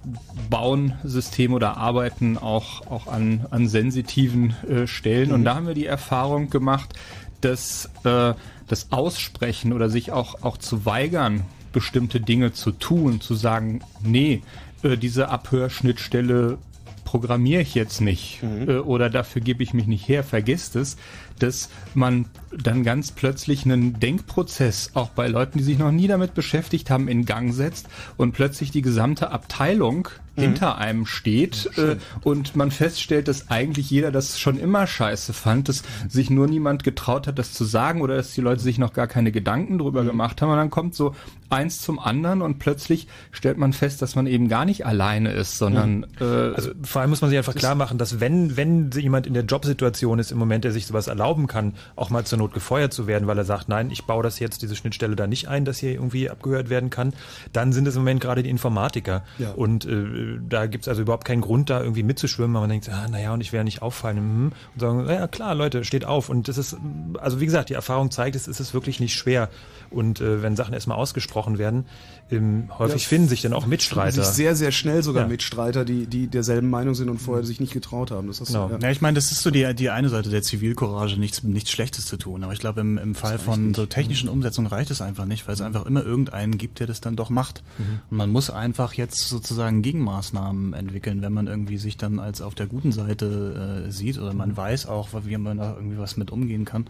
bauen 0.52 0.94
Systeme 1.04 1.56
oder 1.56 1.78
arbeiten 1.78 2.38
auch, 2.38 2.86
auch 2.88 3.08
an, 3.08 3.48
an 3.50 3.68
sensitiven 3.68 4.56
äh, 4.70 4.86
Stellen. 4.86 5.32
Und 5.32 5.46
da 5.46 5.56
haben 5.56 5.68
wir 5.68 5.74
die 5.74 5.88
Erfahrung 5.88 6.52
gemacht, 6.52 6.94
dass 7.42 7.90
äh, 8.04 8.34
das 8.68 8.92
Aussprechen 8.92 9.74
oder 9.74 9.90
sich 9.90 10.12
auch, 10.12 10.44
auch 10.44 10.58
zu 10.58 10.86
weigern, 10.86 11.42
bestimmte 11.74 12.20
Dinge 12.20 12.54
zu 12.54 12.72
tun, 12.72 13.22
zu 13.22 13.36
sagen, 13.36 13.82
nee, 14.04 14.42
äh, 14.84 14.98
diese 14.98 15.30
Abhörschnittstelle 15.30 16.58
programmiere 17.06 17.64
ich 17.64 17.74
jetzt 17.74 18.02
nicht 18.02 18.44
äh, 18.44 18.78
oder 18.78 19.10
dafür 19.10 19.42
gebe 19.42 19.64
ich 19.64 19.74
mich 19.74 19.88
nicht 19.88 20.08
her, 20.08 20.24
vergisst 20.24 20.76
es, 20.76 20.96
dass 21.40 21.70
man 21.94 22.26
dann 22.58 22.84
ganz 22.84 23.12
plötzlich 23.12 23.66
einen 23.66 24.00
Denkprozess 24.00 24.92
auch 24.94 25.10
bei 25.10 25.28
Leuten, 25.28 25.58
die 25.58 25.64
sich 25.64 25.78
noch 25.78 25.92
nie 25.92 26.08
damit 26.08 26.34
beschäftigt 26.34 26.90
haben, 26.90 27.08
in 27.08 27.26
Gang 27.26 27.54
setzt 27.54 27.88
und 28.18 28.32
plötzlich 28.32 28.72
die 28.72 28.82
gesamte 28.82 29.32
Abteilung 29.32 30.10
hinter 30.40 30.78
einem 30.78 31.06
steht 31.06 31.70
äh, 31.78 31.98
und 32.24 32.56
man 32.56 32.72
feststellt, 32.72 33.28
dass 33.28 33.50
eigentlich 33.50 33.90
jeder 33.90 34.12
das 34.12 34.40
schon 34.40 34.58
immer 34.58 34.88
scheiße 34.88 35.34
fand, 35.34 35.70
dass 35.70 35.84
sich 36.08 36.30
nur 36.30 36.48
niemand 36.48 36.84
getraut 36.84 37.28
hat, 37.28 37.38
das 37.38 37.54
zu 37.54 37.66
sagen 37.66 38.02
oder 38.02 38.16
dass 38.16 38.34
die 38.34 38.42
Leute 38.42 38.62
sich 38.62 38.78
noch 38.78 38.94
gar 38.94 39.08
keine 39.08 39.32
Gedanken 39.32 39.78
drüber 39.78 40.04
gemacht 40.04 40.42
haben. 40.42 40.50
Und 40.52 40.58
dann 40.58 40.70
kommt 40.70 40.96
so 40.96 41.14
eins 41.50 41.82
zum 41.82 42.00
anderen 42.00 42.42
und 42.42 42.60
plötzlich 42.60 43.08
stellt 43.32 43.58
man 43.58 43.74
fest, 43.74 44.02
dass 44.02 44.16
man 44.16 44.28
eben 44.28 44.48
gar 44.48 44.66
nicht 44.66 44.86
alleine 44.86 45.32
ist, 45.32 45.58
sondern 45.58 46.06
äh, 46.20 46.24
Also 46.24 46.72
vor 46.84 47.02
allem 47.02 47.10
muss 47.10 47.22
man 47.22 47.30
sich 47.30 47.38
einfach 47.38 47.56
klar 47.56 47.76
machen, 47.76 47.98
dass 47.98 48.20
wenn, 48.20 48.56
wenn 48.56 48.92
jemand 48.92 49.28
in 49.28 49.34
der 49.34 49.44
Jobsituation 49.44 50.20
ist 50.20 50.32
im 50.32 50.38
Moment, 50.38 50.64
der 50.64 50.72
sich 50.72 50.86
sowas 50.86 51.10
erlauben 51.30 51.48
kann, 51.48 51.74
auch 51.96 52.10
mal 52.10 52.26
zur 52.26 52.40
Not 52.40 52.54
gefeuert 52.54 52.92
zu 52.94 53.06
werden, 53.08 53.28
weil 53.28 53.38
er 53.38 53.44
sagt, 53.44 53.70
nein, 53.70 53.92
ich 53.92 54.06
baue 54.06 54.24
das 54.24 54.40
jetzt, 54.40 54.62
diese 54.62 54.76
Schnittstelle 54.76 55.16
da 55.16 55.28
nicht 55.28 55.48
ein, 55.48 55.64
dass 55.64 55.78
hier 55.78 55.92
irgendwie 55.92 56.30
abgehört 56.30 56.70
werden 56.70 56.90
kann, 56.90 57.14
dann 57.54 57.72
sind 57.72 57.88
es 57.88 57.96
im 57.96 58.02
Moment 58.02 58.22
gerade 58.22 58.42
die 58.42 58.50
Informatiker. 58.50 59.24
Ja. 59.38 59.52
Und 59.52 59.86
äh, 59.86 60.40
da 60.48 60.66
gibt's 60.66 60.88
also 60.88 61.02
überhaupt 61.02 61.26
keinen 61.26 61.42
Grund, 61.42 61.70
da 61.70 61.82
irgendwie 61.82 62.04
mitzuschwimmen, 62.04 62.54
weil 62.54 62.62
man 62.62 62.70
denkt, 62.70 62.90
ah, 62.90 63.08
naja, 63.08 63.34
und 63.34 63.42
ich 63.42 63.54
werde 63.54 63.66
nicht 63.66 63.82
auffallen. 63.82 64.18
mhm. 64.18 64.52
Und 64.74 64.80
sagen, 64.80 65.08
ja 65.08 65.28
klar, 65.28 65.54
Leute, 65.56 65.84
steht 65.84 66.06
auf. 66.06 66.30
Und 66.30 66.48
das 66.48 66.58
ist, 66.58 66.78
also 67.20 67.40
wie 67.40 67.46
gesagt, 67.46 67.70
die 67.70 67.74
Erfahrung 67.76 68.10
zeigt, 68.12 68.36
es 68.36 68.48
ist 68.48 68.60
es 68.60 68.74
wirklich 68.74 69.00
nicht 69.00 69.14
schwer. 69.14 69.50
Und 69.92 70.22
äh, 70.22 70.42
wenn 70.42 70.56
Sachen 70.56 70.74
erstmal 70.74 70.98
ausgesprochen 70.98 71.58
werden, 71.58 71.86
ähm, 72.32 72.70
häufig 72.78 73.04
Ja, 73.04 73.10
finden 73.10 73.28
sich 73.28 73.42
dann 73.42 73.54
auch 73.54 73.66
Mitstreiter. 73.66 74.24
Sich 74.24 74.34
sehr, 74.36 74.56
sehr 74.56 74.72
schnell 74.72 75.02
sogar 75.04 75.24
Ja. 75.24 75.28
Mitstreiter, 75.30 75.86
die, 75.86 76.06
die 76.06 76.28
derselben 76.28 76.70
Meinung 76.70 76.94
sind 76.96 77.10
und 77.10 77.18
vorher 77.20 77.44
sich 77.46 77.60
nicht 77.60 77.74
getraut 77.74 78.12
haben. 78.12 78.28
Das 78.28 78.40
ist, 78.40 78.54
Ja. 78.54 78.70
ich 78.90 79.02
meine, 79.02 79.16
das 79.16 79.32
ist 79.32 79.42
so 79.42 79.50
die, 79.52 79.74
die 79.74 79.90
eine 79.90 80.10
Seite 80.10 80.30
der 80.30 80.42
Zivilcourage, 80.44 81.18
nichts, 81.20 81.44
nichts 81.44 81.72
Schlechtes 81.72 82.06
zu 82.06 82.18
tun. 82.18 82.44
Aber 82.44 82.54
ich 82.54 82.60
glaube, 82.60 82.82
im, 82.82 82.98
im 82.98 83.16
Fall 83.16 83.40
von 83.40 83.74
so 83.74 83.86
technischen 83.86 84.30
Umsetzungen 84.30 84.68
reicht 84.68 84.92
es 84.92 85.02
einfach 85.02 85.26
nicht, 85.26 85.48
weil 85.48 85.56
es 85.56 85.62
einfach 85.62 85.86
immer 85.86 86.04
irgendeinen 86.04 86.58
gibt, 86.58 86.80
der 86.80 86.88
das 86.88 87.02
dann 87.02 87.16
doch 87.16 87.30
macht. 87.30 87.64
Mhm. 87.78 88.00
Und 88.12 88.18
man 88.18 88.30
muss 88.32 88.50
einfach 88.50 88.94
jetzt 88.94 89.28
sozusagen 89.28 89.82
Gegenmaßnahmen 89.82 90.74
entwickeln, 90.74 91.22
wenn 91.22 91.34
man 91.34 91.48
irgendwie 91.48 91.78
sich 91.78 91.98
dann 91.98 92.20
als 92.20 92.42
auf 92.42 92.56
der 92.56 92.68
guten 92.68 92.92
Seite 92.92 93.86
äh, 93.88 93.92
sieht 93.92 94.18
oder 94.20 94.34
man 94.34 94.56
weiß 94.56 94.86
auch, 94.88 95.10
wie 95.26 95.38
man 95.38 95.58
da 95.58 95.76
irgendwie 95.76 95.98
was 95.98 96.18
mit 96.18 96.32
umgehen 96.32 96.66
kann, 96.66 96.86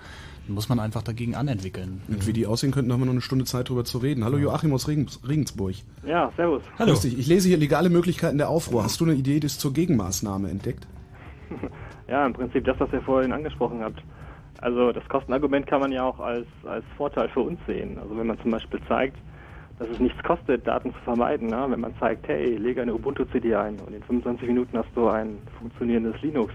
muss 0.54 0.70
man 0.70 0.80
einfach 0.80 1.04
dagegen 1.04 1.36
anentwickeln. 1.36 2.02
Und 2.08 2.28
wie 2.28 2.34
die 2.34 2.46
aussehen 2.46 2.72
könnten, 2.72 2.92
haben 2.92 3.02
wir 3.02 3.06
noch 3.06 3.14
eine 3.14 3.22
Stunde 3.22 3.46
Zeit 3.46 3.70
drüber 3.70 3.86
zu 3.86 3.98
reden. 4.00 4.24
Hallo 4.24 4.38
Joachim 4.38 4.74
aus 4.74 4.88
Regen, 4.88 5.08
Regensburg. 5.28 5.76
Ja, 6.06 6.32
servus. 6.36 6.64
Hallo. 6.78 6.92
Grüß 6.92 7.02
dich. 7.02 7.18
Ich 7.18 7.28
lese 7.28 7.48
hier 7.48 7.58
legale 7.58 7.90
Möglichkeiten 7.90 8.38
der 8.38 8.50
Aufruhr. 8.50 8.84
Hast 8.84 9.00
du 9.00 9.06
eine 9.06 9.14
Idee 9.14 9.40
des 9.40 9.58
zur 9.58 9.74
Gegenmaßnahme 9.74 10.50
entdeckt? 10.50 10.88
Ja, 12.10 12.26
im 12.26 12.34
Prinzip 12.34 12.66
das, 12.66 12.80
was 12.80 12.92
ihr 12.92 13.02
vorhin 13.02 13.32
angesprochen 13.32 13.84
habt. 13.84 14.02
Also 14.62 14.92
das 14.92 15.08
Kostenargument 15.10 15.68
kann 15.68 15.80
man 15.80 15.92
ja 15.92 16.04
auch 16.04 16.20
als, 16.20 16.48
als 16.66 16.84
Vorteil 16.98 17.30
für 17.30 17.42
uns 17.42 17.60
sehen. 17.68 18.00
Also 18.02 18.18
wenn 18.18 18.26
man 18.26 18.40
zum 18.42 18.50
Beispiel 18.50 18.80
zeigt, 18.88 19.16
dass 19.78 19.88
es 19.90 20.00
nichts 20.00 20.22
kostet, 20.24 20.68
Daten 20.68 20.92
zu 20.92 21.00
vermeiden. 21.02 21.50
Ne? 21.50 21.66
Wenn 21.70 21.80
man 21.80 21.94
zeigt, 22.00 22.28
hey, 22.28 22.58
lege 22.58 22.82
eine 22.82 22.94
Ubuntu-CD 22.94 23.56
ein 23.56 23.80
und 23.80 23.94
in 23.94 24.04
25 24.04 24.48
Minuten 24.48 24.78
hast 24.78 24.90
du 24.96 25.08
ein 25.08 25.38
funktionierendes 25.60 26.22
Linux. 26.22 26.54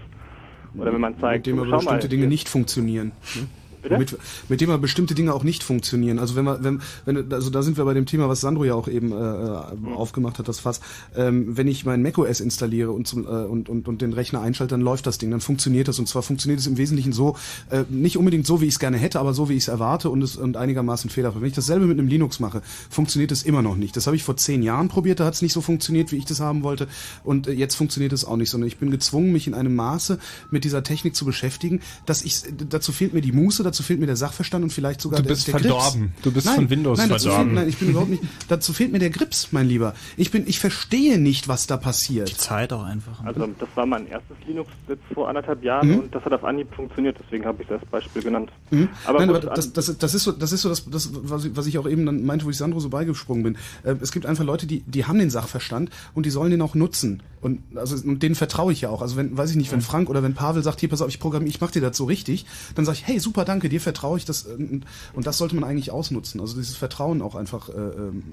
Oder 0.77 0.93
wenn 0.93 1.01
man 1.01 1.17
zeigt, 1.19 1.47
mit 1.47 1.55
dem 1.55 1.55
du, 1.55 1.61
aber 1.61 1.69
schau 1.71 1.77
bestimmte 1.77 2.07
mal, 2.07 2.09
Dinge 2.09 2.27
nicht 2.27 2.49
funktionieren. 2.49 3.13
Ne? 3.35 3.47
Mit, 3.89 4.17
mit 4.49 4.61
dem 4.61 4.69
aber 4.69 4.79
bestimmte 4.79 5.15
Dinge 5.15 5.33
auch 5.33 5.43
nicht 5.43 5.63
funktionieren. 5.63 6.19
Also 6.19 6.35
wenn 6.35 6.45
man, 6.45 6.63
wenn, 6.63 6.81
wenn, 7.05 7.31
also 7.31 7.49
da 7.49 7.61
sind 7.61 7.77
wir 7.77 7.85
bei 7.85 7.93
dem 7.93 8.05
Thema, 8.05 8.29
was 8.29 8.41
Sandro 8.41 8.65
ja 8.65 8.75
auch 8.75 8.87
eben 8.87 9.11
äh, 9.11 9.75
Mhm. 9.85 9.93
aufgemacht 9.93 10.39
hat, 10.39 10.47
das 10.47 10.59
Fass. 10.59 10.79
Ähm, 11.15 11.57
wenn 11.57 11.67
ich 11.67 11.85
mein 11.85 12.01
macOS 12.01 12.39
installiere 12.39 12.91
und, 12.91 13.07
zum, 13.07 13.25
äh, 13.25 13.29
und, 13.29 13.69
und, 13.69 13.87
und 13.87 14.01
den 14.01 14.13
Rechner 14.13 14.41
einschalte, 14.41 14.73
dann 14.73 14.81
läuft 14.81 15.07
das 15.07 15.17
Ding, 15.17 15.31
dann 15.31 15.41
funktioniert 15.41 15.87
das. 15.87 15.99
Und 15.99 16.07
zwar 16.07 16.21
funktioniert 16.21 16.59
es 16.59 16.67
im 16.67 16.77
Wesentlichen 16.77 17.13
so, 17.13 17.35
äh, 17.69 17.83
nicht 17.89 18.17
unbedingt 18.17 18.45
so, 18.45 18.61
wie 18.61 18.65
ich 18.65 18.73
es 18.75 18.79
gerne 18.79 18.97
hätte, 18.97 19.19
aber 19.19 19.33
so, 19.33 19.49
wie 19.49 19.53
ich 19.53 19.63
es 19.63 19.67
erwarte 19.67 20.09
und 20.09 20.21
es 20.21 20.35
und 20.35 20.57
einigermaßen 20.57 21.09
fehlerfrei. 21.09 21.41
Wenn 21.41 21.47
ich 21.47 21.55
dasselbe 21.55 21.85
mit 21.85 21.99
einem 21.99 22.07
Linux 22.07 22.39
mache, 22.39 22.61
funktioniert 22.89 23.31
es 23.31 23.43
immer 23.43 23.61
noch 23.61 23.75
nicht. 23.75 23.95
Das 23.95 24.07
habe 24.07 24.15
ich 24.15 24.23
vor 24.23 24.37
zehn 24.37 24.63
Jahren 24.63 24.87
probiert, 24.87 25.19
da 25.19 25.25
hat 25.25 25.33
es 25.33 25.41
nicht 25.41 25.53
so 25.53 25.61
funktioniert, 25.61 26.11
wie 26.11 26.17
ich 26.17 26.25
das 26.25 26.39
haben 26.39 26.63
wollte. 26.63 26.87
Und 27.23 27.47
äh, 27.47 27.51
jetzt 27.51 27.75
funktioniert 27.75 28.13
es 28.13 28.25
auch 28.25 28.37
nicht, 28.37 28.49
sondern 28.49 28.67
ich 28.67 28.77
bin 28.77 28.91
gezwungen, 28.91 29.31
mich 29.31 29.47
in 29.47 29.53
einem 29.53 29.75
Maße 29.75 30.19
mit 30.51 30.63
dieser 30.63 30.83
Technik 30.83 31.15
zu 31.15 31.25
beschäftigen, 31.25 31.81
dass 32.05 32.23
ich 32.23 32.43
dazu 32.69 32.91
fehlt 32.91 33.13
mir 33.13 33.21
die 33.21 33.31
Muße, 33.31 33.63
dazu 33.75 33.83
fehlt 33.83 33.99
mir 33.99 34.05
der 34.05 34.15
Sachverstand 34.15 34.63
und 34.63 34.71
vielleicht 34.71 35.01
sogar 35.01 35.19
Du 35.19 35.23
der, 35.27 35.33
bist 35.35 35.47
der 35.47 35.55
Grips. 35.55 35.65
verdorben. 35.67 36.13
Du 36.23 36.31
bist 36.31 36.45
nein, 36.45 36.55
von 36.55 36.69
Windows 36.69 36.97
nein, 36.97 37.09
dazu 37.09 37.27
verdorben. 37.29 37.47
Fehlt, 37.53 37.59
nein, 37.59 37.69
ich 37.69 37.77
bin 37.77 37.89
überhaupt 37.89 38.09
nicht. 38.09 38.23
Dazu 38.47 38.73
fehlt 38.73 38.91
mir 38.91 38.99
der 38.99 39.09
Grips, 39.09 39.49
mein 39.51 39.67
Lieber. 39.67 39.93
Ich 40.17 40.31
bin, 40.31 40.47
ich 40.47 40.59
verstehe 40.59 41.17
nicht, 41.19 41.47
was 41.47 41.67
da 41.67 41.77
passiert. 41.77 42.29
Die 42.29 42.37
Zeit 42.37 42.71
auch 42.71 42.83
einfach. 42.83 43.23
Also 43.23 43.47
das 43.59 43.69
war 43.75 43.85
mein 43.85 44.07
erstes 44.07 44.37
Linux 44.47 44.69
jetzt 44.87 45.01
vor 45.13 45.27
anderthalb 45.27 45.63
Jahren 45.63 45.89
Mhm. 45.89 45.99
und 45.99 46.15
das 46.15 46.23
hat 46.23 46.31
auf 46.33 46.43
Anhieb 46.43 46.73
funktioniert, 46.73 47.17
deswegen 47.23 47.45
habe 47.45 47.61
ich 47.61 47.67
das 47.67 47.81
Beispiel 47.91 48.21
genannt. 48.21 48.49
Mhm. 48.71 48.87
Aber 49.05 49.19
Nein, 49.19 49.27
gut, 49.27 49.37
aber 49.45 49.55
das, 49.55 49.73
das, 49.73 49.97
das 49.97 50.13
ist 50.13 50.23
so, 50.23 50.31
das 50.31 50.51
ist 50.51 50.61
so 50.61 50.69
das, 50.69 50.85
das 50.89 51.09
was, 51.13 51.45
ich, 51.45 51.55
was 51.55 51.67
ich 51.67 51.77
auch 51.77 51.87
eben 51.87 52.05
dann 52.05 52.23
meinte, 52.25 52.45
wo 52.45 52.49
ich 52.49 52.57
Sandro 52.57 52.79
so 52.79 52.89
beigesprungen 52.89 53.43
bin. 53.43 53.57
Äh, 53.83 53.95
es 54.01 54.11
gibt 54.11 54.25
einfach 54.25 54.43
Leute, 54.45 54.67
die, 54.67 54.81
die 54.87 55.05
haben 55.05 55.19
den 55.19 55.29
Sachverstand 55.29 55.89
und 56.13 56.25
die 56.25 56.29
sollen 56.29 56.51
den 56.51 56.61
auch 56.61 56.75
nutzen. 56.75 57.21
Und 57.41 57.61
also 57.75 57.95
und 58.07 58.23
denen 58.23 58.35
vertraue 58.35 58.71
ich 58.73 58.81
ja 58.81 58.89
auch. 58.89 59.01
Also 59.01 59.17
wenn, 59.17 59.37
weiß 59.37 59.51
ich 59.51 59.55
nicht, 59.55 59.71
wenn 59.71 59.81
Frank 59.81 60.09
oder 60.09 60.23
wenn 60.23 60.33
Pavel 60.33 60.63
sagt, 60.63 60.79
hier 60.79 60.89
pass 60.89 61.01
auf, 61.01 61.09
ich 61.09 61.19
programmiere, 61.19 61.49
ich 61.49 61.61
mache 61.61 61.73
dir 61.73 61.81
das 61.81 61.95
so 61.97 62.05
richtig, 62.05 62.45
dann 62.75 62.85
sage 62.85 62.97
ich, 62.99 63.07
hey, 63.07 63.19
super, 63.19 63.45
danke, 63.45 63.64
dir 63.69 63.81
vertraue 63.81 64.17
ich 64.17 64.25
das. 64.25 64.45
äh, 64.45 64.53
Und, 64.53 64.85
und 65.13 65.27
das 65.27 65.37
sollte 65.37 65.55
man 65.55 65.63
eigentlich 65.63 65.91
ausnutzen. 65.91 66.41
Also 66.41 66.55
dieses 66.55 66.75
Vertrauen 66.75 67.21
auch 67.21 67.35
einfach 67.35 67.69
äh, 67.69 67.73
ähm, 67.73 68.23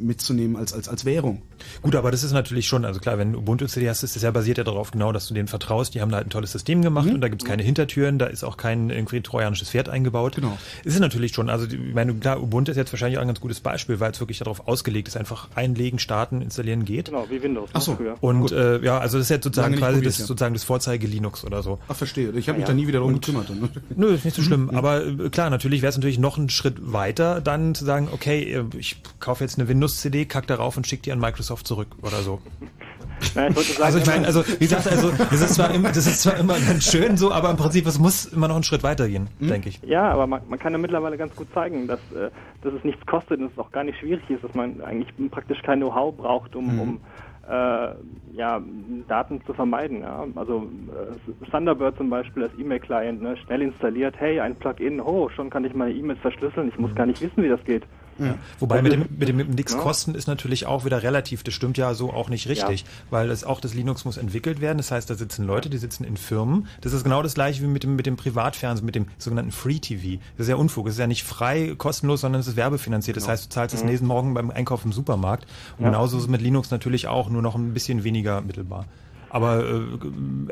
mitzunehmen 0.00 0.56
als, 0.56 0.72
als, 0.72 0.88
als 0.88 1.04
Währung. 1.04 1.42
Gut, 1.82 1.94
aber 1.96 2.10
das 2.10 2.22
ist 2.24 2.32
natürlich 2.32 2.66
schon, 2.66 2.84
also 2.84 3.00
klar, 3.00 3.18
wenn 3.18 3.32
du 3.32 3.38
Ubuntu 3.38 3.66
CD 3.66 3.88
hast, 3.88 4.02
ist 4.02 4.16
das 4.16 4.22
ja 4.22 4.30
basiert 4.30 4.58
ja 4.58 4.64
darauf 4.64 4.90
genau, 4.90 5.12
dass 5.12 5.28
du 5.28 5.34
denen 5.34 5.48
vertraust. 5.48 5.94
Die 5.94 6.00
haben 6.00 6.10
da 6.10 6.16
halt 6.18 6.26
ein 6.26 6.30
tolles 6.30 6.52
System 6.52 6.82
gemacht 6.82 7.08
und 7.08 7.20
da 7.20 7.28
gibt's 7.28 7.44
keine 7.44 7.62
Hintertüren, 7.62 8.18
da 8.18 8.26
ist 8.26 8.44
auch 8.44 8.56
kein 8.56 8.90
irgendwie 8.90 9.20
trojanisches 9.20 9.70
Pferd 9.70 9.88
eingebaut. 9.88 10.36
Genau. 10.36 10.56
Ist 10.84 10.94
es 10.94 11.00
natürlich 11.00 11.32
schon. 11.32 11.48
Also 11.50 11.66
ich 11.66 11.94
meine, 11.94 12.14
klar, 12.14 12.42
Ubuntu 12.42 12.70
ist 12.70 12.76
jetzt 12.76 12.92
wahrscheinlich 12.92 13.18
auch 13.18 13.22
ein 13.22 13.28
ganz 13.28 13.40
gutes 13.40 13.60
Beispiel, 13.60 14.00
weil 14.00 14.10
es 14.12 14.20
wirklich 14.20 14.38
darauf 14.38 14.66
ausgelegt 14.68 15.08
ist, 15.08 15.16
einfach 15.16 15.48
einlegen, 15.54 15.98
starten, 15.98 16.40
installieren 16.42 16.84
geht. 16.84 17.06
Genau, 17.06 17.26
wie 17.30 17.42
Windows. 17.42 17.70
Ach 17.72 17.80
so. 17.80 17.96
früher. 17.96 18.16
Und 18.20 18.52
äh, 18.52 18.78
ja, 18.84 18.98
also 18.98 19.18
das 19.18 19.26
ist 19.26 19.30
jetzt 19.30 19.44
sozusagen 19.44 19.74
quasi 19.76 19.94
probiert, 19.94 20.06
das, 20.12 20.18
ja. 20.18 20.26
sozusagen 20.26 20.54
das 20.54 20.64
Vorzeige-Linux 20.64 21.44
oder 21.44 21.62
so. 21.62 21.78
Ach, 21.88 21.96
verstehe. 21.96 22.30
Ich 22.32 22.48
habe 22.48 22.58
mich 22.58 22.66
Ja. 22.68 22.72
da 22.72 22.74
nie 22.74 22.86
wieder 22.86 23.00
drum 23.00 23.14
gekümmert. 23.14 23.50
Nö, 23.96 24.14
ist 24.14 24.24
nicht 24.24 24.36
so 24.36 24.42
schlimm. 24.48 24.70
Aber 24.78 25.04
äh, 25.04 25.28
klar, 25.30 25.50
natürlich 25.50 25.82
wäre 25.82 25.90
es 25.90 25.96
natürlich 25.96 26.18
noch 26.18 26.38
einen 26.38 26.48
Schritt 26.48 26.92
weiter, 26.92 27.40
dann 27.40 27.74
zu 27.74 27.84
sagen, 27.84 28.08
okay, 28.12 28.42
äh, 28.52 28.64
ich 28.78 29.02
kaufe 29.20 29.44
jetzt 29.44 29.58
eine 29.58 29.68
Windows-CD, 29.68 30.24
kack 30.26 30.46
darauf 30.46 30.76
und 30.76 30.86
schicke 30.86 31.02
die 31.02 31.12
an 31.12 31.18
Microsoft 31.20 31.66
zurück 31.66 31.88
oder 32.02 32.18
so. 32.22 32.40
Nein, 33.34 33.50
ich 33.50 33.56
wollte 33.56 33.72
sagen, 33.72 33.82
Also 33.84 33.98
ich 33.98 34.06
meine, 34.06 34.26
also 34.26 34.44
wie 34.46 34.58
gesagt, 34.58 34.86
also 34.86 35.10
das 35.10 35.40
ist 35.40 35.54
zwar 35.54 35.74
immer, 35.74 35.88
das 35.88 36.06
ist 36.06 36.22
zwar 36.22 36.36
immer 36.36 36.54
ganz 36.60 36.84
schön 36.90 37.16
so, 37.16 37.32
aber 37.32 37.50
im 37.50 37.56
Prinzip 37.56 37.84
es 37.86 37.98
muss 37.98 38.26
immer 38.26 38.46
noch 38.46 38.54
einen 38.54 38.62
Schritt 38.64 38.84
weitergehen, 38.84 39.28
denke 39.40 39.70
ich. 39.70 39.80
Ja, 39.82 40.12
aber 40.12 40.26
man, 40.28 40.40
man 40.48 40.58
kann 40.58 40.72
ja 40.72 40.78
mittlerweile 40.78 41.16
ganz 41.16 41.34
gut 41.34 41.48
zeigen, 41.52 41.88
dass, 41.88 41.98
äh, 42.14 42.30
dass 42.62 42.72
es 42.74 42.84
nichts 42.84 43.04
kostet 43.06 43.40
und 43.40 43.50
es 43.52 43.58
auch 43.58 43.72
gar 43.72 43.82
nicht 43.82 43.98
schwierig 43.98 44.22
ist, 44.30 44.44
dass 44.44 44.54
man 44.54 44.80
eigentlich 44.82 45.08
praktisch 45.30 45.60
kein 45.62 45.80
Know-how 45.80 46.16
braucht, 46.16 46.54
um, 46.54 46.72
Mhm. 46.74 46.80
um 46.80 47.00
äh, 47.48 47.94
ja, 48.32 48.62
Daten 49.08 49.40
zu 49.46 49.54
vermeiden. 49.54 50.02
Ja? 50.02 50.26
Also 50.34 50.68
äh, 50.88 51.50
Thunderbird 51.50 51.96
zum 51.96 52.10
Beispiel 52.10 52.44
als 52.44 52.58
E-Mail-Client, 52.58 53.22
ne? 53.22 53.36
schnell 53.36 53.62
installiert, 53.62 54.14
hey, 54.18 54.40
ein 54.40 54.56
Plugin, 54.56 55.00
oh, 55.00 55.28
schon 55.30 55.50
kann 55.50 55.64
ich 55.64 55.74
meine 55.74 55.92
E-Mails 55.92 56.20
verschlüsseln, 56.20 56.68
ich 56.68 56.78
muss 56.78 56.94
gar 56.94 57.06
nicht 57.06 57.20
wissen, 57.20 57.42
wie 57.42 57.48
das 57.48 57.64
geht. 57.64 57.84
Ja. 58.18 58.36
Wobei 58.58 58.82
mit 58.82 58.92
dem, 58.92 59.06
mit 59.16 59.28
dem, 59.28 59.36
mit 59.36 59.46
dem 59.48 59.54
nix 59.54 59.76
kosten 59.76 60.14
ist 60.14 60.26
natürlich 60.26 60.66
auch 60.66 60.84
wieder 60.84 61.02
relativ, 61.02 61.42
das 61.44 61.54
stimmt 61.54 61.78
ja 61.78 61.94
so 61.94 62.12
auch 62.12 62.28
nicht 62.28 62.48
richtig, 62.48 62.84
weil 63.10 63.30
es 63.30 63.44
auch 63.44 63.60
das 63.60 63.74
Linux 63.74 64.04
muss 64.04 64.16
entwickelt 64.16 64.60
werden, 64.60 64.78
das 64.78 64.90
heißt, 64.90 65.08
da 65.08 65.14
sitzen 65.14 65.44
Leute, 65.44 65.70
die 65.70 65.78
sitzen 65.78 66.04
in 66.04 66.16
Firmen, 66.16 66.66
das 66.80 66.92
ist 66.92 67.04
genau 67.04 67.22
das 67.22 67.34
gleiche 67.34 67.62
wie 67.62 67.66
mit 67.68 67.82
dem, 67.84 67.96
mit 67.96 68.06
dem 68.06 68.16
Privatfernsehen, 68.16 68.84
mit 68.84 68.94
dem 68.94 69.06
sogenannten 69.18 69.52
Free 69.52 69.78
TV. 69.78 70.20
Das 70.36 70.46
ist 70.46 70.50
ja 70.50 70.56
Unfug, 70.56 70.86
es 70.88 70.94
ist 70.94 70.98
ja 71.00 71.06
nicht 71.06 71.22
frei, 71.24 71.74
kostenlos, 71.78 72.20
sondern 72.22 72.40
es 72.40 72.48
ist 72.48 72.56
werbefinanziert, 72.56 73.16
das 73.16 73.24
Genau. 73.24 73.32
heißt, 73.32 73.44
du 73.46 73.48
zahlst 73.50 73.74
es 73.74 73.82
Mhm. 73.82 73.88
nächsten 73.90 74.06
Morgen 74.06 74.34
beim 74.34 74.50
Einkauf 74.50 74.84
im 74.84 74.92
Supermarkt 74.92 75.46
und 75.78 75.84
Ja. 75.84 75.90
genauso 75.90 76.16
ist 76.16 76.24
es 76.24 76.28
mit 76.28 76.40
Linux 76.42 76.70
natürlich 76.70 77.06
auch, 77.06 77.30
nur 77.30 77.42
noch 77.42 77.54
ein 77.54 77.72
bisschen 77.72 78.02
weniger 78.04 78.40
mittelbar. 78.40 78.86
Aber 79.30 79.62
äh, 79.62 79.82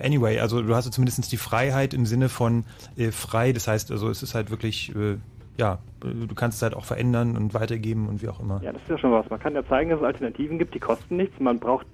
anyway, 0.02 0.38
also 0.38 0.60
du 0.62 0.74
hast 0.74 0.84
ja 0.84 0.90
zumindest 0.92 1.32
die 1.32 1.36
Freiheit 1.38 1.94
im 1.94 2.04
Sinne 2.06 2.28
von 2.28 2.64
äh, 2.96 3.10
frei, 3.10 3.52
das 3.52 3.66
heißt, 3.68 3.90
also 3.90 4.10
es 4.10 4.22
ist 4.22 4.34
halt 4.34 4.50
wirklich, 4.50 4.94
äh, 4.94 5.16
ja, 5.58 5.78
du 6.00 6.34
kannst 6.34 6.58
es 6.58 6.62
halt 6.62 6.74
auch 6.74 6.84
verändern 6.84 7.36
und 7.36 7.54
weitergeben 7.54 8.08
und 8.08 8.22
wie 8.22 8.28
auch 8.28 8.40
immer. 8.40 8.60
Ja, 8.62 8.72
das 8.72 8.82
ist 8.82 8.90
ja 8.90 8.98
schon 8.98 9.12
was. 9.12 9.28
Man 9.30 9.40
kann 9.40 9.54
ja 9.54 9.66
zeigen, 9.66 9.90
dass 9.90 10.00
es 10.00 10.04
Alternativen 10.04 10.58
gibt, 10.58 10.74
die 10.74 10.80
kosten 10.80 11.16
nichts. 11.16 11.38
Man 11.40 11.58
braucht 11.58 11.86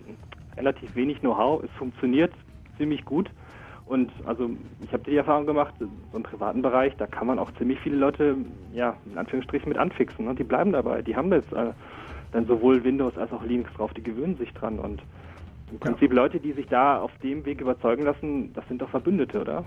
relativ 0.56 0.94
wenig 0.94 1.20
Know-how. 1.20 1.62
Es 1.62 1.70
funktioniert 1.72 2.32
ziemlich 2.76 3.04
gut. 3.04 3.30
Und 3.86 4.10
also 4.24 4.50
ich 4.82 4.92
habe 4.92 5.02
die 5.04 5.16
Erfahrung 5.16 5.46
gemacht, 5.46 5.74
so 5.78 5.86
im 6.16 6.22
privaten 6.22 6.62
Bereich, 6.62 6.94
da 6.96 7.06
kann 7.06 7.26
man 7.26 7.38
auch 7.38 7.50
ziemlich 7.58 7.78
viele 7.80 7.96
Leute, 7.96 8.36
ja, 8.72 8.96
in 9.10 9.18
Anführungsstrichen 9.18 9.68
mit 9.68 9.78
anfixen. 9.78 10.28
Und 10.28 10.38
die 10.38 10.44
bleiben 10.44 10.72
dabei. 10.72 11.02
Die 11.02 11.14
haben 11.14 11.32
jetzt 11.32 11.52
äh, 11.52 11.72
dann 12.32 12.46
sowohl 12.46 12.82
Windows 12.84 13.16
als 13.18 13.32
auch 13.32 13.42
Linux 13.42 13.72
drauf, 13.74 13.92
die 13.94 14.02
gewöhnen 14.02 14.36
sich 14.36 14.52
dran. 14.54 14.78
Und 14.78 15.02
im 15.72 15.78
Prinzip 15.80 16.12
Leute, 16.12 16.38
die 16.38 16.52
sich 16.52 16.66
da 16.68 17.00
auf 17.00 17.10
dem 17.22 17.44
Weg 17.44 17.60
überzeugen 17.60 18.04
lassen, 18.04 18.52
das 18.52 18.64
sind 18.68 18.80
doch 18.82 18.90
Verbündete, 18.90 19.40
oder? 19.40 19.64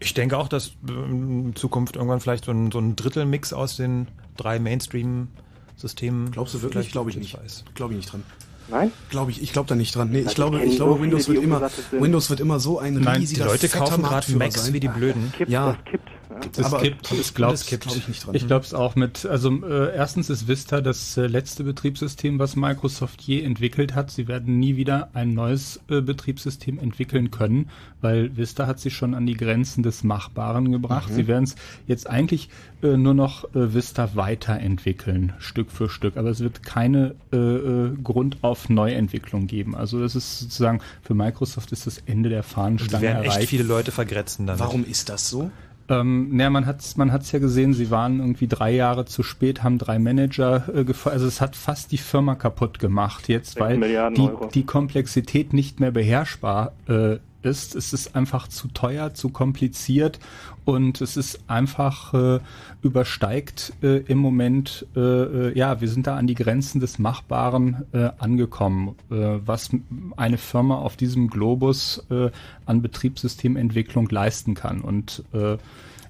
Ich 0.00 0.14
denke 0.14 0.36
auch, 0.38 0.48
dass 0.48 0.76
äh, 0.88 0.92
in 0.92 1.54
Zukunft 1.56 1.96
irgendwann 1.96 2.20
vielleicht 2.20 2.44
so 2.44 2.52
ein, 2.52 2.70
so 2.70 2.78
ein 2.78 2.96
Drittelmix 2.96 3.52
aus 3.52 3.76
den 3.76 4.08
drei 4.36 4.58
Mainstream-Systemen. 4.58 6.30
Glaubst 6.30 6.54
du 6.54 6.62
wirklich? 6.62 6.90
Glaube 6.92 7.10
ich 7.10 7.16
nicht. 7.16 7.36
Glaube 7.74 7.92
ich 7.94 7.98
nicht 7.98 8.12
dran. 8.12 8.22
Nein? 8.70 8.92
Glaube 9.08 9.30
ich, 9.30 9.42
ich 9.42 9.52
glaube 9.52 9.68
da 9.68 9.74
nicht 9.74 9.94
dran. 9.96 10.10
Nee, 10.10 10.18
Also 10.18 10.28
ich 10.30 10.34
glaube, 10.34 10.62
ich 10.62 10.76
glaube 10.76 10.94
so 10.94 11.02
Windows 11.02 11.24
viele, 11.26 11.36
wird 11.36 11.44
immer. 11.44 11.70
Windows 11.92 12.28
wird 12.30 12.40
immer 12.40 12.60
so 12.60 12.78
ein 12.78 12.94
Nein, 12.94 13.20
riesiger 13.20 13.44
die 13.44 13.50
Leute 13.50 13.68
kaufen 13.68 14.02
gerade 14.02 14.32
Macs 14.36 14.64
sein. 14.64 14.74
wie 14.74 14.80
die 14.80 14.88
Blöden. 14.88 15.32
Kippt, 15.36 15.50
Ja. 15.50 15.72
das 15.72 15.84
kippt. 15.90 16.08
Ja. 16.30 16.40
Es 16.56 16.64
Aber 16.64 16.82
gibt, 16.82 17.10
das 17.10 17.18
ich 17.18 17.34
glaube 17.34 17.58
gibt, 17.68 17.82
glaub 17.84 17.96
ich 17.96 18.08
nicht 18.08 18.26
dran. 18.26 18.34
Ich 18.34 18.46
glaube 18.46 18.64
es 18.64 18.74
auch 18.74 18.96
mit, 18.96 19.24
also 19.26 19.50
äh, 19.64 19.94
erstens 19.94 20.30
ist 20.30 20.48
Vista 20.48 20.80
das 20.80 21.16
äh, 21.16 21.26
letzte 21.26 21.64
Betriebssystem, 21.64 22.38
was 22.38 22.56
Microsoft 22.56 23.22
je 23.22 23.42
entwickelt 23.42 23.94
hat. 23.94 24.10
Sie 24.10 24.28
werden 24.28 24.58
nie 24.58 24.76
wieder 24.76 25.10
ein 25.14 25.34
neues 25.34 25.80
äh, 25.88 26.00
Betriebssystem 26.00 26.78
entwickeln 26.78 27.30
können, 27.30 27.70
weil 28.00 28.36
Vista 28.36 28.66
hat 28.66 28.78
sich 28.80 28.94
schon 28.94 29.14
an 29.14 29.26
die 29.26 29.34
Grenzen 29.34 29.82
des 29.82 30.04
Machbaren 30.04 30.70
gebracht. 30.72 31.10
Mhm. 31.10 31.14
Sie 31.14 31.26
werden 31.26 31.44
es 31.44 31.54
jetzt 31.86 32.08
eigentlich 32.08 32.48
äh, 32.82 32.96
nur 32.96 33.14
noch 33.14 33.44
äh, 33.54 33.74
Vista 33.74 34.14
weiterentwickeln, 34.14 35.32
Stück 35.38 35.70
für 35.70 35.88
Stück. 35.88 36.16
Aber 36.16 36.30
es 36.30 36.40
wird 36.40 36.62
keine 36.62 37.14
äh, 37.32 37.36
äh, 37.36 37.96
Grund 38.02 38.38
auf 38.42 38.68
Neuentwicklung 38.68 39.46
geben. 39.46 39.74
Also 39.74 40.00
das 40.00 40.14
ist 40.14 40.40
sozusagen, 40.40 40.80
für 41.02 41.14
Microsoft 41.14 41.72
ist 41.72 41.86
das 41.86 41.98
Ende 42.06 42.28
der 42.28 42.42
Die 42.42 42.48
Fahnenstange 42.48 43.02
werden 43.02 43.22
echt 43.24 43.32
erreicht. 43.34 43.48
viele 43.48 43.64
Leute 43.64 43.92
vergrätzen 43.92 44.46
dann. 44.46 44.58
Warum 44.58 44.84
ist 44.84 45.08
das 45.08 45.28
so? 45.28 45.50
Ähm, 45.88 46.36
naja, 46.36 46.50
man 46.50 46.66
hat's, 46.66 46.96
man 46.96 47.12
hat's 47.12 47.32
ja 47.32 47.38
gesehen, 47.38 47.72
sie 47.72 47.90
waren 47.90 48.20
irgendwie 48.20 48.46
drei 48.46 48.72
Jahre 48.72 49.06
zu 49.06 49.22
spät, 49.22 49.62
haben 49.62 49.78
drei 49.78 49.98
Manager 49.98 50.68
äh, 50.74 50.84
gefeuert. 50.84 51.14
Also 51.14 51.26
es 51.26 51.40
hat 51.40 51.56
fast 51.56 51.92
die 51.92 51.98
Firma 51.98 52.34
kaputt 52.34 52.78
gemacht 52.78 53.28
jetzt, 53.28 53.58
weil 53.58 53.80
die, 54.12 54.30
die 54.54 54.64
Komplexität 54.64 55.52
nicht 55.52 55.80
mehr 55.80 55.90
beherrschbar 55.90 56.72
äh, 56.88 57.16
ist. 57.48 57.74
Es 57.74 57.92
ist 57.92 58.14
einfach 58.14 58.48
zu 58.48 58.68
teuer, 58.68 59.14
zu 59.14 59.30
kompliziert 59.30 60.18
und 60.64 61.00
es 61.00 61.16
ist 61.16 61.40
einfach 61.48 62.14
äh, 62.14 62.40
übersteigt 62.82 63.72
äh, 63.82 63.98
im 64.02 64.18
Moment, 64.18 64.86
äh, 64.94 65.00
äh, 65.00 65.58
ja, 65.58 65.80
wir 65.80 65.88
sind 65.88 66.06
da 66.06 66.16
an 66.16 66.26
die 66.26 66.34
Grenzen 66.34 66.80
des 66.80 66.98
Machbaren 66.98 67.86
äh, 67.92 68.10
angekommen, 68.18 68.94
äh, 69.10 69.38
was 69.44 69.70
eine 70.16 70.38
Firma 70.38 70.76
auf 70.76 70.96
diesem 70.96 71.28
Globus 71.28 72.04
äh, 72.10 72.30
an 72.66 72.82
Betriebssystementwicklung 72.82 74.08
leisten 74.10 74.54
kann. 74.54 74.80
Und 74.82 75.24
äh, 75.32 75.56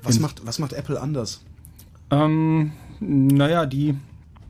Was 0.02 0.18
macht, 0.20 0.46
was 0.46 0.58
macht 0.58 0.72
Apple 0.72 1.00
anders? 1.00 1.44
ähm, 2.10 2.72
naja, 3.00 3.66
die 3.66 3.94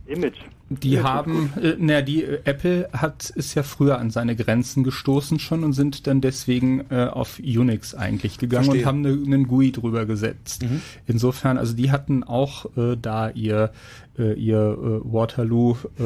Image. 0.06 0.38
Die 0.70 0.96
ist 0.96 1.02
haben, 1.02 1.52
äh, 1.62 1.74
naja, 1.78 2.02
die 2.02 2.24
äh, 2.24 2.40
Apple 2.44 2.88
hat 2.92 3.30
ist 3.30 3.54
ja 3.54 3.62
früher 3.62 3.98
an 3.98 4.10
seine 4.10 4.36
Grenzen 4.36 4.84
gestoßen 4.84 5.38
schon 5.38 5.64
und 5.64 5.72
sind 5.72 6.06
dann 6.06 6.20
deswegen 6.20 6.84
äh, 6.90 7.06
auf 7.06 7.38
Unix 7.38 7.94
eigentlich 7.94 8.38
gegangen 8.38 8.64
Verstehe. 8.64 8.82
und 8.82 8.86
haben 8.86 9.00
ne, 9.00 9.08
einen 9.10 9.48
GUI 9.48 9.72
drüber 9.72 10.04
gesetzt. 10.06 10.62
Mhm. 10.62 10.82
Insofern, 11.06 11.56
also 11.58 11.74
die 11.74 11.90
hatten 11.90 12.22
auch 12.24 12.66
äh, 12.76 12.96
da 13.00 13.30
ihr 13.30 13.70
äh, 14.18 14.32
ihr 14.34 14.58
äh, 14.58 15.12
Waterloo 15.12 15.76
äh, 15.98 16.02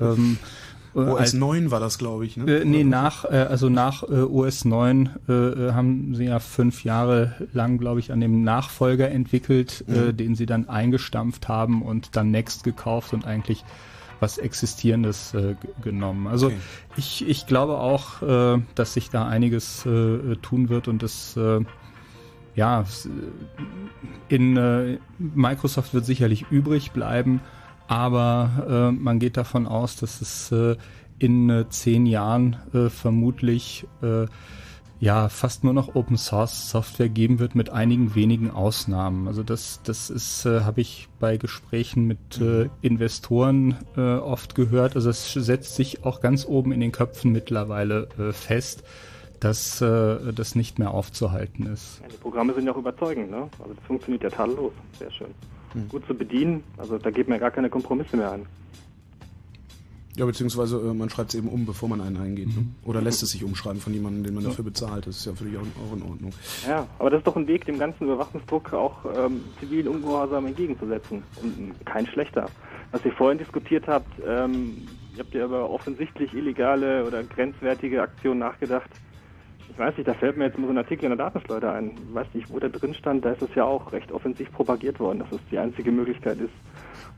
ähm, 0.00 0.38
äh, 0.94 0.98
OS 1.00 1.18
als- 1.20 1.32
9 1.34 1.70
war 1.70 1.80
das, 1.80 1.98
glaube 1.98 2.24
ich. 2.24 2.36
Ne? 2.38 2.60
äh, 2.60 2.64
nee, 2.64 2.82
nach, 2.84 3.24
äh, 3.26 3.28
also 3.50 3.68
nach 3.68 4.02
äh, 4.04 4.22
OS 4.22 4.64
9 4.64 5.10
äh, 5.28 5.32
äh, 5.32 5.72
haben 5.72 6.14
sie 6.14 6.24
ja 6.24 6.38
fünf 6.38 6.82
Jahre 6.82 7.34
lang, 7.52 7.76
glaube 7.78 8.00
ich, 8.00 8.10
an 8.10 8.20
dem 8.20 8.42
Nachfolger 8.42 9.10
entwickelt, 9.10 9.84
äh, 9.86 10.12
Mhm. 10.12 10.16
den 10.16 10.34
sie 10.34 10.46
dann 10.46 10.68
eingestampft 10.68 11.46
haben 11.48 11.82
und 11.82 12.16
dann 12.16 12.30
Next 12.30 12.64
gekauft 12.64 13.12
und 13.12 13.26
eigentlich 13.26 13.64
was 14.20 14.38
Existierendes 14.38 15.34
äh, 15.34 15.54
genommen. 15.82 16.26
Also 16.26 16.46
Okay. 16.48 16.56
ich, 16.96 17.26
ich 17.28 17.46
glaube 17.46 17.78
auch, 17.78 18.22
äh, 18.22 18.60
dass 18.74 18.94
sich 18.94 19.10
da 19.10 19.26
einiges 19.26 19.84
äh, 19.86 19.90
äh, 19.90 20.36
tun 20.36 20.68
wird 20.68 20.88
und 20.88 21.02
das 21.02 21.36
äh, 21.36 21.60
ja, 22.54 22.80
s- 22.82 23.08
in 24.28 24.56
äh, 24.56 24.98
Microsoft 25.18 25.94
wird 25.94 26.04
sicherlich 26.04 26.46
übrig 26.50 26.90
bleiben, 26.92 27.40
aber 27.86 28.90
äh, 28.90 28.92
man 28.92 29.18
geht 29.18 29.36
davon 29.36 29.66
aus, 29.66 29.96
dass 29.96 30.20
es 30.20 30.50
äh, 30.52 30.76
in 31.18 31.48
äh, 31.50 31.68
zehn 31.68 32.06
Jahren 32.06 32.56
äh, 32.74 32.88
vermutlich 32.90 33.86
äh, 34.02 34.26
ja 35.00 35.28
fast 35.28 35.64
nur 35.64 35.72
noch 35.72 35.94
Open 35.94 36.16
Source 36.16 36.70
Software 36.70 37.08
geben 37.08 37.38
wird 37.38 37.54
mit 37.54 37.70
einigen 37.70 38.14
wenigen 38.14 38.50
Ausnahmen. 38.50 39.28
Also 39.28 39.42
das 39.42 39.80
das 39.84 40.10
ist 40.10 40.44
äh, 40.44 40.62
habe 40.62 40.80
ich 40.80 41.08
bei 41.20 41.36
Gesprächen 41.36 42.06
mit 42.06 42.40
äh, 42.40 42.68
Investoren 42.82 43.76
äh, 43.96 44.00
oft 44.00 44.54
gehört. 44.54 44.96
Also 44.96 45.10
es 45.10 45.32
setzt 45.32 45.76
sich 45.76 46.04
auch 46.04 46.20
ganz 46.20 46.46
oben 46.46 46.72
in 46.72 46.80
den 46.80 46.92
Köpfen 46.92 47.32
mittlerweile 47.32 48.08
äh, 48.18 48.32
fest, 48.32 48.82
dass 49.40 49.80
äh, 49.80 50.32
das 50.32 50.54
nicht 50.54 50.78
mehr 50.78 50.92
aufzuhalten 50.92 51.66
ist. 51.66 52.00
Ja, 52.02 52.08
die 52.08 52.16
Programme 52.16 52.54
sind 52.54 52.66
ja 52.66 52.72
auch 52.72 52.78
überzeugend, 52.78 53.30
ne? 53.30 53.48
Also 53.60 53.74
das 53.74 53.84
funktioniert 53.84 54.22
ja 54.24 54.30
tadellos. 54.30 54.72
Sehr 54.98 55.10
schön. 55.12 55.28
Hm. 55.74 55.88
Gut 55.88 56.06
zu 56.06 56.14
bedienen, 56.14 56.64
also 56.76 56.98
da 56.98 57.10
geht 57.10 57.28
mir 57.28 57.38
gar 57.38 57.50
keine 57.50 57.70
Kompromisse 57.70 58.16
mehr 58.16 58.32
ein. 58.32 58.46
Ja, 60.18 60.26
beziehungsweise 60.26 60.78
äh, 60.78 60.94
man 60.94 61.08
schreibt 61.10 61.30
es 61.30 61.36
eben 61.36 61.48
um, 61.48 61.64
bevor 61.64 61.88
man 61.88 62.00
einen 62.00 62.16
eingeht. 62.16 62.48
Ne? 62.48 62.66
Oder 62.84 63.00
lässt 63.00 63.22
es 63.22 63.30
sich 63.30 63.44
umschreiben 63.44 63.80
von 63.80 63.94
jemandem, 63.94 64.24
den 64.24 64.34
man 64.34 64.42
dafür 64.42 64.64
bezahlt. 64.64 65.06
Das 65.06 65.18
ist 65.18 65.26
ja 65.26 65.32
völlig 65.32 65.56
auch, 65.56 65.60
auch 65.62 65.96
in 65.96 66.02
Ordnung. 66.02 66.32
Ja, 66.66 66.88
aber 66.98 67.10
das 67.10 67.18
ist 67.18 67.26
doch 67.28 67.36
ein 67.36 67.46
Weg, 67.46 67.64
dem 67.66 67.78
ganzen 67.78 68.04
Überwachungsdruck 68.04 68.72
auch 68.72 69.04
ähm, 69.16 69.42
zivilen 69.60 69.86
Ungehorsam 69.86 70.46
entgegenzusetzen. 70.46 71.22
Und 71.40 71.58
ähm, 71.58 71.74
kein 71.84 72.04
schlechter. 72.08 72.46
Was 72.90 73.04
ihr 73.04 73.12
vorhin 73.12 73.38
diskutiert 73.38 73.86
habt, 73.86 74.10
ähm, 74.26 74.88
ihr 75.14 75.20
habt 75.20 75.34
ja 75.34 75.44
über 75.44 75.70
offensichtlich 75.70 76.34
illegale 76.34 77.06
oder 77.06 77.22
grenzwertige 77.22 78.02
Aktionen 78.02 78.40
nachgedacht. 78.40 78.90
Ich 79.70 79.78
weiß 79.78 79.96
nicht, 79.96 80.08
da 80.08 80.14
fällt 80.14 80.36
mir 80.36 80.46
jetzt 80.46 80.58
mal 80.58 80.66
so 80.66 80.72
ein 80.72 80.78
Artikel 80.78 81.04
in 81.04 81.16
der 81.16 81.18
Datenschleuder 81.18 81.74
ein. 81.74 81.92
Ich 81.92 82.14
weiß 82.14 82.26
nicht, 82.34 82.50
wo 82.50 82.58
der 82.58 82.70
drin 82.70 82.94
stand, 82.94 83.24
da 83.24 83.30
ist 83.30 83.42
es 83.42 83.54
ja 83.54 83.62
auch 83.62 83.92
recht 83.92 84.10
offensiv 84.10 84.50
propagiert 84.50 84.98
worden, 84.98 85.20
dass 85.20 85.30
es 85.30 85.38
die 85.52 85.58
einzige 85.58 85.92
Möglichkeit 85.92 86.40
ist, 86.40 86.54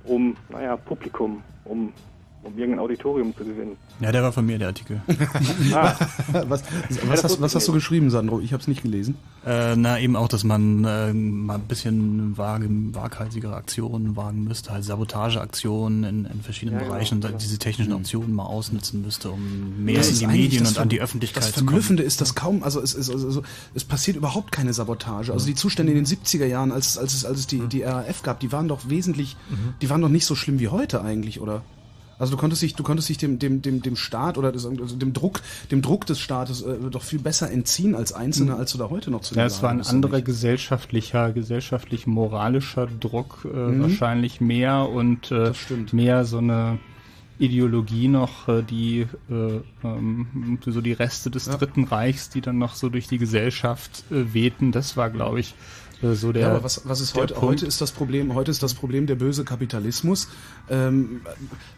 um, 0.05 0.37
naja, 0.51 0.77
Publikum, 0.77 1.43
um, 1.65 1.95
um 2.43 2.57
irgendein 2.57 2.79
Auditorium 2.81 3.37
zu 3.37 3.45
gewinnen. 3.45 3.77
Ja, 4.01 4.13
der 4.13 4.23
war 4.23 4.33
von 4.33 4.47
mir, 4.47 4.59
der 4.59 4.69
Artikel. 4.69 5.03
Ah. 5.75 5.95
was, 6.49 6.63
was, 7.07 7.23
hast, 7.25 7.41
was 7.41 7.55
hast 7.55 7.69
du 7.69 7.73
geschrieben, 7.73 8.11
Sandro? 8.11 8.41
Ich 8.41 8.53
habe 8.53 8.61
es 8.61 8.67
nicht 8.69 8.83
gelesen. 8.83 9.15
Äh, 9.47 9.77
na, 9.77 9.99
eben 10.01 10.17
auch, 10.17 10.27
dass 10.29 10.43
man 10.43 10.85
äh, 10.85 11.13
mal 11.13 11.55
ein 11.57 11.61
bisschen 11.69 12.37
vage, 12.37 12.67
waghalsigere 12.93 13.55
Aktionen 13.55 14.17
wagen 14.17 14.45
müsste, 14.45 14.73
halt 14.73 14.85
Sabotageaktionen 14.85 16.05
in, 16.05 16.25
in 16.25 16.41
verschiedenen 16.43 16.79
Ja, 16.79 16.85
genau, 16.85 16.95
Bereichen 16.95 17.23
und 17.25 17.41
diese 17.43 17.59
technischen 17.59 17.93
Optionen 17.93 18.35
mal 18.35 18.45
ausnutzen 18.47 19.03
müsste, 19.03 19.31
um 19.31 19.85
mehr 19.85 19.97
Das 19.97 20.09
in 20.09 20.13
ist 20.15 20.21
die 20.23 20.27
Medien 20.27 20.65
das 20.65 20.73
und 20.73 20.79
an 20.79 20.89
die 20.89 21.01
Öffentlichkeit 21.01 21.43
Das 21.43 21.53
zu 21.53 21.59
kommen. 21.61 21.69
Verblüffende 21.69 22.03
ist, 22.03 22.21
dass 22.21 22.35
kaum, 22.35 22.63
also 22.63 22.81
es, 22.81 22.95
es, 22.95 23.11
also 23.11 23.43
es 23.75 23.85
passiert 23.85 24.17
überhaupt 24.17 24.51
keine 24.53 24.73
Sabotage. 24.73 25.33
Also 25.33 25.47
die 25.47 25.55
Zustände 25.55 25.93
in 25.93 26.03
den 26.03 26.07
70er 26.07 26.47
Jahren, 26.47 26.73
als, 26.73 26.89
es- 26.91 26.99
als 26.99 27.15
es, 27.15 27.25
als 27.25 27.39
es 27.41 27.47
die, 27.47 27.61
die 27.69 27.83
RAF 27.83 28.23
gab, 28.23 28.41
die 28.41 28.51
waren 28.53 28.69
doch 28.69 28.89
wesentlich, 28.89 29.37
die 29.83 29.91
waren 29.91 30.01
doch 30.01 30.09
nicht 30.09 30.27
so 30.27 30.35
schlimm 30.35 30.59
wie 30.59 30.69
heute 30.69 31.03
eigentlich, 31.03 31.41
oder? 31.41 31.63
Also 32.21 32.33
du 32.33 32.37
konntest 32.37 32.63
dich, 32.63 32.75
du 32.77 32.83
konntest 32.85 33.09
dich 33.09 33.19
dem, 33.19 33.39
dem, 33.41 33.63
dem, 33.63 33.83
dem 33.83 33.97
Staat 33.97 34.39
oder 34.39 34.53
das, 34.53 34.65
also 34.67 34.95
dem 34.97 35.13
Druck, 35.13 35.41
dem 35.73 35.83
Druck 35.83 36.07
des 36.07 36.21
Staates 36.21 36.63
äh, 36.63 36.77
doch 36.91 37.03
viel 37.03 37.19
besser 37.19 37.51
entziehen 37.51 37.95
als 37.97 38.13
Einzelne, 38.13 38.55
als 38.55 38.71
du 38.73 38.79
da 38.79 38.91
heute 38.91 39.11
noch 39.11 39.23
zu 39.23 39.35
Ja, 39.35 39.47
es 39.47 39.63
war 39.63 39.71
ein 39.71 39.81
anderer 39.81 40.17
nicht? 40.17 40.27
gesellschaftlicher, 40.27 41.33
gesellschaftlich 41.33 42.07
moralischer 42.07 42.87
Druck, 42.87 43.47
äh, 43.53 43.57
Mhm. 43.57 43.83
wahrscheinlich 43.83 44.41
mehr 44.41 44.89
und 44.89 45.33
äh, 45.33 45.53
mehr 45.93 46.25
so 46.25 46.39
eine 46.39 46.79
Ideologie 47.39 48.09
noch, 48.09 48.49
äh, 48.49 48.63
die 48.63 49.07
äh, 49.31 49.61
ähm, 49.83 50.59
so 50.67 50.83
die 50.83 50.93
Reste 50.93 51.31
des 51.31 51.47
Dritten 51.47 51.85
Reichs, 51.85 52.29
die 52.29 52.43
dann 52.43 52.59
noch 52.59 52.75
so 52.75 52.91
durch 52.91 53.09
die 53.09 53.17
Gesellschaft 53.17 54.05
äh, 54.11 54.35
wehten. 54.35 54.73
Das 54.73 54.99
war, 54.99 55.09
glaube 55.09 55.41
ich, 55.41 55.55
so 56.03 56.33
der. 56.33 56.43
ja, 56.43 56.51
aber 56.51 56.65
was, 56.65 56.83
was 56.89 57.01
ist 57.01 57.15
heute? 57.15 57.35
Punkt. 57.35 57.47
Heute 57.49 57.67
ist 57.67 57.81
das 57.81 57.93
Problem, 57.93 58.35
heute 58.35 58.51
ist 58.51 58.63
das 58.63 58.75
Problem 58.75 59.07
der 59.07 59.17
böse 59.17 59.45
Kapitalismus. 59.45 60.29
Ähm, 60.69 61.21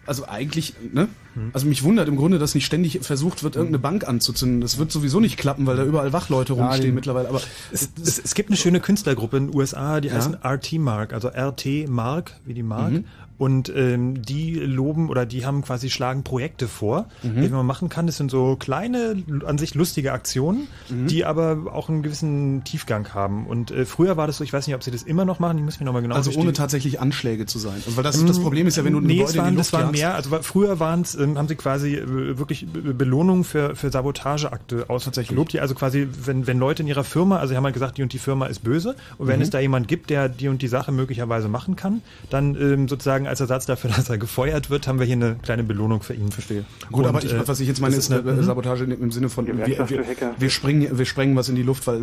also 0.07 0.27
eigentlich, 0.29 0.75
ne? 0.93 1.09
Also 1.55 1.67
mich 1.67 1.83
wundert 1.83 2.09
im 2.09 2.17
Grunde, 2.17 2.39
dass 2.39 2.55
nicht 2.55 2.67
ständig 2.67 2.99
versucht 3.03 3.43
wird, 3.43 3.57
irgendeine 3.57 3.79
Bank 3.79 4.07
anzuzünden. 4.07 4.61
Das 4.61 4.77
wird 4.79 4.93
sowieso 4.93 5.19
nicht 5.19 5.39
klappen, 5.39 5.67
weil 5.67 5.77
da 5.77 5.85
überall 5.85 6.13
Wachleute 6.13 6.55
Ja, 6.55 6.63
rumstehen 6.65 6.91
die- 6.91 6.93
mittlerweile. 6.93 7.29
Aber 7.29 7.41
Es, 7.73 7.89
es, 8.03 8.19
es 8.23 8.35
gibt 8.35 8.51
eine 8.51 8.57
schöne 8.57 8.81
Künstlergruppe 8.81 9.39
in 9.39 9.47
den 9.49 9.57
USA, 9.57 10.01
die 10.01 10.09
Ja. 10.09 10.15
heißen 10.15 10.37
RT 10.45 10.75
Mark, 10.79 11.13
also 11.15 11.29
RT 11.29 11.89
Mark, 11.89 12.33
wie 12.45 12.55
die 12.55 12.63
Mark. 12.63 12.93
Mhm. 12.93 13.05
Und 13.43 13.73
ähm, 13.75 14.23
die 14.23 14.55
loben 14.55 15.09
oder 15.11 15.27
die 15.27 15.45
haben 15.45 15.63
quasi 15.63 15.91
schlagen 15.91 16.23
Projekte 16.23 16.69
vor, 16.69 17.07
Mhm. 17.25 17.43
die 17.43 17.49
man 17.49 17.67
machen 17.67 17.89
kann. 17.89 18.07
Das 18.07 18.17
sind 18.17 18.31
so 18.31 18.55
kleine, 18.57 19.17
an 19.45 19.59
sich 19.59 19.75
lustige 19.75 20.13
Aktionen, 20.13 20.69
Mhm. 20.89 21.09
die 21.09 21.25
aber 21.25 21.59
auch 21.73 21.89
einen 21.89 22.03
gewissen 22.05 22.63
Tiefgang 22.63 23.09
haben. 23.15 23.47
Und 23.49 23.73
äh, 23.73 23.85
früher 23.85 24.17
war 24.17 24.29
das 24.29 24.37
so, 24.37 24.45
ich 24.45 24.53
weiß 24.53 24.67
nicht, 24.69 24.77
ob 24.77 24.85
sie 24.85 24.93
das 24.93 25.03
immer 25.03 25.25
noch 25.25 25.41
machen, 25.41 25.59
ich 25.59 25.65
muss 25.65 25.81
mich 25.81 25.85
nochmal 25.87 26.03
genau 26.03 26.15
also 26.15 26.31
ohne 26.39 26.53
tatsächlich 26.53 27.01
Anschläge 27.01 27.47
zu 27.47 27.59
sein. 27.59 27.83
Weil 27.97 28.05
das, 28.05 28.25
das 28.25 28.39
Problem 28.39 28.69
ist 28.69 28.77
ja, 28.77 28.85
wenn 28.85 28.93
du 28.93 29.01
ein 29.01 29.05
nee, 29.07 29.15
Gebäude 29.17 29.31
es 29.31 29.35
in 29.35 29.41
waren, 29.43 29.51
die 29.51 29.57
das 29.57 29.73
Luft 29.73 29.83
waren 29.83 29.91
jagst- 29.95 29.99
mehr, 29.99 30.15
also 30.15 30.31
früher 30.43 30.79
waren's, 30.79 31.15
ähm, 31.17 31.37
haben 31.37 31.49
sie 31.49 31.57
quasi 31.57 31.97
äh, 31.97 32.39
wirklich 32.39 32.67
Be- 32.69 32.95
Belohnungen 32.95 33.43
für, 33.43 33.75
für 33.75 33.91
Sabotageakte 33.91 34.89
ausgelobt, 34.89 35.53
die 35.53 35.59
also 35.61 35.75
quasi, 35.75 36.07
wenn, 36.25 36.47
wenn 36.47 36.59
Leute 36.61 36.83
in 36.83 36.89
ihrer 36.89 37.03
Firma, 37.05 37.39
also 37.39 37.51
sie 37.53 37.57
haben 37.57 37.65
halt 37.65 37.75
gesagt, 37.75 37.99
die 37.99 38.03
und 38.03 38.13
die 38.13 38.19
Firma 38.19 38.47
ist 38.47 38.61
böse 38.63 38.95
und 39.19 39.27
wenn 39.27 39.37
Mhm. 39.37 39.43
es 39.43 39.51
da 39.51 39.59
jemand 39.59 39.89
gibt, 39.89 40.11
der 40.11 40.29
die 40.29 40.47
und 40.49 40.63
die 40.63 40.69
Sache 40.69 40.93
möglicherweise 40.93 41.49
machen 41.49 41.75
kann, 41.75 42.03
dann 42.31 42.55
ähm, 42.55 42.89
sozusagen 42.89 43.27
als 43.33 43.41
Ersatz 43.41 43.67
dafür, 43.67 43.91
dass 43.97 44.09
er 44.09 44.19
gefeuert 44.19 44.71
wird, 44.71 44.87
haben 44.87 44.99
wir 44.99 45.07
hier 45.07 45.17
eine 45.17 45.37
kleine 45.43 45.65
Belohnung 45.65 46.03
für 46.03 46.15
ihn. 46.15 46.31
Verstehe. 46.31 46.65
Gut, 46.91 47.07
aber 47.07 47.23
ich, 47.25 47.35
was 47.49 47.61
ich 47.61 47.69
jetzt 47.69 47.81
meine, 47.81 47.97
ist 47.97 48.13
eine 48.13 48.23
Mhm. 48.23 48.45
Sabotage 48.45 48.85
im 48.85 49.11
Sinne 49.11 49.29
von, 49.29 49.47
wir, 49.47 49.67
wir, 49.67 50.07
wir, 50.39 50.51
springen, 50.51 50.97
wir 50.97 51.05
sprengen 51.07 51.35
was 51.35 51.49
in 51.49 51.57
die 51.57 51.63
Luft, 51.63 51.87
weil 51.87 52.01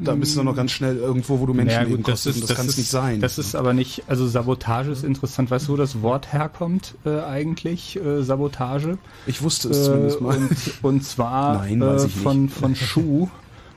da 0.00 0.14
bist 0.14 0.36
du 0.36 0.42
noch 0.42 0.56
ganz 0.56 0.72
schnell 0.72 0.96
irgendwo, 0.96 1.40
wo 1.40 1.46
du 1.46 1.54
Menschen 1.54 1.74
Naja, 1.76 1.88
leben 1.88 2.02
gut, 2.02 2.12
das 2.12 2.26
ist, 2.26 2.36
und 2.40 2.50
das, 2.50 2.56
kann 2.56 2.66
es 2.66 2.76
nicht 2.76 2.90
sein. 2.90 3.20
Das 3.20 3.38
ist 3.38 3.54
aber 3.54 3.72
nicht, 3.74 4.04
also 4.06 4.26
Sabotage 4.26 4.90
ist 4.90 5.04
interessant. 5.04 5.50
Weißt 5.50 5.68
du, 5.68 5.72
wo 5.72 5.76
das 5.76 6.02
Wort 6.02 6.32
herkommt 6.32 6.94
äh, 7.04 7.20
eigentlich? 7.20 7.96
Äh, 7.96 8.22
Sabotage? 8.22 8.98
Ich 9.26 9.42
wusste 9.42 9.68
es 9.68 9.84
zumindest 9.84 10.20
mal. 10.20 10.36
Und, 10.36 10.50
und 10.82 11.04
zwar 11.04 11.58
Nein, 11.58 11.80
weiß 11.80 12.02
äh, 12.02 12.06
ich 12.06 12.14
nicht. 12.14 12.22
von, 12.22 12.48
von 12.48 12.74
Schuh, 12.76 13.28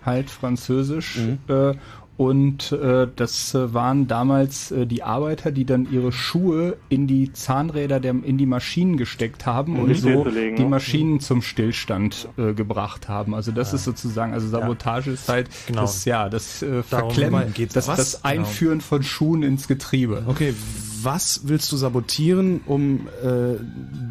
halt 0.06 0.30
französisch. 0.30 1.20
Äh, 1.48 1.74
und 2.18 2.72
äh, 2.72 3.08
das 3.16 3.54
äh, 3.54 3.74
waren 3.76 4.08
damals 4.08 4.72
äh, 4.72 4.88
die 4.88 5.04
Arbeiter, 5.04 5.52
die 5.52 5.66
dann 5.66 5.88
ihre 5.92 6.12
Schuhe 6.12 6.78
in 6.90 7.06
die 7.06 7.32
Zahnräder 7.32 8.00
der, 8.00 8.16
in 8.24 8.40
die 8.40 8.48
Maschinen 8.48 8.98
gesteckt 8.98 9.46
haben 9.46 9.76
Um 9.76 9.84
und 9.84 9.90
die 9.90 9.94
so 10.00 10.24
die 10.24 10.64
ne? 10.64 10.66
Maschinen 10.68 11.20
zum 11.20 11.44
Stillstand 11.44 12.28
äh, 12.38 12.54
gebracht 12.54 13.08
haben. 13.08 13.36
Also 13.36 13.52
das 13.52 13.72
Ah. 13.72 13.76
ist 13.76 13.84
sozusagen, 13.84 14.34
also 14.34 14.48
Sabotage 14.48 15.12
ist 15.12 15.30
halt 15.30 15.48
Genau. 15.68 15.82
das, 15.82 16.06
ja, 16.06 16.28
das 16.28 16.64
äh, 16.64 16.82
Verklemmen, 16.82 17.54
geht's 17.54 17.76
das, 17.76 17.86
das? 17.86 18.14
Genau. 18.14 18.26
Einführen 18.28 18.82
von 18.82 19.04
Schuhen 19.04 19.44
ins 19.44 19.68
Getriebe. 19.68 20.24
Okay, 20.26 20.56
was 21.04 21.42
willst 21.44 21.72
du 21.72 21.78
sabotieren, 21.78 22.62
um 22.66 23.08
äh, 23.24 23.60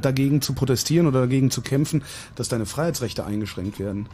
dagegen 0.00 0.40
zu 0.42 0.52
protestieren 0.54 1.08
oder 1.08 1.20
dagegen 1.22 1.50
zu 1.50 1.60
kämpfen, 1.60 2.02
dass 2.36 2.48
deine 2.48 2.66
Freiheitsrechte 2.66 3.26
eingeschränkt 3.26 3.80
werden? 3.80 4.06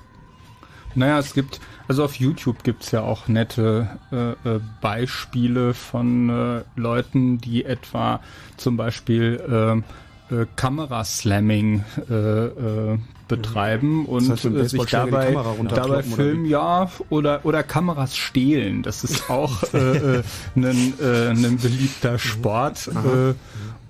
Naja, 0.94 1.18
es 1.18 1.34
gibt, 1.34 1.60
also 1.88 2.04
auf 2.04 2.14
YouTube 2.16 2.62
gibt's 2.64 2.90
ja 2.90 3.02
auch 3.02 3.28
nette 3.28 3.88
äh, 4.10 4.32
äh, 4.48 4.60
Beispiele 4.80 5.74
von 5.74 6.28
äh, 6.28 6.62
Leuten, 6.76 7.38
die 7.38 7.64
etwa 7.64 8.20
zum 8.56 8.76
Beispiel 8.76 9.82
äh, 10.30 10.34
äh, 10.34 10.46
Kameraslamming 10.56 11.84
äh, 12.08 12.14
äh, 12.14 12.98
betreiben 13.28 14.06
und 14.06 14.30
heißt, 14.30 14.44
mit 14.44 14.54
dem 14.54 14.60
äh, 14.64 14.68
sich 14.68 14.84
dabei, 14.86 15.36
dabei 15.68 16.02
filmen, 16.02 16.46
ja, 16.46 16.90
oder, 17.08 17.40
oder 17.44 17.62
Kameras 17.62 18.16
stehlen. 18.16 18.82
Das 18.82 19.04
ist 19.04 19.30
auch 19.30 19.62
ein, 19.72 20.22
ein 20.54 21.58
beliebter 21.58 22.18
Sport. 22.18 22.90
Aha. 22.94 23.30
Äh, 23.30 23.34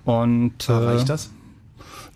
und 0.05 0.69
äh, 0.69 0.73
reicht 0.73 1.09
das? 1.09 1.29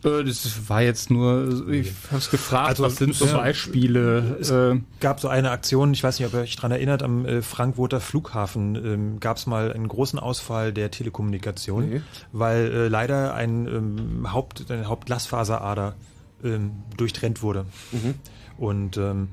Äh, 0.03 0.23
Das 0.23 0.69
war 0.69 0.81
jetzt 0.81 1.09
nur, 1.09 1.67
ich 1.71 1.91
habe 2.07 2.17
es 2.17 2.29
gefragt, 2.29 2.69
Also, 2.69 2.83
was 2.83 2.95
sind 2.97 3.15
so. 3.15 3.25
Beispiele? 3.25 4.37
Es 4.39 4.49
Äh, 4.51 4.79
gab 4.99 5.19
so 5.19 5.27
eine 5.27 5.51
Aktion, 5.51 5.93
ich 5.93 6.03
weiß 6.03 6.19
nicht, 6.19 6.27
ob 6.27 6.33
ihr 6.33 6.41
euch 6.41 6.55
daran 6.55 6.71
erinnert, 6.71 7.03
am 7.03 7.25
äh, 7.25 7.41
Frankfurter 7.41 7.99
Flughafen 7.99 8.75
ähm, 8.75 9.19
gab 9.19 9.37
es 9.37 9.47
mal 9.47 9.71
einen 9.73 9.87
großen 9.87 10.19
Ausfall 10.19 10.71
der 10.73 10.91
Telekommunikation, 10.91 11.89
Nee. 11.89 12.01
weil 12.31 12.71
äh, 12.71 12.87
leider 12.87 13.33
ein 13.33 13.67
ähm, 13.67 14.31
Haupt, 14.33 14.69
eine 14.71 14.85
Hauptglasfaserader 14.87 15.95
ähm, 16.43 16.71
durchtrennt 16.95 17.41
wurde. 17.41 17.65
Mhm. 17.91 18.13
Und 18.57 18.97
ähm, 18.97 19.29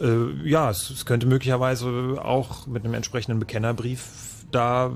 äh, 0.00 0.48
ja, 0.48 0.70
es, 0.70 0.90
es 0.90 1.06
könnte 1.06 1.26
möglicherweise 1.26 2.18
auch 2.22 2.66
mit 2.68 2.84
einem 2.84 2.94
entsprechenden 2.94 3.40
Bekennerbrief 3.40 4.04
da 4.54 4.90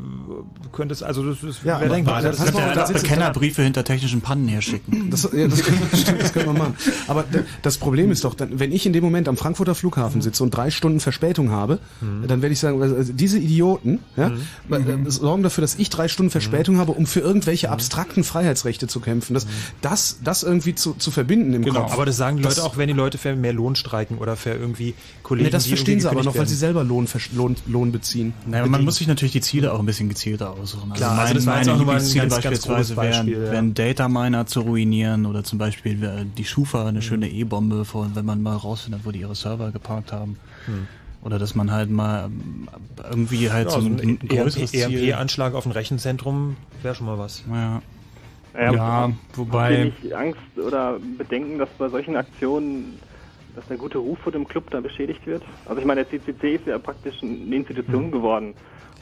könnte 0.73 0.93
es, 0.95 1.03
also 1.03 1.23
das 1.29 1.43
ist 1.43 1.65
Ja, 1.65 1.79
denkt, 1.79 2.09
warte, 2.09 2.29
das 2.29 2.37
pass 2.37 2.49
ist 2.49 2.55
mal 2.55 2.69
auf, 2.69 2.75
da 2.75 2.81
ja- 2.81 2.87
sitzt- 2.87 3.03
Bekennerbriefe 3.03 3.63
hinter 3.63 3.85
technischen 3.85 4.21
Pannen 4.21 4.49
herschicken. 4.49 5.11
Das, 5.11 5.29
ja, 5.33 5.49
das, 5.49 5.63
können, 5.63 5.79
stimmt, 5.95 6.23
das 6.23 6.33
können 6.33 6.47
wir 6.47 6.53
machen. 6.53 6.75
Aber 7.09 7.25
das 7.63 7.79
Problem 7.79 8.11
ist 8.11 8.25
doch, 8.25 8.35
dann, 8.35 8.59
wenn 8.61 8.73
ich 8.73 8.87
in 8.87 8.93
dem 8.93 9.03
Moment 9.05 9.29
am 9.29 9.37
Frankfurter 9.37 9.75
Flughafen 9.75 10.21
sitze 10.23 10.43
und 10.43 10.51
drei 10.51 10.71
Stunden 10.71 11.01
Verspätung 11.01 11.51
habe, 11.51 11.79
dann 12.27 12.43
werde 12.43 12.53
ich 12.53 12.61
sagen, 12.61 12.81
also 12.83 13.13
diese 13.13 13.39
Idioten 13.39 14.01
ja, 14.17 14.29
äh, 14.71 15.11
sorgen 15.11 15.43
dafür, 15.43 15.63
dass 15.63 15.75
ich 15.77 15.91
drei 15.91 16.09
Stunden 16.09 16.31
Verspätung 16.31 16.79
habe, 16.79 16.93
um 16.93 17.07
für 17.07 17.21
irgendwelche 17.21 17.71
abstrakten 17.71 18.25
Freiheitsrechte 18.25 18.87
zu 18.87 19.01
kämpfen. 19.01 19.35
Das, 19.35 19.47
das, 19.81 20.19
das 20.23 20.43
irgendwie 20.43 20.75
zu, 20.75 20.95
zu 20.95 21.11
verbinden 21.11 21.55
im 21.55 21.63
Genau, 21.63 21.83
Kopf. 21.83 21.93
aber 21.93 22.07
das 22.07 22.17
sagen 22.17 22.37
die 22.37 22.43
Leute 22.43 22.57
Das- 22.57 22.65
auch, 22.65 22.77
wenn 22.77 22.89
die 22.89 22.95
Leute 22.95 23.19
für 23.19 23.35
mehr 23.35 23.53
Lohn 23.53 23.77
streiken 23.77 24.19
oder 24.19 24.37
für 24.37 24.51
irgendwie 24.51 24.95
Kollegen, 25.23 25.47
Nee, 25.47 25.51
das 25.51 25.65
die 25.65 25.71
verstehen 25.71 26.01
sie 26.01 26.07
aber 26.07 26.23
noch, 26.23 26.33
gekündigt 26.33 26.39
weil 26.41 26.47
sie 26.47 26.61
werden. 26.63 26.75
selber 26.75 26.85
Lohn, 26.85 27.07
Lohn, 27.35 27.57
Lohn 27.67 27.93
beziehen. 27.93 28.33
Naja, 28.47 28.67
man 28.67 28.85
muss 28.85 28.97
sich 28.97 29.07
natürlich 29.07 29.33
die 29.33 29.41
Ziele 29.49 29.73
auch 29.73 29.79
ein 29.81 29.87
bisschen 29.87 30.09
gezielter 30.09 30.51
aussuchen. 30.53 30.93
Klar, 30.95 31.19
also 31.19 31.35
das 31.35 31.47
war 31.47 31.59
jetzt 31.59 31.69
auch 31.69 31.77
nochmal 31.79 31.97
ein 31.97 32.03
Lieblingsziele 32.05 32.23
ganz, 32.29 32.35
ganz 32.43 32.45
beispielsweise 32.67 32.95
Beispiel, 32.95 33.33
wären, 33.35 33.45
ja. 33.47 33.53
wären 33.53 33.75
Dataminer 33.75 34.47
zu 34.47 34.61
ruinieren 34.61 35.27
oder 35.27 35.43
zum 35.45 35.59
Beispiel 35.59 36.03
äh, 36.05 36.25
die 36.37 36.45
Schufa 36.45 36.83
Mhm. 36.83 36.87
eine 36.89 37.03
schöne 37.03 37.29
E-Bombe, 37.29 37.85
von- 37.85 38.15
wenn 38.15 38.25
man 38.25 38.43
mal 38.43 38.57
rausfindet, 38.57 39.03
wo 39.05 39.11
die 39.11 39.21
ihre 39.21 39.35
Server 39.35 39.71
geparkt 39.73 40.13
haben. 40.13 40.37
Hm. 40.67 40.87
Oder 41.23 41.39
dass 41.41 41.55
man 41.57 41.73
halt 41.73 41.91
mal 41.91 42.27
ähm, 42.27 42.69
irgendwie 43.11 43.51
halt 43.51 43.67
Ja, 43.67 43.73
so 43.75 43.81
so 43.81 43.87
ein, 43.89 43.99
ein 44.01 44.29
größeres 44.29 44.71
Ziel... 44.71 44.83
EMP-Anschlag 45.09 45.55
auf 45.55 45.67
ein 45.67 45.73
Rechenzentrum 45.73 46.57
wäre 46.83 46.95
schon 46.95 47.07
mal 47.07 47.19
was. 47.19 47.43
Ja. 47.51 47.83
Ja, 48.55 48.73
Ja, 48.73 48.83
Habt 49.03 49.13
ihr 49.13 49.39
wobei, 49.39 49.85
nicht 50.03 50.13
Angst 50.15 50.39
oder 50.65 50.99
Bedenken, 51.19 51.59
dass 51.59 51.69
bei 51.79 51.89
solchen 51.89 52.17
Aktionen, 52.17 52.99
dass 53.57 53.67
der 53.67 53.77
gute 53.77 53.99
Ruf 53.99 54.19
vor 54.21 54.33
dem 54.33 54.47
Club 54.47 54.71
da 54.71 54.81
beschädigt 54.81 55.27
wird? 55.27 55.43
Also 55.67 55.81
ich 55.81 55.87
meine, 55.87 56.05
der 56.05 56.11
CCC 56.21 56.55
ist 56.55 56.67
ja 56.67 56.79
praktisch 56.79 57.17
eine 57.23 57.55
Institution 57.57 58.11
geworden. 58.11 58.55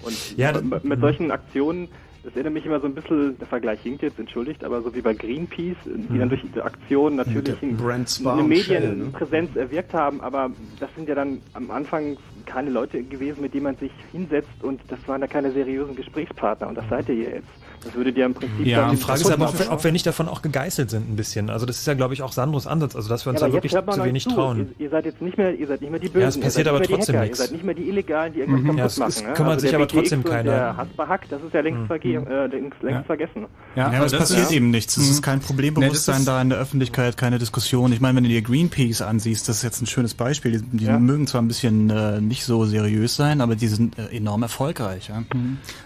Und 0.06 0.36
Ja, 0.36 0.52
mit 0.82 1.00
solchen 1.00 1.30
Aktionen, 1.30 1.88
das 2.22 2.34
erinnert 2.34 2.54
mich 2.54 2.66
immer 2.66 2.80
so 2.80 2.86
ein 2.86 2.94
bisschen, 2.94 3.38
der 3.38 3.46
Vergleich 3.46 3.80
hinkt 3.80 4.02
jetzt, 4.02 4.18
entschuldigt, 4.18 4.64
aber 4.64 4.82
so 4.82 4.94
wie 4.94 5.00
bei 5.00 5.14
Greenpeace, 5.14 5.76
die 5.84 6.18
dann 6.18 6.28
durch 6.28 6.42
diese 6.42 6.64
Aktionen 6.64 7.16
natürlich 7.16 7.62
eine 7.62 8.36
ne? 8.36 8.42
Medienpräsenz 8.42 9.54
erwirkt 9.54 9.92
haben, 9.92 10.20
aber 10.20 10.50
das 10.80 10.90
sind 10.96 11.08
ja 11.08 11.14
dann 11.14 11.40
am 11.52 11.70
Anfang 11.70 12.16
keine 12.46 12.70
Leute 12.70 13.02
gewesen, 13.02 13.42
mit 13.42 13.54
denen 13.54 13.64
man 13.64 13.76
sich 13.76 13.92
hinsetzt 14.12 14.62
und 14.62 14.80
das 14.88 14.98
waren 15.06 15.20
da 15.20 15.26
keine 15.26 15.52
seriösen 15.52 15.94
Gesprächspartner 15.94 16.68
und 16.68 16.76
das 16.76 16.88
seid 16.88 17.08
ihr 17.08 17.16
jetzt. 17.16 17.48
Das 17.86 17.94
würdet 17.94 18.16
ihr 18.16 18.26
im 18.26 18.34
Prinzip 18.34 18.66
Ja, 18.66 18.82
dann- 18.82 18.90
Die 18.92 18.96
Frage 19.02 19.20
ist 19.20 19.30
aber, 19.30 19.48
ob 19.48 19.58
wir, 19.58 19.70
ob 19.72 19.82
wir 19.84 19.92
nicht 19.92 20.06
davon 20.06 20.28
auch 20.28 20.42
gegeißelt 20.42 20.90
sind 20.90 21.08
ein 21.10 21.16
bisschen. 21.16 21.50
Also 21.50 21.66
das 21.66 21.78
ist 21.78 21.86
ja, 21.86 21.94
glaube 21.94 22.14
ich, 22.14 22.22
auch 22.22 22.32
Sandros 22.32 22.66
Ansatz, 22.66 22.94
also 22.96 23.08
dass 23.08 23.24
wir 23.26 23.30
uns 23.30 23.40
Ja, 23.40 23.46
da 23.48 23.52
wirklich 23.52 23.72
zu 23.72 24.04
wenig 24.04 24.24
zu. 24.24 24.30
trauen. 24.30 24.74
Ihr, 24.78 24.84
ihr 24.86 24.90
seid 24.90 25.04
jetzt 25.06 25.22
nicht 25.22 25.38
mehr, 25.38 25.54
ihr 25.54 25.66
seid 25.66 25.80
nicht 25.80 25.90
mehr 25.90 26.00
die 26.00 26.08
Bösen. 26.08 26.20
Ja, 26.22 26.28
es 26.28 26.34
passiert 26.36 26.44
ihr 26.44 26.50
seid 26.64 26.68
aber 26.68 26.78
nicht 26.80 26.88
mehr 26.90 26.96
die 26.98 27.00
trotzdem 27.04 27.14
Hacker, 27.16 27.24
nichts. 27.24 27.38
Ihr 27.38 27.44
seid 27.44 27.52
nicht 27.52 27.64
mehr 27.64 27.74
die 27.74 27.88
Illegalen, 27.88 28.32
die 28.32 28.40
irgendwas 28.40 28.62
Mhm. 28.62 28.66
kaputt 28.66 28.78
Ja, 28.78 28.86
es- 28.86 28.98
machen. 28.98 29.08
es 29.10 29.22
kümmert 29.36 29.52
also 29.54 29.66
sich 29.66 29.74
aber 29.74 29.88
trotzdem 29.88 30.24
keiner. 30.24 30.42
Der 30.50 30.76
Hasperhack, 30.76 31.28
das 31.28 31.42
ist 31.42 31.54
ja 31.54 31.60
längst, 31.60 31.80
Mhm. 31.82 31.86
verge 31.86 32.08
äh, 32.14 32.46
längst, 32.46 32.82
längst 32.82 32.82
Ja. 32.98 33.02
vergessen. 33.04 33.46
ja, 33.76 33.92
Ja, 33.92 33.96
aber 33.98 34.06
es 34.06 34.12
passiert 34.16 34.50
eben 34.50 34.70
nichts. 34.70 34.96
Es 34.96 35.04
Mhm. 35.04 35.10
ist 35.10 35.22
kein 35.22 35.40
Problembewusstsein 35.40 36.14
Nee, 36.14 36.16
das 36.16 36.20
ist- 36.20 36.28
da 36.28 36.42
in 36.42 36.48
der 36.50 36.58
Öffentlichkeit, 36.58 37.16
keine 37.16 37.38
Diskussion. 37.38 37.92
Ich 37.92 38.00
meine, 38.00 38.16
wenn 38.16 38.24
du 38.24 38.30
dir 38.30 38.42
Greenpeace 38.42 39.02
ansiehst, 39.02 39.48
das 39.48 39.58
ist 39.58 39.62
jetzt 39.62 39.80
ein 39.82 39.86
schönes 39.86 40.14
Beispiel. 40.14 40.52
Die, 40.60 40.76
die 40.78 40.84
Ja. 40.86 40.98
mögen 40.98 41.26
zwar 41.26 41.42
ein 41.42 41.48
bisschen 41.48 41.90
äh, 41.90 42.20
nicht 42.20 42.44
so 42.44 42.64
seriös 42.64 43.16
sein, 43.16 43.40
aber 43.40 43.54
die 43.56 43.68
sind 43.68 43.98
äh, 43.98 44.16
enorm 44.16 44.42
erfolgreich. 44.42 45.08
Ja? 45.08 45.22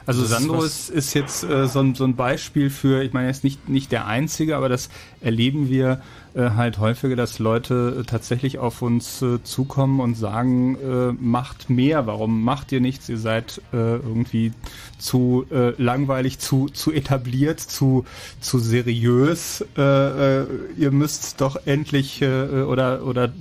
Also 0.06 0.24
Sandro 0.24 0.62
ist 0.64 1.14
jetzt 1.14 1.44
äh, 1.44 1.66
so, 1.66 1.80
ein, 1.80 1.89
so 1.96 2.04
ein 2.04 2.16
Beispiel 2.16 2.70
für, 2.70 3.02
ich 3.02 3.12
meine, 3.12 3.26
er 3.26 3.30
ist 3.30 3.44
nicht, 3.44 3.68
nicht 3.68 3.92
der 3.92 4.06
Einzige, 4.06 4.56
aber 4.56 4.68
das 4.68 4.90
erleben 5.20 5.68
wir 5.68 6.00
äh, 6.32 6.50
halt 6.50 6.78
häufiger, 6.78 7.16
dass 7.16 7.40
Leute 7.40 7.98
äh, 8.00 8.04
tatsächlich 8.04 8.58
auf 8.58 8.82
uns 8.82 9.20
äh, 9.20 9.42
zukommen 9.42 9.98
und 9.98 10.14
sagen, 10.14 10.76
äh, 10.76 11.12
macht 11.12 11.70
mehr, 11.70 12.06
warum 12.06 12.44
macht 12.44 12.70
ihr 12.70 12.80
nichts? 12.80 13.08
Ihr 13.08 13.18
seid 13.18 13.60
äh, 13.72 13.76
irgendwie 13.76 14.52
zu 14.96 15.44
äh, 15.50 15.70
langweilig, 15.82 16.38
zu, 16.38 16.68
zu 16.68 16.92
etabliert, 16.92 17.58
zu, 17.58 18.04
zu 18.40 18.58
seriös. 18.58 19.64
Ihr 19.76 20.90
müsst 20.90 21.40
doch 21.40 21.56
endlich 21.66 22.22
oder, 22.22 23.04
oder 23.04 23.32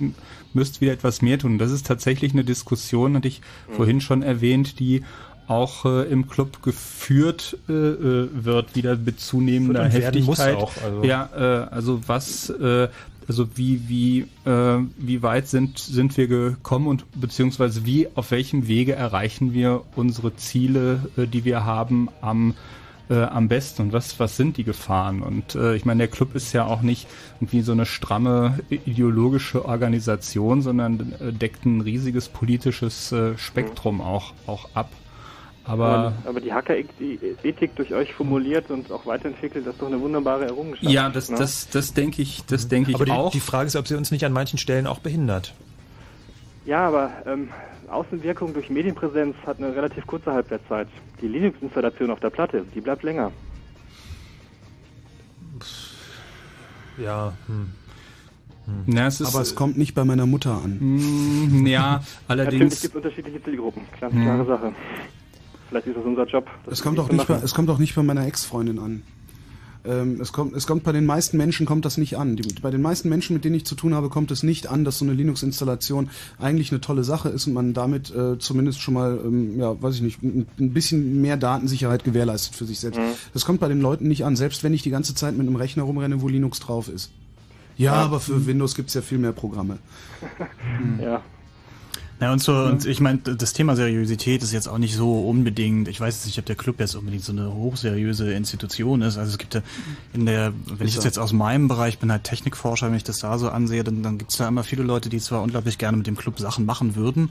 müsst 0.52 0.80
wieder 0.80 0.92
etwas 0.92 1.22
mehr 1.22 1.38
tun. 1.38 1.58
Das 1.58 1.70
ist 1.70 1.86
tatsächlich 1.86 2.32
eine 2.32 2.44
Diskussion, 2.44 3.16
hatte 3.16 3.28
ich 3.28 3.40
vorhin 3.70 4.00
schon 4.00 4.22
erwähnt, 4.22 4.78
die 4.80 5.02
auch 5.50 5.84
äh, 5.84 6.04
im 6.04 6.28
Club 6.28 6.62
geführt 6.62 7.58
äh, 7.68 7.72
äh, 7.72 8.28
wird, 8.32 8.76
wieder 8.76 8.96
mit 8.96 9.18
zunehmender 9.18 9.84
Heftigkeit. 9.88 10.56
auch, 10.56 10.72
also. 10.82 11.02
Ja, 11.02 11.28
äh, 11.36 11.74
also 11.74 12.00
was, 12.06 12.50
äh, 12.50 12.88
also 13.26 13.48
wie 13.56 13.88
wie 13.88 14.20
äh, 14.48 14.78
wie 14.96 15.22
weit 15.22 15.48
sind 15.48 15.78
sind 15.78 16.16
wir 16.16 16.28
gekommen 16.28 16.86
und 16.86 17.04
beziehungsweise 17.20 17.84
wie 17.84 18.08
auf 18.14 18.30
welchem 18.30 18.68
Wege 18.68 18.94
erreichen 18.94 19.52
wir 19.52 19.82
unsere 19.96 20.36
Ziele, 20.36 21.00
äh, 21.16 21.26
die 21.26 21.44
wir 21.44 21.64
haben 21.64 22.08
am 22.20 22.54
äh, 23.08 23.22
am 23.22 23.48
besten 23.48 23.82
und 23.82 23.92
was 23.92 24.20
was 24.20 24.36
sind 24.36 24.56
die 24.56 24.64
Gefahren 24.64 25.20
und 25.20 25.56
äh, 25.56 25.74
ich 25.74 25.84
meine 25.84 25.98
der 25.98 26.08
Club 26.08 26.36
ist 26.36 26.52
ja 26.52 26.64
auch 26.64 26.82
nicht 26.82 27.08
irgendwie 27.40 27.62
so 27.62 27.72
eine 27.72 27.86
stramme 27.86 28.60
ideologische 28.68 29.64
Organisation, 29.64 30.62
sondern 30.62 31.12
äh, 31.20 31.32
deckt 31.32 31.64
ein 31.66 31.80
riesiges 31.80 32.28
politisches 32.28 33.10
äh, 33.10 33.36
Spektrum 33.36 34.00
auch 34.00 34.32
auch 34.46 34.68
ab. 34.74 34.90
Aber 35.64 36.14
aber 36.24 36.40
die 36.40 36.52
Hacker-Ethik 36.52 37.76
durch 37.76 37.92
euch 37.94 38.12
formuliert 38.14 38.70
und 38.70 38.90
auch 38.90 39.06
weiterentwickelt, 39.06 39.66
das 39.66 39.74
ist 39.74 39.82
doch 39.82 39.86
eine 39.86 40.00
wunderbare 40.00 40.46
Errungenschaft. 40.46 40.90
ja, 40.90 41.08
das 41.10 41.30
ne? 41.30 41.36
das 41.38 41.68
das 41.68 41.92
denke 41.94 42.22
ich, 42.22 42.42
das 42.46 42.66
denke 42.68 42.90
ich 42.90 42.96
Aber 42.96 43.04
die, 43.04 43.12
auch. 43.12 43.30
die 43.30 43.40
Frage 43.40 43.66
ist, 43.68 43.76
ob 43.76 43.86
sie 43.86 43.94
uns 43.94 44.10
nicht 44.10 44.24
an 44.24 44.32
manchen 44.32 44.58
Stellen 44.58 44.86
auch 44.86 44.98
behindert. 45.00 45.54
Ja, 46.64 46.88
aber 46.88 47.10
ähm, 47.26 47.50
Außenwirkung 47.90 48.52
durch 48.54 48.70
Medienpräsenz 48.70 49.36
hat 49.46 49.58
eine 49.58 49.74
relativ 49.74 50.06
kurze 50.06 50.32
Halbwertszeit. 50.32 50.88
Die 51.20 51.28
Linux-Installation 51.28 52.10
auf 52.10 52.20
der 52.20 52.30
Platte, 52.30 52.64
die 52.74 52.80
bleibt 52.80 53.02
länger. 53.02 53.30
Ja, 56.98 57.32
hm. 57.46 57.70
Na, 58.86 59.06
es 59.08 59.20
ist, 59.20 59.34
Aber 59.34 59.42
es 59.42 59.54
kommt 59.56 59.78
nicht 59.78 59.94
bei 59.94 60.04
meiner 60.04 60.26
Mutter 60.26 60.52
an. 60.62 60.78
Mm, 60.80 61.66
ja, 61.66 61.82
Natürlich 61.90 62.04
allerdings. 62.28 62.80
gibt 62.82 62.94
es 62.94 62.96
unterschiedliche 62.96 63.42
Zielgruppen, 63.42 63.82
ganz 64.00 64.14
Hm. 64.14 64.22
klare 64.22 64.46
Sache. 64.46 64.72
Vielleicht 65.70 65.86
ist 65.86 65.96
das 65.96 66.04
unser 66.04 66.26
Job. 66.26 66.46
das 66.66 66.74
Es 66.74 66.82
kommt, 66.82 66.98
auch 66.98 67.10
nicht 67.10 67.26
bei, 67.26 67.36
es 67.36 67.54
kommt 67.54 67.70
auch 67.70 67.78
nicht 67.78 67.94
bei 67.94 68.02
meiner 68.02 68.26
Ex-Freundin 68.26 68.78
an. 68.78 69.02
Ähm, 69.82 70.20
es, 70.20 70.34
kommt, 70.34 70.54
es 70.54 70.66
kommt 70.66 70.84
bei 70.84 70.92
den 70.92 71.06
meisten 71.06 71.38
Menschen 71.38 71.64
kommt 71.64 71.86
das 71.86 71.96
nicht 71.96 72.18
an. 72.18 72.36
Die, 72.36 72.42
bei 72.60 72.70
den 72.70 72.82
meisten 72.82 73.08
Menschen, 73.08 73.32
mit 73.32 73.46
denen 73.46 73.54
ich 73.54 73.64
zu 73.64 73.74
tun 73.74 73.94
habe, 73.94 74.10
kommt 74.10 74.30
es 74.30 74.42
nicht 74.42 74.66
an, 74.66 74.84
dass 74.84 74.98
so 74.98 75.06
eine 75.06 75.14
Linux-Installation 75.14 76.10
eigentlich 76.38 76.70
eine 76.70 76.82
tolle 76.82 77.02
Sache 77.02 77.30
ist 77.30 77.46
und 77.46 77.54
man 77.54 77.72
damit 77.72 78.14
äh, 78.14 78.38
zumindest 78.38 78.82
schon 78.82 78.92
mal, 78.92 79.18
ähm, 79.24 79.58
ja, 79.58 79.80
weiß 79.82 79.94
ich 79.94 80.02
nicht, 80.02 80.22
ein, 80.22 80.46
ein 80.58 80.74
bisschen 80.74 81.22
mehr 81.22 81.38
Datensicherheit 81.38 82.04
gewährleistet 82.04 82.54
für 82.56 82.66
sich 82.66 82.78
selbst. 82.78 82.98
Mhm. 82.98 83.12
Das 83.32 83.46
kommt 83.46 83.60
bei 83.60 83.68
den 83.68 83.80
Leuten 83.80 84.06
nicht 84.06 84.22
an, 84.26 84.36
selbst 84.36 84.62
wenn 84.64 84.74
ich 84.74 84.82
die 84.82 84.90
ganze 84.90 85.14
Zeit 85.14 85.34
mit 85.38 85.46
einem 85.46 85.56
Rechner 85.56 85.84
rumrenne, 85.84 86.20
wo 86.20 86.28
Linux 86.28 86.60
drauf 86.60 86.88
ist. 86.90 87.10
Ja, 87.78 87.94
Ja. 87.94 88.04
aber 88.04 88.20
für 88.20 88.44
Windows 88.44 88.74
gibt's 88.74 88.92
ja 88.92 89.00
viel 89.00 89.18
mehr 89.18 89.32
Programme. 89.32 89.78
Ja. 91.02 91.22
Ja, 92.20 92.32
und 92.34 92.42
so, 92.42 92.54
und 92.54 92.84
ich 92.84 93.00
meine, 93.00 93.18
das 93.18 93.54
Thema 93.54 93.76
Seriosität 93.76 94.42
ist 94.42 94.52
jetzt 94.52 94.68
auch 94.68 94.76
nicht 94.76 94.94
so 94.94 95.20
unbedingt, 95.26 95.88
ich 95.88 95.98
weiß 96.00 96.16
jetzt 96.16 96.26
nicht, 96.26 96.38
ob 96.38 96.44
der 96.44 96.54
Club 96.56 96.78
jetzt 96.78 96.94
unbedingt 96.94 97.24
so 97.24 97.32
eine 97.32 97.52
hochseriöse 97.54 98.30
Institution 98.32 99.00
ist. 99.00 99.16
Also 99.16 99.30
es 99.32 99.38
gibt 99.38 99.54
ja 99.54 99.62
in 100.12 100.26
der, 100.26 100.52
wenn 100.66 100.86
ich 100.86 100.96
das 100.96 101.04
jetzt 101.04 101.18
aus 101.18 101.32
meinem 101.32 101.66
Bereich 101.68 101.98
bin, 101.98 102.12
halt 102.12 102.24
Technikforscher, 102.24 102.88
wenn 102.88 102.94
ich 102.96 103.04
das 103.04 103.20
da 103.20 103.38
so 103.38 103.48
ansehe, 103.48 103.84
dann, 103.84 104.02
dann 104.02 104.18
gibt 104.18 104.32
es 104.32 104.36
da 104.36 104.46
immer 104.46 104.64
viele 104.64 104.82
Leute, 104.82 105.08
die 105.08 105.18
zwar 105.18 105.42
unglaublich 105.42 105.78
gerne 105.78 105.96
mit 105.96 106.06
dem 106.06 106.16
Club 106.16 106.38
Sachen 106.38 106.66
machen 106.66 106.94
würden, 106.94 107.30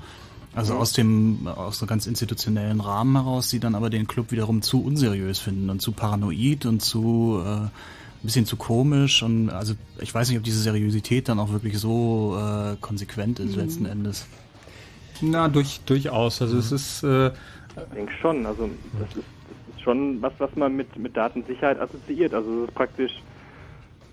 also 0.56 0.74
Mhm. 0.74 0.80
aus 0.80 0.94
dem, 0.94 1.48
aus 1.48 1.82
einem 1.82 1.88
ganz 1.88 2.08
institutionellen 2.08 2.82
Rahmen 2.82 3.16
heraus, 3.16 3.50
die 3.50 3.60
dann 3.60 3.76
aber 3.76 3.92
den 3.92 4.08
Club 4.08 4.32
wiederum 4.32 4.64
zu 4.64 4.84
unseriös 4.84 5.38
finden 5.38 5.70
und 5.70 5.84
zu 5.84 5.92
paranoid 5.92 6.66
und 6.66 6.82
zu, 6.82 7.40
äh, 7.46 7.48
ein 7.50 7.72
bisschen 8.24 8.48
zu 8.48 8.56
komisch 8.58 9.22
und 9.22 9.52
also 9.52 9.76
ich 10.02 10.12
weiß 10.14 10.30
nicht, 10.30 10.40
ob 10.40 10.44
diese 10.44 10.60
Seriosität 10.62 11.30
dann 11.30 11.40
auch 11.40 11.52
wirklich 11.52 11.78
so 11.78 12.36
äh, 12.42 12.76
konsequent 12.82 13.40
ist 13.40 13.52
Mhm. 13.56 13.62
letzten 13.62 13.86
Endes. 13.86 14.26
Na, 15.22 15.48
durch, 15.48 15.82
durchaus. 15.86 16.42
Also 16.42 16.58
es 16.58 16.72
ist 16.72 17.04
äh, 17.04 17.28
Ich 17.28 17.34
denke 17.96 18.12
schon. 18.22 18.46
Also 18.46 18.70
das 19.00 19.10
ist, 19.10 19.16
das 19.18 19.76
ist 19.76 19.82
schon 19.84 20.22
was, 20.22 20.34
was 20.40 20.56
man 20.56 20.76
mit, 20.76 20.98
mit 20.98 21.16
Datensicherheit 21.16 21.80
assoziiert. 21.80 22.34
Also 22.34 22.62
das 22.62 22.70
ist 22.70 22.76
praktisch 22.76 23.12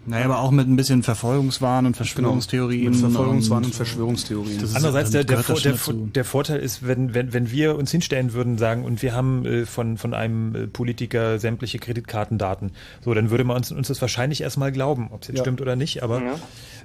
Naja, 0.09 0.27
aber 0.27 0.39
auch 0.41 0.51
mit 0.53 0.69
ein 0.69 0.77
bisschen 0.77 1.03
Verfolgungswahn 1.03 1.87
und 1.87 1.97
Verschwörungstheorien. 1.97 2.85
Mit 2.93 2.97
Verfolgungswahn 2.97 3.59
und 3.59 3.65
und 3.67 3.75
Verschwörungstheorien. 3.75 4.61
Andererseits, 4.75 5.11
der, 5.11 5.25
der, 5.25 5.43
der, 5.43 5.75
der 6.15 6.25
Vorteil 6.25 6.61
ist, 6.61 6.87
wenn, 6.87 7.13
wenn, 7.15 7.33
wenn 7.33 7.51
wir 7.51 7.77
uns 7.77 7.91
hinstellen 7.91 8.33
würden, 8.33 8.57
sagen, 8.59 8.85
und 8.85 9.03
wir 9.03 9.15
haben 9.15 9.45
äh, 9.45 9.67
von, 9.67 9.97
von 9.99 10.15
einem 10.15 10.55
äh, 10.55 10.67
Politiker 10.69 11.39
sämtliche 11.41 11.79
Kreditkartendaten, 11.81 12.71
so, 13.05 13.13
dann 13.15 13.31
würde 13.31 13.43
man 13.45 13.57
uns, 13.57 13.73
uns 13.73 13.89
das 13.89 14.01
wahrscheinlich 14.01 14.43
erstmal 14.43 14.71
glauben, 14.71 15.09
ob 15.11 15.23
es 15.23 15.29
jetzt 15.29 15.39
Ja. 15.39 15.43
stimmt 15.45 15.61
oder 15.61 15.75
nicht. 15.75 16.03
Aber 16.05 16.23
Ja. 16.23 16.35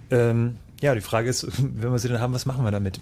ähm, 0.10 0.56
ja, 0.82 0.96
die 0.96 1.02
Frage 1.02 1.30
ist, 1.30 1.46
wenn 1.62 1.92
wir 1.92 2.00
sie 2.00 2.08
dann 2.08 2.20
haben, 2.20 2.34
was 2.34 2.48
machen 2.48 2.64
wir 2.66 2.72
damit? 2.72 3.00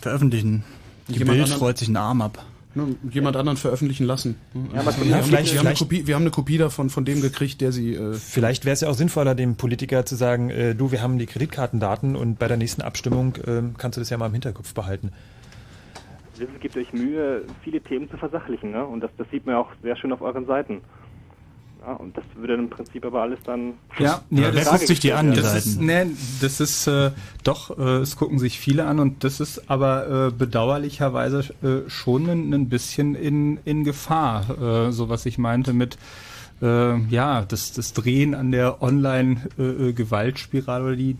Veröffentlichen. 0.00 0.64
Die 1.08 1.12
Jemand 1.14 1.30
Bild 1.30 1.42
anderen- 1.44 1.58
freut 1.58 1.78
sich 1.78 1.88
einen 1.88 1.96
Arm 1.96 2.22
ab. 2.22 2.44
Ne, 2.72 2.94
jemand 3.10 3.36
anderen 3.36 3.56
veröffentlichen 3.56 4.04
lassen. 4.06 4.36
Ja, 4.72 4.80
aber 4.82 4.94
wir, 5.02 5.16
haben, 5.16 5.24
vielleicht- 5.24 5.52
wir, 5.52 5.58
haben 5.58 5.66
eine 5.66 5.74
vielleicht- 5.74 5.78
Kopie, 5.80 6.06
wir 6.06 6.14
haben 6.14 6.22
eine 6.22 6.30
Kopie 6.30 6.56
davon 6.56 6.88
von 6.88 7.04
dem 7.04 7.20
gekriegt, 7.20 7.60
der 7.60 7.72
sie. 7.72 7.94
Äh, 7.94 8.14
Vielleicht 8.14 8.64
wäre 8.64 8.74
es 8.74 8.80
ja 8.82 8.88
auch 8.88 8.94
sinnvoller, 8.94 9.34
dem 9.34 9.56
Politiker 9.56 10.06
zu 10.06 10.14
sagen, 10.14 10.50
äh, 10.50 10.76
du, 10.76 10.92
wir 10.92 11.02
haben 11.02 11.18
die 11.18 11.26
Kreditkartendaten 11.26 12.14
und 12.14 12.38
bei 12.38 12.46
der 12.46 12.56
nächsten 12.56 12.82
Abstimmung 12.82 13.34
ähm, 13.44 13.74
kannst 13.76 13.96
du 13.96 14.00
das 14.00 14.08
ja 14.10 14.18
mal 14.18 14.26
im 14.26 14.32
Hinterkopf 14.34 14.72
behalten. 14.72 15.10
Wissen, 16.38 16.60
gebt 16.60 16.76
euch 16.76 16.92
Mühe, 16.92 17.42
viele 17.64 17.80
Themen 17.80 18.08
zu 18.08 18.16
versachlichen. 18.16 18.70
Ne? 18.70 18.84
Und 18.86 19.00
das, 19.00 19.10
das 19.18 19.26
sieht 19.30 19.44
man 19.46 19.56
ja 19.56 19.60
auch 19.62 19.70
sehr 19.82 19.96
schön 19.96 20.12
auf 20.12 20.22
euren 20.22 20.46
Seiten. 20.46 20.80
Ja, 21.80 21.94
und 21.94 22.16
das 22.16 22.22
würde 22.34 22.54
dann 22.54 22.66
im 22.66 22.70
Prinzip 22.70 23.04
aber 23.06 23.22
alles 23.22 23.38
dann. 23.44 23.74
Ja, 23.98 24.22
in 24.30 24.38
ja 24.38 24.52
wer 24.52 24.62
Frage 24.62 24.78
guckt 24.78 24.88
sich 24.88 25.00
die 25.00 25.08
gestellt 25.08 25.28
an, 25.28 25.32
die 25.32 25.42
werden. 25.42 25.54
das 25.54 25.66
ist, 25.66 25.80
nee, 25.80 26.06
das 26.40 26.60
ist 26.60 26.86
äh, 26.86 27.10
doch, 27.42 27.76
äh, 27.78 27.98
es 27.98 28.16
gucken 28.16 28.38
sich 28.38 28.60
viele 28.60 28.84
an 28.84 28.98
und 28.98 29.24
das 29.24 29.40
ist 29.40 29.70
aber 29.70 30.28
äh, 30.28 30.30
bedauerlicherweise 30.30 31.54
äh, 31.62 31.88
schon 31.88 32.28
ein, 32.28 32.52
ein 32.52 32.68
bisschen 32.68 33.14
in, 33.14 33.58
in 33.64 33.84
Gefahr, 33.84 34.88
äh, 34.88 34.92
so 34.92 35.08
was 35.08 35.24
ich 35.24 35.38
meinte 35.38 35.72
mit 35.72 35.96
äh, 36.60 36.98
ja, 37.06 37.46
das, 37.46 37.72
das 37.72 37.94
Drehen 37.94 38.34
an 38.34 38.52
der 38.52 38.82
Online-Gewaltspirale 38.82 40.84
oder 40.84 40.96
die 40.96 41.16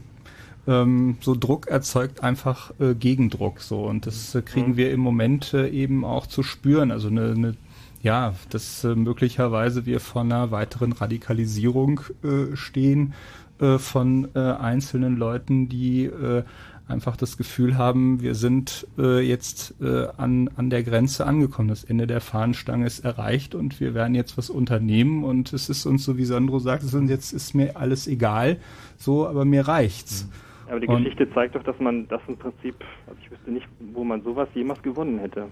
ähm, 0.67 1.17
so 1.21 1.35
Druck 1.35 1.69
erzeugt 1.69 2.23
einfach 2.23 2.73
äh, 2.79 2.95
Gegendruck 2.95 3.61
so 3.61 3.85
und 3.85 4.07
das 4.07 4.35
äh, 4.35 4.43
kriegen 4.43 4.77
wir 4.77 4.93
im 4.93 5.01
Moment 5.01 5.55
äh, 5.55 5.69
eben 5.69 6.05
auch 6.05 6.27
zu 6.27 6.43
spüren. 6.43 6.91
Also 6.91 7.09
eine, 7.09 7.31
eine 7.31 7.55
ja, 8.03 8.35
dass 8.51 8.85
äh, 8.85 8.95
möglicherweise 8.95 9.87
wir 9.87 10.01
vor 10.01 10.23
einer 10.23 10.51
weiteren 10.51 10.93
Radikalisierung 10.93 12.01
äh, 12.23 12.57
stehen 12.57 13.15
äh, 13.61 13.79
von 13.79 14.29
äh, 14.35 14.39
einzelnen 14.39 15.17
Leuten, 15.17 15.69
die 15.69 16.05
äh, 16.05 16.45
einfach 16.89 17.17
das 17.17 17.37
Gefühl 17.37 17.79
haben, 17.79 18.20
wir 18.20 18.35
sind 18.35 18.87
äh, 18.99 19.20
jetzt 19.20 19.75
äh, 19.81 20.09
an, 20.17 20.51
an 20.57 20.70
der 20.70 20.83
Grenze 20.83 21.25
angekommen. 21.25 21.69
Das 21.69 21.85
Ende 21.85 22.07
der 22.07 22.20
Fahnenstange 22.20 22.87
ist 22.87 23.05
erreicht 23.05 23.55
und 23.55 23.81
wir 23.81 23.95
werden 23.95 24.15
jetzt 24.15 24.37
was 24.37 24.51
unternehmen 24.51 25.23
und 25.23 25.53
es 25.53 25.69
ist 25.69 25.87
uns, 25.87 26.05
so 26.05 26.17
wie 26.19 26.25
Sandro 26.25 26.59
sagt, 26.59 26.83
es 26.83 26.93
ist, 26.93 27.09
jetzt 27.09 27.33
ist 27.33 27.55
mir 27.55 27.77
alles 27.77 28.09
egal, 28.09 28.57
so, 28.97 29.27
aber 29.27 29.45
mir 29.45 29.69
reicht's. 29.69 30.29
Aber 30.69 30.81
die 30.81 30.87
Und- 30.89 31.05
Geschichte 31.05 31.29
zeigt 31.33 31.55
doch, 31.55 31.62
dass 31.62 31.79
man 31.79 32.09
das 32.09 32.20
im 32.29 32.37
Prinzip, 32.37 32.75
also 33.07 33.19
ich 33.23 33.31
wüsste 33.31 33.51
nicht, 33.51 33.69
wo 33.93 34.05
man 34.05 34.23
sowas 34.23 34.49
jemals 34.55 34.83
gewonnen 34.83 35.19
hätte. 35.19 35.47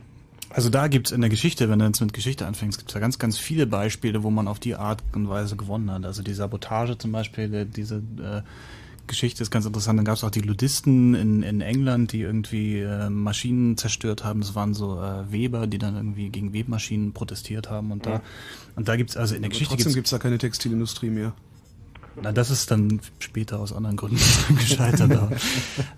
Also 0.50 0.70
da 0.70 0.88
gibt's 0.88 1.10
in 1.10 1.20
der 1.20 1.30
Geschichte, 1.30 1.68
wenn 1.68 1.78
du 1.78 1.84
jetzt 1.84 2.00
mit 2.00 2.12
Geschichte 2.12 2.46
anfängst, 2.46 2.78
gibt's 2.78 2.94
da 2.94 3.00
ganz, 3.00 3.18
ganz 3.18 3.38
viele 3.38 3.66
Beispiele, 3.66 4.22
wo 4.22 4.30
man 4.30 4.48
auf 4.48 4.58
die 4.58 4.74
Art 4.74 5.02
und 5.14 5.28
Weise 5.28 5.56
gewonnen 5.56 5.90
hat. 5.90 6.06
Also 6.06 6.22
die 6.22 6.32
Sabotage 6.32 6.96
zum 6.96 7.12
Beispiel, 7.12 7.66
diese 7.66 7.96
äh, 7.96 8.42
Geschichte 9.08 9.42
ist 9.42 9.50
ganz 9.50 9.66
interessant. 9.66 9.98
Dann 9.98 10.04
gab's 10.04 10.22
auch 10.22 10.30
die 10.30 10.40
Ludisten 10.40 11.14
in, 11.14 11.42
in 11.42 11.60
England, 11.60 12.12
die 12.12 12.20
irgendwie 12.20 12.78
äh, 12.78 13.10
Maschinen 13.10 13.76
zerstört 13.76 14.24
haben. 14.24 14.40
Das 14.40 14.54
waren 14.54 14.74
so 14.74 15.00
äh, 15.00 15.30
Weber, 15.32 15.66
die 15.66 15.78
dann 15.78 15.96
irgendwie 15.96 16.28
gegen 16.28 16.52
Webmaschinen 16.52 17.12
protestiert 17.12 17.68
haben. 17.68 17.90
Und 17.90 18.06
da, 18.06 18.22
und 18.76 18.88
da 18.88 18.96
gibt's 18.96 19.16
also 19.16 19.34
in 19.34 19.42
der 19.42 19.48
aber 19.48 19.52
Geschichte 19.52 19.74
trotzdem 19.74 19.94
gibt's 19.94 19.96
gibt's 19.96 20.10
da 20.10 20.18
keine 20.18 20.38
Textilindustrie 20.38 21.10
mehr. 21.10 21.32
Na, 22.22 22.32
das 22.32 22.50
ist 22.50 22.70
dann 22.70 23.00
später 23.18 23.60
aus 23.60 23.72
anderen 23.72 23.96
Gründen 23.96 24.18
gescheitert. 24.58 25.12
aber, 25.12 25.30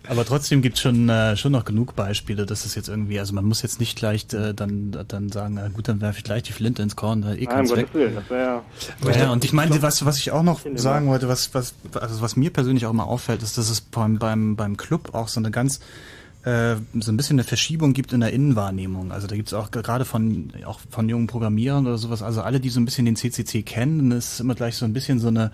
aber 0.08 0.24
trotzdem 0.24 0.62
gibt 0.62 0.76
es 0.76 0.82
schon, 0.82 1.08
äh, 1.08 1.36
schon 1.36 1.52
noch 1.52 1.65
genug 1.65 1.97
Beispiele, 1.97 2.47
dass 2.47 2.65
es 2.65 2.74
jetzt 2.74 2.89
irgendwie, 2.89 3.18
also 3.18 3.34
man 3.34 3.44
muss 3.44 3.62
jetzt 3.62 3.81
nicht 3.81 3.97
gleich 3.97 4.26
äh, 4.32 4.52
dann, 4.52 4.97
dann 5.08 5.31
sagen, 5.31 5.55
na 5.55 5.68
gut, 5.68 5.89
dann 5.89 6.00
werfe 6.00 6.18
ich 6.18 6.24
gleich 6.24 6.42
die 6.42 6.52
Flinte 6.52 6.82
ins 6.82 6.97
Korn, 6.97 7.23
da 7.23 7.32
eh 7.32 7.44
Nein, 7.44 7.68
um 7.68 7.76
weg. 7.76 7.89
Willen, 7.92 8.15
das 8.15 8.31
wäre 8.31 8.62
ja. 9.05 9.12
Ja, 9.18 9.32
und 9.32 9.44
ich 9.44 9.52
meine, 9.52 9.81
was, 9.82 10.05
was 10.05 10.18
ich 10.18 10.31
auch 10.31 10.42
noch 10.42 10.60
sagen 10.74 11.07
wollte, 11.08 11.28
was, 11.28 11.55
was, 11.55 11.74
also 11.94 12.20
was 12.20 12.36
mir 12.36 12.50
persönlich 12.50 12.86
auch 12.86 12.92
mal 12.92 13.05
auffällt, 13.05 13.42
ist, 13.42 13.58
dass 13.58 13.70
es 13.70 13.81
beim, 13.81 14.18
beim, 14.18 14.57
beim 14.57 14.76
Club 14.76 15.15
auch 15.15 15.28
so 15.28 15.40
eine 15.40 15.50
ganz, 15.50 15.81
äh, 16.44 16.76
so 16.99 17.12
ein 17.12 17.16
bisschen 17.16 17.36
eine 17.36 17.44
Verschiebung 17.44 17.92
gibt 17.92 18.12
in 18.12 18.20
der 18.20 18.32
Innenwahrnehmung. 18.32 19.12
Also 19.12 19.26
da 19.26 19.36
gibt 19.36 19.49
es 19.49 19.55
auch 19.55 19.70
gerade 19.70 20.05
von, 20.05 20.52
auch 20.65 20.81
von 20.90 21.08
jungen 21.08 21.26
Programmierern 21.26 21.86
oder 21.86 21.99
sowas, 21.99 22.23
also 22.23 22.42
alle, 22.42 22.60
die 22.60 22.70
so 22.70 22.81
ein 22.81 22.84
bisschen 22.84 23.05
den 23.05 23.16
CCC 23.16 23.62
kennen, 23.62 24.10
ist 24.10 24.40
immer 24.40 24.55
gleich 24.55 24.76
so 24.76 24.84
ein 24.84 24.92
bisschen 24.92 25.18
so 25.18 25.28
eine, 25.28 25.52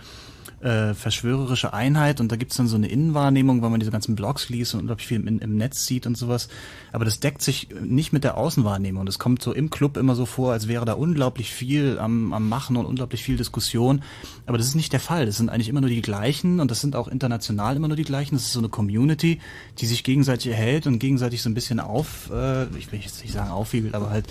äh, 0.67 0.95
verschwörerische 0.95 1.73
Einheit 1.73 2.21
und 2.21 2.33
da 2.33 2.37
gibt's 2.37 2.57
dann 2.57 2.67
so 2.67 2.75
eine 2.75 2.89
Innenwahrnehmung, 2.89 3.63
weil 3.63 3.71
man 3.71 3.79
diese 3.79 3.93
ganzen 3.93 4.17
Blogs 4.17 4.49
liest 4.49 4.75
und 4.75 4.81
unglaublich 4.81 5.07
viel 5.07 5.25
im, 5.25 5.39
im 5.39 5.57
Netz 5.57 5.87
sieht 5.87 6.09
und 6.09 6.17
sowas. 6.19 6.49
Aber 6.93 7.05
das 7.05 7.21
deckt 7.21 7.41
sich 7.41 7.69
nicht 7.81 8.13
mit 8.13 8.25
der 8.25 8.37
Außenwahrnehmung. 8.37 9.07
Das 9.07 9.21
kommt 9.21 9.41
so 9.43 9.53
im 9.53 9.71
Club 9.71 9.97
immer 9.97 10.17
so 10.17 10.27
vor, 10.27 10.53
als 10.53 10.67
wäre 10.67 10.85
da 10.85 10.95
unglaublich 10.95 11.53
viel 11.53 12.01
am, 12.01 12.33
am 12.33 12.49
Machen 12.49 12.77
und 12.77 12.85
unglaublich 12.85 13.23
viel 13.23 13.37
Diskussion. 13.37 14.03
Aber 14.47 14.59
das 14.59 14.67
ist 14.67 14.75
nicht 14.75 14.93
der 14.93 14.99
Fall. 14.99 15.27
Das 15.27 15.37
sind 15.37 15.51
eigentlich 15.51 15.69
immer 15.69 15.83
nur 15.83 15.91
die 15.91 16.03
gleichen 16.03 16.59
und 16.59 16.73
das 16.73 16.81
sind 16.81 16.97
auch 16.97 17.07
international 17.07 17.77
immer 17.77 17.87
nur 17.87 17.97
die 17.97 18.03
gleichen. 18.03 18.35
Das 18.35 18.43
ist 18.43 18.53
so 18.53 18.59
eine 18.59 18.69
Community, 18.69 19.41
die 19.79 19.87
sich 19.87 20.03
gegenseitig 20.03 20.49
erhält 20.49 20.89
und 20.89 20.99
gegenseitig 20.99 21.43
so 21.43 21.49
ein 21.49 21.55
bisschen 21.55 21.79
auf, 21.79 22.29
äh, 22.33 22.65
ich 22.77 22.91
will 22.91 22.99
jetzt 22.99 23.23
nicht 23.23 23.33
sagen 23.33 23.51
aufwiegelt, 23.51 23.95
aber 23.95 24.11
halt 24.11 24.27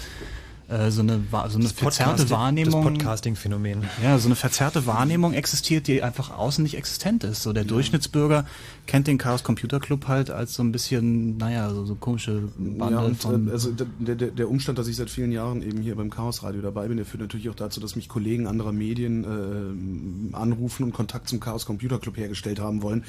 äh, 0.67 0.89
so 0.89 1.01
eine, 1.01 1.21
so 1.47 1.59
eine 1.59 1.69
verzerrte 1.69 2.29
Wahrnehmung. 2.29 2.83
Das 2.83 2.93
Podcasting-Phänomen. 2.93 3.83
Ja, 4.03 4.17
so 4.17 4.27
eine 4.27 4.35
verzerrte 4.35 4.85
Wahrnehmung 4.85 5.33
existiert, 5.33 5.87
die 5.87 6.01
einfach 6.01 6.31
außen 6.31 6.63
nicht 6.63 6.75
existent 6.75 7.23
ist. 7.23 7.43
So 7.43 7.53
der 7.53 7.65
Durchschnittsbürger 7.65 8.45
kennt 8.87 9.07
den 9.07 9.17
Chaos 9.17 9.43
Computer 9.43 9.79
Club 9.79 10.07
halt 10.07 10.29
als 10.29 10.53
so 10.53 10.63
ein 10.63 10.71
bisschen, 10.71 11.37
naja, 11.37 11.69
so, 11.71 11.85
so 11.85 11.95
komische 11.95 12.49
Bande 12.57 12.95
Ja, 12.95 13.01
und 13.01 13.15
von. 13.15 13.47
äh, 13.47 13.51
also 13.51 13.71
der, 13.71 14.15
der, 14.15 14.31
der 14.31 14.49
Umstand, 14.49 14.77
dass 14.77 14.87
ich 14.87 14.95
seit 14.95 15.09
vielen 15.09 15.31
Jahren 15.31 15.61
eben 15.61 15.81
hier 15.81 15.95
beim 15.95 16.09
Chaos 16.09 16.43
Radio 16.43 16.61
dabei 16.61 16.87
bin, 16.87 16.97
der 16.97 17.05
führt 17.05 17.21
natürlich 17.21 17.49
auch 17.49 17.55
dazu, 17.55 17.79
dass 17.79 17.95
mich 17.95 18.09
Kollegen 18.09 18.47
anderer 18.47 18.71
Medien 18.71 19.23
äh, 20.33 20.35
anrufen 20.35 20.83
und 20.83 20.93
Kontakt 20.93 21.29
zum 21.29 21.39
Chaos 21.39 21.65
Computer 21.65 21.99
Club 21.99 22.17
hergestellt 22.17 22.59
haben 22.59 22.81
wollen. 22.81 23.03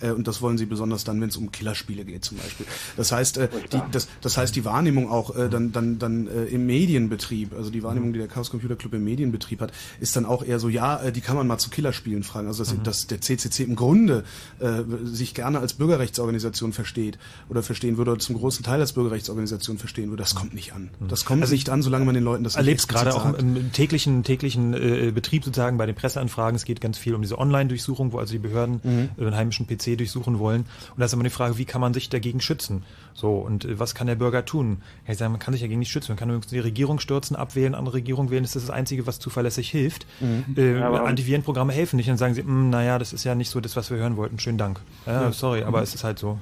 Äh, 0.00 0.10
und 0.10 0.26
das 0.26 0.42
wollen 0.42 0.58
sie 0.58 0.66
besonders 0.66 1.04
dann, 1.04 1.20
wenn 1.20 1.28
es 1.28 1.36
um 1.36 1.52
Killerspiele 1.52 2.04
geht 2.04 2.24
zum 2.24 2.38
Beispiel. 2.38 2.66
Das 2.96 3.12
heißt, 3.12 3.38
äh, 3.38 3.48
die, 3.72 3.80
das, 3.92 4.08
das 4.20 4.36
heißt 4.36 4.54
die 4.56 4.64
Wahrnehmung 4.64 5.10
auch 5.10 5.36
äh, 5.36 5.48
dann, 5.48 5.72
dann, 5.72 5.98
dann 5.98 6.26
äh, 6.26 6.44
im 6.46 6.66
Medienbetrieb, 6.66 7.54
also 7.54 7.70
die 7.70 7.82
Wahrnehmung, 7.82 8.12
die 8.12 8.18
der 8.18 8.28
Chaos 8.28 8.50
Computer 8.50 8.76
Club 8.76 8.94
im 8.94 9.04
Medienbetrieb 9.04 9.60
hat, 9.60 9.72
ist 10.00 10.16
dann 10.16 10.24
auch 10.24 10.42
eher 10.44 10.58
so, 10.58 10.68
ja, 10.68 11.00
äh, 11.02 11.12
die 11.12 11.20
kann 11.20 11.36
man 11.36 11.46
mal 11.46 11.58
zu 11.58 11.70
Killerspielen 11.70 12.22
fragen. 12.22 12.48
Also 12.48 12.64
dass, 12.64 12.82
dass 12.82 13.06
der 13.06 13.20
CCC 13.20 13.64
im 13.64 13.76
Grunde 13.76 14.24
äh, 14.58 14.82
sich 15.20 15.34
gerne 15.34 15.60
als 15.60 15.74
Bürgerrechtsorganisation 15.74 16.72
versteht 16.72 17.18
oder 17.48 17.62
verstehen 17.62 17.96
würde 17.96 18.10
oder 18.12 18.20
zum 18.20 18.36
großen 18.36 18.64
Teil 18.64 18.80
als 18.80 18.92
Bürgerrechtsorganisation 18.92 19.78
verstehen 19.78 20.10
würde, 20.10 20.22
das 20.22 20.34
kommt 20.34 20.54
nicht 20.54 20.72
an. 20.72 20.90
Das 21.08 21.24
kommt 21.24 21.42
Also 21.42 21.54
nicht 21.54 21.70
an, 21.70 21.82
solange 21.82 22.04
man 22.04 22.14
den 22.14 22.24
Leuten 22.24 22.42
das 22.44 22.56
erlebst 22.56 22.88
gerade 22.88 23.14
auch 23.14 23.32
im, 23.38 23.56
im 23.56 23.72
täglichen 23.72 24.22
täglichen 24.24 24.74
äh, 24.74 25.12
Betrieb 25.14 25.44
sozusagen 25.44 25.78
bei 25.78 25.86
den 25.86 25.94
Presseanfragen. 25.94 26.56
Es 26.56 26.64
geht 26.64 26.80
ganz 26.80 26.98
viel 26.98 27.14
um 27.14 27.22
diese 27.22 27.38
Online-Durchsuchung, 27.38 28.12
wo 28.12 28.18
also 28.18 28.32
die 28.32 28.38
Behörden 28.38 28.80
Mhm. 28.82 29.08
äh, 29.18 29.24
den 29.24 29.34
heimischen 29.36 29.66
PC 29.66 29.96
durchsuchen 29.96 30.38
wollen. 30.38 30.62
Und 30.62 30.98
da 30.98 31.04
ist 31.04 31.12
immer 31.12 31.22
die 31.24 31.30
Frage, 31.30 31.58
wie 31.58 31.64
kann 31.64 31.80
man 31.80 31.94
sich 31.94 32.08
dagegen 32.08 32.40
schützen? 32.40 32.82
So 33.14 33.34
und 33.38 33.64
äh, 33.64 33.78
was 33.78 33.94
kann 33.94 34.06
der 34.06 34.14
Bürger 34.16 34.44
tun? 34.44 34.78
Ja, 35.06 35.12
ich 35.12 35.18
sage, 35.18 35.30
man 35.30 35.38
kann 35.40 35.52
sich 35.52 35.60
dagegen 35.60 35.78
nicht 35.80 35.90
schützen. 35.90 36.12
Man 36.12 36.18
kann 36.18 36.28
übrigens 36.30 36.46
die 36.48 36.58
Regierung 36.58 36.98
stürzen, 37.00 37.36
abwählen, 37.36 37.74
andere 37.74 37.94
Regierung 37.96 38.30
wählen, 38.30 38.42
das 38.42 38.56
ist 38.56 38.68
das 38.68 38.74
Einzige, 38.74 39.06
was 39.06 39.18
zuverlässig 39.18 39.68
hilft. 39.70 40.06
Mhm. 40.20 40.44
Äh, 40.56 40.78
aber- 40.80 41.04
Antivirenprogramme 41.04 41.72
helfen 41.72 41.96
nicht. 41.96 42.08
Dann 42.08 42.16
sagen 42.16 42.34
sie, 42.34 42.42
"Mm, 42.42 42.70
naja, 42.70 42.98
das 42.98 43.12
ist 43.12 43.24
ja 43.24 43.34
nicht 43.34 43.50
so 43.50 43.60
das, 43.60 43.76
was 43.76 43.90
wir 43.90 43.98
hören 43.98 44.16
wollten. 44.16 44.38
Schönen 44.38 44.58
Dank. 44.58 44.80
Ja, 45.10 45.22
Ja. 45.22 45.32
sorry, 45.32 45.62
aber 45.62 45.82
es 45.82 45.94
ist 45.94 46.04
halt 46.04 46.18
so. 46.18 46.38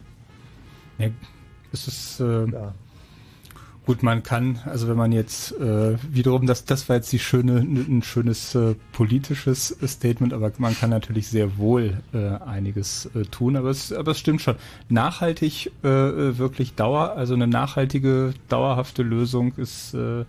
Ja, 0.99 1.09
es 1.73 1.87
ist 1.87 2.21
äh, 2.21 2.47
gut, 3.87 4.03
man 4.03 4.23
kann, 4.23 4.59
also 4.67 4.89
wenn 4.89 4.97
man 4.97 5.13
jetzt 5.13 5.53
äh, 5.59 5.97
wiederum, 6.13 6.47
das, 6.47 6.65
das 6.65 6.89
war 6.89 6.97
jetzt 6.97 7.11
die 7.13 7.19
schöne, 7.19 7.59
ein 7.61 8.03
schönes 8.03 8.55
äh, 8.55 8.75
politisches 8.93 9.77
Statement, 9.87 10.33
aber 10.35 10.53
man 10.59 10.77
kann 10.77 10.91
natürlich 10.91 11.29
sehr 11.29 11.57
wohl 11.57 12.03
äh, 12.13 12.29
einiges 12.45 13.09
äh, 13.15 13.23
tun, 13.23 13.57
aber 13.57 13.71
es, 13.71 13.93
aber 13.93 14.11
es 14.13 14.19
stimmt 14.19 14.43
schon. 14.43 14.57
Nachhaltig 14.89 15.73
äh, 15.83 15.89
wirklich 16.39 16.75
Dauer, 16.75 17.13
also 17.13 17.35
eine 17.35 17.47
nachhaltige, 17.47 18.35
dauerhafte 18.49 19.03
Lösung 19.03 19.53
ist 19.57 19.95
äh, 19.95 20.25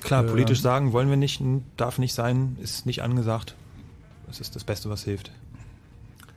Klar, 0.00 0.24
äh, 0.24 0.28
politisch 0.28 0.60
sagen 0.60 0.92
wollen 0.92 1.10
wir 1.10 1.16
nicht, 1.16 1.40
darf 1.76 1.98
nicht 1.98 2.14
sein, 2.14 2.56
ist 2.62 2.86
nicht 2.86 3.02
angesagt. 3.02 3.54
Das 4.26 4.40
ist 4.40 4.56
das 4.56 4.64
Beste, 4.64 4.90
was 4.90 5.04
hilft. 5.04 5.30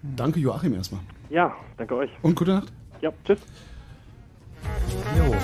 Danke 0.03 0.39
Joachim 0.39 0.73
erstmal. 0.73 1.01
Ja, 1.29 1.53
danke 1.77 1.95
euch. 1.95 2.09
Und 2.21 2.35
gute 2.35 2.51
Nacht. 2.51 2.71
Ja, 3.01 3.11
tschüss. 3.23 3.39
Jo. 5.17 5.35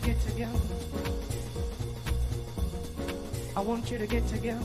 To 0.00 0.06
get 0.06 0.26
together. 0.26 0.60
I 3.56 3.60
want 3.60 3.90
you 3.90 3.98
to 3.98 4.06
get 4.06 4.26
together. 4.28 4.60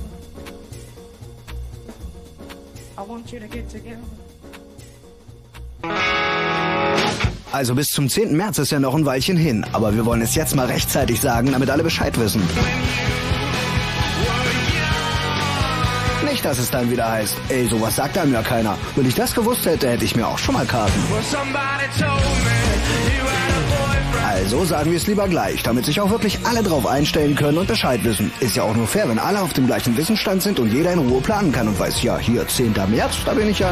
I 2.98 3.02
want 3.02 3.32
you 3.32 3.40
to 3.40 3.48
get 3.48 3.70
together. 3.70 4.04
Also 7.52 7.74
bis 7.74 7.90
zum 7.90 8.10
10. 8.10 8.36
März 8.36 8.58
ist 8.60 8.72
ja 8.72 8.80
noch 8.80 8.96
ein 8.96 9.06
Weilchen 9.06 9.38
hin, 9.38 9.66
aber 9.72 9.96
wir 9.96 10.06
wollen 10.06 10.22
es 10.22 10.36
jetzt 10.36 10.56
mal 10.56 10.66
rechtzeitig 10.66 11.22
sagen, 11.22 11.52
damit 11.52 11.70
alle 11.70 11.84
Bescheid 11.84 12.18
wissen. 12.20 12.42
Nicht, 16.30 16.44
dass 16.44 16.60
es 16.60 16.70
dann 16.70 16.92
wieder 16.92 17.10
heißt, 17.10 17.38
ey, 17.50 17.66
sowas 17.68 17.96
sagt 17.96 18.18
einem 18.18 18.34
ja 18.34 18.42
keiner. 18.42 18.78
Wenn 18.96 19.08
ich 19.08 19.16
das 19.16 19.34
gewusst 19.34 19.66
hätte, 19.66 19.90
hätte 19.90 20.04
ich 20.04 20.16
mir 20.18 20.28
auch 20.28 20.38
schon 20.38 20.56
mal 20.56 20.66
Karten. 20.66 21.00
Well, 21.10 21.24
Also 24.56 24.68
sagen 24.68 24.92
wir 24.92 24.98
es 24.98 25.06
lieber 25.06 25.28
gleich, 25.28 25.64
damit 25.64 25.86
sich 25.86 26.00
auch 26.00 26.10
wirklich 26.10 26.40
alle 26.46 26.64
drauf 26.64 26.88
einstellen 26.88 27.36
können 27.36 27.58
und 27.58 27.68
Bescheid 27.68 28.02
wissen. 28.06 28.32
Ist 28.40 28.56
ja 28.56 28.64
auch 28.64 28.74
nur 28.74 28.88
fair, 28.88 29.10
wenn 29.10 29.20
alle 29.20 29.42
auf 29.42 29.52
dem 29.52 29.68
gleichen 29.68 29.98
Wissensstand 29.98 30.42
sind 30.42 30.62
und 30.62 30.72
jeder 30.72 30.94
in 30.94 31.00
Ruhe 31.00 31.20
planen 31.20 31.52
kann 31.52 31.68
und 31.68 31.78
weiß, 31.78 32.02
ja, 32.04 32.18
hier 32.18 32.48
10. 32.48 32.74
März, 32.90 33.18
da 33.26 33.34
bin 33.34 33.50
ich 33.50 33.60
ja. 33.60 33.70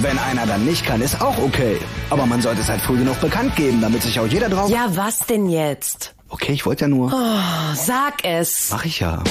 Wenn 0.00 0.18
einer 0.18 0.46
dann 0.46 0.64
nicht 0.64 0.86
kann, 0.86 1.02
ist 1.02 1.20
auch 1.20 1.36
okay. 1.36 1.76
Aber 2.08 2.24
man 2.24 2.40
sollte 2.40 2.62
es 2.62 2.70
halt 2.70 2.80
früh 2.80 2.96
genug 2.96 3.20
bekannt 3.20 3.54
geben, 3.56 3.82
damit 3.82 4.02
sich 4.02 4.18
auch 4.18 4.26
jeder 4.26 4.48
drauf... 4.48 4.70
Ja, 4.70 4.86
was 4.96 5.18
denn 5.18 5.50
jetzt? 5.50 6.14
Okay, 6.30 6.52
ich 6.52 6.64
wollte 6.64 6.86
ja 6.86 6.88
nur... 6.88 7.12
Oh, 7.12 7.74
sag 7.74 8.24
es. 8.24 8.70
Mach 8.70 8.86
ich 8.86 9.00
ja. 9.00 9.22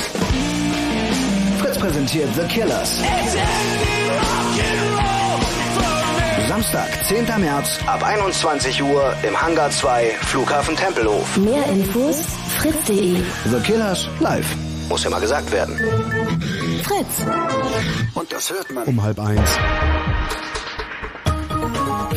Fritz 1.57 1.79
präsentiert 1.79 2.29
The 2.35 2.43
Killers. 2.43 3.01
Samstag, 6.51 6.89
10. 7.05 7.27
März 7.39 7.79
ab 7.85 8.03
21 8.03 8.83
Uhr 8.83 9.13
im 9.25 9.41
Hangar 9.41 9.71
2, 9.71 10.09
Flughafen 10.19 10.75
Tempelhof. 10.75 11.37
Mehr 11.37 11.65
Infos 11.67 12.25
fritz.de. 12.57 13.21
The 13.49 13.59
Killers 13.63 14.09
live. 14.19 14.53
Muss 14.89 15.01
ja 15.05 15.09
mal 15.11 15.21
gesagt 15.21 15.49
werden. 15.53 15.77
Fritz. 16.83 17.25
Und 18.15 18.33
das 18.33 18.51
hört 18.51 18.69
man. 18.69 18.83
Um 18.83 19.01
halb 19.01 19.17
eins. 19.21 19.49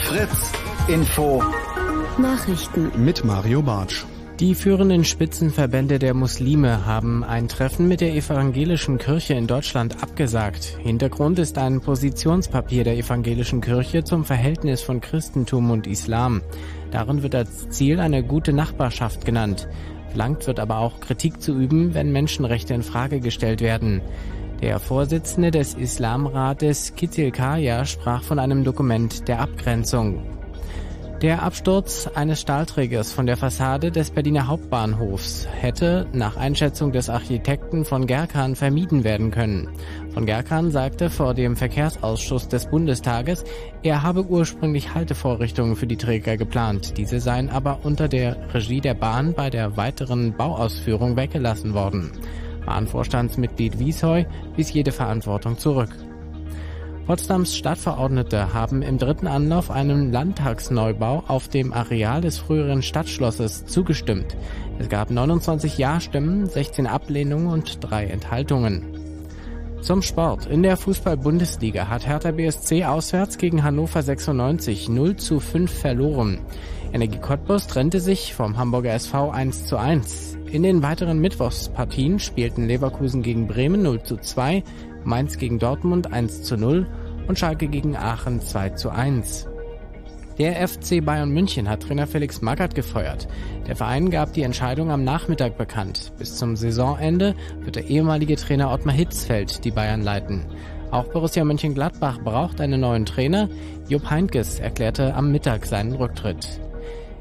Fritz 0.03 0.53
Info. 0.89 1.41
Nachrichten. 2.19 2.91
Mit 2.97 3.25
Mario 3.25 3.63
Bartsch. 3.63 4.05
Die 4.41 4.57
führenden 4.57 5.05
Spitzenverbände 5.05 6.01
der 6.01 6.13
Muslime 6.13 6.85
haben 6.85 7.23
ein 7.23 7.47
Treffen 7.47 7.87
mit 7.87 8.01
der 8.01 8.17
evangelischen 8.17 8.99
Kirche 8.99 9.35
in 9.35 9.47
Deutschland 9.47 10.03
abgesagt. 10.03 10.77
Hintergrund 10.83 11.39
ist 11.39 11.57
ein 11.57 11.81
Positionspapier 11.81 12.83
der 12.83 12.97
evangelischen 12.97 13.61
Kirche 13.61 14.03
zum 14.03 14.25
Verhältnis 14.25 14.83
von 14.83 15.01
Christentum 15.01 15.71
und 15.71 15.87
Islam. 15.87 16.43
Darin 16.91 17.23
wird 17.23 17.37
als 17.37 17.69
Ziel 17.69 18.01
eine 18.01 18.25
gute 18.25 18.53
Nachbarschaft 18.53 19.25
genannt. 19.25 19.69
Verlangt 20.09 20.49
wird 20.49 20.59
aber 20.59 20.79
auch 20.79 20.99
Kritik 20.99 21.41
zu 21.41 21.57
üben, 21.57 21.95
wenn 21.95 22.11
Menschenrechte 22.11 22.75
in 22.75 22.83
Frage 22.83 23.21
gestellt 23.21 23.61
werden. 23.61 24.03
Der 24.63 24.81
Vorsitzende 24.81 25.53
des 25.53 25.75
Islamrates 25.75 26.97
Kitil 26.97 27.31
Kaya 27.31 27.85
sprach 27.85 28.25
von 28.25 28.41
einem 28.41 28.65
Dokument 28.65 29.29
der 29.29 29.39
Abgrenzung. 29.39 30.34
Der 31.23 31.43
Absturz 31.43 32.09
eines 32.15 32.41
Stahlträgers 32.41 33.13
von 33.13 33.27
der 33.27 33.37
Fassade 33.37 33.91
des 33.93 34.11
Berliner 34.11 34.49
Hauptbahnhofs 34.49 35.47
hätte 35.49 36.07
nach 36.13 36.37
Einschätzung 36.37 36.93
des 36.93 37.09
Architekten 37.09 37.85
von 37.85 38.07
Gerkan 38.07 38.57
vermieden 38.57 39.05
werden 39.05 39.31
können. 39.31 39.69
Von 40.13 40.27
Gerkan 40.27 40.71
sagte 40.71 41.11
vor 41.11 41.33
dem 41.33 41.57
Verkehrsausschuss 41.57 42.49
des 42.49 42.67
Bundestages, 42.67 43.45
er 43.83 44.03
habe 44.03 44.27
ursprünglich 44.27 44.95
Haltevorrichtungen 44.95 45.77
für 45.77 45.87
die 45.87 45.97
Träger 45.97 46.37
geplant. 46.37 46.99
Diese 46.99 47.21
seien 47.21 47.49
aber 47.49 47.81
unter 47.85 48.09
der 48.09 48.37
Regie 48.53 48.81
der 48.81 48.95
Bahn 48.95 49.35
bei 49.35 49.51
der 49.51 49.77
weiteren 49.77 50.37
Bauausführung 50.37 51.17
weggelassen 51.17 51.75
worden. 51.75 52.11
Bahnvorstandsmitglied 52.67 53.79
Wiesheu 53.79 54.25
wies 54.57 54.73
jede 54.73 54.93
Verantwortung 54.93 55.59
zurück. 55.59 55.91
Potsdams 57.07 57.55
Stadtverordnete 57.55 58.55
haben 58.55 58.81
im 58.81 58.97
dritten 58.97 59.27
Anlauf 59.27 59.71
einem 59.71 60.11
Landtagsneubau 60.11 61.25
auf 61.29 61.49
dem 61.49 61.75
Areal 61.75 62.23
des 62.23 62.39
früheren 62.39 62.81
Stadtschlosses 62.81 63.67
zugestimmt. 63.67 64.35
Es 64.79 64.89
gab 64.89 65.11
29 65.11 65.77
Ja-Stimmen, 65.77 66.47
16 66.47 66.87
Ablehnungen 66.87 67.49
und 67.49 67.79
drei 67.85 68.07
Enthaltungen. 68.07 68.87
Zum 69.83 70.01
Sport. 70.01 70.47
In 70.47 70.63
der 70.63 70.79
Fußball-Bundesliga 70.79 71.89
hat 71.89 72.07
Hertha 72.07 72.31
BSC 72.31 72.87
auswärts 72.87 73.37
gegen 73.37 73.63
Hannover 73.63 74.03
96 74.03 74.89
0 74.89 75.17
zu 75.17 75.41
5 75.41 75.71
verloren. 75.71 76.39
Energie 76.95 77.19
Cottbus 77.19 77.67
trennte 77.67 78.01
sich 78.01 78.33
vom 78.33 78.57
Hamburger 78.57 78.95
SV 78.95 79.29
1 79.29 79.67
zu 79.67 79.77
1. 79.77 80.39
In 80.51 80.63
den 80.63 80.83
weiteren 80.83 81.19
Mittwochspartien 81.19 82.19
spielten 82.19 82.67
Leverkusen 82.67 83.23
gegen 83.23 83.47
Bremen 83.47 83.83
0 83.83 84.05
zu 84.05 84.17
2, 84.17 84.63
Mainz 85.07 85.39
gegen 85.39 85.59
Dortmund 85.59 86.13
1 86.13 86.43
zu 86.43 86.57
0 86.57 86.87
und 87.27 87.39
Schalke 87.39 87.69
gegen 87.69 87.97
Aachen 87.97 88.41
2 88.41 88.71
zu 88.71 88.91
1. 88.91 89.49
Der 90.39 90.67
FC 90.67 91.05
Bayern 91.05 91.31
München 91.31 91.69
hat 91.69 91.85
Trainer 91.85 92.09
Felix 92.09 92.43
Magath 92.43 92.75
gefeuert. 92.75 93.29
Der 93.69 93.77
Verein 93.77 94.11
gab 94.11 94.33
die 94.33 94.43
Entscheidung 94.43 94.91
am 94.91 95.05
Nachmittag 95.05 95.57
bekannt. 95.57 96.13
Bis 96.19 96.37
zum 96.37 96.57
Saisonende 96.57 97.37
wird 97.61 97.77
der 97.77 97.87
ehemalige 97.87 98.35
Trainer 98.35 98.73
Ottmar 98.73 98.97
Hitzfeld 98.97 99.65
die 99.65 99.71
Bayern 99.71 100.03
leiten. 100.03 100.45
Auch 100.91 101.05
Borussia 101.05 101.45
Mönchengladbach 101.45 102.19
braucht 102.19 102.61
einen 102.61 102.81
neuen 102.81 103.07
Trainer. 103.07 103.49
Jupp 103.89 104.11
Heynckes 104.11 104.59
erklärte 104.59 105.15
am 105.15 105.31
Mittag 105.31 105.67
seinen 105.67 105.93
Rücktritt. 105.93 106.61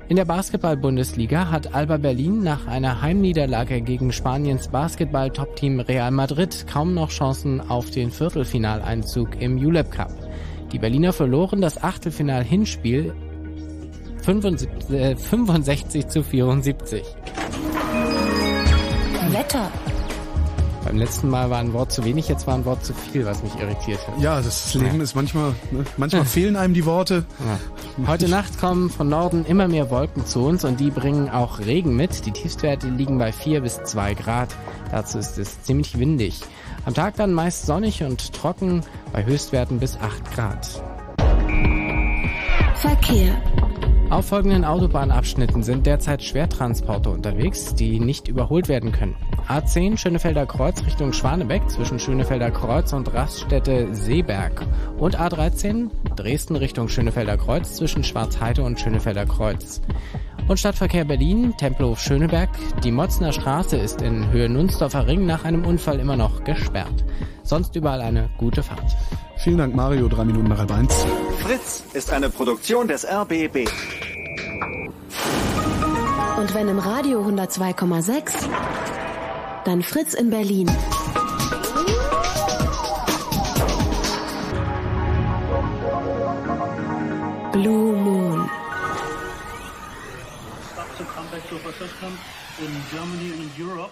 In 0.09 0.17
der 0.17 0.25
Basketball-Bundesliga 0.25 1.49
hat 1.49 1.73
Alba 1.73 1.95
Berlin 1.98 2.43
nach 2.43 2.67
einer 2.67 3.01
Heimniederlage 3.01 3.80
gegen 3.82 4.11
Spaniens 4.11 4.67
Basketball-Top-Team 4.67 5.80
Real 5.80 6.11
Madrid 6.11 6.65
kaum 6.67 6.93
noch 6.93 7.09
Chancen 7.09 7.61
auf 7.61 7.90
den 7.90 8.11
Viertelfinaleinzug 8.11 9.41
im 9.41 9.57
ULEP 9.57 9.91
Cup. 9.91 10.11
Die 10.73 10.80
Berliner 10.80 11.14
verloren 11.14 11.61
das 11.61 11.82
Achtelfinal-Hinspiel 11.82 13.14
65, 14.23 14.69
äh, 14.90 15.15
65 15.15 16.07
zu 16.07 16.22
74. 16.22 17.03
Wetter. 19.32 19.72
Beim 20.84 20.98
letzten 20.98 21.30
Mal 21.30 21.50
war 21.50 21.60
ein 21.60 21.74
Wort 21.74 21.92
zu 21.92 22.03
wenig, 22.03 22.28
jetzt 22.28 22.45
war 22.45 22.56
ein 22.56 22.66
Wort 22.66 22.86
zu 22.86 22.94
viel, 22.94 23.26
was 23.26 23.42
mich 23.42 23.56
irritiert 23.56 24.00
hat. 24.08 24.20
Ja, 24.20 24.42
das 24.42 24.74
Leben 24.74 25.00
ist 25.00 25.16
manchmal, 25.16 25.53
ne? 25.72 25.86
manchmal 25.98 26.26
fehlen 26.26 26.56
einem 26.56 26.74
die 26.74 26.86
Worte. 26.86 27.26
Ja. 27.40 28.08
Heute 28.08 28.28
Nacht 28.28 28.60
kommen 28.60 28.90
von 28.90 29.08
Norden 29.08 29.45
immer 29.45 29.68
mehr 29.68 29.90
Wolken 29.90 30.26
zu 30.26 30.42
uns 30.42 30.66
und 30.66 30.80
die 30.80 30.92
bringen 30.92 31.30
auch 31.30 31.60
Regen 31.60 31.95
mit. 31.95 32.26
Die 32.26 32.32
Tiefstwerte 32.32 32.88
liegen 32.88 33.18
bei 33.18 33.32
4 33.32 33.62
bis 33.62 33.82
2 33.84 34.14
Grad. 34.16 34.50
Dazu 34.92 35.20
ist 35.20 35.38
es 35.38 35.64
ziemlich 35.64 35.98
windig. 35.98 36.42
Am 36.86 36.94
Tag 36.94 37.16
dann 37.16 37.34
meist 37.34 37.66
sonnig 37.66 38.03
und 38.03 38.34
trocken 38.34 38.84
bei 39.14 39.26
Höchstwerten 39.26 39.80
bis 39.80 39.98
8 39.98 40.32
Grad. 40.34 40.84
Verkehr. 42.76 43.42
Auf 44.14 44.27
folgenden 44.27 44.64
Autobahnabschnitten 44.64 45.64
sind 45.64 45.88
derzeit 45.88 46.22
Schwertransporte 46.22 47.09
unterwegs, 47.09 47.74
die 47.74 48.00
nicht 48.00 48.27
überholt 48.27 48.69
werden 48.69 48.92
können. 48.92 49.16
A10 49.48 49.98
Schönefelder 49.98 50.45
Kreuz 50.45 50.85
Richtung 50.85 51.14
Schwanebeck 51.14 51.67
zwischen 51.67 51.98
Schönefelder 51.98 52.51
Kreuz 52.51 52.93
und 52.93 53.11
Raststätte 53.11 53.88
Seeberg 53.92 54.67
und 55.00 55.19
A13 55.19 55.90
Dresden 56.16 56.56
Richtung 56.56 56.90
Schönefelder 56.90 57.38
Kreuz 57.38 57.74
zwischen 57.74 58.03
Schwarzheide 58.03 58.61
und 58.61 58.80
Schönefelder 58.80 59.25
Kreuz. 59.25 59.82
Und 60.48 60.59
Stadtverkehr 60.59 61.06
Berlin, 61.06 61.56
Tempelhof 61.58 62.00
Schöneberg, 62.00 62.50
die 62.83 62.92
Motzner 62.92 63.33
Straße 63.33 63.77
ist 63.77 64.03
in 64.03 64.30
Höhe 64.32 64.48
Nunsdorfer 64.48 65.08
Ring 65.08 65.25
nach 65.25 65.43
einem 65.43 65.66
Unfall 65.66 66.00
immer 66.00 66.17
noch 66.17 66.43
gesperrt. 66.43 67.03
Sonst 67.42 67.75
überall 67.75 68.01
eine 68.01 68.30
gute 68.38 68.61
Fahrt. 68.61 68.95
Vielen 69.44 69.58
Dank 69.58 69.76
Mario, 69.76 70.08
drei 70.08 70.24
Minuten 70.24 70.48
nach 70.48 70.60
halb 70.60 70.72
eins. 70.72 71.06
Fritz 71.40 71.84
ist 71.94 72.14
eine 72.14 72.30
Produktion 72.30 72.88
des 72.88 73.06
RBB. 73.06 73.68
Und 76.38 76.54
wenn 76.54 76.70
im 76.70 76.80
Radio 76.80 77.22
102,6, 77.28 78.32
dann 79.66 79.84
Fritz 79.84 80.14
in 80.14 80.30
Berlin. 80.30 80.68
Blue 87.52 87.94
Moon. 87.98 88.50
Start 90.72 90.88
to 90.98 91.04
come 91.04 91.28
back 91.32 91.50
to 91.50 91.56
a 91.56 91.74
system 91.74 92.18
in 92.60 92.72
Germany 92.90 93.34
and 93.34 93.42
in 93.42 93.52
Europe. 93.62 93.92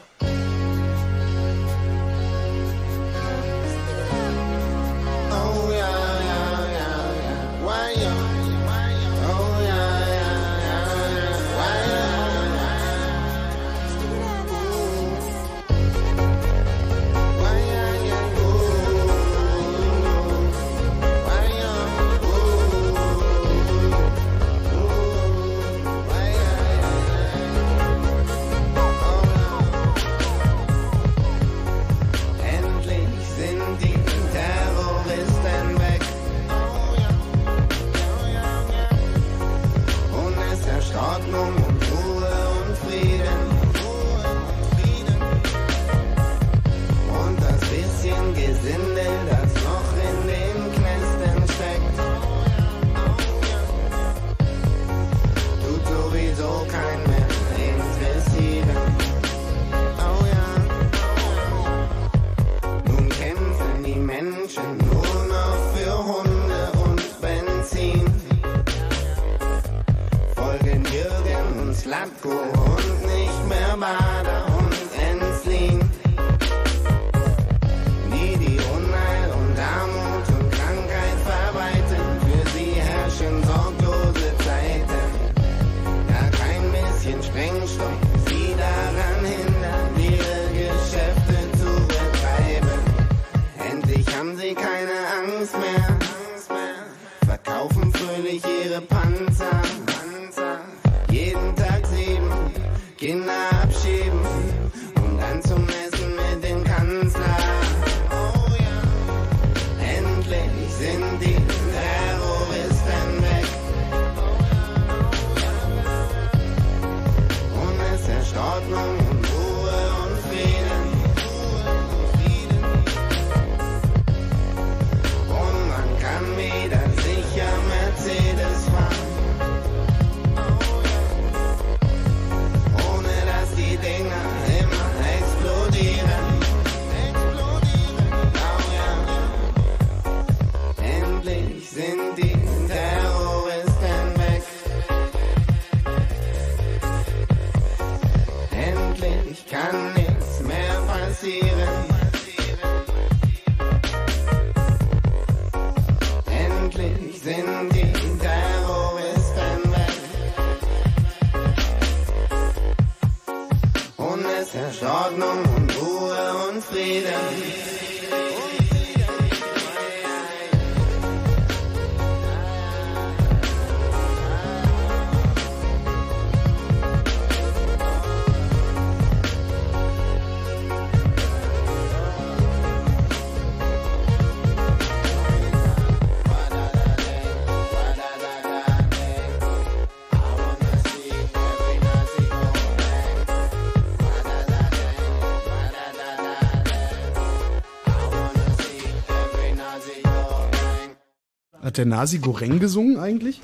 Der 201.81 201.87
Nasi 201.87 202.19
Goreng 202.19 202.59
gesungen 202.59 202.99
eigentlich? 202.99 203.41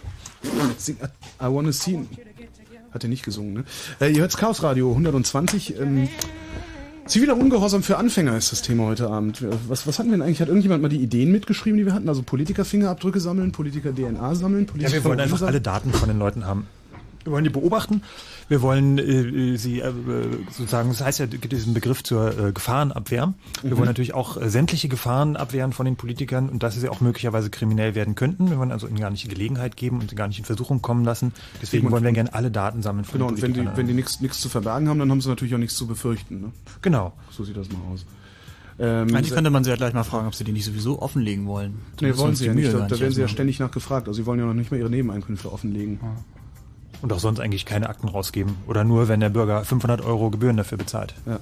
Sing, 0.77 0.98
I 1.41 1.45
wanna 1.45 1.72
see. 1.72 1.99
Hat 2.91 3.03
er 3.03 3.09
nicht 3.09 3.25
gesungen, 3.25 3.53
ne? 3.53 3.64
Äh, 3.99 4.11
ihr 4.11 4.22
hört 4.22 4.38
Chaos 4.38 4.61
Radio 4.61 4.91
120. 4.91 5.80
Ähm, 5.80 6.07
Ziviler 7.07 7.35
Ungehorsam 7.35 7.82
für 7.82 7.98
Anfänger 7.98 8.38
ist 8.38 8.51
das 8.51 8.61
Thema 8.61 8.85
heute 8.85 9.09
Abend. 9.09 9.43
Was, 9.67 9.88
was 9.88 9.98
hatten 9.98 10.09
wir 10.09 10.17
denn 10.17 10.22
eigentlich? 10.22 10.41
Hat 10.41 10.49
irgendjemand 10.49 10.83
mal 10.83 10.90
die 10.90 11.01
Ideen 11.01 11.32
mitgeschrieben, 11.32 11.80
die 11.80 11.85
wir 11.85 11.93
hatten? 11.95 12.07
Also 12.09 12.22
Politiker-Fingerabdrücke 12.22 13.19
sammeln, 13.19 13.53
Politiker-DNA 13.53 14.35
sammeln, 14.35 14.66
Ja, 14.66 14.72
Politiker 14.72 14.93
wir 14.93 15.03
wollen 15.03 15.19
einfach 15.19 15.41
alle 15.41 15.61
Daten 15.61 15.91
von 15.91 16.07
den 16.07 16.19
Leuten 16.19 16.45
haben. 16.45 16.67
Wir 17.24 17.33
wollen 17.33 17.43
die 17.43 17.49
beobachten. 17.49 18.03
Wir 18.50 18.61
wollen 18.61 18.98
äh, 18.98 19.58
sie 19.58 19.82
äh, 19.82 19.92
sozusagen, 20.51 20.88
das 20.90 21.01
heißt 21.01 21.19
ja, 21.19 21.26
gibt 21.26 21.51
diesen 21.51 21.74
Begriff 21.74 22.01
zur 22.03 22.38
äh, 22.48 22.51
Gefahrenabwehr. 22.53 23.34
Wir 23.61 23.72
Mhm. 23.72 23.77
wollen 23.77 23.88
natürlich 23.88 24.14
auch 24.14 24.38
äh, 24.42 24.50
sämtliche 24.50 24.88
Gefahren 24.88 25.35
abwehren 25.35 25.74
von 25.74 25.85
den 25.85 25.98
Politikern 25.98 26.48
und 26.48 26.64
dass 26.64 26.76
sie 26.76 26.88
auch 26.88 27.01
möglicherweise 27.01 27.50
kriminell 27.50 27.93
werden 27.93 28.16
könnten. 28.16 28.50
Wir 28.50 28.58
wollen 28.58 28.72
also 28.72 28.88
ihnen 28.88 29.00
gar 29.00 29.09
nicht 29.09 29.24
die 29.26 29.27
Gelegenheit 29.27 29.76
geben 29.76 30.00
und 30.00 30.09
sie 30.09 30.16
gar 30.16 30.30
nicht 30.30 30.40
in 30.40 30.45
Versuchung 30.45 30.82
kommen 30.82 31.03
lassen. 31.03 31.34
Deswegen 31.61 31.88
Und- 31.88 31.92
wollen 31.92 32.03
wir 32.06 32.11
gerne 32.14 32.34
alle 32.34 32.50
Daten 32.50 32.82
sammeln 32.82 33.03
von 33.03 33.19
Genau, 33.19 33.27
den 33.32 33.35
und 33.35 33.42
wenn 33.42 33.53
die, 33.53 33.77
wenn 33.77 33.88
die 33.88 33.93
nichts 33.93 34.40
zu 34.40 34.48
verbergen 34.48 34.88
haben, 34.88 35.00
dann 35.00 35.11
haben 35.11 35.19
sie 35.22 35.27
natürlich 35.30 35.53
auch 35.53 35.59
nichts 35.59 35.76
zu 35.76 35.85
befürchten. 35.88 36.40
Ne? 36.40 36.51
Genau. 36.82 37.14
So 37.32 37.43
sieht 37.43 37.58
das 37.58 37.67
mal 37.69 37.80
aus. 37.93 38.06
Ähm, 38.80 39.14
Eigentlich 39.14 39.34
könnte 39.34 39.50
man 39.50 39.64
sie 39.64 39.72
ja 39.72 39.76
gleich 39.76 39.93
mal 39.93 40.03
fragen, 40.03 40.27
ob 40.27 40.35
sie 40.35 40.43
die 40.43 40.51
nicht 40.51 40.64
sowieso 40.66 41.01
offenlegen 41.01 41.48
wollen. 41.48 41.80
Nee, 42.00 42.16
wollen 42.16 42.35
sie 42.35 42.45
ja 42.45 42.53
nicht. 42.53 42.72
Da, 42.72 42.88
da 42.88 43.00
werden 43.00 43.11
sie 43.14 43.22
ja 43.22 43.27
ständig 43.27 43.59
nachgefragt. 43.59 44.08
Also 44.08 44.22
sie 44.22 44.26
wollen 44.27 44.40
ja 44.40 44.45
noch 44.45 44.53
nicht 44.53 44.69
mal 44.72 44.77
ihre 44.77 44.90
Nebeneinkünfte 44.92 45.51
offenlegen. 45.51 46.00
Und 47.01 47.14
auch 47.14 47.19
sonst 47.19 47.40
eigentlich 47.40 47.66
keine 47.66 47.90
Akten 47.90 48.08
rausgeben. 48.08 48.56
Oder 48.67 48.84
nur, 48.84 49.08
wenn 49.08 49.19
der 49.19 49.30
Bürger 49.30 49.64
500 49.64 50.01
Euro 50.01 50.30
Gebühren 50.30 50.58
dafür 50.58 50.77
bezahlt. 50.77 51.14
Ja. 51.26 51.40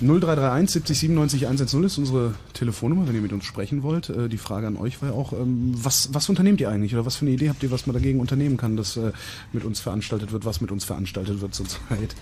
0331 0.00 0.70
70 0.70 0.98
97 0.98 1.46
110 1.46 1.84
ist 1.84 1.98
unsere 1.98 2.34
Telefonnummer, 2.52 3.08
wenn 3.08 3.14
ihr 3.14 3.22
mit 3.22 3.32
uns 3.32 3.44
sprechen 3.44 3.82
wollt. 3.82 4.10
Äh, 4.10 4.28
die 4.28 4.38
Frage 4.38 4.66
an 4.66 4.76
euch 4.76 5.00
war 5.00 5.10
ja 5.10 5.14
auch, 5.14 5.32
ähm, 5.32 5.72
was, 5.74 6.12
was 6.12 6.28
unternehmt 6.28 6.60
ihr 6.60 6.68
eigentlich? 6.68 6.94
Oder 6.94 7.06
was 7.06 7.16
für 7.16 7.24
eine 7.24 7.34
Idee 7.34 7.48
habt 7.48 7.62
ihr, 7.62 7.70
was 7.70 7.86
man 7.86 7.94
dagegen 7.94 8.20
unternehmen 8.20 8.56
kann, 8.56 8.76
dass 8.76 8.96
äh, 8.96 9.12
mit 9.52 9.64
uns 9.64 9.80
veranstaltet 9.80 10.32
wird, 10.32 10.44
was 10.44 10.60
mit 10.60 10.70
uns 10.70 10.84
veranstaltet 10.84 11.40
wird 11.40 11.54
zurzeit? 11.54 12.14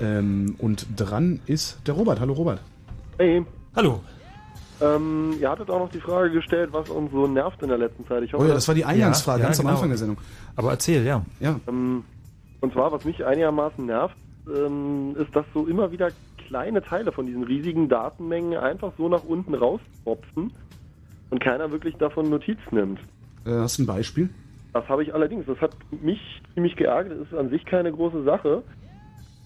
Ähm, 0.00 0.56
und 0.58 0.86
dran 0.96 1.40
ist 1.46 1.78
der 1.86 1.94
Robert. 1.94 2.18
Hallo 2.18 2.32
Robert. 2.32 2.60
Hey. 3.18 3.44
Hallo. 3.76 4.00
Ähm, 4.82 5.34
ihr 5.40 5.48
hattet 5.48 5.70
auch 5.70 5.78
noch 5.78 5.90
die 5.90 6.00
Frage 6.00 6.30
gestellt, 6.30 6.70
was 6.72 6.90
uns 6.90 7.12
so 7.12 7.26
nervt 7.26 7.62
in 7.62 7.68
der 7.68 7.78
letzten 7.78 8.06
Zeit. 8.06 8.22
Ich 8.24 8.34
Oh 8.34 8.44
ja, 8.44 8.54
das 8.54 8.66
war 8.66 8.74
die 8.74 8.84
Eingangsfrage, 8.84 9.40
Ja, 9.40 9.46
ganz 9.46 9.58
ja, 9.58 9.62
am 9.62 9.66
genau. 9.66 9.74
Anfang 9.76 9.88
der 9.90 9.98
Sendung. 9.98 10.18
Aber 10.56 10.70
erzähl, 10.70 11.04
ja. 11.04 11.24
Ja. 11.40 11.60
Ähm, 11.68 12.04
und 12.60 12.72
zwar, 12.72 12.90
was 12.90 13.04
mich 13.04 13.24
einigermaßen 13.24 13.86
nervt, 13.86 14.16
ähm, 14.48 15.14
ist, 15.18 15.34
dass 15.36 15.44
so 15.54 15.66
immer 15.66 15.92
wieder 15.92 16.10
kleine 16.48 16.82
Teile 16.82 17.12
von 17.12 17.26
diesen 17.26 17.44
riesigen 17.44 17.88
Datenmengen 17.88 18.56
einfach 18.58 18.92
so 18.98 19.08
nach 19.08 19.24
unten 19.24 19.54
rauspopsen 19.54 20.52
und 21.30 21.40
keiner 21.40 21.70
wirklich 21.70 21.96
davon 21.96 22.28
Notiz 22.28 22.58
nimmt. 22.70 22.98
Äh, 23.46 23.50
hast 23.50 23.78
du 23.78 23.84
ein 23.84 23.86
Beispiel? 23.86 24.28
Das 24.72 24.88
habe 24.88 25.02
ich 25.02 25.14
allerdings. 25.14 25.46
Das 25.46 25.60
hat 25.60 25.72
mich 26.02 26.20
ziemlich 26.54 26.76
geärgert. 26.76 27.20
Das 27.20 27.28
ist 27.28 27.38
an 27.38 27.50
sich 27.50 27.64
keine 27.64 27.92
große 27.92 28.24
Sache. 28.24 28.62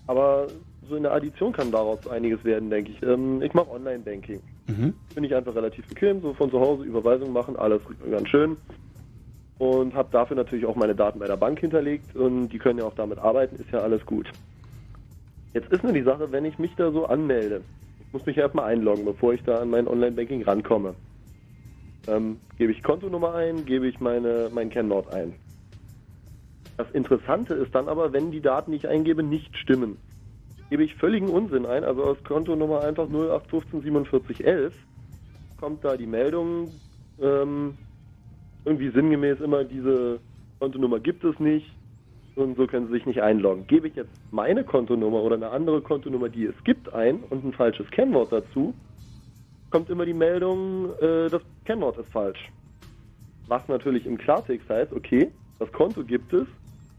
Aber 0.07 0.47
so 0.89 0.97
in 0.97 1.03
der 1.03 1.13
Addition 1.13 1.53
kann 1.53 1.71
daraus 1.71 2.07
einiges 2.09 2.45
werden, 2.45 2.71
denke 2.71 2.93
ich. 2.93 3.03
Ähm, 3.03 3.43
ich 3.43 3.55
mache 3.55 3.71
Online-Banking. 3.71 4.41
Mhm. 4.67 4.95
Finde 5.13 5.29
ich 5.29 5.35
einfach 5.35 5.55
relativ 5.55 5.87
bequem. 5.89 6.21
So 6.21 6.35
von 6.35 6.51
zu 6.51 6.61
Hause 6.61 6.85
Überweisung 6.85 7.33
machen, 7.33 7.57
alles 7.57 7.81
ganz 8.11 8.29
schön. 8.29 8.57
Und 9.59 9.95
habe 9.95 10.09
dafür 10.13 10.37
natürlich 10.37 10.67
auch 10.67 10.77
meine 10.77 10.95
Daten 10.95 11.19
bei 11.19 11.27
der 11.27 11.37
Bank 11.37 11.61
hinterlegt. 11.61 12.15
Und 12.15 12.49
die 12.49 12.59
können 12.59 12.79
ja 12.79 12.85
auch 12.85 12.95
damit 12.95 13.19
arbeiten. 13.19 13.57
Ist 13.57 13.71
ja 13.73 13.81
alles 13.81 14.05
gut. 14.07 14.29
Jetzt 15.55 15.73
ist 15.73 15.83
nur 15.83 15.93
die 15.93 16.03
Sache, 16.03 16.31
wenn 16.33 16.45
ich 16.45 16.59
mich 16.59 16.75
da 16.77 16.91
so 16.91 17.07
anmelde. 17.07 17.63
Ich 18.01 18.13
muss 18.13 18.27
mich 18.27 18.37
erstmal 18.37 18.67
einloggen, 18.67 19.05
bevor 19.05 19.33
ich 19.33 19.43
da 19.43 19.61
an 19.61 19.71
mein 19.71 19.89
Online-Banking 19.89 20.43
rankomme. 20.43 20.95
Ähm, 22.09 22.37
gebe 22.59 22.73
ich 22.73 22.83
Kontonummer 22.83 23.35
ein, 23.35 23.65
gebe 23.65 23.89
ich 23.89 23.99
meine, 24.01 24.51
mein 24.53 24.71
Kennwort 24.71 25.13
ein. 25.13 25.35
Das 26.77 26.91
Interessante 26.93 27.55
ist 27.55 27.75
dann 27.75 27.89
aber, 27.89 28.13
wenn 28.13 28.31
die 28.31 28.41
Daten, 28.41 28.71
die 28.71 28.77
ich 28.77 28.89
eingebe, 28.89 29.23
nicht 29.23 29.57
stimmen. 29.57 29.97
Gebe 30.71 30.83
ich 30.83 30.95
völligen 30.97 31.29
Unsinn 31.29 31.65
ein, 31.65 31.85
also 31.85 32.03
aus 32.05 32.17
Kontonummer 32.25 32.83
einfach 32.83 33.09
08154711, 33.09 34.73
kommt 35.61 35.85
da 35.85 35.97
die 35.97 36.07
Meldung, 36.07 36.73
ähm, 37.21 37.75
irgendwie 38.65 38.91
sinngemäß 38.91 39.41
immer, 39.41 39.65
diese 39.65 40.19
Kontonummer 40.59 40.99
gibt 40.99 41.23
es 41.25 41.39
nicht 41.39 41.71
und 42.35 42.57
so 42.57 42.67
können 42.67 42.89
Sie 42.89 42.95
sich 42.95 43.07
nicht 43.07 43.23
einloggen. 43.23 43.67
Gebe 43.67 43.89
ich 43.89 43.95
jetzt 43.95 44.11
meine 44.33 44.65
Kontonummer 44.65 45.23
oder 45.23 45.37
eine 45.37 45.51
andere 45.51 45.81
Kontonummer, 45.81 46.29
die 46.29 46.47
es 46.47 46.65
gibt, 46.65 46.93
ein 46.93 47.21
und 47.31 47.45
ein 47.45 47.53
falsches 47.53 47.89
Kennwort 47.91 48.33
dazu, 48.33 48.75
kommt 49.71 49.89
immer 49.89 50.05
die 50.05 50.15
Meldung, 50.15 50.91
äh, 51.01 51.29
das 51.29 51.43
Kennwort 51.65 51.99
ist 51.99 52.11
falsch. 52.11 52.51
Was 53.47 53.67
natürlich 53.69 54.05
im 54.07 54.19
Klartext 54.19 54.69
heißt, 54.69 54.93
okay, 54.93 55.31
das 55.59 55.71
Konto 55.73 56.03
gibt 56.05 56.33
es, 56.33 56.47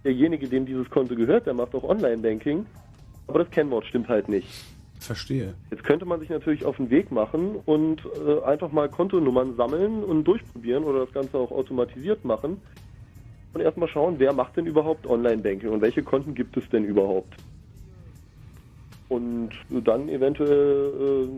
derjenige, 0.04 0.48
dem 0.48 0.66
dieses 0.66 0.90
Konto 0.90 1.16
gehört, 1.16 1.46
der 1.46 1.54
macht 1.54 1.76
auch 1.76 1.84
Online-Banking, 1.84 2.66
aber 3.28 3.40
das 3.40 3.52
Kennwort 3.52 3.86
stimmt 3.86 4.08
halt 4.08 4.30
nicht. 4.30 4.48
Verstehe. 5.00 5.54
Jetzt 5.70 5.84
könnte 5.84 6.06
man 6.06 6.20
sich 6.20 6.30
natürlich 6.30 6.66
auf 6.66 6.78
den 6.78 6.90
Weg 6.90 7.12
machen 7.12 7.58
und 7.66 8.02
äh, 8.26 8.44
einfach 8.44 8.72
mal 8.72 8.90
Kontonummern 8.90 9.56
sammeln 9.56 10.04
und 10.04 10.24
durchprobieren 10.24 10.84
oder 10.84 11.02
das 11.06 11.14
Ganze 11.14 11.38
auch 11.38 11.52
automatisiert 11.52 12.26
machen 12.26 12.60
und 13.54 13.62
erstmal 13.62 13.90
schauen, 13.90 14.16
wer 14.18 14.34
macht 14.34 14.58
denn 14.58 14.66
überhaupt 14.66 15.08
Online-Banking 15.08 15.70
und 15.70 15.82
welche 15.82 16.04
Konten 16.04 16.34
gibt 16.34 16.58
es 16.58 16.68
denn 16.70 16.84
überhaupt. 16.84 17.36
Und 19.10 19.52
dann 19.70 20.10
eventuell, 20.10 21.28
äh, 21.28 21.30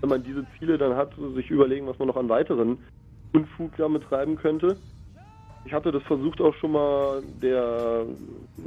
wenn 0.00 0.08
man 0.08 0.22
diese 0.22 0.46
Ziele 0.58 0.76
dann 0.76 0.96
hat, 0.96 1.12
sich 1.34 1.50
überlegen, 1.50 1.86
was 1.86 1.98
man 1.98 2.08
noch 2.08 2.16
an 2.16 2.28
weiteren 2.28 2.78
Unfug 3.32 3.76
damit 3.76 4.02
treiben 4.04 4.36
könnte. 4.36 4.76
Ich 5.64 5.72
hatte 5.72 5.90
das 5.90 6.02
versucht 6.04 6.40
auch 6.40 6.54
schon 6.54 6.72
mal 6.72 7.22
der 7.42 8.04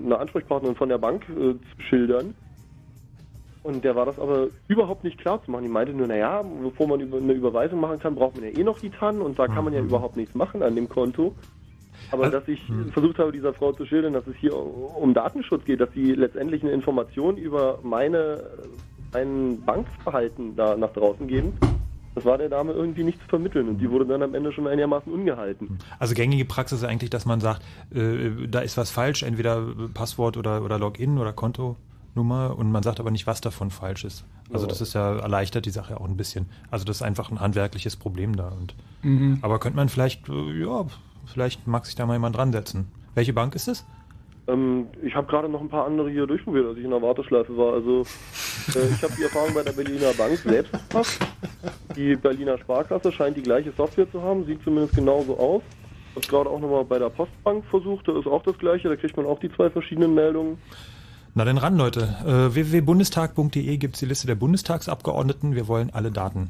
eine 0.03 0.17
Ansprechpartnerin 0.17 0.75
von 0.75 0.89
der 0.89 0.97
Bank 0.97 1.23
äh, 1.29 1.53
zu 1.53 1.81
schildern. 1.87 2.33
Und 3.61 3.83
der 3.83 3.95
war 3.95 4.05
das 4.05 4.17
aber 4.19 4.47
überhaupt 4.67 5.03
nicht 5.03 5.17
klar 5.17 5.43
zu 5.43 5.51
machen. 5.51 5.63
Die 5.63 5.69
meinte 5.69 5.93
nur, 5.93 6.07
naja, 6.07 6.43
bevor 6.63 6.87
man 6.87 7.01
über 7.01 7.17
eine 7.17 7.33
Überweisung 7.33 7.79
machen 7.79 7.99
kann, 7.99 8.15
braucht 8.15 8.35
man 8.35 8.45
ja 8.45 8.57
eh 8.57 8.63
noch 8.63 8.79
die 8.79 8.89
TAN 8.89 9.21
und 9.21 9.37
da 9.37 9.47
kann 9.47 9.65
man 9.65 9.73
ja 9.73 9.81
überhaupt 9.81 10.15
nichts 10.15 10.33
machen 10.33 10.63
an 10.63 10.75
dem 10.75 10.87
Konto. 10.87 11.35
Aber 12.11 12.29
dass 12.29 12.47
ich 12.47 12.61
versucht 12.93 13.19
habe, 13.19 13.31
dieser 13.31 13.53
Frau 13.53 13.73
zu 13.73 13.85
schildern, 13.85 14.13
dass 14.13 14.25
es 14.27 14.35
hier 14.37 14.55
um 14.55 15.13
Datenschutz 15.13 15.65
geht, 15.65 15.81
dass 15.81 15.91
sie 15.93 16.13
letztendlich 16.13 16.63
eine 16.63 16.71
Information 16.71 17.37
über 17.37 17.79
meine, 17.83 18.43
mein 19.11 19.61
Bankverhalten 19.65 20.55
da 20.55 20.77
nach 20.77 20.93
draußen 20.93 21.27
geben, 21.27 21.53
das 22.15 22.25
war 22.25 22.37
der 22.37 22.49
Dame 22.49 22.73
irgendwie 22.73 23.03
nicht 23.03 23.21
zu 23.21 23.27
vermitteln 23.27 23.69
und 23.69 23.77
die 23.77 23.89
wurde 23.89 24.05
dann 24.05 24.23
am 24.23 24.33
Ende 24.33 24.51
schon 24.51 24.67
einigermaßen 24.67 25.11
ungehalten. 25.11 25.77
Also 25.99 26.15
gängige 26.15 26.45
Praxis 26.45 26.79
ist 26.79 26.83
eigentlich, 26.83 27.09
dass 27.09 27.25
man 27.25 27.39
sagt, 27.39 27.61
äh, 27.93 28.47
da 28.47 28.59
ist 28.59 28.77
was 28.77 28.89
falsch, 28.89 29.23
entweder 29.23 29.63
Passwort 29.93 30.35
oder, 30.35 30.63
oder 30.63 30.79
Login 30.79 31.17
oder 31.17 31.33
Kontonummer 32.13 32.57
und 32.57 32.71
man 32.71 32.83
sagt 32.83 32.99
aber 32.99 33.11
nicht, 33.11 33.27
was 33.27 33.41
davon 33.41 33.69
falsch 33.71 34.03
ist. 34.03 34.25
Also 34.51 34.65
Ja. 34.65 34.69
das 34.69 34.81
ist 34.81 34.93
ja 34.93 35.17
erleichtert 35.17 35.65
die 35.65 35.69
Sache 35.69 35.99
auch 35.99 36.05
ein 36.07 36.17
bisschen. 36.17 36.47
Also 36.71 36.85
das 36.85 36.97
ist 36.97 37.01
einfach 37.01 37.31
ein 37.31 37.39
handwerkliches 37.39 37.95
Problem 37.95 38.35
da. 38.35 38.49
Und, 38.49 38.75
Mhm. 39.01 39.39
Aber 39.41 39.59
könnte 39.59 39.77
man 39.77 39.87
vielleicht, 39.89 40.27
äh, 40.27 40.59
ja, 40.61 40.85
vielleicht 41.25 41.65
mag 41.67 41.85
sich 41.85 41.95
da 41.95 42.05
mal 42.05 42.13
jemand 42.13 42.35
dran 42.35 42.51
setzen. 42.51 42.87
Welche 43.15 43.31
Bank 43.33 43.55
ist 43.55 43.67
es? 43.69 43.85
Ähm, 44.47 44.87
ich 45.03 45.15
habe 45.15 45.27
gerade 45.27 45.47
noch 45.47 45.61
ein 45.61 45.69
paar 45.69 45.85
andere 45.85 46.09
hier 46.09 46.25
durchprobiert, 46.27 46.65
als 46.67 46.77
ich 46.77 46.83
in 46.83 46.89
der 46.89 47.01
Warteschleife 47.01 47.55
war. 47.55 47.73
Also 47.73 48.01
äh, 48.01 48.89
ich 48.93 49.01
habe 49.03 49.13
die 49.17 49.23
Erfahrung 49.23 49.53
bei 49.53 49.63
der 49.63 49.71
Berliner 49.71 50.11
Bank 50.17 50.37
selbst 50.37 50.73
gemacht. 50.89 51.19
Die 51.95 52.15
Berliner 52.15 52.57
Sparkasse 52.57 53.11
scheint 53.11 53.37
die 53.37 53.41
gleiche 53.43 53.71
Software 53.77 54.11
zu 54.11 54.21
haben, 54.21 54.45
sieht 54.45 54.61
zumindest 54.63 54.95
genauso 54.95 55.37
aus. 55.37 55.61
Ich 56.11 56.15
habe 56.15 56.27
gerade 56.27 56.49
auch 56.49 56.59
nochmal 56.59 56.83
bei 56.83 56.99
der 56.99 57.09
Postbank 57.09 57.63
versucht, 57.69 58.07
da 58.07 58.17
ist 58.19 58.27
auch 58.27 58.43
das 58.43 58.57
gleiche, 58.57 58.89
da 58.89 58.95
kriegt 58.97 59.15
man 59.15 59.25
auch 59.27 59.39
die 59.39 59.51
zwei 59.53 59.69
verschiedenen 59.69 60.13
Meldungen. 60.15 60.57
Na 61.39 61.45
dann 61.45 61.57
ran, 61.57 61.77
Leute. 61.77 62.17
Äh, 62.25 62.53
www.bundestag.de 62.53 63.77
gibt 63.77 63.95
es 63.95 64.01
die 64.01 64.05
Liste 64.05 64.27
der 64.27 64.35
Bundestagsabgeordneten. 64.35 65.55
Wir 65.55 65.69
wollen 65.69 65.89
alle 65.89 66.11
Daten. 66.11 66.49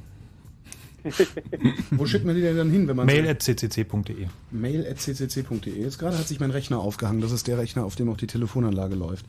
Wo 1.91 2.07
schickt 2.07 2.25
man 2.25 2.33
die 2.33 2.41
denn 2.41 2.57
dann 2.57 2.71
hin, 2.71 2.87
wenn 2.87 2.95
man 2.95 3.05
Mail.ccc.de. 3.05 4.25
Mail.ccc.de. 4.49 5.79
Jetzt 5.79 5.99
gerade 5.99 6.17
hat 6.17 6.27
sich 6.27 6.39
mein 6.39 6.49
Rechner 6.49 6.79
aufgehangen. 6.79 7.21
Das 7.21 7.31
ist 7.31 7.47
der 7.47 7.59
Rechner, 7.59 7.85
auf 7.85 7.97
dem 7.97 8.09
auch 8.09 8.17
die 8.17 8.25
Telefonanlage 8.25 8.95
läuft. 8.95 9.27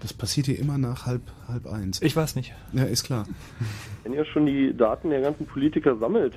Das 0.00 0.12
passiert 0.12 0.46
hier 0.46 0.58
immer 0.58 0.76
nach 0.76 1.06
halb, 1.06 1.22
halb 1.46 1.68
eins. 1.68 2.02
Ich 2.02 2.16
weiß 2.16 2.34
nicht. 2.34 2.52
Ja, 2.72 2.82
ist 2.82 3.04
klar. 3.04 3.28
Wenn 4.02 4.12
ihr 4.12 4.24
schon 4.24 4.44
die 4.44 4.76
Daten 4.76 5.10
der 5.10 5.20
ganzen 5.20 5.46
Politiker 5.46 5.96
sammelt, 5.98 6.36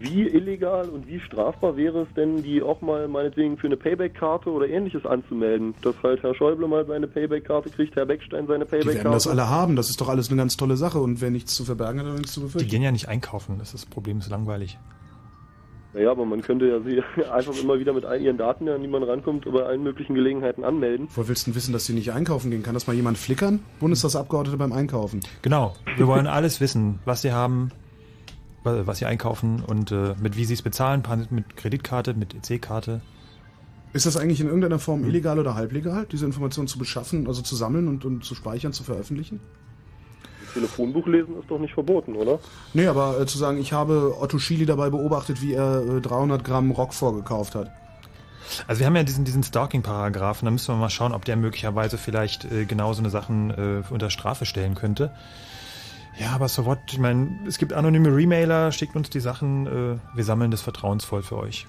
wie 0.00 0.26
illegal 0.26 0.88
und 0.88 1.06
wie 1.06 1.20
strafbar 1.20 1.76
wäre 1.76 2.02
es 2.02 2.08
denn, 2.14 2.42
die 2.42 2.60
auch 2.62 2.80
mal 2.80 3.06
meinetwegen 3.08 3.56
für 3.56 3.66
eine 3.68 3.76
Payback-Karte 3.76 4.50
oder 4.50 4.68
ähnliches 4.68 5.06
anzumelden? 5.06 5.74
Dass 5.82 5.94
halt 6.02 6.22
Herr 6.22 6.34
Schäuble 6.34 6.66
mal 6.68 6.84
seine 6.86 7.06
Payback-Karte 7.06 7.70
kriegt, 7.70 7.94
Herr 7.96 8.04
Beckstein 8.06 8.46
seine 8.46 8.64
Die 8.66 8.72
werden 8.72 8.84
das 8.84 8.94
Payback-Karte. 8.94 9.30
alle 9.30 9.48
haben. 9.48 9.76
Das 9.76 9.90
ist 9.90 10.00
doch 10.00 10.08
alles 10.08 10.28
eine 10.28 10.36
ganz 10.38 10.56
tolle 10.56 10.76
Sache. 10.76 10.98
Und 10.98 11.20
wer 11.20 11.30
nichts 11.30 11.54
zu 11.54 11.64
verbergen 11.64 12.00
hat, 12.00 12.06
hat 12.08 12.16
nichts 12.16 12.32
zu 12.32 12.40
Die 12.40 12.46
befürchten. 12.46 12.68
gehen 12.70 12.82
ja 12.82 12.90
nicht 12.92 13.08
einkaufen, 13.08 13.56
das 13.58 13.68
ist 13.74 13.84
das 13.84 13.86
Problem, 13.86 14.18
ist 14.18 14.28
langweilig. 14.28 14.78
Naja, 15.94 16.10
aber 16.10 16.26
man 16.26 16.42
könnte 16.42 16.66
ja 16.68 16.80
sie 16.80 17.02
einfach 17.32 17.54
immer 17.62 17.78
wieder 17.78 17.92
mit 17.94 18.04
all 18.04 18.20
ihren 18.20 18.36
Daten, 18.36 18.68
an 18.68 18.82
die 18.82 18.88
man 18.88 19.02
rankommt, 19.02 19.50
bei 19.50 19.62
allen 19.62 19.82
möglichen 19.82 20.14
Gelegenheiten 20.14 20.62
anmelden. 20.64 21.08
Woher 21.14 21.28
willst 21.28 21.46
du 21.46 21.50
denn 21.52 21.56
wissen, 21.56 21.72
dass 21.72 21.86
sie 21.86 21.94
nicht 21.94 22.12
einkaufen 22.12 22.50
gehen? 22.50 22.62
Kann 22.62 22.74
das 22.74 22.86
mal 22.86 22.92
jemand 22.94 23.16
flickern? 23.16 23.60
Bundestagsabgeordnete 23.80 24.58
beim 24.58 24.72
Einkaufen. 24.72 25.20
Genau, 25.42 25.74
wir 25.96 26.06
wollen 26.06 26.26
alles 26.26 26.60
wissen, 26.60 26.98
was 27.06 27.22
sie 27.22 27.32
haben, 27.32 27.70
was 28.86 28.98
sie 28.98 29.06
einkaufen 29.06 29.62
und 29.66 29.92
äh, 29.92 30.14
mit 30.20 30.36
wie 30.36 30.44
sie 30.44 30.54
es 30.54 30.62
bezahlen, 30.62 31.02
mit 31.30 31.56
Kreditkarte, 31.56 32.14
mit 32.14 32.34
EC-Karte. 32.34 33.00
Ist 33.92 34.06
das 34.06 34.16
eigentlich 34.16 34.40
in 34.40 34.46
irgendeiner 34.46 34.78
Form 34.78 35.04
illegal 35.04 35.38
oder 35.38 35.54
halblegal, 35.54 36.06
diese 36.10 36.26
Informationen 36.26 36.68
zu 36.68 36.78
beschaffen, 36.78 37.26
also 37.26 37.42
zu 37.42 37.56
sammeln 37.56 37.88
und, 37.88 38.04
und 38.04 38.24
zu 38.24 38.34
speichern, 38.34 38.72
zu 38.72 38.84
veröffentlichen? 38.84 39.40
Telefonbuch 40.52 41.06
lesen 41.06 41.38
ist 41.38 41.50
doch 41.50 41.58
nicht 41.58 41.74
verboten, 41.74 42.14
oder? 42.14 42.38
Nee, 42.74 42.86
aber 42.86 43.20
äh, 43.20 43.26
zu 43.26 43.38
sagen, 43.38 43.58
ich 43.58 43.72
habe 43.72 44.16
Otto 44.18 44.38
Schily 44.38 44.66
dabei 44.66 44.90
beobachtet, 44.90 45.40
wie 45.42 45.54
er 45.54 45.82
äh, 45.96 46.00
300 46.00 46.44
Gramm 46.44 46.70
Rock 46.70 46.94
vorgekauft 46.94 47.54
hat. 47.54 47.70
Also 48.66 48.80
wir 48.80 48.86
haben 48.86 48.96
ja 48.96 49.02
diesen, 49.02 49.24
diesen 49.24 49.42
Stalking-Paragraphen, 49.42 50.46
da 50.46 50.50
müssen 50.50 50.74
wir 50.74 50.78
mal 50.78 50.90
schauen, 50.90 51.12
ob 51.12 51.24
der 51.24 51.36
möglicherweise 51.36 51.98
vielleicht 51.98 52.50
äh, 52.50 52.64
genau 52.64 52.92
so 52.92 53.00
eine 53.00 53.10
Sachen 53.10 53.50
äh, 53.50 53.82
unter 53.90 54.10
Strafe 54.10 54.46
stellen 54.46 54.74
könnte. 54.74 55.12
Ja, 56.18 56.32
aber 56.32 56.48
so 56.48 56.64
what? 56.64 56.80
Ich 56.90 56.98
meine, 56.98 57.38
es 57.46 57.58
gibt 57.58 57.72
anonyme 57.72 58.14
Remailer, 58.14 58.72
schickt 58.72 58.96
uns 58.96 59.08
die 59.08 59.20
Sachen, 59.20 59.66
äh, 59.66 59.98
wir 60.14 60.24
sammeln 60.24 60.50
das 60.50 60.62
vertrauensvoll 60.62 61.22
für 61.22 61.36
euch. 61.38 61.66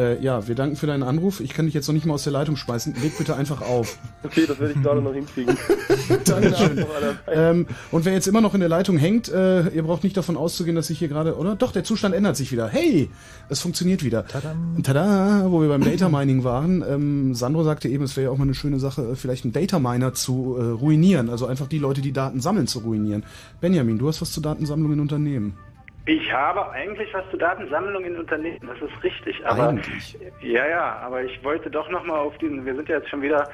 Äh, 0.00 0.22
ja, 0.22 0.48
wir 0.48 0.54
danken 0.54 0.76
für 0.76 0.86
deinen 0.86 1.02
Anruf. 1.02 1.40
Ich 1.40 1.50
kann 1.52 1.66
dich 1.66 1.74
jetzt 1.74 1.86
noch 1.86 1.92
nicht 1.92 2.06
mal 2.06 2.14
aus 2.14 2.24
der 2.24 2.32
Leitung 2.32 2.56
schmeißen. 2.56 2.94
Leg 3.02 3.18
bitte 3.18 3.36
einfach 3.36 3.60
auf. 3.60 3.98
Okay, 4.22 4.46
das 4.46 4.58
werde 4.58 4.72
ich 4.72 4.82
gerade 4.82 5.02
noch 5.02 5.12
hinkriegen. 5.12 5.54
Dankeschön. 6.24 6.86
ähm, 7.28 7.66
und 7.90 8.06
wer 8.06 8.14
jetzt 8.14 8.26
immer 8.26 8.40
noch 8.40 8.54
in 8.54 8.60
der 8.60 8.70
Leitung 8.70 8.96
hängt, 8.96 9.28
äh, 9.28 9.68
ihr 9.68 9.82
braucht 9.82 10.02
nicht 10.02 10.16
davon 10.16 10.38
auszugehen, 10.38 10.74
dass 10.74 10.86
sich 10.86 10.98
hier 10.98 11.08
gerade, 11.08 11.36
oder? 11.36 11.54
Doch, 11.54 11.72
der 11.72 11.84
Zustand 11.84 12.14
ändert 12.14 12.36
sich 12.36 12.50
wieder. 12.50 12.68
Hey, 12.68 13.10
es 13.50 13.60
funktioniert 13.60 14.02
wieder. 14.02 14.26
Tadam. 14.26 14.82
Tada, 14.82 15.50
wo 15.50 15.60
wir 15.60 15.68
beim 15.68 15.84
Data 15.84 16.08
Mining 16.08 16.44
waren. 16.44 16.82
Ähm, 16.88 17.34
Sandro 17.34 17.62
sagte 17.62 17.88
eben, 17.88 18.04
es 18.04 18.16
wäre 18.16 18.26
ja 18.26 18.30
auch 18.30 18.38
mal 18.38 18.44
eine 18.44 18.54
schöne 18.54 18.78
Sache, 18.78 19.02
äh, 19.02 19.16
vielleicht 19.16 19.44
einen 19.44 19.52
Data 19.52 19.78
Miner 19.78 20.14
zu 20.14 20.56
äh, 20.58 20.64
ruinieren. 20.64 21.28
Also 21.28 21.44
einfach 21.44 21.66
die 21.66 21.78
Leute, 21.78 22.00
die 22.00 22.12
Daten 22.12 22.40
sammeln, 22.40 22.66
zu 22.66 22.78
ruinieren. 22.78 23.24
Benjamin, 23.60 23.98
du 23.98 24.08
hast 24.08 24.22
was 24.22 24.32
zu 24.32 24.40
Datensammlung 24.40 24.94
in 24.94 25.00
Unternehmen. 25.00 25.58
Ich 26.06 26.32
habe 26.32 26.70
eigentlich 26.70 27.12
was 27.12 27.28
zur 27.30 27.38
Datensammlung 27.38 28.04
in 28.04 28.16
Unternehmen, 28.16 28.66
das 28.66 28.90
ist 28.90 29.04
richtig. 29.04 29.46
Aber 29.46 29.68
Eigentlich. 29.68 30.18
ja, 30.40 30.66
ja, 30.66 30.96
aber 30.96 31.22
ich 31.22 31.42
wollte 31.44 31.70
doch 31.70 31.88
nochmal 31.90 32.18
auf 32.18 32.36
diesen, 32.38 32.64
wir 32.64 32.74
sind 32.74 32.88
ja 32.88 32.96
jetzt 32.96 33.10
schon 33.10 33.22
wieder, 33.22 33.48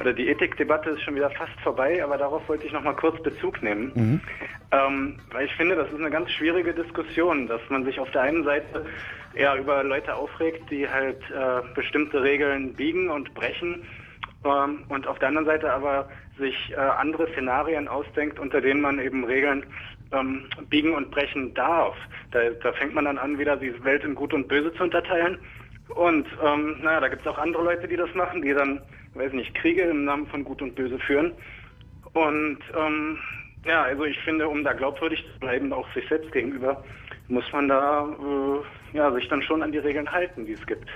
oder 0.00 0.12
die 0.12 0.28
Ethikdebatte 0.28 0.90
ist 0.90 1.02
schon 1.02 1.14
wieder 1.14 1.30
fast 1.30 1.58
vorbei, 1.62 2.02
aber 2.02 2.18
darauf 2.18 2.48
wollte 2.48 2.66
ich 2.66 2.72
nochmal 2.72 2.96
kurz 2.96 3.22
Bezug 3.22 3.62
nehmen. 3.62 3.92
Mhm. 3.94 4.20
Ähm, 4.72 5.18
weil 5.30 5.46
ich 5.46 5.54
finde, 5.54 5.76
das 5.76 5.88
ist 5.88 6.00
eine 6.00 6.10
ganz 6.10 6.30
schwierige 6.32 6.74
Diskussion, 6.74 7.46
dass 7.46 7.60
man 7.68 7.84
sich 7.84 8.00
auf 8.00 8.10
der 8.10 8.22
einen 8.22 8.42
Seite 8.42 8.84
ja 9.34 9.56
über 9.56 9.84
Leute 9.84 10.14
aufregt, 10.14 10.68
die 10.70 10.88
halt 10.88 11.20
äh, 11.30 11.62
bestimmte 11.74 12.22
Regeln 12.22 12.74
biegen 12.74 13.08
und 13.08 13.32
brechen 13.34 13.84
ähm, 14.44 14.84
und 14.88 15.06
auf 15.06 15.18
der 15.20 15.28
anderen 15.28 15.46
Seite 15.46 15.72
aber 15.72 16.08
sich 16.38 16.72
äh, 16.72 16.76
andere 16.76 17.30
Szenarien 17.32 17.86
ausdenkt, 17.86 18.38
unter 18.38 18.60
denen 18.60 18.80
man 18.80 18.98
eben 18.98 19.24
Regeln 19.24 19.64
ähm, 20.12 20.48
biegen 20.68 20.94
und 20.94 21.10
brechen 21.10 21.54
darf. 21.54 21.94
Da, 22.30 22.50
da 22.62 22.72
fängt 22.72 22.94
man 22.94 23.04
dann 23.04 23.18
an, 23.18 23.38
wieder 23.38 23.56
die 23.56 23.72
Welt 23.84 24.04
in 24.04 24.14
Gut 24.14 24.32
und 24.34 24.48
Böse 24.48 24.72
zu 24.74 24.84
unterteilen. 24.84 25.38
Und 25.94 26.26
ähm, 26.42 26.76
naja, 26.82 27.00
da 27.00 27.08
gibt 27.08 27.22
es 27.22 27.28
auch 27.28 27.38
andere 27.38 27.62
Leute, 27.62 27.88
die 27.88 27.96
das 27.96 28.12
machen, 28.14 28.42
die 28.42 28.52
dann, 28.54 28.80
weiß 29.14 29.32
nicht, 29.32 29.54
Kriege 29.54 29.82
im 29.82 30.04
Namen 30.04 30.26
von 30.26 30.44
Gut 30.44 30.62
und 30.62 30.74
Böse 30.74 30.98
führen. 30.98 31.32
Und 32.14 32.58
ähm, 32.76 33.18
ja, 33.64 33.82
also 33.82 34.04
ich 34.04 34.18
finde, 34.20 34.48
um 34.48 34.64
da 34.64 34.72
glaubwürdig 34.72 35.24
zu 35.32 35.40
bleiben, 35.40 35.72
auch 35.72 35.90
sich 35.94 36.06
selbst 36.08 36.32
gegenüber, 36.32 36.82
muss 37.28 37.50
man 37.52 37.68
da 37.68 38.06
äh, 38.06 38.96
ja, 38.96 39.10
sich 39.12 39.28
dann 39.28 39.42
schon 39.42 39.62
an 39.62 39.72
die 39.72 39.78
Regeln 39.78 40.10
halten, 40.10 40.46
die 40.46 40.52
es 40.52 40.66
gibt. 40.66 40.88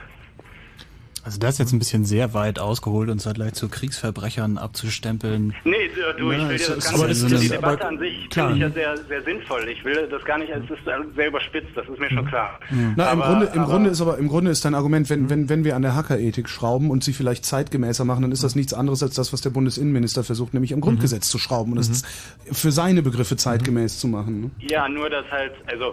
Also 1.29 1.41
das 1.41 1.57
ist 1.57 1.59
jetzt 1.59 1.73
ein 1.75 1.79
bisschen 1.79 2.07
sehr 2.07 2.33
weit 2.33 2.59
ausgeholt, 2.59 3.11
uns 3.11 3.25
da 3.25 3.33
gleich 3.35 3.53
zu 3.53 3.69
Kriegsverbrechern 3.69 4.57
abzustempeln. 4.57 5.53
Nee, 5.65 5.75
du, 5.95 6.31
ich 6.31 6.39
Ja, 6.39 6.49
will 6.49 6.49
dir 6.49 6.49
das 6.55 6.61
ist- 6.63 6.69
Ganze, 6.87 6.95
aber 6.95 7.09
das 7.09 7.27
die 7.27 7.49
Debatte 7.51 7.67
aber 7.85 7.89
an 7.89 7.99
sich 7.99 8.29
finde 8.33 8.53
ich 8.55 8.59
ja 8.61 8.71
sehr, 8.71 8.97
sehr 9.09 9.23
sinnvoll. 9.25 9.69
Ich 9.69 9.85
will 9.85 10.09
das 10.11 10.25
gar 10.25 10.39
nicht, 10.39 10.51
es 10.51 10.63
ist 10.71 10.85
sehr 11.17 11.27
überspitzt, 11.29 11.69
das 11.75 11.87
ist 11.87 11.99
mir 12.01 12.09
schon 12.09 12.25
klar. 12.25 12.59
Na, 12.97 13.13
im 13.13 13.21
Aber- 13.21 13.31
Grunde, 13.31 13.47
im 13.53 13.61
aber- 13.61 13.71
Grunde 13.73 13.91
ist 13.91 14.01
aber 14.01 14.17
im 14.17 14.29
Grunde 14.29 14.51
ist 14.51 14.65
dein 14.65 14.75
Argument, 14.75 15.11
wenn, 15.11 15.29
wenn, 15.29 15.51
wenn 15.51 15.65
wir 15.65 15.77
an 15.77 15.83
der 15.83 15.95
Hackerethik 15.95 16.49
schrauben 16.49 16.91
und 16.91 17.05
sie 17.05 17.13
vielleicht 17.13 17.45
zeitgemäßer 17.45 18.07
machen, 18.07 18.23
dann 18.23 18.33
ist 18.33 18.43
das 18.43 18.55
nichts 18.57 18.73
anderes 18.73 19.03
als 19.03 19.15
das, 19.15 19.31
was 19.35 19.43
der 19.43 19.51
Bundesinnenminister 19.51 20.25
versucht, 20.25 20.55
nämlich 20.55 20.73
am 20.73 20.81
Grundgesetz 20.81 21.29
zu 21.29 21.37
schrauben 21.39 21.73
und 21.73 21.79
es 21.79 22.05
für 22.51 22.73
seine 22.73 23.03
Begriffe 23.03 23.37
zeitgemäß 23.37 23.99
zu 23.99 24.09
machen. 24.09 24.41
Ne? 24.41 24.51
Ja, 24.71 24.89
nur 24.89 25.11
dass 25.11 25.31
halt, 25.31 25.53
also 25.67 25.93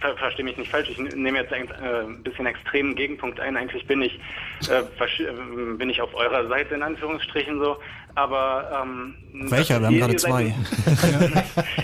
ver 0.00 0.16
verstehe 0.16 0.44
mich 0.44 0.56
nicht 0.56 0.70
falsch, 0.70 0.88
ich 0.90 0.98
nehme 1.16 1.38
jetzt 1.38 1.52
ein 1.52 1.66
äh, 1.68 2.04
ein 2.06 2.22
bisschen 2.22 2.46
extremen 2.46 2.94
Gegenpunkt 2.94 3.40
ein. 3.40 3.56
Eigentlich 3.56 3.86
bin 3.86 4.02
ich, 4.02 4.20
äh, 4.68 4.80
äh, 4.80 5.76
bin 5.76 5.88
ich 5.90 6.00
auf 6.02 6.14
eurer 6.14 6.46
Seite 6.48 6.74
in 6.74 6.82
Anführungsstrichen 6.82 7.58
so, 7.60 7.76
aber 8.14 8.82
ähm, 8.82 9.14
Welcher? 9.32 9.80
Wir 9.80 9.86
haben 9.86 9.94
ihr- 9.94 10.00
gerade 10.00 10.12
ihr 10.14 10.18
seid- 10.18 10.30
zwei. 10.30 10.54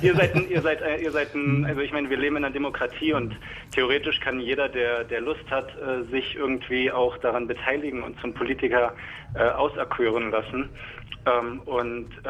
ihr 0.03 0.15
seid, 0.15 0.35
ein- 0.35 0.49
ihr 0.51 0.61
seid, 0.63 0.83
äh, 0.83 0.97
ihr 1.03 1.11
seid, 1.13 1.35
ein, 1.35 1.65
also 1.67 1.81
ich 1.81 1.93
meine, 1.93 2.11
wir 2.11 2.17
leben 2.17 2.37
in 2.37 2.45
einer 2.45 2.53
Demokratie 2.53 3.13
und 3.13 3.35
theoretisch 3.73 4.21
kann 4.21 4.41
jeder, 4.41 4.69
der, 4.69 5.05
der 5.05 5.21
Lust 5.21 5.49
hat, 5.51 5.69
äh, 5.77 6.11
sich 6.11 6.35
irgendwie 6.37 6.91
auch 6.91 7.17
daran 7.19 7.47
beteiligen 7.47 8.03
und 8.03 8.19
zum 8.21 8.35
Politiker 8.35 8.93
äh, 9.35 9.45
auserkören 9.51 10.31
lassen. 10.31 10.71
Ähm, 11.27 11.61
und 11.65 12.09
äh, 12.25 12.29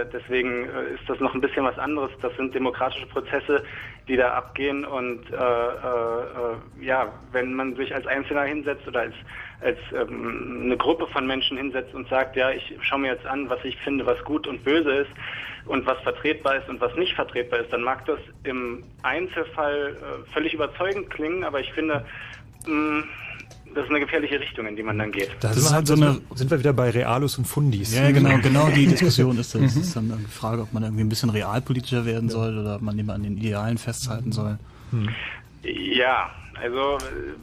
äh, 0.00 0.06
deswegen 0.12 0.64
ist 0.94 1.06
das 1.08 1.20
noch 1.20 1.34
ein 1.34 1.40
bisschen 1.40 1.64
was 1.64 1.78
anderes. 1.78 2.10
Das 2.22 2.34
sind 2.36 2.54
demokratische 2.54 3.06
Prozesse, 3.06 3.62
die 4.08 4.16
da 4.16 4.32
abgehen 4.32 4.84
und 4.84 5.30
äh, 5.30 5.34
äh, 5.34 5.38
äh, 5.38 6.84
ja, 6.84 7.12
wenn 7.32 7.54
man 7.54 7.76
sich 7.76 7.94
als 7.94 8.06
Einzelner 8.06 8.44
hinsetzt 8.44 8.86
oder 8.88 9.00
als 9.00 9.14
als 9.60 9.78
ähm, 9.92 10.62
eine 10.64 10.76
Gruppe 10.76 11.06
von 11.08 11.26
Menschen 11.26 11.56
hinsetzt 11.56 11.92
und 11.92 12.08
sagt, 12.08 12.36
ja, 12.36 12.50
ich 12.50 12.76
schaue 12.80 13.00
mir 13.00 13.12
jetzt 13.12 13.26
an, 13.26 13.50
was 13.50 13.58
ich 13.64 13.76
finde, 13.78 14.06
was 14.06 14.22
gut 14.24 14.46
und 14.46 14.62
böse 14.64 14.90
ist 14.90 15.10
und 15.66 15.84
was 15.86 16.00
vertretbar 16.02 16.56
ist 16.56 16.68
und 16.68 16.80
was 16.80 16.94
nicht 16.94 17.14
vertretbar 17.14 17.60
ist, 17.60 17.72
dann 17.72 17.82
mag 17.82 18.04
das 18.06 18.20
im 18.44 18.84
Einzelfall 19.02 19.96
äh, 19.96 20.32
völlig 20.32 20.54
überzeugend 20.54 21.10
klingen, 21.10 21.42
aber 21.42 21.60
ich 21.60 21.72
finde, 21.72 22.04
mh, 22.66 23.04
das 23.78 23.84
ist 23.86 23.90
eine 23.90 24.00
gefährliche 24.00 24.40
Richtung, 24.40 24.66
in 24.66 24.76
die 24.76 24.82
man 24.82 24.98
dann 24.98 25.12
geht. 25.12 25.28
Da 25.40 25.48
Das 25.48 25.54
sind, 25.54 25.62
ist 25.64 25.70
wir, 25.70 25.74
halt 25.76 25.86
so 25.86 25.94
eine- 25.94 26.20
sind 26.34 26.50
wir 26.50 26.58
wieder 26.58 26.72
bei 26.72 26.90
Realus 26.90 27.38
und 27.38 27.46
Fundis. 27.46 27.94
Ja, 27.96 28.10
genau, 28.10 28.38
genau 28.42 28.68
die 28.68 28.86
Diskussion 28.86 29.38
ist 29.38 29.54
das. 29.54 29.62
Das 29.62 29.76
ist 29.76 29.96
dann 29.96 30.10
eine 30.12 30.28
Frage, 30.28 30.62
ob 30.62 30.72
man 30.72 30.82
irgendwie 30.82 31.02
ein 31.04 31.08
bisschen 31.08 31.30
realpolitischer 31.30 32.04
werden 32.04 32.28
soll 32.28 32.58
oder 32.58 32.76
ob 32.76 32.82
man 32.82 32.98
immer 32.98 33.14
an 33.14 33.22
den 33.22 33.36
Idealen 33.36 33.78
festhalten 33.78 34.32
soll. 34.32 34.58
Ja, 35.62 36.30
also 36.60 36.98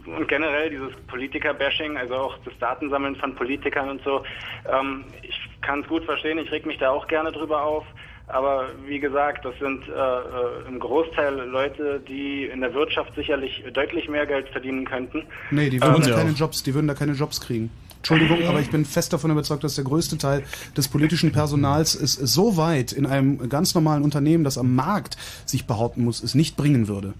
und 0.06 0.28
generell 0.28 0.70
dieses 0.70 0.92
Politiker-Bashing, 1.08 1.98
also 1.98 2.16
auch 2.16 2.38
das 2.46 2.54
Datensammeln 2.60 3.16
von 3.16 3.36
Politikern 3.36 3.90
und 3.90 4.02
so, 4.04 4.24
ähm, 4.72 5.04
ich 5.22 5.40
kann 5.62 5.82
es 5.82 5.88
gut 5.88 6.04
verstehen, 6.06 6.38
ich 6.38 6.52
reg 6.52 6.66
mich 6.66 6.78
da 6.78 6.90
auch 6.92 7.08
gerne 7.08 7.32
drüber 7.32 7.62
auf. 7.64 7.86
Aber 8.28 8.70
wie 8.88 9.00
gesagt, 9.00 9.45
das 9.45 9.54
sind 9.60 9.88
äh, 9.88 9.92
äh, 9.92 10.68
im 10.68 10.80
Großteil 10.80 11.36
Leute, 11.48 12.02
die 12.08 12.45
in 12.45 12.62
der 12.62 12.74
Wirtschaft 12.74 13.14
sicherlich 13.16 13.64
deutlich 13.72 14.10
mehr 14.10 14.26
Geld 14.26 14.50
verdienen 14.50 14.86
könnten. 14.86 15.24
Nee, 15.52 15.70
die 15.70 15.80
würden 15.80 16.02
Ähm, 16.04 16.10
da 16.10 16.16
keine 16.16 16.32
Jobs, 16.32 16.64
die 16.64 16.74
würden 16.74 16.88
da 16.88 16.95
keine 16.95 17.14
Jobs 17.14 17.40
kriegen. 17.40 17.70
Entschuldigung, 17.98 18.48
aber 18.48 18.60
ich 18.60 18.70
bin 18.70 18.86
fest 18.86 19.14
davon 19.14 19.32
überzeugt, 19.32 19.64
dass 19.64 19.76
der 19.76 19.84
größte 19.84 20.20
Teil 20.20 20.44
des 20.78 20.88
politischen 20.88 21.32
Personals 21.32 21.95
es 21.95 22.14
so 22.14 22.56
weit 22.56 22.92
in 22.92 23.08
einem 23.08 23.50
ganz 23.50 23.74
normalen 23.74 24.04
Unternehmen, 24.04 24.44
das 24.44 24.60
am 24.60 24.76
Markt 24.76 25.18
sich 25.45 25.66
behaupten 25.66 26.04
muss, 26.04 26.22
es 26.22 26.36
nicht 26.36 26.56
bringen 26.56 26.88
würde. 26.88 27.16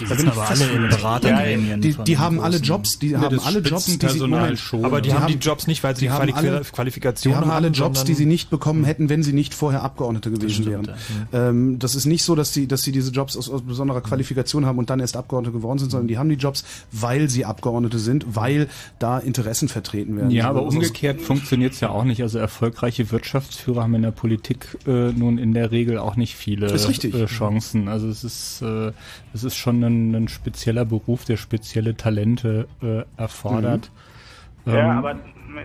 Die 0.00 0.06
sitzen 0.06 0.28
aber 0.28 0.48
alle 0.48 0.64
in. 0.72 0.88
Beratergremien 0.88 1.80
Die, 1.80 1.94
die 1.94 2.18
haben 2.18 2.40
alle 2.40 2.58
Jobs, 2.58 2.98
die 2.98 3.16
haben 3.16 3.38
alle 3.40 3.60
Jobs, 3.60 3.86
die 3.98 4.08
sie 4.08 4.18
Moment, 4.20 4.58
schon. 4.58 4.84
Aber 4.84 5.00
die, 5.00 5.08
die 5.08 5.14
haben 5.14 5.22
haben- 5.24 5.32
die 5.32 5.38
Jobs 5.38 5.66
nicht, 5.66 5.82
weil 5.82 5.96
sie 5.96 6.10
haben 6.10 6.32
alle- 6.34 6.62
Qualifikationen 6.70 7.38
Die 7.38 7.44
haben 7.46 7.50
alle 7.50 7.68
Jobs, 7.68 8.04
die 8.04 8.14
sie 8.14 8.26
nicht 8.26 8.50
bekommen 8.50 8.84
hätten, 8.84 9.08
wenn 9.08 9.22
sie 9.22 9.32
nicht 9.32 9.54
vorher 9.54 9.82
Abgeordnete 9.82 10.30
gewesen 10.30 10.66
wären. 10.66 10.90
Ähm, 11.32 11.78
das 11.78 11.94
ist 11.94 12.04
nicht 12.06 12.24
so, 12.24 12.34
dass 12.34 12.52
sie, 12.52 12.66
dass 12.66 12.82
sie 12.82 12.92
diese 12.92 13.10
Jobs 13.10 13.36
aus, 13.36 13.48
aus 13.48 13.62
besonderer 13.62 14.00
Qualifikation 14.00 14.66
haben 14.66 14.78
und 14.78 14.90
dann 14.90 15.00
erst 15.00 15.16
Abgeordnete 15.16 15.56
geworden 15.56 15.78
sind, 15.78 15.90
sondern 15.90 16.08
die 16.08 16.18
haben 16.18 16.28
die 16.28 16.34
Jobs, 16.36 16.64
weil 16.92 17.28
sie 17.30 17.44
Abgeordnete 17.44 17.98
sind, 17.98 18.26
weil 18.36 18.68
da 18.98 19.18
Interessen 19.18 19.68
vertreten 19.68 20.16
werden. 20.16 20.30
Ja, 20.30 20.48
aber 20.50 20.62
Also- 20.64 20.76
umgekehrt 20.76 21.20
funktioniert 21.22 21.72
es 21.72 21.80
ja 21.80 21.90
auch 21.90 22.04
nicht. 22.04 22.22
Also 22.22 22.38
erfolgreiche 22.38 23.10
Wirtschaftsführer 23.10 23.82
haben 23.82 23.94
in 23.94 24.02
der 24.02 24.10
Politik 24.10 24.76
äh, 24.86 25.12
nun 25.12 25.38
in 25.38 25.54
der 25.54 25.70
Regel 25.70 25.98
auch 25.98 26.16
nicht 26.16 26.34
viele. 26.36 26.66
Äh, 26.66 27.26
Chancen. 27.26 27.88
Also 27.88 28.08
es 28.08 28.24
ist, 28.24 28.62
äh, 28.62 28.92
es 29.36 29.44
ist 29.44 29.56
schon 29.56 29.82
ein, 29.84 30.14
ein 30.14 30.28
spezieller 30.28 30.84
Beruf, 30.84 31.24
der 31.24 31.36
spezielle 31.36 31.96
Talente 31.96 32.66
äh, 32.82 33.02
erfordert. 33.16 33.90
Ja, 34.64 34.72
Ähm, 34.72 34.98
aber 34.98 35.16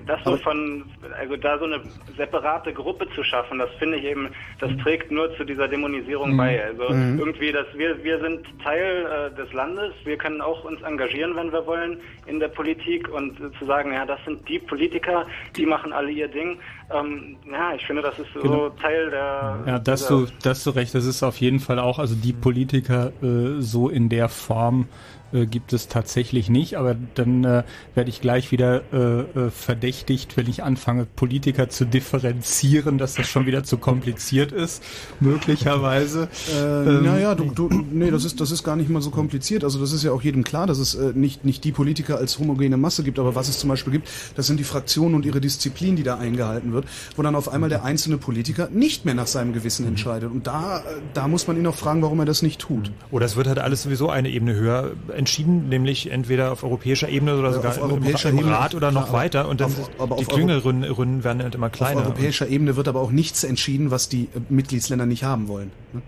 das 0.06 0.20
so 0.24 0.38
von, 0.38 0.84
also 1.20 1.36
da 1.38 1.58
so 1.60 1.66
eine 1.66 1.82
separate 2.18 2.74
Gruppe 2.74 3.08
zu 3.16 3.24
schaffen, 3.24 3.60
das 3.60 3.70
finde 3.80 3.98
ich 3.98 4.06
eben, 4.06 4.30
das 4.60 4.72
trägt 4.84 5.11
nur 5.11 5.36
zu 5.38 5.44
dieser 5.44 5.68
Dämonisierung 5.68 6.34
Mhm. 6.34 6.38
bei. 6.38 6.64
Also 6.64 6.90
Mhm. 6.94 7.20
irgendwie, 7.20 7.52
dass 7.52 7.68
wir, 7.76 8.03
wir 8.03 8.20
sind 8.20 8.45
Teil 8.64 9.06
äh, 9.34 9.36
des 9.36 9.52
Landes, 9.53 9.94
wir 10.03 10.18
können 10.18 10.42
auch 10.42 10.64
uns 10.64 10.82
engagieren, 10.82 11.36
wenn 11.36 11.52
wir 11.52 11.66
wollen, 11.66 12.00
in 12.26 12.40
der 12.40 12.50
Politik 12.50 13.10
und 13.10 13.40
äh, 13.40 13.52
zu 13.58 13.66
sagen, 13.66 13.94
ja, 13.94 14.06
das 14.06 14.20
sind 14.26 14.48
die 14.48 14.60
Politiker, 14.60 15.26
die 15.56 15.66
machen 15.66 15.94
alle 15.94 16.11
ihr 16.11 16.28
Ding. 16.28 16.60
Ähm, 16.94 17.38
ja, 17.50 17.74
ich 17.76 17.86
finde, 17.86 18.02
das 18.02 18.18
ist 18.20 18.28
so 18.34 18.42
Genau. 18.42 18.70
Teil 18.70 19.10
der. 19.10 19.60
Ja, 19.66 19.80
das 19.80 20.08
du, 20.08 20.28
das 20.44 20.64
du 20.64 20.72
recht. 20.72 20.94
Das 20.94 21.06
ist 21.06 21.24
auf 21.24 21.38
jeden 21.38 21.60
Fall 21.60 21.80
auch, 21.80 22.00
also 22.00 22.16
die 22.16 22.34
Politiker 22.34 23.11
äh, 23.22 23.61
so 23.61 23.90
in 23.90 24.10
der 24.10 24.28
Form 24.30 24.88
äh, 25.34 25.45
gibt 25.45 25.74
es 25.74 25.88
tatsächlich 25.88 26.50
nicht, 26.50 26.77
aber 26.77 26.95
dann 27.16 27.43
äh, 27.43 27.64
werde 27.95 28.10
ich 28.10 28.22
gleich 28.22 28.51
wieder 28.51 28.82
äh, 28.93 29.22
äh, 29.48 29.50
verdächtigt, 29.51 30.38
wenn 30.38 30.48
ich 30.50 30.64
anfange, 30.64 31.06
Politiker 31.06 31.69
zu 31.69 31.85
differenzieren, 31.85 32.98
dass 32.98 33.16
das 33.16 33.27
schon 33.27 33.45
wieder 33.45 33.64
zu 33.64 33.77
kompliziert 33.77 34.51
ist, 34.51 34.84
möglicherweise. 35.19 36.27
Äh, 36.53 36.61
Ähm, 36.61 37.03
naja, 37.03 37.35
du, 37.35 37.51
du, 37.51 37.69
nee, 37.69 38.11
das 38.11 38.26
ist, 38.26 38.40
das 38.42 38.51
ist 38.51 38.64
gar 38.64 38.76
nicht 38.76 38.90
mal 38.90 39.01
so 39.01 39.10
kompliziert. 39.11 39.64
Also 39.64 39.80
das 39.80 39.92
ist 39.93 40.03
ja 40.03 40.11
auch 40.11 40.22
jedem 40.22 40.43
klar, 40.43 40.68
dass 40.68 40.80
es 40.80 40.95
äh, 40.95 41.11
nicht, 41.16 41.45
nicht 41.45 41.64
die 41.64 41.72
Politiker 41.72 42.18
als 42.18 42.40
homogene 42.40 42.77
Masse 42.77 43.03
gibt, 43.03 43.19
aber 43.19 43.35
was 43.35 43.50
es 43.50 43.60
zum 43.60 43.69
Beispiel 43.69 43.93
gibt, 43.93 44.10
das 44.35 44.48
sind 44.48 44.60
die 44.60 44.64
Fraktionen 44.64 45.16
und 45.16 45.26
ihre 45.26 45.42
Disziplin, 45.42 45.95
die 45.95 46.03
da 46.03 46.18
eingehalten 46.18 46.74
wird, 46.74 46.85
wo 47.16 47.22
dann 47.22 47.35
auf 47.35 47.50
einmal 47.50 47.69
der 47.69 47.84
einzelne 47.84 48.18
Politiker 48.18 48.69
nicht 48.72 49.06
mehr 49.06 49.14
nach 49.14 49.27
seinem 49.27 49.53
Gewissen 49.53 49.88
entscheidet. 49.88 50.32
Und 50.32 50.48
da, 50.48 50.80
äh, 50.80 50.82
da 51.14 51.27
muss 51.27 51.48
man 51.48 51.58
ihn 51.58 51.68
auch 51.68 51.76
fragen, 51.76 52.01
warum 52.01 52.19
er 52.19 52.26
das 52.26 52.42
nicht 52.42 52.60
tut. 52.60 52.92
Oder 53.11 53.26
es 53.26 53.35
wird 53.35 53.48
halt 53.48 53.60
alles 53.60 53.84
sowieso 53.84 54.10
eine 54.10 54.30
Ebene 54.30 54.56
höher 54.56 54.92
entschieden, 55.22 55.69
nämlich 55.69 56.11
entweder 56.11 56.51
auf 56.51 56.64
europäischer 56.64 57.08
Ebene 57.09 57.38
oder 57.38 57.50
Ja, 57.50 57.53
sogar 57.53 57.72
auf 57.72 57.77
im, 57.77 57.83
europäischer 57.83 58.30
im 58.30 58.40
Ebene, 58.40 58.53
Rat 58.53 58.75
oder 58.75 58.91
noch 58.91 59.06
klar, 59.09 59.14
weiter. 59.22 59.48
Und 59.48 59.61
dann 59.61 59.72
auf- 59.98 60.17
die 60.19 60.25
Klüngelrunden 60.25 61.24
werden 61.24 61.41
halt 61.43 61.56
immer 61.56 61.69
kleiner. 61.69 62.01
Auf 62.01 62.06
europäischer 62.08 62.48
Ebene 62.48 62.75
wird 62.75 62.88
aber 62.88 63.00
auch 63.01 63.11
nichts 63.11 63.43
entschieden, 63.43 63.91
was 63.91 64.09
die 64.09 64.24
äh, 64.25 64.40
Mitgliedsländer 64.50 65.06
nicht 65.06 65.24
haben 65.24 65.48
wollen. 65.48 65.72
ne? 65.93 66.01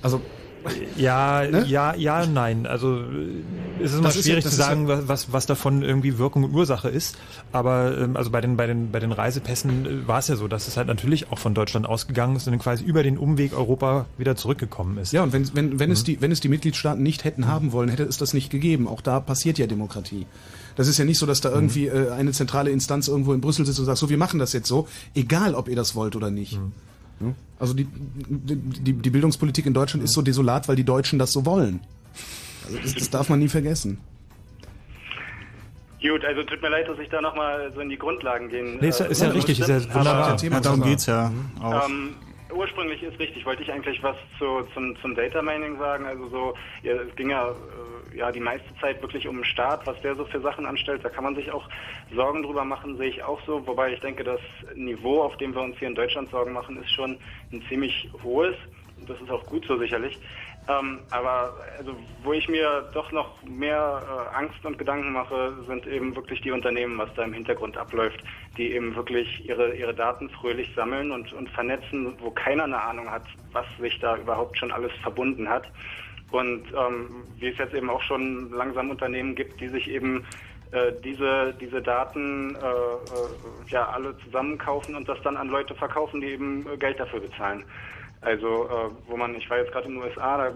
Also 0.00 0.20
Ja, 0.96 1.42
Ne? 1.42 1.64
ja, 1.66 1.94
ja, 1.94 2.26
nein. 2.26 2.66
Also 2.66 3.00
es 3.80 3.92
ist 3.92 3.94
immer 3.98 4.04
Das 4.08 4.16
ist 4.16 4.26
ja- 4.26 4.32
schwierig 4.32 4.44
zu 4.44 4.50
ja- 4.50 4.56
sagen, 4.66 4.88
wa- 4.88 5.02
was, 5.06 5.32
was 5.32 5.46
davon 5.46 5.82
irgendwie 5.82 6.18
Wirkung 6.18 6.44
und 6.44 6.54
Ursache 6.54 6.88
ist. 6.88 7.16
Aber 7.52 7.96
ähm, 7.98 8.16
also 8.16 8.30
bei 8.30 8.40
den, 8.40 8.56
bei 8.56 8.66
den, 8.66 8.90
bei 8.90 8.98
den 9.00 9.12
Reisepässen 9.12 9.86
äh, 9.86 10.08
war 10.08 10.18
es 10.18 10.28
ja 10.28 10.36
so, 10.36 10.48
dass 10.48 10.68
es 10.68 10.76
halt 10.76 10.88
natürlich 10.88 11.30
auch 11.32 11.38
von 11.38 11.54
Deutschland 11.54 11.86
ausgegangen 11.86 12.36
ist 12.36 12.46
und 12.46 12.52
dann 12.52 12.60
quasi 12.60 12.84
über 12.84 13.02
den 13.02 13.18
Umweg 13.18 13.56
Europa 13.56 14.06
wieder 14.18 14.36
zurückgekommen 14.36 14.98
ist. 14.98 15.12
Ja, 15.12 15.22
und 15.22 15.32
wenn, 15.32 15.48
wenn, 15.54 15.78
wenn, 15.78 15.90
es 15.90 16.04
die, 16.04 16.20
wenn 16.20 16.32
es 16.32 16.40
die 16.40 16.48
Mitgliedstaaten 16.48 17.02
nicht 17.02 17.24
hätten 17.24 17.46
haben 17.46 17.72
wollen, 17.72 17.88
hätte 17.88 18.04
es 18.04 18.18
das 18.18 18.34
nicht 18.34 18.50
gegeben. 18.50 18.88
Auch 18.88 19.00
da 19.00 19.20
passiert 19.20 19.58
ja 19.58 19.66
Demokratie. 19.66 20.26
Das 20.76 20.86
ist 20.88 20.98
ja 20.98 21.04
nicht 21.04 21.18
so, 21.18 21.26
dass 21.26 21.40
da 21.40 21.50
irgendwie 21.50 21.86
äh, 21.86 22.10
eine 22.10 22.32
zentrale 22.32 22.70
Instanz 22.70 23.08
irgendwo 23.08 23.32
in 23.32 23.40
Brüssel 23.40 23.66
sitzt 23.66 23.78
und 23.80 23.86
sagt, 23.86 23.98
so, 23.98 24.10
wir 24.10 24.18
machen 24.18 24.38
das 24.38 24.52
jetzt 24.52 24.68
so, 24.68 24.86
egal 25.14 25.54
ob 25.54 25.68
ihr 25.68 25.76
das 25.76 25.94
wollt 25.94 26.14
oder 26.16 26.30
nicht. 26.30 26.52
Ja? 26.52 26.60
Also 27.58 27.74
die, 27.74 27.86
die, 27.90 28.92
die 28.92 29.10
Bildungspolitik 29.10 29.66
in 29.66 29.74
Deutschland 29.74 30.04
ist 30.04 30.12
so 30.12 30.22
desolat, 30.22 30.68
weil 30.68 30.76
die 30.76 30.84
Deutschen 30.84 31.18
das 31.18 31.32
so 31.32 31.44
wollen. 31.44 31.80
Also 32.66 32.78
das, 32.78 32.94
das 32.94 33.10
darf 33.10 33.28
man 33.28 33.38
nie 33.40 33.48
vergessen. 33.48 33.98
Gut, 36.00 36.24
also 36.24 36.44
tut 36.44 36.62
mir 36.62 36.68
leid, 36.68 36.88
dass 36.88 36.98
ich 37.00 37.08
da 37.08 37.20
nochmal 37.20 37.72
so 37.74 37.80
in 37.80 37.88
die 37.88 37.98
Grundlagen 37.98 38.48
gehen. 38.48 38.78
Nee, 38.80 38.88
ist 38.88 39.00
ja- 39.00 39.06
ist 39.06 39.20
ja 39.20 39.28
äh, 39.28 39.30
richtig, 39.32 39.58
ist 39.58 39.68
ja 39.68 39.82
wunderbar. 39.82 40.14
Aber, 40.14 40.28
Ja, 40.30 40.36
Thema 40.36 40.60
darum 40.60 40.82
geht's 40.82 41.06
ja 41.06 41.32
auch. 41.60 41.88
Ähm, 41.88 42.10
ursprünglich 42.52 43.02
ist 43.02 43.18
richtig, 43.18 43.44
wollte 43.46 43.62
ich 43.62 43.72
eigentlich 43.72 44.02
was 44.02 44.16
zu, 44.38 44.62
zum, 44.74 44.96
zum 45.00 45.14
Data 45.14 45.42
Mining 45.42 45.78
sagen. 45.78 46.06
Also 46.06 46.28
so, 46.28 46.54
ja, 46.82 46.94
es 46.94 47.14
ging 47.16 47.30
ja, 47.30 47.50
äh, 47.50 48.16
ja 48.16 48.32
die 48.32 48.40
meiste 48.40 48.68
Zeit 48.80 49.00
wirklich 49.02 49.26
um 49.28 49.36
den 49.36 49.44
Staat, 49.44 49.86
was 49.86 50.00
der 50.00 50.16
so 50.16 50.24
für 50.24 50.40
Sachen 50.40 50.66
anstellt. 50.66 51.04
Da 51.04 51.08
kann 51.08 51.24
man 51.24 51.34
sich 51.34 51.50
auch 51.50 51.68
Sorgen 52.14 52.42
drüber 52.42 52.64
machen, 52.64 52.96
sehe 52.96 53.08
ich 53.08 53.22
auch 53.22 53.40
so. 53.46 53.66
Wobei 53.66 53.92
ich 53.92 54.00
denke, 54.00 54.24
das 54.24 54.40
Niveau, 54.74 55.22
auf 55.22 55.36
dem 55.36 55.54
wir 55.54 55.62
uns 55.62 55.78
hier 55.78 55.88
in 55.88 55.94
Deutschland 55.94 56.30
Sorgen 56.30 56.52
machen, 56.52 56.80
ist 56.82 56.92
schon 56.92 57.18
ein 57.52 57.62
ziemlich 57.68 58.08
hohes. 58.22 58.56
Das 59.06 59.20
ist 59.20 59.30
auch 59.30 59.46
gut 59.46 59.64
so 59.66 59.78
sicherlich. 59.78 60.18
Ähm, 60.68 61.00
aber 61.10 61.54
also, 61.78 61.96
wo 62.22 62.34
ich 62.34 62.46
mir 62.46 62.90
doch 62.92 63.10
noch 63.10 63.42
mehr 63.42 64.02
äh, 64.06 64.36
Angst 64.36 64.62
und 64.64 64.76
Gedanken 64.76 65.12
mache, 65.12 65.54
sind 65.66 65.86
eben 65.86 66.14
wirklich 66.14 66.42
die 66.42 66.50
Unternehmen, 66.50 66.98
was 66.98 67.08
da 67.14 67.24
im 67.24 67.32
Hintergrund 67.32 67.78
abläuft, 67.78 68.22
die 68.58 68.72
eben 68.72 68.94
wirklich 68.94 69.48
ihre, 69.48 69.74
ihre 69.74 69.94
Daten 69.94 70.28
fröhlich 70.28 70.68
sammeln 70.76 71.10
und, 71.10 71.32
und 71.32 71.48
vernetzen, 71.50 72.14
wo 72.20 72.30
keiner 72.30 72.64
eine 72.64 72.82
Ahnung 72.82 73.10
hat, 73.10 73.24
was 73.52 73.64
sich 73.80 73.98
da 74.00 74.18
überhaupt 74.18 74.58
schon 74.58 74.70
alles 74.70 74.92
verbunden 75.02 75.48
hat. 75.48 75.64
Und 76.30 76.64
ähm, 76.76 77.24
wie 77.38 77.48
es 77.48 77.56
jetzt 77.56 77.72
eben 77.72 77.88
auch 77.88 78.02
schon 78.02 78.50
langsam 78.50 78.90
Unternehmen 78.90 79.34
gibt, 79.34 79.58
die 79.62 79.68
sich 79.68 79.88
eben 79.88 80.26
äh, 80.72 80.92
diese, 81.02 81.54
diese 81.58 81.80
Daten 81.80 82.54
äh, 82.54 82.58
äh, 82.58 83.70
ja 83.70 83.88
alle 83.88 84.14
zusammenkaufen 84.18 84.94
und 84.94 85.08
das 85.08 85.18
dann 85.22 85.38
an 85.38 85.48
Leute 85.48 85.74
verkaufen, 85.74 86.20
die 86.20 86.26
eben 86.26 86.66
äh, 86.68 86.76
Geld 86.76 87.00
dafür 87.00 87.20
bezahlen. 87.20 87.64
Also 88.20 88.68
äh, 88.68 88.90
wo 89.06 89.16
man, 89.16 89.34
ich 89.36 89.48
war 89.48 89.58
jetzt 89.58 89.72
gerade 89.72 89.86
in 89.86 89.94
den 89.94 90.02
USA, 90.02 90.38
da 90.38 90.54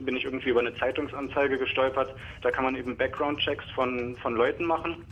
bin 0.00 0.16
ich 0.16 0.24
irgendwie 0.24 0.50
über 0.50 0.60
eine 0.60 0.74
Zeitungsanzeige 0.76 1.58
gestolpert, 1.58 2.14
da 2.42 2.50
kann 2.50 2.64
man 2.64 2.76
eben 2.76 2.96
Background-Checks 2.96 3.64
von, 3.74 4.16
von 4.16 4.34
Leuten 4.34 4.64
machen 4.64 5.04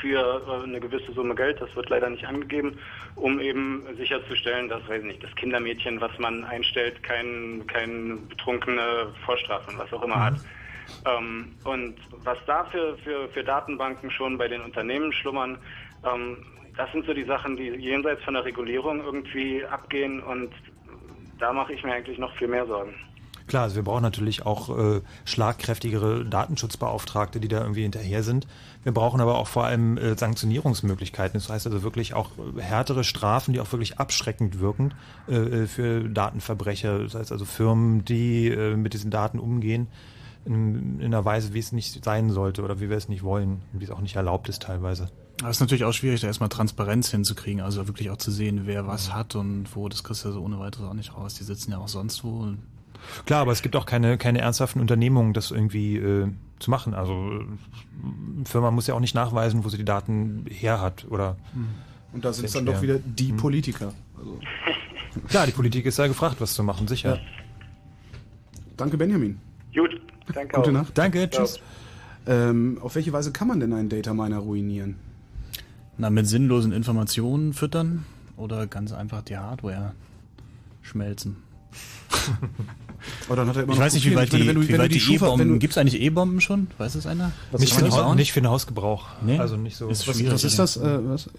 für 0.00 0.42
äh, 0.46 0.64
eine 0.64 0.80
gewisse 0.80 1.12
Summe 1.12 1.34
Geld, 1.34 1.60
das 1.60 1.74
wird 1.76 1.88
leider 1.88 2.08
nicht 2.10 2.26
angegeben, 2.26 2.78
um 3.16 3.40
eben 3.40 3.82
sicherzustellen, 3.96 4.68
dass, 4.68 4.86
weiß 4.88 5.00
ich 5.00 5.06
nicht, 5.06 5.22
das 5.22 5.34
Kindermädchen, 5.36 6.00
was 6.00 6.16
man 6.18 6.44
einstellt, 6.44 7.02
kein, 7.02 7.64
kein 7.66 8.28
betrunkene 8.28 9.08
Vorstrafe 9.24 9.70
und 9.70 9.78
was 9.78 9.92
auch 9.92 10.02
immer 10.02 10.24
hat. 10.24 10.34
Ähm, 11.06 11.54
und 11.64 11.96
was 12.24 12.38
da 12.46 12.64
für, 12.64 12.96
für, 12.98 13.28
für 13.28 13.44
Datenbanken 13.44 14.10
schon 14.10 14.38
bei 14.38 14.48
den 14.48 14.62
Unternehmen 14.62 15.12
schlummern, 15.12 15.58
ähm, 16.04 16.38
das 16.76 16.90
sind 16.92 17.04
so 17.06 17.12
die 17.12 17.24
Sachen, 17.24 17.56
die 17.56 17.68
jenseits 17.68 18.22
von 18.24 18.34
der 18.34 18.44
Regulierung 18.44 19.04
irgendwie 19.04 19.64
abgehen 19.66 20.20
und 20.20 20.50
da 21.40 21.52
mache 21.52 21.72
ich 21.72 21.82
mir 21.82 21.94
eigentlich 21.94 22.18
noch 22.18 22.34
viel 22.36 22.48
mehr 22.48 22.66
Sorgen. 22.66 22.94
Klar, 23.50 23.64
also 23.64 23.74
wir 23.74 23.82
brauchen 23.82 24.02
natürlich 24.02 24.46
auch 24.46 24.78
äh, 24.78 25.00
schlagkräftigere 25.24 26.24
Datenschutzbeauftragte, 26.24 27.40
die 27.40 27.48
da 27.48 27.62
irgendwie 27.62 27.82
hinterher 27.82 28.22
sind. 28.22 28.46
Wir 28.84 28.92
brauchen 28.92 29.20
aber 29.20 29.38
auch 29.38 29.48
vor 29.48 29.64
allem 29.64 29.98
äh, 29.98 30.16
Sanktionierungsmöglichkeiten. 30.16 31.34
Das 31.34 31.48
heißt 31.48 31.66
also 31.66 31.82
wirklich 31.82 32.14
auch 32.14 32.30
äh, 32.38 32.62
härtere 32.62 33.02
Strafen, 33.02 33.52
die 33.52 33.60
auch 33.60 33.72
wirklich 33.72 33.98
abschreckend 33.98 34.60
wirken 34.60 34.94
äh, 35.28 35.34
äh, 35.34 35.66
für 35.66 36.08
Datenverbrecher. 36.08 37.00
Das 37.00 37.16
heißt 37.16 37.32
also 37.32 37.44
Firmen, 37.44 38.04
die 38.04 38.46
äh, 38.48 38.76
mit 38.76 38.94
diesen 38.94 39.10
Daten 39.10 39.40
umgehen 39.40 39.88
in, 40.44 41.00
in 41.00 41.06
einer 41.06 41.24
Weise, 41.24 41.52
wie 41.52 41.58
es 41.58 41.72
nicht 41.72 42.04
sein 42.04 42.30
sollte 42.30 42.62
oder 42.62 42.80
wie 42.80 42.88
wir 42.88 42.96
es 42.96 43.08
nicht 43.08 43.24
wollen, 43.24 43.62
wie 43.72 43.84
es 43.84 43.90
auch 43.90 44.00
nicht 44.00 44.14
erlaubt 44.14 44.48
ist 44.48 44.62
teilweise. 44.62 45.08
Aber 45.40 45.48
es 45.48 45.56
ist 45.56 45.60
natürlich 45.60 45.84
auch 45.84 45.92
schwierig, 45.92 46.20
da 46.20 46.26
erstmal 46.26 46.50
Transparenz 46.50 47.10
hinzukriegen, 47.10 47.62
also 47.62 47.88
wirklich 47.88 48.10
auch 48.10 48.18
zu 48.18 48.30
sehen, 48.30 48.62
wer 48.64 48.86
was 48.86 49.14
hat 49.14 49.34
und 49.34 49.74
wo, 49.74 49.88
das 49.88 50.04
kriegst 50.04 50.24
du 50.24 50.28
ja 50.28 50.34
so 50.34 50.42
ohne 50.42 50.58
weiteres 50.58 50.86
auch 50.86 50.94
nicht 50.94 51.16
raus. 51.16 51.34
Die 51.34 51.44
sitzen 51.44 51.72
ja 51.72 51.78
auch 51.78 51.88
sonst 51.88 52.22
wo. 52.24 52.48
Klar, 53.24 53.40
aber 53.40 53.52
es 53.52 53.62
gibt 53.62 53.74
auch 53.76 53.86
keine, 53.86 54.18
keine 54.18 54.40
ernsthaften 54.40 54.80
Unternehmungen, 54.80 55.32
das 55.32 55.50
irgendwie 55.50 55.96
äh, 55.96 56.28
zu 56.58 56.70
machen. 56.70 56.92
Also 56.92 57.12
äh, 57.12 57.44
eine 58.36 58.44
Firma 58.44 58.70
muss 58.70 58.86
ja 58.86 58.94
auch 58.94 59.00
nicht 59.00 59.14
nachweisen, 59.14 59.64
wo 59.64 59.70
sie 59.70 59.78
die 59.78 59.84
Daten 59.84 60.44
her 60.50 60.80
hat 60.80 61.06
oder. 61.08 61.36
Und 62.12 62.24
da 62.24 62.32
sind 62.34 62.44
es 62.44 62.52
dann 62.52 62.66
doch 62.66 62.82
wieder 62.82 62.98
die 62.98 63.32
Politiker. 63.32 63.94
Also, 64.18 64.38
Klar, 65.28 65.46
die 65.46 65.52
Politik 65.52 65.86
ist 65.86 65.98
ja 65.98 66.06
gefragt, 66.06 66.36
was 66.40 66.54
zu 66.54 66.62
machen, 66.62 66.86
sicher. 66.86 67.18
danke, 68.76 68.96
Benjamin. 68.96 69.40
Gut, 69.74 70.00
danke 70.34 70.54
Gute 70.54 70.68
auch. 70.68 70.74
Nacht. 70.74 70.98
Danke, 70.98 71.30
tschüss. 71.30 71.60
Ähm, 72.26 72.78
auf 72.82 72.94
welche 72.94 73.12
Weise 73.12 73.32
kann 73.32 73.48
man 73.48 73.58
denn 73.58 73.72
einen 73.72 73.88
Data 73.88 74.12
Miner 74.12 74.38
ruinieren? 74.38 74.96
Na, 76.00 76.08
mit 76.10 76.26
sinnlosen 76.26 76.72
Informationen 76.72 77.52
füttern 77.52 78.04
oder 78.36 78.66
ganz 78.66 78.92
einfach 78.92 79.22
die 79.22 79.36
Hardware 79.36 79.92
schmelzen. 80.82 81.36
Aber 83.28 83.36
dann 83.36 83.48
hat 83.48 83.56
er 83.56 83.62
immer 83.62 83.72
ich 83.72 83.78
noch 83.78 83.84
weiß 83.84 83.94
nicht, 83.94 84.06
wie 84.06 84.16
weit 84.16 84.32
meine, 84.32 84.42
die, 84.42 84.48
wenn 84.48 84.54
du- 84.56 84.68
wie 84.68 84.78
weit 84.78 84.92
die 84.92 85.14
E-Bomben, 85.14 85.48
du- 85.48 85.58
gibt's 85.58 85.78
eigentlich 85.78 86.00
E-Bomben 86.00 86.40
schon? 86.40 86.66
Weiß 86.78 86.94
es 86.96 87.06
einer? 87.06 87.32
Nicht 87.58 87.72
für, 87.74 87.82
den 87.82 87.90
das 87.90 88.14
nicht 88.16 88.32
für 88.32 88.40
den 88.40 88.48
Hausgebrauch. 88.50 89.06
Nee? 89.24 89.38
Also 89.38 89.56
nicht 89.56 89.76
so. 89.76 89.88
Ist 89.88 90.06
Was, 90.08 90.16
schwierig, 90.16 90.32
was 90.32 90.44
ist 90.44 90.58
das? 90.58 90.76
Äh, 90.78 90.98
was? 91.08 91.30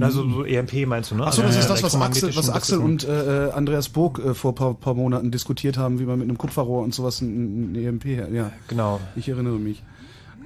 Also 0.00 0.28
so 0.30 0.44
EMP 0.44 0.86
meinst 0.86 1.10
du, 1.10 1.16
ne? 1.16 1.26
Achso, 1.26 1.42
das 1.42 1.56
Also 1.56 1.60
ist 1.60 1.70
das, 1.70 1.82
was 1.82 2.00
Axel, 2.00 2.36
was 2.36 2.48
Axel 2.50 2.78
und 2.78 3.04
äh, 3.04 3.50
Andreas 3.52 3.88
Burg 3.88 4.18
äh, 4.20 4.34
vor 4.34 4.54
paar, 4.54 4.74
paar 4.74 4.94
Monaten 4.94 5.30
diskutiert 5.30 5.76
haben, 5.76 5.98
wie 5.98 6.04
man 6.04 6.18
mit 6.18 6.28
einem 6.28 6.38
Kupferrohr 6.38 6.82
und 6.84 6.94
sowas 6.94 7.20
ein, 7.20 7.72
ein 7.72 7.74
EMP, 7.74 8.04
ja. 8.32 8.52
Genau. 8.68 9.00
Ich 9.16 9.28
erinnere 9.28 9.58
mich. 9.58 9.82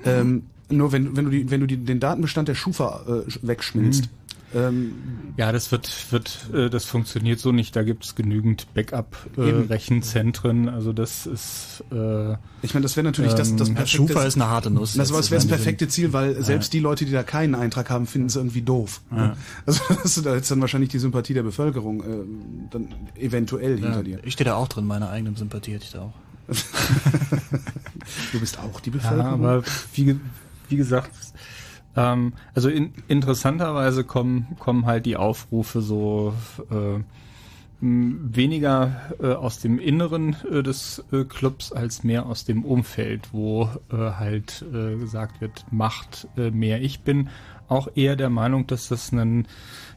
Ähm, 0.04 0.44
nur 0.70 0.92
wenn, 0.92 1.16
wenn 1.16 1.24
du, 1.26 1.30
die, 1.30 1.50
wenn 1.50 1.60
du 1.60 1.66
die, 1.66 1.76
den 1.76 2.00
Datenbestand 2.00 2.48
der 2.48 2.54
Schufa 2.54 3.02
äh, 3.06 3.10
sch- 3.30 3.38
wegschmilzt, 3.42 4.08
ähm, 4.54 4.92
Ja, 5.36 5.50
das 5.52 5.72
wird, 5.72 5.90
wird, 6.12 6.48
äh, 6.54 6.70
das 6.70 6.84
funktioniert 6.84 7.40
so 7.40 7.50
nicht. 7.52 7.74
Da 7.74 7.82
gibt's 7.82 8.14
genügend 8.14 8.62
Eben. 8.62 8.74
Backup-Rechenzentren. 8.74 10.68
also 10.68 10.92
das 10.92 11.26
ist. 11.26 11.82
Äh, 11.92 12.34
ich 12.62 12.72
meine, 12.72 12.82
das 12.84 12.96
wäre 12.96 13.04
natürlich 13.04 13.34
das, 13.34 13.54
das 13.56 13.68
ähm, 13.68 13.74
perfekte... 13.74 13.96
Schufa 14.08 14.22
ist 14.24 14.36
eine 14.36 14.46
harte 14.48 14.70
Nuss. 14.70 14.94
Das, 14.94 15.08
das 15.08 15.30
wäre 15.30 15.36
das 15.38 15.44
ist 15.44 15.48
perfekte 15.50 15.88
Ziel, 15.88 16.12
weil 16.12 16.42
selbst 16.42 16.72
die 16.72 16.78
Leute, 16.80 17.04
die 17.04 17.10
da 17.12 17.22
keinen 17.24 17.54
Eintrag 17.56 17.90
haben, 17.90 18.06
finden 18.06 18.28
es 18.28 18.36
irgendwie 18.36 18.62
doof. 18.62 19.02
Ja. 19.14 19.36
Also 19.66 19.80
hast 20.02 20.16
du 20.16 20.20
da 20.22 20.34
jetzt 20.36 20.50
dann 20.50 20.60
wahrscheinlich 20.60 20.90
die 20.90 20.98
Sympathie 21.00 21.34
der 21.34 21.42
Bevölkerung 21.42 22.00
äh, 22.02 22.24
dann 22.70 22.94
eventuell 23.16 23.74
hinter 23.74 23.96
Ja, 23.98 24.02
dir. 24.02 24.20
ich 24.22 24.34
stehe 24.34 24.46
da 24.48 24.54
auch 24.54 24.68
drin, 24.68 24.86
meine 24.86 25.08
eigene 25.10 25.36
Sympathie 25.36 25.72
hätte 25.72 25.84
ich 25.84 25.92
da 25.92 26.02
auch. 26.02 26.14
Du 28.32 28.38
bist 28.40 28.58
auch 28.60 28.78
die 28.80 28.90
ja, 28.90 28.96
Bevölkerung. 28.96 29.44
aber 29.44 29.62
wie, 29.94 30.18
wie 30.68 30.76
gesagt, 30.76 31.10
Ähm, 31.96 32.34
also 32.54 32.68
in, 32.68 32.92
interessanterweise 33.08 34.04
kommen, 34.04 34.56
kommen 34.58 34.86
halt 34.86 35.06
die 35.06 35.16
Aufrufe 35.16 35.80
so 35.80 36.34
äh, 36.70 37.00
weniger 37.80 39.12
äh, 39.20 39.32
aus 39.32 39.60
dem 39.60 39.78
Inneren 39.78 40.36
äh, 40.50 40.62
des 40.62 41.04
äh, 41.12 41.24
Clubs 41.24 41.72
als 41.72 42.04
mehr 42.04 42.26
aus 42.26 42.44
dem 42.44 42.64
Umfeld, 42.64 43.28
wo 43.32 43.68
äh, 43.90 43.96
halt 43.96 44.64
äh, 44.72 44.96
gesagt 44.96 45.40
wird, 45.40 45.64
macht 45.70 46.28
äh, 46.36 46.50
mehr. 46.50 46.80
Ich 46.82 47.00
bin 47.00 47.28
auch 47.68 47.88
eher 47.94 48.16
der 48.16 48.30
Meinung, 48.30 48.66
dass 48.66 48.88
das 48.88 49.12
ein 49.12 49.46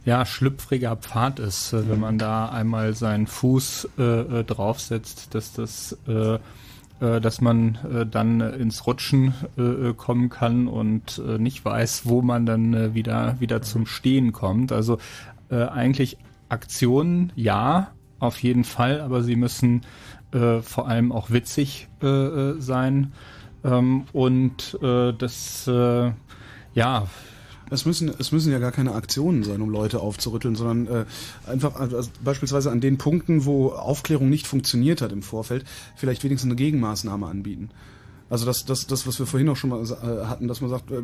ja, 0.04 0.26
schlüpfriger 0.26 0.96
Pfad 0.96 1.40
ist, 1.40 1.72
wenn 1.72 2.00
man 2.00 2.18
da 2.18 2.50
einmal 2.50 2.96
seinen 2.96 3.28
Fuß 3.28 3.90
draufsetzt, 3.96 5.36
dass 5.36 5.54
das 5.54 5.96
dass 7.00 7.42
man 7.42 7.80
äh, 7.92 8.06
dann 8.06 8.42
ins 8.42 8.86
Rutschen 8.86 9.34
äh, 9.58 9.62
äh, 9.62 9.94
kommen 9.94 10.30
kann 10.30 10.68
und 10.68 11.22
äh, 11.26 11.38
nicht 11.38 11.64
weiß, 11.64 12.04
wo 12.06 12.22
man 12.22 12.46
dann 12.46 12.74
äh, 12.74 12.94
wieder 12.94 13.40
wieder 13.40 13.62
zum 13.62 13.86
Stehen 13.86 14.32
kommt. 14.34 14.72
Also 14.72 14.98
äh, 15.50 15.64
eigentlich 15.64 16.18
Aktionen, 16.50 17.32
ja, 17.36 17.92
auf 18.20 18.42
jeden 18.44 18.64
Fall, 18.64 19.02
aber 19.02 19.24
sie 19.24 19.36
müssen 19.36 19.82
äh, 20.34 20.62
vor 20.62 20.88
allem 20.88 21.12
auch 21.12 21.30
witzig 21.32 21.88
äh, 22.02 22.08
äh, 22.08 22.60
sein 22.60 23.14
ähm, 23.64 24.06
und 24.14 24.78
äh, 24.82 25.14
das 25.14 25.68
äh, 25.68 26.12
ja 26.74 27.08
Es 27.70 27.86
müssen, 27.86 28.12
es 28.18 28.32
müssen 28.32 28.52
ja 28.52 28.60
gar 28.60 28.72
keine 28.72 28.94
Aktionen 28.94 29.44
sein, 29.44 29.62
um 29.62 29.70
Leute 29.70 30.00
aufzurütteln, 30.00 30.56
sondern 30.56 30.88
äh, 30.88 31.06
einfach 31.50 31.76
also 31.76 32.10
beispielsweise 32.24 32.72
an 32.72 32.82
den 32.82 32.98
Punkten, 32.98 33.46
wo 33.46 33.70
Aufklärung 33.70 34.30
nicht 34.30 34.48
funktioniert 34.48 35.02
hat 35.02 35.12
im 35.12 35.22
Vorfeld, 35.22 35.66
vielleicht 35.96 36.24
wenigstens 36.24 36.50
eine 36.50 36.56
Gegenmaßnahme 36.56 37.28
anbieten. 37.28 37.70
Also 38.30 38.46
das, 38.46 38.66
das, 38.66 38.86
das, 38.86 39.08
was 39.08 39.18
wir 39.18 39.26
vorhin 39.26 39.50
auch 39.50 39.56
schon 39.56 39.72
mal 39.72 39.82
äh, 39.84 40.26
hatten, 40.26 40.48
dass 40.48 40.62
man 40.62 40.70
sagt, 40.70 40.92
äh, 40.92 41.02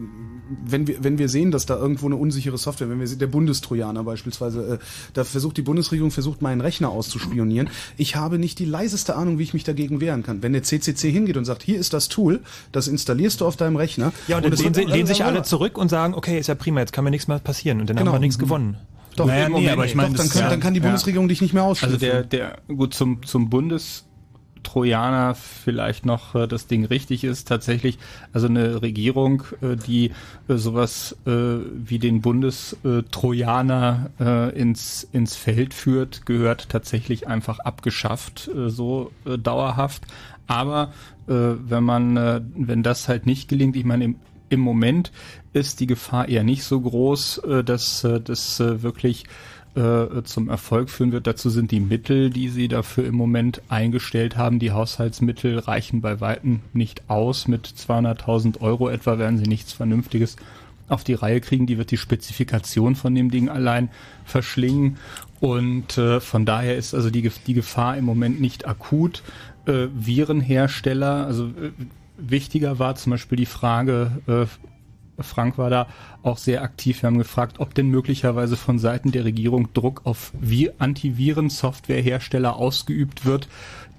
wenn 0.65 0.85
wir, 0.87 1.03
wenn 1.03 1.17
wir 1.17 1.27
sehen, 1.27 1.51
dass 1.51 1.65
da 1.65 1.75
irgendwo 1.75 2.05
eine 2.05 2.15
unsichere 2.17 2.57
Software, 2.57 2.89
wenn 2.89 2.99
wir 2.99 3.07
sehen, 3.07 3.19
der 3.19 3.27
Bundestrojaner 3.27 4.03
beispielsweise, 4.03 4.75
äh, 4.75 4.77
da 5.13 5.23
versucht 5.23 5.57
die 5.57 5.63
Bundesregierung 5.63 6.11
versucht 6.11 6.41
meinen 6.41 6.61
Rechner 6.61 6.89
auszuspionieren. 6.89 7.69
Ich 7.97 8.15
habe 8.15 8.37
nicht 8.37 8.59
die 8.59 8.65
leiseste 8.65 9.15
Ahnung, 9.15 9.39
wie 9.39 9.43
ich 9.43 9.53
mich 9.53 9.63
dagegen 9.63 10.01
wehren 10.01 10.21
kann. 10.23 10.43
Wenn 10.43 10.53
der 10.53 10.63
CCC 10.63 11.11
hingeht 11.11 11.37
und 11.37 11.45
sagt, 11.45 11.63
hier 11.63 11.79
ist 11.79 11.93
das 11.93 12.09
Tool, 12.09 12.41
das 12.71 12.87
installierst 12.87 13.41
du 13.41 13.45
auf 13.47 13.55
deinem 13.55 13.75
Rechner. 13.75 14.13
Ja, 14.27 14.37
und 14.37 14.45
dann 14.45 14.53
es 14.53 14.61
lehnen, 14.61 14.87
lehnen 14.87 15.07
sich 15.07 15.23
alle 15.25 15.41
zurück 15.43 15.77
und 15.77 15.89
sagen, 15.89 16.13
okay, 16.13 16.39
ist 16.39 16.47
ja 16.47 16.55
prima, 16.55 16.79
jetzt 16.81 16.93
kann 16.93 17.03
mir 17.03 17.11
nichts 17.11 17.27
mehr 17.27 17.39
passieren 17.39 17.81
und 17.81 17.89
dann 17.89 17.97
Genau. 17.97 18.11
haben 18.11 18.15
wir 18.17 18.19
nichts 18.19 18.37
gewonnen. 18.37 18.77
Doch, 19.15 19.25
Naja, 19.27 19.47
nee, 19.49 19.69
aber 19.69 19.85
ich 19.85 19.95
meine, 19.95 20.13
doch, 20.13 20.25
dann, 20.27 20.41
ja, 20.41 20.49
dann 20.49 20.59
kann 20.59 20.73
die 20.73 20.79
ja. 20.79 20.85
Bundesregierung 20.85 21.27
dich 21.27 21.41
nicht 21.41 21.53
mehr 21.53 21.63
ausschließen. 21.63 21.95
Also 21.95 22.05
der, 22.05 22.23
der, 22.23 22.57
gut, 22.67 22.93
zum, 22.93 23.25
zum 23.25 23.49
Bundestrojaner 24.65 25.35
vielleicht 25.35 26.05
noch 26.05 26.35
äh, 26.35 26.47
das 26.47 26.67
Ding 26.67 26.85
richtig 26.85 27.23
ist, 27.23 27.47
tatsächlich, 27.47 27.97
also 28.33 28.47
eine 28.47 28.81
Regierung, 28.81 29.43
äh, 29.61 29.75
die 29.75 30.11
äh, 30.47 30.55
sowas 30.55 31.15
äh, 31.25 31.31
wie 31.31 31.99
den 31.99 32.21
Bundestrojaner 32.21 34.09
äh, 34.19 34.59
ins, 34.59 35.07
ins 35.11 35.35
Feld 35.35 35.73
führt, 35.73 36.25
gehört 36.25 36.69
tatsächlich 36.69 37.27
einfach 37.27 37.59
abgeschafft, 37.59 38.49
äh, 38.53 38.69
so 38.69 39.11
äh, 39.25 39.37
dauerhaft. 39.37 40.03
Aber 40.47 40.93
äh, 41.27 41.33
wenn 41.33 41.83
man, 41.83 42.17
äh, 42.17 42.41
wenn 42.55 42.83
das 42.83 43.07
halt 43.07 43.25
nicht 43.25 43.47
gelingt, 43.47 43.75
ich 43.75 43.85
meine, 43.85 44.05
im, 44.05 44.15
im 44.49 44.59
Moment 44.59 45.11
ist 45.53 45.79
die 45.79 45.87
Gefahr 45.87 46.27
eher 46.27 46.43
nicht 46.43 46.63
so 46.63 46.81
groß, 46.81 47.37
äh, 47.39 47.63
dass 47.63 48.03
äh, 48.03 48.19
das 48.19 48.59
äh, 48.59 48.83
wirklich 48.83 49.25
äh, 49.75 50.23
zum 50.23 50.49
Erfolg 50.49 50.89
führen 50.89 51.11
wird. 51.11 51.27
Dazu 51.27 51.49
sind 51.49 51.71
die 51.71 51.79
Mittel, 51.79 52.29
die 52.29 52.49
sie 52.49 52.67
dafür 52.67 53.05
im 53.05 53.15
Moment 53.15 53.61
eingestellt 53.69 54.37
haben. 54.37 54.59
Die 54.59 54.71
Haushaltsmittel 54.71 55.59
reichen 55.59 56.01
bei 56.01 56.21
Weitem 56.21 56.61
nicht 56.73 57.09
aus. 57.09 57.47
Mit 57.47 57.67
200.000 57.67 58.61
Euro 58.61 58.89
etwa 58.89 59.17
werden 59.19 59.37
sie 59.37 59.49
nichts 59.49 59.73
Vernünftiges 59.73 60.37
auf 60.87 61.03
die 61.03 61.13
Reihe 61.13 61.41
kriegen. 61.41 61.65
Die 61.65 61.77
wird 61.77 61.91
die 61.91 61.97
Spezifikation 61.97 62.95
von 62.95 63.13
dem 63.15 63.31
Ding 63.31 63.49
allein 63.49 63.89
verschlingen. 64.23 64.97
Und 65.39 65.97
äh, 65.97 66.19
von 66.21 66.45
daher 66.45 66.77
ist 66.77 66.93
also 66.93 67.09
die, 67.09 67.29
die 67.45 67.53
Gefahr 67.53 67.97
im 67.97 68.05
Moment 68.05 68.39
nicht 68.39 68.67
akut. 68.67 69.23
Äh, 69.65 69.87
Virenhersteller, 69.93 71.25
also 71.25 71.47
äh, 71.47 71.71
wichtiger 72.17 72.79
war 72.79 72.95
zum 72.95 73.11
Beispiel 73.11 73.37
die 73.37 73.45
Frage, 73.45 74.11
äh, 74.27 74.45
Frank 75.19 75.57
war 75.57 75.69
da 75.69 75.87
auch 76.23 76.37
sehr 76.37 76.61
aktiv. 76.61 77.01
Wir 77.01 77.07
haben 77.07 77.17
gefragt, 77.17 77.59
ob 77.59 77.73
denn 77.73 77.89
möglicherweise 77.89 78.57
von 78.57 78.79
Seiten 78.79 79.11
der 79.11 79.25
Regierung 79.25 79.69
Druck 79.73 80.01
auf 80.03 80.33
Vi- 80.41 80.71
Antiviren-Softwarehersteller 80.77 82.55
ausgeübt 82.55 83.25
wird, 83.25 83.47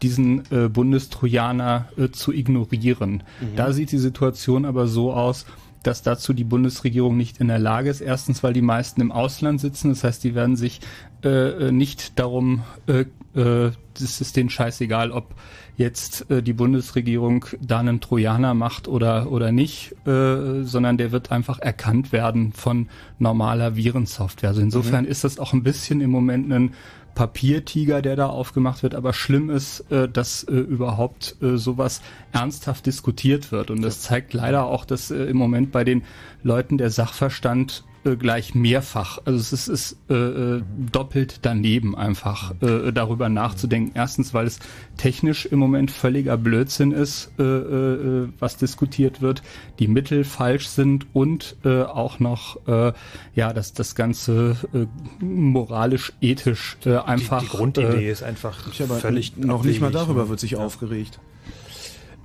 diesen 0.02 0.42
äh, 0.50 0.68
Bundestrojaner 0.68 1.88
äh, 1.96 2.10
zu 2.10 2.32
ignorieren. 2.32 3.22
Mhm. 3.40 3.56
Da 3.56 3.72
sieht 3.72 3.92
die 3.92 3.98
Situation 3.98 4.64
aber 4.64 4.86
so 4.86 5.12
aus, 5.12 5.46
dass 5.82 6.02
dazu 6.02 6.32
die 6.32 6.44
Bundesregierung 6.44 7.16
nicht 7.16 7.38
in 7.38 7.48
der 7.48 7.60
Lage 7.60 7.88
ist. 7.90 8.00
Erstens, 8.00 8.42
weil 8.42 8.52
die 8.52 8.62
meisten 8.62 9.00
im 9.00 9.12
Ausland 9.12 9.60
sitzen. 9.60 9.90
Das 9.90 10.02
heißt, 10.04 10.24
die 10.24 10.34
werden 10.34 10.56
sich 10.56 10.80
äh, 11.22 11.68
äh, 11.68 11.72
nicht 11.72 12.18
darum, 12.18 12.64
äh, 12.88 13.04
äh, 13.40 13.70
das 13.94 14.20
ist 14.20 14.36
denen 14.36 14.50
scheißegal, 14.50 15.12
ob 15.12 15.34
jetzt 15.76 16.30
äh, 16.30 16.42
die 16.42 16.52
Bundesregierung 16.52 17.44
da 17.60 17.80
einen 17.80 18.00
Trojaner 18.00 18.54
macht 18.54 18.88
oder, 18.88 19.30
oder 19.30 19.52
nicht, 19.52 19.92
äh, 20.06 20.62
sondern 20.62 20.96
der 20.96 21.12
wird 21.12 21.30
einfach 21.30 21.58
erkannt 21.58 22.12
werden 22.12 22.52
von 22.52 22.88
normaler 23.18 23.76
Virensoftware. 23.76 24.50
Also 24.50 24.62
insofern 24.62 25.04
Mhm. 25.04 25.10
ist 25.10 25.24
das 25.24 25.38
auch 25.38 25.52
ein 25.52 25.62
bisschen 25.62 26.00
im 26.00 26.10
Moment 26.10 26.52
ein 26.52 26.72
Papiertiger, 27.14 28.02
der 28.02 28.14
da 28.14 28.26
aufgemacht 28.26 28.82
wird, 28.82 28.94
aber 28.94 29.14
schlimm 29.14 29.48
ist, 29.48 29.80
äh, 29.90 30.06
dass 30.08 30.44
äh, 30.44 30.52
überhaupt 30.52 31.36
äh, 31.40 31.56
sowas 31.56 32.02
ernsthaft 32.32 32.84
diskutiert 32.84 33.52
wird. 33.52 33.70
Und 33.70 33.80
das 33.82 34.02
zeigt 34.02 34.34
leider 34.34 34.66
auch, 34.66 34.84
dass 34.84 35.10
äh, 35.10 35.24
im 35.24 35.38
Moment 35.38 35.72
bei 35.72 35.82
den 35.82 36.02
Leuten 36.42 36.76
der 36.76 36.90
Sachverstand 36.90 37.84
äh, 38.06 38.16
gleich 38.16 38.54
mehrfach, 38.54 39.18
also 39.24 39.38
es 39.38 39.52
ist, 39.52 39.68
ist 39.68 39.96
äh, 40.08 40.14
äh, 40.14 40.62
doppelt 40.92 41.40
daneben 41.42 41.94
einfach 41.96 42.54
äh, 42.62 42.92
darüber 42.92 43.28
nachzudenken. 43.28 43.92
Erstens, 43.94 44.32
weil 44.32 44.46
es 44.46 44.58
technisch 44.96 45.46
im 45.46 45.58
Moment 45.58 45.90
völliger 45.90 46.36
Blödsinn 46.36 46.92
ist, 46.92 47.32
äh, 47.38 47.42
äh, 47.42 48.28
was 48.38 48.56
diskutiert 48.56 49.20
wird, 49.20 49.42
die 49.78 49.88
Mittel 49.88 50.24
falsch 50.24 50.68
sind 50.68 51.06
und 51.12 51.56
äh, 51.64 51.82
auch 51.82 52.20
noch 52.20 52.66
äh, 52.66 52.92
ja, 53.34 53.52
dass 53.52 53.72
das 53.72 53.94
Ganze 53.94 54.56
äh, 54.72 54.86
moralisch, 55.24 56.12
ethisch 56.20 56.76
äh, 56.86 56.96
einfach 56.96 57.42
die 57.42 57.48
Grundidee 57.48 58.08
äh, 58.08 58.10
ist 58.10 58.22
einfach 58.22 58.58
Ich 58.72 58.82
aber 58.82 58.96
völlig 58.96 59.36
noch 59.36 59.64
nicht 59.64 59.80
mal 59.80 59.88
abwegig, 59.88 60.06
darüber 60.06 60.22
ne? 60.24 60.28
wird 60.30 60.40
sich 60.40 60.56
aufgeregt. 60.56 61.18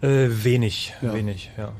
Äh, 0.02 0.30
wenig, 0.30 0.94
Ja. 1.02 1.14
wenig, 1.14 1.52
ja. 1.58 1.74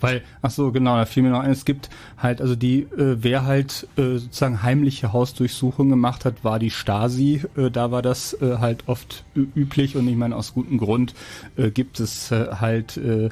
Weil, 0.00 0.22
ach 0.42 0.50
so, 0.50 0.72
genau, 0.72 0.96
da 0.96 1.04
fiel 1.04 1.22
mir 1.22 1.30
noch 1.30 1.40
ein, 1.40 1.50
es 1.50 1.64
gibt 1.64 1.90
halt, 2.16 2.40
also 2.40 2.54
die, 2.54 2.82
äh, 2.82 3.16
wer 3.20 3.44
halt 3.44 3.86
äh, 3.96 4.18
sozusagen 4.18 4.62
heimliche 4.62 5.12
Hausdurchsuchungen 5.12 5.90
gemacht 5.90 6.24
hat, 6.24 6.44
war 6.44 6.58
die 6.58 6.70
Stasi. 6.70 7.42
Äh, 7.56 7.70
da 7.70 7.90
war 7.90 8.02
das 8.02 8.34
äh, 8.40 8.58
halt 8.58 8.84
oft 8.86 9.24
üblich 9.34 9.96
und 9.96 10.08
ich 10.08 10.16
meine, 10.16 10.36
aus 10.36 10.54
gutem 10.54 10.78
Grund 10.78 11.14
äh, 11.56 11.70
gibt 11.70 12.00
es 12.00 12.30
äh, 12.30 12.46
halt, 12.52 12.96
äh, 12.96 13.30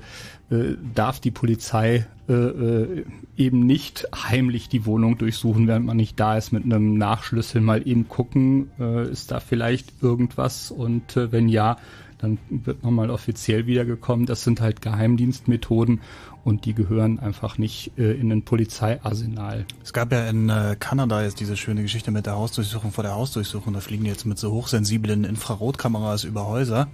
äh, 0.48 0.76
darf 0.94 1.18
die 1.18 1.32
Polizei 1.32 2.06
äh, 2.28 2.32
äh, 2.32 3.04
eben 3.36 3.66
nicht 3.66 4.06
heimlich 4.14 4.68
die 4.68 4.86
Wohnung 4.86 5.18
durchsuchen, 5.18 5.66
während 5.66 5.86
man 5.86 5.96
nicht 5.96 6.18
da 6.20 6.36
ist, 6.36 6.52
mit 6.52 6.64
einem 6.64 6.96
Nachschlüssel 6.98 7.60
mal 7.60 7.86
eben 7.86 8.08
gucken, 8.08 8.70
äh, 8.78 9.10
ist 9.10 9.30
da 9.30 9.40
vielleicht 9.40 10.02
irgendwas 10.02 10.70
und 10.70 11.16
äh, 11.16 11.32
wenn 11.32 11.48
ja, 11.48 11.78
dann 12.18 12.38
wird 12.48 12.82
nochmal 12.82 13.10
offiziell 13.10 13.66
wiedergekommen. 13.66 14.26
Das 14.26 14.42
sind 14.42 14.60
halt 14.60 14.80
Geheimdienstmethoden 14.80 16.00
und 16.44 16.64
die 16.64 16.74
gehören 16.74 17.18
einfach 17.18 17.58
nicht 17.58 17.92
äh, 17.98 18.12
in 18.12 18.30
ein 18.32 18.42
Polizeiarsenal. 18.42 19.66
Es 19.82 19.92
gab 19.92 20.12
ja 20.12 20.28
in 20.28 20.48
äh, 20.48 20.76
Kanada 20.78 21.22
jetzt 21.22 21.40
diese 21.40 21.56
schöne 21.56 21.82
Geschichte 21.82 22.10
mit 22.10 22.26
der 22.26 22.36
Hausdurchsuchung 22.36 22.92
vor 22.92 23.04
der 23.04 23.14
Hausdurchsuchung. 23.14 23.72
Da 23.72 23.80
fliegen 23.80 24.04
die 24.04 24.10
jetzt 24.10 24.26
mit 24.26 24.38
so 24.38 24.52
hochsensiblen 24.52 25.24
Infrarotkameras 25.24 26.24
über 26.24 26.46
Häuser 26.46 26.88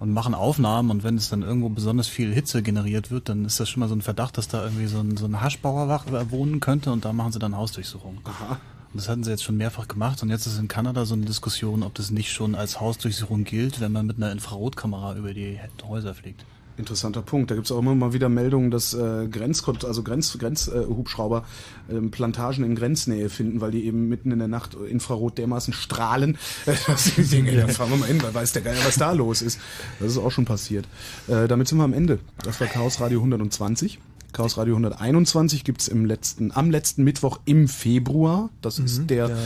und 0.00 0.12
machen 0.12 0.34
Aufnahmen 0.34 0.90
und 0.90 1.04
wenn 1.04 1.16
es 1.16 1.28
dann 1.28 1.42
irgendwo 1.42 1.68
besonders 1.68 2.08
viel 2.08 2.32
Hitze 2.32 2.62
generiert 2.62 3.10
wird, 3.10 3.28
dann 3.28 3.44
ist 3.44 3.60
das 3.60 3.68
schon 3.68 3.80
mal 3.80 3.88
so 3.88 3.94
ein 3.94 4.02
Verdacht, 4.02 4.38
dass 4.38 4.48
da 4.48 4.64
irgendwie 4.64 4.86
so 4.86 4.98
ein, 4.98 5.16
so 5.16 5.26
ein 5.26 5.40
Haschbauer 5.40 6.04
äh, 6.10 6.30
wohnen 6.30 6.60
könnte 6.60 6.90
und 6.90 7.04
da 7.04 7.12
machen 7.12 7.32
sie 7.32 7.38
dann 7.38 7.56
Hausdurchsuchungen. 7.56 8.20
Aha. 8.24 8.58
Und 8.92 9.00
das 9.00 9.08
hatten 9.08 9.22
sie 9.22 9.30
jetzt 9.30 9.44
schon 9.44 9.56
mehrfach 9.56 9.86
gemacht 9.86 10.22
und 10.22 10.30
jetzt 10.30 10.46
ist 10.46 10.58
in 10.58 10.66
Kanada 10.66 11.04
so 11.04 11.14
eine 11.14 11.24
Diskussion, 11.24 11.84
ob 11.84 11.94
das 11.94 12.10
nicht 12.10 12.32
schon 12.32 12.56
als 12.56 12.80
Hausdurchsuchung 12.80 13.44
gilt, 13.44 13.80
wenn 13.80 13.92
man 13.92 14.06
mit 14.06 14.16
einer 14.16 14.32
Infrarotkamera 14.32 15.14
über 15.16 15.32
die 15.32 15.60
Häuser 15.86 16.12
fliegt. 16.14 16.44
Interessanter 16.76 17.22
Punkt. 17.22 17.50
Da 17.50 17.54
gibt 17.54 17.66
es 17.66 17.72
auch 17.72 17.78
immer 17.78 17.94
mal 17.94 18.12
wieder 18.14 18.28
Meldungen, 18.28 18.70
dass 18.70 18.94
äh, 18.94 19.28
Grenzkont 19.28 19.84
also 19.84 20.02
Grenz, 20.02 20.36
Grenzhubschrauber 20.38 21.44
äh, 21.88 21.96
ähm, 21.96 22.10
Plantagen 22.10 22.64
in 22.64 22.74
Grenznähe 22.74 23.28
finden, 23.28 23.60
weil 23.60 23.70
die 23.70 23.84
eben 23.84 24.08
mitten 24.08 24.32
in 24.32 24.38
der 24.38 24.48
Nacht 24.48 24.74
Infrarot 24.74 25.36
dermaßen 25.38 25.74
strahlen, 25.74 26.38
äh, 26.66 26.72
dass 26.86 27.14
die 27.14 27.22
Dinge, 27.22 27.54
da 27.54 27.68
fahren 27.68 27.90
wir 27.90 27.96
mal 27.98 28.06
hin, 28.06 28.22
weil 28.22 28.34
weiß 28.34 28.52
der 28.54 28.62
Geier, 28.62 28.82
was 28.84 28.96
da 28.96 29.12
los 29.12 29.42
ist. 29.42 29.60
Das 30.00 30.12
ist 30.12 30.18
auch 30.18 30.30
schon 30.30 30.46
passiert. 30.46 30.88
Äh, 31.28 31.48
damit 31.48 31.68
sind 31.68 31.78
wir 31.78 31.84
am 31.84 31.92
Ende. 31.92 32.18
Das 32.42 32.60
war 32.60 32.66
Chaos 32.66 33.00
Radio 33.00 33.20
120. 33.20 33.98
Chaos 34.32 34.56
Radio 34.58 34.74
121 34.76 35.64
gibt's 35.64 35.88
im 35.88 36.04
letzten, 36.04 36.52
am 36.52 36.70
letzten 36.70 37.04
Mittwoch 37.04 37.40
im 37.44 37.68
Februar. 37.68 38.50
Das 38.62 38.78
ist 38.78 39.00
Mhm, 39.00 39.06
der, 39.08 39.28
der 39.28 39.36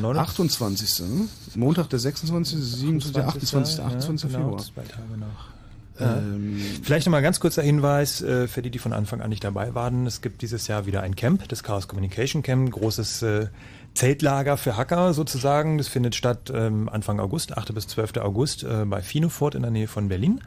29. 0.00 0.60
28. 0.60 1.00
Ne? 1.00 1.28
Montag 1.56 1.88
der 1.90 1.98
26., 1.98 2.58
27., 2.58 3.12
der 3.12 3.28
28., 3.28 3.80
28. 3.80 4.32
ja, 4.32 4.38
genau, 4.38 4.48
Februar. 4.50 4.64
Zwei 4.64 4.82
Tage 4.82 5.18
nach. 5.18 5.54
Ja. 6.00 6.16
Ähm, 6.18 6.60
Vielleicht 6.82 7.06
nochmal 7.06 7.22
ganz 7.22 7.38
kurzer 7.38 7.62
Hinweis 7.62 8.20
äh, 8.20 8.48
für 8.48 8.62
die, 8.62 8.70
die 8.70 8.80
von 8.80 8.92
Anfang 8.92 9.20
an 9.20 9.30
nicht 9.30 9.44
dabei 9.44 9.74
waren. 9.74 10.06
Es 10.06 10.20
gibt 10.22 10.42
dieses 10.42 10.66
Jahr 10.66 10.86
wieder 10.86 11.02
ein 11.02 11.14
Camp, 11.14 11.48
das 11.48 11.62
Chaos 11.62 11.86
Communication 11.86 12.42
Camp, 12.42 12.70
großes 12.72 13.22
äh, 13.22 13.46
Zeltlager 13.94 14.56
für 14.56 14.76
Hacker 14.76 15.14
sozusagen. 15.14 15.78
Das 15.78 15.86
findet 15.86 16.16
statt 16.16 16.50
ähm, 16.52 16.88
Anfang 16.88 17.20
August, 17.20 17.56
8. 17.56 17.72
bis 17.74 17.86
12. 17.86 18.16
August 18.16 18.64
äh, 18.64 18.84
bei 18.84 19.02
Finofort 19.02 19.54
in 19.54 19.62
der 19.62 19.70
Nähe 19.70 19.86
von 19.86 20.08
Berlin. 20.08 20.40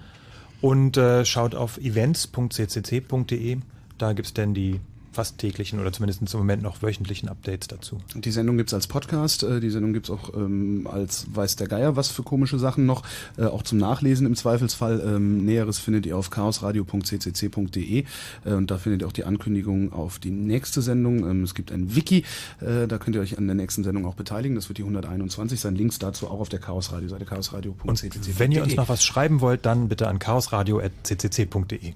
Und 0.60 0.98
äh, 0.98 1.24
schaut 1.24 1.56
auf 1.56 1.78
events.ccc.de. 1.78 3.58
Da 3.98 4.14
gibt's 4.14 4.34
denn 4.34 4.54
die 4.54 4.80
fast 5.18 5.40
täglichen 5.40 5.80
oder 5.80 5.92
zumindest 5.92 6.22
im 6.22 6.40
Moment 6.40 6.62
noch 6.62 6.84
wöchentlichen 6.84 7.28
Updates 7.28 7.68
dazu. 7.68 7.98
Die 8.14 8.30
Sendung 8.30 8.58
gibt's 8.58 8.72
als 8.76 8.86
Podcast, 8.86 9.42
äh, 9.42 9.60
die 9.60 9.72
Sendung 9.72 9.92
gibt's 9.94 10.12
auch 10.12 10.32
ähm, 10.36 10.88
als 10.90 11.26
weiß 11.34 11.56
der 11.56 11.68
Geier 11.68 11.96
was 11.96 12.10
für 12.10 12.22
komische 12.22 12.60
Sachen 12.60 12.86
noch, 12.86 13.02
äh, 13.36 13.46
auch 13.46 13.64
zum 13.64 13.80
Nachlesen 13.80 14.28
im 14.28 14.36
Zweifelsfall. 14.36 15.02
Ähm, 15.04 15.44
Näheres 15.44 15.80
findet 15.80 16.06
ihr 16.06 16.16
auf 16.16 16.30
chaosradio.ccc.de 16.30 18.04
äh, 18.46 18.54
und 18.54 18.70
da 18.70 18.78
findet 18.78 19.02
ihr 19.02 19.08
auch 19.08 19.12
die 19.12 19.24
Ankündigung 19.24 19.92
auf 19.92 20.20
die 20.20 20.30
nächste 20.30 20.84
Sendung. 20.84 21.28
Ähm, 21.28 21.44
es 21.44 21.56
gibt 21.56 21.72
ein 21.72 21.96
Wiki, 21.96 22.24
äh, 22.62 22.88
da 22.88 23.00
könnt 23.00 23.16
ihr 23.16 23.22
euch 23.24 23.40
an 23.40 23.48
der 23.48 23.56
nächsten 23.56 23.84
Sendung 23.84 24.06
auch 24.06 24.14
beteiligen. 24.14 24.54
Das 24.54 24.70
wird 24.70 24.78
die 24.78 24.84
121 24.84 25.60
sein. 25.60 25.74
Links 25.74 25.98
dazu 25.98 26.28
auch 26.28 26.42
auf 26.42 26.50
der 26.50 26.60
Chaosradio-Seite 26.60 27.26
chaosradio.ccc.de. 27.26 28.38
Wenn 28.38 28.52
ihr 28.52 28.62
uns 28.62 28.76
noch 28.76 28.88
was 28.88 29.04
schreiben 29.04 29.42
wollt, 29.42 29.66
dann 29.66 29.90
bitte 29.90 30.08
an 30.08 30.20
chaosradio.ccc.de. 30.20 31.94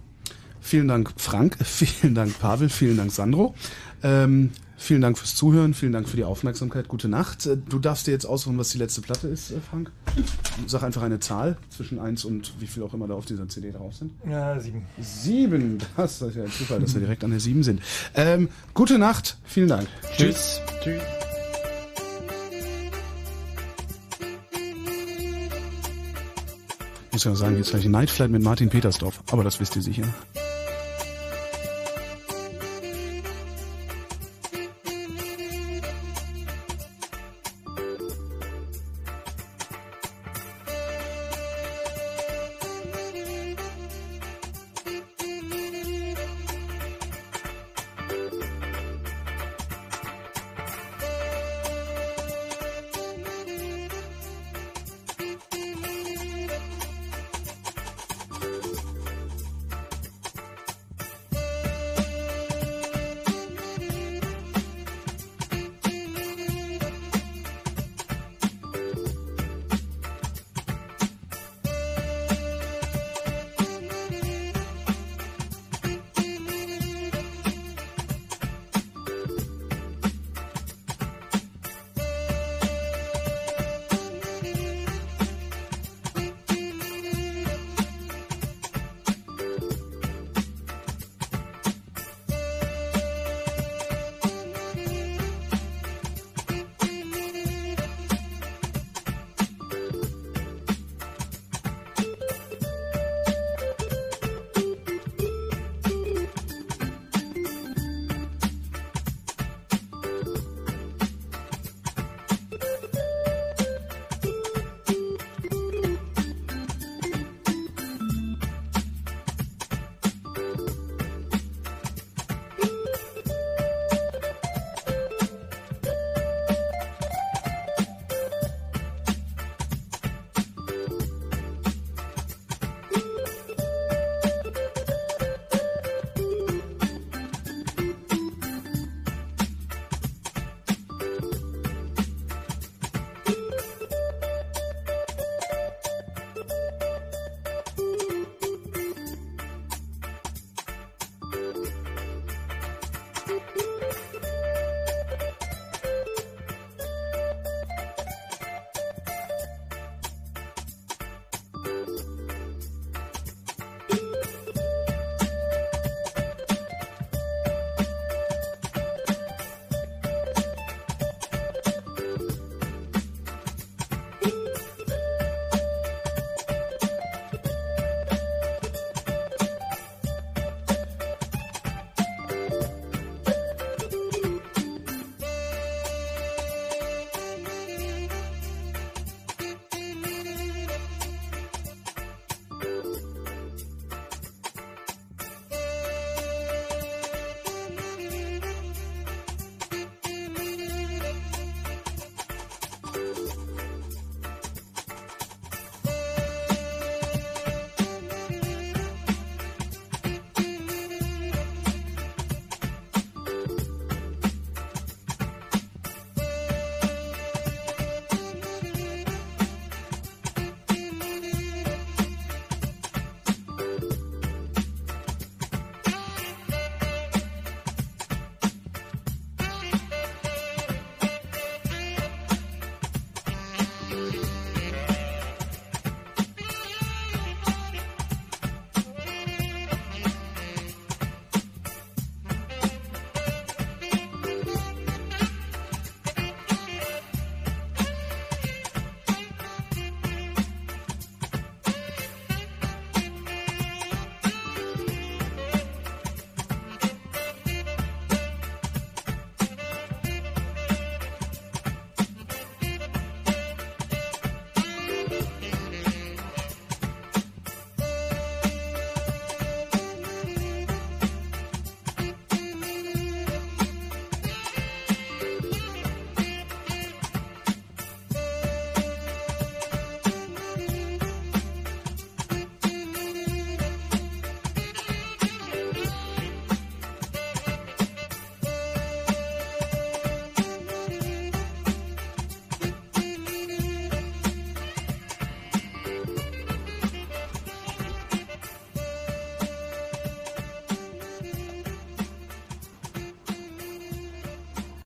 Vielen 0.62 0.88
Dank, 0.88 1.12
Frank. 1.18 1.58
Vielen 1.66 2.16
Dank, 2.16 2.40
Pavel. 2.40 2.70
Vielen 2.70 2.98
Dank, 2.98 3.12
Sandro. 3.12 3.56
Ähm, 4.04 4.52
vielen 4.78 5.02
Dank 5.02 5.18
fürs 5.18 5.36
Zuhören. 5.36 5.74
Vielen 5.74 5.92
Dank 5.92 6.08
für 6.10 6.18
die 6.18 6.24
Aufmerksamkeit. 6.24 6.88
Gute 6.88 7.08
Nacht. 7.08 7.46
Äh, 7.46 7.58
Du 7.58 7.78
darfst 7.80 8.08
dir 8.08 8.12
jetzt 8.12 8.26
aussuchen, 8.26 8.58
was 8.58 8.70
die 8.70 8.78
letzte 8.78 9.02
Platte 9.02 9.28
ist, 9.28 9.52
äh, 9.52 9.56
Frank. 9.70 9.92
Sag 10.68 10.84
einfach 10.84 11.02
eine 11.04 11.20
Zahl 11.20 11.58
zwischen 11.70 12.00
eins 12.00 12.26
und 12.26 12.54
wie 12.60 12.68
viel 12.68 12.84
auch 12.84 12.94
immer 12.94 13.08
da 13.08 13.14
auf 13.16 13.26
dieser 13.26 13.48
CD 13.48 13.72
drauf 13.72 13.96
sind. 13.96 14.12
Ja, 14.28 14.60
sieben. 14.60 14.86
Sieben. 15.00 15.78
Das 15.98 16.22
ist 16.22 16.36
ja 16.36 16.44
ein 16.44 16.52
Zufall, 16.52 16.80
dass 16.80 16.94
wir 16.94 17.02
direkt 17.02 17.24
an 17.24 17.32
der 17.32 17.40
sieben 17.40 17.64
sind. 17.64 17.82
Ähm, 18.16 18.50
gute 18.74 18.98
Nacht. 18.98 19.38
Vielen 19.44 19.68
Dank. 19.68 19.88
Tschüss. 20.18 20.60
Tschüss. 20.84 21.02
Ich 27.08 27.14
muss 27.14 27.24
ja 27.26 27.36
sagen, 27.36 27.58
jetzt 27.58 27.72
gleich 27.72 27.82
die 27.82 27.90
Night 27.90 28.10
Flight 28.10 28.32
mit 28.32 28.42
Martin 28.42 28.70
Petersdorf. 28.70 29.22
Aber 29.32 29.44
das 29.44 29.60
wisst 29.60 29.76
ihr 29.76 29.82
sicher. 29.82 30.04